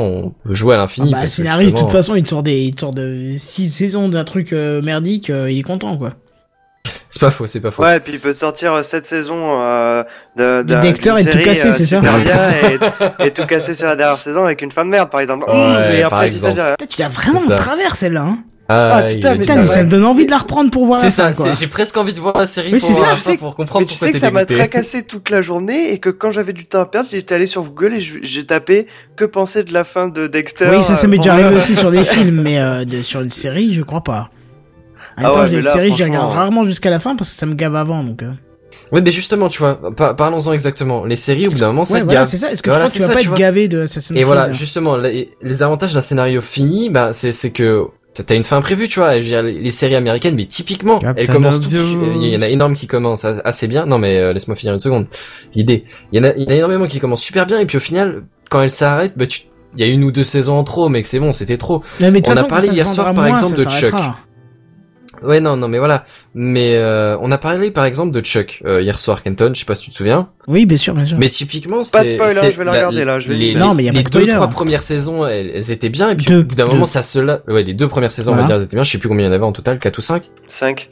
on 0.45 0.49
peut 0.49 0.55
jouer 0.55 0.75
à 0.75 0.79
Ah 0.79 0.81
l'infini. 0.83 1.11
bah, 1.13 1.23
le 1.23 1.29
scénariste, 1.29 1.75
de 1.77 1.81
toute 1.81 1.91
façon, 1.93 2.15
il 2.17 2.23
te 2.25 2.29
sort 2.29 2.43
des, 2.43 2.61
il 2.63 2.75
te 2.75 2.81
sort 2.81 2.93
de 2.95 3.35
6 3.39 3.69
saisons 3.69 4.09
d'un 4.09 4.25
truc 4.25 4.53
euh, 4.53 4.83
merdique, 4.83 5.31
euh, 5.31 5.51
il 5.51 5.59
est 5.59 5.63
content, 5.63 5.97
quoi. 5.97 6.15
C'est 7.13 7.21
pas 7.21 7.31
faux, 7.31 7.47
c'est 7.49 7.61
pas 7.61 7.71
faux. 7.73 7.83
Ouais, 7.83 7.97
et 7.97 8.01
puis 8.01 8.13
il 8.15 8.21
peut 8.21 8.33
te 8.33 8.39
sortir 8.39 8.83
cette 8.85 9.05
saison 9.05 9.61
euh, 9.61 10.03
de, 10.37 10.63
De 10.63 10.75
Dexter 10.81 11.15
et 11.19 11.25
tout 11.25 11.39
casser, 11.39 11.67
euh, 11.69 11.73
c'est 11.73 11.87
ça 11.87 12.01
et, 13.21 13.27
et 13.27 13.31
tout 13.33 13.45
casser 13.47 13.75
sur 13.75 13.89
la 13.89 13.97
dernière 13.97 14.19
saison 14.19 14.45
avec 14.45 14.63
une 14.63 14.71
fin 14.71 14.85
de 14.85 14.91
merde, 14.91 15.11
par 15.11 15.21
exemple. 15.21 15.45
Ouais, 15.51 15.89
mais 15.91 16.03
par 16.03 16.13
après, 16.21 16.31
si 16.31 16.39
ça, 16.39 16.51
exemple. 16.51 16.71
Putain, 16.79 16.87
tu 16.95 17.01
l'as 17.03 17.09
vraiment 17.09 17.41
ça. 17.41 17.57
travers, 17.57 17.97
celle-là, 17.97 18.23
hein. 18.23 18.39
Ah, 18.73 18.99
Ah, 18.99 19.03
putain, 19.03 19.35
mais 19.35 19.45
ça 19.45 19.57
mais 19.57 19.67
ça 19.67 19.83
me 19.83 19.89
donne 19.91 20.05
envie 20.05 20.27
de 20.27 20.31
la 20.31 20.39
reprendre 20.39 20.71
pour 20.71 20.87
voir 20.87 21.01
C'est 21.01 21.07
la 21.21 21.33
ça, 21.35 21.53
j'ai 21.55 21.67
presque 21.67 21.97
envie 21.97 22.13
de 22.13 22.21
voir 22.21 22.39
la 22.39 22.47
série 22.47 22.73
Oui, 22.73 22.79
pour 22.79 22.89
ça, 22.95 23.07
la 23.09 23.15
je 23.15 23.17
fin, 23.17 23.33
sais 23.33 23.37
pour 23.37 23.49
Mais 23.49 23.55
comprendre 23.57 23.85
tu 23.89 23.91
pourquoi 23.91 24.07
sais 24.07 24.13
que 24.13 24.19
ça 24.21 24.31
m'a 24.31 24.45
tracassé 24.47 25.03
toute 25.03 25.29
la 25.31 25.43
journée 25.43 25.93
et 25.93 25.99
que 25.99 26.09
quand 26.11 26.31
j'avais 26.31 26.53
du 26.53 26.65
temps 26.67 26.83
à 26.83 26.87
perdre, 26.87 27.09
j'étais 27.11 27.35
allé 27.35 27.49
sur 27.49 27.65
Google 27.65 27.95
et 27.95 28.01
j'ai 28.01 28.47
tapé 28.47 28.87
que 29.17 29.25
penser 29.25 29.65
de 29.65 29.73
la 29.73 29.83
fin 29.83 30.07
de 30.07 30.29
Dexter. 30.29 30.69
Oui, 30.71 30.85
ça, 30.85 30.95
ça 30.95 31.09
m'est 31.09 31.17
euh, 31.17 31.21
déjà 31.21 31.33
arrivé 31.35 31.57
aussi 31.57 31.75
sur 31.75 31.91
des 31.91 32.05
films, 32.05 32.43
mais 32.43 32.61
euh, 32.61 32.85
de- 32.85 33.03
sur 33.03 33.23
une 33.23 33.31
série, 33.31 33.73
je 33.75 33.83
crois 33.83 34.05
pas. 34.05 34.31
En 35.21 35.29
même 35.29 35.31
Ah 35.37 35.47
temps, 35.47 35.53
ouais, 35.55 35.61
là, 35.63 35.71
séries, 35.73 35.93
je 35.93 35.97
les 35.99 36.05
regarde 36.05 36.25
franchement, 36.25 36.29
rarement 36.41 36.65
jusqu'à 36.65 36.91
la 36.91 36.99
fin 36.99 37.17
parce 37.17 37.31
que 37.31 37.37
ça 37.37 37.47
me 37.47 37.55
gave 37.55 37.77
avant, 37.77 38.03
donc. 38.05 38.23
euh. 38.23 38.31
Oui, 38.93 39.03
mais 39.05 39.11
justement, 39.11 39.49
tu 39.49 39.59
vois, 39.61 39.79
par- 39.95 40.17
parlons-en 40.17 40.53
exactement. 40.53 41.05
Les 41.05 41.17
séries, 41.17 41.47
au 41.47 41.51
bout 41.51 41.59
d'un 41.59 41.69
moment, 41.69 41.85
ça 41.85 41.95
Ouais, 41.95 42.01
te 42.01 42.05
voilà, 42.07 42.21
gave. 42.21 42.29
c'est 42.29 42.37
ça. 42.39 42.51
Est-ce 42.51 42.63
que 42.63 42.71
Voilà, 42.71 42.87
tu 42.87 42.99
crois 42.99 42.99
que 42.99 42.99
tu 42.99 43.01
vas 43.03 43.07
ça, 43.09 43.13
pas 43.15 43.19
tu 43.21 43.25
être 43.27 43.29
vois. 43.31 43.39
gavé 43.39 43.69
de 43.69 43.81
Assassin's 43.83 44.11
Et 44.11 44.15
Creed 44.15 44.27
voilà, 44.27 44.43
hein 44.47 44.53
justement, 44.53 44.97
les, 44.97 45.31
les 45.43 45.63
avantages 45.63 45.95
d'un 45.95 46.01
scénario 46.01 46.41
fini, 46.41 46.91
bah, 46.91 47.13
c'est, 47.13 47.33
c'est 47.33 47.51
que 47.51 47.87
t'as 48.27 48.35
une 48.35 48.45
fin 48.45 48.61
prévue, 48.61 48.89
tu 48.89 48.99
vois. 49.01 49.17
Et 49.17 49.21
je 49.21 49.27
veux 49.27 49.31
dire, 49.33 49.43
les, 49.43 49.71
séries 49.71 49.95
américaines, 49.95 50.35
mais 50.35 50.45
typiquement, 50.47 50.99
Captain 50.99 51.21
elles 51.23 51.29
commencent 51.29 51.61
toutes. 51.61 51.73
Il 51.73 52.27
y 52.29 52.37
en 52.37 52.41
a 52.43 52.49
énorme 52.49 52.75
qui 52.75 52.87
commencent 52.87 53.25
assez 53.25 53.67
bien. 53.69 53.87
Non, 53.87 53.99
mais 53.99 54.19
euh, 54.19 54.33
laisse-moi 54.33 54.57
finir 54.57 54.75
une 54.75 54.81
seconde. 54.81 55.07
L'idée. 55.55 55.85
Il 56.13 56.19
y 56.19 56.21
en 56.21 56.29
a, 56.29 56.35
il 56.37 56.43
y 56.43 56.47
en 56.47 56.51
a 56.51 56.55
énormément 56.55 56.87
qui 56.87 56.99
commencent 57.01 57.23
super 57.23 57.47
bien, 57.47 57.59
et 57.61 57.67
puis 57.67 57.77
au 57.77 57.81
final, 57.81 58.23
quand 58.51 58.61
elles 58.61 58.71
s'arrêtent, 58.71 59.17
bah, 59.17 59.27
tu, 59.27 59.43
il 59.77 59.81
y 59.81 59.89
a 59.89 59.93
une 59.93 60.03
ou 60.03 60.11
deux 60.11 60.25
saisons 60.25 60.57
en 60.59 60.65
trop, 60.65 60.89
mais 60.89 61.03
c'est 61.05 61.21
bon, 61.21 61.33
c'était 61.33 61.57
trop. 61.59 61.83
Non, 62.01 62.11
mais 62.11 62.21
on 62.27 62.31
a 62.31 62.35
façon, 62.35 62.47
parlé 62.49 62.69
hier 62.69 62.89
soir, 62.89 63.07
par 63.15 63.15
moins, 63.15 63.29
exemple, 63.29 63.57
de 63.57 63.63
s'arrêtera. 63.63 64.19
Ouais, 65.23 65.41
non, 65.41 65.57
non, 65.57 65.69
mais 65.69 65.79
voilà. 65.79 66.05
Mais 66.35 66.77
euh, 66.77 67.17
on 67.21 67.31
a 67.31 67.39
parlé 67.39 67.71
par 67.71 67.85
exemple 67.85 68.13
de 68.13 68.21
Chuck 68.21 68.63
euh, 68.65 68.81
hier 68.83 68.99
soir, 68.99 69.23
Kenton. 69.23 69.51
Je 69.55 69.61
sais 69.61 69.65
pas 69.67 69.75
si 69.75 69.85
tu 69.85 69.91
te 69.91 69.97
souviens. 69.97 70.29
Oui, 70.49 70.67
bien 70.67 70.77
sûr, 70.79 70.95
bien 70.95 71.07
sûr. 71.07 71.19
Mais 71.19 71.29
typiquement, 71.29 71.83
Pas 71.93 72.03
de 72.03 72.09
c'était- 72.09 72.15
spoiler, 72.15 72.35
c'était 72.35 72.51
je 72.51 72.57
vais 72.59 72.65
la 72.65 72.73
regarder, 72.73 73.05
là, 73.05 73.21
je 73.21 73.29
vais 73.29 73.35
les, 73.35 73.53
le- 73.55 73.61
Non, 73.61 73.75
mais 73.75 73.85
y 73.85 73.89
a 73.89 73.93
les 73.93 73.99
pas 74.03 74.03
de 74.03 74.11
deux 74.11 74.21
spoiler. 74.21 74.35
trois 74.35 74.49
premières 74.49 74.83
saisons, 74.83 75.27
elles, 75.27 75.51
elles 75.55 75.71
étaient 75.73 75.89
bien, 75.89 76.11
et 76.11 76.17
puis 76.17 76.27
Deux, 76.27 76.41
au 76.41 76.45
bout 76.45 76.55
d'un 76.55 76.67
moment, 76.67 76.87
ça 76.87 77.03
se 77.03 77.19
la... 77.19 77.41
ouais, 77.49 77.63
les 77.63 77.75
deux 77.75 77.89
premières 77.89 78.13
saisons, 78.13 78.33
on 78.33 78.37
va 78.37 78.43
dire, 78.45 78.57
elles 78.57 78.63
étaient 78.65 78.77
bien. 78.77 78.83
Je 78.83 78.91
sais 78.91 78.99
plus 78.99 79.09
combien 79.09 79.25
il 79.25 79.29
y 79.29 79.31
en 79.31 79.35
avait 79.35 79.45
en 79.45 79.53
total, 79.53 79.79
4 79.79 79.99
ou 79.99 80.01
5 80.01 80.23
5. 80.47 80.91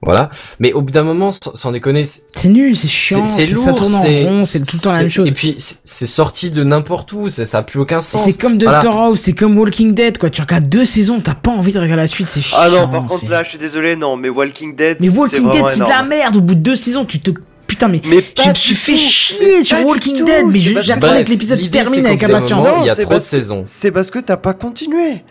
Voilà. 0.00 0.28
Mais 0.60 0.72
au 0.72 0.82
bout 0.82 0.92
d'un 0.92 1.02
moment, 1.02 1.32
sans, 1.32 1.54
sans 1.56 1.72
déconner, 1.72 2.04
c'est 2.04 2.22
C'est 2.36 2.48
nul, 2.48 2.76
c'est 2.76 2.86
chiant, 2.88 3.26
c'est 3.26 3.46
lourd, 3.46 3.64
ça 3.64 3.72
tourne 3.72 3.94
en 3.96 4.02
c'est 4.02 4.24
rond, 4.24 4.46
c'est 4.46 4.60
tout 4.64 4.76
le 4.76 4.80
temps 4.82 4.92
la 4.92 5.00
même 5.00 5.10
chose. 5.10 5.28
Et 5.28 5.32
puis 5.32 5.56
c'est 5.58 6.06
sorti 6.06 6.50
de 6.50 6.62
n'importe 6.62 7.12
où, 7.12 7.28
c'est- 7.28 7.46
ça 7.46 7.58
a 7.58 7.62
plus 7.62 7.80
aucun 7.80 8.00
sens. 8.00 8.22
C'est 8.24 8.40
comme 8.40 8.58
Voilà. 8.62 8.78
Doctor 8.80 9.00
House, 9.00 9.20
c'est 9.20 9.32
comme 9.32 9.58
Walking 9.58 9.94
Dead, 9.94 10.16
quoi. 10.18 10.30
Tu 10.30 10.40
regardes 10.40 10.68
deux 10.68 10.84
saisons, 10.84 11.20
t'as 11.20 11.34
pas 11.34 11.50
envie 11.50 11.72
de 11.72 11.80
regarder 11.80 12.02
la 12.02 12.06
suite, 12.06 12.28
c'est 12.28 12.40
chiant. 12.40 12.58
Ah 12.60 12.68
non, 12.70 12.86
par 12.88 13.06
contre 13.06 13.28
là, 13.28 13.42
je 13.42 13.48
suis 13.48 13.58
désolé, 13.58 13.96
non, 13.96 14.16
mais 14.16 14.28
Walking 14.28 14.76
Dead, 14.76 14.98
Mais 15.00 15.08
Walking 15.08 15.50
Dead, 15.50 15.64
c'est 15.68 15.80
de 15.84 15.88
la 15.88 16.02
merde. 16.04 16.36
Au 16.36 16.40
bout 16.42 16.54
de 16.54 16.60
deux 16.60 16.76
saisons, 16.76 17.04
tu 17.04 17.18
te. 17.20 17.32
Putain, 17.66 17.88
mais. 17.88 18.00
Mais 18.06 18.24
Je 18.44 18.48
me 18.48 18.54
suis 18.54 18.74
fait 18.76 18.92
tout. 18.92 18.98
chier 18.98 19.36
Mais 19.58 19.64
sur 19.64 19.84
Walking 19.84 20.24
Dead, 20.24 20.46
mais 20.46 20.82
j'attendais 20.82 21.24
que 21.24 21.30
l'épisode 21.30 21.70
termine 21.70 22.06
avec 22.06 22.22
impatience. 22.22 22.66
il 22.82 22.86
y 22.86 22.90
a 22.90 22.94
c'est 22.94 23.02
trop 23.02 23.14
de 23.14 23.18
saisons. 23.20 23.62
C'est 23.64 23.90
parce 23.90 24.10
que 24.12 24.20
t'as 24.20 24.36
pas 24.36 24.54
continué. 24.54 25.24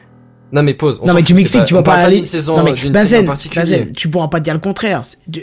Non 0.52 0.64
mais 0.64 0.74
pause. 0.74 1.00
on 1.02 1.08
Non 1.08 1.14
mais 1.14 1.24
tu 1.24 1.34
m'expliques, 1.34 1.66
tu 1.66 1.74
vas 1.74 1.84
pas 1.84 1.96
aller. 1.96 2.24
saison, 2.24 2.58
non 2.58 2.64
mais 2.64 2.90
Bazen. 2.90 3.30
Bazen, 3.54 3.94
tu 3.94 4.10
pourras 4.10 4.28
pas 4.30 4.40
dire 4.40 4.54
le 4.54 4.60
contraire. 4.60 5.02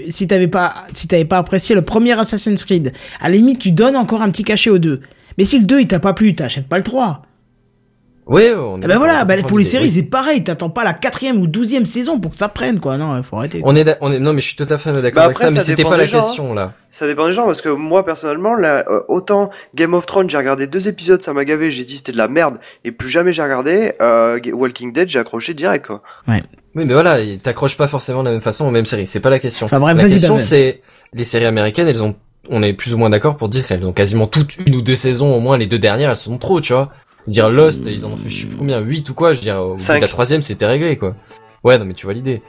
Si 0.09 0.27
t'avais 0.27 0.49
pas, 0.49 0.75
si 0.93 1.09
t'avais 1.09 1.25
pas 1.25 1.39
apprécié 1.39 1.75
le 1.75 1.83
premier 1.83 2.19
Assassin's 2.19 2.65
Creed, 2.65 2.93
à 3.21 3.29
la 3.29 3.37
limite 3.37 3.59
tu 3.59 3.73
donnes 3.73 3.97
encore 3.97 4.23
un 4.23 4.31
petit 4.31 4.45
cachet 4.45 4.71
au 4.71 4.79
2. 4.79 5.01
Mais 5.37 5.45
si 5.45 5.59
le 5.59 5.67
2 5.67 5.81
il 5.81 5.87
t'a 5.87 5.99
pas 5.99 6.13
plu, 6.15 6.35
t'achètes 6.35 6.69
pas 6.69 6.79
le 6.79 6.85
3. 6.85 7.23
Ouais, 8.27 8.55
on 8.55 8.81
est 8.81 8.85
Eh 8.85 8.89
ben 8.89 8.97
voilà, 8.97 9.25
bah, 9.27 9.35
pour 9.47 9.59
les 9.59 9.65
séries 9.65 9.85
oui. 9.85 9.91
c'est 9.91 10.03
pareil, 10.05 10.43
t'attends 10.43 10.71
pas 10.71 10.83
la 10.83 10.95
quatrième 10.95 11.41
ou 11.41 11.47
douzième 11.47 11.85
saison 11.85 12.19
pour 12.21 12.31
que 12.31 12.39
ça 12.39 12.49
prenne 12.49 12.81
quoi. 12.81 12.97
Non, 12.97 13.23
faut 13.23 13.37
arrêter. 13.37 13.61
quoi. 13.61 13.71
On 13.71 13.77
est, 13.77 13.99
on 14.01 14.11
est, 14.13 14.19
non 14.19 14.33
mais 14.33 14.41
je 14.41 14.47
suis 14.47 14.57
tout 14.57 14.67
à 14.71 14.79
fait 14.79 14.93
d'accord 15.03 15.13
Bah 15.23 15.25
avec 15.27 15.37
ça, 15.39 15.51
mais 15.51 15.61
c'était 15.61 15.83
pas 15.83 15.97
la 15.97 16.07
gens, 16.07 16.21
question 16.21 16.55
là. 16.55 16.73
Ça 16.91 17.07
dépend 17.07 17.27
des 17.27 17.33
gens 17.35 17.45
parce 17.45 17.61
que 17.61 17.69
moi 17.69 18.03
personnellement, 18.03 18.55
là, 18.55 18.83
euh, 18.89 19.01
autant 19.09 19.51
Game 19.75 19.93
of 19.93 20.07
Thrones, 20.07 20.31
j'ai 20.31 20.39
regardé 20.39 20.67
deux 20.67 20.89
épisodes, 20.89 21.21
ça 21.23 21.35
m'a 21.35 21.45
gavé, 21.45 21.71
j'ai 21.71 21.85
dit 21.85 21.99
c'était 21.99 22.13
de 22.13 22.17
la 22.19 22.29
merde 22.29 22.59
et 22.85 22.93
plus 22.93 23.11
jamais 23.11 23.35
j'ai 23.35 23.43
regardé. 23.43 23.93
Euh, 24.01 24.39
Walking 24.53 24.93
Dead, 24.93 25.09
j'ai 25.09 25.19
accroché 25.19 25.53
direct 25.53 25.87
quoi. 25.87 26.03
Oui, 26.27 26.37
mais 26.75 26.85
voilà, 26.87 27.21
il 27.21 27.41
t'accroche 27.41 27.77
pas 27.77 27.89
forcément 27.89 28.21
de 28.23 28.29
la 28.29 28.33
même 28.33 28.41
façon 28.41 28.67
aux 28.67 28.71
mêmes 28.71 28.87
séries. 28.87 29.07
C'est 29.07 29.21
pas 29.21 29.31
la 29.31 29.39
question. 29.39 29.67
Enfin, 29.67 29.81
bref, 29.81 29.97
la 30.01 30.09
question 30.09 30.39
c'est 30.39 30.81
les 31.13 31.25
séries 31.25 31.45
américaines, 31.47 31.89
elles 31.89 32.03
ont, 32.03 32.17
on 32.49 32.63
est 32.63 32.73
plus 32.73 32.95
ou 32.95 32.99
moins 32.99 33.11
d'accord 33.11 33.37
pour 33.37 33.49
dire 33.49 33.67
qu'elles 33.67 33.85
ont 33.85 33.93
quasiment 33.93 34.27
toutes 34.27 34.57
une 34.65 34.75
ou 34.77 34.83
deux 34.83 34.97
saisons, 34.97 35.35
au 35.35 35.41
moins 35.41 35.59
les 35.59 35.67
deux 35.67 35.79
dernières, 35.79 36.09
elles 36.11 36.17
sont 36.17 36.39
trop, 36.39 36.61
tu 36.63 36.73
vois. 36.73 36.91
Dire 37.27 37.49
Lost, 37.51 37.85
ils 37.87 38.05
en 38.05 38.11
ont 38.11 38.17
fait 38.17 38.29
je 38.29 38.43
sais 38.43 38.47
plus 38.49 38.57
combien, 38.57 38.81
8 38.81 39.09
ou 39.09 39.15
quoi, 39.15 39.33
je 39.33 39.39
veux 39.39 39.45
dire, 39.45 39.57
au 39.61 39.75
bout 39.75 39.83
de 39.95 40.01
la 40.01 40.09
troisième 40.09 40.43
c'était 40.43 40.67
réglé 40.67 40.97
quoi. 40.99 41.15
Ouais, 41.63 41.79
non 41.79 41.85
mais 41.87 41.95
tu 41.95 42.05
vois 42.07 42.13
l'idée. 42.15 42.43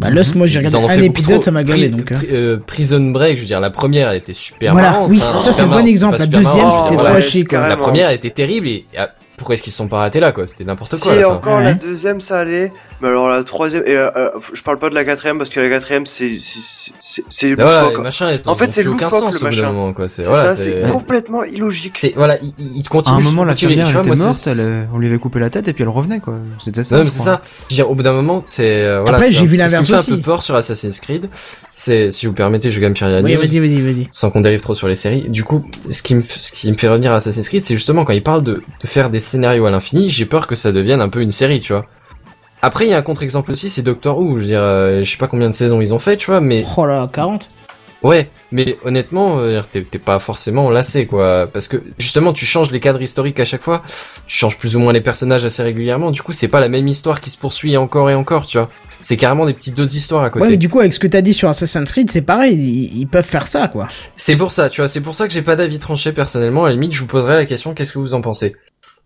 Bah 0.00 0.08
Lost, 0.10 0.34
moi 0.34 0.46
j'ai 0.46 0.58
regardé 0.60 0.88
un 0.88 1.02
épisode, 1.02 1.34
trop. 1.36 1.42
ça 1.42 1.50
m'a 1.50 1.62
gavé 1.62 1.88
Pri- 1.88 1.90
donc. 1.96 2.12
euh. 2.12 2.16
pri- 2.16 2.26
euh, 2.32 2.56
Prison 2.66 3.10
Break, 3.10 3.36
je 3.36 3.42
veux 3.42 3.46
dire, 3.46 3.60
la 3.60 3.70
première 3.70 4.08
elle 4.08 4.16
était 4.16 4.32
super 4.32 4.72
Voilà, 4.72 4.90
marrante. 4.92 5.10
oui, 5.10 5.18
ça, 5.18 5.38
c'est 5.52 5.62
un 5.62 5.66
bon 5.66 5.86
exemple. 5.86 6.16
La 6.18 6.26
deuxième, 6.26 6.70
c'était 6.70 6.96
trop 6.96 7.20
chier, 7.20 7.44
quoi. 7.44 7.68
La 7.68 7.76
première 7.76 8.08
elle 8.08 8.16
était 8.16 8.30
terrible 8.30 8.68
et 8.68 8.84
ah, 8.96 9.10
pourquoi 9.36 9.54
est-ce 9.54 9.62
qu'ils 9.62 9.72
se 9.72 9.78
sont 9.78 9.88
pas 9.88 10.00
arrêtés 10.00 10.18
là 10.20 10.32
quoi? 10.32 10.46
C'était 10.46 10.64
n'importe 10.64 10.98
quoi. 10.98 11.14
Si 11.14 11.24
encore 11.24 11.60
la 11.60 11.74
deuxième 11.74 12.20
ça 12.20 12.38
allait, 12.38 12.72
mais 13.02 13.08
alors 13.08 13.28
la 13.28 13.42
troisième 13.44 13.82
et 13.86 13.94
euh, 13.96 14.08
euh, 14.16 14.30
je 14.54 14.62
parle 14.62 14.78
pas 14.78 14.88
de 14.88 14.94
la 14.94 15.04
quatrième 15.04 15.36
parce 15.38 15.50
que 15.50 15.60
la 15.60 15.68
quatrième 15.68 16.06
c'est 16.06 16.38
c'est 16.40 16.92
c'est 17.00 17.24
c'est 17.28 17.48
Et 17.48 17.54
voilà, 17.54 17.90
loufoque. 17.90 18.06
elles 18.20 18.40
En 18.46 18.54
fait, 18.54 18.70
c'est 18.70 18.82
loufoque, 18.84 19.10
sens 19.10 19.20
le 19.22 19.26
au 19.26 19.32
bout 19.32 19.38
d'un 19.38 19.44
machin. 19.44 19.72
moment 19.72 19.92
quoi. 19.92 20.08
C'est 20.08 20.22
C'est 20.22 20.28
voilà, 20.28 20.42
ça, 20.42 20.56
c'est 20.56 20.82
c'est 20.84 20.90
complètement 20.92 21.44
illogique. 21.44 21.96
c'est 21.98 22.14
voilà, 22.16 22.38
il, 22.40 22.52
il 22.58 22.76
il 22.76 22.86
À 22.86 22.88
continue. 22.88 23.16
un 23.16 23.20
moment, 23.20 23.44
la 23.44 23.56
fermière 23.56 23.86
vois, 23.90 24.00
était 24.00 24.08
moi, 24.08 24.16
morte, 24.26 24.46
elle, 24.46 24.60
euh, 24.60 24.84
on 24.94 24.98
lui 24.98 25.08
avait 25.08 25.18
coupé 25.18 25.38
la 25.40 25.50
tête 25.50 25.68
et 25.68 25.72
puis 25.72 25.82
elle 25.82 25.88
revenait 25.88 26.20
quoi. 26.20 26.34
C'était 26.60 26.82
ça. 26.84 26.96
Non, 26.98 27.04
c'est 27.10 27.18
ça. 27.22 27.42
Je 27.68 27.74
veux 27.74 27.76
dire, 27.76 27.90
au 27.90 27.94
bout 27.94 28.02
d'un 28.02 28.12
moment, 28.12 28.42
c'est 28.46 28.62
euh, 28.84 29.00
voilà. 29.02 29.18
Après, 29.18 29.32
j'ai 29.32 29.44
vu 29.46 29.56
c'est 29.56 29.62
ce 29.62 29.68
qui 29.68 29.72
me 29.74 29.80
l'inverse 29.82 29.88
fait 29.88 29.94
un 29.94 29.98
aussi. 29.98 30.10
peu 30.10 30.18
peur 30.18 30.42
sur 30.42 30.54
Assassin's 30.54 31.00
Creed. 31.00 31.28
C'est, 31.72 32.10
si 32.10 32.26
vous 32.26 32.32
permettez, 32.32 32.70
je 32.70 32.78
vais 32.80 32.86
quand 32.92 33.00
même 33.00 33.12
la 33.12 33.22
Oui, 33.22 33.34
vas-y, 33.36 33.58
vas-y, 33.58 33.80
vas-y. 33.80 34.08
sans 34.10 34.30
qu'on 34.30 34.40
dérive 34.40 34.60
trop 34.60 34.74
sur 34.74 34.88
les 34.88 34.94
séries. 34.94 35.28
Du 35.28 35.42
coup, 35.44 35.64
ce 35.90 36.02
qui 36.02 36.14
me, 36.14 36.20
f- 36.20 36.38
ce 36.38 36.52
qui 36.52 36.70
me 36.70 36.76
fait 36.76 36.88
revenir 36.88 37.12
à 37.12 37.16
Assassin's 37.16 37.48
Creed, 37.48 37.64
c'est 37.64 37.74
justement 37.74 38.04
quand 38.04 38.12
il 38.12 38.22
parle 38.22 38.42
de, 38.42 38.62
de 38.80 38.86
faire 38.86 39.10
des 39.10 39.20
scénarios 39.20 39.66
à 39.66 39.70
l'infini, 39.70 40.10
j'ai 40.10 40.26
peur 40.26 40.46
que 40.46 40.54
ça 40.54 40.70
devienne 40.72 41.00
un 41.00 41.08
peu 41.08 41.20
une 41.20 41.30
série, 41.30 41.60
tu 41.60 41.72
vois. 41.72 41.84
Après, 42.62 42.86
il 42.86 42.90
y 42.90 42.94
a 42.94 42.98
un 42.98 43.02
contre-exemple 43.02 43.50
aussi, 43.50 43.68
c'est 43.70 43.82
Doctor 43.82 44.18
Who. 44.18 44.36
Je 44.36 44.42
veux 44.42 44.46
dire, 44.46 44.60
euh, 44.62 45.02
je 45.02 45.10
sais 45.10 45.16
pas 45.18 45.26
combien 45.26 45.48
de 45.50 45.54
saisons 45.54 45.80
ils 45.80 45.92
ont 45.94 45.98
fait, 45.98 46.16
tu 46.16 46.26
vois, 46.30 46.40
mais 46.40 46.64
Oh 46.76 46.86
là, 46.86 47.08
40. 47.12 47.48
Ouais, 48.04 48.30
mais 48.50 48.78
honnêtement, 48.84 49.38
euh, 49.38 49.60
t'es 49.70 49.82
pas 49.82 50.18
forcément 50.18 50.70
lassé, 50.70 51.06
quoi. 51.06 51.48
Parce 51.52 51.68
que 51.68 51.76
justement, 51.98 52.32
tu 52.32 52.44
changes 52.44 52.72
les 52.72 52.80
cadres 52.80 53.00
historiques 53.00 53.38
à 53.38 53.44
chaque 53.44 53.62
fois, 53.62 53.82
tu 54.26 54.36
changes 54.36 54.58
plus 54.58 54.74
ou 54.74 54.80
moins 54.80 54.92
les 54.92 55.00
personnages 55.00 55.44
assez 55.44 55.62
régulièrement. 55.62 56.10
Du 56.10 56.20
coup, 56.22 56.32
c'est 56.32 56.48
pas 56.48 56.58
la 56.58 56.68
même 56.68 56.88
histoire 56.88 57.20
qui 57.20 57.30
se 57.30 57.38
poursuit 57.38 57.76
encore 57.76 58.10
et 58.10 58.14
encore, 58.16 58.44
tu 58.46 58.58
vois. 58.58 58.68
C'est 58.98 59.16
carrément 59.16 59.46
des 59.46 59.54
petites 59.54 59.78
autres 59.80 59.94
histoires 59.96 60.22
à 60.22 60.26
Ouais, 60.26 60.30
côté. 60.32 60.50
mais 60.50 60.56
du 60.56 60.68
coup, 60.68 60.80
avec 60.80 60.92
ce 60.92 60.98
que 61.00 61.06
t'as 61.08 61.20
dit 61.20 61.32
sur 61.34 61.48
Assassin's 61.48 61.90
Creed, 61.92 62.10
c'est 62.10 62.22
pareil, 62.22 62.54
ils, 62.54 63.00
ils 63.02 63.06
peuvent 63.06 63.24
faire 63.24 63.46
ça, 63.46 63.68
quoi. 63.68 63.86
C'est 64.16 64.36
pour 64.36 64.50
ça, 64.52 64.68
tu 64.68 64.80
vois. 64.80 64.88
C'est 64.88 65.00
pour 65.00 65.14
ça 65.14 65.26
que 65.28 65.32
j'ai 65.32 65.42
pas 65.42 65.54
d'avis 65.56 65.78
tranché 65.80 66.10
personnellement. 66.12 66.64
À 66.64 66.68
la 66.68 66.74
limite, 66.74 66.92
je 66.94 67.00
vous 67.00 67.06
poserai 67.06 67.36
la 67.36 67.46
question 67.46 67.72
qu'est-ce 67.74 67.92
que 67.92 67.98
vous 68.00 68.14
en 68.14 68.20
pensez? 68.20 68.52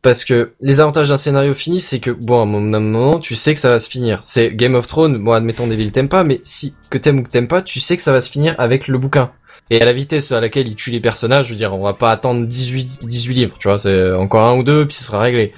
Parce 0.07 0.25
que 0.25 0.53
les 0.61 0.79
avantages 0.79 1.09
d'un 1.09 1.17
scénario 1.17 1.53
fini, 1.53 1.81
c'est 1.81 1.99
que 1.99 2.13
bon, 2.13 2.39
à 2.39 2.43
un 2.43 2.47
moment, 2.47 3.19
tu 3.19 3.35
sais 3.35 3.55
que 3.55 3.59
ça 3.59 3.71
va 3.71 3.81
se 3.81 3.91
finir. 3.91 4.21
C'est 4.23 4.55
Game 4.55 4.77
of 4.77 4.87
Thrones. 4.87 5.19
Bon, 5.19 5.33
admettons, 5.33 5.67
Devil 5.67 5.91
t'aimes 5.91 6.09
pas, 6.09 6.23
mais 6.23 6.41
si 6.45 6.77
que 6.91 6.97
t'aimes 6.97 7.19
ou 7.19 7.23
que 7.25 7.29
t'aimes 7.29 7.49
pas, 7.49 7.61
tu 7.61 7.81
sais 7.81 7.97
que 7.97 8.03
ça 8.05 8.13
va 8.13 8.21
se 8.21 8.31
finir 8.31 8.55
avec 8.59 8.87
le 8.87 8.99
bouquin. 8.99 9.33
Et 9.69 9.83
à 9.83 9.85
la 9.85 9.93
vitesse 9.93 10.31
à 10.31 10.41
laquelle 10.41 10.69
il 10.69 10.77
tue 10.77 10.93
les 10.93 11.01
personnages, 11.01 11.47
je 11.47 11.51
veux 11.51 11.57
dire, 11.57 11.75
on 11.75 11.83
va 11.83 11.93
pas 11.93 12.13
attendre 12.13 12.47
18, 12.47 13.05
18 13.05 13.35
livres, 13.35 13.57
tu 13.59 13.67
vois, 13.67 13.81
c'est 13.81 14.13
encore 14.13 14.47
un 14.47 14.57
ou 14.57 14.63
deux, 14.63 14.87
puis 14.87 14.95
ce 14.95 15.03
sera 15.03 15.19
réglé. 15.19 15.53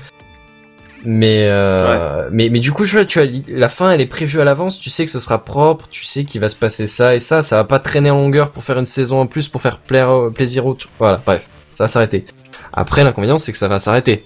Mais, 1.04 1.48
euh, 1.50 2.30
mais, 2.32 2.48
mais 2.48 2.60
du 2.60 2.72
coup, 2.72 2.86
tu 2.86 2.94
vois, 2.94 3.04
tu 3.04 3.20
as, 3.20 3.26
la 3.48 3.68
fin, 3.68 3.90
elle 3.90 4.00
est 4.00 4.06
prévue 4.06 4.40
à 4.40 4.44
l'avance, 4.44 4.78
tu 4.78 4.88
sais 4.88 5.04
que 5.04 5.10
ce 5.10 5.20
sera 5.20 5.44
propre, 5.44 5.88
tu 5.90 6.06
sais 6.06 6.24
qu'il 6.24 6.40
va 6.40 6.48
se 6.48 6.56
passer 6.56 6.86
ça 6.86 7.14
et 7.14 7.18
ça, 7.18 7.42
ça 7.42 7.56
va 7.56 7.64
pas 7.64 7.80
traîner 7.80 8.10
en 8.10 8.22
longueur 8.22 8.50
pour 8.50 8.64
faire 8.64 8.78
une 8.78 8.86
saison 8.86 9.20
en 9.20 9.26
plus, 9.26 9.46
pour 9.50 9.60
faire 9.60 9.76
plaire, 9.76 10.30
plaisir 10.34 10.64
au, 10.64 10.74
voilà, 10.98 11.20
bref, 11.26 11.50
ça 11.70 11.84
va 11.84 11.88
s'arrêter. 11.88 12.24
Après, 12.72 13.04
l'inconvénient, 13.04 13.36
c'est 13.36 13.52
que 13.52 13.58
ça 13.58 13.68
va 13.68 13.78
s'arrêter. 13.78 14.24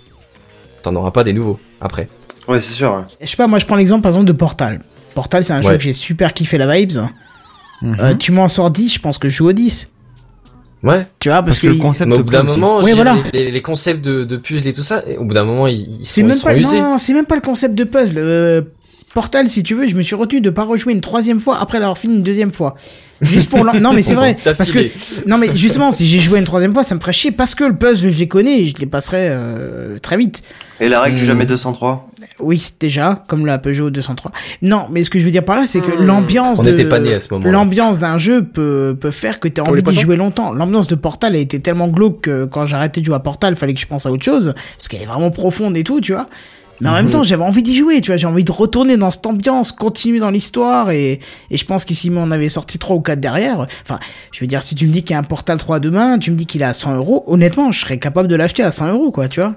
T'en 0.83 0.95
auras 0.97 1.11
pas 1.11 1.25
des 1.25 1.33
nouveaux 1.33 1.59
après. 1.81 2.09
Ouais, 2.49 2.61
c'est 2.61 2.73
sûr. 2.73 3.07
Je 3.21 3.27
sais 3.27 3.37
pas, 3.37 3.47
moi 3.47 3.59
je 3.59 3.67
prends 3.67 3.77
l'exemple 3.77 4.03
par 4.03 4.11
exemple 4.11 4.27
de 4.27 4.33
Portal. 4.33 4.81
Portal, 5.15 5.45
c'est 5.45 5.53
un 5.53 5.63
jeu 5.63 5.77
que 5.77 5.83
j'ai 5.83 5.93
super 5.93 6.35
kiffé 6.35 6.59
la 6.59 6.73
vibes. 6.75 6.93
Mhm. 7.83 7.97
Euh, 8.01 8.15
tu 8.15 8.33
m'en 8.33 8.49
sors 8.49 8.71
10, 8.71 8.95
je 8.95 8.99
pense 9.01 9.19
que 9.19 9.29
je 9.29 9.37
joue 9.37 9.49
au 9.49 9.53
10. 9.53 9.91
Ouais. 10.85 11.07
Tu 11.21 11.29
vois, 11.29 11.37
parce, 11.43 11.47
Parce 11.47 11.61
que 11.61 11.67
le 11.69 11.75
concept 11.77 12.11
Mais 12.11 12.17
au 12.19 12.25
bout 12.25 12.31
d'un 12.33 12.43
moment, 12.43 12.81
Ouais, 12.81 12.93
voilà. 12.95 13.17
les, 13.33 13.51
les 13.53 13.63
concepts 13.63 14.05
de, 14.05 14.25
de 14.25 14.37
puzzles 14.37 14.67
et 14.69 14.73
tout 14.73 14.83
ça, 14.83 15.03
et 15.07 15.17
au 15.17 15.25
bout 15.25 15.35
d'un 15.35 15.45
moment, 15.45 15.67
ils, 15.69 16.01
ils 16.01 16.07
sont, 16.07 16.21
ils 16.21 16.25
même 16.27 16.33
sont 16.33 16.47
pas, 16.49 16.57
usés. 16.57 16.81
non, 16.81 16.99
c'est 16.99 17.13
même 17.15 17.27
pas 17.27 17.37
le 17.37 17.41
concept 17.41 17.75
de 17.77 17.85
puzzle. 17.85 18.15
Euh, 18.19 18.63
Portal, 19.15 19.49
si 19.51 19.63
tu 19.63 19.75
veux, 19.75 19.87
je 19.87 19.95
me 19.95 20.03
suis 20.03 20.15
retenu 20.15 20.41
de 20.41 20.49
pas 20.51 20.63
rejouer 20.65 20.93
une 20.95 21.03
troisième 21.03 21.39
fois 21.41 21.59
après 21.61 21.79
l'avoir 21.79 21.99
fini 21.99 22.15
une 22.17 22.23
deuxième 22.23 22.53
fois. 22.53 22.75
Juste 23.21 23.51
pour 23.51 23.63
l'en- 23.63 23.75
non 23.81 23.93
mais 23.93 24.03
c'est 24.03 24.15
vrai 24.15 24.37
parce 24.43 24.73
que 24.73 24.81
non 25.29 25.39
mais 25.39 25.55
justement 25.55 25.93
si 25.93 26.07
j'ai 26.07 26.19
joué 26.19 26.41
une 26.41 26.45
troisième 26.45 26.73
fois 26.73 26.83
ça 26.83 26.97
me 26.97 27.01
ferait 27.01 27.13
chier 27.13 27.31
parce 27.31 27.55
que 27.55 27.63
le 27.63 27.77
puzzle 27.77 28.11
je 28.11 28.19
les 28.19 28.27
connais 28.27 28.63
et 28.63 28.67
je 28.67 28.75
les 28.81 28.87
passerai 28.87 29.29
euh, 29.31 29.97
très 30.01 30.17
vite 30.17 30.43
Et 30.81 30.89
la 30.89 31.01
règle 31.01 31.19
du 31.19 31.23
Hmm. 31.23 31.27
jamais 31.27 31.47
203 31.47 32.09
oui 32.41 32.67
déjà 32.81 33.23
comme 33.29 33.47
la 33.47 33.59
Peugeot 33.59 33.91
203 33.91 34.33
non 34.63 34.87
mais 34.91 35.05
ce 35.05 35.11
que 35.11 35.21
je 35.21 35.25
veux 35.25 35.31
dire 35.31 35.45
par 35.45 35.55
là 35.55 35.67
c'est 35.67 35.81
que 35.83 35.93
Hmm. 35.93 36.03
l'ambiance 36.05 36.59
On 36.59 36.65
de- 36.65 36.71
n'était 36.71 36.85
pas 36.89 36.99
nés 36.99 37.15
à 37.15 37.21
ce 37.21 37.33
moment-là. 37.33 37.53
l'ambiance 37.53 38.01
d'un 38.01 38.19
jeu 38.19 38.43
peut, 38.43 38.97
peut 39.01 39.13
faire 39.13 39.39
que 39.39 39.47
t'aies 39.47 39.61
Pour 39.63 39.69
envie 39.71 39.83
d'y 39.83 39.85
poissons 39.85 40.01
jouer 40.01 40.17
longtemps 40.17 40.53
l'ambiance 40.53 40.89
de 40.89 40.97
Portal 40.97 41.37
a 41.37 41.39
été 41.39 41.61
tellement 41.61 41.87
glauque 41.87 42.23
que 42.23 42.47
quand 42.47 42.67
j'ai 42.67 42.75
arrêté 42.75 43.01
de 43.03 43.07
jouer 43.07 43.15
à 43.15 43.21
Portal 43.21 43.55
fallait 43.55 43.75
que 43.75 43.81
je 43.81 43.87
pense 43.87 44.05
à 44.05 44.11
autre 44.11 44.25
chose 44.25 44.53
parce 44.77 44.89
qu'elle 44.89 45.03
est 45.03 45.07
vraiment 45.07 45.31
profonde 45.31 45.77
et 45.77 45.85
tout 45.85 46.01
tu 46.01 46.13
vois 46.13 46.27
mais 46.83 46.89
en 46.91 46.93
même 46.93 47.07
Mhm. 47.07 47.13
temps, 47.13 47.23
j'avais 47.23 47.43
envie 47.45 47.63
d'y 47.63 47.75
jouer, 47.75 48.01
tu 48.03 48.11
vois, 48.11 48.17
j'ai 48.19 48.27
envie 48.27 48.45
de 48.45 48.53
retourner 48.53 48.97
dans 48.99 49.11
cette 49.11 49.25
ambiance, 49.27 49.73
continuer 49.73 50.19
dans 50.19 50.31
l'histoire, 50.31 50.91
et, 50.91 51.21
et 51.51 51.57
je 51.57 51.65
pense 51.65 51.85
qu'ici, 51.87 52.11
on 52.15 52.31
avait 52.31 52.49
sorti 52.51 52.79
3 52.79 52.97
ou 52.97 53.01
4 53.01 53.21
derrière. 53.21 53.67
Enfin, 53.85 53.99
je 54.33 54.41
veux 54.41 54.47
dire, 54.47 54.63
si 54.63 54.75
tu 54.75 54.87
me 54.87 54.93
dis 54.93 55.03
qu'il 55.03 55.15
y 55.15 55.17
a 55.17 55.21
un 55.21 55.23
Portal 55.23 55.57
3 55.59 55.79
demain, 55.81 56.19
tu 56.19 56.31
me 56.33 56.37
dis 56.37 56.45
qu'il 56.45 56.61
est 56.61 56.67
à 56.67 56.75
100 56.75 56.97
euros, 56.97 57.25
honnêtement, 57.27 57.73
je 57.73 57.81
serais 57.81 57.99
capable 57.99 58.29
de 58.29 58.37
l'acheter 58.37 58.63
à 58.63 58.71
100 58.71 58.89
euros, 58.93 59.11
quoi, 59.11 59.29
tu 59.29 59.41
vois. 59.41 59.55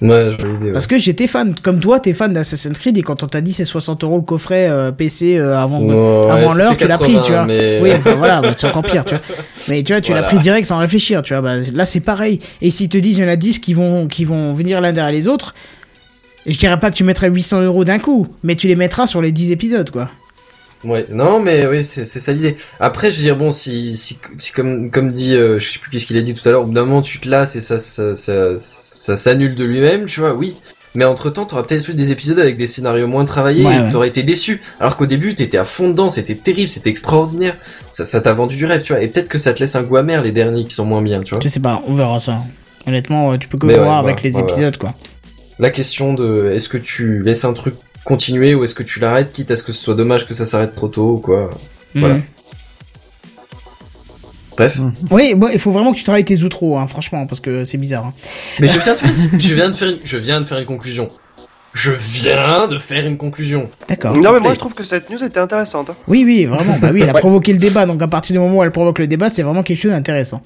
Ouais, 0.00 0.30
jolie 0.38 0.54
idée. 0.54 0.66
ouais. 0.66 0.72
Parce 0.72 0.86
que 0.86 0.96
j'étais 0.96 1.26
fan, 1.26 1.56
comme 1.60 1.80
toi, 1.80 1.98
t'es 1.98 2.12
fan 2.12 2.32
d'Assassin's 2.32 2.78
Creed, 2.78 2.96
et 2.98 3.02
quand 3.02 3.24
on 3.24 3.26
t'a 3.26 3.40
dit 3.40 3.52
c'est 3.52 3.64
60 3.64 4.04
euros 4.04 4.14
le 4.18 4.22
coffret 4.22 4.68
euh, 4.70 4.92
PC 4.92 5.36
euh, 5.36 5.58
avant, 5.58 5.80
l'heure, 5.80 6.76
tu 6.76 6.86
l'as 6.86 6.98
pris, 6.98 7.14
80, 7.14 7.20
tu 7.22 7.32
vois. 7.32 7.46
mais- 7.46 7.80
Oui, 7.82 7.90
enfin, 7.96 8.14
voilà, 8.14 8.40
bah, 8.40 8.52
c'est 8.56 8.68
encore 8.68 8.84
pire, 8.84 9.04
tu 9.04 9.16
vois. 9.16 9.22
Mais 9.68 9.82
tu 9.82 9.92
vois, 9.92 10.00
tu 10.00 10.12
l'as 10.12 10.18
Voilà. 10.20 10.28
pris 10.36 10.38
direct 10.38 10.66
sans 10.68 10.78
réfléchir, 10.78 11.22
tu 11.22 11.34
vois. 11.34 11.42
Bah, 11.42 11.54
là, 11.74 11.84
c'est 11.84 11.98
pareil. 11.98 12.38
Et 12.62 12.70
s'ils 12.70 12.88
te 12.88 12.96
disent, 12.96 13.18
il 13.18 13.22
y 13.22 13.26
en 13.26 13.28
a 13.28 13.34
10 13.34 13.58
qui 13.58 13.74
vont, 13.74 14.06
qui 14.06 14.24
vont 14.24 14.52
venir 14.54 14.80
l'un 14.80 14.92
derrière 14.92 15.12
les 15.12 15.26
autres, 15.26 15.52
je 16.46 16.56
dirais 16.58 16.78
pas 16.78 16.90
que 16.90 16.96
tu 16.96 17.04
mettrais 17.04 17.28
800 17.28 17.62
euros 17.62 17.84
d'un 17.84 17.98
coup, 17.98 18.26
mais 18.42 18.54
tu 18.54 18.68
les 18.68 18.76
mettras 18.76 19.06
sur 19.06 19.20
les 19.20 19.32
10 19.32 19.52
épisodes, 19.52 19.90
quoi. 19.90 20.10
Ouais, 20.84 21.06
non, 21.10 21.40
mais 21.40 21.66
oui, 21.66 21.82
c'est 21.82 22.04
ça 22.04 22.32
l'idée. 22.32 22.56
Après, 22.78 23.10
je 23.10 23.16
veux 23.16 23.22
dire, 23.22 23.36
bon, 23.36 23.50
si, 23.50 23.96
si, 23.96 24.18
si 24.36 24.52
comme, 24.52 24.90
comme 24.92 25.12
dit, 25.12 25.34
euh, 25.34 25.58
je 25.58 25.68
sais 25.68 25.80
plus 25.80 25.90
qu'est-ce 25.90 26.06
qu'il 26.06 26.16
a 26.16 26.20
dit 26.22 26.34
tout 26.34 26.48
à 26.48 26.52
l'heure, 26.52 26.62
au 26.62 26.66
bout 26.66 26.72
d'un 26.72 26.84
moment, 26.84 27.02
tu 27.02 27.18
te 27.18 27.28
lasses 27.28 27.56
et 27.56 27.60
ça, 27.60 27.80
ça, 27.80 28.14
ça, 28.14 28.56
ça 28.58 29.16
s'annule 29.16 29.56
de 29.56 29.64
lui-même, 29.64 30.06
tu 30.06 30.20
vois, 30.20 30.34
oui. 30.34 30.54
Mais 30.94 31.04
entre 31.04 31.30
temps, 31.30 31.44
t'auras 31.44 31.64
peut-être 31.64 31.88
eu 31.88 31.94
des 31.94 32.12
épisodes 32.12 32.38
avec 32.38 32.56
des 32.56 32.66
scénarios 32.66 33.08
moins 33.08 33.24
travaillés 33.24 33.64
Ouais, 33.64 33.76
et 33.76 33.80
ouais. 33.80 33.88
t'aurais 33.90 34.08
été 34.08 34.22
déçu. 34.22 34.60
Alors 34.80 34.96
qu'au 34.96 35.06
début, 35.06 35.34
t'étais 35.34 35.58
à 35.58 35.64
fond 35.64 35.88
dedans, 35.88 36.08
c'était 36.08 36.34
terrible, 36.34 36.68
c'était 36.68 36.90
extraordinaire. 36.90 37.56
Ça, 37.90 38.04
ça 38.04 38.20
t'a 38.20 38.32
vendu 38.32 38.56
du 38.56 38.64
rêve, 38.64 38.82
tu 38.82 38.92
vois. 38.92 39.02
Et 39.02 39.08
peut-être 39.08 39.28
que 39.28 39.38
ça 39.38 39.52
te 39.52 39.60
laisse 39.60 39.74
un 39.76 39.82
goût 39.82 39.96
amer, 39.96 40.22
les 40.22 40.32
derniers 40.32 40.64
qui 40.64 40.74
sont 40.74 40.86
moins 40.86 41.02
bien, 41.02 41.20
tu 41.22 41.34
vois. 41.34 41.40
Je 41.42 41.48
sais 41.48 41.60
pas, 41.60 41.82
on 41.86 41.94
verra 41.94 42.18
ça. 42.20 42.38
Honnêtement, 42.86 43.36
tu 43.36 43.48
peux 43.48 43.58
que 43.58 43.66
Mais 43.66 43.76
voir 43.78 44.02
ouais, 44.04 44.10
avec 44.12 44.22
les 44.22 44.38
épisodes, 44.38 44.76
quoi. 44.78 44.94
La 45.58 45.70
question 45.70 46.14
de, 46.14 46.50
est-ce 46.54 46.68
que 46.68 46.78
tu 46.78 47.20
laisses 47.22 47.44
un 47.44 47.52
truc 47.52 47.74
continuer 48.04 48.54
ou 48.54 48.64
est-ce 48.64 48.74
que 48.74 48.82
tu 48.82 49.00
l'arrêtes, 49.00 49.32
quitte 49.32 49.50
à 49.50 49.56
ce 49.56 49.62
que 49.62 49.72
ce 49.72 49.82
soit 49.82 49.94
dommage 49.94 50.26
que 50.26 50.34
ça 50.34 50.46
s'arrête 50.46 50.74
trop 50.74 50.88
tôt 50.88 51.14
ou 51.14 51.18
quoi. 51.18 51.50
Voilà. 51.94 52.14
Mhm. 52.16 52.22
Bref. 54.56 54.80
Oui, 55.10 55.34
bon, 55.36 55.48
il 55.52 55.58
faut 55.60 55.70
vraiment 55.70 55.92
que 55.92 55.98
tu 55.98 56.04
travailles 56.04 56.24
tes 56.24 56.42
outros, 56.42 56.78
hein, 56.78 56.88
franchement, 56.88 57.26
parce 57.26 57.38
que 57.40 57.64
c'est 57.64 57.78
bizarre. 57.78 58.06
hein. 58.06 58.14
Mais 58.58 58.66
je 58.66 58.78
viens 58.80 58.92
de 58.94 58.98
faire, 58.98 59.14
je 59.38 59.54
viens 59.54 59.68
de 59.68 59.74
faire, 59.74 59.88
une, 59.90 59.98
je 60.04 60.16
viens 60.16 60.40
de 60.40 60.46
faire 60.46 60.58
une 60.58 60.64
conclusion. 60.64 61.08
Je 61.80 61.92
viens 61.92 62.66
de 62.66 62.76
faire 62.76 63.06
une 63.06 63.16
conclusion. 63.16 63.70
D'accord. 63.88 64.12
Non, 64.16 64.32
mais 64.32 64.40
moi 64.40 64.52
je 64.52 64.58
trouve 64.58 64.74
que 64.74 64.82
cette 64.82 65.10
news 65.10 65.22
était 65.22 65.38
intéressante. 65.38 65.90
hein. 65.90 65.94
Oui, 66.08 66.24
oui, 66.24 66.44
vraiment. 66.44 66.76
Bah 66.82 66.90
oui, 66.92 67.02
elle 67.04 67.10
a 67.10 67.14
provoqué 67.20 67.52
le 67.52 67.58
débat. 67.60 67.86
Donc 67.86 68.02
à 68.02 68.08
partir 68.08 68.34
du 68.34 68.40
moment 68.40 68.56
où 68.58 68.64
elle 68.64 68.72
provoque 68.72 68.98
le 68.98 69.06
débat, 69.06 69.30
c'est 69.30 69.42
vraiment 69.44 69.62
quelque 69.62 69.80
chose 69.80 69.92
d'intéressant. 69.92 70.42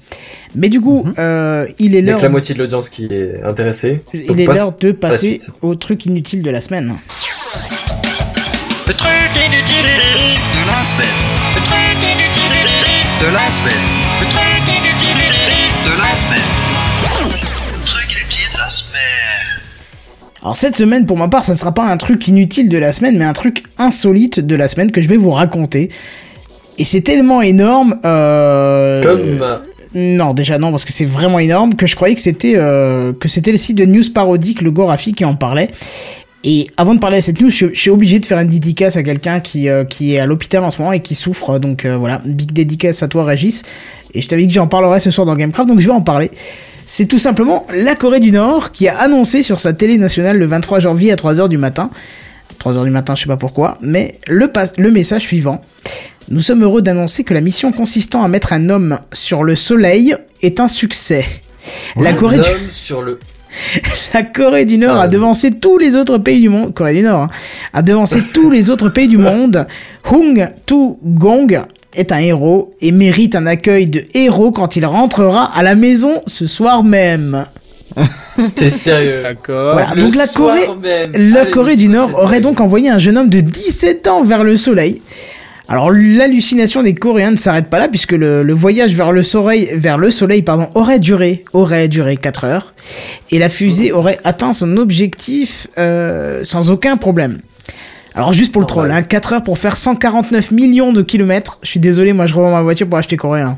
Mais 0.55 0.69
du 0.69 0.79
coup, 0.79 1.03
euh, 1.17 1.65
il 1.79 1.95
est 1.95 1.99
Il 1.99 2.05
y 2.05 2.09
a 2.09 2.11
l'heure. 2.11 2.17
que 2.19 2.23
la 2.23 2.29
moitié 2.29 2.53
de 2.53 2.59
l'audience 2.59 2.89
qui 2.89 3.05
est 3.05 3.41
intéressée. 3.43 4.03
Il 4.13 4.39
est 4.39 4.45
l'heure 4.45 4.77
de 4.77 4.91
passer 4.91 5.39
au 5.63 5.73
truc 5.73 6.05
inutile 6.05 6.43
de 6.43 6.51
la 6.51 6.61
semaine. 6.61 6.95
Le 8.87 8.93
truc 8.93 9.11
inutile 9.35 9.89
de 10.55 10.67
la 10.67 10.83
semaine. 10.83 11.17
Le 11.55 11.61
truc 11.61 11.97
inutile 12.03 12.57
de 13.21 13.25
la 13.33 13.49
semaine. 13.49 13.83
Le 14.19 14.25
truc 14.27 14.67
inutile 14.67 15.33
de 15.87 16.01
la 16.01 16.15
semaine. 16.15 16.62
Alors 20.43 20.57
cette 20.57 20.75
semaine, 20.75 21.05
pour 21.05 21.17
ma 21.17 21.29
part, 21.29 21.45
ça 21.45 21.55
sera 21.55 21.73
pas 21.73 21.85
un 21.85 21.95
truc 21.95 22.27
inutile 22.27 22.67
de 22.67 22.77
la 22.77 22.91
semaine, 22.91 23.17
mais 23.17 23.23
un 23.23 23.33
truc 23.33 23.63
insolite 23.77 24.41
de 24.41 24.55
la 24.55 24.67
semaine 24.67 24.91
que 24.91 25.01
je 25.01 25.07
vais 25.07 25.15
vous 25.15 25.31
raconter. 25.31 25.87
Et 26.77 26.83
c'est 26.83 27.01
tellement 27.01 27.41
énorme. 27.41 27.97
Euh... 28.03 29.01
Comme 29.01 29.39
Non, 29.95 30.33
déjà 30.33 30.57
non, 30.57 30.71
parce 30.71 30.83
que 30.83 30.91
c'est 30.91 31.05
vraiment 31.05 31.39
énorme 31.39 31.75
que 31.75 31.87
je 31.87 31.95
croyais 31.95 32.13
que 32.13 32.19
c'était 32.19 32.55
euh, 32.57 33.13
que 33.13 33.29
c'était 33.29 33.51
le 33.51 33.57
site 33.57 33.77
de 33.77 33.85
news 33.85 34.03
parodique, 34.13 34.61
le 34.61 34.71
Gorafi, 34.71 35.13
qui 35.13 35.23
en 35.23 35.35
parlait. 35.35 35.69
Et 36.43 36.69
avant 36.75 36.93
de 36.93 36.99
parler 36.99 37.19
de 37.19 37.23
cette 37.23 37.39
news, 37.39 37.49
je, 37.49 37.67
je 37.73 37.79
suis 37.79 37.89
obligé 37.89 38.19
de 38.19 38.25
faire 38.25 38.37
une 38.39 38.49
dédicace 38.49 38.97
à 38.97 39.03
quelqu'un 39.03 39.39
qui, 39.39 39.69
euh, 39.69 39.85
qui 39.85 40.13
est 40.13 40.19
à 40.19 40.25
l'hôpital 40.25 40.61
en 40.65 40.71
ce 40.71 40.79
moment 40.79 40.91
et 40.91 40.99
qui 40.99 41.15
souffre. 41.15 41.57
Donc 41.57 41.85
euh, 41.85 41.95
voilà, 41.95 42.21
big 42.25 42.51
dédicace 42.51 43.01
à 43.01 43.07
toi, 43.07 43.23
Régis. 43.23 43.63
Et 44.13 44.21
je 44.21 44.27
t'avais 44.27 44.41
dit 44.41 44.49
que 44.49 44.53
j'en 44.55 44.67
parlerai 44.67 44.99
ce 44.99 45.09
soir 45.09 45.25
dans 45.25 45.35
Gamecraft, 45.35 45.69
donc 45.69 45.79
je 45.79 45.87
vais 45.87 45.93
en 45.93 46.01
parler. 46.01 46.31
C'est 46.85 47.05
tout 47.05 47.17
simplement 47.19 47.65
la 47.73 47.95
Corée 47.95 48.19
du 48.19 48.31
Nord 48.31 48.71
qui 48.71 48.87
a 48.87 48.97
annoncé 48.97 49.41
sur 49.41 49.59
sa 49.59 49.73
télé 49.73 49.97
nationale 49.97 50.37
le 50.37 50.45
23 50.45 50.79
janvier 50.79 51.11
à 51.11 51.15
3h 51.15 51.47
du 51.47 51.57
matin. 51.57 51.89
3h 52.59 52.83
du 52.83 52.89
matin, 52.89 53.15
je 53.15 53.21
sais 53.23 53.27
pas 53.27 53.37
pourquoi, 53.37 53.77
mais 53.81 54.19
le, 54.27 54.91
message 54.91 55.23
suivant. 55.23 55.61
Nous 56.29 56.41
sommes 56.41 56.63
heureux 56.63 56.81
d'annoncer 56.81 57.23
que 57.23 57.33
la 57.33 57.41
mission 57.41 57.71
consistant 57.71 58.23
à 58.23 58.27
mettre 58.27 58.53
un 58.53 58.69
homme 58.69 58.99
sur 59.11 59.43
le 59.43 59.55
soleil 59.55 60.15
est 60.41 60.59
un 60.59 60.67
succès. 60.67 61.25
La 61.95 62.13
Corée, 62.13 62.39
du, 62.39 62.41
hommes 62.41 62.69
sur 62.69 63.01
le. 63.01 63.19
la 64.13 64.23
Corée 64.23 64.65
du 64.65 64.77
Nord 64.77 64.97
a 64.97 65.03
Ah, 65.03 65.07
devancé 65.07 65.51
tous 65.51 65.77
les 65.77 65.95
autres 65.95 66.17
pays 66.17 66.41
du 66.41 66.49
monde, 66.49 66.73
Corée 66.73 66.93
du 66.93 67.01
Nord, 67.01 67.23
hein, 67.23 67.29
a 67.71 67.81
devancé 67.81 68.21
tous 68.33 68.49
les 68.49 68.69
autres 68.69 68.89
pays 68.89 69.07
du 69.07 69.17
monde. 69.19 69.67
Hung 70.11 70.49
Tu 70.65 70.75
Gong 71.03 71.65
est 71.95 72.11
un 72.11 72.17
héros 72.17 72.73
et 72.81 72.91
mérite 72.91 73.35
un 73.35 73.45
accueil 73.45 73.85
de 73.87 74.03
héros 74.13 74.51
quand 74.51 74.75
il 74.75 74.85
rentrera 74.85 75.45
à 75.55 75.63
la 75.63 75.75
maison 75.75 76.21
ce 76.27 76.47
soir 76.47 76.83
même. 76.83 77.45
T'es 78.55 78.69
sérieux 78.69 79.21
D'accord. 79.23 79.73
Voilà. 79.73 79.95
Donc 79.95 80.15
la 80.15 80.27
Corée, 80.27 80.67
même. 80.81 81.11
la 81.13 81.41
Allez, 81.41 81.51
Corée 81.51 81.75
du 81.75 81.87
Nord 81.87 82.15
aurait 82.15 82.41
donc 82.41 82.59
envoyé 82.59 82.89
un 82.89 82.99
jeune 82.99 83.17
homme 83.17 83.29
de 83.29 83.39
17 83.39 84.07
ans 84.07 84.23
vers 84.23 84.43
le 84.43 84.55
soleil. 84.57 85.01
Alors 85.69 85.91
l'hallucination 85.91 86.83
des 86.83 86.93
Coréens 86.93 87.31
ne 87.31 87.37
s'arrête 87.37 87.67
pas 87.67 87.79
là 87.79 87.87
puisque 87.87 88.11
le, 88.11 88.43
le 88.43 88.53
voyage 88.53 88.93
vers 88.95 89.11
le 89.11 89.23
soleil, 89.23 89.69
vers 89.75 89.97
le 89.97 90.11
soleil 90.11 90.41
pardon, 90.41 90.67
aurait 90.75 90.99
duré, 90.99 91.45
aurait 91.53 91.87
duré 91.87 92.17
4 92.17 92.43
heures 92.43 92.73
et 93.31 93.39
la 93.39 93.47
fusée 93.47 93.91
aurait 93.91 94.17
atteint 94.23 94.53
son 94.53 94.75
objectif 94.77 95.67
euh, 95.77 96.43
sans 96.43 96.69
aucun 96.69 96.97
problème. 96.97 97.39
Alors 98.15 98.31
juste 98.33 98.51
pour 98.51 98.61
le 98.61 98.67
troll, 98.67 98.91
hein, 98.91 99.01
4 99.01 99.33
heures 99.33 99.43
pour 99.43 99.57
faire 99.57 99.75
149 99.75 100.51
millions 100.51 100.93
de 100.93 101.01
kilomètres. 101.01 101.59
Je 101.63 101.69
suis 101.69 101.79
désolé, 101.79 102.13
moi 102.13 102.27
je 102.27 102.33
revends 102.33 102.51
ma 102.51 102.61
voiture 102.61 102.87
pour 102.87 102.97
acheter 102.97 103.17
coréen. 103.17 103.57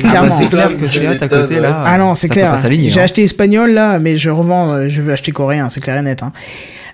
Clairement. 0.00 0.32
c'est 0.32 0.48
clair 0.48 0.76
que 0.76 0.86
c'est 0.86 1.22
à 1.22 1.28
côté 1.28 1.60
là. 1.60 1.84
Ah 1.86 1.96
non, 1.98 2.14
c'est 2.14 2.28
clair. 2.28 2.58
S'aligner, 2.58 2.90
J'ai 2.90 3.00
hein. 3.00 3.04
acheté 3.04 3.22
espagnol 3.22 3.70
là, 3.72 3.98
mais 3.98 4.18
je 4.18 4.30
revends, 4.30 4.72
euh, 4.72 4.88
je 4.88 5.00
veux 5.02 5.12
acheter 5.12 5.30
coréen, 5.30 5.68
c'est 5.68 5.80
clair 5.80 5.96
et 5.98 6.02
net. 6.02 6.22
hein. 6.22 6.32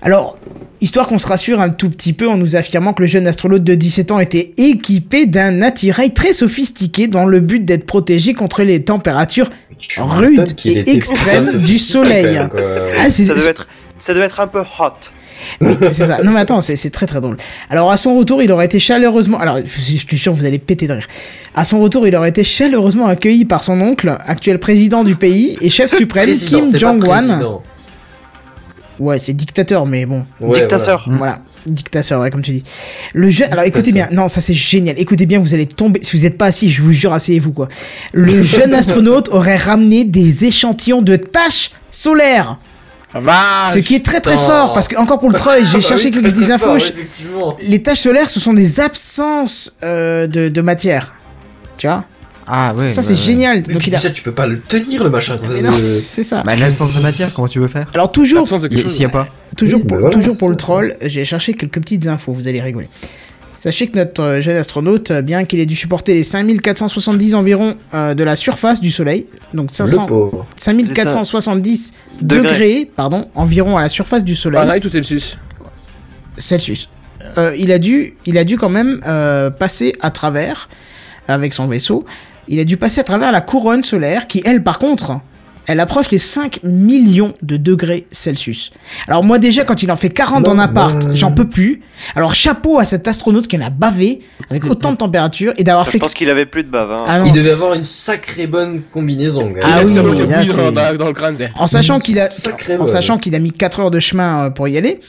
Alors, 0.03 0.37
histoire 0.83 1.07
qu'on 1.07 1.19
se 1.19 1.27
rassure 1.27 1.61
un 1.61 1.71
tout 1.71 1.89
petit 1.89 2.13
peu 2.13 2.29
en 2.29 2.37
nous 2.37 2.55
affirmant 2.55 2.93
que 2.93 3.01
le 3.03 3.09
jeune 3.09 3.27
astronaute 3.27 3.65
de 3.65 3.75
17 3.75 4.11
ans 4.11 4.19
était 4.21 4.53
équipé 4.59 5.25
d'un 5.25 5.63
attirail 5.63 6.13
très 6.13 6.35
sophistiqué 6.35 7.07
dans 7.07 7.25
le 7.25 7.41
but 7.41 7.65
d'être 7.65 7.87
protégé 7.87 8.35
contre 8.35 8.63
les 8.63 8.83
températures 8.85 9.49
Tu 9.79 10.01
rude 10.03 10.31
m'étonnes 10.31 10.55
qu'il 10.55 10.77
et 10.77 10.81
était 10.81 10.95
extrême 10.95 11.45
putain 11.47 11.59
de 11.59 11.65
du 11.65 11.79
soleil. 11.79 12.39
Ah, 13.01 13.11
c'est 13.11 13.25
Ça 13.25 13.35
devait 13.35 13.51
être, 13.51 13.69
ça 13.99 14.13
devait 14.13 14.27
être 14.27 14.41
un 14.41 14.49
peu 14.49 14.61
hot. 14.61 14.93
Oui, 15.61 15.77
c'est 15.81 16.07
ça. 16.07 16.23
Non 16.23 16.33
mais 16.33 16.41
attends, 16.41 16.61
c'est 16.61 16.77
c'est 16.77 16.91
très 16.91 17.07
très 17.07 17.21
drôle. 17.21 17.37
Alors 17.71 17.91
à 17.91 17.97
son 17.97 18.17
retour, 18.17 18.43
il 18.43 18.51
aurait 18.53 18.67
été 18.67 18.79
chaleureusement. 18.79 19.39
Alors 19.39 19.59
je 19.65 19.81
suis 19.97 20.19
sûr, 20.19 20.33
vous 20.33 20.47
allez 20.47 20.59
péter 20.59 20.87
de 20.87 20.93
rire. 20.93 21.07
À 21.55 21.65
son 21.65 21.81
retour, 21.81 22.07
il 22.07 22.15
aurait 22.17 22.29
été 22.29 22.45
chaleureusement 22.45 23.07
accueilli 23.07 23.45
par 23.45 23.63
son 23.63 23.81
oncle, 23.81 24.17
actuel 24.25 24.59
président 24.59 25.05
du 25.05 25.17
pays 25.17 25.57
et 25.61 25.71
chef 25.71 25.95
suprême 25.97 26.25
Président, 26.27 26.65
Kim 26.65 26.79
Jong-un. 26.79 27.61
Ouais, 28.99 29.19
c'est 29.19 29.35
dictateur, 29.35 29.87
mais 29.87 30.07
bon. 30.07 30.25
Ouais, 30.41 30.61
Dictateur. 30.61 31.07
Voilà. 31.11 31.41
Dictateur, 31.67 32.21
ouais, 32.21 32.31
comme 32.31 32.43
tu 32.43 32.53
dis. 32.53 32.63
Le 33.13 33.29
jeune, 33.29 33.53
alors 33.53 33.65
écoutez 33.65 33.93
bien, 33.93 34.09
non, 34.13 34.29
ça 34.29 34.41
c'est 34.41 34.55
génial. 34.55 34.99
Écoutez 34.99 35.27
bien, 35.27 35.41
vous 35.41 35.53
allez 35.53 35.67
tomber, 35.67 36.01
si 36.03 36.17
vous 36.17 36.23
n'êtes 36.23 36.39
pas 36.39 36.47
assis, 36.47 36.71
je 36.71 36.81
vous 36.81 36.93
jure, 36.93 37.13
asseyez-vous, 37.13 37.53
quoi. 37.53 37.69
Le 38.13 38.43
jeune 38.43 38.73
astronaute 38.75 39.29
aurait 39.31 39.57
ramené 39.57 40.05
des 40.05 40.45
échantillons 40.45 41.03
de 41.03 41.17
taches 41.17 41.73
solaires. 41.91 42.59
Ah, 43.29 43.71
ce 43.73 43.79
qui 43.81 43.95
est 43.95 44.05
très 44.05 44.21
très 44.21 44.37
fort, 44.37 44.73
parce 44.73 44.89
que, 44.89 44.97
encore 44.97 45.19
pour 45.19 45.31
le 45.31 45.37
troll, 45.37 45.65
j'ai 45.65 45.79
Bah 45.79 45.81
cherché 45.89 46.11
oui, 46.15 46.23
quelques 46.23 46.51
infos. 46.51 46.65
fort, 46.67 46.79
je- 46.79 46.87
effectivement. 46.89 47.57
Les 47.63 47.83
taches 47.83 48.01
solaires, 48.01 48.29
ce 48.29 48.41
sont 48.41 48.53
des 48.55 48.81
absences 48.81 49.77
euh, 49.83 50.27
de, 50.27 50.49
de 50.49 50.61
matière. 50.61 51.15
Tu 51.77 51.87
vois? 51.87 52.05
Ah 52.49 52.73
ouais. 52.77 52.89
ça 52.89 53.03
c'est 53.03 53.11
ouais. 53.11 53.17
génial. 53.17 53.65
Mais 53.67 53.73
Donc 53.75 53.83
puis 53.83 53.91
il 53.91 53.95
a. 53.95 53.99
ça, 53.99 54.11
tu 54.11 54.23
peux 54.23 54.31
pas 54.33 54.47
le 54.47 54.61
tenir 54.61 55.03
le 55.03 55.11
machin. 55.11 55.37
Euh, 55.43 56.01
c'est 56.07 56.23
ça. 56.23 56.43
Bah, 56.45 56.55
l'absence 56.55 56.97
de 56.97 57.03
matière, 57.03 57.29
comment 57.35 57.49
tu 57.49 57.59
veux 57.59 57.67
faire? 57.69 57.87
Alors 57.93 58.13
toujours. 58.13 58.49
S'il 58.49 59.03
y 59.03 59.05
a 59.05 59.09
pas. 59.09 59.27
toujours, 59.57 59.81
Oui, 59.81 59.87
pour, 59.87 59.97
bah 59.97 60.01
voilà, 60.03 60.15
toujours 60.17 60.39
pour 60.39 60.47
c'est 60.49 60.53
le 60.53 60.57
troll, 60.57 60.97
j'ai 61.03 61.25
cherché 61.25 61.55
quelques 61.55 61.81
petites 61.81 62.07
infos. 62.07 62.33
Vous 62.33 62.47
allez 62.47 62.61
rigoler. 62.61 62.89
Sachez 63.57 63.89
que 63.89 63.97
notre 63.97 64.23
euh, 64.23 64.41
jeune 64.41 64.57
astronaute, 64.57 65.11
euh, 65.11 65.23
bien 65.23 65.45
qu'il 65.45 65.59
ait 65.61 65.67
dû 65.67 65.75
supporter 65.75 66.15
les 66.15 66.23
5470 66.23 67.35
environ 67.35 67.77
euh, 67.95 68.15
de 68.15 68.23
la 68.23 68.37
surface 68.37 68.81
du 68.81 68.91
Soleil, 68.91 69.27
donc 69.55 69.71
500, 69.73 70.03
Le 70.03 70.07
pauvre. 70.07 70.47
5470 70.57 71.95
degrés. 72.21 72.43
Degrés. 72.43 72.91
pardon, 72.95 73.29
environ 73.35 73.77
à 73.77 73.83
la 73.83 73.89
surface 73.89 74.25
du 74.25 74.37
Soleil, 74.37 74.61
Fahrenheit 74.61 74.87
ou 74.87 74.91
Celsius 74.91 75.39
Celsius. 76.37 76.89
Euh, 77.39 77.55
il 77.57 77.73
a 77.73 77.79
dû, 77.79 78.17
il 78.27 78.39
a 78.39 78.45
dû 78.45 78.57
quand 78.57 78.69
même 78.69 79.01
euh, 79.07 79.51
passer 79.51 79.95
à 80.01 80.11
travers 80.11 80.69
avec 81.29 81.53
son 81.53 81.67
vaisseau. 81.67 82.05
Il 82.49 82.61
a 82.61 82.65
dû 82.65 82.77
passer 82.77 83.01
à 83.01 83.05
travers 83.05 83.33
la 83.33 83.41
couronne 83.41 83.83
solaire 83.83 84.27
qui, 84.27 84.43
elle, 84.45 84.63
par 84.63 84.79
contre, 84.79 85.21
elle 85.67 85.81
approche 85.81 86.11
les 86.11 86.19
5 86.19 86.61
millions 86.63 87.35
de 87.43 87.57
degrés 87.57 88.07
Celsius. 88.11 88.71
Alors 89.09 89.25
moi 89.25 89.39
déjà, 89.39 89.65
quand 89.65 89.83
il 89.83 89.91
en 89.91 89.97
fait 89.97 90.11
40 90.11 90.47
en 90.49 90.55
Non, 90.55 90.63
appart, 90.63 91.07
non. 91.07 91.15
j'en 91.15 91.33
peux 91.33 91.49
plus. 91.49 91.83
Alors 92.15 92.35
chapeau 92.35 92.79
à 92.79 92.85
cet 92.85 93.09
astronaute 93.09 93.49
qui 93.49 93.57
en 93.57 93.61
a 93.63 93.71
bavé 93.71 94.21
avec 94.51 94.65
autant 94.71 94.93
de 94.93 94.97
température 94.97 95.53
et 95.57 95.65
d'avoir 95.65 95.85
Je 95.87 95.91
fait... 95.93 95.99
pense 95.99 96.15
qu'il 96.15 96.31
avait 96.31 96.47
plus 96.47 96.65
de 96.65 96.69
bave. 96.71 96.91
Hein. 96.91 97.05
Ah 97.09 97.23
Il 97.27 97.33
devait 97.33 97.51
avoir 97.53 97.75
une 97.75 97.85
sacrée 97.85 98.47
bonne 98.47 98.83
combinaison. 98.93 99.53
Ah 99.63 99.79
oui, 99.85 99.91
oui, 99.99 100.27
là, 100.29 100.45
dans, 100.45 100.73
dans- 100.73 100.97
dans 100.97 101.07
le 101.07 101.13
crâne, 101.13 101.37
en 101.57 101.67
sachant 101.67 101.99
qu'il 101.99 102.19
a, 102.19 102.27
en 102.79 102.87
sachant 102.87 103.19
qu'il 103.19 103.35
a 103.35 103.39
mis 103.39 103.53
4 103.53 103.81
heures 103.81 103.91
de 103.91 104.01
chemin 104.01 104.47
euh, 104.47 104.51
pour 104.51 104.69
y 104.69 104.77
aller, 104.79 105.01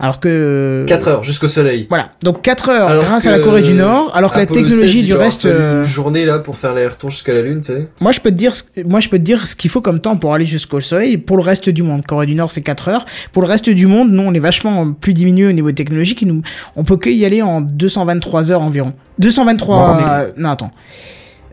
alors 0.00 0.18
que 0.20 0.84
4 0.88 1.08
heures 1.08 1.22
jusqu'au 1.24 1.48
soleil. 1.48 1.86
Voilà, 1.88 2.10
donc 2.22 2.42
4 2.42 2.68
heures 2.68 2.88
Alors 2.88 3.04
grâce 3.04 3.24
que 3.24 3.28
à 3.28 3.32
la 3.32 3.38
Corée 3.38 3.62
du 3.62 3.74
Nord, 3.74 4.10
alors 4.14 4.32
que 4.32 4.38
la 4.38 4.46
technologie 4.46 4.88
16, 4.92 4.94
il 5.00 5.06
du 5.06 5.14
reste. 5.14 5.46
euh, 5.46 5.78
Une 5.78 5.84
journée 5.84 6.24
là 6.26 6.38
pour 6.40 6.56
faire 6.56 6.74
l'aller-retour 6.74 7.10
jusqu'à 7.10 7.32
la 7.34 7.42
Lune, 7.42 7.60
tu 7.60 7.72
sais. 7.72 7.86
Moi, 8.00 8.10
je 8.12 8.20
peux 8.20 8.30
te 8.30 8.34
dire, 8.36 8.54
ce- 8.54 8.64
moi, 8.84 9.00
je 9.00 9.08
peux 9.08 9.18
te 9.18 9.22
dire 9.22 9.46
ce 9.46 9.54
qu'il 9.54 9.70
faut 9.70 9.80
comme 9.80 10.00
temps 10.00 10.16
pour 10.16 10.34
aller 10.34 10.46
jusqu'au 10.46 10.80
Soleil. 10.80 11.16
Pour 11.16 11.36
le 11.36 11.42
reste 11.42 11.68
du 11.70 11.82
monde, 11.82 12.04
Corée 12.06 12.26
du 12.26 12.34
Nord, 12.34 12.50
c'est 12.50 12.62
4 12.62 12.88
heures. 12.88 13.04
Pour 13.32 13.42
le 13.42 13.48
reste 13.48 13.70
du 13.70 13.86
monde, 13.86 14.10
nous, 14.10 14.22
on 14.22 14.34
est 14.34 14.38
vachement 14.40 14.92
plus 14.92 15.14
diminué 15.14 15.46
au 15.48 15.52
niveau 15.52 15.70
technologique. 15.72 16.22
Nous, 16.26 16.42
on 16.76 16.84
peut 16.84 16.96
que 16.96 17.10
y 17.10 17.24
aller 17.24 17.42
en 17.42 17.60
223 17.60 18.50
heures 18.50 18.62
environ. 18.62 18.92
223. 19.20 19.94
Bon, 19.94 19.98
est- 20.00 20.02
euh, 20.10 20.32
Non, 20.36 20.50
attends. 20.50 20.70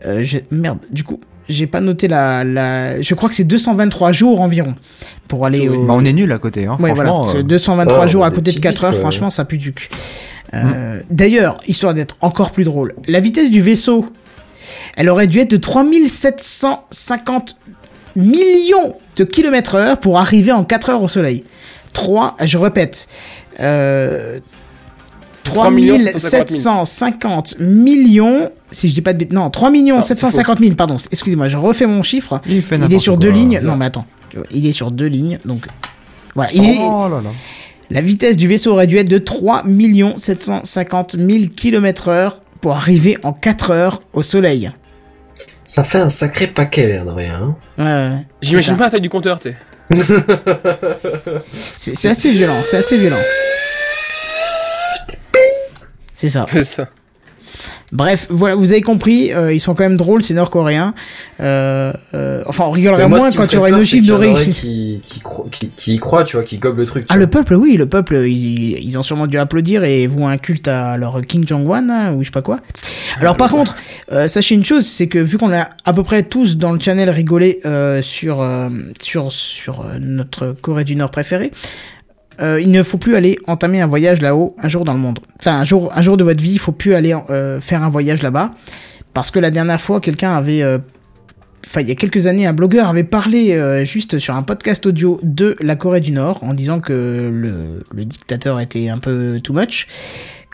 Euh, 0.04 0.22
j'ai- 0.22 0.44
merde. 0.50 0.78
Du 0.90 1.04
coup, 1.04 1.20
j'ai 1.48 1.66
pas 1.66 1.80
noté 1.80 2.08
la, 2.08 2.44
la. 2.44 3.00
Je 3.02 3.14
crois 3.14 3.28
que 3.28 3.34
c'est 3.34 3.44
223 3.44 4.12
jours 4.12 4.40
environ 4.40 4.74
pour 5.28 5.46
aller 5.46 5.68
au. 5.68 5.86
Bah, 5.86 5.94
on 5.96 6.04
est 6.04 6.12
nul 6.12 6.32
à 6.32 6.38
côté, 6.38 6.66
hein. 6.66 6.76
Ouais. 6.80 6.94
Franchement. 6.94 7.20
parce 7.20 7.34
que 7.34 7.38
euh, 7.38 7.42
223 7.42 8.04
oh, 8.04 8.08
jours 8.08 8.24
à 8.24 8.30
côté 8.30 8.50
de 8.50 8.56
petits 8.56 8.60
4 8.60 8.84
heures, 8.84 8.94
franchement, 8.94 9.30
ça 9.30 9.44
pue 9.44 9.58
du 9.58 9.72
cul. 9.72 9.88
Euh, 10.54 11.00
D'ailleurs, 11.10 11.60
histoire 11.66 11.94
d'être 11.94 12.16
encore 12.20 12.52
plus 12.52 12.64
drôle, 12.64 12.94
la 13.06 13.20
vitesse 13.20 13.50
du 13.50 13.62
vaisseau, 13.62 14.06
elle 14.96 15.08
aurait 15.08 15.26
dû 15.26 15.40
être 15.40 15.50
de 15.50 15.56
3750 15.56 17.56
millions 18.16 18.96
de 19.16 19.24
kilomètres 19.24 19.74
heure 19.74 19.98
pour 19.98 20.18
arriver 20.18 20.52
en 20.52 20.64
4 20.64 20.90
heures 20.90 21.02
au 21.02 21.08
Soleil. 21.08 21.44
3, 21.94 22.36
je 22.42 22.58
répète, 22.58 23.08
euh, 23.60 24.40
3 24.40 24.48
3750 25.44 27.58
millions, 27.60 28.50
si 28.70 28.88
je 28.88 28.94
dis 28.94 29.02
pas 29.02 29.12
de 29.12 29.18
bêtises, 29.18 29.34
non, 29.34 29.50
3 29.50 29.70
millions 29.70 30.00
750 30.00 30.58
000, 30.60 30.74
pardon, 30.74 30.96
excusez-moi, 31.10 31.48
je 31.48 31.56
refais 31.56 31.86
mon 31.86 32.02
chiffre. 32.02 32.40
Il 32.46 32.62
fait 32.62 32.76
Il 32.76 32.92
est 32.94 32.98
sur 32.98 33.14
quoi, 33.14 33.22
deux 33.22 33.30
lignes. 33.30 33.60
ça. 33.60 33.66
Non, 33.66 33.76
mais 33.76 33.86
attends. 33.86 34.06
Il 34.50 34.66
est 34.66 34.72
sur 34.72 34.90
deux 34.90 35.06
lignes. 35.06 35.38
Donc, 35.44 35.66
voilà. 36.34 36.50
Il 36.52 36.64
est- 36.64 36.78
Oh 36.80 37.08
là 37.10 37.20
là. 37.22 37.30
La 37.90 38.00
vitesse 38.00 38.38
du 38.38 38.48
vaisseau 38.48 38.72
aurait 38.72 38.86
dû 38.86 38.96
être 38.96 39.08
de 39.08 39.18
3 39.18 39.64
750 40.16 41.16
000 41.18 41.28
km 41.54 42.08
heure 42.08 42.40
pour 42.62 42.72
arriver 42.74 43.18
en 43.22 43.34
4 43.34 43.70
heures 43.70 44.00
au 44.14 44.22
soleil. 44.22 44.70
Ça 45.64 45.84
fait 45.84 45.98
un 45.98 46.08
sacré 46.08 46.46
paquet, 46.46 46.86
l'air 46.88 47.04
de 47.04 47.10
rien. 47.10 47.54
hein. 47.78 47.84
Ouais. 48.16 48.24
J'imagine 48.40 48.76
pas 48.76 48.84
la 48.84 48.90
taille 48.90 49.00
du 49.02 49.10
compteur. 49.10 49.38
C'est 51.76 51.94
c'est 51.96 52.08
assez 52.08 52.30
violent, 52.30 52.56
c'est 52.64 52.78
assez 52.78 52.96
violent. 52.96 53.16
C'est 56.22 56.28
ça. 56.28 56.44
C'est 56.48 56.62
ça. 56.62 56.88
Bref, 57.90 58.28
voilà, 58.30 58.54
vous 58.54 58.70
avez 58.72 58.80
compris, 58.80 59.34
euh, 59.34 59.52
ils 59.52 59.60
sont 59.60 59.74
quand 59.74 59.82
même 59.82 59.96
drôles, 59.98 60.22
ces 60.22 60.32
Nord-Coréens. 60.34 60.94
Euh, 61.40 61.92
euh, 62.14 62.42
enfin, 62.46 62.64
on 62.66 62.70
rigolerait 62.70 63.06
moi, 63.08 63.18
moins 63.18 63.30
quand 63.32 63.42
il 63.42 63.52
y 63.52 63.56
ferait 63.56 63.72
aurait 63.72 63.82
une 63.82 64.06
dorée. 64.06 64.28
aurait 64.30 64.46
Qui, 64.48 65.00
qui, 65.04 65.20
cro- 65.20 65.50
qui, 65.50 65.68
qui 65.76 65.94
y 65.94 65.98
croit, 65.98 66.24
tu 66.24 66.36
vois, 66.36 66.44
qui 66.44 66.56
gobe 66.58 66.78
le 66.78 66.84
truc. 66.86 67.02
tu 67.02 67.06
Ah, 67.10 67.14
vois. 67.14 67.20
le 67.20 67.26
peuple, 67.28 67.54
oui, 67.54 67.76
le 67.76 67.86
peuple, 67.86 68.14
ils, 68.26 68.78
ils 68.82 68.98
ont 68.98 69.02
sûrement 69.02 69.26
dû 69.26 69.36
applaudir 69.38 69.82
et 69.84 70.06
vouer 70.06 70.32
un 70.32 70.38
culte 70.38 70.68
à 70.68 70.96
leur 70.96 71.20
King 71.22 71.46
Jong-un, 71.46 71.90
hein, 71.90 72.12
ou 72.14 72.20
je 72.22 72.26
sais 72.26 72.30
pas 72.32 72.40
quoi. 72.40 72.60
Alors, 73.20 73.36
par 73.36 73.50
contre, 73.50 73.76
euh, 74.12 74.28
sachez 74.28 74.54
une 74.54 74.64
chose, 74.64 74.86
c'est 74.86 75.08
que 75.08 75.18
vu 75.18 75.36
qu'on 75.36 75.52
a 75.52 75.68
à 75.84 75.92
peu 75.92 76.04
près 76.04 76.22
tous 76.22 76.56
dans 76.56 76.72
le 76.72 76.78
channel 76.80 77.10
rigolé 77.10 77.58
euh, 77.66 78.00
sur, 78.00 78.40
euh, 78.40 78.70
sur, 79.02 79.32
sur 79.32 79.84
notre 80.00 80.54
Corée 80.62 80.84
du 80.84 80.94
Nord 80.96 81.10
préférée, 81.10 81.50
euh, 82.40 82.60
il 82.60 82.70
ne 82.70 82.82
faut 82.82 82.98
plus 82.98 83.16
aller 83.16 83.38
entamer 83.46 83.80
un 83.80 83.86
voyage 83.86 84.20
là-haut 84.20 84.56
un 84.62 84.68
jour 84.68 84.84
dans 84.84 84.92
le 84.94 84.98
monde. 84.98 85.18
Enfin, 85.40 85.58
un 85.58 85.64
jour, 85.64 85.92
un 85.94 86.02
jour 86.02 86.16
de 86.16 86.24
votre 86.24 86.42
vie, 86.42 86.52
il 86.52 86.58
faut 86.58 86.72
plus 86.72 86.94
aller 86.94 87.14
euh, 87.30 87.60
faire 87.60 87.82
un 87.82 87.90
voyage 87.90 88.22
là-bas. 88.22 88.52
Parce 89.14 89.30
que 89.30 89.38
la 89.38 89.50
dernière 89.50 89.80
fois, 89.80 90.00
quelqu'un 90.00 90.32
avait 90.34 90.62
euh, 90.62 90.78
enfin 91.66 91.82
il 91.82 91.88
y 91.88 91.92
a 91.92 91.94
quelques 91.94 92.26
années, 92.26 92.46
un 92.46 92.52
blogueur 92.54 92.88
avait 92.88 93.04
parlé 93.04 93.84
juste 93.84 94.18
sur 94.18 94.34
un 94.34 94.42
podcast 94.42 94.86
audio 94.86 95.20
de 95.22 95.56
la 95.60 95.76
Corée 95.76 96.00
du 96.00 96.10
Nord 96.12 96.42
en 96.42 96.54
disant 96.54 96.80
que 96.80 96.92
le, 97.32 97.84
le 97.94 98.04
dictateur 98.04 98.58
était 98.60 98.88
un 98.88 98.98
peu 98.98 99.38
too 99.42 99.52
much. 99.52 99.86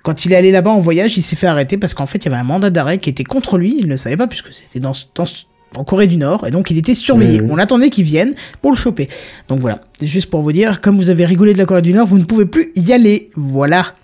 Quand 0.03 0.25
il 0.25 0.33
est 0.33 0.37
allé 0.37 0.51
là-bas 0.53 0.71
en 0.71 0.79
voyage, 0.81 1.17
il 1.17 1.23
s'est 1.23 1.37
fait 1.37 1.47
arrêter 1.47 1.77
parce 1.77 1.93
qu'en 1.95 2.07
fait, 2.07 2.19
il 2.25 2.25
y 2.27 2.33
avait 2.33 2.41
un 2.41 2.45
mandat 2.45 2.71
d'arrêt 2.71 2.99
qui 2.99 3.11
était 3.11 3.25
contre 3.25 3.59
lui. 3.59 3.77
Il 3.79 3.89
ne 3.89 3.97
savait 3.97 4.17
pas 4.17 4.27
puisque 4.27 4.53
c'était 4.53 4.81
dans, 4.81 4.93
dans 5.15 5.27
ce- 5.27 5.45
en 5.77 5.85
Corée 5.85 6.07
du 6.07 6.17
Nord 6.17 6.47
et 6.47 6.51
donc 6.51 6.71
il 6.71 6.79
était 6.79 6.95
surveillé. 6.95 7.41
Mhm. 7.41 7.51
On 7.51 7.59
attendait 7.59 7.91
qu'il 7.91 8.05
vienne 8.05 8.35
pour 8.63 8.71
le 8.71 8.77
choper. 8.77 9.09
Donc 9.49 9.61
voilà, 9.61 9.81
juste 10.03 10.31
pour 10.31 10.43
vous 10.43 10.53
dire, 10.53 10.81
comme 10.81 10.97
vous 10.97 11.11
avez 11.11 11.25
rigolé 11.25 11.53
de 11.53 11.59
la 11.59 11.65
Corée 11.67 11.83
du 11.83 11.93
Nord, 11.93 12.07
vous 12.07 12.19
ne 12.19 12.25
pouvez 12.25 12.47
plus 12.47 12.73
y 12.77 12.93
aller. 12.93 13.31
Voilà. 13.37 13.95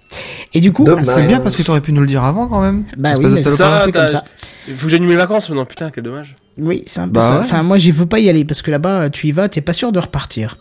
Et 0.53 0.61
du 0.61 0.73
coup. 0.73 0.87
C'est 1.03 1.27
bien 1.27 1.41
parce 1.41 1.57
que 1.57 1.63
t'aurais 1.63 1.81
pu 1.81 1.93
nous 1.93 2.01
le 2.03 2.07
dire 2.07 2.23
avant 2.25 2.47
quand 2.49 2.61
même. 2.61 2.85
bah 2.97 3.13
oui, 3.19 3.27
mais 3.27 3.43
Ça, 3.43 3.87
comme 3.93 4.09
ça. 4.09 4.25
Il 4.69 4.75
faut 4.75 4.87
que 4.87 4.91
j'annule 4.93 5.09
mes 5.09 5.17
vacances 5.17 5.49
maintenant, 5.51 5.67
putain, 5.67 5.91
quel 5.91 6.05
dommage. 6.05 6.37
Oui, 6.57 6.83
c'est 6.87 7.01
un 7.01 7.07
peu 7.07 7.13
Bah 7.15 7.21
ça. 7.21 7.35
ouais. 7.35 7.45
Enfin, 7.45 7.63
moi, 7.63 7.77
j'y 7.79 7.91
veux 7.91 8.07
pas 8.07 8.19
y 8.21 8.29
aller 8.31 8.45
parce 8.45 8.63
que 8.63 8.71
là-bas, 8.71 9.11
tu 9.11 9.27
y 9.27 9.33
vas, 9.33 9.49
t'es 9.49 9.61
pas 9.61 9.73
sûr 9.75 9.93
de 9.93 9.99
repartir. 9.99 10.57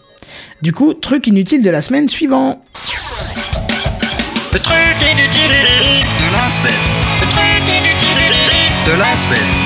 Du 0.61 0.73
coup, 0.73 0.93
truc 0.93 1.27
inutile 1.27 1.61
de 1.61 1.69
la 1.69 1.81
semaine 1.81 2.09
suivante. 2.09 2.59
Le 4.53 4.59
truc 4.59 4.75
inutile 5.01 5.51
de 5.51 6.33
la 6.33 6.49
semaine. 6.49 6.73
Le 7.21 7.27
truc 7.27 7.63
inutile 7.69 8.33
de 8.87 8.99
la 8.99 9.15
semaine. 9.15 9.62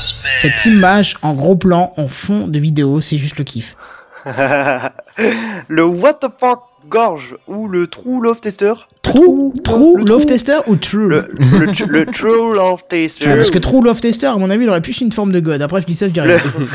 Semaine. 0.00 0.34
Cette 0.40 0.64
image 0.66 1.16
en 1.22 1.34
gros 1.34 1.56
plan, 1.56 1.92
en 1.96 2.08
fond 2.08 2.46
de 2.46 2.58
vidéo, 2.58 3.00
c'est 3.00 3.18
juste 3.18 3.38
le 3.38 3.44
kiff. 3.44 3.76
le 4.26 5.84
what 5.84 6.14
the 6.14 6.26
fuck 6.38 6.60
gorge 6.88 7.36
ou 7.46 7.68
le 7.68 7.86
true 7.86 8.22
love 8.22 8.40
tester? 8.40 8.72
True, 9.02 9.52
true 9.64 9.96
love 9.96 10.22
true? 10.22 10.26
tester 10.26 10.58
ou 10.66 10.76
true? 10.76 11.08
Le, 11.08 11.28
le, 11.38 11.66
tr- 11.68 11.86
le 11.88 12.04
true 12.06 12.54
love 12.54 12.82
tester. 12.88 13.26
Parce 13.36 13.50
que 13.50 13.58
true 13.58 13.82
love 13.82 14.00
tester, 14.00 14.26
à 14.26 14.36
mon 14.36 14.50
avis, 14.50 14.64
il 14.64 14.68
aurait 14.68 14.80
plus 14.82 15.00
une 15.00 15.12
forme 15.12 15.32
de 15.32 15.40
god. 15.40 15.62
Après, 15.62 15.80
je 15.80 15.86
dis 15.86 15.94
ça, 15.94 16.06
je 16.08 16.12
dis 16.12 16.20
rien. 16.20 16.36
le, 16.58 16.66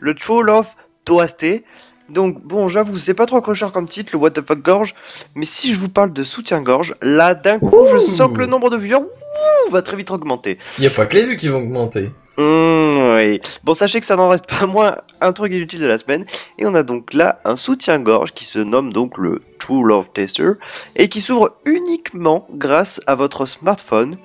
le 0.00 0.14
True 0.14 0.42
Love 0.42 0.68
Toasté. 1.04 1.64
Donc 2.08 2.42
bon, 2.42 2.68
j'avoue, 2.68 2.98
c'est 2.98 3.14
pas 3.14 3.26
trop 3.26 3.38
accrocheur 3.38 3.72
comme 3.72 3.88
titre, 3.88 4.10
le 4.12 4.18
What 4.18 4.32
the 4.32 4.46
fuck 4.46 4.60
gorge, 4.60 4.94
mais 5.34 5.46
si 5.46 5.72
je 5.72 5.78
vous 5.78 5.88
parle 5.88 6.12
de 6.12 6.22
soutien-gorge, 6.22 6.94
là 7.00 7.34
d'un 7.34 7.58
coup, 7.58 7.86
je 7.90 7.98
sens 7.98 8.30
que 8.32 8.40
le 8.40 8.46
nombre 8.46 8.68
de 8.70 8.76
viewers 8.76 9.00
ouh, 9.00 9.70
va 9.70 9.80
très 9.80 9.96
vite 9.96 10.10
augmenter. 10.10 10.58
Y 10.78 10.86
a 10.86 10.90
pas 10.90 11.06
que 11.06 11.14
les 11.14 11.24
vues 11.24 11.36
qui 11.36 11.48
vont 11.48 11.58
augmenter. 11.58 12.10
Mmh, 12.36 13.16
oui. 13.16 13.40
Bon, 13.62 13.74
sachez 13.74 14.00
que 14.00 14.06
ça 14.06 14.16
n'en 14.16 14.28
reste 14.28 14.46
pas 14.46 14.66
moins 14.66 14.96
un 15.20 15.32
truc 15.32 15.52
inutile 15.52 15.80
de 15.80 15.86
la 15.86 15.98
semaine. 15.98 16.24
Et 16.58 16.66
on 16.66 16.74
a 16.74 16.82
donc 16.82 17.14
là 17.14 17.40
un 17.44 17.56
soutien-gorge 17.56 18.32
qui 18.32 18.44
se 18.44 18.58
nomme 18.58 18.92
donc 18.92 19.18
le 19.18 19.40
True 19.58 19.86
Love 19.86 20.10
Tester 20.12 20.52
et 20.96 21.08
qui 21.08 21.20
s'ouvre 21.20 21.52
uniquement 21.64 22.46
grâce 22.52 23.00
à 23.06 23.14
votre 23.14 23.46
smartphone 23.46 24.16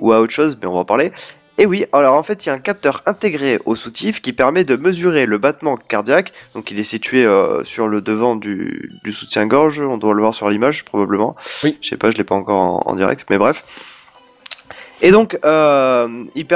ou 0.00 0.12
à 0.12 0.20
autre 0.20 0.32
chose, 0.32 0.58
mais 0.60 0.66
on 0.66 0.72
va 0.72 0.80
en 0.80 0.84
parler. 0.84 1.12
Et 1.58 1.64
oui, 1.64 1.86
alors 1.92 2.14
en 2.14 2.22
fait, 2.22 2.44
il 2.44 2.48
y 2.48 2.52
a 2.52 2.54
un 2.54 2.58
capteur 2.58 3.02
intégré 3.06 3.58
au 3.64 3.76
soutif 3.76 4.20
qui 4.20 4.32
permet 4.32 4.64
de 4.64 4.76
mesurer 4.76 5.24
le 5.24 5.38
battement 5.38 5.76
cardiaque. 5.76 6.32
Donc 6.54 6.70
il 6.70 6.78
est 6.78 6.84
situé 6.84 7.24
euh, 7.24 7.64
sur 7.64 7.88
le 7.88 8.02
devant 8.02 8.36
du, 8.36 8.92
du 9.04 9.12
soutien-gorge. 9.12 9.80
On 9.80 9.96
doit 9.96 10.12
le 10.12 10.20
voir 10.20 10.34
sur 10.34 10.50
l'image 10.50 10.84
probablement. 10.84 11.34
Oui. 11.64 11.78
Je 11.80 11.88
sais 11.88 11.96
pas, 11.96 12.10
je 12.10 12.18
l'ai 12.18 12.24
pas 12.24 12.34
encore 12.34 12.56
en, 12.56 12.82
en 12.90 12.94
direct, 12.94 13.26
mais 13.30 13.38
bref. 13.38 13.64
Et 15.02 15.10
donc, 15.10 15.38
euh, 15.44 16.24
il, 16.34 16.46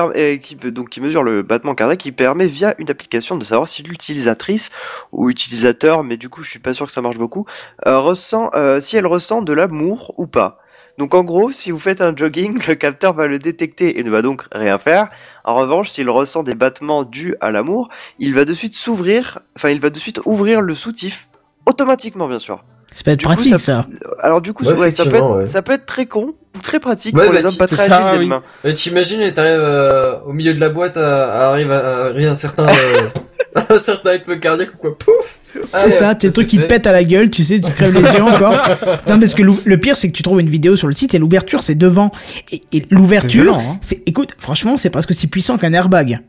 qui, 0.41 0.57
donc, 0.57 0.89
qui 0.89 1.01
mesure 1.01 1.23
le 1.23 1.43
battement 1.43 1.75
cardiaque, 1.75 1.99
qui 1.99 2.13
permet 2.13 2.47
via 2.47 2.75
une 2.79 2.91
application 2.91 3.37
de 3.37 3.45
savoir 3.45 3.69
si 3.69 3.83
l'utilisatrice 3.83 4.71
ou 5.13 5.29
utilisateur, 5.29 6.03
mais 6.05 6.17
du 6.17 6.31
coup 6.31 6.43
je 6.43 6.49
suis 6.49 6.59
pas 6.59 6.73
sûr 6.73 6.87
que 6.87 6.93
ça 6.93 7.03
marche 7.03 7.19
beaucoup, 7.19 7.45
euh, 7.87 7.99
ressent, 7.99 8.51
euh, 8.55 8.81
si 8.81 8.97
elle 8.97 9.07
ressent 9.07 9.43
de 9.43 9.53
l'amour 9.53 10.15
ou 10.17 10.27
pas. 10.27 10.60
Donc 11.01 11.15
en 11.15 11.25
gros, 11.25 11.51
si 11.51 11.71
vous 11.71 11.79
faites 11.79 12.03
un 12.03 12.15
jogging, 12.15 12.59
le 12.69 12.75
capteur 12.75 13.15
va 13.15 13.27
le 13.27 13.39
détecter 13.39 13.99
et 13.99 14.05
ne 14.05 14.11
va 14.11 14.21
donc 14.21 14.43
rien 14.53 14.77
faire. 14.77 15.09
En 15.45 15.55
revanche, 15.57 15.89
s'il 15.89 16.11
ressent 16.11 16.43
des 16.43 16.55
battements 16.55 17.05
dus 17.05 17.35
à 17.41 17.51
l'amour, 17.51 17.89
il 18.19 18.35
va 18.35 18.45
de 18.45 18.53
suite 18.53 18.75
s'ouvrir, 18.75 19.39
enfin 19.57 19.71
il 19.71 19.81
va 19.81 19.89
de 19.89 19.99
suite 19.99 20.21
ouvrir 20.27 20.61
le 20.61 20.75
soutif 20.75 21.29
automatiquement 21.65 22.29
bien 22.29 22.39
sûr. 22.39 22.63
Ça 22.95 23.03
peut 23.05 23.13
être 23.13 23.19
Du 23.21 23.25
coup, 23.27 23.33
pratique, 23.33 23.53
ça- 23.53 23.59
ça. 23.59 23.87
Alors 24.21 24.43
du 24.43 24.53
coup, 24.53 24.65
Ouais, 24.67 24.79
ouais, 24.79 24.91
ça, 24.91 25.07
peut 25.07 25.17
être, 25.17 25.37
ouais. 25.37 25.47
ça 25.47 25.63
peut 25.63 25.73
être 25.73 25.87
très 25.87 26.05
con, 26.05 26.35
ou 26.55 26.61
très 26.61 26.81
pratique 26.81 27.17
Ouais, 27.17 27.25
pour 27.25 27.33
bah, 27.33 27.39
les 27.39 27.45
hommes 27.47 27.53
tu- 27.53 27.57
pas 27.59 27.67
très 27.67 27.77
ça, 27.89 27.97
agiles 28.09 28.19
oui. 28.19 28.25
des 28.27 28.27
mains. 28.27 28.43
Mais 28.65 28.73
t'imagines, 28.75 29.33
t'arrives 29.33 29.53
euh, 29.59 30.19
au 30.27 30.33
milieu 30.35 30.53
de 30.53 30.61
la 30.61 30.69
boîte, 30.69 30.99
à, 30.99 31.31
à- 31.33 31.51
arrive 31.53 31.71
à, 31.73 32.07
arrive 32.09 32.29
un 32.29 32.35
certain, 32.35 32.67
euh, 32.67 32.71
un 33.69 33.79
certain 33.79 34.11
rythme 34.11 34.39
cardiaque 34.39 34.75
ou 34.75 34.79
quoi, 34.79 34.99
pouf 34.99 35.39
C'est 35.75 35.91
ça, 35.91 36.15
t'es 36.15 36.29
le 36.29 36.33
truc 36.33 36.49
c'est 36.49 36.57
qui 36.57 36.63
te 36.63 36.67
pète 36.69 36.87
à 36.87 36.93
la 36.93 37.03
gueule, 37.05 37.31
tu 37.31 37.43
sais, 37.43 37.61
tu 37.61 37.71
crèves 37.73 37.95
les 37.95 38.03
yeux 38.03 38.23
encore. 38.23 38.55
Non, 39.09 39.19
parce 39.19 39.35
que 39.35 39.43
le 39.43 39.81
pire, 39.81 39.97
c'est 39.97 40.09
que 40.09 40.17
tu 40.17 40.23
trouves 40.23 40.41
une 40.41 40.49
vidéo 40.51 40.77
sur 40.77 40.87
le 40.87 40.95
site 40.95 41.15
et 41.15 41.19
l'ouverture, 41.19 41.63
c'est 41.63 41.75
devant. 41.75 42.13
Et, 42.53 42.57
et 42.57 42.61
C'est 42.73 42.91
l'ouverture, 42.91 43.59
hein. 43.59 43.79
c'est, 43.81 44.03
écoute, 44.07 44.37
franchement, 44.39 44.77
c'est 44.77 44.91
presque 44.91 45.11
aussi 45.11 45.27
puissant 45.27 45.59
qu'un 45.59 45.73
airbag. 45.73 46.21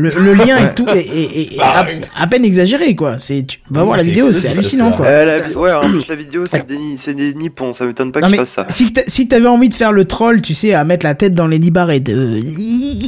Le, 0.00 0.10
le 0.10 0.32
lien 0.34 0.56
et 0.58 0.74
tout 0.76 0.88
est, 0.88 1.00
est- 1.00 1.54
est 1.56 1.60
à, 1.60 1.84
à 2.16 2.26
peine 2.28 2.44
exagéré, 2.44 2.94
quoi. 2.94 3.18
C'est, 3.18 3.44
tu 3.44 3.58
vas 3.68 3.82
voir 3.82 3.96
la 3.96 4.04
vidéo, 4.04 4.30
c'est 4.30 4.48
hallucinant, 4.56 4.92
quoi. 4.92 5.06
Euh, 5.06 5.24
la 5.24 5.40
vi- 5.40 5.56
ouais, 5.56 5.72
en 5.72 5.90
plus 5.90 6.06
la 6.06 6.14
vidéo, 6.14 6.44
c'est 6.46 6.64
des, 6.66 7.34
nippons, 7.34 7.72
ça 7.72 7.84
m'étonne 7.84 8.12
pas 8.12 8.20
Non 8.20 8.28
qu'ils 8.28 8.32
mais 8.36 8.38
fassent 8.38 8.50
ça. 8.52 8.66
si 8.68 8.94
si 9.08 9.26
t'avais 9.26 9.48
envie 9.48 9.68
de 9.68 9.74
faire 9.74 9.90
le 9.90 10.04
troll, 10.04 10.40
tu 10.40 10.54
sais, 10.54 10.72
à 10.72 10.84
mettre 10.84 11.04
la 11.04 11.16
tête 11.16 11.34
dans 11.34 11.48
les 11.48 11.58
nibards 11.58 11.90
et 11.90 11.98
de, 11.98 12.40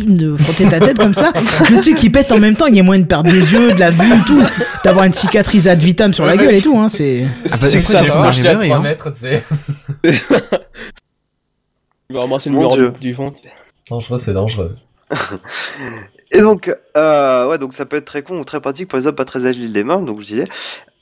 de 0.08 0.36
frotter 0.36 0.64
ta 0.68 0.80
tête 0.80 0.98
comme 0.98 1.14
ça, 1.14 1.32
le 1.70 1.80
truc 1.80 1.94
qui 1.94 2.10
pète 2.10 2.32
en 2.32 2.38
même 2.40 2.56
temps, 2.56 2.66
il 2.66 2.74
y 2.74 2.80
a 2.80 2.82
moyen 2.82 3.02
de 3.02 3.06
perdre 3.06 3.30
des 3.30 3.52
yeux, 3.52 3.72
de 3.72 3.78
la 3.78 3.90
vue 3.90 4.12
et 4.12 4.24
tout, 4.26 4.42
d'avoir 4.82 5.04
une 5.04 5.12
cicatrice 5.12 5.68
ad 5.68 5.80
vitam 5.80 6.12
sur 6.12 6.26
la 6.26 6.36
gueule 6.36 6.54
et 6.56 6.60
tout, 6.62 6.76
hein, 6.76 6.88
c'est... 6.88 7.20
bah, 7.44 7.50
c'est 7.56 7.74
écoute, 7.74 7.82
que 7.82 7.86
ça 7.86 8.02
il 8.02 8.08
faut 8.08 8.14
va. 8.18 8.22
marcher. 8.24 8.42
J'étais 8.42 8.48
à 8.48 8.58
Rêverie, 8.58 8.68
3 8.68 8.76
hein. 8.78 8.82
mètres, 8.82 9.12
tu 9.12 9.20
sais. 9.20 9.44
Il 12.10 12.16
va 12.16 12.22
ramasser 12.22 12.50
le 12.50 12.68
Dieu. 12.74 12.92
du 13.00 13.14
fond. 13.14 13.32
Dangereux, 13.88 14.18
c'est 14.18 14.32
dangereux. 14.32 14.74
Et 16.32 16.40
donc, 16.40 16.72
euh, 16.96 17.48
ouais, 17.48 17.58
donc 17.58 17.74
ça 17.74 17.86
peut 17.86 17.96
être 17.96 18.04
très 18.04 18.22
con 18.22 18.38
ou 18.38 18.44
très 18.44 18.60
pratique 18.60 18.88
pour 18.88 18.98
les 18.98 19.06
hommes 19.06 19.14
pas 19.16 19.24
très 19.24 19.46
agiles 19.46 19.72
des 19.72 19.82
mains, 19.84 20.00
donc 20.00 20.20
je 20.20 20.26
disais. 20.26 20.44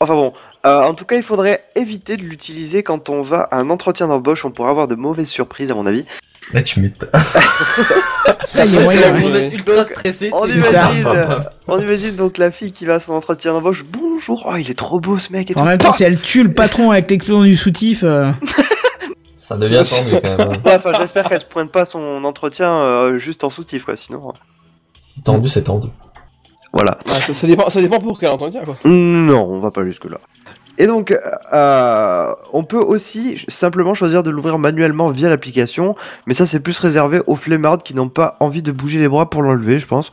Enfin 0.01 0.15
bon, 0.15 0.33
euh, 0.65 0.81
en 0.83 0.95
tout 0.95 1.05
cas, 1.05 1.17
il 1.17 1.23
faudrait 1.23 1.65
éviter 1.77 2.17
de 2.17 2.23
l'utiliser 2.23 2.83
quand 2.83 3.09
on 3.11 3.21
va 3.23 3.41
à 3.51 3.57
un 3.59 3.69
entretien 3.69 4.09
d'embauche, 4.09 4.45
on 4.45 4.51
pourrait 4.51 4.71
avoir 4.71 4.89
de 4.89 4.95
mauvaises 4.95 5.29
surprises 5.29 5.71
à 5.71 5.75
mon 5.75 5.87
avis. 5.87 6.07
Là, 6.55 6.63
tu 6.63 6.81
m'étonnes. 6.81 7.11
Ça, 8.45 8.65
y 8.65 8.79
a 8.79 8.81
moyen, 8.81 9.13
La 9.13 9.21
ouais. 9.21 9.49
ultra 9.53 9.85
stressée. 9.85 10.31
On 10.33 10.47
imagine, 10.47 11.07
euh, 11.07 11.39
on 11.67 11.79
imagine 11.79 12.17
donc 12.17 12.39
la 12.39 12.51
fille 12.51 12.73
qui 12.73 12.87
va 12.87 12.95
à 12.95 13.01
son 13.01 13.13
entretien 13.13 13.53
d'embauche, 13.53 13.85
bonjour, 13.85 14.45
oh 14.51 14.57
il 14.57 14.71
est 14.71 14.79
trop 14.79 14.99
beau 15.01 15.19
ce 15.19 15.31
mec 15.33 15.51
et 15.51 15.55
En 15.57 15.61
tout. 15.61 15.65
même 15.67 15.77
temps, 15.79 15.93
si 15.93 16.05
elle 16.05 16.19
tue 16.19 16.43
le 16.45 16.55
patron 16.55 16.91
avec 16.91 17.11
l'explosion 17.11 17.43
du 17.43 17.57
soutif, 17.57 18.01
euh, 18.05 18.31
Ça 19.37 19.57
devient 19.59 19.83
tendu 19.89 20.11
quand 20.23 20.23
même. 20.23 20.41
hein. 20.41 20.53
Ouais, 20.65 20.75
enfin, 20.77 20.93
j'espère 20.99 21.29
qu'elle 21.29 21.41
se 21.41 21.47
pointe 21.47 21.71
pas 21.71 21.85
son 21.85 22.25
entretien 22.25 22.73
euh, 22.73 23.19
juste 23.19 23.45
en 23.45 23.51
soutif, 23.51 23.85
quoi, 23.85 23.97
sinon. 23.97 24.33
Tendu, 25.25 25.49
c'est 25.49 25.65
tendu. 25.65 25.89
Voilà. 26.73 26.99
Ah, 27.07 27.09
ça, 27.09 27.35
ça 27.35 27.47
dépend, 27.47 27.71
ça 27.71 27.81
dépend 27.81 28.01
pour 28.01 28.19
quel 28.19 28.31
entretien, 28.31 28.63
quoi. 28.65 28.77
Non, 28.85 29.47
on 29.49 29.59
va 29.59 29.71
pas 29.71 29.85
jusque-là. 29.85 30.19
Et 30.79 30.87
donc, 30.87 31.13
euh, 31.53 32.35
on 32.53 32.63
peut 32.63 32.79
aussi 32.79 33.37
simplement 33.49 33.95
choisir 33.95 34.23
de 34.23 34.31
l'ouvrir 34.31 34.59
manuellement 34.59 35.09
via 35.09 35.29
l'application, 35.29 35.97
mais 36.27 36.35
ça 36.35 36.47
c'est 36.47 36.61
plus 36.61 36.79
réservé 36.79 37.21
aux 37.27 37.35
flemmards 37.35 37.79
qui 37.79 37.95
n'ont 37.95 38.09
pas 38.09 38.37
envie 38.39 38.63
de 38.63 38.71
bouger 38.71 39.01
les 39.01 39.09
bras 39.09 39.29
pour 39.29 39.43
l'enlever, 39.43 39.81
je 39.81 39.89
pense. 39.89 40.13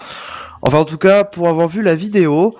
Enfin, 0.64 0.80
en 0.80 0.86
tout 0.86 0.98
cas, 0.98 1.24
pour 1.24 1.48
avoir 1.50 1.68
vu 1.68 1.84
la 1.84 1.96
vidéo, 1.96 2.56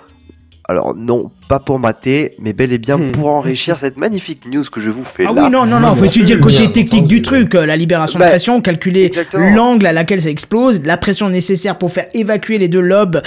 alors 0.68 0.96
non, 0.96 1.30
pas 1.48 1.60
pour 1.60 1.78
mater, 1.80 2.36
mais 2.40 2.52
bel 2.54 2.72
et 2.74 2.78
bien 2.80 2.98
Hmm. 2.98 3.12
pour 3.12 3.28
enrichir 3.28 3.78
cette 3.78 3.98
magnifique 3.98 4.46
news 4.52 4.64
que 4.72 4.82
je 4.82 4.90
vous 4.90 5.04
fais 5.04 5.26
Ah 5.28 5.34
là. 5.34 5.44
oui, 5.44 5.50
non, 5.52 5.66
non, 5.66 5.80
non, 5.80 5.94
faut 5.96 6.06
étudier 6.06 6.36
le 6.36 6.42
côté 6.42 6.58
Bien 6.64 6.72
technique 6.72 7.06
du 7.08 7.22
truc, 7.22 7.54
euh, 7.56 7.66
la 7.66 7.76
libération 7.76 8.18
Bah, 8.20 8.26
de 8.26 8.30
pression, 8.32 8.62
calculer 8.62 9.12
l'angle 9.34 9.86
à 9.86 9.94
laquelle 9.94 10.22
ça 10.22 10.30
explose, 10.30 10.82
la 10.84 10.98
pression 10.98 11.30
nécessaire 11.30 11.78
pour 11.78 11.92
faire 11.92 12.08
évacuer 12.14 12.58
les 12.58 12.68
deux 12.68 12.82
lobes. 12.82 13.22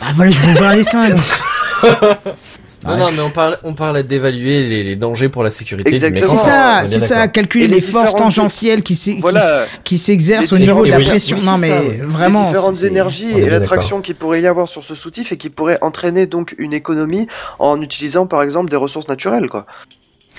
Ah 0.00 0.06
voilà, 0.14 0.30
je 0.32 0.40
vais 0.40 0.52
ouvrir 0.52 0.74
les 0.76 0.82
seins. 0.84 1.14
Non, 2.86 2.96
non, 2.96 3.10
mais 3.12 3.20
on 3.22 3.30
parle, 3.30 3.58
on 3.64 3.74
parle 3.74 4.02
d'évaluer 4.02 4.62
les, 4.68 4.84
les 4.84 4.96
dangers 4.96 5.28
pour 5.28 5.42
la 5.42 5.50
sécurité. 5.50 5.90
Exactement. 5.90 6.30
C'est 6.30 6.36
ça, 6.50 6.82
c'est 6.84 7.00
ça, 7.00 7.28
calculer 7.28 7.66
les, 7.68 7.76
les 7.76 7.80
forces 7.80 8.14
tangentielles 8.14 8.82
qui 8.82 8.94
s'exercent 9.98 10.52
au 10.52 10.58
niveau 10.58 10.84
de 10.84 10.90
la 10.90 11.00
pression. 11.00 11.38
oui, 11.38 11.44
non 11.44 11.58
mais 11.58 11.68
ça, 11.68 12.04
vraiment. 12.06 12.40
les 12.42 12.46
différentes 12.48 12.74
c'est- 12.76 12.86
énergies 12.86 13.30
et 13.38 13.48
l'attraction 13.48 14.00
qu'il 14.00 14.14
pourrait 14.14 14.42
y 14.42 14.46
avoir 14.46 14.68
sur 14.68 14.84
ce 14.84 14.94
soutif 14.94 15.32
et 15.32 15.36
qui 15.36 15.50
pourrait 15.50 15.78
entraîner 15.82 16.26
donc 16.26 16.54
une 16.58 16.72
économie 16.72 17.26
en 17.58 17.80
utilisant 17.80 18.26
par 18.26 18.42
exemple 18.42 18.70
des 18.70 18.76
ressources 18.76 19.08
naturelles 19.08 19.48
quoi. 19.48 19.66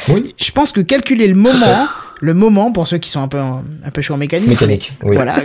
Oui. 0.10 0.36
Je 0.38 0.52
pense 0.52 0.72
que 0.72 0.82
calculer 0.82 1.28
le 1.28 1.36
moment, 1.36 1.88
le 2.22 2.34
moment 2.34 2.72
pour 2.72 2.86
ceux 2.88 2.98
qui 2.98 3.10
sont 3.10 3.22
un 3.22 3.28
peu 3.28 3.38
un 3.40 3.64
peu 3.94 4.02
chauds 4.02 4.14
en 4.16 4.18
mécanique. 4.18 4.50
Mécanique, 4.50 4.94
mais 5.02 5.10
oui. 5.10 5.16
Voilà, 5.16 5.38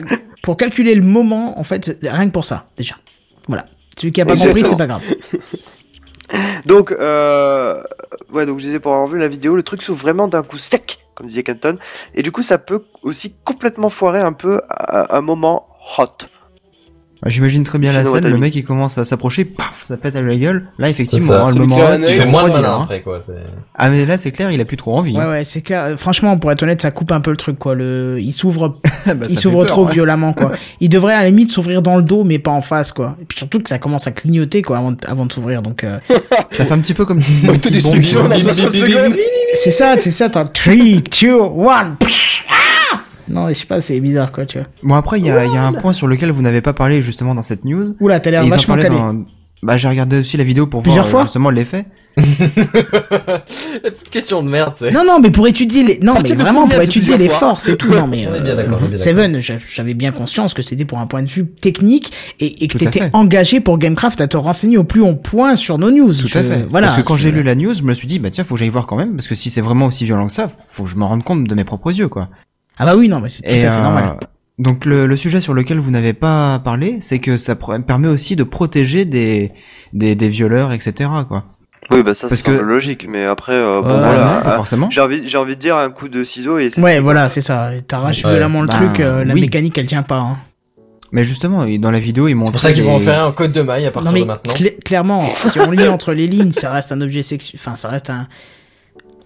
pour 0.42 0.56
calculer 0.56 0.94
le 0.94 1.02
moment, 1.02 1.58
en 1.58 1.62
fait, 1.62 1.98
rien 2.02 2.26
que 2.26 2.32
pour 2.32 2.44
ça 2.44 2.66
déjà. 2.76 2.96
Voilà. 3.46 3.66
Celui 3.96 4.12
qui 4.12 4.20
a 4.20 4.24
pas 4.26 4.36
compris, 4.36 4.64
c'est 4.64 4.76
pas 4.78 4.86
grave. 4.86 5.02
Donc 6.66 6.92
euh, 6.92 7.82
ouais 8.32 8.46
donc 8.46 8.58
je 8.58 8.64
disais 8.64 8.80
pour 8.80 8.92
avoir 8.92 9.08
vu 9.08 9.18
la 9.18 9.28
vidéo 9.28 9.56
le 9.56 9.62
truc 9.62 9.82
s'ouvre 9.82 10.00
vraiment 10.00 10.28
d'un 10.28 10.42
coup 10.42 10.58
sec 10.58 11.06
comme 11.14 11.26
disait 11.26 11.42
Canton 11.42 11.76
et 12.14 12.22
du 12.22 12.32
coup 12.32 12.42
ça 12.42 12.58
peut 12.58 12.84
aussi 13.02 13.36
complètement 13.44 13.88
foirer 13.88 14.20
un 14.20 14.32
peu 14.32 14.60
un 14.68 15.20
moment 15.20 15.68
hot. 15.98 16.28
J'imagine 17.26 17.64
très 17.64 17.78
bien 17.78 17.92
la 17.92 18.04
scène, 18.04 18.26
le 18.28 18.38
mec 18.38 18.54
il 18.54 18.64
commence 18.64 18.96
à 18.96 19.04
s'approcher, 19.04 19.44
paf, 19.44 19.82
ça 19.84 19.96
pète 19.98 20.16
à 20.16 20.22
la 20.22 20.36
gueule. 20.36 20.64
Là 20.78 20.88
effectivement, 20.88 21.28
ça, 21.32 21.44
hein, 21.44 21.52
le 21.52 21.60
moment 21.66 21.78
là, 21.78 21.96
tu 21.98 22.04
fais 22.04 22.24
moins 22.24 22.44
de 22.44 22.48
malin 22.48 22.62
là, 22.62 22.72
hein. 22.76 22.82
après, 22.84 23.02
quoi. 23.02 23.20
c'est- 23.20 23.34
Ah 23.74 23.90
mais 23.90 24.06
là 24.06 24.16
c'est 24.16 24.30
clair, 24.30 24.50
il 24.50 24.60
a 24.60 24.64
plus 24.64 24.78
trop 24.78 24.96
envie. 24.96 25.14
Ouais 25.16 25.22
hein. 25.22 25.30
ouais, 25.30 25.44
c'est 25.44 25.60
clair. 25.60 25.94
Franchement, 25.98 26.38
pour 26.38 26.50
être 26.50 26.62
honnête, 26.62 26.80
ça 26.80 26.90
coupe 26.90 27.12
un 27.12 27.20
peu 27.20 27.30
le 27.30 27.36
truc 27.36 27.58
quoi. 27.58 27.74
Le, 27.74 28.18
il 28.20 28.32
s'ouvre, 28.32 28.78
Bah, 29.06 29.26
il 29.28 29.38
s'ouvre 29.38 29.64
trop 29.66 29.84
ouais. 29.86 29.92
violemment 29.92 30.32
quoi. 30.32 30.52
Il 30.80 30.88
devrait 30.88 31.14
à 31.14 31.22
la 31.22 31.26
limite 31.30 31.50
s'ouvrir 31.50 31.82
dans 31.82 31.96
le 31.96 32.02
dos, 32.02 32.24
mais 32.24 32.38
pas 32.38 32.50
en 32.52 32.62
face 32.62 32.90
quoi. 32.92 33.16
Et 33.20 33.24
puis 33.26 33.36
surtout 33.38 33.60
que 33.60 33.68
ça 33.68 33.78
commence 33.78 34.06
à 34.06 34.12
clignoter 34.12 34.62
quoi 34.62 34.78
avant 34.78 34.92
de, 34.92 34.98
avant 35.06 35.26
de 35.26 35.32
s'ouvrir. 35.32 35.60
Donc 35.62 35.84
euh, 35.84 35.98
Ça 36.50 36.64
fait 36.64 36.72
un 36.72 36.78
petit 36.78 36.94
peu 36.94 37.04
comme 37.04 37.20
une. 37.44 37.50
Autodestruction 37.50 38.20
c'est 39.54 39.70
ça, 39.70 39.94
c'est 39.98 40.10
ça. 40.10 40.28
T'as 40.30 40.44
3, 40.44 40.74
2, 40.74 41.38
1. 41.68 41.96
Non, 43.30 43.48
je 43.48 43.54
sais 43.54 43.66
pas, 43.66 43.80
c'est 43.80 43.98
bizarre 44.00 44.32
quoi, 44.32 44.46
tu 44.46 44.58
vois. 44.58 44.66
Bon 44.82 44.94
après 44.94 45.18
il 45.20 45.26
y 45.26 45.30
a, 45.30 45.44
il 45.44 45.52
y 45.52 45.56
a 45.56 45.64
un 45.66 45.72
point 45.72 45.92
sur 45.92 46.06
lequel 46.08 46.30
vous 46.30 46.42
n'avez 46.42 46.60
pas 46.60 46.72
parlé 46.72 47.02
justement 47.02 47.34
dans 47.34 47.42
cette 47.42 47.64
news. 47.64 47.94
Oula, 48.00 48.20
t'as 48.20 48.30
l'air 48.30 48.42
ils 48.42 48.46
en 48.52 48.56
vachement 48.56 48.74
parlaient 48.76 48.88
calé. 48.90 48.96
dans... 48.96 49.24
Bah 49.62 49.76
j'ai 49.76 49.88
regardé 49.88 50.20
aussi 50.20 50.36
la 50.36 50.44
vidéo 50.44 50.66
pour 50.66 50.82
Plusieurs 50.82 51.04
voir 51.04 51.10
fois 51.10 51.20
euh, 51.20 51.24
justement 51.24 51.50
l'effet. 51.50 51.84
La 52.74 53.90
petite 53.90 54.10
question 54.10 54.42
de 54.42 54.48
merde, 54.48 54.72
c'est. 54.74 54.90
Non, 54.90 55.04
non, 55.06 55.20
mais 55.20 55.30
pour 55.30 55.46
étudier 55.46 55.82
les, 55.84 55.98
non, 55.98 56.12
mais 56.12 56.18
Partir 56.18 56.36
de 56.36 56.40
vraiment 56.42 56.62
combien, 56.62 56.76
pour 56.76 56.82
c'est 56.82 56.88
étudier 56.90 57.16
les 57.16 57.28
fois 57.28 57.38
forces 57.38 57.68
et 57.68 57.76
tout. 57.76 57.88
Non, 57.90 58.06
mais 58.06 58.26
On 58.30 58.34
est 58.34 58.38
euh, 58.38 58.42
bien 58.42 58.56
d'accord, 58.56 58.78
on 58.82 58.86
est 58.86 58.88
bien. 58.88 58.98
Seven, 58.98 59.40
j'a- 59.40 59.58
j'avais 59.72 59.94
bien 59.94 60.10
conscience 60.12 60.52
que 60.54 60.62
c'était 60.62 60.84
pour 60.84 60.98
un 60.98 61.06
point 61.06 61.22
de 61.22 61.28
vue 61.28 61.46
technique 61.46 62.12
et, 62.40 62.64
et 62.64 62.68
que 62.68 62.78
Tout 62.78 62.84
à 62.86 62.90
t'étais 62.90 63.04
fait. 63.06 63.10
engagé 63.14 63.60
pour 63.60 63.78
Gamecraft 63.78 64.20
à 64.20 64.28
te 64.28 64.36
renseigner 64.36 64.76
au 64.76 64.84
plus 64.84 65.02
haut 65.02 65.14
point 65.14 65.56
sur 65.56 65.78
nos 65.78 65.90
news. 65.90 66.12
Tout 66.14 66.26
Je- 66.26 66.38
à 66.38 66.42
fait. 66.42 66.66
Voilà. 66.68 66.88
Parce 66.88 67.00
que 67.00 67.06
quand 67.06 67.16
j'ai 67.16 67.30
lu 67.30 67.42
la 67.42 67.54
news, 67.54 67.74
je 67.74 67.82
me 67.84 67.94
suis 67.94 68.08
dit 68.08 68.18
bah 68.18 68.30
tiens 68.30 68.44
faut 68.44 68.54
que 68.54 68.58
j'aille 68.58 68.70
voir 68.70 68.86
quand 68.86 68.96
même 68.96 69.14
parce 69.14 69.28
que 69.28 69.34
si 69.34 69.50
c'est 69.50 69.60
vraiment 69.60 69.86
aussi 69.86 70.04
violent 70.04 70.26
que 70.26 70.32
ça, 70.32 70.48
faut 70.68 70.84
que 70.84 70.90
je 70.90 70.96
me 70.96 71.04
rende 71.04 71.22
compte 71.22 71.44
de 71.44 71.54
mes 71.54 71.64
propres 71.64 71.96
yeux 71.96 72.08
quoi. 72.08 72.28
Ah 72.78 72.84
bah 72.86 72.96
oui, 72.96 73.08
non, 73.08 73.20
mais 73.20 73.28
c'est 73.28 73.42
tout 73.42 73.48
Et 73.48 73.58
à 73.66 73.72
fait 73.72 73.78
euh, 73.78 73.82
normal. 73.82 74.16
donc 74.58 74.84
le, 74.84 75.06
le 75.06 75.16
sujet 75.16 75.40
sur 75.40 75.54
lequel 75.54 75.78
vous 75.78 75.90
n'avez 75.90 76.12
pas 76.12 76.58
parlé, 76.64 76.98
c'est 77.00 77.18
que 77.18 77.36
ça 77.36 77.56
permet 77.56 78.08
aussi 78.08 78.36
de 78.36 78.42
protéger 78.44 79.04
des 79.04 79.52
des, 79.92 80.14
des 80.14 80.28
violeurs 80.28 80.72
etc 80.72 81.10
quoi. 81.28 81.44
Oui 81.90 82.02
bah 82.04 82.14
ça 82.14 82.28
c'est 82.28 82.44
que- 82.46 82.52
logique 82.52 83.06
mais 83.08 83.24
après 83.24 83.52
euh, 83.54 83.80
bon 83.82 83.88
Ouais, 83.88 84.00
Bah, 84.00 84.12
voilà 84.14 84.34
non, 84.36 84.42
pas 84.42 84.54
forcément. 84.54 84.88
j'ai 84.90 85.00
envie 85.00 85.28
j'ai 85.28 85.36
envie 85.38 85.56
de 85.56 85.60
dire 85.60 85.76
un 85.76 85.90
coup 85.90 86.08
de 86.08 86.22
ciseau 86.24 86.58
et 86.58 86.70
c'est 86.70 86.80
Ouais, 86.80 87.00
voilà, 87.00 87.28
c'est 87.28 87.40
ça. 87.40 87.70
T'arraches 87.86 88.24
Ouais. 88.24 88.30
violemment 88.30 88.60
le 88.62 88.68
Bah, 88.68 88.74
truc, 88.74 89.00
euh, 89.00 89.24
la 89.24 89.34
oui. 89.34 89.40
mécanique 89.40 89.76
elle 89.76 89.86
tient 89.88 90.02
pas. 90.04 90.18
Hein. 90.18 90.38
Mais 91.12 91.24
justement, 91.24 91.66
dans 91.66 91.90
la 91.90 91.98
vidéo, 91.98 92.28
ils 92.28 92.30
C'est 92.30 92.34
montrent 92.36 92.52
pour 92.52 92.60
ça 92.60 92.72
qu'ils 92.72 92.84
vont 92.84 92.94
en 92.94 93.00
faire 93.00 93.24
un 93.24 93.32
code 93.32 93.50
de 93.50 93.62
maille 93.62 93.84
à 93.86 93.90
partir 93.90 94.12
Non 94.12 94.14
mais 94.14 94.22
de 94.22 94.26
maintenant. 94.28 94.54
cla- 94.54 94.80
clairement, 94.84 95.28
si 95.28 95.58
on 95.58 95.72
lit 95.72 95.88
entre 95.88 96.12
les 96.12 96.28
lignes, 96.28 96.52
ça 96.52 96.70
reste 96.70 96.92
un 96.92 97.00
objet 97.00 97.24
sexuel. 97.24 97.58
Enfin, 97.60 97.74
ça 97.74 97.88
reste 97.88 98.10
un. 98.10 98.28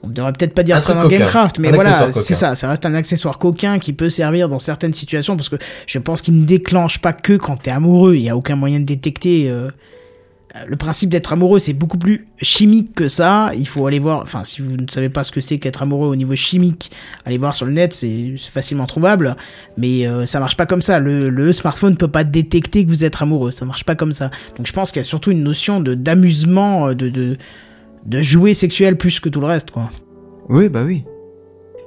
On 0.05 0.09
devrait 0.09 0.33
peut-être 0.33 0.55
pas 0.55 0.63
dire 0.63 0.77
Un 0.77 0.83
ça 0.83 0.95
dans. 0.95 1.09
Gamecraft, 1.09 1.59
mais 1.59 1.71
voilà, 1.73 2.13
c'est 2.13 2.35
ça. 2.35 2.55
Ça 2.55 2.69
reste 2.69 2.85
un 2.87 2.95
accessoire 2.95 3.39
coquin 3.39 3.79
qui 3.79 3.93
peut 3.93 4.11
servir 4.11 4.49
dans 4.49 4.59
certaines 4.59 4.95
situations 4.95 5.37
parce 5.37 5.49
que 5.49 5.57
je 5.87 5.99
pense 5.99 6.21
qu'il 6.23 6.39
ne 6.39 6.45
déclenche 6.45 7.01
pas 7.01 7.13
que 7.13 7.35
quand 7.37 7.57
t'es 7.57 7.71
amoureux. 7.71 8.15
Il 8.17 8.23
y 8.23 8.29
a 8.29 8.37
aucun 8.37 8.57
moyen 8.57 8.81
de 8.81 8.85
détecter. 8.85 9.49
euh, 9.49 9.71
Le 10.69 10.77
principe 10.77 11.11
d'être 11.11 11.33
amoureux, 11.33 11.59
c'est 11.59 11.73
beaucoup 11.73 11.99
plus 11.99 12.27
chimique 12.41 12.95
que 12.95 13.09
ça. 13.09 13.51
Il 13.57 13.67
faut 13.67 13.85
aller 13.89 13.99
voir. 13.99 14.21
Enfin, 14.23 14.45
si 14.45 14.63
vous 14.63 14.77
ne 14.77 14.87
savez 14.89 15.09
pas 15.09 15.25
ce 15.25 15.33
que 15.33 15.41
c'est 15.41 15.59
qu'être 15.59 15.83
amoureux 15.83 16.07
au 16.09 16.15
niveau 16.15 16.37
chimique, 16.37 16.93
allez 17.25 17.39
voir 17.39 17.55
sur 17.57 17.67
le 17.67 17.73
net, 17.73 17.93
c'est 17.93 18.35
facilement 18.53 18.87
trouvable. 18.87 19.35
Mais 19.77 20.07
euh, 20.07 20.27
ça 20.27 20.39
marche 20.39 20.57
pas 20.57 20.67
comme 20.67 20.81
ça. 20.81 21.01
Le, 21.01 21.29
le 21.29 21.53
smartphone 21.53 21.97
peut 21.97 22.07
pas 22.07 22.23
détecter 22.23 22.85
que 22.85 22.89
vous 22.89 23.05
êtes 23.05 23.21
amoureux. 23.21 23.51
Ça 23.51 23.65
marche 23.65 23.85
pas 23.85 23.97
comme 23.97 24.13
ça. 24.13 24.31
Donc 24.57 24.67
je 24.69 24.73
pense 24.73 24.93
qu'il 24.93 25.01
y 25.01 25.05
a 25.05 25.09
surtout 25.09 25.33
une 25.33 25.43
notion 25.43 25.81
d'amusement, 25.81 26.89
euh, 26.89 26.95
de, 26.95 27.09
de 27.09 27.37
de 28.07 28.21
jouer 28.21 28.55
sexuel 28.55 28.97
plus 28.97 29.21
que 29.21 29.29
tout 29.29 29.41
le 29.41 29.47
reste, 29.47 29.71
quoi. 29.71 29.91
Oui, 30.49 30.69
bah 30.69 30.83
oui. 30.85 31.05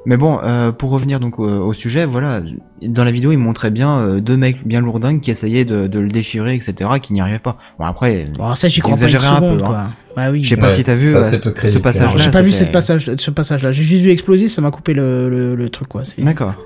Mais 0.05 0.15
bon, 0.15 0.39
euh, 0.41 0.71
pour 0.71 0.91
revenir 0.91 1.19
donc 1.19 1.37
au, 1.37 1.45
au 1.45 1.73
sujet, 1.73 2.05
voilà, 2.05 2.41
dans 2.81 3.03
la 3.03 3.11
vidéo, 3.11 3.33
ils 3.33 3.37
montraient 3.37 3.71
bien 3.71 3.97
euh, 3.97 4.19
deux 4.21 4.37
mecs 4.37 4.65
bien 4.65 4.79
lourdingues 4.79 5.19
qui 5.19 5.31
essayaient 5.31 5.65
de, 5.65 5.87
de 5.87 5.99
le 5.99 6.07
déchirer, 6.07 6.55
etc., 6.55 6.89
qui 7.01 7.11
n'y 7.11 7.19
arrivaient 7.19 7.39
pas. 7.39 7.57
Bon 7.77 7.83
après, 7.85 8.23
Bon, 8.37 8.45
alors 8.45 8.55
ça, 8.57 8.69
j'y 8.69 8.79
crois 8.79 8.93
pas 8.93 8.99
une 8.99 9.03
exagéraient 9.03 9.27
un 9.27 9.35
seconde, 9.35 9.57
peu, 9.59 9.65
hein. 9.65 9.67
quoi. 9.67 9.87
Bah 10.15 10.31
oui. 10.31 10.43
je 10.45 10.49
sais 10.49 10.55
pas 10.57 10.67
Ouais, 10.67 10.73
si 10.73 10.83
t'as 10.85 10.95
vu 10.95 11.11
ça, 11.11 11.17
euh, 11.17 11.23
ce, 11.23 11.49
peu 11.49 11.51
crédible, 11.51 11.77
ce 11.77 11.83
passage-là. 11.83 12.23
J'ai 12.23 12.31
pas 12.31 12.41
vu 12.41 12.51
cette 12.51 12.71
passage, 12.71 13.11
ce 13.17 13.31
passage-là. 13.31 13.73
J'ai 13.73 13.83
juste 13.83 14.01
vu 14.01 14.11
exploser, 14.11 14.47
ça 14.47 14.61
m'a 14.61 14.71
coupé 14.71 14.93
le, 14.93 15.27
le, 15.27 15.55
le 15.55 15.69
truc, 15.69 15.89
quoi. 15.89 16.03
D'accord. 16.17 16.53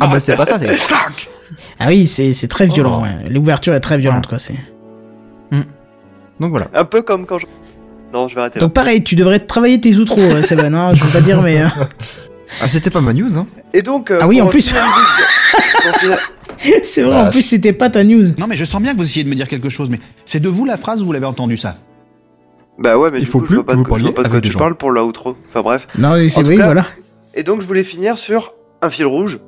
ah 0.00 0.06
bah 0.06 0.20
c'est 0.20 0.36
pas 0.36 0.46
ça, 0.46 0.58
c'est 0.58 0.70
Ah 1.78 1.86
oui, 1.88 2.06
c'est 2.06 2.34
c'est 2.34 2.48
très 2.48 2.66
violent. 2.66 3.00
Oh. 3.00 3.04
ouais. 3.04 3.30
L'ouverture 3.30 3.74
est 3.74 3.80
très 3.80 3.96
violente, 3.98 4.26
quoi. 4.26 4.38
C'est. 4.38 4.54
Donc 6.40 6.50
voilà. 6.50 6.68
Un 6.74 6.84
peu 6.84 7.02
comme 7.02 7.26
quand 7.26 7.38
je... 7.38 7.46
Non, 8.12 8.28
je 8.28 8.34
vais 8.34 8.40
arrêter 8.42 8.58
là. 8.60 8.66
Donc 8.66 8.72
pareil, 8.74 9.02
tu 9.02 9.16
devrais 9.16 9.40
travailler 9.40 9.80
tes 9.80 9.96
outros, 9.96 10.20
euh, 10.20 10.42
Seven, 10.44 10.74
hein, 10.74 10.94
je 10.94 11.02
veux 11.04 11.10
pas 11.10 11.20
dire, 11.20 11.42
mais... 11.42 11.62
euh, 11.62 11.66
Ah, 12.62 12.68
c'était 12.68 12.90
pas 12.90 13.00
ma 13.00 13.12
news, 13.12 13.36
hein. 13.38 13.46
Et 13.72 13.82
donc. 13.82 14.10
euh, 14.10 14.18
Ah 14.22 14.28
oui, 14.28 14.40
en 14.40 14.46
plus. 14.46 14.68
finaliser 14.68 14.94
c'est 16.84 17.02
vrai, 17.02 17.16
en 17.16 17.30
plus, 17.30 17.42
c'était 17.42 17.72
pas 17.72 17.90
ta 17.90 18.04
news. 18.04 18.24
Non, 18.38 18.46
mais 18.48 18.56
je 18.56 18.64
sens 18.64 18.80
bien 18.80 18.92
que 18.92 18.98
vous 18.98 19.04
essayez 19.04 19.24
de 19.24 19.28
me 19.30 19.34
dire 19.34 19.48
quelque 19.48 19.68
chose, 19.70 19.90
mais 19.90 19.98
c'est 20.24 20.40
de 20.40 20.48
vous 20.48 20.64
la 20.64 20.76
phrase 20.76 21.02
ou 21.02 21.06
vous 21.06 21.12
l'avez 21.12 21.26
entendu 21.26 21.56
ça? 21.56 21.76
Bah 22.78 22.96
ouais, 22.98 23.10
mais 23.10 23.18
Il 23.18 23.24
du 23.24 23.26
faut 23.30 23.38
coup, 23.40 23.44
je 23.46 23.48
plus 23.50 23.54
vois 23.56 23.64
pas 23.66 23.72
que 23.72 23.78
de 23.78 23.82
vous 23.82 23.88
quoi, 23.88 23.98
je 23.98 24.02
vois 24.04 24.14
pas 24.14 24.22
de 24.24 24.28
quoi 24.28 24.40
tu 24.40 24.50
gens. 24.52 24.58
parles 24.58 24.74
pour 24.76 24.90
l'outro. 24.90 25.36
Enfin 25.48 25.62
bref. 25.62 25.86
Non, 25.98 26.14
mais 26.14 26.28
c'est 26.28 26.42
oui, 26.44 26.56
cas- 26.56 26.64
voilà. 26.66 26.86
Et 27.34 27.42
donc, 27.42 27.60
je 27.60 27.66
voulais 27.66 27.82
finir 27.84 28.18
sur 28.18 28.54
un 28.82 28.90
fil 28.90 29.06
rouge 29.06 29.40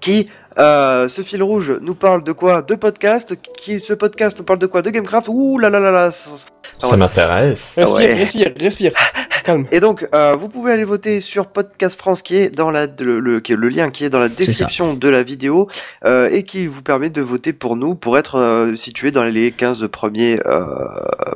qui. 0.00 0.28
Euh, 0.58 1.08
ce 1.08 1.22
fil 1.22 1.42
rouge 1.42 1.74
nous 1.80 1.94
parle 1.94 2.24
de 2.24 2.32
quoi 2.32 2.62
De 2.62 2.74
podcast. 2.74 3.36
Qui, 3.56 3.80
ce 3.80 3.92
podcast 3.94 4.36
nous 4.38 4.44
parle 4.44 4.58
de 4.58 4.66
quoi 4.66 4.82
De 4.82 4.90
Gamecraft. 4.90 5.28
Ouh 5.30 5.58
là 5.58 5.70
là 5.70 5.80
là 5.80 5.90
là. 5.90 6.10
ça- 6.10 6.30
Ça 6.78 6.90
ouais. 6.92 6.96
m'intéresse. 6.96 7.78
Respire, 7.78 7.96
ouais. 7.96 8.14
respire, 8.14 8.52
respire. 8.60 8.92
Calme. 9.44 9.66
Et 9.72 9.80
donc, 9.80 10.06
euh, 10.14 10.34
vous 10.38 10.48
pouvez 10.48 10.70
aller 10.72 10.84
voter 10.84 11.20
sur 11.20 11.48
Podcast 11.48 11.98
France, 11.98 12.22
qui 12.22 12.36
est 12.36 12.50
dans 12.54 12.70
la 12.70 12.86
le, 13.00 13.18
le, 13.18 13.40
qui 13.40 13.52
est 13.52 13.56
le 13.56 13.68
lien 13.70 13.90
qui 13.90 14.04
est 14.04 14.08
dans 14.08 14.20
la 14.20 14.28
description 14.28 14.94
de 14.94 15.08
la 15.08 15.24
vidéo 15.24 15.68
euh, 16.04 16.28
et 16.30 16.44
qui 16.44 16.68
vous 16.68 16.80
permet 16.82 17.10
de 17.10 17.20
voter 17.20 17.52
pour 17.52 17.74
nous 17.74 17.96
pour 17.96 18.18
être 18.18 18.36
euh, 18.38 18.76
situé 18.76 19.10
dans 19.10 19.24
les 19.24 19.50
15 19.50 19.88
premiers 19.90 20.38
euh, 20.46 20.64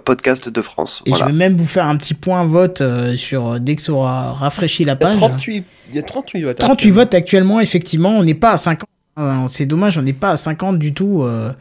podcasts 0.04 0.48
de 0.48 0.62
France. 0.62 1.02
Et 1.04 1.10
voilà. 1.10 1.24
je 1.26 1.30
vais 1.32 1.36
même 1.36 1.56
vous 1.56 1.66
faire 1.66 1.86
un 1.86 1.96
petit 1.96 2.14
point 2.14 2.44
vote 2.44 2.80
euh, 2.80 3.16
sur 3.16 3.58
dès 3.58 3.74
que 3.74 3.82
ça 3.82 3.92
aura 3.92 4.32
rafraîchi 4.34 4.84
la 4.84 4.92
Il 4.92 5.02
y 5.02 5.04
a 5.04 5.08
page. 5.10 5.16
38, 5.18 5.64
il 5.90 5.96
y 5.96 5.98
a 5.98 6.02
38 6.04 6.42
votes. 6.44 6.58
38 6.58 6.90
votes 6.92 7.14
actuellement, 7.14 7.58
effectivement, 7.60 8.10
on 8.10 8.22
n'est 8.22 8.34
pas 8.34 8.52
à 8.52 8.56
50. 8.56 8.88
Hein, 9.16 9.46
C'est 9.48 9.66
dommage, 9.66 9.98
on 9.98 10.02
n'est 10.02 10.12
pas 10.12 10.30
à 10.30 10.36
50 10.36 10.78
du 10.78 10.92
tout. 10.94 11.22
euh, 11.22 11.52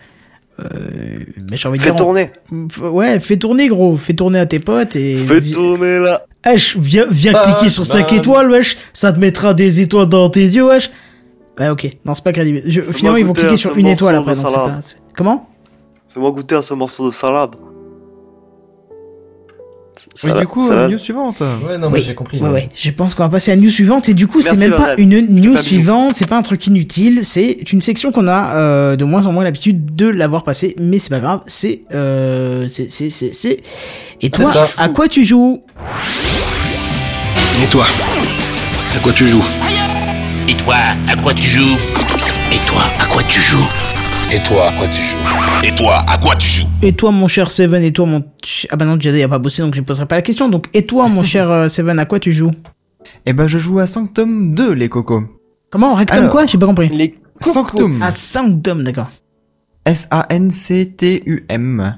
euh, 0.60 0.66
mais 1.50 1.58
j'ai 1.58 1.68
envie 1.68 1.78
de 1.80 1.84
Fais 1.84 1.90
dire. 1.92 1.98
tourner. 1.98 2.32
Ouais, 2.82 3.20
fais 3.20 3.38
tourner, 3.38 3.68
gros. 3.68 3.96
Fais 3.98 4.14
tourner 4.14 4.40
à 4.40 4.46
tes 4.46 4.60
potes 4.60 4.96
et. 4.96 5.16
Fais 5.18 5.42
tourner 5.42 6.00
là. 6.00 6.26
Wesh, 6.46 6.78
viens, 6.78 7.06
viens 7.10 7.34
cliquer 7.42 7.70
sur 7.70 7.86
5 7.86 8.02
Batman. 8.02 8.20
étoiles, 8.20 8.52
wesh. 8.52 8.78
Ça 8.94 9.12
te 9.12 9.20
mettra 9.20 9.54
des 9.54 9.82
étoiles 9.82 10.08
dans 10.08 10.30
tes 10.30 10.44
yeux, 10.44 10.66
wesh. 10.68 10.92
Ouais, 11.60 11.70
ok. 11.70 11.90
Non, 12.06 12.14
c'est 12.14 12.24
pas 12.24 12.32
crédible. 12.34 12.62
Je- 12.66 12.82
finalement, 12.82 13.18
ils 13.18 13.26
vont 13.26 13.34
cliquer 13.34 13.58
sur 13.58 13.76
une 13.78 13.88
étoile 13.88 14.16
après. 14.16 14.36
donc 14.36 14.44
pas- 14.44 14.80
Comment? 15.16 15.50
Fais-moi 16.10 16.32
goûter 16.32 16.56
à 16.56 16.62
ce 16.62 16.74
morceau 16.74 17.08
de 17.10 17.14
salade. 17.14 17.56
Et 19.98 20.10
Salade- 20.18 20.40
du 20.42 20.48
coup, 20.48 20.64
euh, 20.66 20.68
salade. 20.70 20.92
news 20.92 20.98
suivante. 20.98 21.42
Ouais, 21.42 21.78
non, 21.78 21.88
Oui. 21.88 21.94
mais 21.96 22.00
j'ai 22.02 22.14
compris. 22.16 22.40
Ouais, 22.42 22.50
ouais. 22.50 22.70
Je 22.76 22.92
pense 22.92 23.16
qu'on 23.16 23.24
va 23.24 23.30
passer 23.30 23.52
à 23.52 23.56
la 23.56 23.62
news 23.62 23.70
suivante. 23.70 24.10
Et 24.10 24.14
du 24.14 24.28
coup, 24.28 24.42
c'est 24.42 24.58
même 24.58 24.72
pas 24.76 24.96
une 24.98 25.20
news 25.20 25.58
suivante. 25.58 26.12
C'est 26.16 26.28
pas 26.30 26.38
un 26.38 26.42
truc 26.42 26.66
inutile. 26.68 27.22
C'est 27.24 27.52
une 27.72 27.82
section 27.82 28.12
qu'on 28.12 28.28
a 28.28 28.56
euh, 28.56 28.96
de 28.96 29.06
moins 29.06 29.26
en 29.28 29.32
moins 29.34 29.44
l'habitude 29.44 29.96
de 29.96 30.08
l'avoir 30.08 30.44
passée. 30.44 30.76
Mais 30.80 31.00
c'est 31.00 31.10
pas 31.10 31.20
grave. 31.20 31.42
C'est, 31.48 31.82
euh, 31.94 32.68
c'est, 32.70 32.90
c'est, 32.92 33.10
c'est, 33.10 33.34
c'est. 33.34 33.60
Et 34.22 34.30
toi, 34.30 34.46
ça. 34.46 34.68
à 34.78 34.90
quoi 34.90 35.08
tu 35.08 35.24
joues? 35.24 35.62
Et 37.64 37.68
toi? 37.68 37.86
À 38.96 39.00
quoi 39.00 39.12
tu 39.14 39.26
joues? 39.28 39.44
Et 40.48 40.54
toi, 40.56 40.76
à 41.08 41.16
quoi 41.16 41.34
tu 41.34 41.48
joues? 41.50 41.78
Et 42.52 42.60
toi, 42.66 42.82
à 43.00 43.06
quoi 43.06 43.22
tu 43.28 43.40
joues? 43.42 43.66
Et 44.32 44.40
toi, 44.40 44.68
à 44.68 44.72
quoi 44.74 44.88
tu 44.88 45.02
joues? 45.02 45.18
Et 45.64 45.74
toi, 45.76 46.04
à 46.08 46.18
quoi 46.18 46.36
tu 46.36 46.48
joues? 46.48 46.66
Et 46.82 46.94
toi, 46.94 47.12
mon 47.12 47.28
cher 47.28 47.52
Seven, 47.52 47.84
et 47.84 47.92
toi, 47.94 48.06
mon. 48.06 48.24
Ah 48.70 48.76
bah 48.76 48.86
non, 48.86 49.00
Jedi 49.00 49.24
a 49.24 49.28
pas 49.30 49.40
bossé, 49.40 49.62
donc 49.62 49.74
je 49.76 49.80
ne 49.82 49.86
poserai 49.86 50.06
pas 50.08 50.16
la 50.16 50.22
question. 50.22 50.50
Donc, 50.50 50.68
et 50.74 50.86
toi, 50.86 51.08
mon 51.08 51.24
cher 51.24 51.50
euh, 51.52 51.70
Seven, 51.70 51.98
à 52.00 52.06
quoi 52.06 52.20
tu 52.20 52.32
joues? 52.34 52.52
Eh 53.26 53.34
ben, 53.34 53.48
je 53.48 53.58
joue 53.58 53.80
à 53.80 53.88
Sanctum 53.88 54.54
2, 54.56 54.74
les 54.74 54.90
cocos. 54.90 55.24
Comment? 55.72 55.94
Rectum 55.96 56.18
Alors. 56.18 56.30
quoi? 56.32 56.46
J'ai 56.46 56.58
pas 56.58 56.66
compris. 56.66 56.90
Les 56.90 57.16
Sanctum. 57.40 58.02
Ah, 58.04 58.12
Sanctum, 58.12 58.84
d'accord. 58.84 59.10
S-A-N-C-T-U-M. 59.86 61.98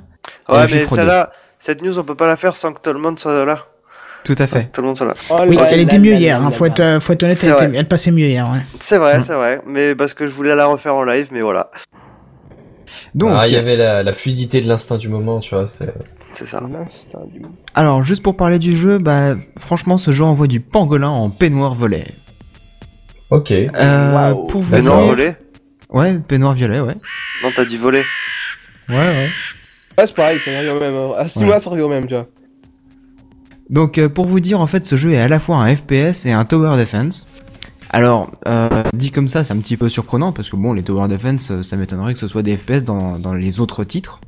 Ouais, 0.50 0.66
mais 0.72 0.86
celle-là, 0.86 1.32
cette 1.58 1.82
news, 1.82 1.98
on 1.98 2.04
peut 2.04 2.16
pas 2.16 2.28
la 2.28 2.36
faire 2.36 2.56
sans 2.56 2.74
que 2.74 2.82
tout 2.82 2.94
le 2.94 3.00
monde 3.00 3.18
soit 3.20 3.46
là. 3.46 3.60
Tout 4.24 4.36
à 4.40 4.48
fait. 4.48 4.70
Tout 4.74 4.82
le 4.82 4.88
monde 4.88 4.98
soit 4.98 5.06
là. 5.08 5.14
Oh 5.30 5.38
Oui, 5.48 5.58
elle 5.70 5.80
était 5.80 5.98
mieux 6.00 6.14
hier. 6.16 6.42
hein, 6.44 6.52
faut, 6.52 6.66
être, 6.66 7.00
faut 7.02 7.14
être 7.14 7.24
honnête, 7.24 7.38
C'est 7.38 7.48
elle, 7.48 7.54
était- 7.54 7.68
vrai. 7.68 7.78
elle 7.78 7.88
passait 7.88 8.12
mieux 8.12 8.28
hier. 8.28 8.50
Ouais. 8.52 8.60
C'est 8.80 8.98
vrai, 8.98 9.20
Mm. 9.20 9.22
c'est 9.22 9.34
vrai. 9.36 9.62
Mais 9.66 9.96
parce 9.96 10.14
que 10.14 10.28
je 10.28 10.34
voulais 10.34 10.54
la 10.54 10.66
refaire 10.66 10.96
en 10.96 11.06
live, 11.06 11.30
mais 11.32 11.40
voilà. 11.40 11.72
Donc, 13.16 13.32
Ah, 13.34 13.44
il 13.48 13.54
y 13.54 13.58
avait 13.58 13.76
la, 13.76 14.04
la 14.04 14.12
fluidité 14.14 14.62
de 14.62 14.68
l'instinct 14.68 14.98
du 14.98 15.10
moment, 15.10 15.40
tu 15.40 15.54
vois. 15.56 15.68
C'est... 15.68 15.94
C'est 16.34 16.46
ça. 16.46 16.62
L'instinct 16.72 17.20
du- 17.32 17.42
alors, 17.74 18.02
juste 18.04 18.24
pour 18.24 18.36
parler 18.38 18.60
du 18.60 18.76
jeu, 18.76 18.98
bah, 18.98 19.36
franchement, 19.58 19.98
ce 19.98 20.12
jeu 20.12 20.24
envoie 20.24 20.48
du 20.48 20.60
pangolin 20.60 21.10
en 21.10 21.30
peignoir 21.30 21.74
volet. 21.76 22.06
Ok. 23.30 23.52
Euh, 23.52 24.34
pour 24.50 24.62
vous 24.62 24.76
Mais 24.76 24.82
non, 24.82 24.98
dire- 24.98 25.08
voler 25.08 25.34
Ouais, 25.90 26.18
peignoir 26.20 26.54
violet, 26.54 26.80
ouais. 26.80 26.96
Non, 27.44 27.50
t'as 27.56 27.66
dit 27.66 27.78
voler. 27.78 28.04
Ouais, 28.90 28.96
ouais. 28.96 29.30
Ouais, 29.98 30.06
c'est 30.08 30.16
pareil, 30.16 30.38
ça 30.40 30.52
revient 30.60 30.70
au 30.70 30.80
même. 30.80 30.94
hein. 30.96 31.12
À 31.18 31.28
ce 31.28 31.40
niveau-là, 31.40 31.60
ça 31.60 31.70
revient 31.70 31.82
au 31.84 31.90
même, 31.90 32.08
tu 32.08 32.14
vois. 32.14 32.28
Donc 33.70 33.98
euh, 33.98 34.08
pour 34.08 34.26
vous 34.28 34.40
dire 34.40 34.62
en 34.62 34.68
fait 34.68 34.86
ce 34.86 34.96
jeu 34.96 35.12
est 35.12 35.20
à 35.20 35.28
la 35.28 35.40
fois 35.40 35.58
un 35.58 35.76
FPS 35.76 36.26
et 36.26 36.32
un 36.32 36.46
tower 36.46 36.78
defense. 36.78 37.28
Alors 37.90 38.30
euh, 38.48 38.84
dit 38.94 39.12
comme 39.12 39.30
ça 39.30 39.44
c'est 39.44 39.54
un 39.54 39.58
petit 39.60 39.78
peu 39.78 39.90
surprenant 39.90 40.32
parce 40.32 40.50
que 40.50 40.56
bon 40.56 40.74
les 40.74 40.84
tower 40.84 41.08
defense 41.08 41.52
euh, 41.52 41.64
ça 41.64 41.78
m'étonnerait 41.78 42.14
que 42.14 42.20
ce 42.20 42.28
soit 42.28 42.44
des 42.44 42.58
FPS 42.58 42.84
dans, 42.84 43.18
dans 43.18 43.34
les 43.34 43.60
autres 43.60 43.84
titres. 43.84 44.20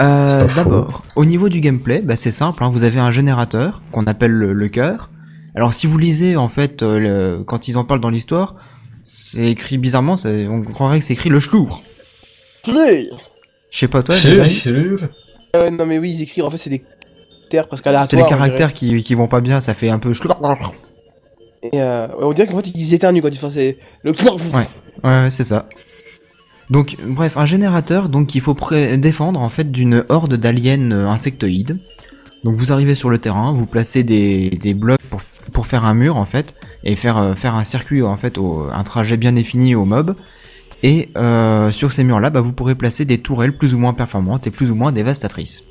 Euh. 0.00 0.46
D'abord 0.56 1.02
au 1.16 1.24
niveau 1.24 1.48
du 1.48 1.60
gameplay 1.60 2.00
bah, 2.00 2.16
c'est 2.16 2.30
simple 2.30 2.62
hein, 2.64 2.70
vous 2.70 2.84
avez 2.84 3.00
un 3.00 3.10
générateur 3.10 3.82
qu'on 3.92 4.04
appelle 4.04 4.30
le, 4.32 4.52
le 4.52 4.68
cœur. 4.68 5.10
Alors 5.54 5.74
si 5.74 5.86
vous 5.86 5.98
lisez 5.98 6.36
en 6.36 6.48
fait 6.48 6.82
euh, 6.82 6.98
le- 7.38 7.44
quand 7.44 7.68
ils 7.68 7.76
en 7.76 7.84
parlent 7.84 8.00
dans 8.00 8.10
l'histoire 8.10 8.54
c'est 9.02 9.50
écrit 9.50 9.78
bizarrement 9.78 10.14
on 10.24 10.62
croirait 10.62 11.00
que 11.00 11.04
c'est 11.04 11.14
écrit 11.14 11.28
le 11.30 11.40
chlour. 11.40 11.82
Je 13.70 13.78
sais 13.78 13.88
pas 13.88 14.02
toi. 14.02 14.14
Euh, 15.56 15.70
non, 15.70 15.84
mais 15.86 15.98
oui, 15.98 16.12
ils 16.12 16.22
écrivent, 16.22 16.44
en 16.44 16.50
fait, 16.50 16.56
c'est 16.58 16.70
des 16.70 16.84
terres 17.50 17.66
presque 17.68 17.86
aléatoires. 17.86 18.08
C'est 18.08 18.16
les 18.16 18.22
caractères 18.28 18.72
qui, 18.72 19.02
qui 19.02 19.14
vont 19.14 19.28
pas 19.28 19.40
bien 19.40 19.60
ça 19.60 19.74
fait 19.74 19.88
un 19.90 19.98
peu 19.98 20.12
chlour. 20.12 20.38
Et 21.62 21.80
euh, 21.80 22.08
on 22.18 22.32
dirait 22.32 22.48
qu'en 22.48 22.56
fait, 22.56 22.70
ils 22.74 22.94
éternuent 22.94 23.22
quand 23.22 23.28
ils 23.28 23.38
font 23.38 23.50
le. 23.54 24.10
Ouais. 24.10 24.16
Ouais, 24.54 24.66
ouais, 25.04 25.30
c'est 25.30 25.44
ça. 25.44 25.68
Donc, 26.70 26.96
bref, 27.06 27.36
un 27.36 27.46
générateur 27.46 28.08
donc 28.08 28.28
qu'il 28.28 28.40
faut 28.40 28.56
défendre 28.96 29.40
en 29.40 29.48
fait 29.48 29.70
d'une 29.70 30.04
horde 30.08 30.36
d'aliens 30.36 30.90
euh, 30.90 31.06
insectoïdes. 31.08 31.78
Donc 32.44 32.56
vous 32.56 32.72
arrivez 32.72 32.94
sur 32.96 33.08
le 33.10 33.18
terrain, 33.18 33.52
vous 33.52 33.66
placez 33.66 34.02
des, 34.02 34.50
des 34.50 34.74
blocs 34.74 34.98
pour, 35.52 35.66
faire 35.66 35.84
un 35.84 35.94
mur 35.94 36.16
en 36.16 36.24
fait 36.24 36.56
et 36.82 36.96
faire 36.96 37.16
euh, 37.18 37.34
faire 37.34 37.54
un 37.54 37.62
circuit 37.62 38.02
en 38.02 38.16
fait, 38.16 38.36
au, 38.36 38.68
un 38.72 38.82
trajet 38.82 39.16
bien 39.16 39.32
défini 39.32 39.74
au 39.76 39.84
mob. 39.84 40.16
Et 40.82 41.10
euh, 41.16 41.70
sur 41.70 41.92
ces 41.92 42.02
murs-là, 42.02 42.30
bah, 42.30 42.40
vous 42.40 42.52
pourrez 42.52 42.74
placer 42.74 43.04
des 43.04 43.18
tourelles 43.18 43.56
plus 43.56 43.74
ou 43.74 43.78
moins 43.78 43.92
performantes 43.92 44.48
et 44.48 44.50
plus 44.50 44.72
ou 44.72 44.74
moins 44.74 44.90
dévastatrices. 44.90 45.62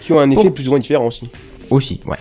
Qui 0.00 0.12
ont 0.14 0.20
un 0.20 0.30
effet 0.30 0.44
Pour- 0.44 0.54
plus 0.54 0.68
ou 0.68 0.70
moins 0.70 0.78
différent 0.78 1.08
aussi. 1.08 1.28
Aussi, 1.68 2.00
ouais. 2.06 2.16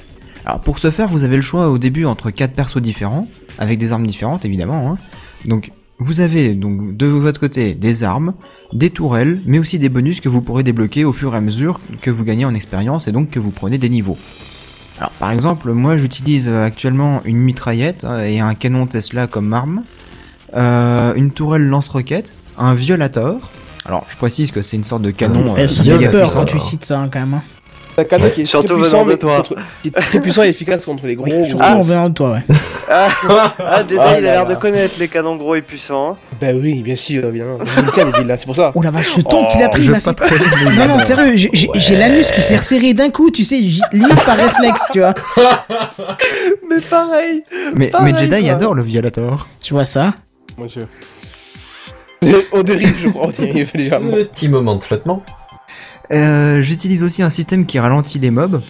Alors 0.47 0.61
pour 0.61 0.79
ce 0.79 0.91
faire, 0.91 1.09
vous 1.09 1.25
avez 1.25 1.35
le 1.35 1.41
choix 1.41 1.67
au 1.69 1.77
début 1.77 2.05
entre 2.05 2.29
quatre 2.31 2.53
persos 2.53 2.81
différents, 2.81 3.27
avec 3.59 3.77
des 3.77 3.91
armes 3.91 4.07
différentes 4.07 4.45
évidemment. 4.45 4.91
hein. 4.91 4.97
Donc 5.43 5.71
vous 5.99 6.21
avez 6.21 6.53
donc 6.53 6.95
de 6.95 7.05
votre 7.05 7.37
côté 7.37 7.73
des 7.73 8.05
armes, 8.05 8.33
des 8.71 8.89
tourelles, 8.89 9.41
mais 9.45 9.59
aussi 9.59 9.77
des 9.77 9.89
bonus 9.89 10.21
que 10.21 10.29
vous 10.29 10.41
pourrez 10.41 10.63
débloquer 10.63 11.03
au 11.03 11.11
fur 11.11 11.33
et 11.33 11.37
à 11.37 11.41
mesure 11.41 11.81
que 12.01 12.09
vous 12.09 12.23
gagnez 12.23 12.45
en 12.45 12.53
expérience 12.55 13.09
et 13.09 13.11
donc 13.11 13.29
que 13.29 13.39
vous 13.39 13.51
prenez 13.51 13.77
des 13.77 13.89
niveaux. 13.89 14.17
Alors 14.99 15.11
par 15.19 15.31
exemple, 15.31 15.73
moi 15.73 15.97
j'utilise 15.97 16.47
euh, 16.47 16.63
actuellement 16.63 17.21
une 17.25 17.39
mitraillette 17.39 18.05
euh, 18.05 18.23
et 18.23 18.39
un 18.39 18.53
canon 18.55 18.87
Tesla 18.87 19.27
comme 19.27 19.51
arme, 19.51 19.83
euh, 20.55 21.13
une 21.15 21.31
tourelle 21.31 21.67
lance-roquette, 21.67 22.35
un 22.57 22.73
violator. 22.73 23.51
Alors 23.85 24.05
je 24.09 24.15
précise 24.15 24.51
que 24.51 24.61
c'est 24.61 24.77
une 24.77 24.85
sorte 24.85 25.01
de 25.01 25.11
canon. 25.11 25.55
Euh, 25.57 25.67
ça 25.67 25.83
méga 25.83 25.97
fait 25.97 26.09
peur 26.11 26.21
puissant. 26.21 26.39
quand 26.39 26.45
tu 26.45 26.59
cites 26.59 26.85
ça 26.85 26.99
hein, 27.01 27.09
quand 27.11 27.19
même. 27.19 27.33
hein. 27.33 27.43
Un 27.99 28.03
canon 28.03 28.29
qui 28.29 28.41
est 28.41 28.45
Surtout 28.45 28.73
très 28.73 28.81
puissant, 28.81 29.05
de 29.05 29.15
toi. 29.15 29.37
contre- 29.37 29.55
qui 29.81 29.87
est 29.87 29.91
très 29.91 30.19
puissant 30.21 30.43
et 30.43 30.49
efficace 30.49 30.85
contre 30.85 31.07
les 31.07 31.15
gros. 31.15 31.25
Oui, 31.25 31.47
surtout 31.47 31.63
en 31.63 31.81
venant 31.81 32.09
de 32.09 32.13
toi, 32.13 32.31
ouais. 32.33 32.43
Ah, 32.89 33.07
ah 33.59 33.79
Jedi, 33.79 33.97
Ah 33.99 34.11
il 34.17 34.25
a 34.27 34.31
l'air 34.31 34.45
de 34.45 34.55
connaître 34.55 34.93
les 34.97 35.09
canons 35.09 35.35
gros 35.35 35.55
et 35.55 35.61
puissants. 35.61 36.15
Bah 36.39 36.47
oui, 36.55 36.81
bien 36.83 36.95
sûr, 36.95 37.21
là, 37.23 38.37
c'est 38.37 38.45
pour 38.45 38.55
ça. 38.55 38.71
Oh 38.75 38.81
la 38.81 38.91
vache, 38.91 39.07
ce 39.07 39.19
ton 39.21 39.45
qu'il 39.51 39.61
a 39.61 39.67
pris, 39.67 39.81
je 39.83 39.87
il 39.87 39.91
m'a 39.91 39.99
fait 39.99 40.21
Non, 40.77 40.87
non, 40.87 40.99
sérieux, 40.99 41.35
j'ai- 41.35 41.95
l'anus 41.97 42.31
qui 42.31 42.41
s'est 42.41 42.55
resserré 42.55 42.93
d'un 42.93 43.09
coup, 43.09 43.29
tu 43.29 43.43
sais, 43.43 43.57
limite 43.57 44.23
par 44.25 44.37
réflexe, 44.37 44.83
tu 44.93 44.99
vois. 44.99 45.13
Mais 46.69 46.79
pareil. 46.89 47.43
Mais, 47.75 47.87
Pareil, 47.89 48.13
mais 48.13 48.19
Jedi 48.19 48.43
quoi. 48.43 48.51
adore 48.53 48.73
le 48.75 48.83
violator. 48.83 49.47
Tu 49.61 49.73
vois 49.73 49.85
ça? 49.85 50.13
Mon 50.57 50.65
dieu. 50.65 50.87
On 52.51 52.63
dérive, 52.63 52.95
je 53.03 53.09
crois, 53.09 53.27
on 53.27 53.29
dérive 53.43 53.71
légèrement. 53.75 54.11
Petit 54.11 54.49
moment 54.49 54.75
de 54.75 54.83
flottement. 54.83 55.23
Euh, 56.13 56.61
J'utilise 56.61 57.03
aussi 57.03 57.21
un 57.21 57.29
système 57.29 57.65
qui 57.65 57.79
ralentit 57.79 58.19
les 58.19 58.31
mobs 58.31 58.61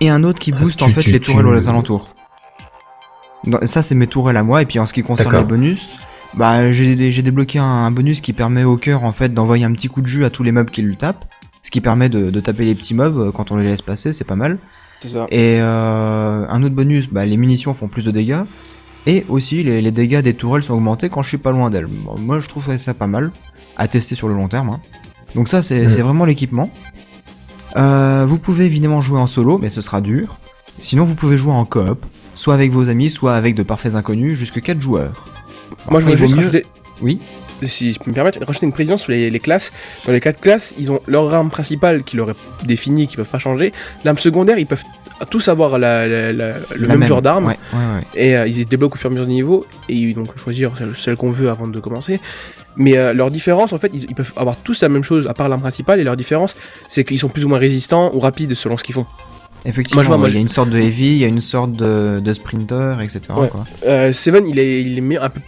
et 0.00 0.10
un 0.10 0.24
autre 0.24 0.38
qui 0.38 0.52
booste 0.52 0.78
tu- 0.78 0.84
en 0.84 0.88
fait 0.88 1.02
tu- 1.02 1.12
les 1.12 1.20
tourelles 1.20 1.46
tu- 1.46 1.52
aux 1.52 1.68
alentours. 1.68 2.14
Ça 3.62 3.82
c'est 3.82 3.94
mes 3.94 4.06
tourelles 4.06 4.36
à 4.36 4.42
moi 4.42 4.62
et 4.62 4.66
puis 4.66 4.78
en 4.78 4.86
ce 4.86 4.92
qui 4.92 5.02
concerne 5.02 5.30
les 5.38 5.44
bonus, 5.44 5.88
bah 6.34 6.72
j'ai 6.72 7.10
j'ai 7.10 7.22
débloqué 7.22 7.58
un, 7.60 7.64
un 7.64 7.90
bonus 7.90 8.20
qui 8.20 8.32
permet 8.32 8.64
au 8.64 8.76
cœur 8.76 9.04
en 9.04 9.12
fait 9.12 9.32
d'envoyer 9.32 9.64
un 9.64 9.72
petit 9.72 9.88
coup 9.88 10.02
de 10.02 10.06
jus 10.08 10.24
à 10.24 10.30
tous 10.30 10.42
les 10.42 10.52
mobs 10.52 10.70
qui 10.70 10.82
le 10.82 10.96
tapent, 10.96 11.24
ce 11.62 11.70
qui 11.70 11.80
permet 11.80 12.08
de, 12.08 12.30
de 12.30 12.40
taper 12.40 12.64
les 12.64 12.74
petits 12.74 12.94
mobs 12.94 13.16
euh, 13.16 13.30
quand 13.32 13.52
on 13.52 13.56
les 13.56 13.64
laisse 13.64 13.82
passer, 13.82 14.12
c'est 14.12 14.24
pas 14.24 14.36
mal. 14.36 14.58
C'est 15.00 15.08
ça. 15.10 15.26
Et 15.30 15.58
euh, 15.60 16.44
un 16.48 16.62
autre 16.64 16.74
bonus, 16.74 17.08
bah 17.08 17.24
les 17.24 17.36
munitions 17.36 17.72
font 17.72 17.86
plus 17.86 18.04
de 18.04 18.10
dégâts 18.10 18.42
et 19.06 19.24
aussi 19.28 19.62
les, 19.62 19.80
les 19.80 19.92
dégâts 19.92 20.20
des 20.20 20.34
tourelles 20.34 20.64
sont 20.64 20.74
augmentés 20.74 21.08
quand 21.08 21.22
je 21.22 21.28
suis 21.28 21.38
pas 21.38 21.52
loin 21.52 21.70
d'elles. 21.70 21.86
Bon, 21.86 22.16
moi 22.18 22.40
je 22.40 22.48
trouve 22.48 22.76
ça 22.76 22.92
pas 22.94 23.06
mal 23.06 23.30
à 23.76 23.86
tester 23.86 24.16
sur 24.16 24.26
le 24.28 24.34
long 24.34 24.48
terme. 24.48 24.70
hein. 24.70 24.80
Donc 25.34 25.48
ça 25.48 25.62
c'est 25.62 25.84
vraiment 26.02 26.24
l'équipement. 26.24 26.70
Euh, 27.76 28.24
vous 28.26 28.38
pouvez 28.38 28.64
évidemment 28.64 29.00
jouer 29.00 29.18
en 29.20 29.26
solo, 29.26 29.58
mais 29.58 29.68
ce 29.68 29.80
sera 29.80 30.00
dur. 30.00 30.38
Sinon, 30.80 31.04
vous 31.04 31.14
pouvez 31.14 31.36
jouer 31.36 31.52
en 31.52 31.64
coop, 31.64 32.06
soit 32.34 32.54
avec 32.54 32.72
vos 32.72 32.88
amis, 32.88 33.10
soit 33.10 33.34
avec 33.34 33.54
de 33.54 33.62
parfaits 33.62 33.94
inconnus, 33.94 34.36
jusque 34.38 34.60
4 34.62 34.80
joueurs. 34.80 35.24
Moi, 35.90 36.00
je 36.00 36.06
voulais 36.06 36.16
juste 36.16 36.32
mieux- 36.32 36.38
rajouter, 36.38 36.66
Oui. 37.02 37.20
si 37.62 37.92
je 37.92 37.98
peux 37.98 38.10
me 38.10 38.14
permettre, 38.14 38.38
rajouter 38.44 38.64
une 38.66 38.72
précision 38.72 38.96
sur 38.96 39.10
les, 39.10 39.28
les 39.28 39.38
classes. 39.40 39.72
Dans 40.06 40.12
les 40.12 40.20
quatre 40.20 40.40
classes, 40.40 40.74
ils 40.78 40.90
ont 40.90 41.00
leur 41.06 41.32
arme 41.34 41.50
principale 41.50 42.04
qui 42.04 42.16
leur 42.16 42.30
est 42.30 42.36
définie, 42.64 43.06
qui 43.08 43.16
peuvent 43.16 43.26
pas 43.28 43.38
changer. 43.40 43.72
L'arme 44.04 44.18
secondaire, 44.18 44.56
ils 44.58 44.66
peuvent 44.66 44.84
tous 45.26 45.48
avoir 45.48 45.78
la, 45.78 46.06
la- 46.06 46.32
la- 46.32 46.54
le 46.76 46.88
même, 46.88 47.02
genre 47.04 47.22
d'arme. 47.22 47.46
Ouais, 47.46 47.58
ouais, 47.72 47.78
ouais. 47.78 48.02
Et 48.14 48.36
euh, 48.36 48.46
ils 48.46 48.54
se 48.54 48.64
débloquent 48.64 48.94
au 48.94 48.98
fur 48.98 49.10
et 49.10 49.12
à 49.12 49.14
mesure 49.14 49.26
du 49.26 49.32
niveau. 49.32 49.64
Et 49.88 49.94
ils- 49.94 50.14
donc 50.14 50.36
choisir 50.38 50.72
celle, 50.78 50.96
celle 50.96 51.16
qu'on 51.16 51.30
veut 51.30 51.50
avant 51.50 51.66
de 51.66 51.80
commencer. 51.80 52.20
Mais 52.76 52.96
euh, 52.96 53.12
leur 53.12 53.30
différence, 53.30 53.72
en 53.72 53.78
fait, 53.78 53.90
ils, 53.92 54.04
ils 54.04 54.14
peuvent 54.14 54.32
avoir 54.36 54.56
tous 54.56 54.80
la 54.82 54.88
même 54.88 55.02
chose 55.04 55.26
à 55.26 55.34
part 55.34 55.48
l'arme 55.48 55.60
principale. 55.62 56.00
Et 56.00 56.04
leur 56.04 56.16
différence, 56.16 56.56
c'est 56.88 57.04
qu'ils 57.04 57.18
sont 57.18 57.28
plus 57.28 57.44
ou 57.44 57.48
moins 57.48 57.58
résistants 57.58 58.10
ou 58.14 58.20
rapides 58.20 58.54
selon 58.54 58.76
ce 58.76 58.84
qu'ils 58.84 58.94
font. 58.94 59.06
Effectivement, 59.64 60.02
Moi, 60.04 60.16
vois, 60.18 60.28
il 60.28 60.34
y 60.34 60.38
a 60.38 60.40
une 60.40 60.48
sorte 60.48 60.70
de 60.70 60.78
heavy, 60.78 61.06
il 61.12 61.18
y 61.18 61.24
a 61.24 61.28
une 61.28 61.40
sorte 61.40 61.72
de, 61.72 62.20
de 62.20 62.32
sprinter, 62.32 63.00
etc. 63.02 63.20
Quoi. 63.50 63.64
Euh, 63.86 64.12
Seven, 64.12 64.46
il 64.46 64.58
est, 64.60 64.80
il 64.82 64.98
est 65.12 65.16
un 65.18 65.28
peu, 65.30 65.40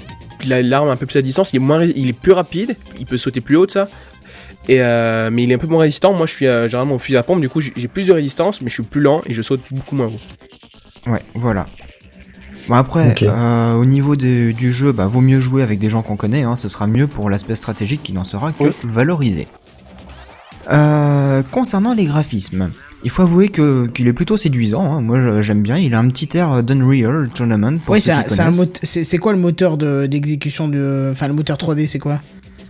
l'arme 0.48 0.88
un 0.88 0.96
peu 0.96 1.06
plus 1.06 1.18
à 1.18 1.22
distance, 1.22 1.52
il 1.52 1.56
est 1.56 1.60
moins, 1.60 1.84
il 1.84 2.08
est 2.08 2.12
plus 2.12 2.32
rapide, 2.32 2.74
il 2.98 3.06
peut 3.06 3.16
sauter 3.16 3.40
plus 3.40 3.54
haut 3.56 3.68
ça. 3.68 3.88
Et 4.68 4.80
euh, 4.82 5.30
mais 5.32 5.44
il 5.44 5.50
est 5.50 5.54
un 5.54 5.58
peu 5.58 5.66
moins 5.66 5.80
résistant. 5.80 6.12
Moi, 6.12 6.26
je 6.26 6.32
suis 6.32 6.46
euh, 6.46 6.68
généralement 6.68 6.94
au 6.96 6.98
fusil 6.98 7.16
à 7.16 7.22
pompe, 7.22 7.40
du 7.40 7.48
coup, 7.48 7.60
j'ai 7.60 7.88
plus 7.88 8.06
de 8.06 8.12
résistance, 8.12 8.60
mais 8.60 8.68
je 8.68 8.74
suis 8.74 8.82
plus 8.82 9.00
lent 9.00 9.22
et 9.26 9.32
je 9.34 9.42
saute 9.42 9.60
beaucoup 9.72 9.96
moins 9.96 10.06
haut. 10.06 11.10
Ouais, 11.10 11.22
voilà. 11.34 11.66
Bon 12.68 12.74
après, 12.74 13.14
euh, 13.22 13.72
au 13.74 13.84
niveau 13.86 14.14
de- 14.16 14.52
du 14.52 14.72
jeu, 14.72 14.92
bah, 14.92 15.06
vaut 15.06 15.22
mieux 15.22 15.40
jouer 15.40 15.62
avec 15.62 15.78
des 15.80 15.88
gens 15.90 16.02
qu'on 16.02 16.16
connaît, 16.16 16.42
hein, 16.42 16.54
ce 16.56 16.68
sera 16.68 16.86
mieux 16.86 17.06
pour 17.08 17.30
l'aspect 17.30 17.56
stratégique 17.56 18.02
qui 18.02 18.12
n'en 18.12 18.22
sera 18.22 18.52
que 18.52 18.64
Oui. 18.64 18.70
valorisé. 18.84 19.48
Euh, 20.70 21.42
concernant 21.50 21.94
les 21.94 22.04
graphismes, 22.04 22.70
il 23.02 23.10
faut 23.10 23.22
avouer 23.22 23.48
que 23.48 23.86
qu'il 23.86 24.06
est 24.08 24.12
plutôt 24.12 24.36
séduisant, 24.36 24.84
hein, 24.84 25.00
moi 25.00 25.40
j'aime 25.42 25.62
bien, 25.62 25.78
il 25.78 25.94
a 25.94 25.98
un 25.98 26.08
petit 26.10 26.36
air 26.36 26.62
d'Unreal 26.62 27.30
Tournament 27.34 27.78
pour 27.78 27.94
Ouais, 27.94 27.98
ceux 28.00 28.12
c'est 28.12 28.12
qui 28.12 28.40
un 28.40 28.52
connaissent. 28.52 29.18
quoi 29.20 29.32
le 29.32 29.38
moteur 29.38 29.76
de- 29.76 30.06
d'exécution 30.06 30.68
de, 30.68 31.08
enfin 31.12 31.26
le 31.28 31.34
moteur 31.34 31.56
3D, 31.56 31.86
c'est 31.86 31.98
quoi? 31.98 32.20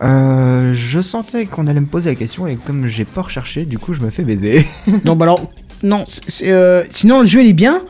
Euh, 0.03 0.73
je 0.73 0.99
sentais 0.99 1.45
qu'on 1.45 1.67
allait 1.67 1.79
me 1.81 1.85
poser 1.85 2.09
la 2.09 2.15
question 2.15 2.47
et 2.47 2.55
comme 2.55 2.87
j'ai 2.87 3.05
pas 3.05 3.21
recherché, 3.21 3.65
du 3.65 3.77
coup 3.77 3.93
je 3.93 4.01
me 4.01 4.09
fais 4.09 4.23
baiser. 4.23 4.65
Non, 5.05 5.15
bah 5.15 5.25
alors, 5.25 5.41
non, 5.83 6.03
c'est- 6.07 6.49
euh, 6.49 6.83
sinon 6.89 7.21
le 7.21 7.25
jeu 7.27 7.41
il 7.43 7.49
est 7.49 7.53
bien. 7.53 7.83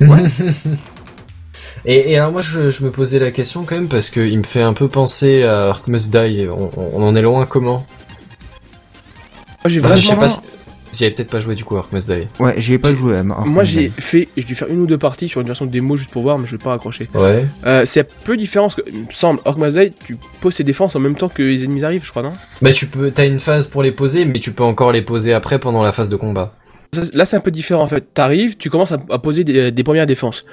Et, 1.86 2.12
et 2.12 2.16
alors 2.18 2.32
moi 2.32 2.40
je, 2.40 2.70
je 2.70 2.82
me 2.82 2.90
posais 2.90 3.18
la 3.18 3.30
question 3.30 3.64
quand 3.64 3.74
même 3.74 3.88
parce 3.88 4.08
qu'il 4.08 4.38
me 4.38 4.42
fait 4.44 4.62
un 4.62 4.72
peu 4.72 4.88
penser 4.88 5.42
à 5.42 5.66
Ark 5.68 5.86
Must 5.86 6.10
Die. 6.10 6.46
On, 6.48 6.70
on 6.78 7.02
en 7.06 7.14
est 7.14 7.20
loin 7.20 7.44
comment? 7.44 7.84
Moi, 9.62 9.66
j'ai 9.66 9.80
Enfin, 9.84 9.96
je 9.96 10.00
sais 10.08 10.16
pas. 10.16 10.28
Si... 10.28 10.38
Vous 10.94 11.02
y 11.02 11.06
avez 11.06 11.14
peut-être 11.14 11.30
pas 11.30 11.40
joué 11.40 11.56
du 11.56 11.64
coup 11.64 11.74
à 11.74 11.80
Ark 11.80 11.92
Must 11.92 12.08
Die. 12.08 12.28
ouais, 12.38 12.54
j'y 12.58 12.74
ai 12.74 12.78
pas 12.78 12.94
joué. 12.94 13.16
Ark 13.16 13.46
Moi, 13.46 13.64
j'ai 13.64 13.90
fait, 13.98 14.28
j'ai 14.36 14.44
dû 14.44 14.54
faire 14.54 14.68
une 14.68 14.80
ou 14.80 14.86
deux 14.86 14.96
parties 14.98 15.28
sur 15.28 15.40
une 15.40 15.46
version 15.48 15.66
de 15.66 15.70
démo 15.72 15.96
juste 15.96 16.12
pour 16.12 16.22
voir, 16.22 16.38
mais 16.38 16.46
je 16.46 16.52
vais 16.52 16.62
pas 16.62 16.72
accrocher. 16.72 17.08
Ouais. 17.14 17.44
Euh, 17.66 17.82
c'est 17.84 18.14
peu 18.24 18.36
différent, 18.36 18.66
parce 18.66 18.76
que, 18.76 18.82
il 18.86 19.00
me 19.00 19.10
semble, 19.10 19.40
Orc 19.44 19.58
tu 20.04 20.16
poses 20.40 20.54
tes 20.54 20.62
défenses 20.64 20.94
en 20.94 21.00
même 21.00 21.16
temps 21.16 21.28
que 21.28 21.42
les 21.42 21.64
ennemis 21.64 21.84
arrivent, 21.84 22.04
je 22.04 22.10
crois, 22.10 22.22
non? 22.22 22.32
Bah 22.62 22.72
tu 22.72 22.86
peux, 22.86 23.10
t'as 23.10 23.26
une 23.26 23.40
phase 23.40 23.66
pour 23.66 23.82
les 23.82 23.90
poser, 23.90 24.24
mais 24.24 24.38
tu 24.38 24.52
peux 24.52 24.62
encore 24.62 24.92
les 24.92 25.02
poser 25.02 25.32
après 25.32 25.58
pendant 25.58 25.82
la 25.82 25.90
phase 25.90 26.10
de 26.10 26.16
combat. 26.16 26.54
Là, 27.12 27.24
c'est 27.24 27.36
un 27.36 27.40
peu 27.40 27.50
différent 27.50 27.82
en 27.82 27.88
fait. 27.88 28.14
T'arrives, 28.14 28.56
tu 28.56 28.70
commences 28.70 28.92
à, 28.92 28.98
à 29.10 29.18
poser 29.18 29.42
des, 29.42 29.72
des 29.72 29.82
premières 29.82 30.06
défenses. 30.06 30.44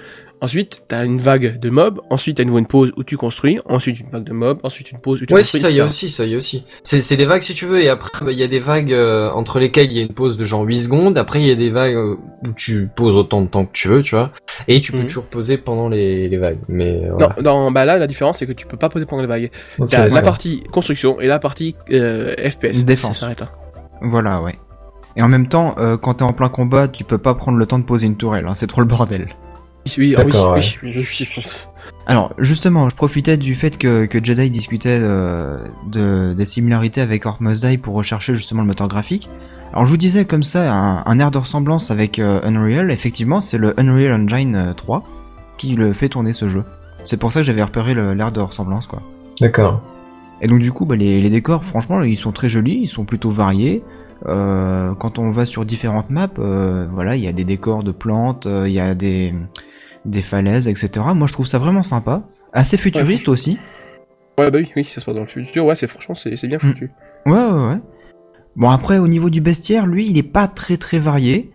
Ensuite, 0.44 0.82
t'as 0.88 1.06
une 1.06 1.20
vague 1.20 1.60
de 1.60 1.70
mobs. 1.70 2.02
Ensuite, 2.10 2.38
t'as 2.38 2.44
une, 2.44 2.58
une 2.58 2.66
pause 2.66 2.92
où 2.98 3.04
tu 3.04 3.16
construis. 3.16 3.60
Ensuite, 3.66 4.00
une 4.00 4.10
vague 4.10 4.24
de 4.24 4.34
mobs. 4.34 4.60
Ensuite, 4.64 4.92
une 4.92 4.98
pause 4.98 5.22
où 5.22 5.26
tu 5.28 5.34
Ouais, 5.36 5.42
construis. 5.42 5.60
si, 5.60 5.64
ça 5.66 5.70
y 5.70 5.78
est 5.78 5.82
aussi, 5.84 6.10
ça 6.10 6.26
y 6.26 6.34
est 6.34 6.36
aussi. 6.36 6.64
C'est, 6.84 7.02
c'est 7.02 7.16
des 7.16 7.26
vagues 7.26 7.44
si 7.44 7.54
tu 7.54 7.68
veux, 7.68 7.80
et 7.80 7.90
après, 7.90 8.26
bah, 8.26 8.32
il 8.32 8.40
y 8.40 8.44
a 8.44 8.48
des 8.48 8.58
vagues 8.60 8.92
euh, 8.92 9.30
entre 9.32 9.60
lesquelles 9.60 9.92
il 9.92 9.98
y 9.98 10.00
a 10.00 10.04
une 10.04 10.14
pause 10.16 10.38
de 10.38 10.44
genre 10.44 10.64
8 10.64 10.76
secondes. 10.76 11.18
Après, 11.20 11.40
il 11.42 11.48
y 11.48 11.52
a 11.52 11.56
des 11.56 11.70
vagues 11.70 11.94
euh, 11.94 12.16
où 12.48 12.52
tu 12.56 12.90
poses 12.96 13.16
autant 13.16 13.42
de 13.42 13.48
temps 13.48 13.66
que 13.68 13.72
tu 13.72 13.88
veux, 13.88 14.02
tu 14.02 14.16
vois. 14.16 14.32
Et 14.68 14.82
tu 14.82 14.92
peux 14.94 15.00
Mhm. 15.00 15.06
toujours 15.06 15.26
poser 15.28 15.58
pendant 15.58 15.90
les, 15.90 16.28
les 16.28 16.38
vagues. 16.38 16.58
Mais 16.68 17.06
euh, 17.06 17.12
voilà. 17.12 17.36
Non, 17.38 17.44
dans, 17.44 17.72
bah 17.72 17.86
là, 17.86 18.00
la 18.00 18.08
différence, 18.08 18.40
c'est 18.40 18.48
que 18.48 18.52
tu 18.54 18.66
peux 18.66 18.78
pas 18.78 18.90
poser 18.90 19.06
pendant 19.06 19.22
les 19.22 19.28
vagues. 19.28 19.52
Ok, 19.78 19.90
T'as 19.90 20.00
la 20.06 20.10
d'accord. 20.10 20.24
partie 20.24 20.64
construction 20.72 21.20
et 21.22 21.28
la 21.28 21.38
partie 21.38 21.76
euh, 21.92 22.34
FPS. 22.38 22.84
Défense. 22.84 23.14
Ça 23.14 23.20
s'arrête 23.22 23.42
là. 23.42 23.52
Voilà, 24.02 24.42
ouais. 24.42 24.56
Et 25.16 25.22
en 25.22 25.28
même 25.28 25.48
temps, 25.50 25.76
euh, 25.78 25.98
quand 25.98 26.16
t'es 26.16 26.24
en 26.24 26.34
plein 26.34 26.50
combat, 26.50 26.88
tu 26.88 27.04
peux 27.04 27.20
pas 27.20 27.36
prendre 27.36 27.60
le 27.60 27.66
temps 27.68 27.78
de 27.78 27.84
poser 27.86 28.08
une 28.08 28.18
tourelle, 28.18 28.46
hein, 28.48 28.56
c'est 28.56 28.66
trop 28.66 28.82
le 28.82 28.88
bordel. 28.88 29.28
Oui, 29.98 30.16
ah 30.18 30.22
oui, 30.26 30.32
oui, 30.56 30.62
oui. 30.84 30.94
Alors, 32.06 32.34
justement, 32.38 32.88
je 32.90 32.96
profitais 32.96 33.38
du 33.38 33.56
fait 33.56 33.78
que, 33.78 34.06
que 34.06 34.24
Jedi 34.24 34.50
discutait 34.50 35.00
euh, 35.02 35.58
de, 35.90 36.34
des 36.34 36.46
similarités 36.46 37.02
avec 37.02 37.26
Orc 37.26 37.38
Must 37.42 37.66
Die 37.66 37.78
pour 37.78 37.96
rechercher 37.96 38.34
justement 38.36 38.62
le 38.62 38.68
moteur 38.68 38.88
graphique. 38.88 39.30
Alors, 39.74 39.86
je 39.86 39.90
vous 39.90 39.98
disais 39.98 40.26
comme 40.26 40.44
ça, 40.44 40.74
un, 40.74 41.04
un 41.06 41.20
air 41.20 41.32
de 41.32 41.38
ressemblance 41.38 41.92
avec 41.92 42.20
euh, 42.20 42.42
Unreal, 42.44 42.92
effectivement, 42.92 43.42
c'est 43.42 43.58
le 43.58 43.78
Unreal 43.80 44.12
Engine 44.22 44.56
euh, 44.56 44.74
3 44.74 45.04
qui 45.58 45.76
le 45.76 45.94
fait 45.94 46.10
tourner 46.10 46.34
ce 46.34 46.50
jeu. 46.50 46.64
C'est 47.04 47.18
pour 47.18 47.32
ça 47.32 47.40
que 47.42 47.46
j'avais 47.46 47.64
repéré 47.64 47.94
le- 47.94 48.14
l'air 48.14 48.32
de 48.32 48.40
ressemblance, 48.42 48.88
quoi. 48.88 49.02
D'accord. 49.40 49.82
Et 50.42 50.48
donc 50.48 50.60
du 50.60 50.72
coup, 50.72 50.86
bah, 50.86 50.96
les, 50.96 51.22
les 51.22 51.30
décors, 51.30 51.64
franchement, 51.66 52.02
ils 52.02 52.18
sont 52.18 52.32
très 52.32 52.50
jolis, 52.50 52.80
ils 52.82 52.88
sont 52.88 53.06
plutôt 53.06 53.30
variés. 53.30 53.84
Euh, 54.28 54.94
quand 54.96 55.18
on 55.20 55.32
va 55.32 55.46
sur 55.46 55.66
différentes 55.66 56.10
maps, 56.10 56.28
euh, 56.40 56.88
voilà, 56.92 57.16
il 57.16 57.24
y 57.24 57.28
a 57.28 57.32
des 57.34 57.44
décors 57.44 57.84
de 57.84 57.92
plantes, 57.92 58.46
euh, 58.48 58.68
il 58.68 58.74
y 58.74 58.80
a 58.80 58.94
des, 58.94 59.34
des 60.06 60.22
falaises, 60.22 60.68
etc. 60.68 60.90
Moi, 61.16 61.28
je 61.28 61.34
trouve 61.34 61.48
ça 61.48 61.60
vraiment 61.60 61.84
sympa. 61.84 62.24
Assez 62.54 62.78
futuriste 62.78 63.28
aussi. 63.30 63.58
Ouais, 64.40 64.50
bah 64.52 64.60
oui, 64.60 64.72
oui, 64.76 64.84
ça 64.84 65.00
se 65.02 65.06
passe 65.06 65.16
dans 65.16 65.22
le 65.22 65.28
futur. 65.28 65.66
Ouais, 65.66 65.76
c'est 65.76 65.88
franchement, 65.88 66.16
c'est 66.16 66.36
c'est 66.36 66.48
bien 66.48 66.58
Mm. 66.58 66.68
foutu. 66.68 66.92
Ouais, 67.26 67.32
ouais, 67.34 67.68
ouais. 67.68 67.80
Bon, 68.56 68.70
après, 68.70 68.98
au 68.98 69.08
niveau 69.08 69.30
du 69.30 69.40
bestiaire, 69.42 69.88
lui, 69.88 70.10
il 70.10 70.18
est 70.18 70.24
pas 70.24 70.48
très 70.48 70.78
très 70.78 71.00
varié. 71.00 71.52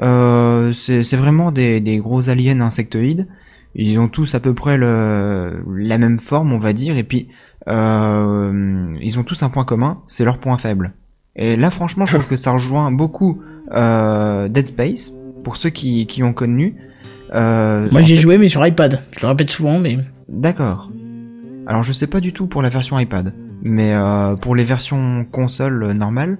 Euh, 0.00 0.72
c'est 0.72 1.02
c'est 1.02 1.16
vraiment 1.16 1.52
des, 1.52 1.80
des 1.80 1.98
gros 1.98 2.28
aliens 2.30 2.60
insectoïdes. 2.60 3.28
Ils 3.74 3.98
ont 3.98 4.08
tous 4.08 4.34
à 4.34 4.40
peu 4.40 4.54
près 4.54 4.76
le, 4.78 5.62
la 5.66 5.98
même 5.98 6.18
forme, 6.20 6.52
on 6.52 6.58
va 6.58 6.72
dire, 6.72 6.96
et 6.96 7.02
puis 7.04 7.28
euh, 7.68 8.96
ils 9.00 9.18
ont 9.18 9.22
tous 9.24 9.42
un 9.42 9.48
point 9.48 9.64
commun, 9.64 10.02
c'est 10.06 10.24
leur 10.24 10.38
point 10.38 10.58
faible. 10.58 10.94
Et 11.36 11.56
là, 11.56 11.70
franchement, 11.70 12.04
je 12.06 12.14
trouve 12.16 12.28
que 12.34 12.36
ça 12.36 12.52
rejoint 12.52 12.90
beaucoup 12.92 13.40
euh, 13.72 14.48
Dead 14.48 14.66
Space, 14.66 15.12
pour 15.44 15.56
ceux 15.56 15.70
qui, 15.70 16.06
qui 16.06 16.22
ont 16.22 16.32
connu. 16.34 16.76
Euh, 17.34 17.88
Moi 17.90 18.02
j'ai 18.02 18.16
fait- 18.16 18.20
joué 18.20 18.38
mais 18.38 18.48
sur 18.48 18.66
iPad. 18.66 19.00
Je 19.16 19.22
le 19.22 19.28
répète 19.28 19.50
souvent, 19.50 19.78
mais 19.78 19.98
D'accord. 20.28 20.90
Alors 21.66 21.82
je 21.82 21.92
sais 21.92 22.06
pas 22.06 22.20
du 22.20 22.32
tout 22.32 22.46
pour 22.46 22.62
la 22.62 22.68
version 22.68 22.98
iPad, 22.98 23.34
mais 23.62 23.94
euh, 23.94 24.34
pour 24.36 24.54
les 24.56 24.64
versions 24.64 25.24
console 25.24 25.82
euh, 25.84 25.94
normales, 25.94 26.38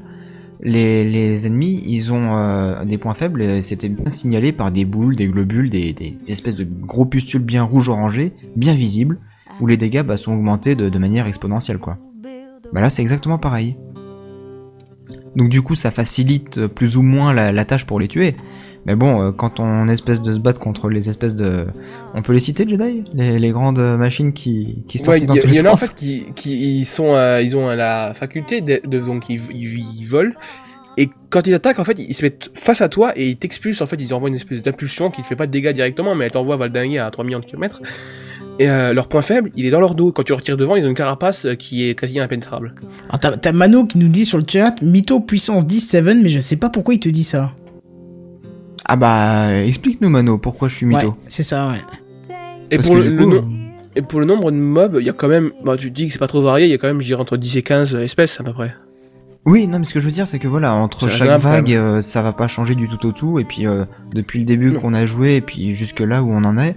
les, 0.60 1.04
les 1.04 1.46
ennemis, 1.46 1.82
ils 1.86 2.12
ont 2.12 2.36
euh, 2.36 2.84
des 2.84 2.98
points 2.98 3.14
faibles 3.14 3.42
et 3.42 3.62
c'était 3.62 3.88
bien 3.88 4.10
signalé 4.10 4.52
par 4.52 4.70
des 4.72 4.84
boules, 4.84 5.16
des 5.16 5.26
globules, 5.28 5.70
des, 5.70 5.92
des 5.92 6.18
espèces 6.28 6.54
de 6.54 6.64
gros 6.64 7.04
pustules 7.06 7.42
bien 7.42 7.62
rouge-orangés, 7.62 8.32
bien 8.56 8.74
visibles, 8.74 9.18
où 9.60 9.66
les 9.66 9.76
dégâts 9.76 10.02
bah, 10.02 10.16
sont 10.16 10.32
augmentés 10.32 10.74
de, 10.74 10.88
de 10.88 10.98
manière 10.98 11.26
exponentielle 11.26 11.78
quoi. 11.78 11.98
Bah 12.72 12.80
là 12.80 12.90
c'est 12.90 13.02
exactement 13.02 13.38
pareil. 13.38 13.76
Donc 15.36 15.48
du 15.48 15.62
coup 15.62 15.74
ça 15.74 15.90
facilite 15.90 16.66
plus 16.68 16.96
ou 16.96 17.02
moins 17.02 17.32
la, 17.32 17.52
la 17.52 17.64
tâche 17.64 17.84
pour 17.86 17.98
les 18.00 18.08
tuer. 18.08 18.34
Mais 18.86 18.96
bon, 18.96 19.22
euh, 19.22 19.30
quand 19.32 19.60
on 19.60 19.88
espèce 19.88 20.20
de 20.22 20.32
se 20.32 20.38
battre 20.40 20.60
contre 20.60 20.88
les 20.88 21.08
espèces 21.08 21.34
de... 21.36 21.66
On 22.14 22.22
peut 22.22 22.32
les 22.32 22.40
citer, 22.40 22.68
Jedi? 22.68 23.04
Les, 23.14 23.38
les 23.38 23.50
grandes 23.50 23.78
machines 23.96 24.32
qui, 24.32 24.82
qui 24.88 24.98
se 24.98 25.08
Ouais, 25.08 25.20
dans 25.20 25.34
tous 25.34 25.40
il 25.44 25.50
y 25.50 25.52
les 25.54 25.62
en 25.62 25.66
a 25.66 25.72
en 25.72 25.76
fait 25.76 25.94
qui, 25.94 26.24
qui 26.34 26.80
ils 26.80 26.84
sont, 26.84 27.14
euh, 27.14 27.40
ils 27.40 27.56
ont 27.56 27.68
la 27.74 28.12
faculté 28.14 28.60
de, 28.60 28.80
de- 28.84 28.98
donc 29.00 29.28
ils, 29.28 29.40
ils, 29.52 29.84
ils 29.98 30.04
volent. 30.04 30.32
Et 30.98 31.08
quand 31.30 31.46
ils 31.46 31.54
attaquent, 31.54 31.78
en 31.78 31.84
fait, 31.84 31.98
ils 31.98 32.12
se 32.12 32.22
mettent 32.22 32.50
face 32.54 32.82
à 32.82 32.88
toi 32.90 33.12
et 33.16 33.30
ils 33.30 33.36
t'expulsent. 33.36 33.80
En 33.80 33.86
fait, 33.86 33.96
ils 33.98 34.12
envoient 34.12 34.28
une 34.28 34.34
espèce 34.34 34.62
d'impulsion 34.62 35.10
qui 35.10 35.22
te 35.22 35.26
fait 35.26 35.36
pas 35.36 35.46
de 35.46 35.50
dégâts 35.52 35.72
directement, 35.72 36.14
mais 36.14 36.26
elle 36.26 36.32
t'envoie 36.32 36.56
valdinguer 36.56 36.98
à 36.98 37.10
3 37.10 37.24
millions 37.24 37.40
de 37.40 37.46
kilomètres. 37.46 37.80
Et 38.58 38.68
euh, 38.68 38.92
leur 38.92 39.08
point 39.08 39.22
faible, 39.22 39.50
il 39.56 39.64
est 39.64 39.70
dans 39.70 39.80
leur 39.80 39.94
dos. 39.94 40.12
Quand 40.12 40.22
tu 40.22 40.34
retires 40.34 40.58
devant, 40.58 40.76
ils 40.76 40.84
ont 40.84 40.88
une 40.88 40.94
carapace 40.94 41.46
euh, 41.46 41.54
qui 41.54 41.88
est 41.88 41.94
quasi 41.98 42.20
impénétrable. 42.20 42.74
Alors 43.08 43.20
t'as, 43.20 43.36
t'as 43.38 43.52
Mano 43.52 43.86
qui 43.86 43.96
nous 43.96 44.08
dit 44.08 44.26
sur 44.26 44.36
le 44.36 44.44
chat 44.46 44.74
Mytho 44.82 45.20
puissance 45.20 45.66
10 45.66 45.80
7 45.80 46.04
mais 46.22 46.28
je 46.28 46.40
sais 46.40 46.56
pas 46.56 46.68
pourquoi 46.68 46.92
il 46.92 47.00
te 47.00 47.08
dit 47.08 47.24
ça. 47.24 47.52
Ah 48.84 48.96
bah, 48.96 49.54
explique-nous 49.64 50.08
Mano, 50.10 50.38
pourquoi 50.38 50.68
je 50.68 50.76
suis 50.76 50.86
mytho 50.86 51.08
Ouais, 51.08 51.14
c'est 51.28 51.42
ça, 51.42 51.68
ouais. 51.68 51.80
Et 52.70 52.76
Parce 52.76 52.88
pour 52.88 52.96
le, 52.96 53.08
no- 53.10 53.42
et 53.94 54.02
pour 54.02 54.20
le 54.20 54.26
nombre 54.26 54.50
de 54.50 54.56
mobs, 54.56 54.96
il 55.00 55.06
y 55.06 55.10
a 55.10 55.12
quand 55.12 55.28
même, 55.28 55.52
bah, 55.64 55.76
tu 55.76 55.90
te 55.90 55.94
dis 55.94 56.06
que 56.06 56.12
c'est 56.12 56.18
pas 56.18 56.26
trop 56.26 56.42
varié, 56.42 56.66
il 56.66 56.70
y 56.70 56.74
a 56.74 56.78
quand 56.78 56.86
même, 56.88 57.00
je 57.00 57.06
dirais, 57.06 57.20
entre 57.20 57.36
10 57.36 57.58
et 57.58 57.62
15 57.62 57.94
espèces 57.96 58.40
à 58.40 58.44
peu 58.44 58.52
près. 58.52 58.74
Oui, 59.44 59.66
non, 59.66 59.78
mais 59.80 59.84
ce 59.84 59.92
que 59.94 60.00
je 60.00 60.06
veux 60.06 60.12
dire, 60.12 60.26
c'est 60.28 60.38
que 60.38 60.46
voilà, 60.48 60.72
entre 60.74 61.08
chaque 61.08 61.26
vague, 61.38 61.72
euh, 61.72 62.00
ça 62.00 62.22
va 62.22 62.32
pas 62.32 62.48
changer 62.48 62.74
du 62.74 62.88
tout 62.88 63.04
au 63.06 63.12
tout. 63.12 63.38
Et 63.38 63.44
puis, 63.44 63.66
euh, 63.66 63.84
depuis 64.14 64.38
le 64.38 64.44
début 64.44 64.72
qu'on 64.74 64.94
a 64.94 65.04
joué, 65.04 65.36
et 65.36 65.40
puis 65.40 65.74
jusque 65.74 66.00
là 66.00 66.22
où 66.22 66.30
on 66.32 66.44
en 66.44 66.56
est, 66.58 66.76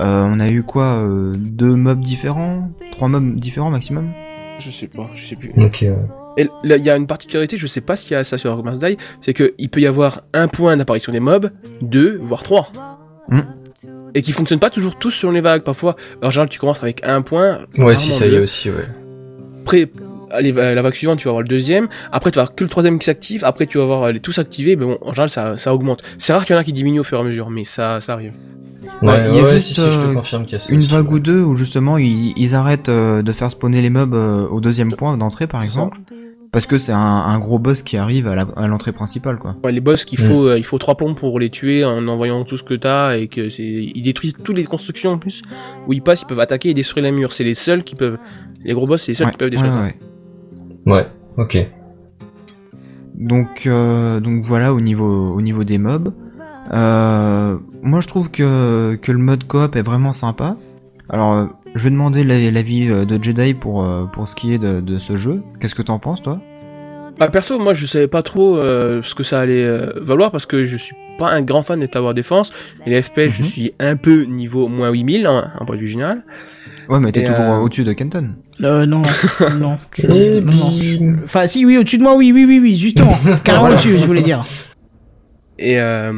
euh, 0.00 0.26
on 0.28 0.40
a 0.40 0.50
eu 0.50 0.62
quoi 0.62 1.02
euh, 1.04 1.34
Deux 1.36 1.74
mobs 1.76 2.00
différents? 2.00 2.70
Trois 2.92 3.08
mobs 3.08 3.36
différents 3.38 3.70
maximum? 3.70 4.10
Je 4.58 4.70
sais 4.70 4.88
pas, 4.88 5.08
je 5.14 5.24
sais 5.24 5.36
plus. 5.36 5.52
Ok. 5.56 5.84
Et 6.36 6.48
là, 6.62 6.76
il 6.76 6.82
y 6.82 6.90
a 6.90 6.96
une 6.96 7.06
particularité, 7.06 7.56
je 7.56 7.66
sais 7.66 7.80
pas 7.80 7.96
s'il 7.96 8.12
y 8.12 8.14
a 8.14 8.24
ça 8.24 8.38
sur 8.38 8.52
Ark 8.52 8.64
Must 8.64 8.84
Die, 8.84 8.96
c'est 9.20 9.34
que 9.34 9.54
il 9.58 9.68
peut 9.68 9.80
y 9.80 9.86
avoir 9.86 10.22
un 10.32 10.48
point 10.48 10.76
d'apparition 10.76 11.12
des 11.12 11.20
mobs, 11.20 11.50
deux, 11.82 12.18
voire 12.22 12.42
trois. 12.42 12.70
Hmm. 13.28 13.40
Et 14.14 14.22
qui 14.22 14.32
fonctionnent 14.32 14.60
pas 14.60 14.70
toujours 14.70 14.96
tous 14.96 15.10
sur 15.10 15.30
les 15.30 15.40
vagues. 15.40 15.62
Parfois, 15.62 15.96
en 16.22 16.30
général, 16.30 16.48
tu 16.48 16.58
commences 16.58 16.82
avec 16.82 17.00
un 17.04 17.22
point. 17.22 17.66
Ouais, 17.78 17.94
si 17.96 18.10
ça 18.10 18.26
y 18.26 18.34
est 18.34 18.40
aussi, 18.40 18.70
ouais. 18.70 18.88
Après, 19.62 19.88
allez, 20.30 20.52
euh, 20.56 20.74
la 20.74 20.82
vague 20.82 20.94
suivante, 20.94 21.18
tu 21.18 21.24
vas 21.24 21.30
avoir 21.30 21.42
le 21.42 21.48
deuxième. 21.48 21.88
Après, 22.12 22.30
tu 22.30 22.36
vas 22.36 22.42
avoir 22.42 22.54
que 22.54 22.64
le 22.64 22.70
troisième 22.70 22.98
qui 22.98 23.06
s'active. 23.06 23.44
Après, 23.44 23.66
tu 23.66 23.78
vas 23.78 23.84
avoir 23.84 24.02
euh, 24.04 24.12
les 24.12 24.20
tous 24.20 24.38
activés. 24.38 24.76
Mais 24.76 24.84
bon, 24.84 24.98
en 25.02 25.12
général, 25.12 25.30
ça, 25.30 25.58
ça 25.58 25.74
augmente. 25.74 26.02
C'est 26.18 26.32
rare 26.32 26.44
qu'il 26.44 26.54
y 26.54 26.56
en 26.56 26.60
a 26.60 26.64
qui 26.64 26.72
diminuent 26.72 27.00
au 27.00 27.04
fur 27.04 27.18
et 27.18 27.20
à 27.20 27.24
mesure, 27.24 27.50
mais 27.50 27.64
ça, 27.64 28.00
ça 28.00 28.14
arrive. 28.14 28.32
Ouais, 29.02 29.14
il 29.28 29.34
y 29.34 29.38
a 29.38 29.42
ouais, 29.42 29.50
juste 29.50 29.68
si, 29.68 29.74
si, 29.74 29.80
je 29.80 29.86
te 29.86 30.06
euh, 30.10 30.14
confirme 30.14 30.42
qu'il 30.42 30.52
y 30.52 30.56
a 30.56 30.60
ça 30.60 30.72
une 30.72 30.80
aussi, 30.80 30.90
vague 30.90 31.08
ouais. 31.08 31.14
ou 31.14 31.18
deux 31.20 31.42
où 31.42 31.54
justement 31.56 31.96
ils, 31.98 32.32
ils 32.36 32.54
arrêtent 32.54 32.88
euh, 32.90 33.22
de 33.22 33.32
faire 33.32 33.50
spawner 33.50 33.80
les 33.80 33.88
mobs 33.90 34.14
euh, 34.14 34.46
au 34.48 34.60
deuxième 34.60 34.92
point 34.92 35.16
d'entrée 35.16 35.46
par 35.46 35.62
exemple. 35.62 35.98
Parce 36.52 36.66
que 36.66 36.78
c'est 36.78 36.92
un, 36.92 36.98
un 36.98 37.38
gros 37.38 37.58
boss 37.60 37.82
qui 37.82 37.96
arrive 37.96 38.26
à 38.26 38.34
la- 38.34 38.46
à 38.56 38.66
l'entrée 38.66 38.92
principale 38.92 39.38
quoi. 39.38 39.54
Ouais, 39.64 39.70
les 39.72 39.80
boss 39.80 40.04
qu'il 40.04 40.18
Mm. 40.20 40.22
faut, 40.22 40.46
euh, 40.48 40.58
il 40.58 40.64
faut 40.64 40.78
trois 40.78 40.96
plombs 40.96 41.14
pour 41.14 41.38
les 41.38 41.48
tuer 41.48 41.84
en 41.84 42.08
envoyant 42.08 42.44
tout 42.44 42.56
ce 42.56 42.62
que 42.64 42.74
t'as 42.74 43.16
et 43.16 43.28
que 43.28 43.48
c'est, 43.50 43.62
ils 43.62 44.02
détruisent 44.02 44.34
toutes 44.42 44.56
les 44.56 44.64
constructions 44.64 45.12
en 45.12 45.18
plus. 45.18 45.42
Où 45.86 45.92
ils 45.92 46.02
passent, 46.02 46.22
ils 46.22 46.26
peuvent 46.26 46.40
attaquer 46.40 46.70
et 46.70 46.74
détruire 46.74 47.04
les 47.04 47.12
murs. 47.12 47.32
C'est 47.32 47.44
les 47.44 47.54
seuls 47.54 47.84
qui 47.84 47.94
peuvent, 47.94 48.18
les 48.64 48.74
gros 48.74 48.86
boss, 48.86 49.02
c'est 49.02 49.12
les 49.12 49.14
seuls 49.14 49.26
Ouais, 49.28 49.32
qui 49.32 49.38
peuvent 49.38 49.46
ouais, 49.46 49.50
détruire. 49.56 49.92
Ouais. 50.86 51.06
Ok. 51.36 51.56
Donc 53.14 53.64
euh, 53.66 54.20
donc 54.20 54.44
voilà 54.44 54.72
au 54.72 54.80
niveau 54.80 55.32
au 55.34 55.42
niveau 55.42 55.64
des 55.64 55.78
mobs. 55.78 56.12
Euh, 56.72 57.58
moi 57.82 58.00
je 58.00 58.08
trouve 58.08 58.30
que 58.30 58.94
que 58.96 59.12
le 59.12 59.18
mode 59.18 59.44
coop 59.46 59.76
est 59.76 59.82
vraiment 59.82 60.12
sympa. 60.12 60.56
Alors 61.08 61.34
euh, 61.34 61.46
je 61.74 61.84
vais 61.84 61.90
demander 61.90 62.24
la- 62.24 62.50
l'avis 62.50 62.86
de 62.88 63.22
Jedi 63.22 63.54
pour 63.54 63.86
pour 64.12 64.26
ce 64.28 64.34
qui 64.34 64.54
est 64.54 64.58
de, 64.58 64.80
de 64.80 64.98
ce 64.98 65.16
jeu. 65.16 65.42
Qu'est-ce 65.60 65.74
que 65.74 65.82
t'en 65.82 65.98
penses 65.98 66.22
toi? 66.22 66.40
Bah 67.18 67.28
perso, 67.28 67.58
moi 67.58 67.74
je 67.74 67.84
savais 67.84 68.08
pas 68.08 68.22
trop 68.22 68.56
euh, 68.56 69.02
ce 69.02 69.14
que 69.14 69.22
ça 69.22 69.40
allait 69.40 69.64
euh, 69.64 69.90
valoir 70.00 70.30
parce 70.30 70.46
que 70.46 70.64
je 70.64 70.76
suis 70.78 70.96
pas 71.18 71.30
un 71.30 71.42
grand 71.42 71.60
fan 71.62 71.78
des 71.80 71.88
Tower 71.88 72.14
Defense 72.14 72.50
et 72.86 72.90
les 72.90 73.02
FPS 73.02 73.28
je 73.30 73.42
Mhm. 73.42 73.48
suis 73.48 73.72
un 73.78 73.96
peu 73.96 74.22
niveau 74.22 74.68
moins 74.68 74.90
8000 74.90 75.26
hein, 75.26 75.50
en 75.60 75.66
point 75.66 75.76
de 75.76 75.80
vue 75.82 75.86
général. 75.88 76.22
Ouais 76.90 77.00
mais 77.00 77.12
t'es 77.12 77.20
Et, 77.20 77.24
toujours 77.24 77.44
euh, 77.44 77.58
au-dessus 77.60 77.84
de 77.84 77.92
Kenton. 77.92 78.30
Euh, 78.62 78.84
non, 78.84 79.02
non, 79.58 79.78
je- 79.96 80.06
Et 80.10 80.40
non, 80.42 80.52
non, 80.52 80.74
je-. 80.76 81.24
Enfin, 81.24 81.46
si, 81.46 81.64
oui, 81.64 81.78
au-dessus 81.78 81.98
de 81.98 82.02
moi, 82.02 82.16
oui, 82.16 82.32
oui, 82.32 82.44
oui, 82.46 82.58
oui, 82.60 82.76
justement. 82.76 83.12
Carrément 83.44 83.66
Voilà. 83.66 83.76
au-dessus, 83.76 83.96
je 83.98 84.06
voulais 84.06 84.22
dire. 84.22 84.44
Et 85.58 85.78
euh, 85.78 86.12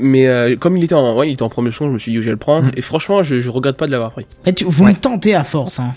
mais 0.00 0.26
euh, 0.28 0.56
comme 0.56 0.76
il 0.76 0.84
était 0.84 0.94
en 0.94 1.16
ouais, 1.16 1.28
il 1.30 1.32
était 1.32 1.42
en 1.42 1.48
promotion, 1.48 1.86
je 1.86 1.92
me 1.92 1.98
suis 1.98 2.12
dit 2.12 2.18
je 2.18 2.24
vais 2.24 2.30
le 2.30 2.36
prendre 2.36 2.66
Mhm. 2.66 2.72
et 2.76 2.80
franchement 2.82 3.22
je, 3.22 3.40
je 3.40 3.50
regrette 3.50 3.76
pas 3.78 3.86
de 3.86 3.92
l'avoir 3.92 4.12
pris. 4.12 4.26
Mais 4.44 4.52
tu, 4.52 4.64
vous 4.64 4.84
Ouais. 4.84 4.90
me 4.92 4.96
tentez 4.96 5.34
à 5.34 5.44
force, 5.44 5.80
hein. 5.80 5.94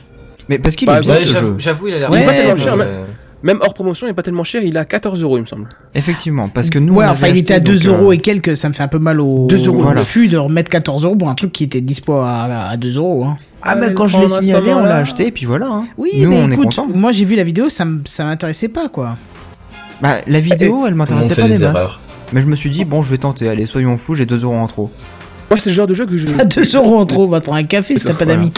Mais 0.48 0.58
parce 0.60 0.76
qu'il 0.76 0.88
Bah, 0.88 0.98
est 1.00 1.02
bien 1.02 1.16
Ouais, 1.16 1.22
ce 1.22 1.36
jeu. 1.38 1.56
j'avoue, 1.58 1.88
il 1.90 1.94
a 1.96 2.00
l'air 2.00 2.10
Ouais, 2.12 2.24
pas 2.24 2.30
Ouais, 2.32 2.36
tellement 2.36 2.56
mais- 2.56 2.62
cher, 2.62 2.76
euh, 2.80 3.06
même 3.44 3.60
hors 3.62 3.74
promotion, 3.74 4.08
il 4.08 4.12
est 4.12 4.14
pas 4.14 4.24
tellement 4.24 4.44
cher, 4.44 4.62
il 4.64 4.76
est 4.76 4.80
à 4.80 4.86
14 4.86 5.22
euros 5.24 5.38
il 5.38 5.42
me 5.42 5.46
semble. 5.46 5.70
Effectivement, 5.96 6.50
parce 6.50 6.70
que 6.70 6.80
nous 6.80 6.94
ouais, 6.96 7.06
on 7.06 7.10
enfin, 7.10 7.28
il 7.28 7.38
était 7.38 7.54
à 7.54 7.58
acheté, 7.58 7.72
2 7.72 7.80
donc, 7.80 7.88
euros 7.88 8.10
euh, 8.10 8.14
et 8.16 8.18
quelques, 8.18 8.56
ça 8.58 8.70
me 8.70 8.74
fait 8.74 8.84
un 8.84 8.88
peu 8.88 9.00
mal 9.00 9.22
au, 9.22 9.48
2 9.48 9.68
euros, 9.68 9.80
voilà. 9.80 10.02
refus 10.02 10.28
de 10.28 10.38
remettre 10.38 10.70
14 10.70 11.06
euros 11.06 11.16
pour 11.16 11.30
un 11.30 11.36
truc 11.36 11.52
qui 11.52 11.64
était 11.64 11.82
dispo 11.82 12.14
à, 12.14 12.70
à 12.70 12.78
2 12.78 12.98
euros, 12.98 13.26
hein. 13.26 13.38
Ah 13.62 13.76
Ouais, 13.76 13.82
mais 13.90 13.94
quand 13.94 14.04
le 14.04 14.10
je 14.10 14.18
l'ai 14.20 14.30
signalé, 14.30 14.74
on 14.74 14.84
l'a 14.84 14.98
acheté 14.98 15.28
et 15.28 15.32
puis 15.32 15.46
voilà. 15.46 15.68
Hein. 15.68 15.86
Oui, 15.98 16.12
Nous, 16.22 16.30
mais 16.30 16.42
on 16.44 16.50
est 16.50 16.54
écoute, 16.54 16.76
contents. 16.76 16.88
moi 16.94 17.12
j'ai 17.12 17.26
vu 17.26 17.36
la 17.36 17.44
vidéo, 17.44 17.70
ça 17.70 17.86
ça 18.06 18.24
m'intéressait 18.26 18.70
pas, 18.70 18.90
quoi. 18.90 19.18
Bah 20.02 20.16
la 20.28 20.40
vidéo, 20.40 20.58
elle 20.58 20.68
tout 20.68 20.84
le 20.92 20.96
monde 20.96 20.98
m'intéressait 20.98 21.36
pas 21.36 21.48
des 21.48 21.60
masses. 21.60 21.90
Mais 22.32 22.42
je 22.42 22.48
me 22.48 22.56
suis 22.56 22.70
dit 22.70 22.86
bon, 22.86 23.02
je 23.02 23.10
vais 23.12 23.18
tenter. 23.18 23.50
Allez, 23.50 23.66
soyons 23.66 23.98
fous, 23.98 24.16
j'ai 24.16 24.26
2 24.26 24.44
euros 24.44 24.56
en 24.56 24.68
trop. 24.68 24.92
Moi 25.50 25.58
c'est 25.60 25.72
le 25.72 25.76
genre 25.76 25.88
de 25.88 25.94
jeu 25.94 26.06
que 26.06 26.16
je 26.16 26.28
À 26.40 26.46
2 26.46 26.76
euros 26.76 27.00
en 27.00 27.06
trop, 27.06 27.28
va 27.28 27.42
prendre 27.42 27.58
un 27.58 27.64
café 27.64 27.98
si 27.98 28.06
t'as 28.06 28.12
pas 28.12 28.26
voilà. 28.26 28.36
d'amis. 28.36 28.52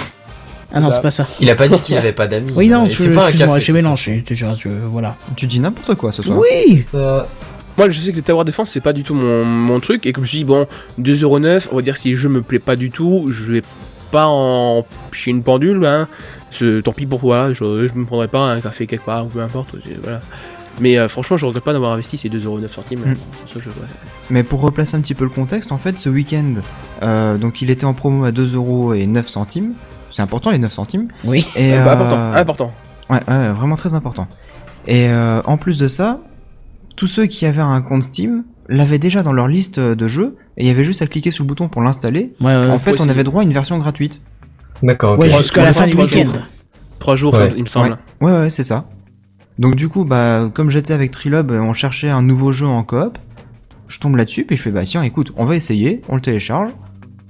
Ah 0.73 0.79
non, 0.79 0.89
c'est 0.91 1.01
pas 1.01 1.09
ça. 1.09 1.27
Il 1.39 1.49
a 1.49 1.55
pas 1.55 1.67
dit 1.67 1.77
qu'il 1.79 1.97
avait 1.97 2.13
pas 2.13 2.27
d'amis. 2.27 2.53
Oui, 2.55 2.69
non, 2.69 2.87
c'est 2.89 3.13
pas 3.13 3.27
un 3.27 3.59
j'ai 3.59 3.73
mélangé, 3.73 4.23
déjà, 4.25 4.53
je, 4.55 4.69
voilà. 4.69 5.15
Tu 5.35 5.47
dis 5.47 5.59
n'importe 5.59 5.95
quoi 5.95 6.11
ce 6.11 6.21
soir. 6.23 6.39
Oui! 6.39 6.79
Ça... 6.79 7.23
Moi, 7.77 7.89
je 7.89 7.99
sais 7.99 8.11
que 8.11 8.17
les 8.17 8.21
Tower 8.21 8.43
Defense, 8.43 8.69
c'est 8.69 8.81
pas 8.81 8.93
du 8.93 9.03
tout 9.03 9.13
mon, 9.13 9.45
mon 9.45 9.79
truc, 9.79 10.05
et 10.05 10.11
comme 10.13 10.25
je 10.25 10.31
dis, 10.31 10.43
bon, 10.45 10.67
2,09€, 10.99 11.69
on 11.71 11.77
va 11.77 11.81
dire 11.81 11.97
si 11.97 12.11
le 12.11 12.17
jeu 12.17 12.29
me 12.29 12.41
plaît 12.41 12.59
pas 12.59 12.75
du 12.75 12.89
tout, 12.89 13.25
je 13.29 13.51
vais 13.51 13.61
pas 14.11 14.25
en 14.27 14.85
chier 15.11 15.31
une 15.31 15.41
pendule, 15.43 15.85
hein. 15.85 16.07
Tant 16.83 16.91
pis 16.91 17.05
pour 17.05 17.19
voilà, 17.21 17.53
je, 17.53 17.87
je 17.87 17.93
me 17.97 18.05
prendrai 18.05 18.27
pas 18.27 18.39
un 18.39 18.59
café 18.59 18.87
quelque 18.87 19.05
part, 19.05 19.25
ou 19.25 19.29
peu 19.29 19.41
importe, 19.41 19.75
voilà. 20.03 20.19
Mais 20.79 20.97
euh, 20.97 21.07
franchement, 21.07 21.37
je 21.37 21.45
regrette 21.45 21.63
pas 21.63 21.73
d'avoir 21.73 21.93
investi 21.93 22.17
ces 22.17 22.29
2,09€ 22.29 22.67
centimes 22.67 22.99
Mm. 23.01 23.13
dans 23.13 23.47
ce 23.53 23.59
jeu, 23.59 23.71
ouais. 23.71 23.87
Mais 24.29 24.43
pour 24.43 24.61
replacer 24.61 24.95
un 24.97 25.01
petit 25.01 25.15
peu 25.15 25.23
le 25.23 25.29
contexte, 25.29 25.71
en 25.71 25.77
fait, 25.77 25.97
ce 25.97 26.09
week-end, 26.09 26.55
euh, 27.03 27.37
donc 27.37 27.61
il 27.61 27.69
était 27.69 27.85
en 27.85 27.93
promo 27.93 28.25
à 28.25 28.31
2 28.31 28.55
euros 30.11 30.11
et 30.11 30.11
9 30.11 30.11
centimes. 30.11 30.15
C'est 30.15 30.21
important 30.21 30.51
les 30.51 30.59
9 30.59 30.71
centimes. 30.71 31.07
Oui. 31.25 31.47
Et 31.55 31.73
Euh, 31.73 31.85
bah, 31.85 31.91
euh, 31.91 31.93
important, 31.93 32.33
important. 32.37 32.71
Ouais, 33.09 33.19
ouais, 33.27 33.51
vraiment 33.51 33.75
très 33.75 33.93
important. 33.93 34.27
Et 34.87 35.09
euh, 35.09 35.41
en 35.45 35.57
plus 35.57 35.77
de 35.77 35.87
ça, 35.87 36.19
tous 36.95 37.07
ceux 37.07 37.25
qui 37.25 37.45
avaient 37.45 37.61
un 37.61 37.81
compte 37.81 38.03
Steam 38.03 38.43
l'avaient 38.69 38.99
déjà 38.99 39.21
dans 39.23 39.33
leur 39.33 39.47
liste 39.47 39.79
de 39.79 40.07
jeux 40.07 40.37
et 40.57 40.63
il 40.63 40.67
y 40.67 40.69
avait 40.69 40.83
juste 40.85 41.01
à 41.01 41.07
cliquer 41.07 41.31
sur 41.31 41.43
le 41.43 41.47
bouton 41.47 41.67
pour 41.67 41.81
l'installer. 41.81 42.33
Ouais, 42.39 42.55
ouais. 42.55 42.69
en 42.69 42.79
fait, 42.79 42.99
on 43.01 43.09
avait 43.09 43.23
droit 43.23 43.41
à 43.41 43.45
une 43.45 43.53
version 43.53 43.77
gratuite. 43.79 44.21
D'accord, 44.83 45.23
jusqu'à 45.23 45.63
la 45.63 45.73
fin 45.73 45.87
du 45.87 45.95
week-end. 45.95 46.31
trois 46.99 47.15
jours. 47.15 47.35
Ça, 47.35 47.47
il 47.47 47.63
me 47.63 47.67
semble. 47.67 47.97
Ouais, 48.21 48.31
ouais, 48.31 48.49
c'est 48.49 48.63
ça. 48.63 48.85
Donc 49.59 49.75
du 49.75 49.89
coup, 49.89 50.05
bah, 50.05 50.49
comme 50.53 50.69
j'étais 50.69 50.93
avec 50.93 51.11
Trilob, 51.11 51.51
on 51.51 51.73
cherchait 51.73 52.09
un 52.09 52.21
nouveau 52.21 52.51
jeu 52.51 52.65
en 52.65 52.83
coop. 52.83 53.17
Je 53.87 53.99
tombe 53.99 54.15
là-dessus, 54.15 54.45
puis 54.45 54.55
je 54.55 54.61
fais, 54.61 54.71
bah 54.71 54.85
tiens, 54.85 55.03
écoute, 55.03 55.33
on 55.35 55.45
va 55.45 55.55
essayer, 55.55 56.01
on 56.07 56.15
le 56.15 56.21
télécharge. 56.21 56.71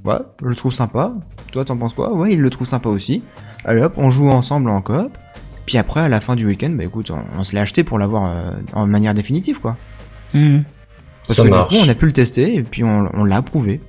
Ouais, 0.05 0.19
je 0.41 0.47
le 0.47 0.55
trouve 0.55 0.73
sympa. 0.73 1.11
Toi, 1.51 1.65
t'en 1.65 1.77
penses 1.77 1.93
quoi? 1.93 2.13
Ouais, 2.13 2.33
il 2.33 2.41
le 2.41 2.49
trouve 2.49 2.67
sympa 2.67 2.89
aussi. 2.89 3.23
Allez 3.65 3.81
hop, 3.81 3.93
on 3.97 4.09
joue 4.09 4.29
ensemble 4.29 4.69
en 4.69 4.81
coop. 4.81 5.17
Puis 5.65 5.77
après, 5.77 6.01
à 6.01 6.09
la 6.09 6.19
fin 6.21 6.35
du 6.35 6.45
week-end, 6.45 6.71
bah 6.71 6.83
écoute, 6.83 7.11
on, 7.11 7.19
on 7.39 7.43
se 7.43 7.53
l'est 7.53 7.61
acheté 7.61 7.83
pour 7.83 7.99
l'avoir 7.99 8.25
euh, 8.25 8.51
en 8.73 8.87
manière 8.87 9.13
définitive, 9.13 9.59
quoi. 9.61 9.77
Mhm. 10.33 10.63
Parce 11.27 11.37
Ça 11.37 11.43
que 11.43 11.49
marche. 11.49 11.69
du 11.69 11.77
coup, 11.77 11.83
on 11.85 11.89
a 11.89 11.93
pu 11.95 12.05
le 12.07 12.13
tester 12.13 12.55
et 12.55 12.63
puis 12.63 12.83
on, 12.83 13.09
on 13.13 13.23
l'a 13.23 13.37
approuvé. 13.37 13.79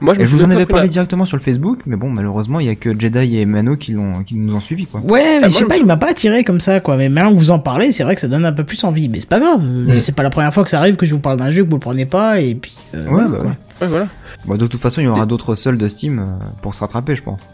Moi, 0.00 0.14
je 0.14 0.18
me 0.20 0.22
Et 0.22 0.26
je 0.26 0.30
suis 0.30 0.38
vous 0.38 0.44
en 0.44 0.50
avais 0.54 0.64
parlé 0.66 0.86
la- 0.86 0.92
directement 0.92 1.24
sur 1.24 1.36
le 1.36 1.42
Facebook, 1.42 1.80
mais 1.86 1.96
bon, 1.96 2.08
malheureusement, 2.08 2.60
il 2.60 2.66
y 2.66 2.70
a 2.70 2.74
que 2.76 2.98
Jedi 2.98 3.38
et 3.38 3.46
Mano 3.46 3.76
qui 3.76 3.92
l'ont, 3.92 4.22
qui 4.22 4.36
nous 4.36 4.54
ont 4.54 4.60
suivis, 4.60 4.86
quoi. 4.86 5.00
Ouais, 5.00 5.40
mais 5.40 5.46
Ah, 5.46 5.48
je 5.48 5.54
sais 5.54 5.64
pas, 5.64 5.74
je- 5.74 5.80
il 5.80 5.86
m'a 5.86 5.96
pas 5.96 6.10
attiré 6.10 6.44
comme 6.44 6.60
ça, 6.60 6.78
quoi. 6.80 6.96
Mais 6.96 7.08
maintenant 7.08 7.32
que 7.32 7.38
vous 7.38 7.50
en 7.50 7.58
parlez, 7.58 7.90
c'est 7.90 8.04
vrai 8.04 8.14
que 8.14 8.20
ça 8.20 8.28
donne 8.28 8.44
un 8.44 8.52
peu 8.52 8.62
plus 8.64 8.82
envie. 8.84 9.08
Mais 9.08 9.20
c'est 9.20 9.28
pas 9.28 9.40
grave. 9.40 9.64
euh, 9.66 9.94
Mm. 9.94 9.98
C'est 9.98 10.12
pas 10.12 10.22
la 10.22 10.30
première 10.30 10.54
fois 10.54 10.62
que 10.64 10.70
ça 10.70 10.78
arrive 10.78 10.96
que 10.96 11.04
je 11.06 11.14
vous 11.14 11.20
parle 11.20 11.38
d'un 11.38 11.50
jeu 11.50 11.64
que 11.64 11.68
vous 11.68 11.76
le 11.76 11.80
prenez 11.80 12.06
pas, 12.06 12.40
et 12.40 12.54
puis. 12.54 12.74
euh, 12.94 13.04
Ouais, 13.04 13.10
voilà, 13.10 13.28
bah 13.28 13.36
quoi. 13.38 13.46
ouais. 13.46 13.52
Ouais, 13.82 13.86
voilà. 13.88 14.08
Bon, 14.46 14.56
de 14.56 14.66
toute 14.66 14.80
façon, 14.80 15.00
il 15.00 15.04
y 15.04 15.08
aura 15.08 15.26
d'autres 15.26 15.54
soldes 15.56 15.80
de 15.80 15.88
Steam 15.88 16.18
euh, 16.20 16.24
pour 16.62 16.74
se 16.74 16.80
rattraper, 16.80 17.16
je 17.16 17.22
pense. 17.22 17.48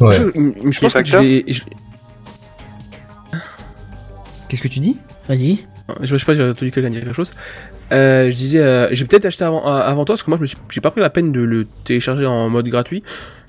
Ouais. 0.00 0.10
Je, 0.12 0.22
je 0.70 0.80
pense 0.80 0.94
que 0.94 1.04
je, 1.06 1.60
Qu'est-ce 4.48 4.62
que 4.62 4.68
tu 4.68 4.80
dis? 4.80 4.98
Vas-y. 5.28 5.64
je 6.02 6.16
sais 6.16 6.24
pas, 6.24 6.34
j'ai 6.34 6.48
entendu 6.48 6.70
quelqu'un 6.70 6.90
dire 6.90 7.02
quelque 7.02 7.14
chose. 7.14 7.32
Euh, 7.92 8.30
je 8.30 8.36
disais, 8.36 8.60
euh, 8.60 8.88
j'ai 8.92 9.04
peut-être 9.04 9.26
acheté 9.26 9.44
avant, 9.44 9.66
euh, 9.66 9.80
avant 9.80 10.04
toi, 10.04 10.14
parce 10.14 10.22
que 10.22 10.30
moi, 10.30 10.38
je 10.38 10.42
me 10.42 10.46
suis, 10.46 10.56
j'ai 10.70 10.80
pas 10.80 10.90
pris 10.90 11.00
la 11.00 11.10
peine 11.10 11.30
de 11.30 11.40
le 11.40 11.66
télécharger 11.84 12.26
en 12.26 12.48
mode 12.48 12.66
gratuit. 12.68 13.02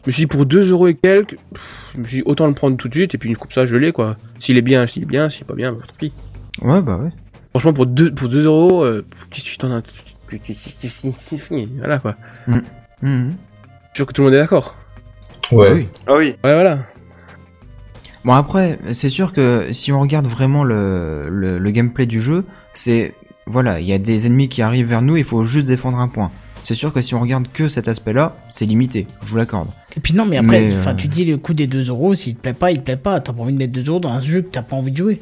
Je 0.03 0.10
me 0.10 0.11
suis 0.11 0.24
dit, 0.24 0.28
pour 0.28 0.45
2 0.45 0.72
euros 0.72 0.88
et 0.88 0.95
quelques, 0.95 1.38
pff, 1.53 1.91
je 1.95 1.99
me 1.99 2.03
suis 2.06 2.18
dit, 2.18 2.24
autant 2.26 2.48
le 2.48 2.53
prendre 2.53 2.76
tout 2.76 2.90
de 2.90 2.94
suite, 2.94 3.15
et 3.15 3.18
puis 3.18 3.34
comme 3.34 3.52
ça, 3.52 3.65
je 3.65 3.78
l'ai, 3.78 3.94
quoi. 3.94 4.18
S'il 4.40 4.57
est 4.57 4.61
bien, 4.61 4.86
s'il 4.86 5.03
est 5.03 5.07
bien, 5.07 5.30
s'il 5.30 5.44
est 5.44 5.48
pas 5.48 5.56
bien, 5.56 5.72
bah, 5.72 5.80
tant 5.88 5.94
pis. 5.98 6.11
Ouais, 6.61 6.82
bah 6.82 6.98
ouais. 6.98 7.10
Franchement, 7.52 7.74
pour 7.74 7.86
2 7.86 8.14
pour 8.14 8.28
2 8.30 8.45
euros, 8.45 8.84
euh, 8.84 9.06
qu'est-ce 9.30 9.45
que 9.45 9.49
tu 9.52 9.57
t'en 9.57 9.72
as 9.72 9.82
Voilà, 11.78 11.99
quoi. 11.99 12.15
Mhm. 12.48 12.64
Je 13.02 13.07
suis 13.07 13.95
sûr 13.95 14.06
que 14.07 14.14
tout 14.14 14.22
le 14.22 14.26
monde 14.26 14.34
est 14.34 14.40
d'accord. 14.40 14.76
Ouais. 15.52 15.74
Oui. 15.74 15.88
Ah 16.07 16.15
oui. 16.15 16.36
Ouais, 16.44 16.53
voilà. 16.53 16.80
Bon, 18.26 18.34
après, 18.34 18.80
c'est 18.94 19.10
sûr 19.10 19.34
que 19.34 19.72
si 19.72 19.91
on 19.91 19.99
regarde 19.99 20.26
vraiment 20.28 20.64
le, 20.64 21.24
le, 21.30 21.60
le 21.60 21.72
gameplay 21.72 22.06
du 22.06 22.22
jeu, 22.22 22.45
c'est. 22.74 23.14
Voilà, 23.45 23.80
il 23.80 23.86
y 23.88 23.94
a 23.94 23.98
des 23.99 24.26
ennemis 24.28 24.48
qui 24.49 24.61
arrivent 24.61 24.88
vers 24.88 25.02
nous, 25.02 25.18
il 25.18 25.24
faut 25.24 25.45
juste 25.45 25.68
défendre 25.68 25.99
un 25.99 26.07
point. 26.07 26.32
C'est 26.64 26.76
sûr 26.76 26.94
que 26.94 27.02
si 27.02 27.14
on 27.14 27.20
regarde 27.20 27.48
que 27.52 27.68
cet 27.68 27.90
aspect-là, 27.90 28.38
c'est 28.49 28.65
limité, 28.65 29.06
je 29.26 29.32
vous 29.32 29.38
l'accorde. 29.38 29.68
Et 29.98 29.99
puis 29.99 30.14
non, 30.14 30.26
mais 30.26 30.38
après, 30.38 30.61
Mais, 30.61 30.74
euh, 30.74 30.94
tu 30.95 31.07
dis 31.10 31.26
le 31.26 31.38
coût 31.38 31.53
des 31.53 31.68
2 31.68 31.90
euros, 31.90 32.15
s'il 32.15 32.36
te 32.36 32.41
plaît 32.41 32.53
pas, 32.53 32.72
il 32.72 32.78
te 32.80 32.84
plaît 32.84 32.95
pas. 32.98 33.20
T'as 33.20 33.34
pas 33.34 33.41
envie 33.41 33.52
de 33.53 33.57
mettre 33.57 33.74
2 33.74 33.84
euros 33.90 33.99
dans 33.99 34.10
un 34.14 34.22
jeu 34.22 34.41
que 34.44 34.48
t'as 34.49 34.61
pas 34.61 34.78
envie 34.78 34.91
de 34.91 34.98
jouer. 34.98 35.22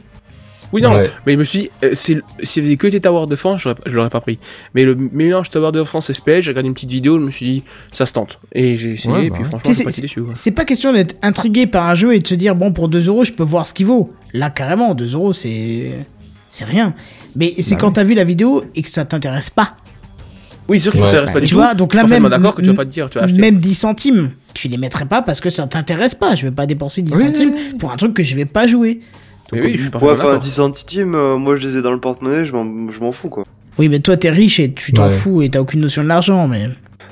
Oui, 0.72 0.82
non, 0.82 0.92
Ouais. 0.94 1.10
mais 1.26 1.34
je 1.34 1.38
me 1.40 1.44
suis 1.44 1.60
dit, 1.62 1.70
euh, 1.84 1.90
c'est- 1.94 2.22
s'il 2.44 2.64
faisait 2.64 2.78
que 2.78 2.88
des 2.88 3.02
Tower 3.02 3.26
Defense, 3.26 3.60
j'aurais- 3.60 3.76
je 3.86 3.94
l'aurais 3.94 4.10
pas 4.10 4.22
pris. 4.22 4.38
Mais 4.76 4.86
le 4.86 4.96
mélange 4.96 5.50
Tower 5.50 5.72
Defense 5.74 6.10
et 6.12 6.14
FPS, 6.14 6.42
j'ai 6.44 6.52
regardé 6.52 6.68
une 6.70 6.74
petite 6.76 6.92
vidéo, 6.92 7.20
je 7.20 7.26
me 7.26 7.32
suis 7.32 7.46
dit, 7.46 7.64
ça 7.92 8.06
se 8.06 8.14
tente. 8.14 8.40
Et 8.54 8.78
j'ai 8.78 8.92
essayé, 8.92 9.14
Ouais, 9.14 9.26
et 9.26 9.30
bah 9.30 9.36
puis 9.36 9.44
ouais. 9.44 9.50
franchement, 9.50 9.74
j'ai 9.74 9.84
pas 9.84 9.92
c'est- 9.92 9.98
été 9.98 10.02
déçu. 10.04 10.22
C'est 10.36 10.52
pas 10.52 10.64
question 10.64 10.94
d'être 10.94 11.16
intrigué 11.24 11.66
par 11.68 11.90
un 11.90 11.96
jeu 11.96 12.16
et 12.16 12.20
de 12.20 12.28
se 12.28 12.36
dire, 12.36 12.56
bon, 12.56 12.72
pour 12.72 12.88
2 12.88 13.06
euros, 13.08 13.26
je 13.26 13.34
peux 13.34 13.44
voir 13.44 13.66
ce 13.68 13.74
qu'il 13.74 13.88
vaut. 13.88 14.14
Là, 14.32 14.50
carrément, 14.52 14.94
2 14.94 15.12
euros, 15.16 15.34
c'est. 15.34 15.92
C'est 16.54 16.66
rien. 16.66 16.94
Mais 17.36 17.56
c'est 17.60 17.76
Bah 17.76 17.82
quand 17.82 17.92
t'as 17.92 18.04
vu 18.04 18.14
la 18.14 18.26
vidéo 18.26 18.64
et 18.76 18.82
que 18.82 18.90
ça 18.90 19.06
t'intéresse 19.06 19.50
pas. 19.50 19.72
Oui, 20.68 20.78
c'est 20.80 20.84
sûr 20.84 20.92
que 20.92 20.98
ça 20.98 21.06
Ouais. 21.06 21.10
t'intéresse 21.12 21.32
pas 21.34 21.40
du 21.40 21.46
tu 21.48 21.54
tout. 21.54 21.60
vois, 21.60 21.74
donc 21.74 21.94
là 21.96 22.04
même. 22.06 22.28
d'accord 22.30 22.54
que 22.56 22.62
tu 22.62 22.68
vas 22.70 22.76
pas 22.76 22.86
te 22.86 22.90
dire, 22.92 23.10
tu 23.10 23.18
vas 23.18 23.24
acheter. 23.26 23.40
Même 23.40 23.58
10 23.58 23.74
centimes, 23.74 24.32
tu 24.54 24.68
les 24.68 24.78
mettrais 24.78 25.06
pas 25.06 25.22
parce 25.22 25.40
que 25.40 25.50
ça 25.50 25.66
t'intéresse 25.68 26.14
pas. 26.14 26.36
Je 26.36 26.44
vais 26.48 26.52
pas 26.52 26.66
dépenser 26.66 27.02
10 27.02 27.14
Oui, 27.14 27.20
centimes 27.26 27.54
pour 27.80 27.92
un 27.92 27.96
truc 27.98 28.14
que 28.14 28.24
je 28.24 28.36
vais 28.36 28.46
pas 28.46 28.68
jouer. 28.68 29.00
Mais 29.54 29.62
oui, 29.62 29.72
je 29.74 29.78
suis 29.78 29.86
Ouais, 29.86 29.92
parfaitement 29.92 30.14
enfin, 30.14 30.24
d'accord. 30.26 30.40
10 30.40 30.52
centimes, 30.52 31.16
euh, 31.16 31.38
moi 31.38 31.56
je 31.56 31.68
les 31.68 31.78
ai 31.78 31.82
dans 31.82 31.92
le 31.92 32.00
porte-monnaie, 32.00 32.46
je 32.46 32.52
m'en 32.54 32.88
je 32.90 33.00
m'en 33.00 33.12
fous 33.14 33.30
quoi. 33.30 33.46
Oui, 33.80 33.88
mais 33.90 34.00
toi, 34.02 34.18
t'es 34.18 34.30
riche 34.30 34.60
et 34.60 34.74
tu 34.74 34.92
t'en 34.94 35.06
Ouais. 35.08 35.12
fous 35.12 35.42
et 35.42 35.50
t'as 35.50 35.60
aucune 35.60 35.80
notion 35.82 36.04
de 36.04 36.08
l'argent, 36.10 36.48
mais. 36.48 36.68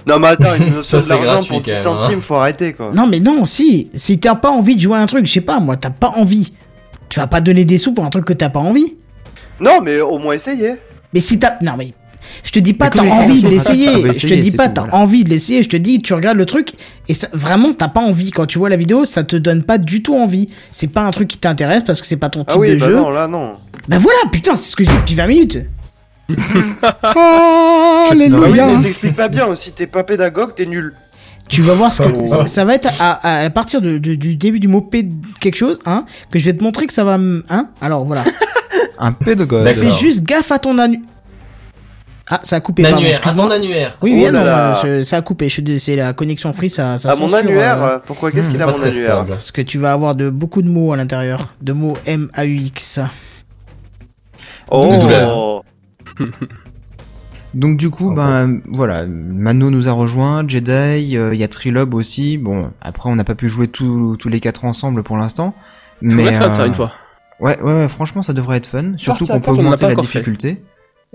Non, 0.08 0.20
mais 0.20 0.28
attends, 0.28 0.56
une 0.60 0.70
notion 0.76 1.00
Ça, 1.02 1.18
de 1.18 1.24
l'argent 1.24 1.48
pour 1.48 1.62
10 1.62 1.72
quand 1.72 1.78
même, 1.92 1.98
hein. 1.98 2.02
centimes, 2.02 2.22
faut 2.22 2.36
arrêter 2.36 2.74
quoi. 2.74 2.92
Non, 2.94 3.08
mais 3.08 3.20
non, 3.22 3.46
si. 3.46 3.90
Si 3.96 4.20
t'as 4.20 4.36
pas 4.36 4.52
envie 4.52 4.76
de 4.76 4.82
jouer 4.82 4.98
à 4.98 5.02
un 5.02 5.06
truc, 5.06 5.26
je 5.26 5.32
sais 5.32 5.42
pas, 5.42 5.60
moi, 5.60 5.76
t'as 5.78 5.90
pas 5.90 6.10
envie. 6.18 6.52
Tu 7.10 7.20
vas 7.20 7.28
pas 7.28 7.42
donner 7.42 7.66
des 7.66 7.78
sous 7.78 7.94
pour 7.94 8.06
un 8.06 8.10
truc 8.10 8.26
que 8.26 8.34
t'as 8.34 8.50
pas 8.50 8.60
envie. 8.60 8.96
Non, 9.60 9.80
mais 9.84 10.00
au 10.02 10.18
moins 10.18 10.34
essayer. 10.34 10.74
Mais 11.14 11.20
si 11.20 11.40
t'as. 11.40 11.54
Non, 11.62 11.74
mais. 11.78 11.94
Je 12.44 12.52
te 12.52 12.60
dis 12.60 12.74
pas 12.74 12.90
t'as 12.90 13.02
envie 13.04 13.42
de 13.42 13.48
l'essayer. 13.50 14.14
Je 14.14 14.28
te 14.28 14.34
dis 14.34 14.52
pas 14.52 14.68
t'as 14.70 14.82
voilà. 14.82 14.98
envie 14.98 15.24
de 15.24 15.30
l'essayer. 15.30 15.64
Je 15.64 15.70
te 15.70 15.78
dis 15.78 16.00
tu 16.02 16.14
regardes 16.14 16.38
le 16.38 16.46
truc 16.46 16.72
et 17.08 17.14
ça, 17.14 17.28
vraiment 17.34 17.74
t'as 17.74 17.88
pas 17.88 18.02
envie. 18.02 18.30
Quand 18.32 18.46
tu 18.46 18.60
vois 18.60 18.70
la 18.70 18.76
vidéo, 18.76 19.04
ça 19.06 19.24
te 19.24 19.36
donne 19.36 19.64
pas 19.64 19.78
du 19.78 20.04
tout 20.04 20.16
envie. 20.16 20.48
C'est 20.70 20.90
pas 20.94 21.02
un 21.04 21.12
truc 21.12 21.28
qui 21.30 21.38
t'intéresse 21.38 21.84
parce 21.84 22.02
que 22.02 22.08
c'est 22.08 22.18
pas 22.18 22.30
ton 22.30 22.42
type 22.42 22.50
Ah 22.56 22.60
oui, 22.60 22.72
de 22.72 22.80
bah 22.80 22.88
jeu. 22.88 22.96
non, 22.98 23.10
là 23.10 23.28
non. 23.28 23.56
Bah 23.88 23.98
voilà, 23.98 24.20
putain, 24.32 24.56
c'est 24.56 24.70
ce 24.70 24.76
que 24.76 24.84
je 24.84 24.90
dis 24.90 24.96
depuis 24.98 25.16
20 25.16 25.28
minutes. 25.28 25.60
oh, 26.30 26.36
Bah 27.04 28.04
oui, 28.12 28.12
alléluia. 28.24 28.68
mais 28.78 28.84
t'expliques 28.84 29.16
pas 29.16 29.30
bien 29.30 29.46
aussi, 29.48 29.72
t'es 29.72 29.88
pas 29.88 30.04
pédagogue, 30.04 30.54
t'es 30.56 30.66
nul. 30.66 30.94
Tu 31.48 31.62
vas 31.62 31.74
voir 31.74 31.92
ce 31.92 32.04
que 32.04 32.28
ça, 32.28 32.46
ça 32.46 32.64
va 32.66 32.76
être 32.76 32.90
à, 33.00 33.14
à- 33.14 33.46
à 33.46 33.50
partir 33.50 33.82
de- 33.82 33.98
de- 33.98 34.14
du 34.14 34.36
début 34.36 34.60
du 34.60 34.68
mot 34.68 34.82
P 34.82 35.10
quelque 35.40 35.56
chose, 35.56 35.80
hein, 35.88 36.06
que 36.32 36.38
je 36.38 36.46
vais 36.46 36.54
te 36.54 36.64
montrer 36.64 36.86
que 36.86 36.94
ça 36.94 37.04
va, 37.04 37.18
hein. 37.50 37.70
Alors 37.82 38.06
voilà. 38.06 38.24
Un 39.00 39.12
pédagogue. 39.14 39.68
Fais 39.68 39.92
juste 39.92 40.24
gaffe 40.26 40.52
à 40.52 40.60
ton 40.60 40.78
annu. 40.78 41.02
Ah, 42.32 42.40
ça 42.44 42.58
a 42.58 42.60
coupé. 42.60 42.84
pardon, 42.84 42.98
à 43.24 43.34
ton 43.34 43.50
annuaire. 43.50 43.98
Oui, 44.04 44.12
Oh 44.14 44.18
oui, 44.18 44.24
là 44.26 44.32
non, 44.32 44.40
euh, 44.40 45.00
je- 45.00 45.04
ça 45.04 45.18
a 45.18 45.22
coupé. 45.24 45.48
Je 45.50 45.54
suis 45.54 45.64
désolé, 45.64 45.80
c'est 45.80 45.96
la 45.96 46.14
connexion 46.14 46.54
free, 46.54 46.70
ça, 46.70 47.00
ça 47.00 47.12
À 47.12 47.16
mon 47.16 47.34
annuaire 47.34 47.84
euh, 47.84 47.96
euh, 47.96 48.00
Pourquoi 48.06 48.32
Qu'est-ce 48.32 48.52
qu'il 48.52 48.62
a 48.62 48.66
Pas 48.68 48.74
mon 48.74 48.78
annuaire 48.78 48.94
stable. 48.94 49.30
Parce 49.32 49.52
que 49.52 49.62
tu 49.64 49.80
vas 49.80 49.94
avoir 49.94 50.16
de 50.16 50.30
beaucoup 50.30 50.62
de 50.62 50.70
mots 50.70 50.94
à 50.94 50.98
l'intérieur, 50.98 51.56
de 51.62 51.74
mots 51.74 51.98
M 52.06 52.30
A 52.34 52.46
U 52.46 52.56
X. 52.58 53.00
Oh 54.70 55.64
Donc 57.56 57.78
du 57.78 57.90
coup, 57.90 58.14
ben 58.14 58.62
voilà, 58.70 59.08
Mano 59.08 59.72
nous 59.72 59.88
a 59.90 59.92
rejoint, 59.92 60.48
Jedi, 60.48 61.18
euh, 61.18 61.34
il 61.34 61.40
y 61.40 61.44
a 61.44 61.48
Trilob 61.48 61.96
aussi. 61.96 62.38
Bon, 62.38 62.70
après 62.80 63.10
on 63.10 63.16
n'a 63.16 63.24
pas 63.24 63.34
pu 63.34 63.50
jouer 63.50 63.68
tous 63.68 64.18
les 64.30 64.40
quatre 64.40 64.66
ensemble 64.66 65.02
pour 65.02 65.18
l'instant. 65.18 65.56
On 66.04 66.14
Mais 66.14 66.26
va 66.26 66.32
faire 66.34 66.54
ça 66.54 66.62
euh, 66.62 66.68
une 66.68 66.76
fois. 66.76 66.92
Ouais, 67.40 67.60
ouais, 67.62 67.74
ouais, 67.74 67.90
franchement, 67.90 68.22
ça 68.22 68.34
devrait 68.34 68.58
être 68.58 68.68
fun. 68.68 68.98
Surtout 68.98 69.26
qu'on 69.26 69.40
peut 69.42 69.52
augmenter 69.52 69.84
la 69.86 69.92
fait. 69.92 69.96
difficulté. 70.02 70.64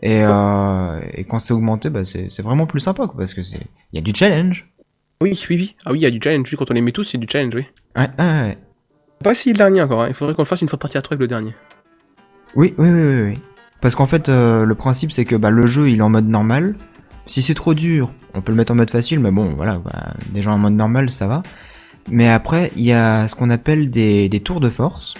Et, 0.03 0.21
euh, 0.25 1.01
et 1.15 1.25
quand 1.25 1.39
c'est 1.39 1.53
augmenté, 1.55 1.91
bah, 1.91 2.05
c'est 2.05 2.43
vraiment 2.43 2.67
plus 2.67 2.81
sympa, 2.81 3.07
quoi, 3.07 3.15
parce 3.19 3.35
que 3.35 3.43
c'est, 3.43 3.61
il 3.93 3.97
y 3.97 3.99
a 3.99 4.03
du 4.03 4.13
challenge. 4.15 4.69
Oui, 5.23 5.39
oui, 5.49 5.57
oui. 5.57 5.77
Ah 5.85 5.93
oui, 5.93 6.01
il 6.01 6.03
y 6.03 6.07
a 6.07 6.11
du 6.11 6.21
challenge. 6.23 6.55
Quand 6.57 6.71
on 6.71 6.75
les 6.75 6.81
met 6.81 6.93
tous, 6.93 7.05
c'est 7.05 7.19
du 7.19 7.27
challenge, 7.31 7.55
oui. 7.55 7.65
Ouais, 7.97 8.09
ouais, 8.19 8.25
ouais. 8.25 8.59
Pas 9.23 9.31
essayer 9.33 9.53
le 9.53 9.59
dernier 9.59 9.83
encore. 9.83 10.03
hein. 10.03 10.09
Il 10.09 10.15
faudrait 10.15 10.35
qu'on 10.35 10.43
le 10.43 10.49
fasse 10.49 10.61
une 10.63 10.69
fois 10.69 10.79
partie 10.79 10.99
à 10.99 11.03
trois 11.03 11.15
avec 11.15 11.21
le 11.21 11.29
dernier. 11.29 11.55
Oui, 12.57 12.75
oui, 12.79 12.89
oui, 12.91 13.01
oui, 13.01 13.23
oui. 13.31 13.39
Parce 13.81 13.95
qu'en 13.95 14.07
fait, 14.07 14.29
euh, 14.29 14.65
le 14.65 14.75
principe, 14.75 15.13
c'est 15.13 15.25
que 15.25 15.37
bah, 15.37 15.51
le 15.51 15.67
jeu, 15.67 15.89
il 15.89 15.99
est 15.99 16.03
en 16.03 16.11
mode 16.11 16.29
normal. 16.29 16.75
Si 17.27 17.41
c'est 17.41 17.55
trop 17.55 17.75
dur, 17.75 18.13
on 18.35 18.43
peut 18.43 18.53
le 18.53 18.57
mettre 18.59 18.73
en 18.73 18.77
mode 18.77 18.91
facile, 18.91 19.21
mais 19.21 19.31
bon, 19.31 19.55
voilà, 19.55 19.79
bah, 19.79 20.15
déjà 20.33 20.51
en 20.53 20.59
mode 20.59 20.75
normal, 20.75 21.11
ça 21.11 21.27
va. 21.27 21.43
Mais 22.11 22.29
après, 22.29 22.71
il 22.77 22.83
y 22.83 22.93
a 22.93 23.29
ce 23.29 23.35
qu'on 23.35 23.49
appelle 23.51 23.91
des, 23.91 24.29
des 24.29 24.41
tours 24.41 24.61
de 24.61 24.69
force. 24.69 25.15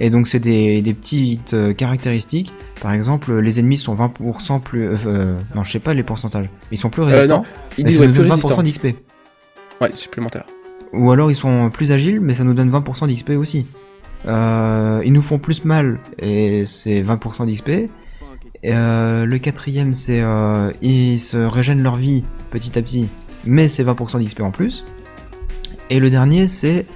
Et 0.00 0.08
donc, 0.10 0.26
c'est 0.28 0.40
des, 0.40 0.80
des 0.82 0.94
petites 0.94 1.52
euh, 1.54 1.72
caractéristiques. 1.74 2.52
Par 2.80 2.92
exemple, 2.92 3.38
les 3.38 3.60
ennemis 3.60 3.76
sont 3.76 3.94
20% 3.94 4.60
plus... 4.62 4.88
euh, 4.88 4.96
euh, 5.06 5.38
non, 5.54 5.62
je 5.62 5.70
sais 5.72 5.78
pas 5.78 5.92
les 5.94 6.02
pourcentages. 6.02 6.48
Ils 6.72 6.78
sont 6.78 6.88
plus 6.90 7.02
Euh, 7.02 7.06
résistants. 7.06 7.42
non, 7.42 7.44
ils 7.76 7.84
mais 7.84 7.90
disent 7.90 7.96
ça 7.96 8.00
ouais, 8.02 8.06
nous 8.08 8.14
plus 8.14 8.22
donne 8.22 8.30
résistant. 8.32 8.62
20% 8.62 8.64
d'XP. 8.64 8.96
Ouais, 9.82 9.92
supplémentaire. 9.92 10.44
Ou 10.92 11.10
alors 11.12 11.30
ils 11.30 11.34
sont 11.36 11.70
plus 11.70 11.92
agiles, 11.92 12.20
mais 12.20 12.34
ça 12.34 12.44
nous 12.44 12.54
donne 12.54 12.70
20% 12.70 13.06
d'XP 13.12 13.30
aussi. 13.30 13.66
Euh, 14.26 15.00
ils 15.04 15.12
nous 15.12 15.22
font 15.22 15.38
plus 15.38 15.64
mal, 15.64 16.00
et 16.18 16.64
c'est 16.66 17.02
20% 17.02 17.46
d'XP. 17.46 17.90
Euh, 18.66 19.24
le 19.24 19.38
quatrième, 19.38 19.94
c'est 19.94 20.20
euh, 20.22 20.70
ils 20.82 21.18
se 21.20 21.36
régènent 21.36 21.82
leur 21.82 21.96
vie 21.96 22.24
petit 22.50 22.78
à 22.78 22.82
petit, 22.82 23.08
mais 23.44 23.68
c'est 23.68 23.84
20% 23.84 24.22
d'XP 24.22 24.40
en 24.40 24.50
plus. 24.50 24.84
Et 25.90 26.00
le 26.00 26.10
dernier, 26.10 26.48
c'est 26.48 26.86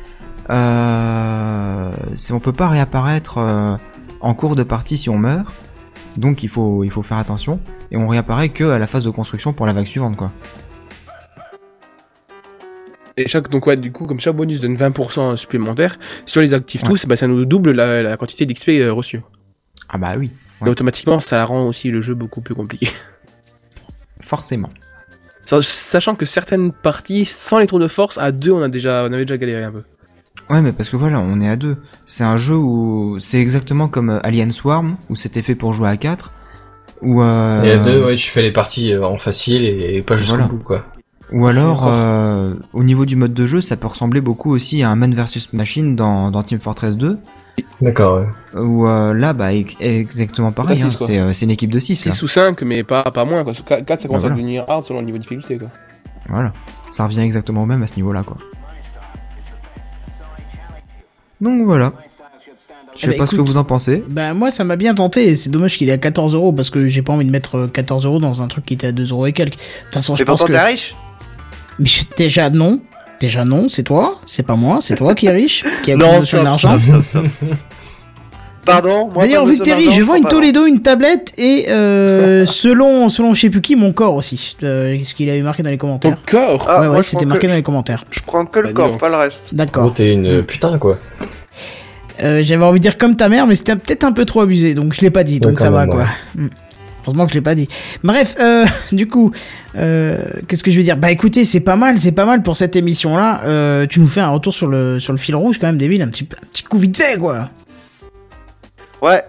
euh, 0.50 1.90
on 2.32 2.40
peut 2.40 2.52
pas 2.52 2.68
réapparaître 2.68 3.38
euh, 3.38 3.76
en 4.20 4.34
cours 4.34 4.56
de 4.56 4.62
partie 4.62 4.96
si 4.96 5.08
on 5.10 5.18
meurt, 5.18 5.52
donc 6.16 6.42
il 6.42 6.48
faut 6.48 6.84
il 6.84 6.90
faut 6.90 7.02
faire 7.02 7.18
attention. 7.18 7.60
Et 7.90 7.96
on 7.96 8.08
réapparaît 8.08 8.48
que 8.48 8.64
à 8.64 8.78
la 8.78 8.86
phase 8.86 9.04
de 9.04 9.10
construction 9.10 9.52
pour 9.52 9.66
la 9.66 9.72
vague 9.72 9.86
suivante, 9.86 10.16
quoi. 10.16 10.32
Et 13.16 13.28
chaque, 13.28 13.48
donc 13.48 13.66
ouais, 13.66 13.76
du 13.76 13.92
coup, 13.92 14.06
comme 14.06 14.18
chaque 14.18 14.34
bonus 14.34 14.60
donne 14.60 14.74
20% 14.74 15.36
supplémentaire, 15.36 15.98
si 16.26 16.36
on 16.38 16.40
les 16.40 16.52
active 16.52 16.82
Ouais. 16.82 16.88
tous, 16.88 17.06
bah, 17.06 17.14
ça 17.14 17.28
nous 17.28 17.44
double 17.44 17.70
la, 17.70 18.02
la 18.02 18.16
quantité 18.16 18.44
d'XP 18.44 18.70
euh, 18.70 18.92
reçue. 18.92 19.20
Ah 19.88 19.98
bah 19.98 20.14
oui, 20.18 20.32
Et 20.66 20.68
automatiquement, 20.68 21.20
ça 21.20 21.44
rend 21.44 21.62
aussi 21.68 21.90
le 21.92 22.00
jeu 22.00 22.14
beaucoup 22.14 22.40
plus 22.40 22.56
compliqué. 22.56 22.88
forcément. 24.20 24.70
Sa- 25.44 25.62
Sachant 25.62 26.16
que 26.16 26.24
certaines 26.26 26.72
parties, 26.72 27.24
sans 27.24 27.58
les 27.58 27.68
tours 27.68 27.78
de 27.78 27.86
force, 27.86 28.18
à 28.18 28.32
deux, 28.32 28.50
on 28.50 28.62
a 28.62 28.68
déjà, 28.68 29.04
on 29.08 29.12
avait 29.12 29.24
déjà 29.26 29.36
galéré 29.36 29.62
un 29.62 29.70
peu. 29.72 29.82
Ouais, 30.50 30.60
mais 30.60 30.72
parce 30.72 30.90
que 30.90 30.96
voilà, 30.96 31.20
on 31.20 31.40
est 31.40 31.48
à 31.48 31.56
deux. 31.56 31.76
C'est 32.04 32.24
un 32.24 32.36
jeu 32.36 32.56
où 32.56 33.18
c'est 33.20 33.40
exactement 33.40 33.88
comme 33.88 34.10
euh, 34.10 34.18
Alien 34.24 34.52
Swarm, 34.52 34.96
où 35.08 35.16
c'était 35.16 35.42
fait 35.42 35.54
pour 35.54 35.72
jouer 35.72 35.88
à 35.88 35.96
4. 35.96 36.32
Ou 37.02 37.22
euh, 37.22 37.62
Et 37.62 37.70
à 37.72 37.78
deux, 37.78 38.04
ouais, 38.04 38.14
tu 38.16 38.28
fais 38.30 38.42
les 38.42 38.52
parties 38.52 38.92
euh, 38.92 39.04
en 39.04 39.18
facile 39.18 39.64
et, 39.64 40.02
pas 40.02 40.16
jusqu'au 40.16 40.34
Voilà. 40.36 40.48
bout, 40.50 40.58
quoi. 40.58 40.84
Ou 41.32 41.46
alors, 41.46 41.86
euh, 41.88 42.54
au 42.74 42.84
niveau 42.84 43.06
du 43.06 43.16
mode 43.16 43.32
de 43.32 43.46
jeu, 43.46 43.60
ça 43.62 43.76
peut 43.76 43.86
ressembler 43.86 44.20
beaucoup 44.20 44.52
aussi 44.52 44.82
à 44.82 44.90
un 44.90 44.96
Man 44.96 45.14
vs 45.14 45.48
Machine 45.54 45.96
dans, 45.96 46.30
dans 46.30 46.42
Team 46.42 46.58
Fortress 46.60 46.96
2. 46.96 47.18
D'accord, 47.80 48.20
ouais. 48.20 48.60
Où 48.60 48.86
euh, 48.86 49.14
là, 49.14 49.32
bah, 49.32 49.52
ex- 49.54 49.76
exactement 49.80 50.52
pareil. 50.52 50.82
Hein, 50.82 50.90
c'est 50.94 51.18
euh, 51.18 51.32
c'est 51.32 51.46
une 51.46 51.50
équipe 51.52 51.70
de 51.70 51.78
6 51.78 51.96
6 51.96 52.22
ou 52.22 52.28
5, 52.28 52.60
mais 52.62 52.82
pas, 52.84 53.02
pas 53.04 53.24
moins, 53.24 53.42
quoi. 53.44 53.52
4, 53.54 54.02
ça 54.02 54.08
commence 54.08 54.22
Bah, 54.22 54.28
voilà. 54.28 54.34
à 54.34 54.36
devenir 54.36 54.64
hard 54.68 54.84
selon 54.84 55.00
le 55.00 55.06
niveau 55.06 55.18
de 55.18 55.22
difficulté, 55.22 55.56
quoi. 55.58 55.68
Voilà. 56.28 56.52
Ça 56.90 57.04
revient 57.06 57.20
exactement 57.20 57.62
au 57.62 57.66
même 57.66 57.82
à 57.82 57.86
ce 57.86 57.96
niveau-là, 57.96 58.22
quoi. 58.22 58.36
Donc 61.44 61.64
voilà. 61.64 61.92
Je 62.96 63.00
sais 63.00 63.06
Eh 63.08 63.10
ben, 63.10 63.18
pas 63.18 63.26
ce 63.26 63.34
que 63.36 63.40
vous 63.40 63.56
en 63.56 63.64
pensez. 63.64 64.04
Bah 64.08 64.34
moi 64.34 64.50
ça 64.50 64.62
m'a 64.64 64.76
bien 64.76 64.94
tenté, 64.94 65.26
et 65.28 65.34
c'est 65.36 65.50
dommage 65.50 65.76
qu'il 65.76 65.88
est 65.88 65.92
à 65.92 65.98
14 65.98 66.34
euros 66.34 66.52
parce 66.52 66.70
que 66.70 66.86
j'ai 66.86 67.02
pas 67.02 67.12
envie 67.12 67.24
de 67.26 67.30
mettre 67.30 67.56
euh, 67.58 67.66
14 67.68 68.06
euros 68.06 68.18
dans 68.20 68.40
un 68.42 68.46
truc 68.48 68.64
qui 68.66 68.74
était 68.74 68.86
à 68.88 68.92
2 68.92 69.10
euros 69.10 69.26
et 69.26 69.32
quelques. 69.32 69.54
De 69.54 69.58
toute 69.86 69.94
façon 69.94 70.16
je 70.16 70.24
pense 70.24 70.38
pourtant 70.40 70.52
que... 70.52 70.58
t'es 70.58 70.64
riche 70.64 70.94
Mais 71.78 71.86
je- 71.86 72.04
déjà 72.16 72.50
non, 72.50 72.80
déjà 73.20 73.44
non, 73.44 73.68
c'est 73.68 73.82
toi, 73.82 74.20
c'est 74.26 74.44
pas 74.44 74.54
moi, 74.54 74.78
c'est 74.80 74.94
toi 74.94 75.14
qui 75.16 75.26
es 75.26 75.30
riche, 75.32 75.64
qui 75.84 75.90
a 75.92 75.96
Non, 75.96 76.20
besoin 76.20 76.56
stop. 76.56 76.80
Pardon 78.64 79.10
moi, 79.12 79.24
D'ailleurs 79.24 79.44
vu 79.44 79.58
que 79.58 79.62
t'es 79.62 79.74
riche, 79.74 79.86
d'argent, 79.86 79.98
je 80.00 80.02
vends 80.04 80.14
une 80.14 80.24
Toledo, 80.24 80.64
une 80.64 80.80
tablette 80.80 81.34
et 81.36 81.66
euh, 81.68 82.46
selon 82.46 83.10
selon 83.10 83.34
je 83.34 83.40
sais 83.42 83.50
plus 83.50 83.60
qui 83.60 83.76
mon 83.76 83.92
corps 83.92 84.14
aussi, 84.14 84.56
euh, 84.62 84.96
ce 85.04 85.12
qu'il 85.14 85.28
avait 85.28 85.42
marqué 85.42 85.62
dans 85.62 85.68
les 85.70 85.76
commentaires. 85.76 86.16
corps 86.26 86.64
Ah, 86.70 86.80
ouais 86.80 86.86
ouais 86.86 86.96
je 87.02 87.08
c'était 87.08 87.26
marqué 87.26 87.42
que- 87.42 87.50
dans 87.50 87.56
les 87.56 87.62
commentaires. 87.62 88.04
Je 88.10 88.20
prends 88.24 88.46
que 88.46 88.60
le 88.60 88.68
Bah, 88.68 88.74
corps, 88.74 88.96
pas 88.98 89.08
le 89.10 89.16
reste. 89.16 89.50
Oh, 89.52 89.56
D'accord. 89.56 89.92
t'es 89.92 90.14
une 90.14 90.42
putain, 90.44 90.78
quoi. 90.78 90.96
Euh, 92.22 92.42
J'avais 92.42 92.64
envie 92.64 92.78
de 92.78 92.82
dire 92.82 92.98
comme 92.98 93.16
ta 93.16 93.28
mère, 93.28 93.46
mais 93.46 93.54
c'était 93.54 93.76
peut-être 93.76 94.04
un 94.04 94.12
peu 94.12 94.24
trop 94.24 94.40
abusé, 94.40 94.74
donc 94.74 94.94
je 94.94 95.00
l'ai 95.00 95.10
pas 95.10 95.24
dit, 95.24 95.40
donc 95.40 95.58
ça 95.58 95.70
va 95.70 95.86
quoi. 95.86 96.06
Hmm. 96.34 96.48
Heureusement 97.04 97.26
que 97.26 97.32
je 97.32 97.34
l'ai 97.34 97.42
pas 97.42 97.54
dit. 97.54 97.68
Bref, 98.02 98.34
euh, 98.40 98.64
du 98.92 99.08
coup, 99.08 99.30
euh, 99.76 100.24
qu'est-ce 100.48 100.64
que 100.64 100.70
je 100.70 100.78
veux 100.78 100.84
dire? 100.84 100.96
Bah 100.96 101.10
écoutez, 101.10 101.44
c'est 101.44 101.60
pas 101.60 101.76
mal, 101.76 101.98
c'est 101.98 102.12
pas 102.12 102.24
mal 102.24 102.42
pour 102.42 102.56
cette 102.56 102.76
émission-là. 102.76 103.42
Euh, 103.44 103.86
tu 103.86 104.00
nous 104.00 104.06
fais 104.06 104.20
un 104.20 104.30
retour 104.30 104.54
sur 104.54 104.66
le 104.66 104.98
sur 105.00 105.12
le 105.12 105.18
fil 105.18 105.36
rouge 105.36 105.58
quand 105.58 105.66
même, 105.66 105.78
David, 105.78 106.02
un 106.02 106.08
petit 106.08 106.26
un 106.42 106.46
petit 106.46 106.62
coup 106.62 106.78
vite 106.78 106.96
fait 106.96 107.18
quoi. 107.18 107.50
Ouais. 109.02 109.22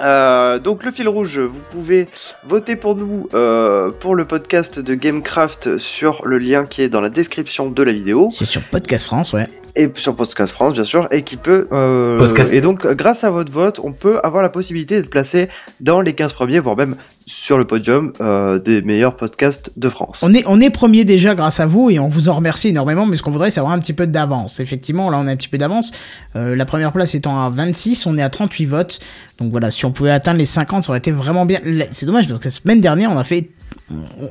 Euh, 0.00 0.58
donc 0.58 0.84
le 0.84 0.90
fil 0.90 1.08
rouge, 1.08 1.38
vous 1.38 1.62
pouvez 1.70 2.08
voter 2.44 2.76
pour 2.76 2.96
nous 2.96 3.28
euh, 3.34 3.90
pour 3.90 4.14
le 4.14 4.26
podcast 4.26 4.78
de 4.78 4.94
Gamecraft 4.94 5.78
sur 5.78 6.26
le 6.26 6.38
lien 6.38 6.64
qui 6.64 6.82
est 6.82 6.88
dans 6.88 7.00
la 7.00 7.08
description 7.08 7.70
de 7.70 7.82
la 7.82 7.92
vidéo 7.92 8.28
C'est 8.30 8.44
sur 8.44 8.62
Podcast 8.62 9.06
France, 9.06 9.32
ouais. 9.32 9.46
et 9.74 9.90
sur 9.94 10.14
Podcast 10.14 10.52
France 10.52 10.74
bien 10.74 10.84
sûr 10.84 11.08
et 11.10 11.22
qui 11.22 11.36
peut 11.36 11.66
euh, 11.72 12.18
Podcast. 12.18 12.52
et 12.52 12.60
donc 12.60 12.86
grâce 12.86 13.24
à 13.24 13.30
votre 13.30 13.50
vote 13.50 13.80
on 13.82 13.92
peut 13.92 14.20
avoir 14.22 14.42
la 14.42 14.50
possibilité 14.50 14.96
d'être 14.96 15.10
placé 15.10 15.48
dans 15.80 16.00
les 16.02 16.14
15 16.14 16.34
premiers 16.34 16.58
voire 16.58 16.76
même 16.76 16.96
sur 17.26 17.58
le 17.58 17.64
podium 17.64 18.12
euh, 18.20 18.60
des 18.60 18.82
meilleurs 18.82 19.16
podcasts 19.16 19.72
de 19.76 19.88
France. 19.88 20.22
On 20.22 20.60
est 20.60 20.70
premier 20.70 21.04
déjà 21.04 21.34
grâce 21.34 21.58
à 21.58 21.66
vous 21.66 21.90
et 21.90 21.98
on 21.98 22.08
vous 22.08 22.28
en 22.28 22.34
remercie 22.34 22.68
énormément. 22.68 23.04
Mais 23.04 23.16
ce 23.16 23.22
qu'on 23.22 23.32
voudrait, 23.32 23.50
c'est 23.50 23.60
avoir 23.60 23.74
un 23.74 23.80
petit 23.80 23.92
peu 23.92 24.06
d'avance. 24.06 24.60
Effectivement, 24.60 25.10
là, 25.10 25.18
on 25.20 25.26
a 25.26 25.32
un 25.32 25.36
petit 25.36 25.48
peu 25.48 25.58
d'avance. 25.58 25.90
Euh, 26.36 26.54
la 26.54 26.64
première 26.64 26.92
place 26.92 27.14
étant 27.14 27.42
à 27.42 27.50
26, 27.50 28.06
on 28.06 28.16
est 28.16 28.22
à 28.22 28.30
38 28.30 28.66
votes. 28.66 29.00
Donc 29.38 29.50
voilà, 29.50 29.70
si 29.72 29.84
on 29.84 29.92
pouvait 29.92 30.12
atteindre 30.12 30.38
les 30.38 30.46
50, 30.46 30.84
ça 30.84 30.90
aurait 30.90 30.98
été 30.98 31.10
vraiment 31.10 31.46
bien. 31.46 31.58
C'est 31.90 32.06
dommage 32.06 32.28
parce 32.28 32.38
que 32.38 32.44
la 32.44 32.50
semaine 32.50 32.80
dernière, 32.80 33.10
on 33.10 33.18
a 33.18 33.24
fait 33.24 33.50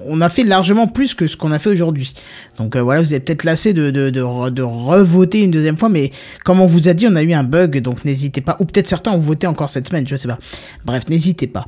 on 0.07 0.19
a 0.21 0.27
fait 0.27 0.43
largement 0.43 0.87
plus 0.87 1.13
que 1.13 1.27
ce 1.27 1.37
qu'on 1.37 1.51
a 1.51 1.59
fait 1.59 1.69
aujourd'hui. 1.69 2.13
Donc 2.57 2.75
euh, 2.75 2.81
voilà, 2.81 3.01
vous 3.01 3.13
êtes 3.13 3.25
peut-être 3.25 3.43
lassé 3.43 3.73
de, 3.73 3.89
de, 3.89 4.09
de, 4.09 4.49
de 4.49 4.61
revoter 4.61 5.41
une 5.41 5.51
deuxième 5.51 5.77
fois, 5.77 5.87
mais 5.87 6.11
comme 6.43 6.59
on 6.59 6.65
vous 6.65 6.89
a 6.89 6.93
dit, 6.93 7.07
on 7.07 7.15
a 7.15 7.23
eu 7.23 7.33
un 7.33 7.43
bug, 7.43 7.79
donc 7.79 8.03
n'hésitez 8.03 8.41
pas. 8.41 8.57
Ou 8.59 8.65
peut-être 8.65 8.87
certains 8.87 9.11
ont 9.11 9.19
voté 9.19 9.47
encore 9.47 9.69
cette 9.69 9.87
semaine, 9.87 10.07
je 10.07 10.15
sais 10.15 10.27
pas. 10.27 10.39
Bref, 10.85 11.07
n'hésitez 11.07 11.47
pas. 11.47 11.65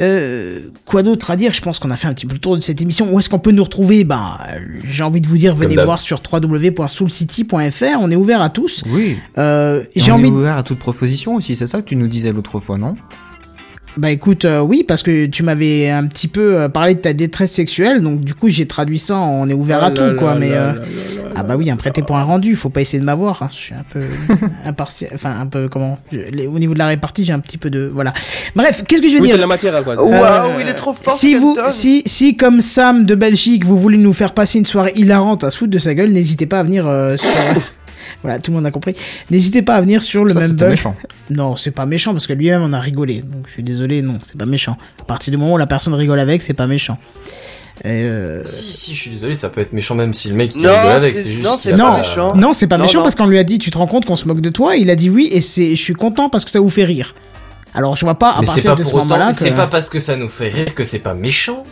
Euh, 0.00 0.68
quoi 0.84 1.02
d'autre 1.02 1.30
à 1.30 1.36
dire? 1.36 1.52
Je 1.52 1.60
pense 1.60 1.78
qu'on 1.78 1.90
a 1.90 1.96
fait 1.96 2.06
un 2.06 2.14
petit 2.14 2.26
peu 2.26 2.34
le 2.34 2.38
tour 2.38 2.56
de 2.56 2.60
cette 2.60 2.80
émission. 2.80 3.12
Où 3.12 3.18
est-ce 3.18 3.28
qu'on 3.28 3.40
peut 3.40 3.50
nous 3.50 3.64
retrouver? 3.64 4.04
Ben, 4.04 4.38
j'ai 4.84 5.02
envie 5.02 5.20
de 5.20 5.26
vous 5.26 5.38
dire, 5.38 5.54
venez 5.54 5.74
voir 5.76 6.00
sur 6.00 6.22
www.soulcity.fr. 6.32 7.98
On 8.00 8.10
est 8.10 8.16
ouvert 8.16 8.40
à 8.40 8.50
tous. 8.50 8.84
Oui. 8.86 9.18
Euh, 9.38 9.82
j'ai 9.96 10.12
on 10.12 10.16
envie. 10.16 10.28
est 10.28 10.30
ouvert 10.30 10.56
à 10.56 10.62
toute 10.62 10.78
proposition 10.78 11.34
aussi, 11.34 11.56
c'est 11.56 11.66
ça 11.66 11.80
que 11.80 11.86
tu 11.86 11.96
nous 11.96 12.08
disais 12.08 12.32
l'autre 12.32 12.60
fois, 12.60 12.78
non? 12.78 12.96
Bah 13.98 14.10
écoute, 14.12 14.44
euh, 14.44 14.60
oui, 14.60 14.84
parce 14.86 15.02
que 15.02 15.26
tu 15.26 15.42
m'avais 15.42 15.90
un 15.90 16.06
petit 16.06 16.28
peu 16.28 16.54
euh, 16.56 16.68
parlé 16.68 16.94
de 16.94 17.00
ta 17.00 17.12
détresse 17.12 17.50
sexuelle, 17.50 18.00
donc 18.00 18.20
du 18.20 18.32
coup 18.32 18.48
j'ai 18.48 18.64
traduit 18.66 19.00
ça 19.00 19.16
en 19.16 19.40
on 19.40 19.48
est 19.48 19.52
ouvert 19.54 19.82
à 19.82 19.90
tout, 19.90 20.04
là 20.04 20.14
quoi. 20.14 20.34
là 20.34 20.38
mais 20.40 20.50
là 20.50 20.56
euh, 20.56 20.72
ah 21.34 21.42
bah 21.42 21.56
oui, 21.56 21.68
un 21.68 21.76
prêté 21.76 22.02
pour 22.02 22.16
un 22.16 22.22
rendu, 22.22 22.54
faut 22.54 22.68
pas 22.68 22.80
essayer 22.80 23.00
de 23.00 23.04
m'avoir. 23.04 23.42
hein, 23.42 23.48
Je 23.50 23.56
suis 23.56 23.74
un 23.74 23.84
peu 23.88 23.98
impartial, 24.64 25.10
enfin 25.14 25.34
un 25.40 25.46
peu 25.46 25.68
comment 25.68 25.98
je- 26.12 26.18
les- 26.32 26.46
Au 26.46 26.58
niveau 26.60 26.74
de 26.74 26.78
la 26.78 26.86
répartie, 26.86 27.24
j'ai 27.24 27.32
un 27.32 27.40
petit 27.40 27.58
peu 27.58 27.70
de 27.70 27.90
voilà. 27.92 28.14
Bref, 28.54 28.84
qu'est-ce 28.86 29.02
que 29.02 29.08
je 29.08 29.14
veux 29.14 29.20
Oui, 29.20 29.26
dire? 29.28 29.36
de 29.36 29.40
la 29.42 29.46
matière, 29.48 29.82
quoi. 29.82 29.96
Waouh, 29.96 30.12
Euh, 30.14 30.60
il 30.62 30.68
est 30.68 30.74
trop 30.74 30.92
fort. 30.94 31.12
si 31.14 31.34
vous, 31.34 31.56
si, 31.68 32.02
si 32.06 32.36
comme 32.36 32.60
Sam 32.60 33.04
de 33.04 33.14
Belgique, 33.16 33.64
vous 33.64 33.76
voulez 33.76 33.98
nous 33.98 34.12
faire 34.12 34.32
passer 34.32 34.58
une 34.60 34.64
soirée 34.66 34.92
hilarante 34.94 35.42
à 35.42 35.50
se 35.50 35.58
foutre 35.58 35.72
de 35.72 35.78
sa 35.78 35.94
gueule, 35.94 36.10
n'hésitez 36.10 36.46
pas 36.46 36.60
à 36.60 36.62
venir 36.62 36.86
euh, 36.86 37.16
sur. 37.16 37.28
Voilà, 38.22 38.38
tout 38.38 38.50
le 38.50 38.56
monde 38.56 38.66
a 38.66 38.70
compris. 38.70 38.94
N'hésitez 39.30 39.62
pas 39.62 39.74
à 39.76 39.80
venir 39.80 40.02
sur 40.02 40.24
le 40.24 40.32
Ça, 40.32 40.40
même 40.40 40.52
bug. 40.52 40.70
méchant. 40.70 40.94
Non, 41.30 41.56
c'est 41.56 41.70
pas 41.70 41.86
méchant 41.86 42.12
parce 42.12 42.26
que 42.26 42.32
lui-même 42.32 42.62
on 42.62 42.72
a 42.72 42.80
rigolé. 42.80 43.22
Donc 43.22 43.46
je 43.46 43.52
suis 43.52 43.62
désolé, 43.62 44.02
non, 44.02 44.18
c'est 44.22 44.36
pas 44.38 44.46
méchant. 44.46 44.76
À 45.00 45.04
partir 45.04 45.30
du 45.30 45.36
moment 45.36 45.54
où 45.54 45.58
la 45.58 45.66
personne 45.66 45.94
rigole 45.94 46.20
avec, 46.20 46.42
c'est 46.42 46.54
pas 46.54 46.66
méchant. 46.66 46.98
Euh, 47.84 48.42
Si, 48.44 48.72
si, 48.76 48.94
je 48.94 49.00
suis 49.00 49.10
désolé, 49.12 49.34
ça 49.36 49.50
peut 49.50 49.60
être 49.60 49.72
méchant 49.72 49.94
même 49.94 50.12
si 50.12 50.28
le 50.28 50.34
mec 50.34 50.56
Non, 50.56 50.62
rigole 50.68 50.92
avec, 50.92 51.16
c'est- 51.16 51.30
juste 51.30 51.44
non, 51.44 51.56
c'est 51.56 51.70
pas 51.70 51.76
pas- 51.78 51.96
méchant. 51.98 52.34
non, 52.34 52.52
c'est 52.52 52.66
pas 52.66 52.76
Non, 52.76 52.84
méchant 52.84 52.98
non. 52.98 53.04
parce 53.04 53.14
qu'on 53.14 53.26
lui 53.26 53.38
a 53.38 53.44
dit, 53.44 53.58
tu 53.58 53.70
te 53.70 53.78
rends 53.78 53.86
compte 53.86 54.04
qu'on 54.04 54.16
se 54.16 54.26
moque 54.26 54.40
de 54.40 54.50
toi? 54.50 54.74
Il 54.76 54.90
a 54.90 54.96
dit 54.96 55.10
oui 55.10 55.28
et 55.30 55.40
c'est, 55.40 55.76
je 55.76 55.80
suis 55.82 55.92
content 55.94 56.28
parce 56.28 56.44
que 56.44 56.50
ça 56.50 56.58
vous 56.58 56.68
fait 56.70 56.84
rire. 56.84 57.14
Alors 57.74 57.94
je 57.94 58.04
vois 58.04 58.18
pas 58.18 58.30
à 58.30 58.40
Mais 58.40 58.46
c'est 58.46 58.62
partir 58.62 58.70
pas 58.74 58.78
de 58.80 58.82
ce 58.84 58.90
pour 58.90 58.98
moment-là 59.04 59.28
que. 59.30 59.36
c'est 59.36 59.52
pas 59.52 59.68
parce 59.68 59.88
que 59.90 60.00
ça 60.00 60.16
nous 60.16 60.28
fait 60.28 60.48
rire 60.48 60.74
que 60.74 60.82
c'est 60.84 60.98
pas 60.98 61.14
méchant. 61.14 61.64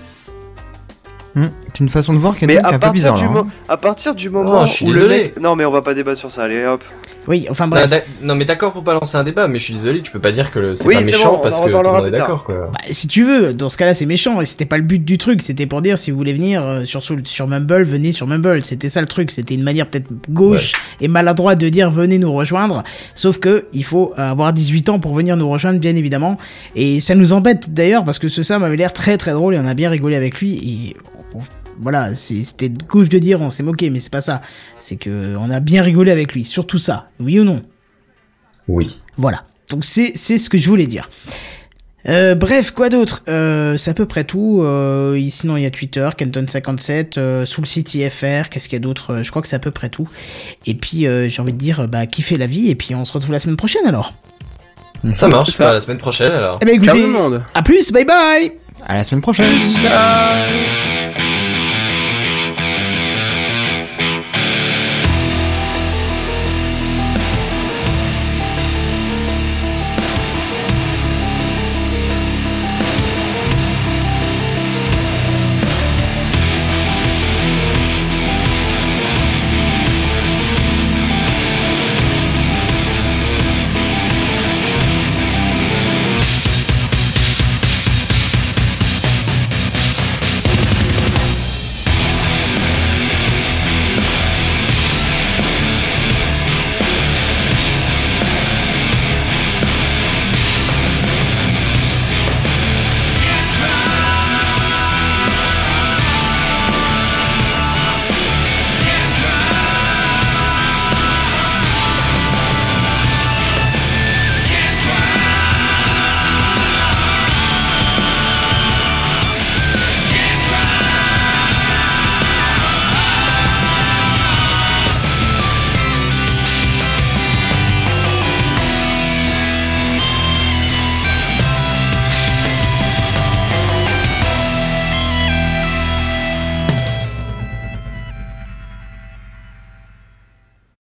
Hmm, 1.35 1.49
C'est 1.77 1.85
une 1.85 1.91
façon 1.91 2.15
de 2.15 2.19
voir 2.19 2.35
qui 2.39 2.45
est 2.45 2.49
Mais 2.49 2.57
un 2.57 2.79
peu 2.79 2.91
bizarre. 2.91 3.17
du 3.17 3.25
là, 3.25 3.41
hein. 3.41 3.47
à 3.69 3.77
partir 3.77 4.15
du 4.15 4.31
moment 4.31 4.61
Oh, 4.63 4.67
je 4.67 4.73
suis 4.73 4.87
où 4.87 4.93
désolé. 4.95 5.17
le 5.19 5.23
mec... 5.25 5.41
Non 5.41 5.57
mais 5.57 5.67
on 5.67 5.71
va 5.71 5.83
pas 5.83 5.93
débattre 5.93 6.19
sur 6.19 6.31
ça, 6.33 6.45
allez 6.45 6.65
hop. 6.65 6.83
Oui, 7.29 7.47
enfin 7.51 7.67
Non, 7.67 7.73
bref. 7.73 8.05
non, 8.23 8.35
mais 8.35 8.47
d'accord 8.47 8.73
pour 8.73 8.83
pas 8.83 8.95
lancer 8.95 9.19
un 9.19 9.25
débat, 9.25 9.47
mais 9.47 9.59
je 9.59 9.65
suis 9.65 9.75
désolé, 9.75 10.01
tu 10.01 10.11
peux 10.11 10.21
pas 10.21 10.33
dire 10.33 10.53
que 10.53 10.75
c'est 10.75 10.87
Oui, 10.87 10.95
pas 10.95 11.05
c'est 11.05 11.13
méchant 11.13 11.33
bon, 11.33 11.39
on 11.39 11.43
parce 11.43 11.57
que 11.57 11.61
tout 11.65 11.69
le 11.69 11.77
reparlera 11.77 11.99
monde 12.03 12.07
est 12.15 12.17
d'accord 12.17 12.45
quoi. 12.45 12.71
Bah, 12.73 12.79
si 12.91 13.09
tu 13.09 13.25
veux, 13.25 13.53
dans 13.53 13.69
ce 13.69 13.77
cas-là, 13.77 13.93
c'est 13.93 14.07
méchant. 14.07 14.41
Et 14.41 14.47
c'était 14.47 14.65
pas 14.65 14.79
le 14.79 14.85
but 14.85 15.05
du 15.05 15.19
truc. 15.19 15.43
C'était 15.43 15.67
pour 15.67 15.83
dire 15.83 15.99
si 15.99 16.11
vous 16.11 16.17
voulez 16.17 16.33
venir 16.33 16.65
euh, 16.65 16.85
sur 16.85 17.03
sur 17.03 17.17
sur 17.25 17.47
Mumble, 17.47 17.83
venez 17.83 18.13
sur 18.13 18.27
Mumble. 18.27 18.65
C'était 18.65 18.89
ça 18.89 19.03
le 19.03 19.07
truc. 19.07 19.31
C'était 19.31 19.55
une 19.55 19.65
manière 19.65 19.87
peut-être 19.87 20.07
gauche 20.31 20.73
et 21.03 21.09
maladroite 21.09 21.61
de 21.61 21.69
dire 21.69 21.91
venez 21.91 22.17
nous 22.19 22.33
rejoindre. 22.33 22.85
Sauf 23.15 23.39
que 23.39 23.67
il 23.75 23.85
faut 23.85 24.15
avoir 24.17 24.53
18 24.55 24.89
ans 24.89 24.99
pour 24.99 25.13
venir 25.13 25.37
nous 25.37 25.51
rejoindre, 25.51 25.79
bien 25.81 25.95
évidemment. 25.95 26.39
Et 26.75 27.01
ça 27.01 27.15
nous 27.15 27.35
embête 27.35 27.75
d'ailleurs 27.75 28.05
parce 28.05 28.19
que 28.19 28.29
ce 28.29 28.43
Sam 28.43 28.63
avait 28.63 28.77
l'air 28.77 28.95
très 28.95 29.19
très 29.19 29.33
drôle 29.33 29.55
et 29.55 29.59
on 29.59 29.67
a 29.67 29.75
bien 29.75 29.91
rigolé 29.91 30.17
avec 30.17 30.41
lui. 30.41 30.55
Et 30.95 30.97
voilà, 31.81 32.15
c'était 32.15 32.69
gauche 32.71 33.09
de 33.09 33.19
dire 33.19 33.41
on 33.41 33.51
s'est 33.51 33.63
moqué, 33.63 33.91
mais 33.91 34.01
c'est 34.01 34.13
pas 34.13 34.21
ça. 34.21 34.43
C'est 34.79 34.97
que 34.97 35.37
on 35.39 35.51
a 35.51 35.61
bien 35.61 35.83
rigolé 35.83 36.11
avec 36.13 36.33
lui. 36.35 36.45
Surtout 36.45 36.79
ça. 36.79 37.09
Oui 37.21 37.39
ou 37.41 37.45
non? 37.45 37.63
Oui. 38.69 38.99
voilà. 39.17 39.45
Donc 39.71 39.85
c'est 39.85 40.13
c'est 40.15 40.39
ce 40.39 40.49
que 40.51 40.59
je 40.59 40.69
voulais 40.69 40.87
dire. 40.87 41.09
Euh, 42.09 42.37
bref, 42.37 42.71
quoi 42.71 42.89
d'autre? 42.89 43.25
Euh, 43.29 43.77
C'est 43.77 43.91
à 43.91 43.95
peu 43.95 44.07
près 44.07 44.23
tout. 44.23 44.61
Euh, 44.63 45.21
sinon, 45.29 45.57
il 45.57 45.65
y 45.65 45.67
a 45.67 45.73
Twitter, 45.73 46.09
Kenton57, 46.17 47.19
euh, 47.19 47.45
sous 47.45 47.61
le 47.61 47.67
site 47.67 47.95
IFR. 47.97 48.49
Qu'est-ce 48.49 48.69
qu'il 48.69 48.77
y 48.77 48.81
a 48.81 48.81
d'autre? 48.81 49.23
Je 49.25 49.31
crois 49.31 49.43
que 49.43 49.49
c'est 49.49 49.57
à 49.57 49.61
peu 49.61 49.73
près 49.73 49.89
tout. 49.89 50.09
Et 50.67 50.75
puis, 50.75 51.09
euh, 51.09 51.29
j'ai 51.29 51.43
envie 51.43 51.53
de 51.53 51.59
dire, 51.59 51.89
bah, 51.89 52.07
kiffez 52.07 52.37
la 52.39 52.47
vie. 52.47 52.71
Et 52.71 52.77
puis, 52.77 52.95
on 52.95 53.05
se 53.05 53.13
retrouve 53.13 53.33
la 53.33 53.41
semaine 53.41 53.57
prochaine 53.57 53.87
alors. 53.87 54.13
Ça 55.15 55.27
marche, 55.27 55.51
Ça. 55.51 55.65
bah, 55.65 55.71
à 55.71 55.73
la 55.75 55.81
semaine 55.81 55.99
prochaine 55.99 56.31
alors. 56.31 56.61
Eh 56.63 56.67
Ciao 56.67 56.75
écoutez, 56.77 56.91
tout 56.93 56.99
le 56.99 57.13
monde. 57.13 57.43
à 57.55 57.63
plus, 57.63 57.91
bye 57.91 58.05
bye 58.05 58.53
À 58.87 58.97
la 58.99 59.03
semaine 59.05 59.21
prochaine. 59.21 59.51
Ciao. 59.83 61.36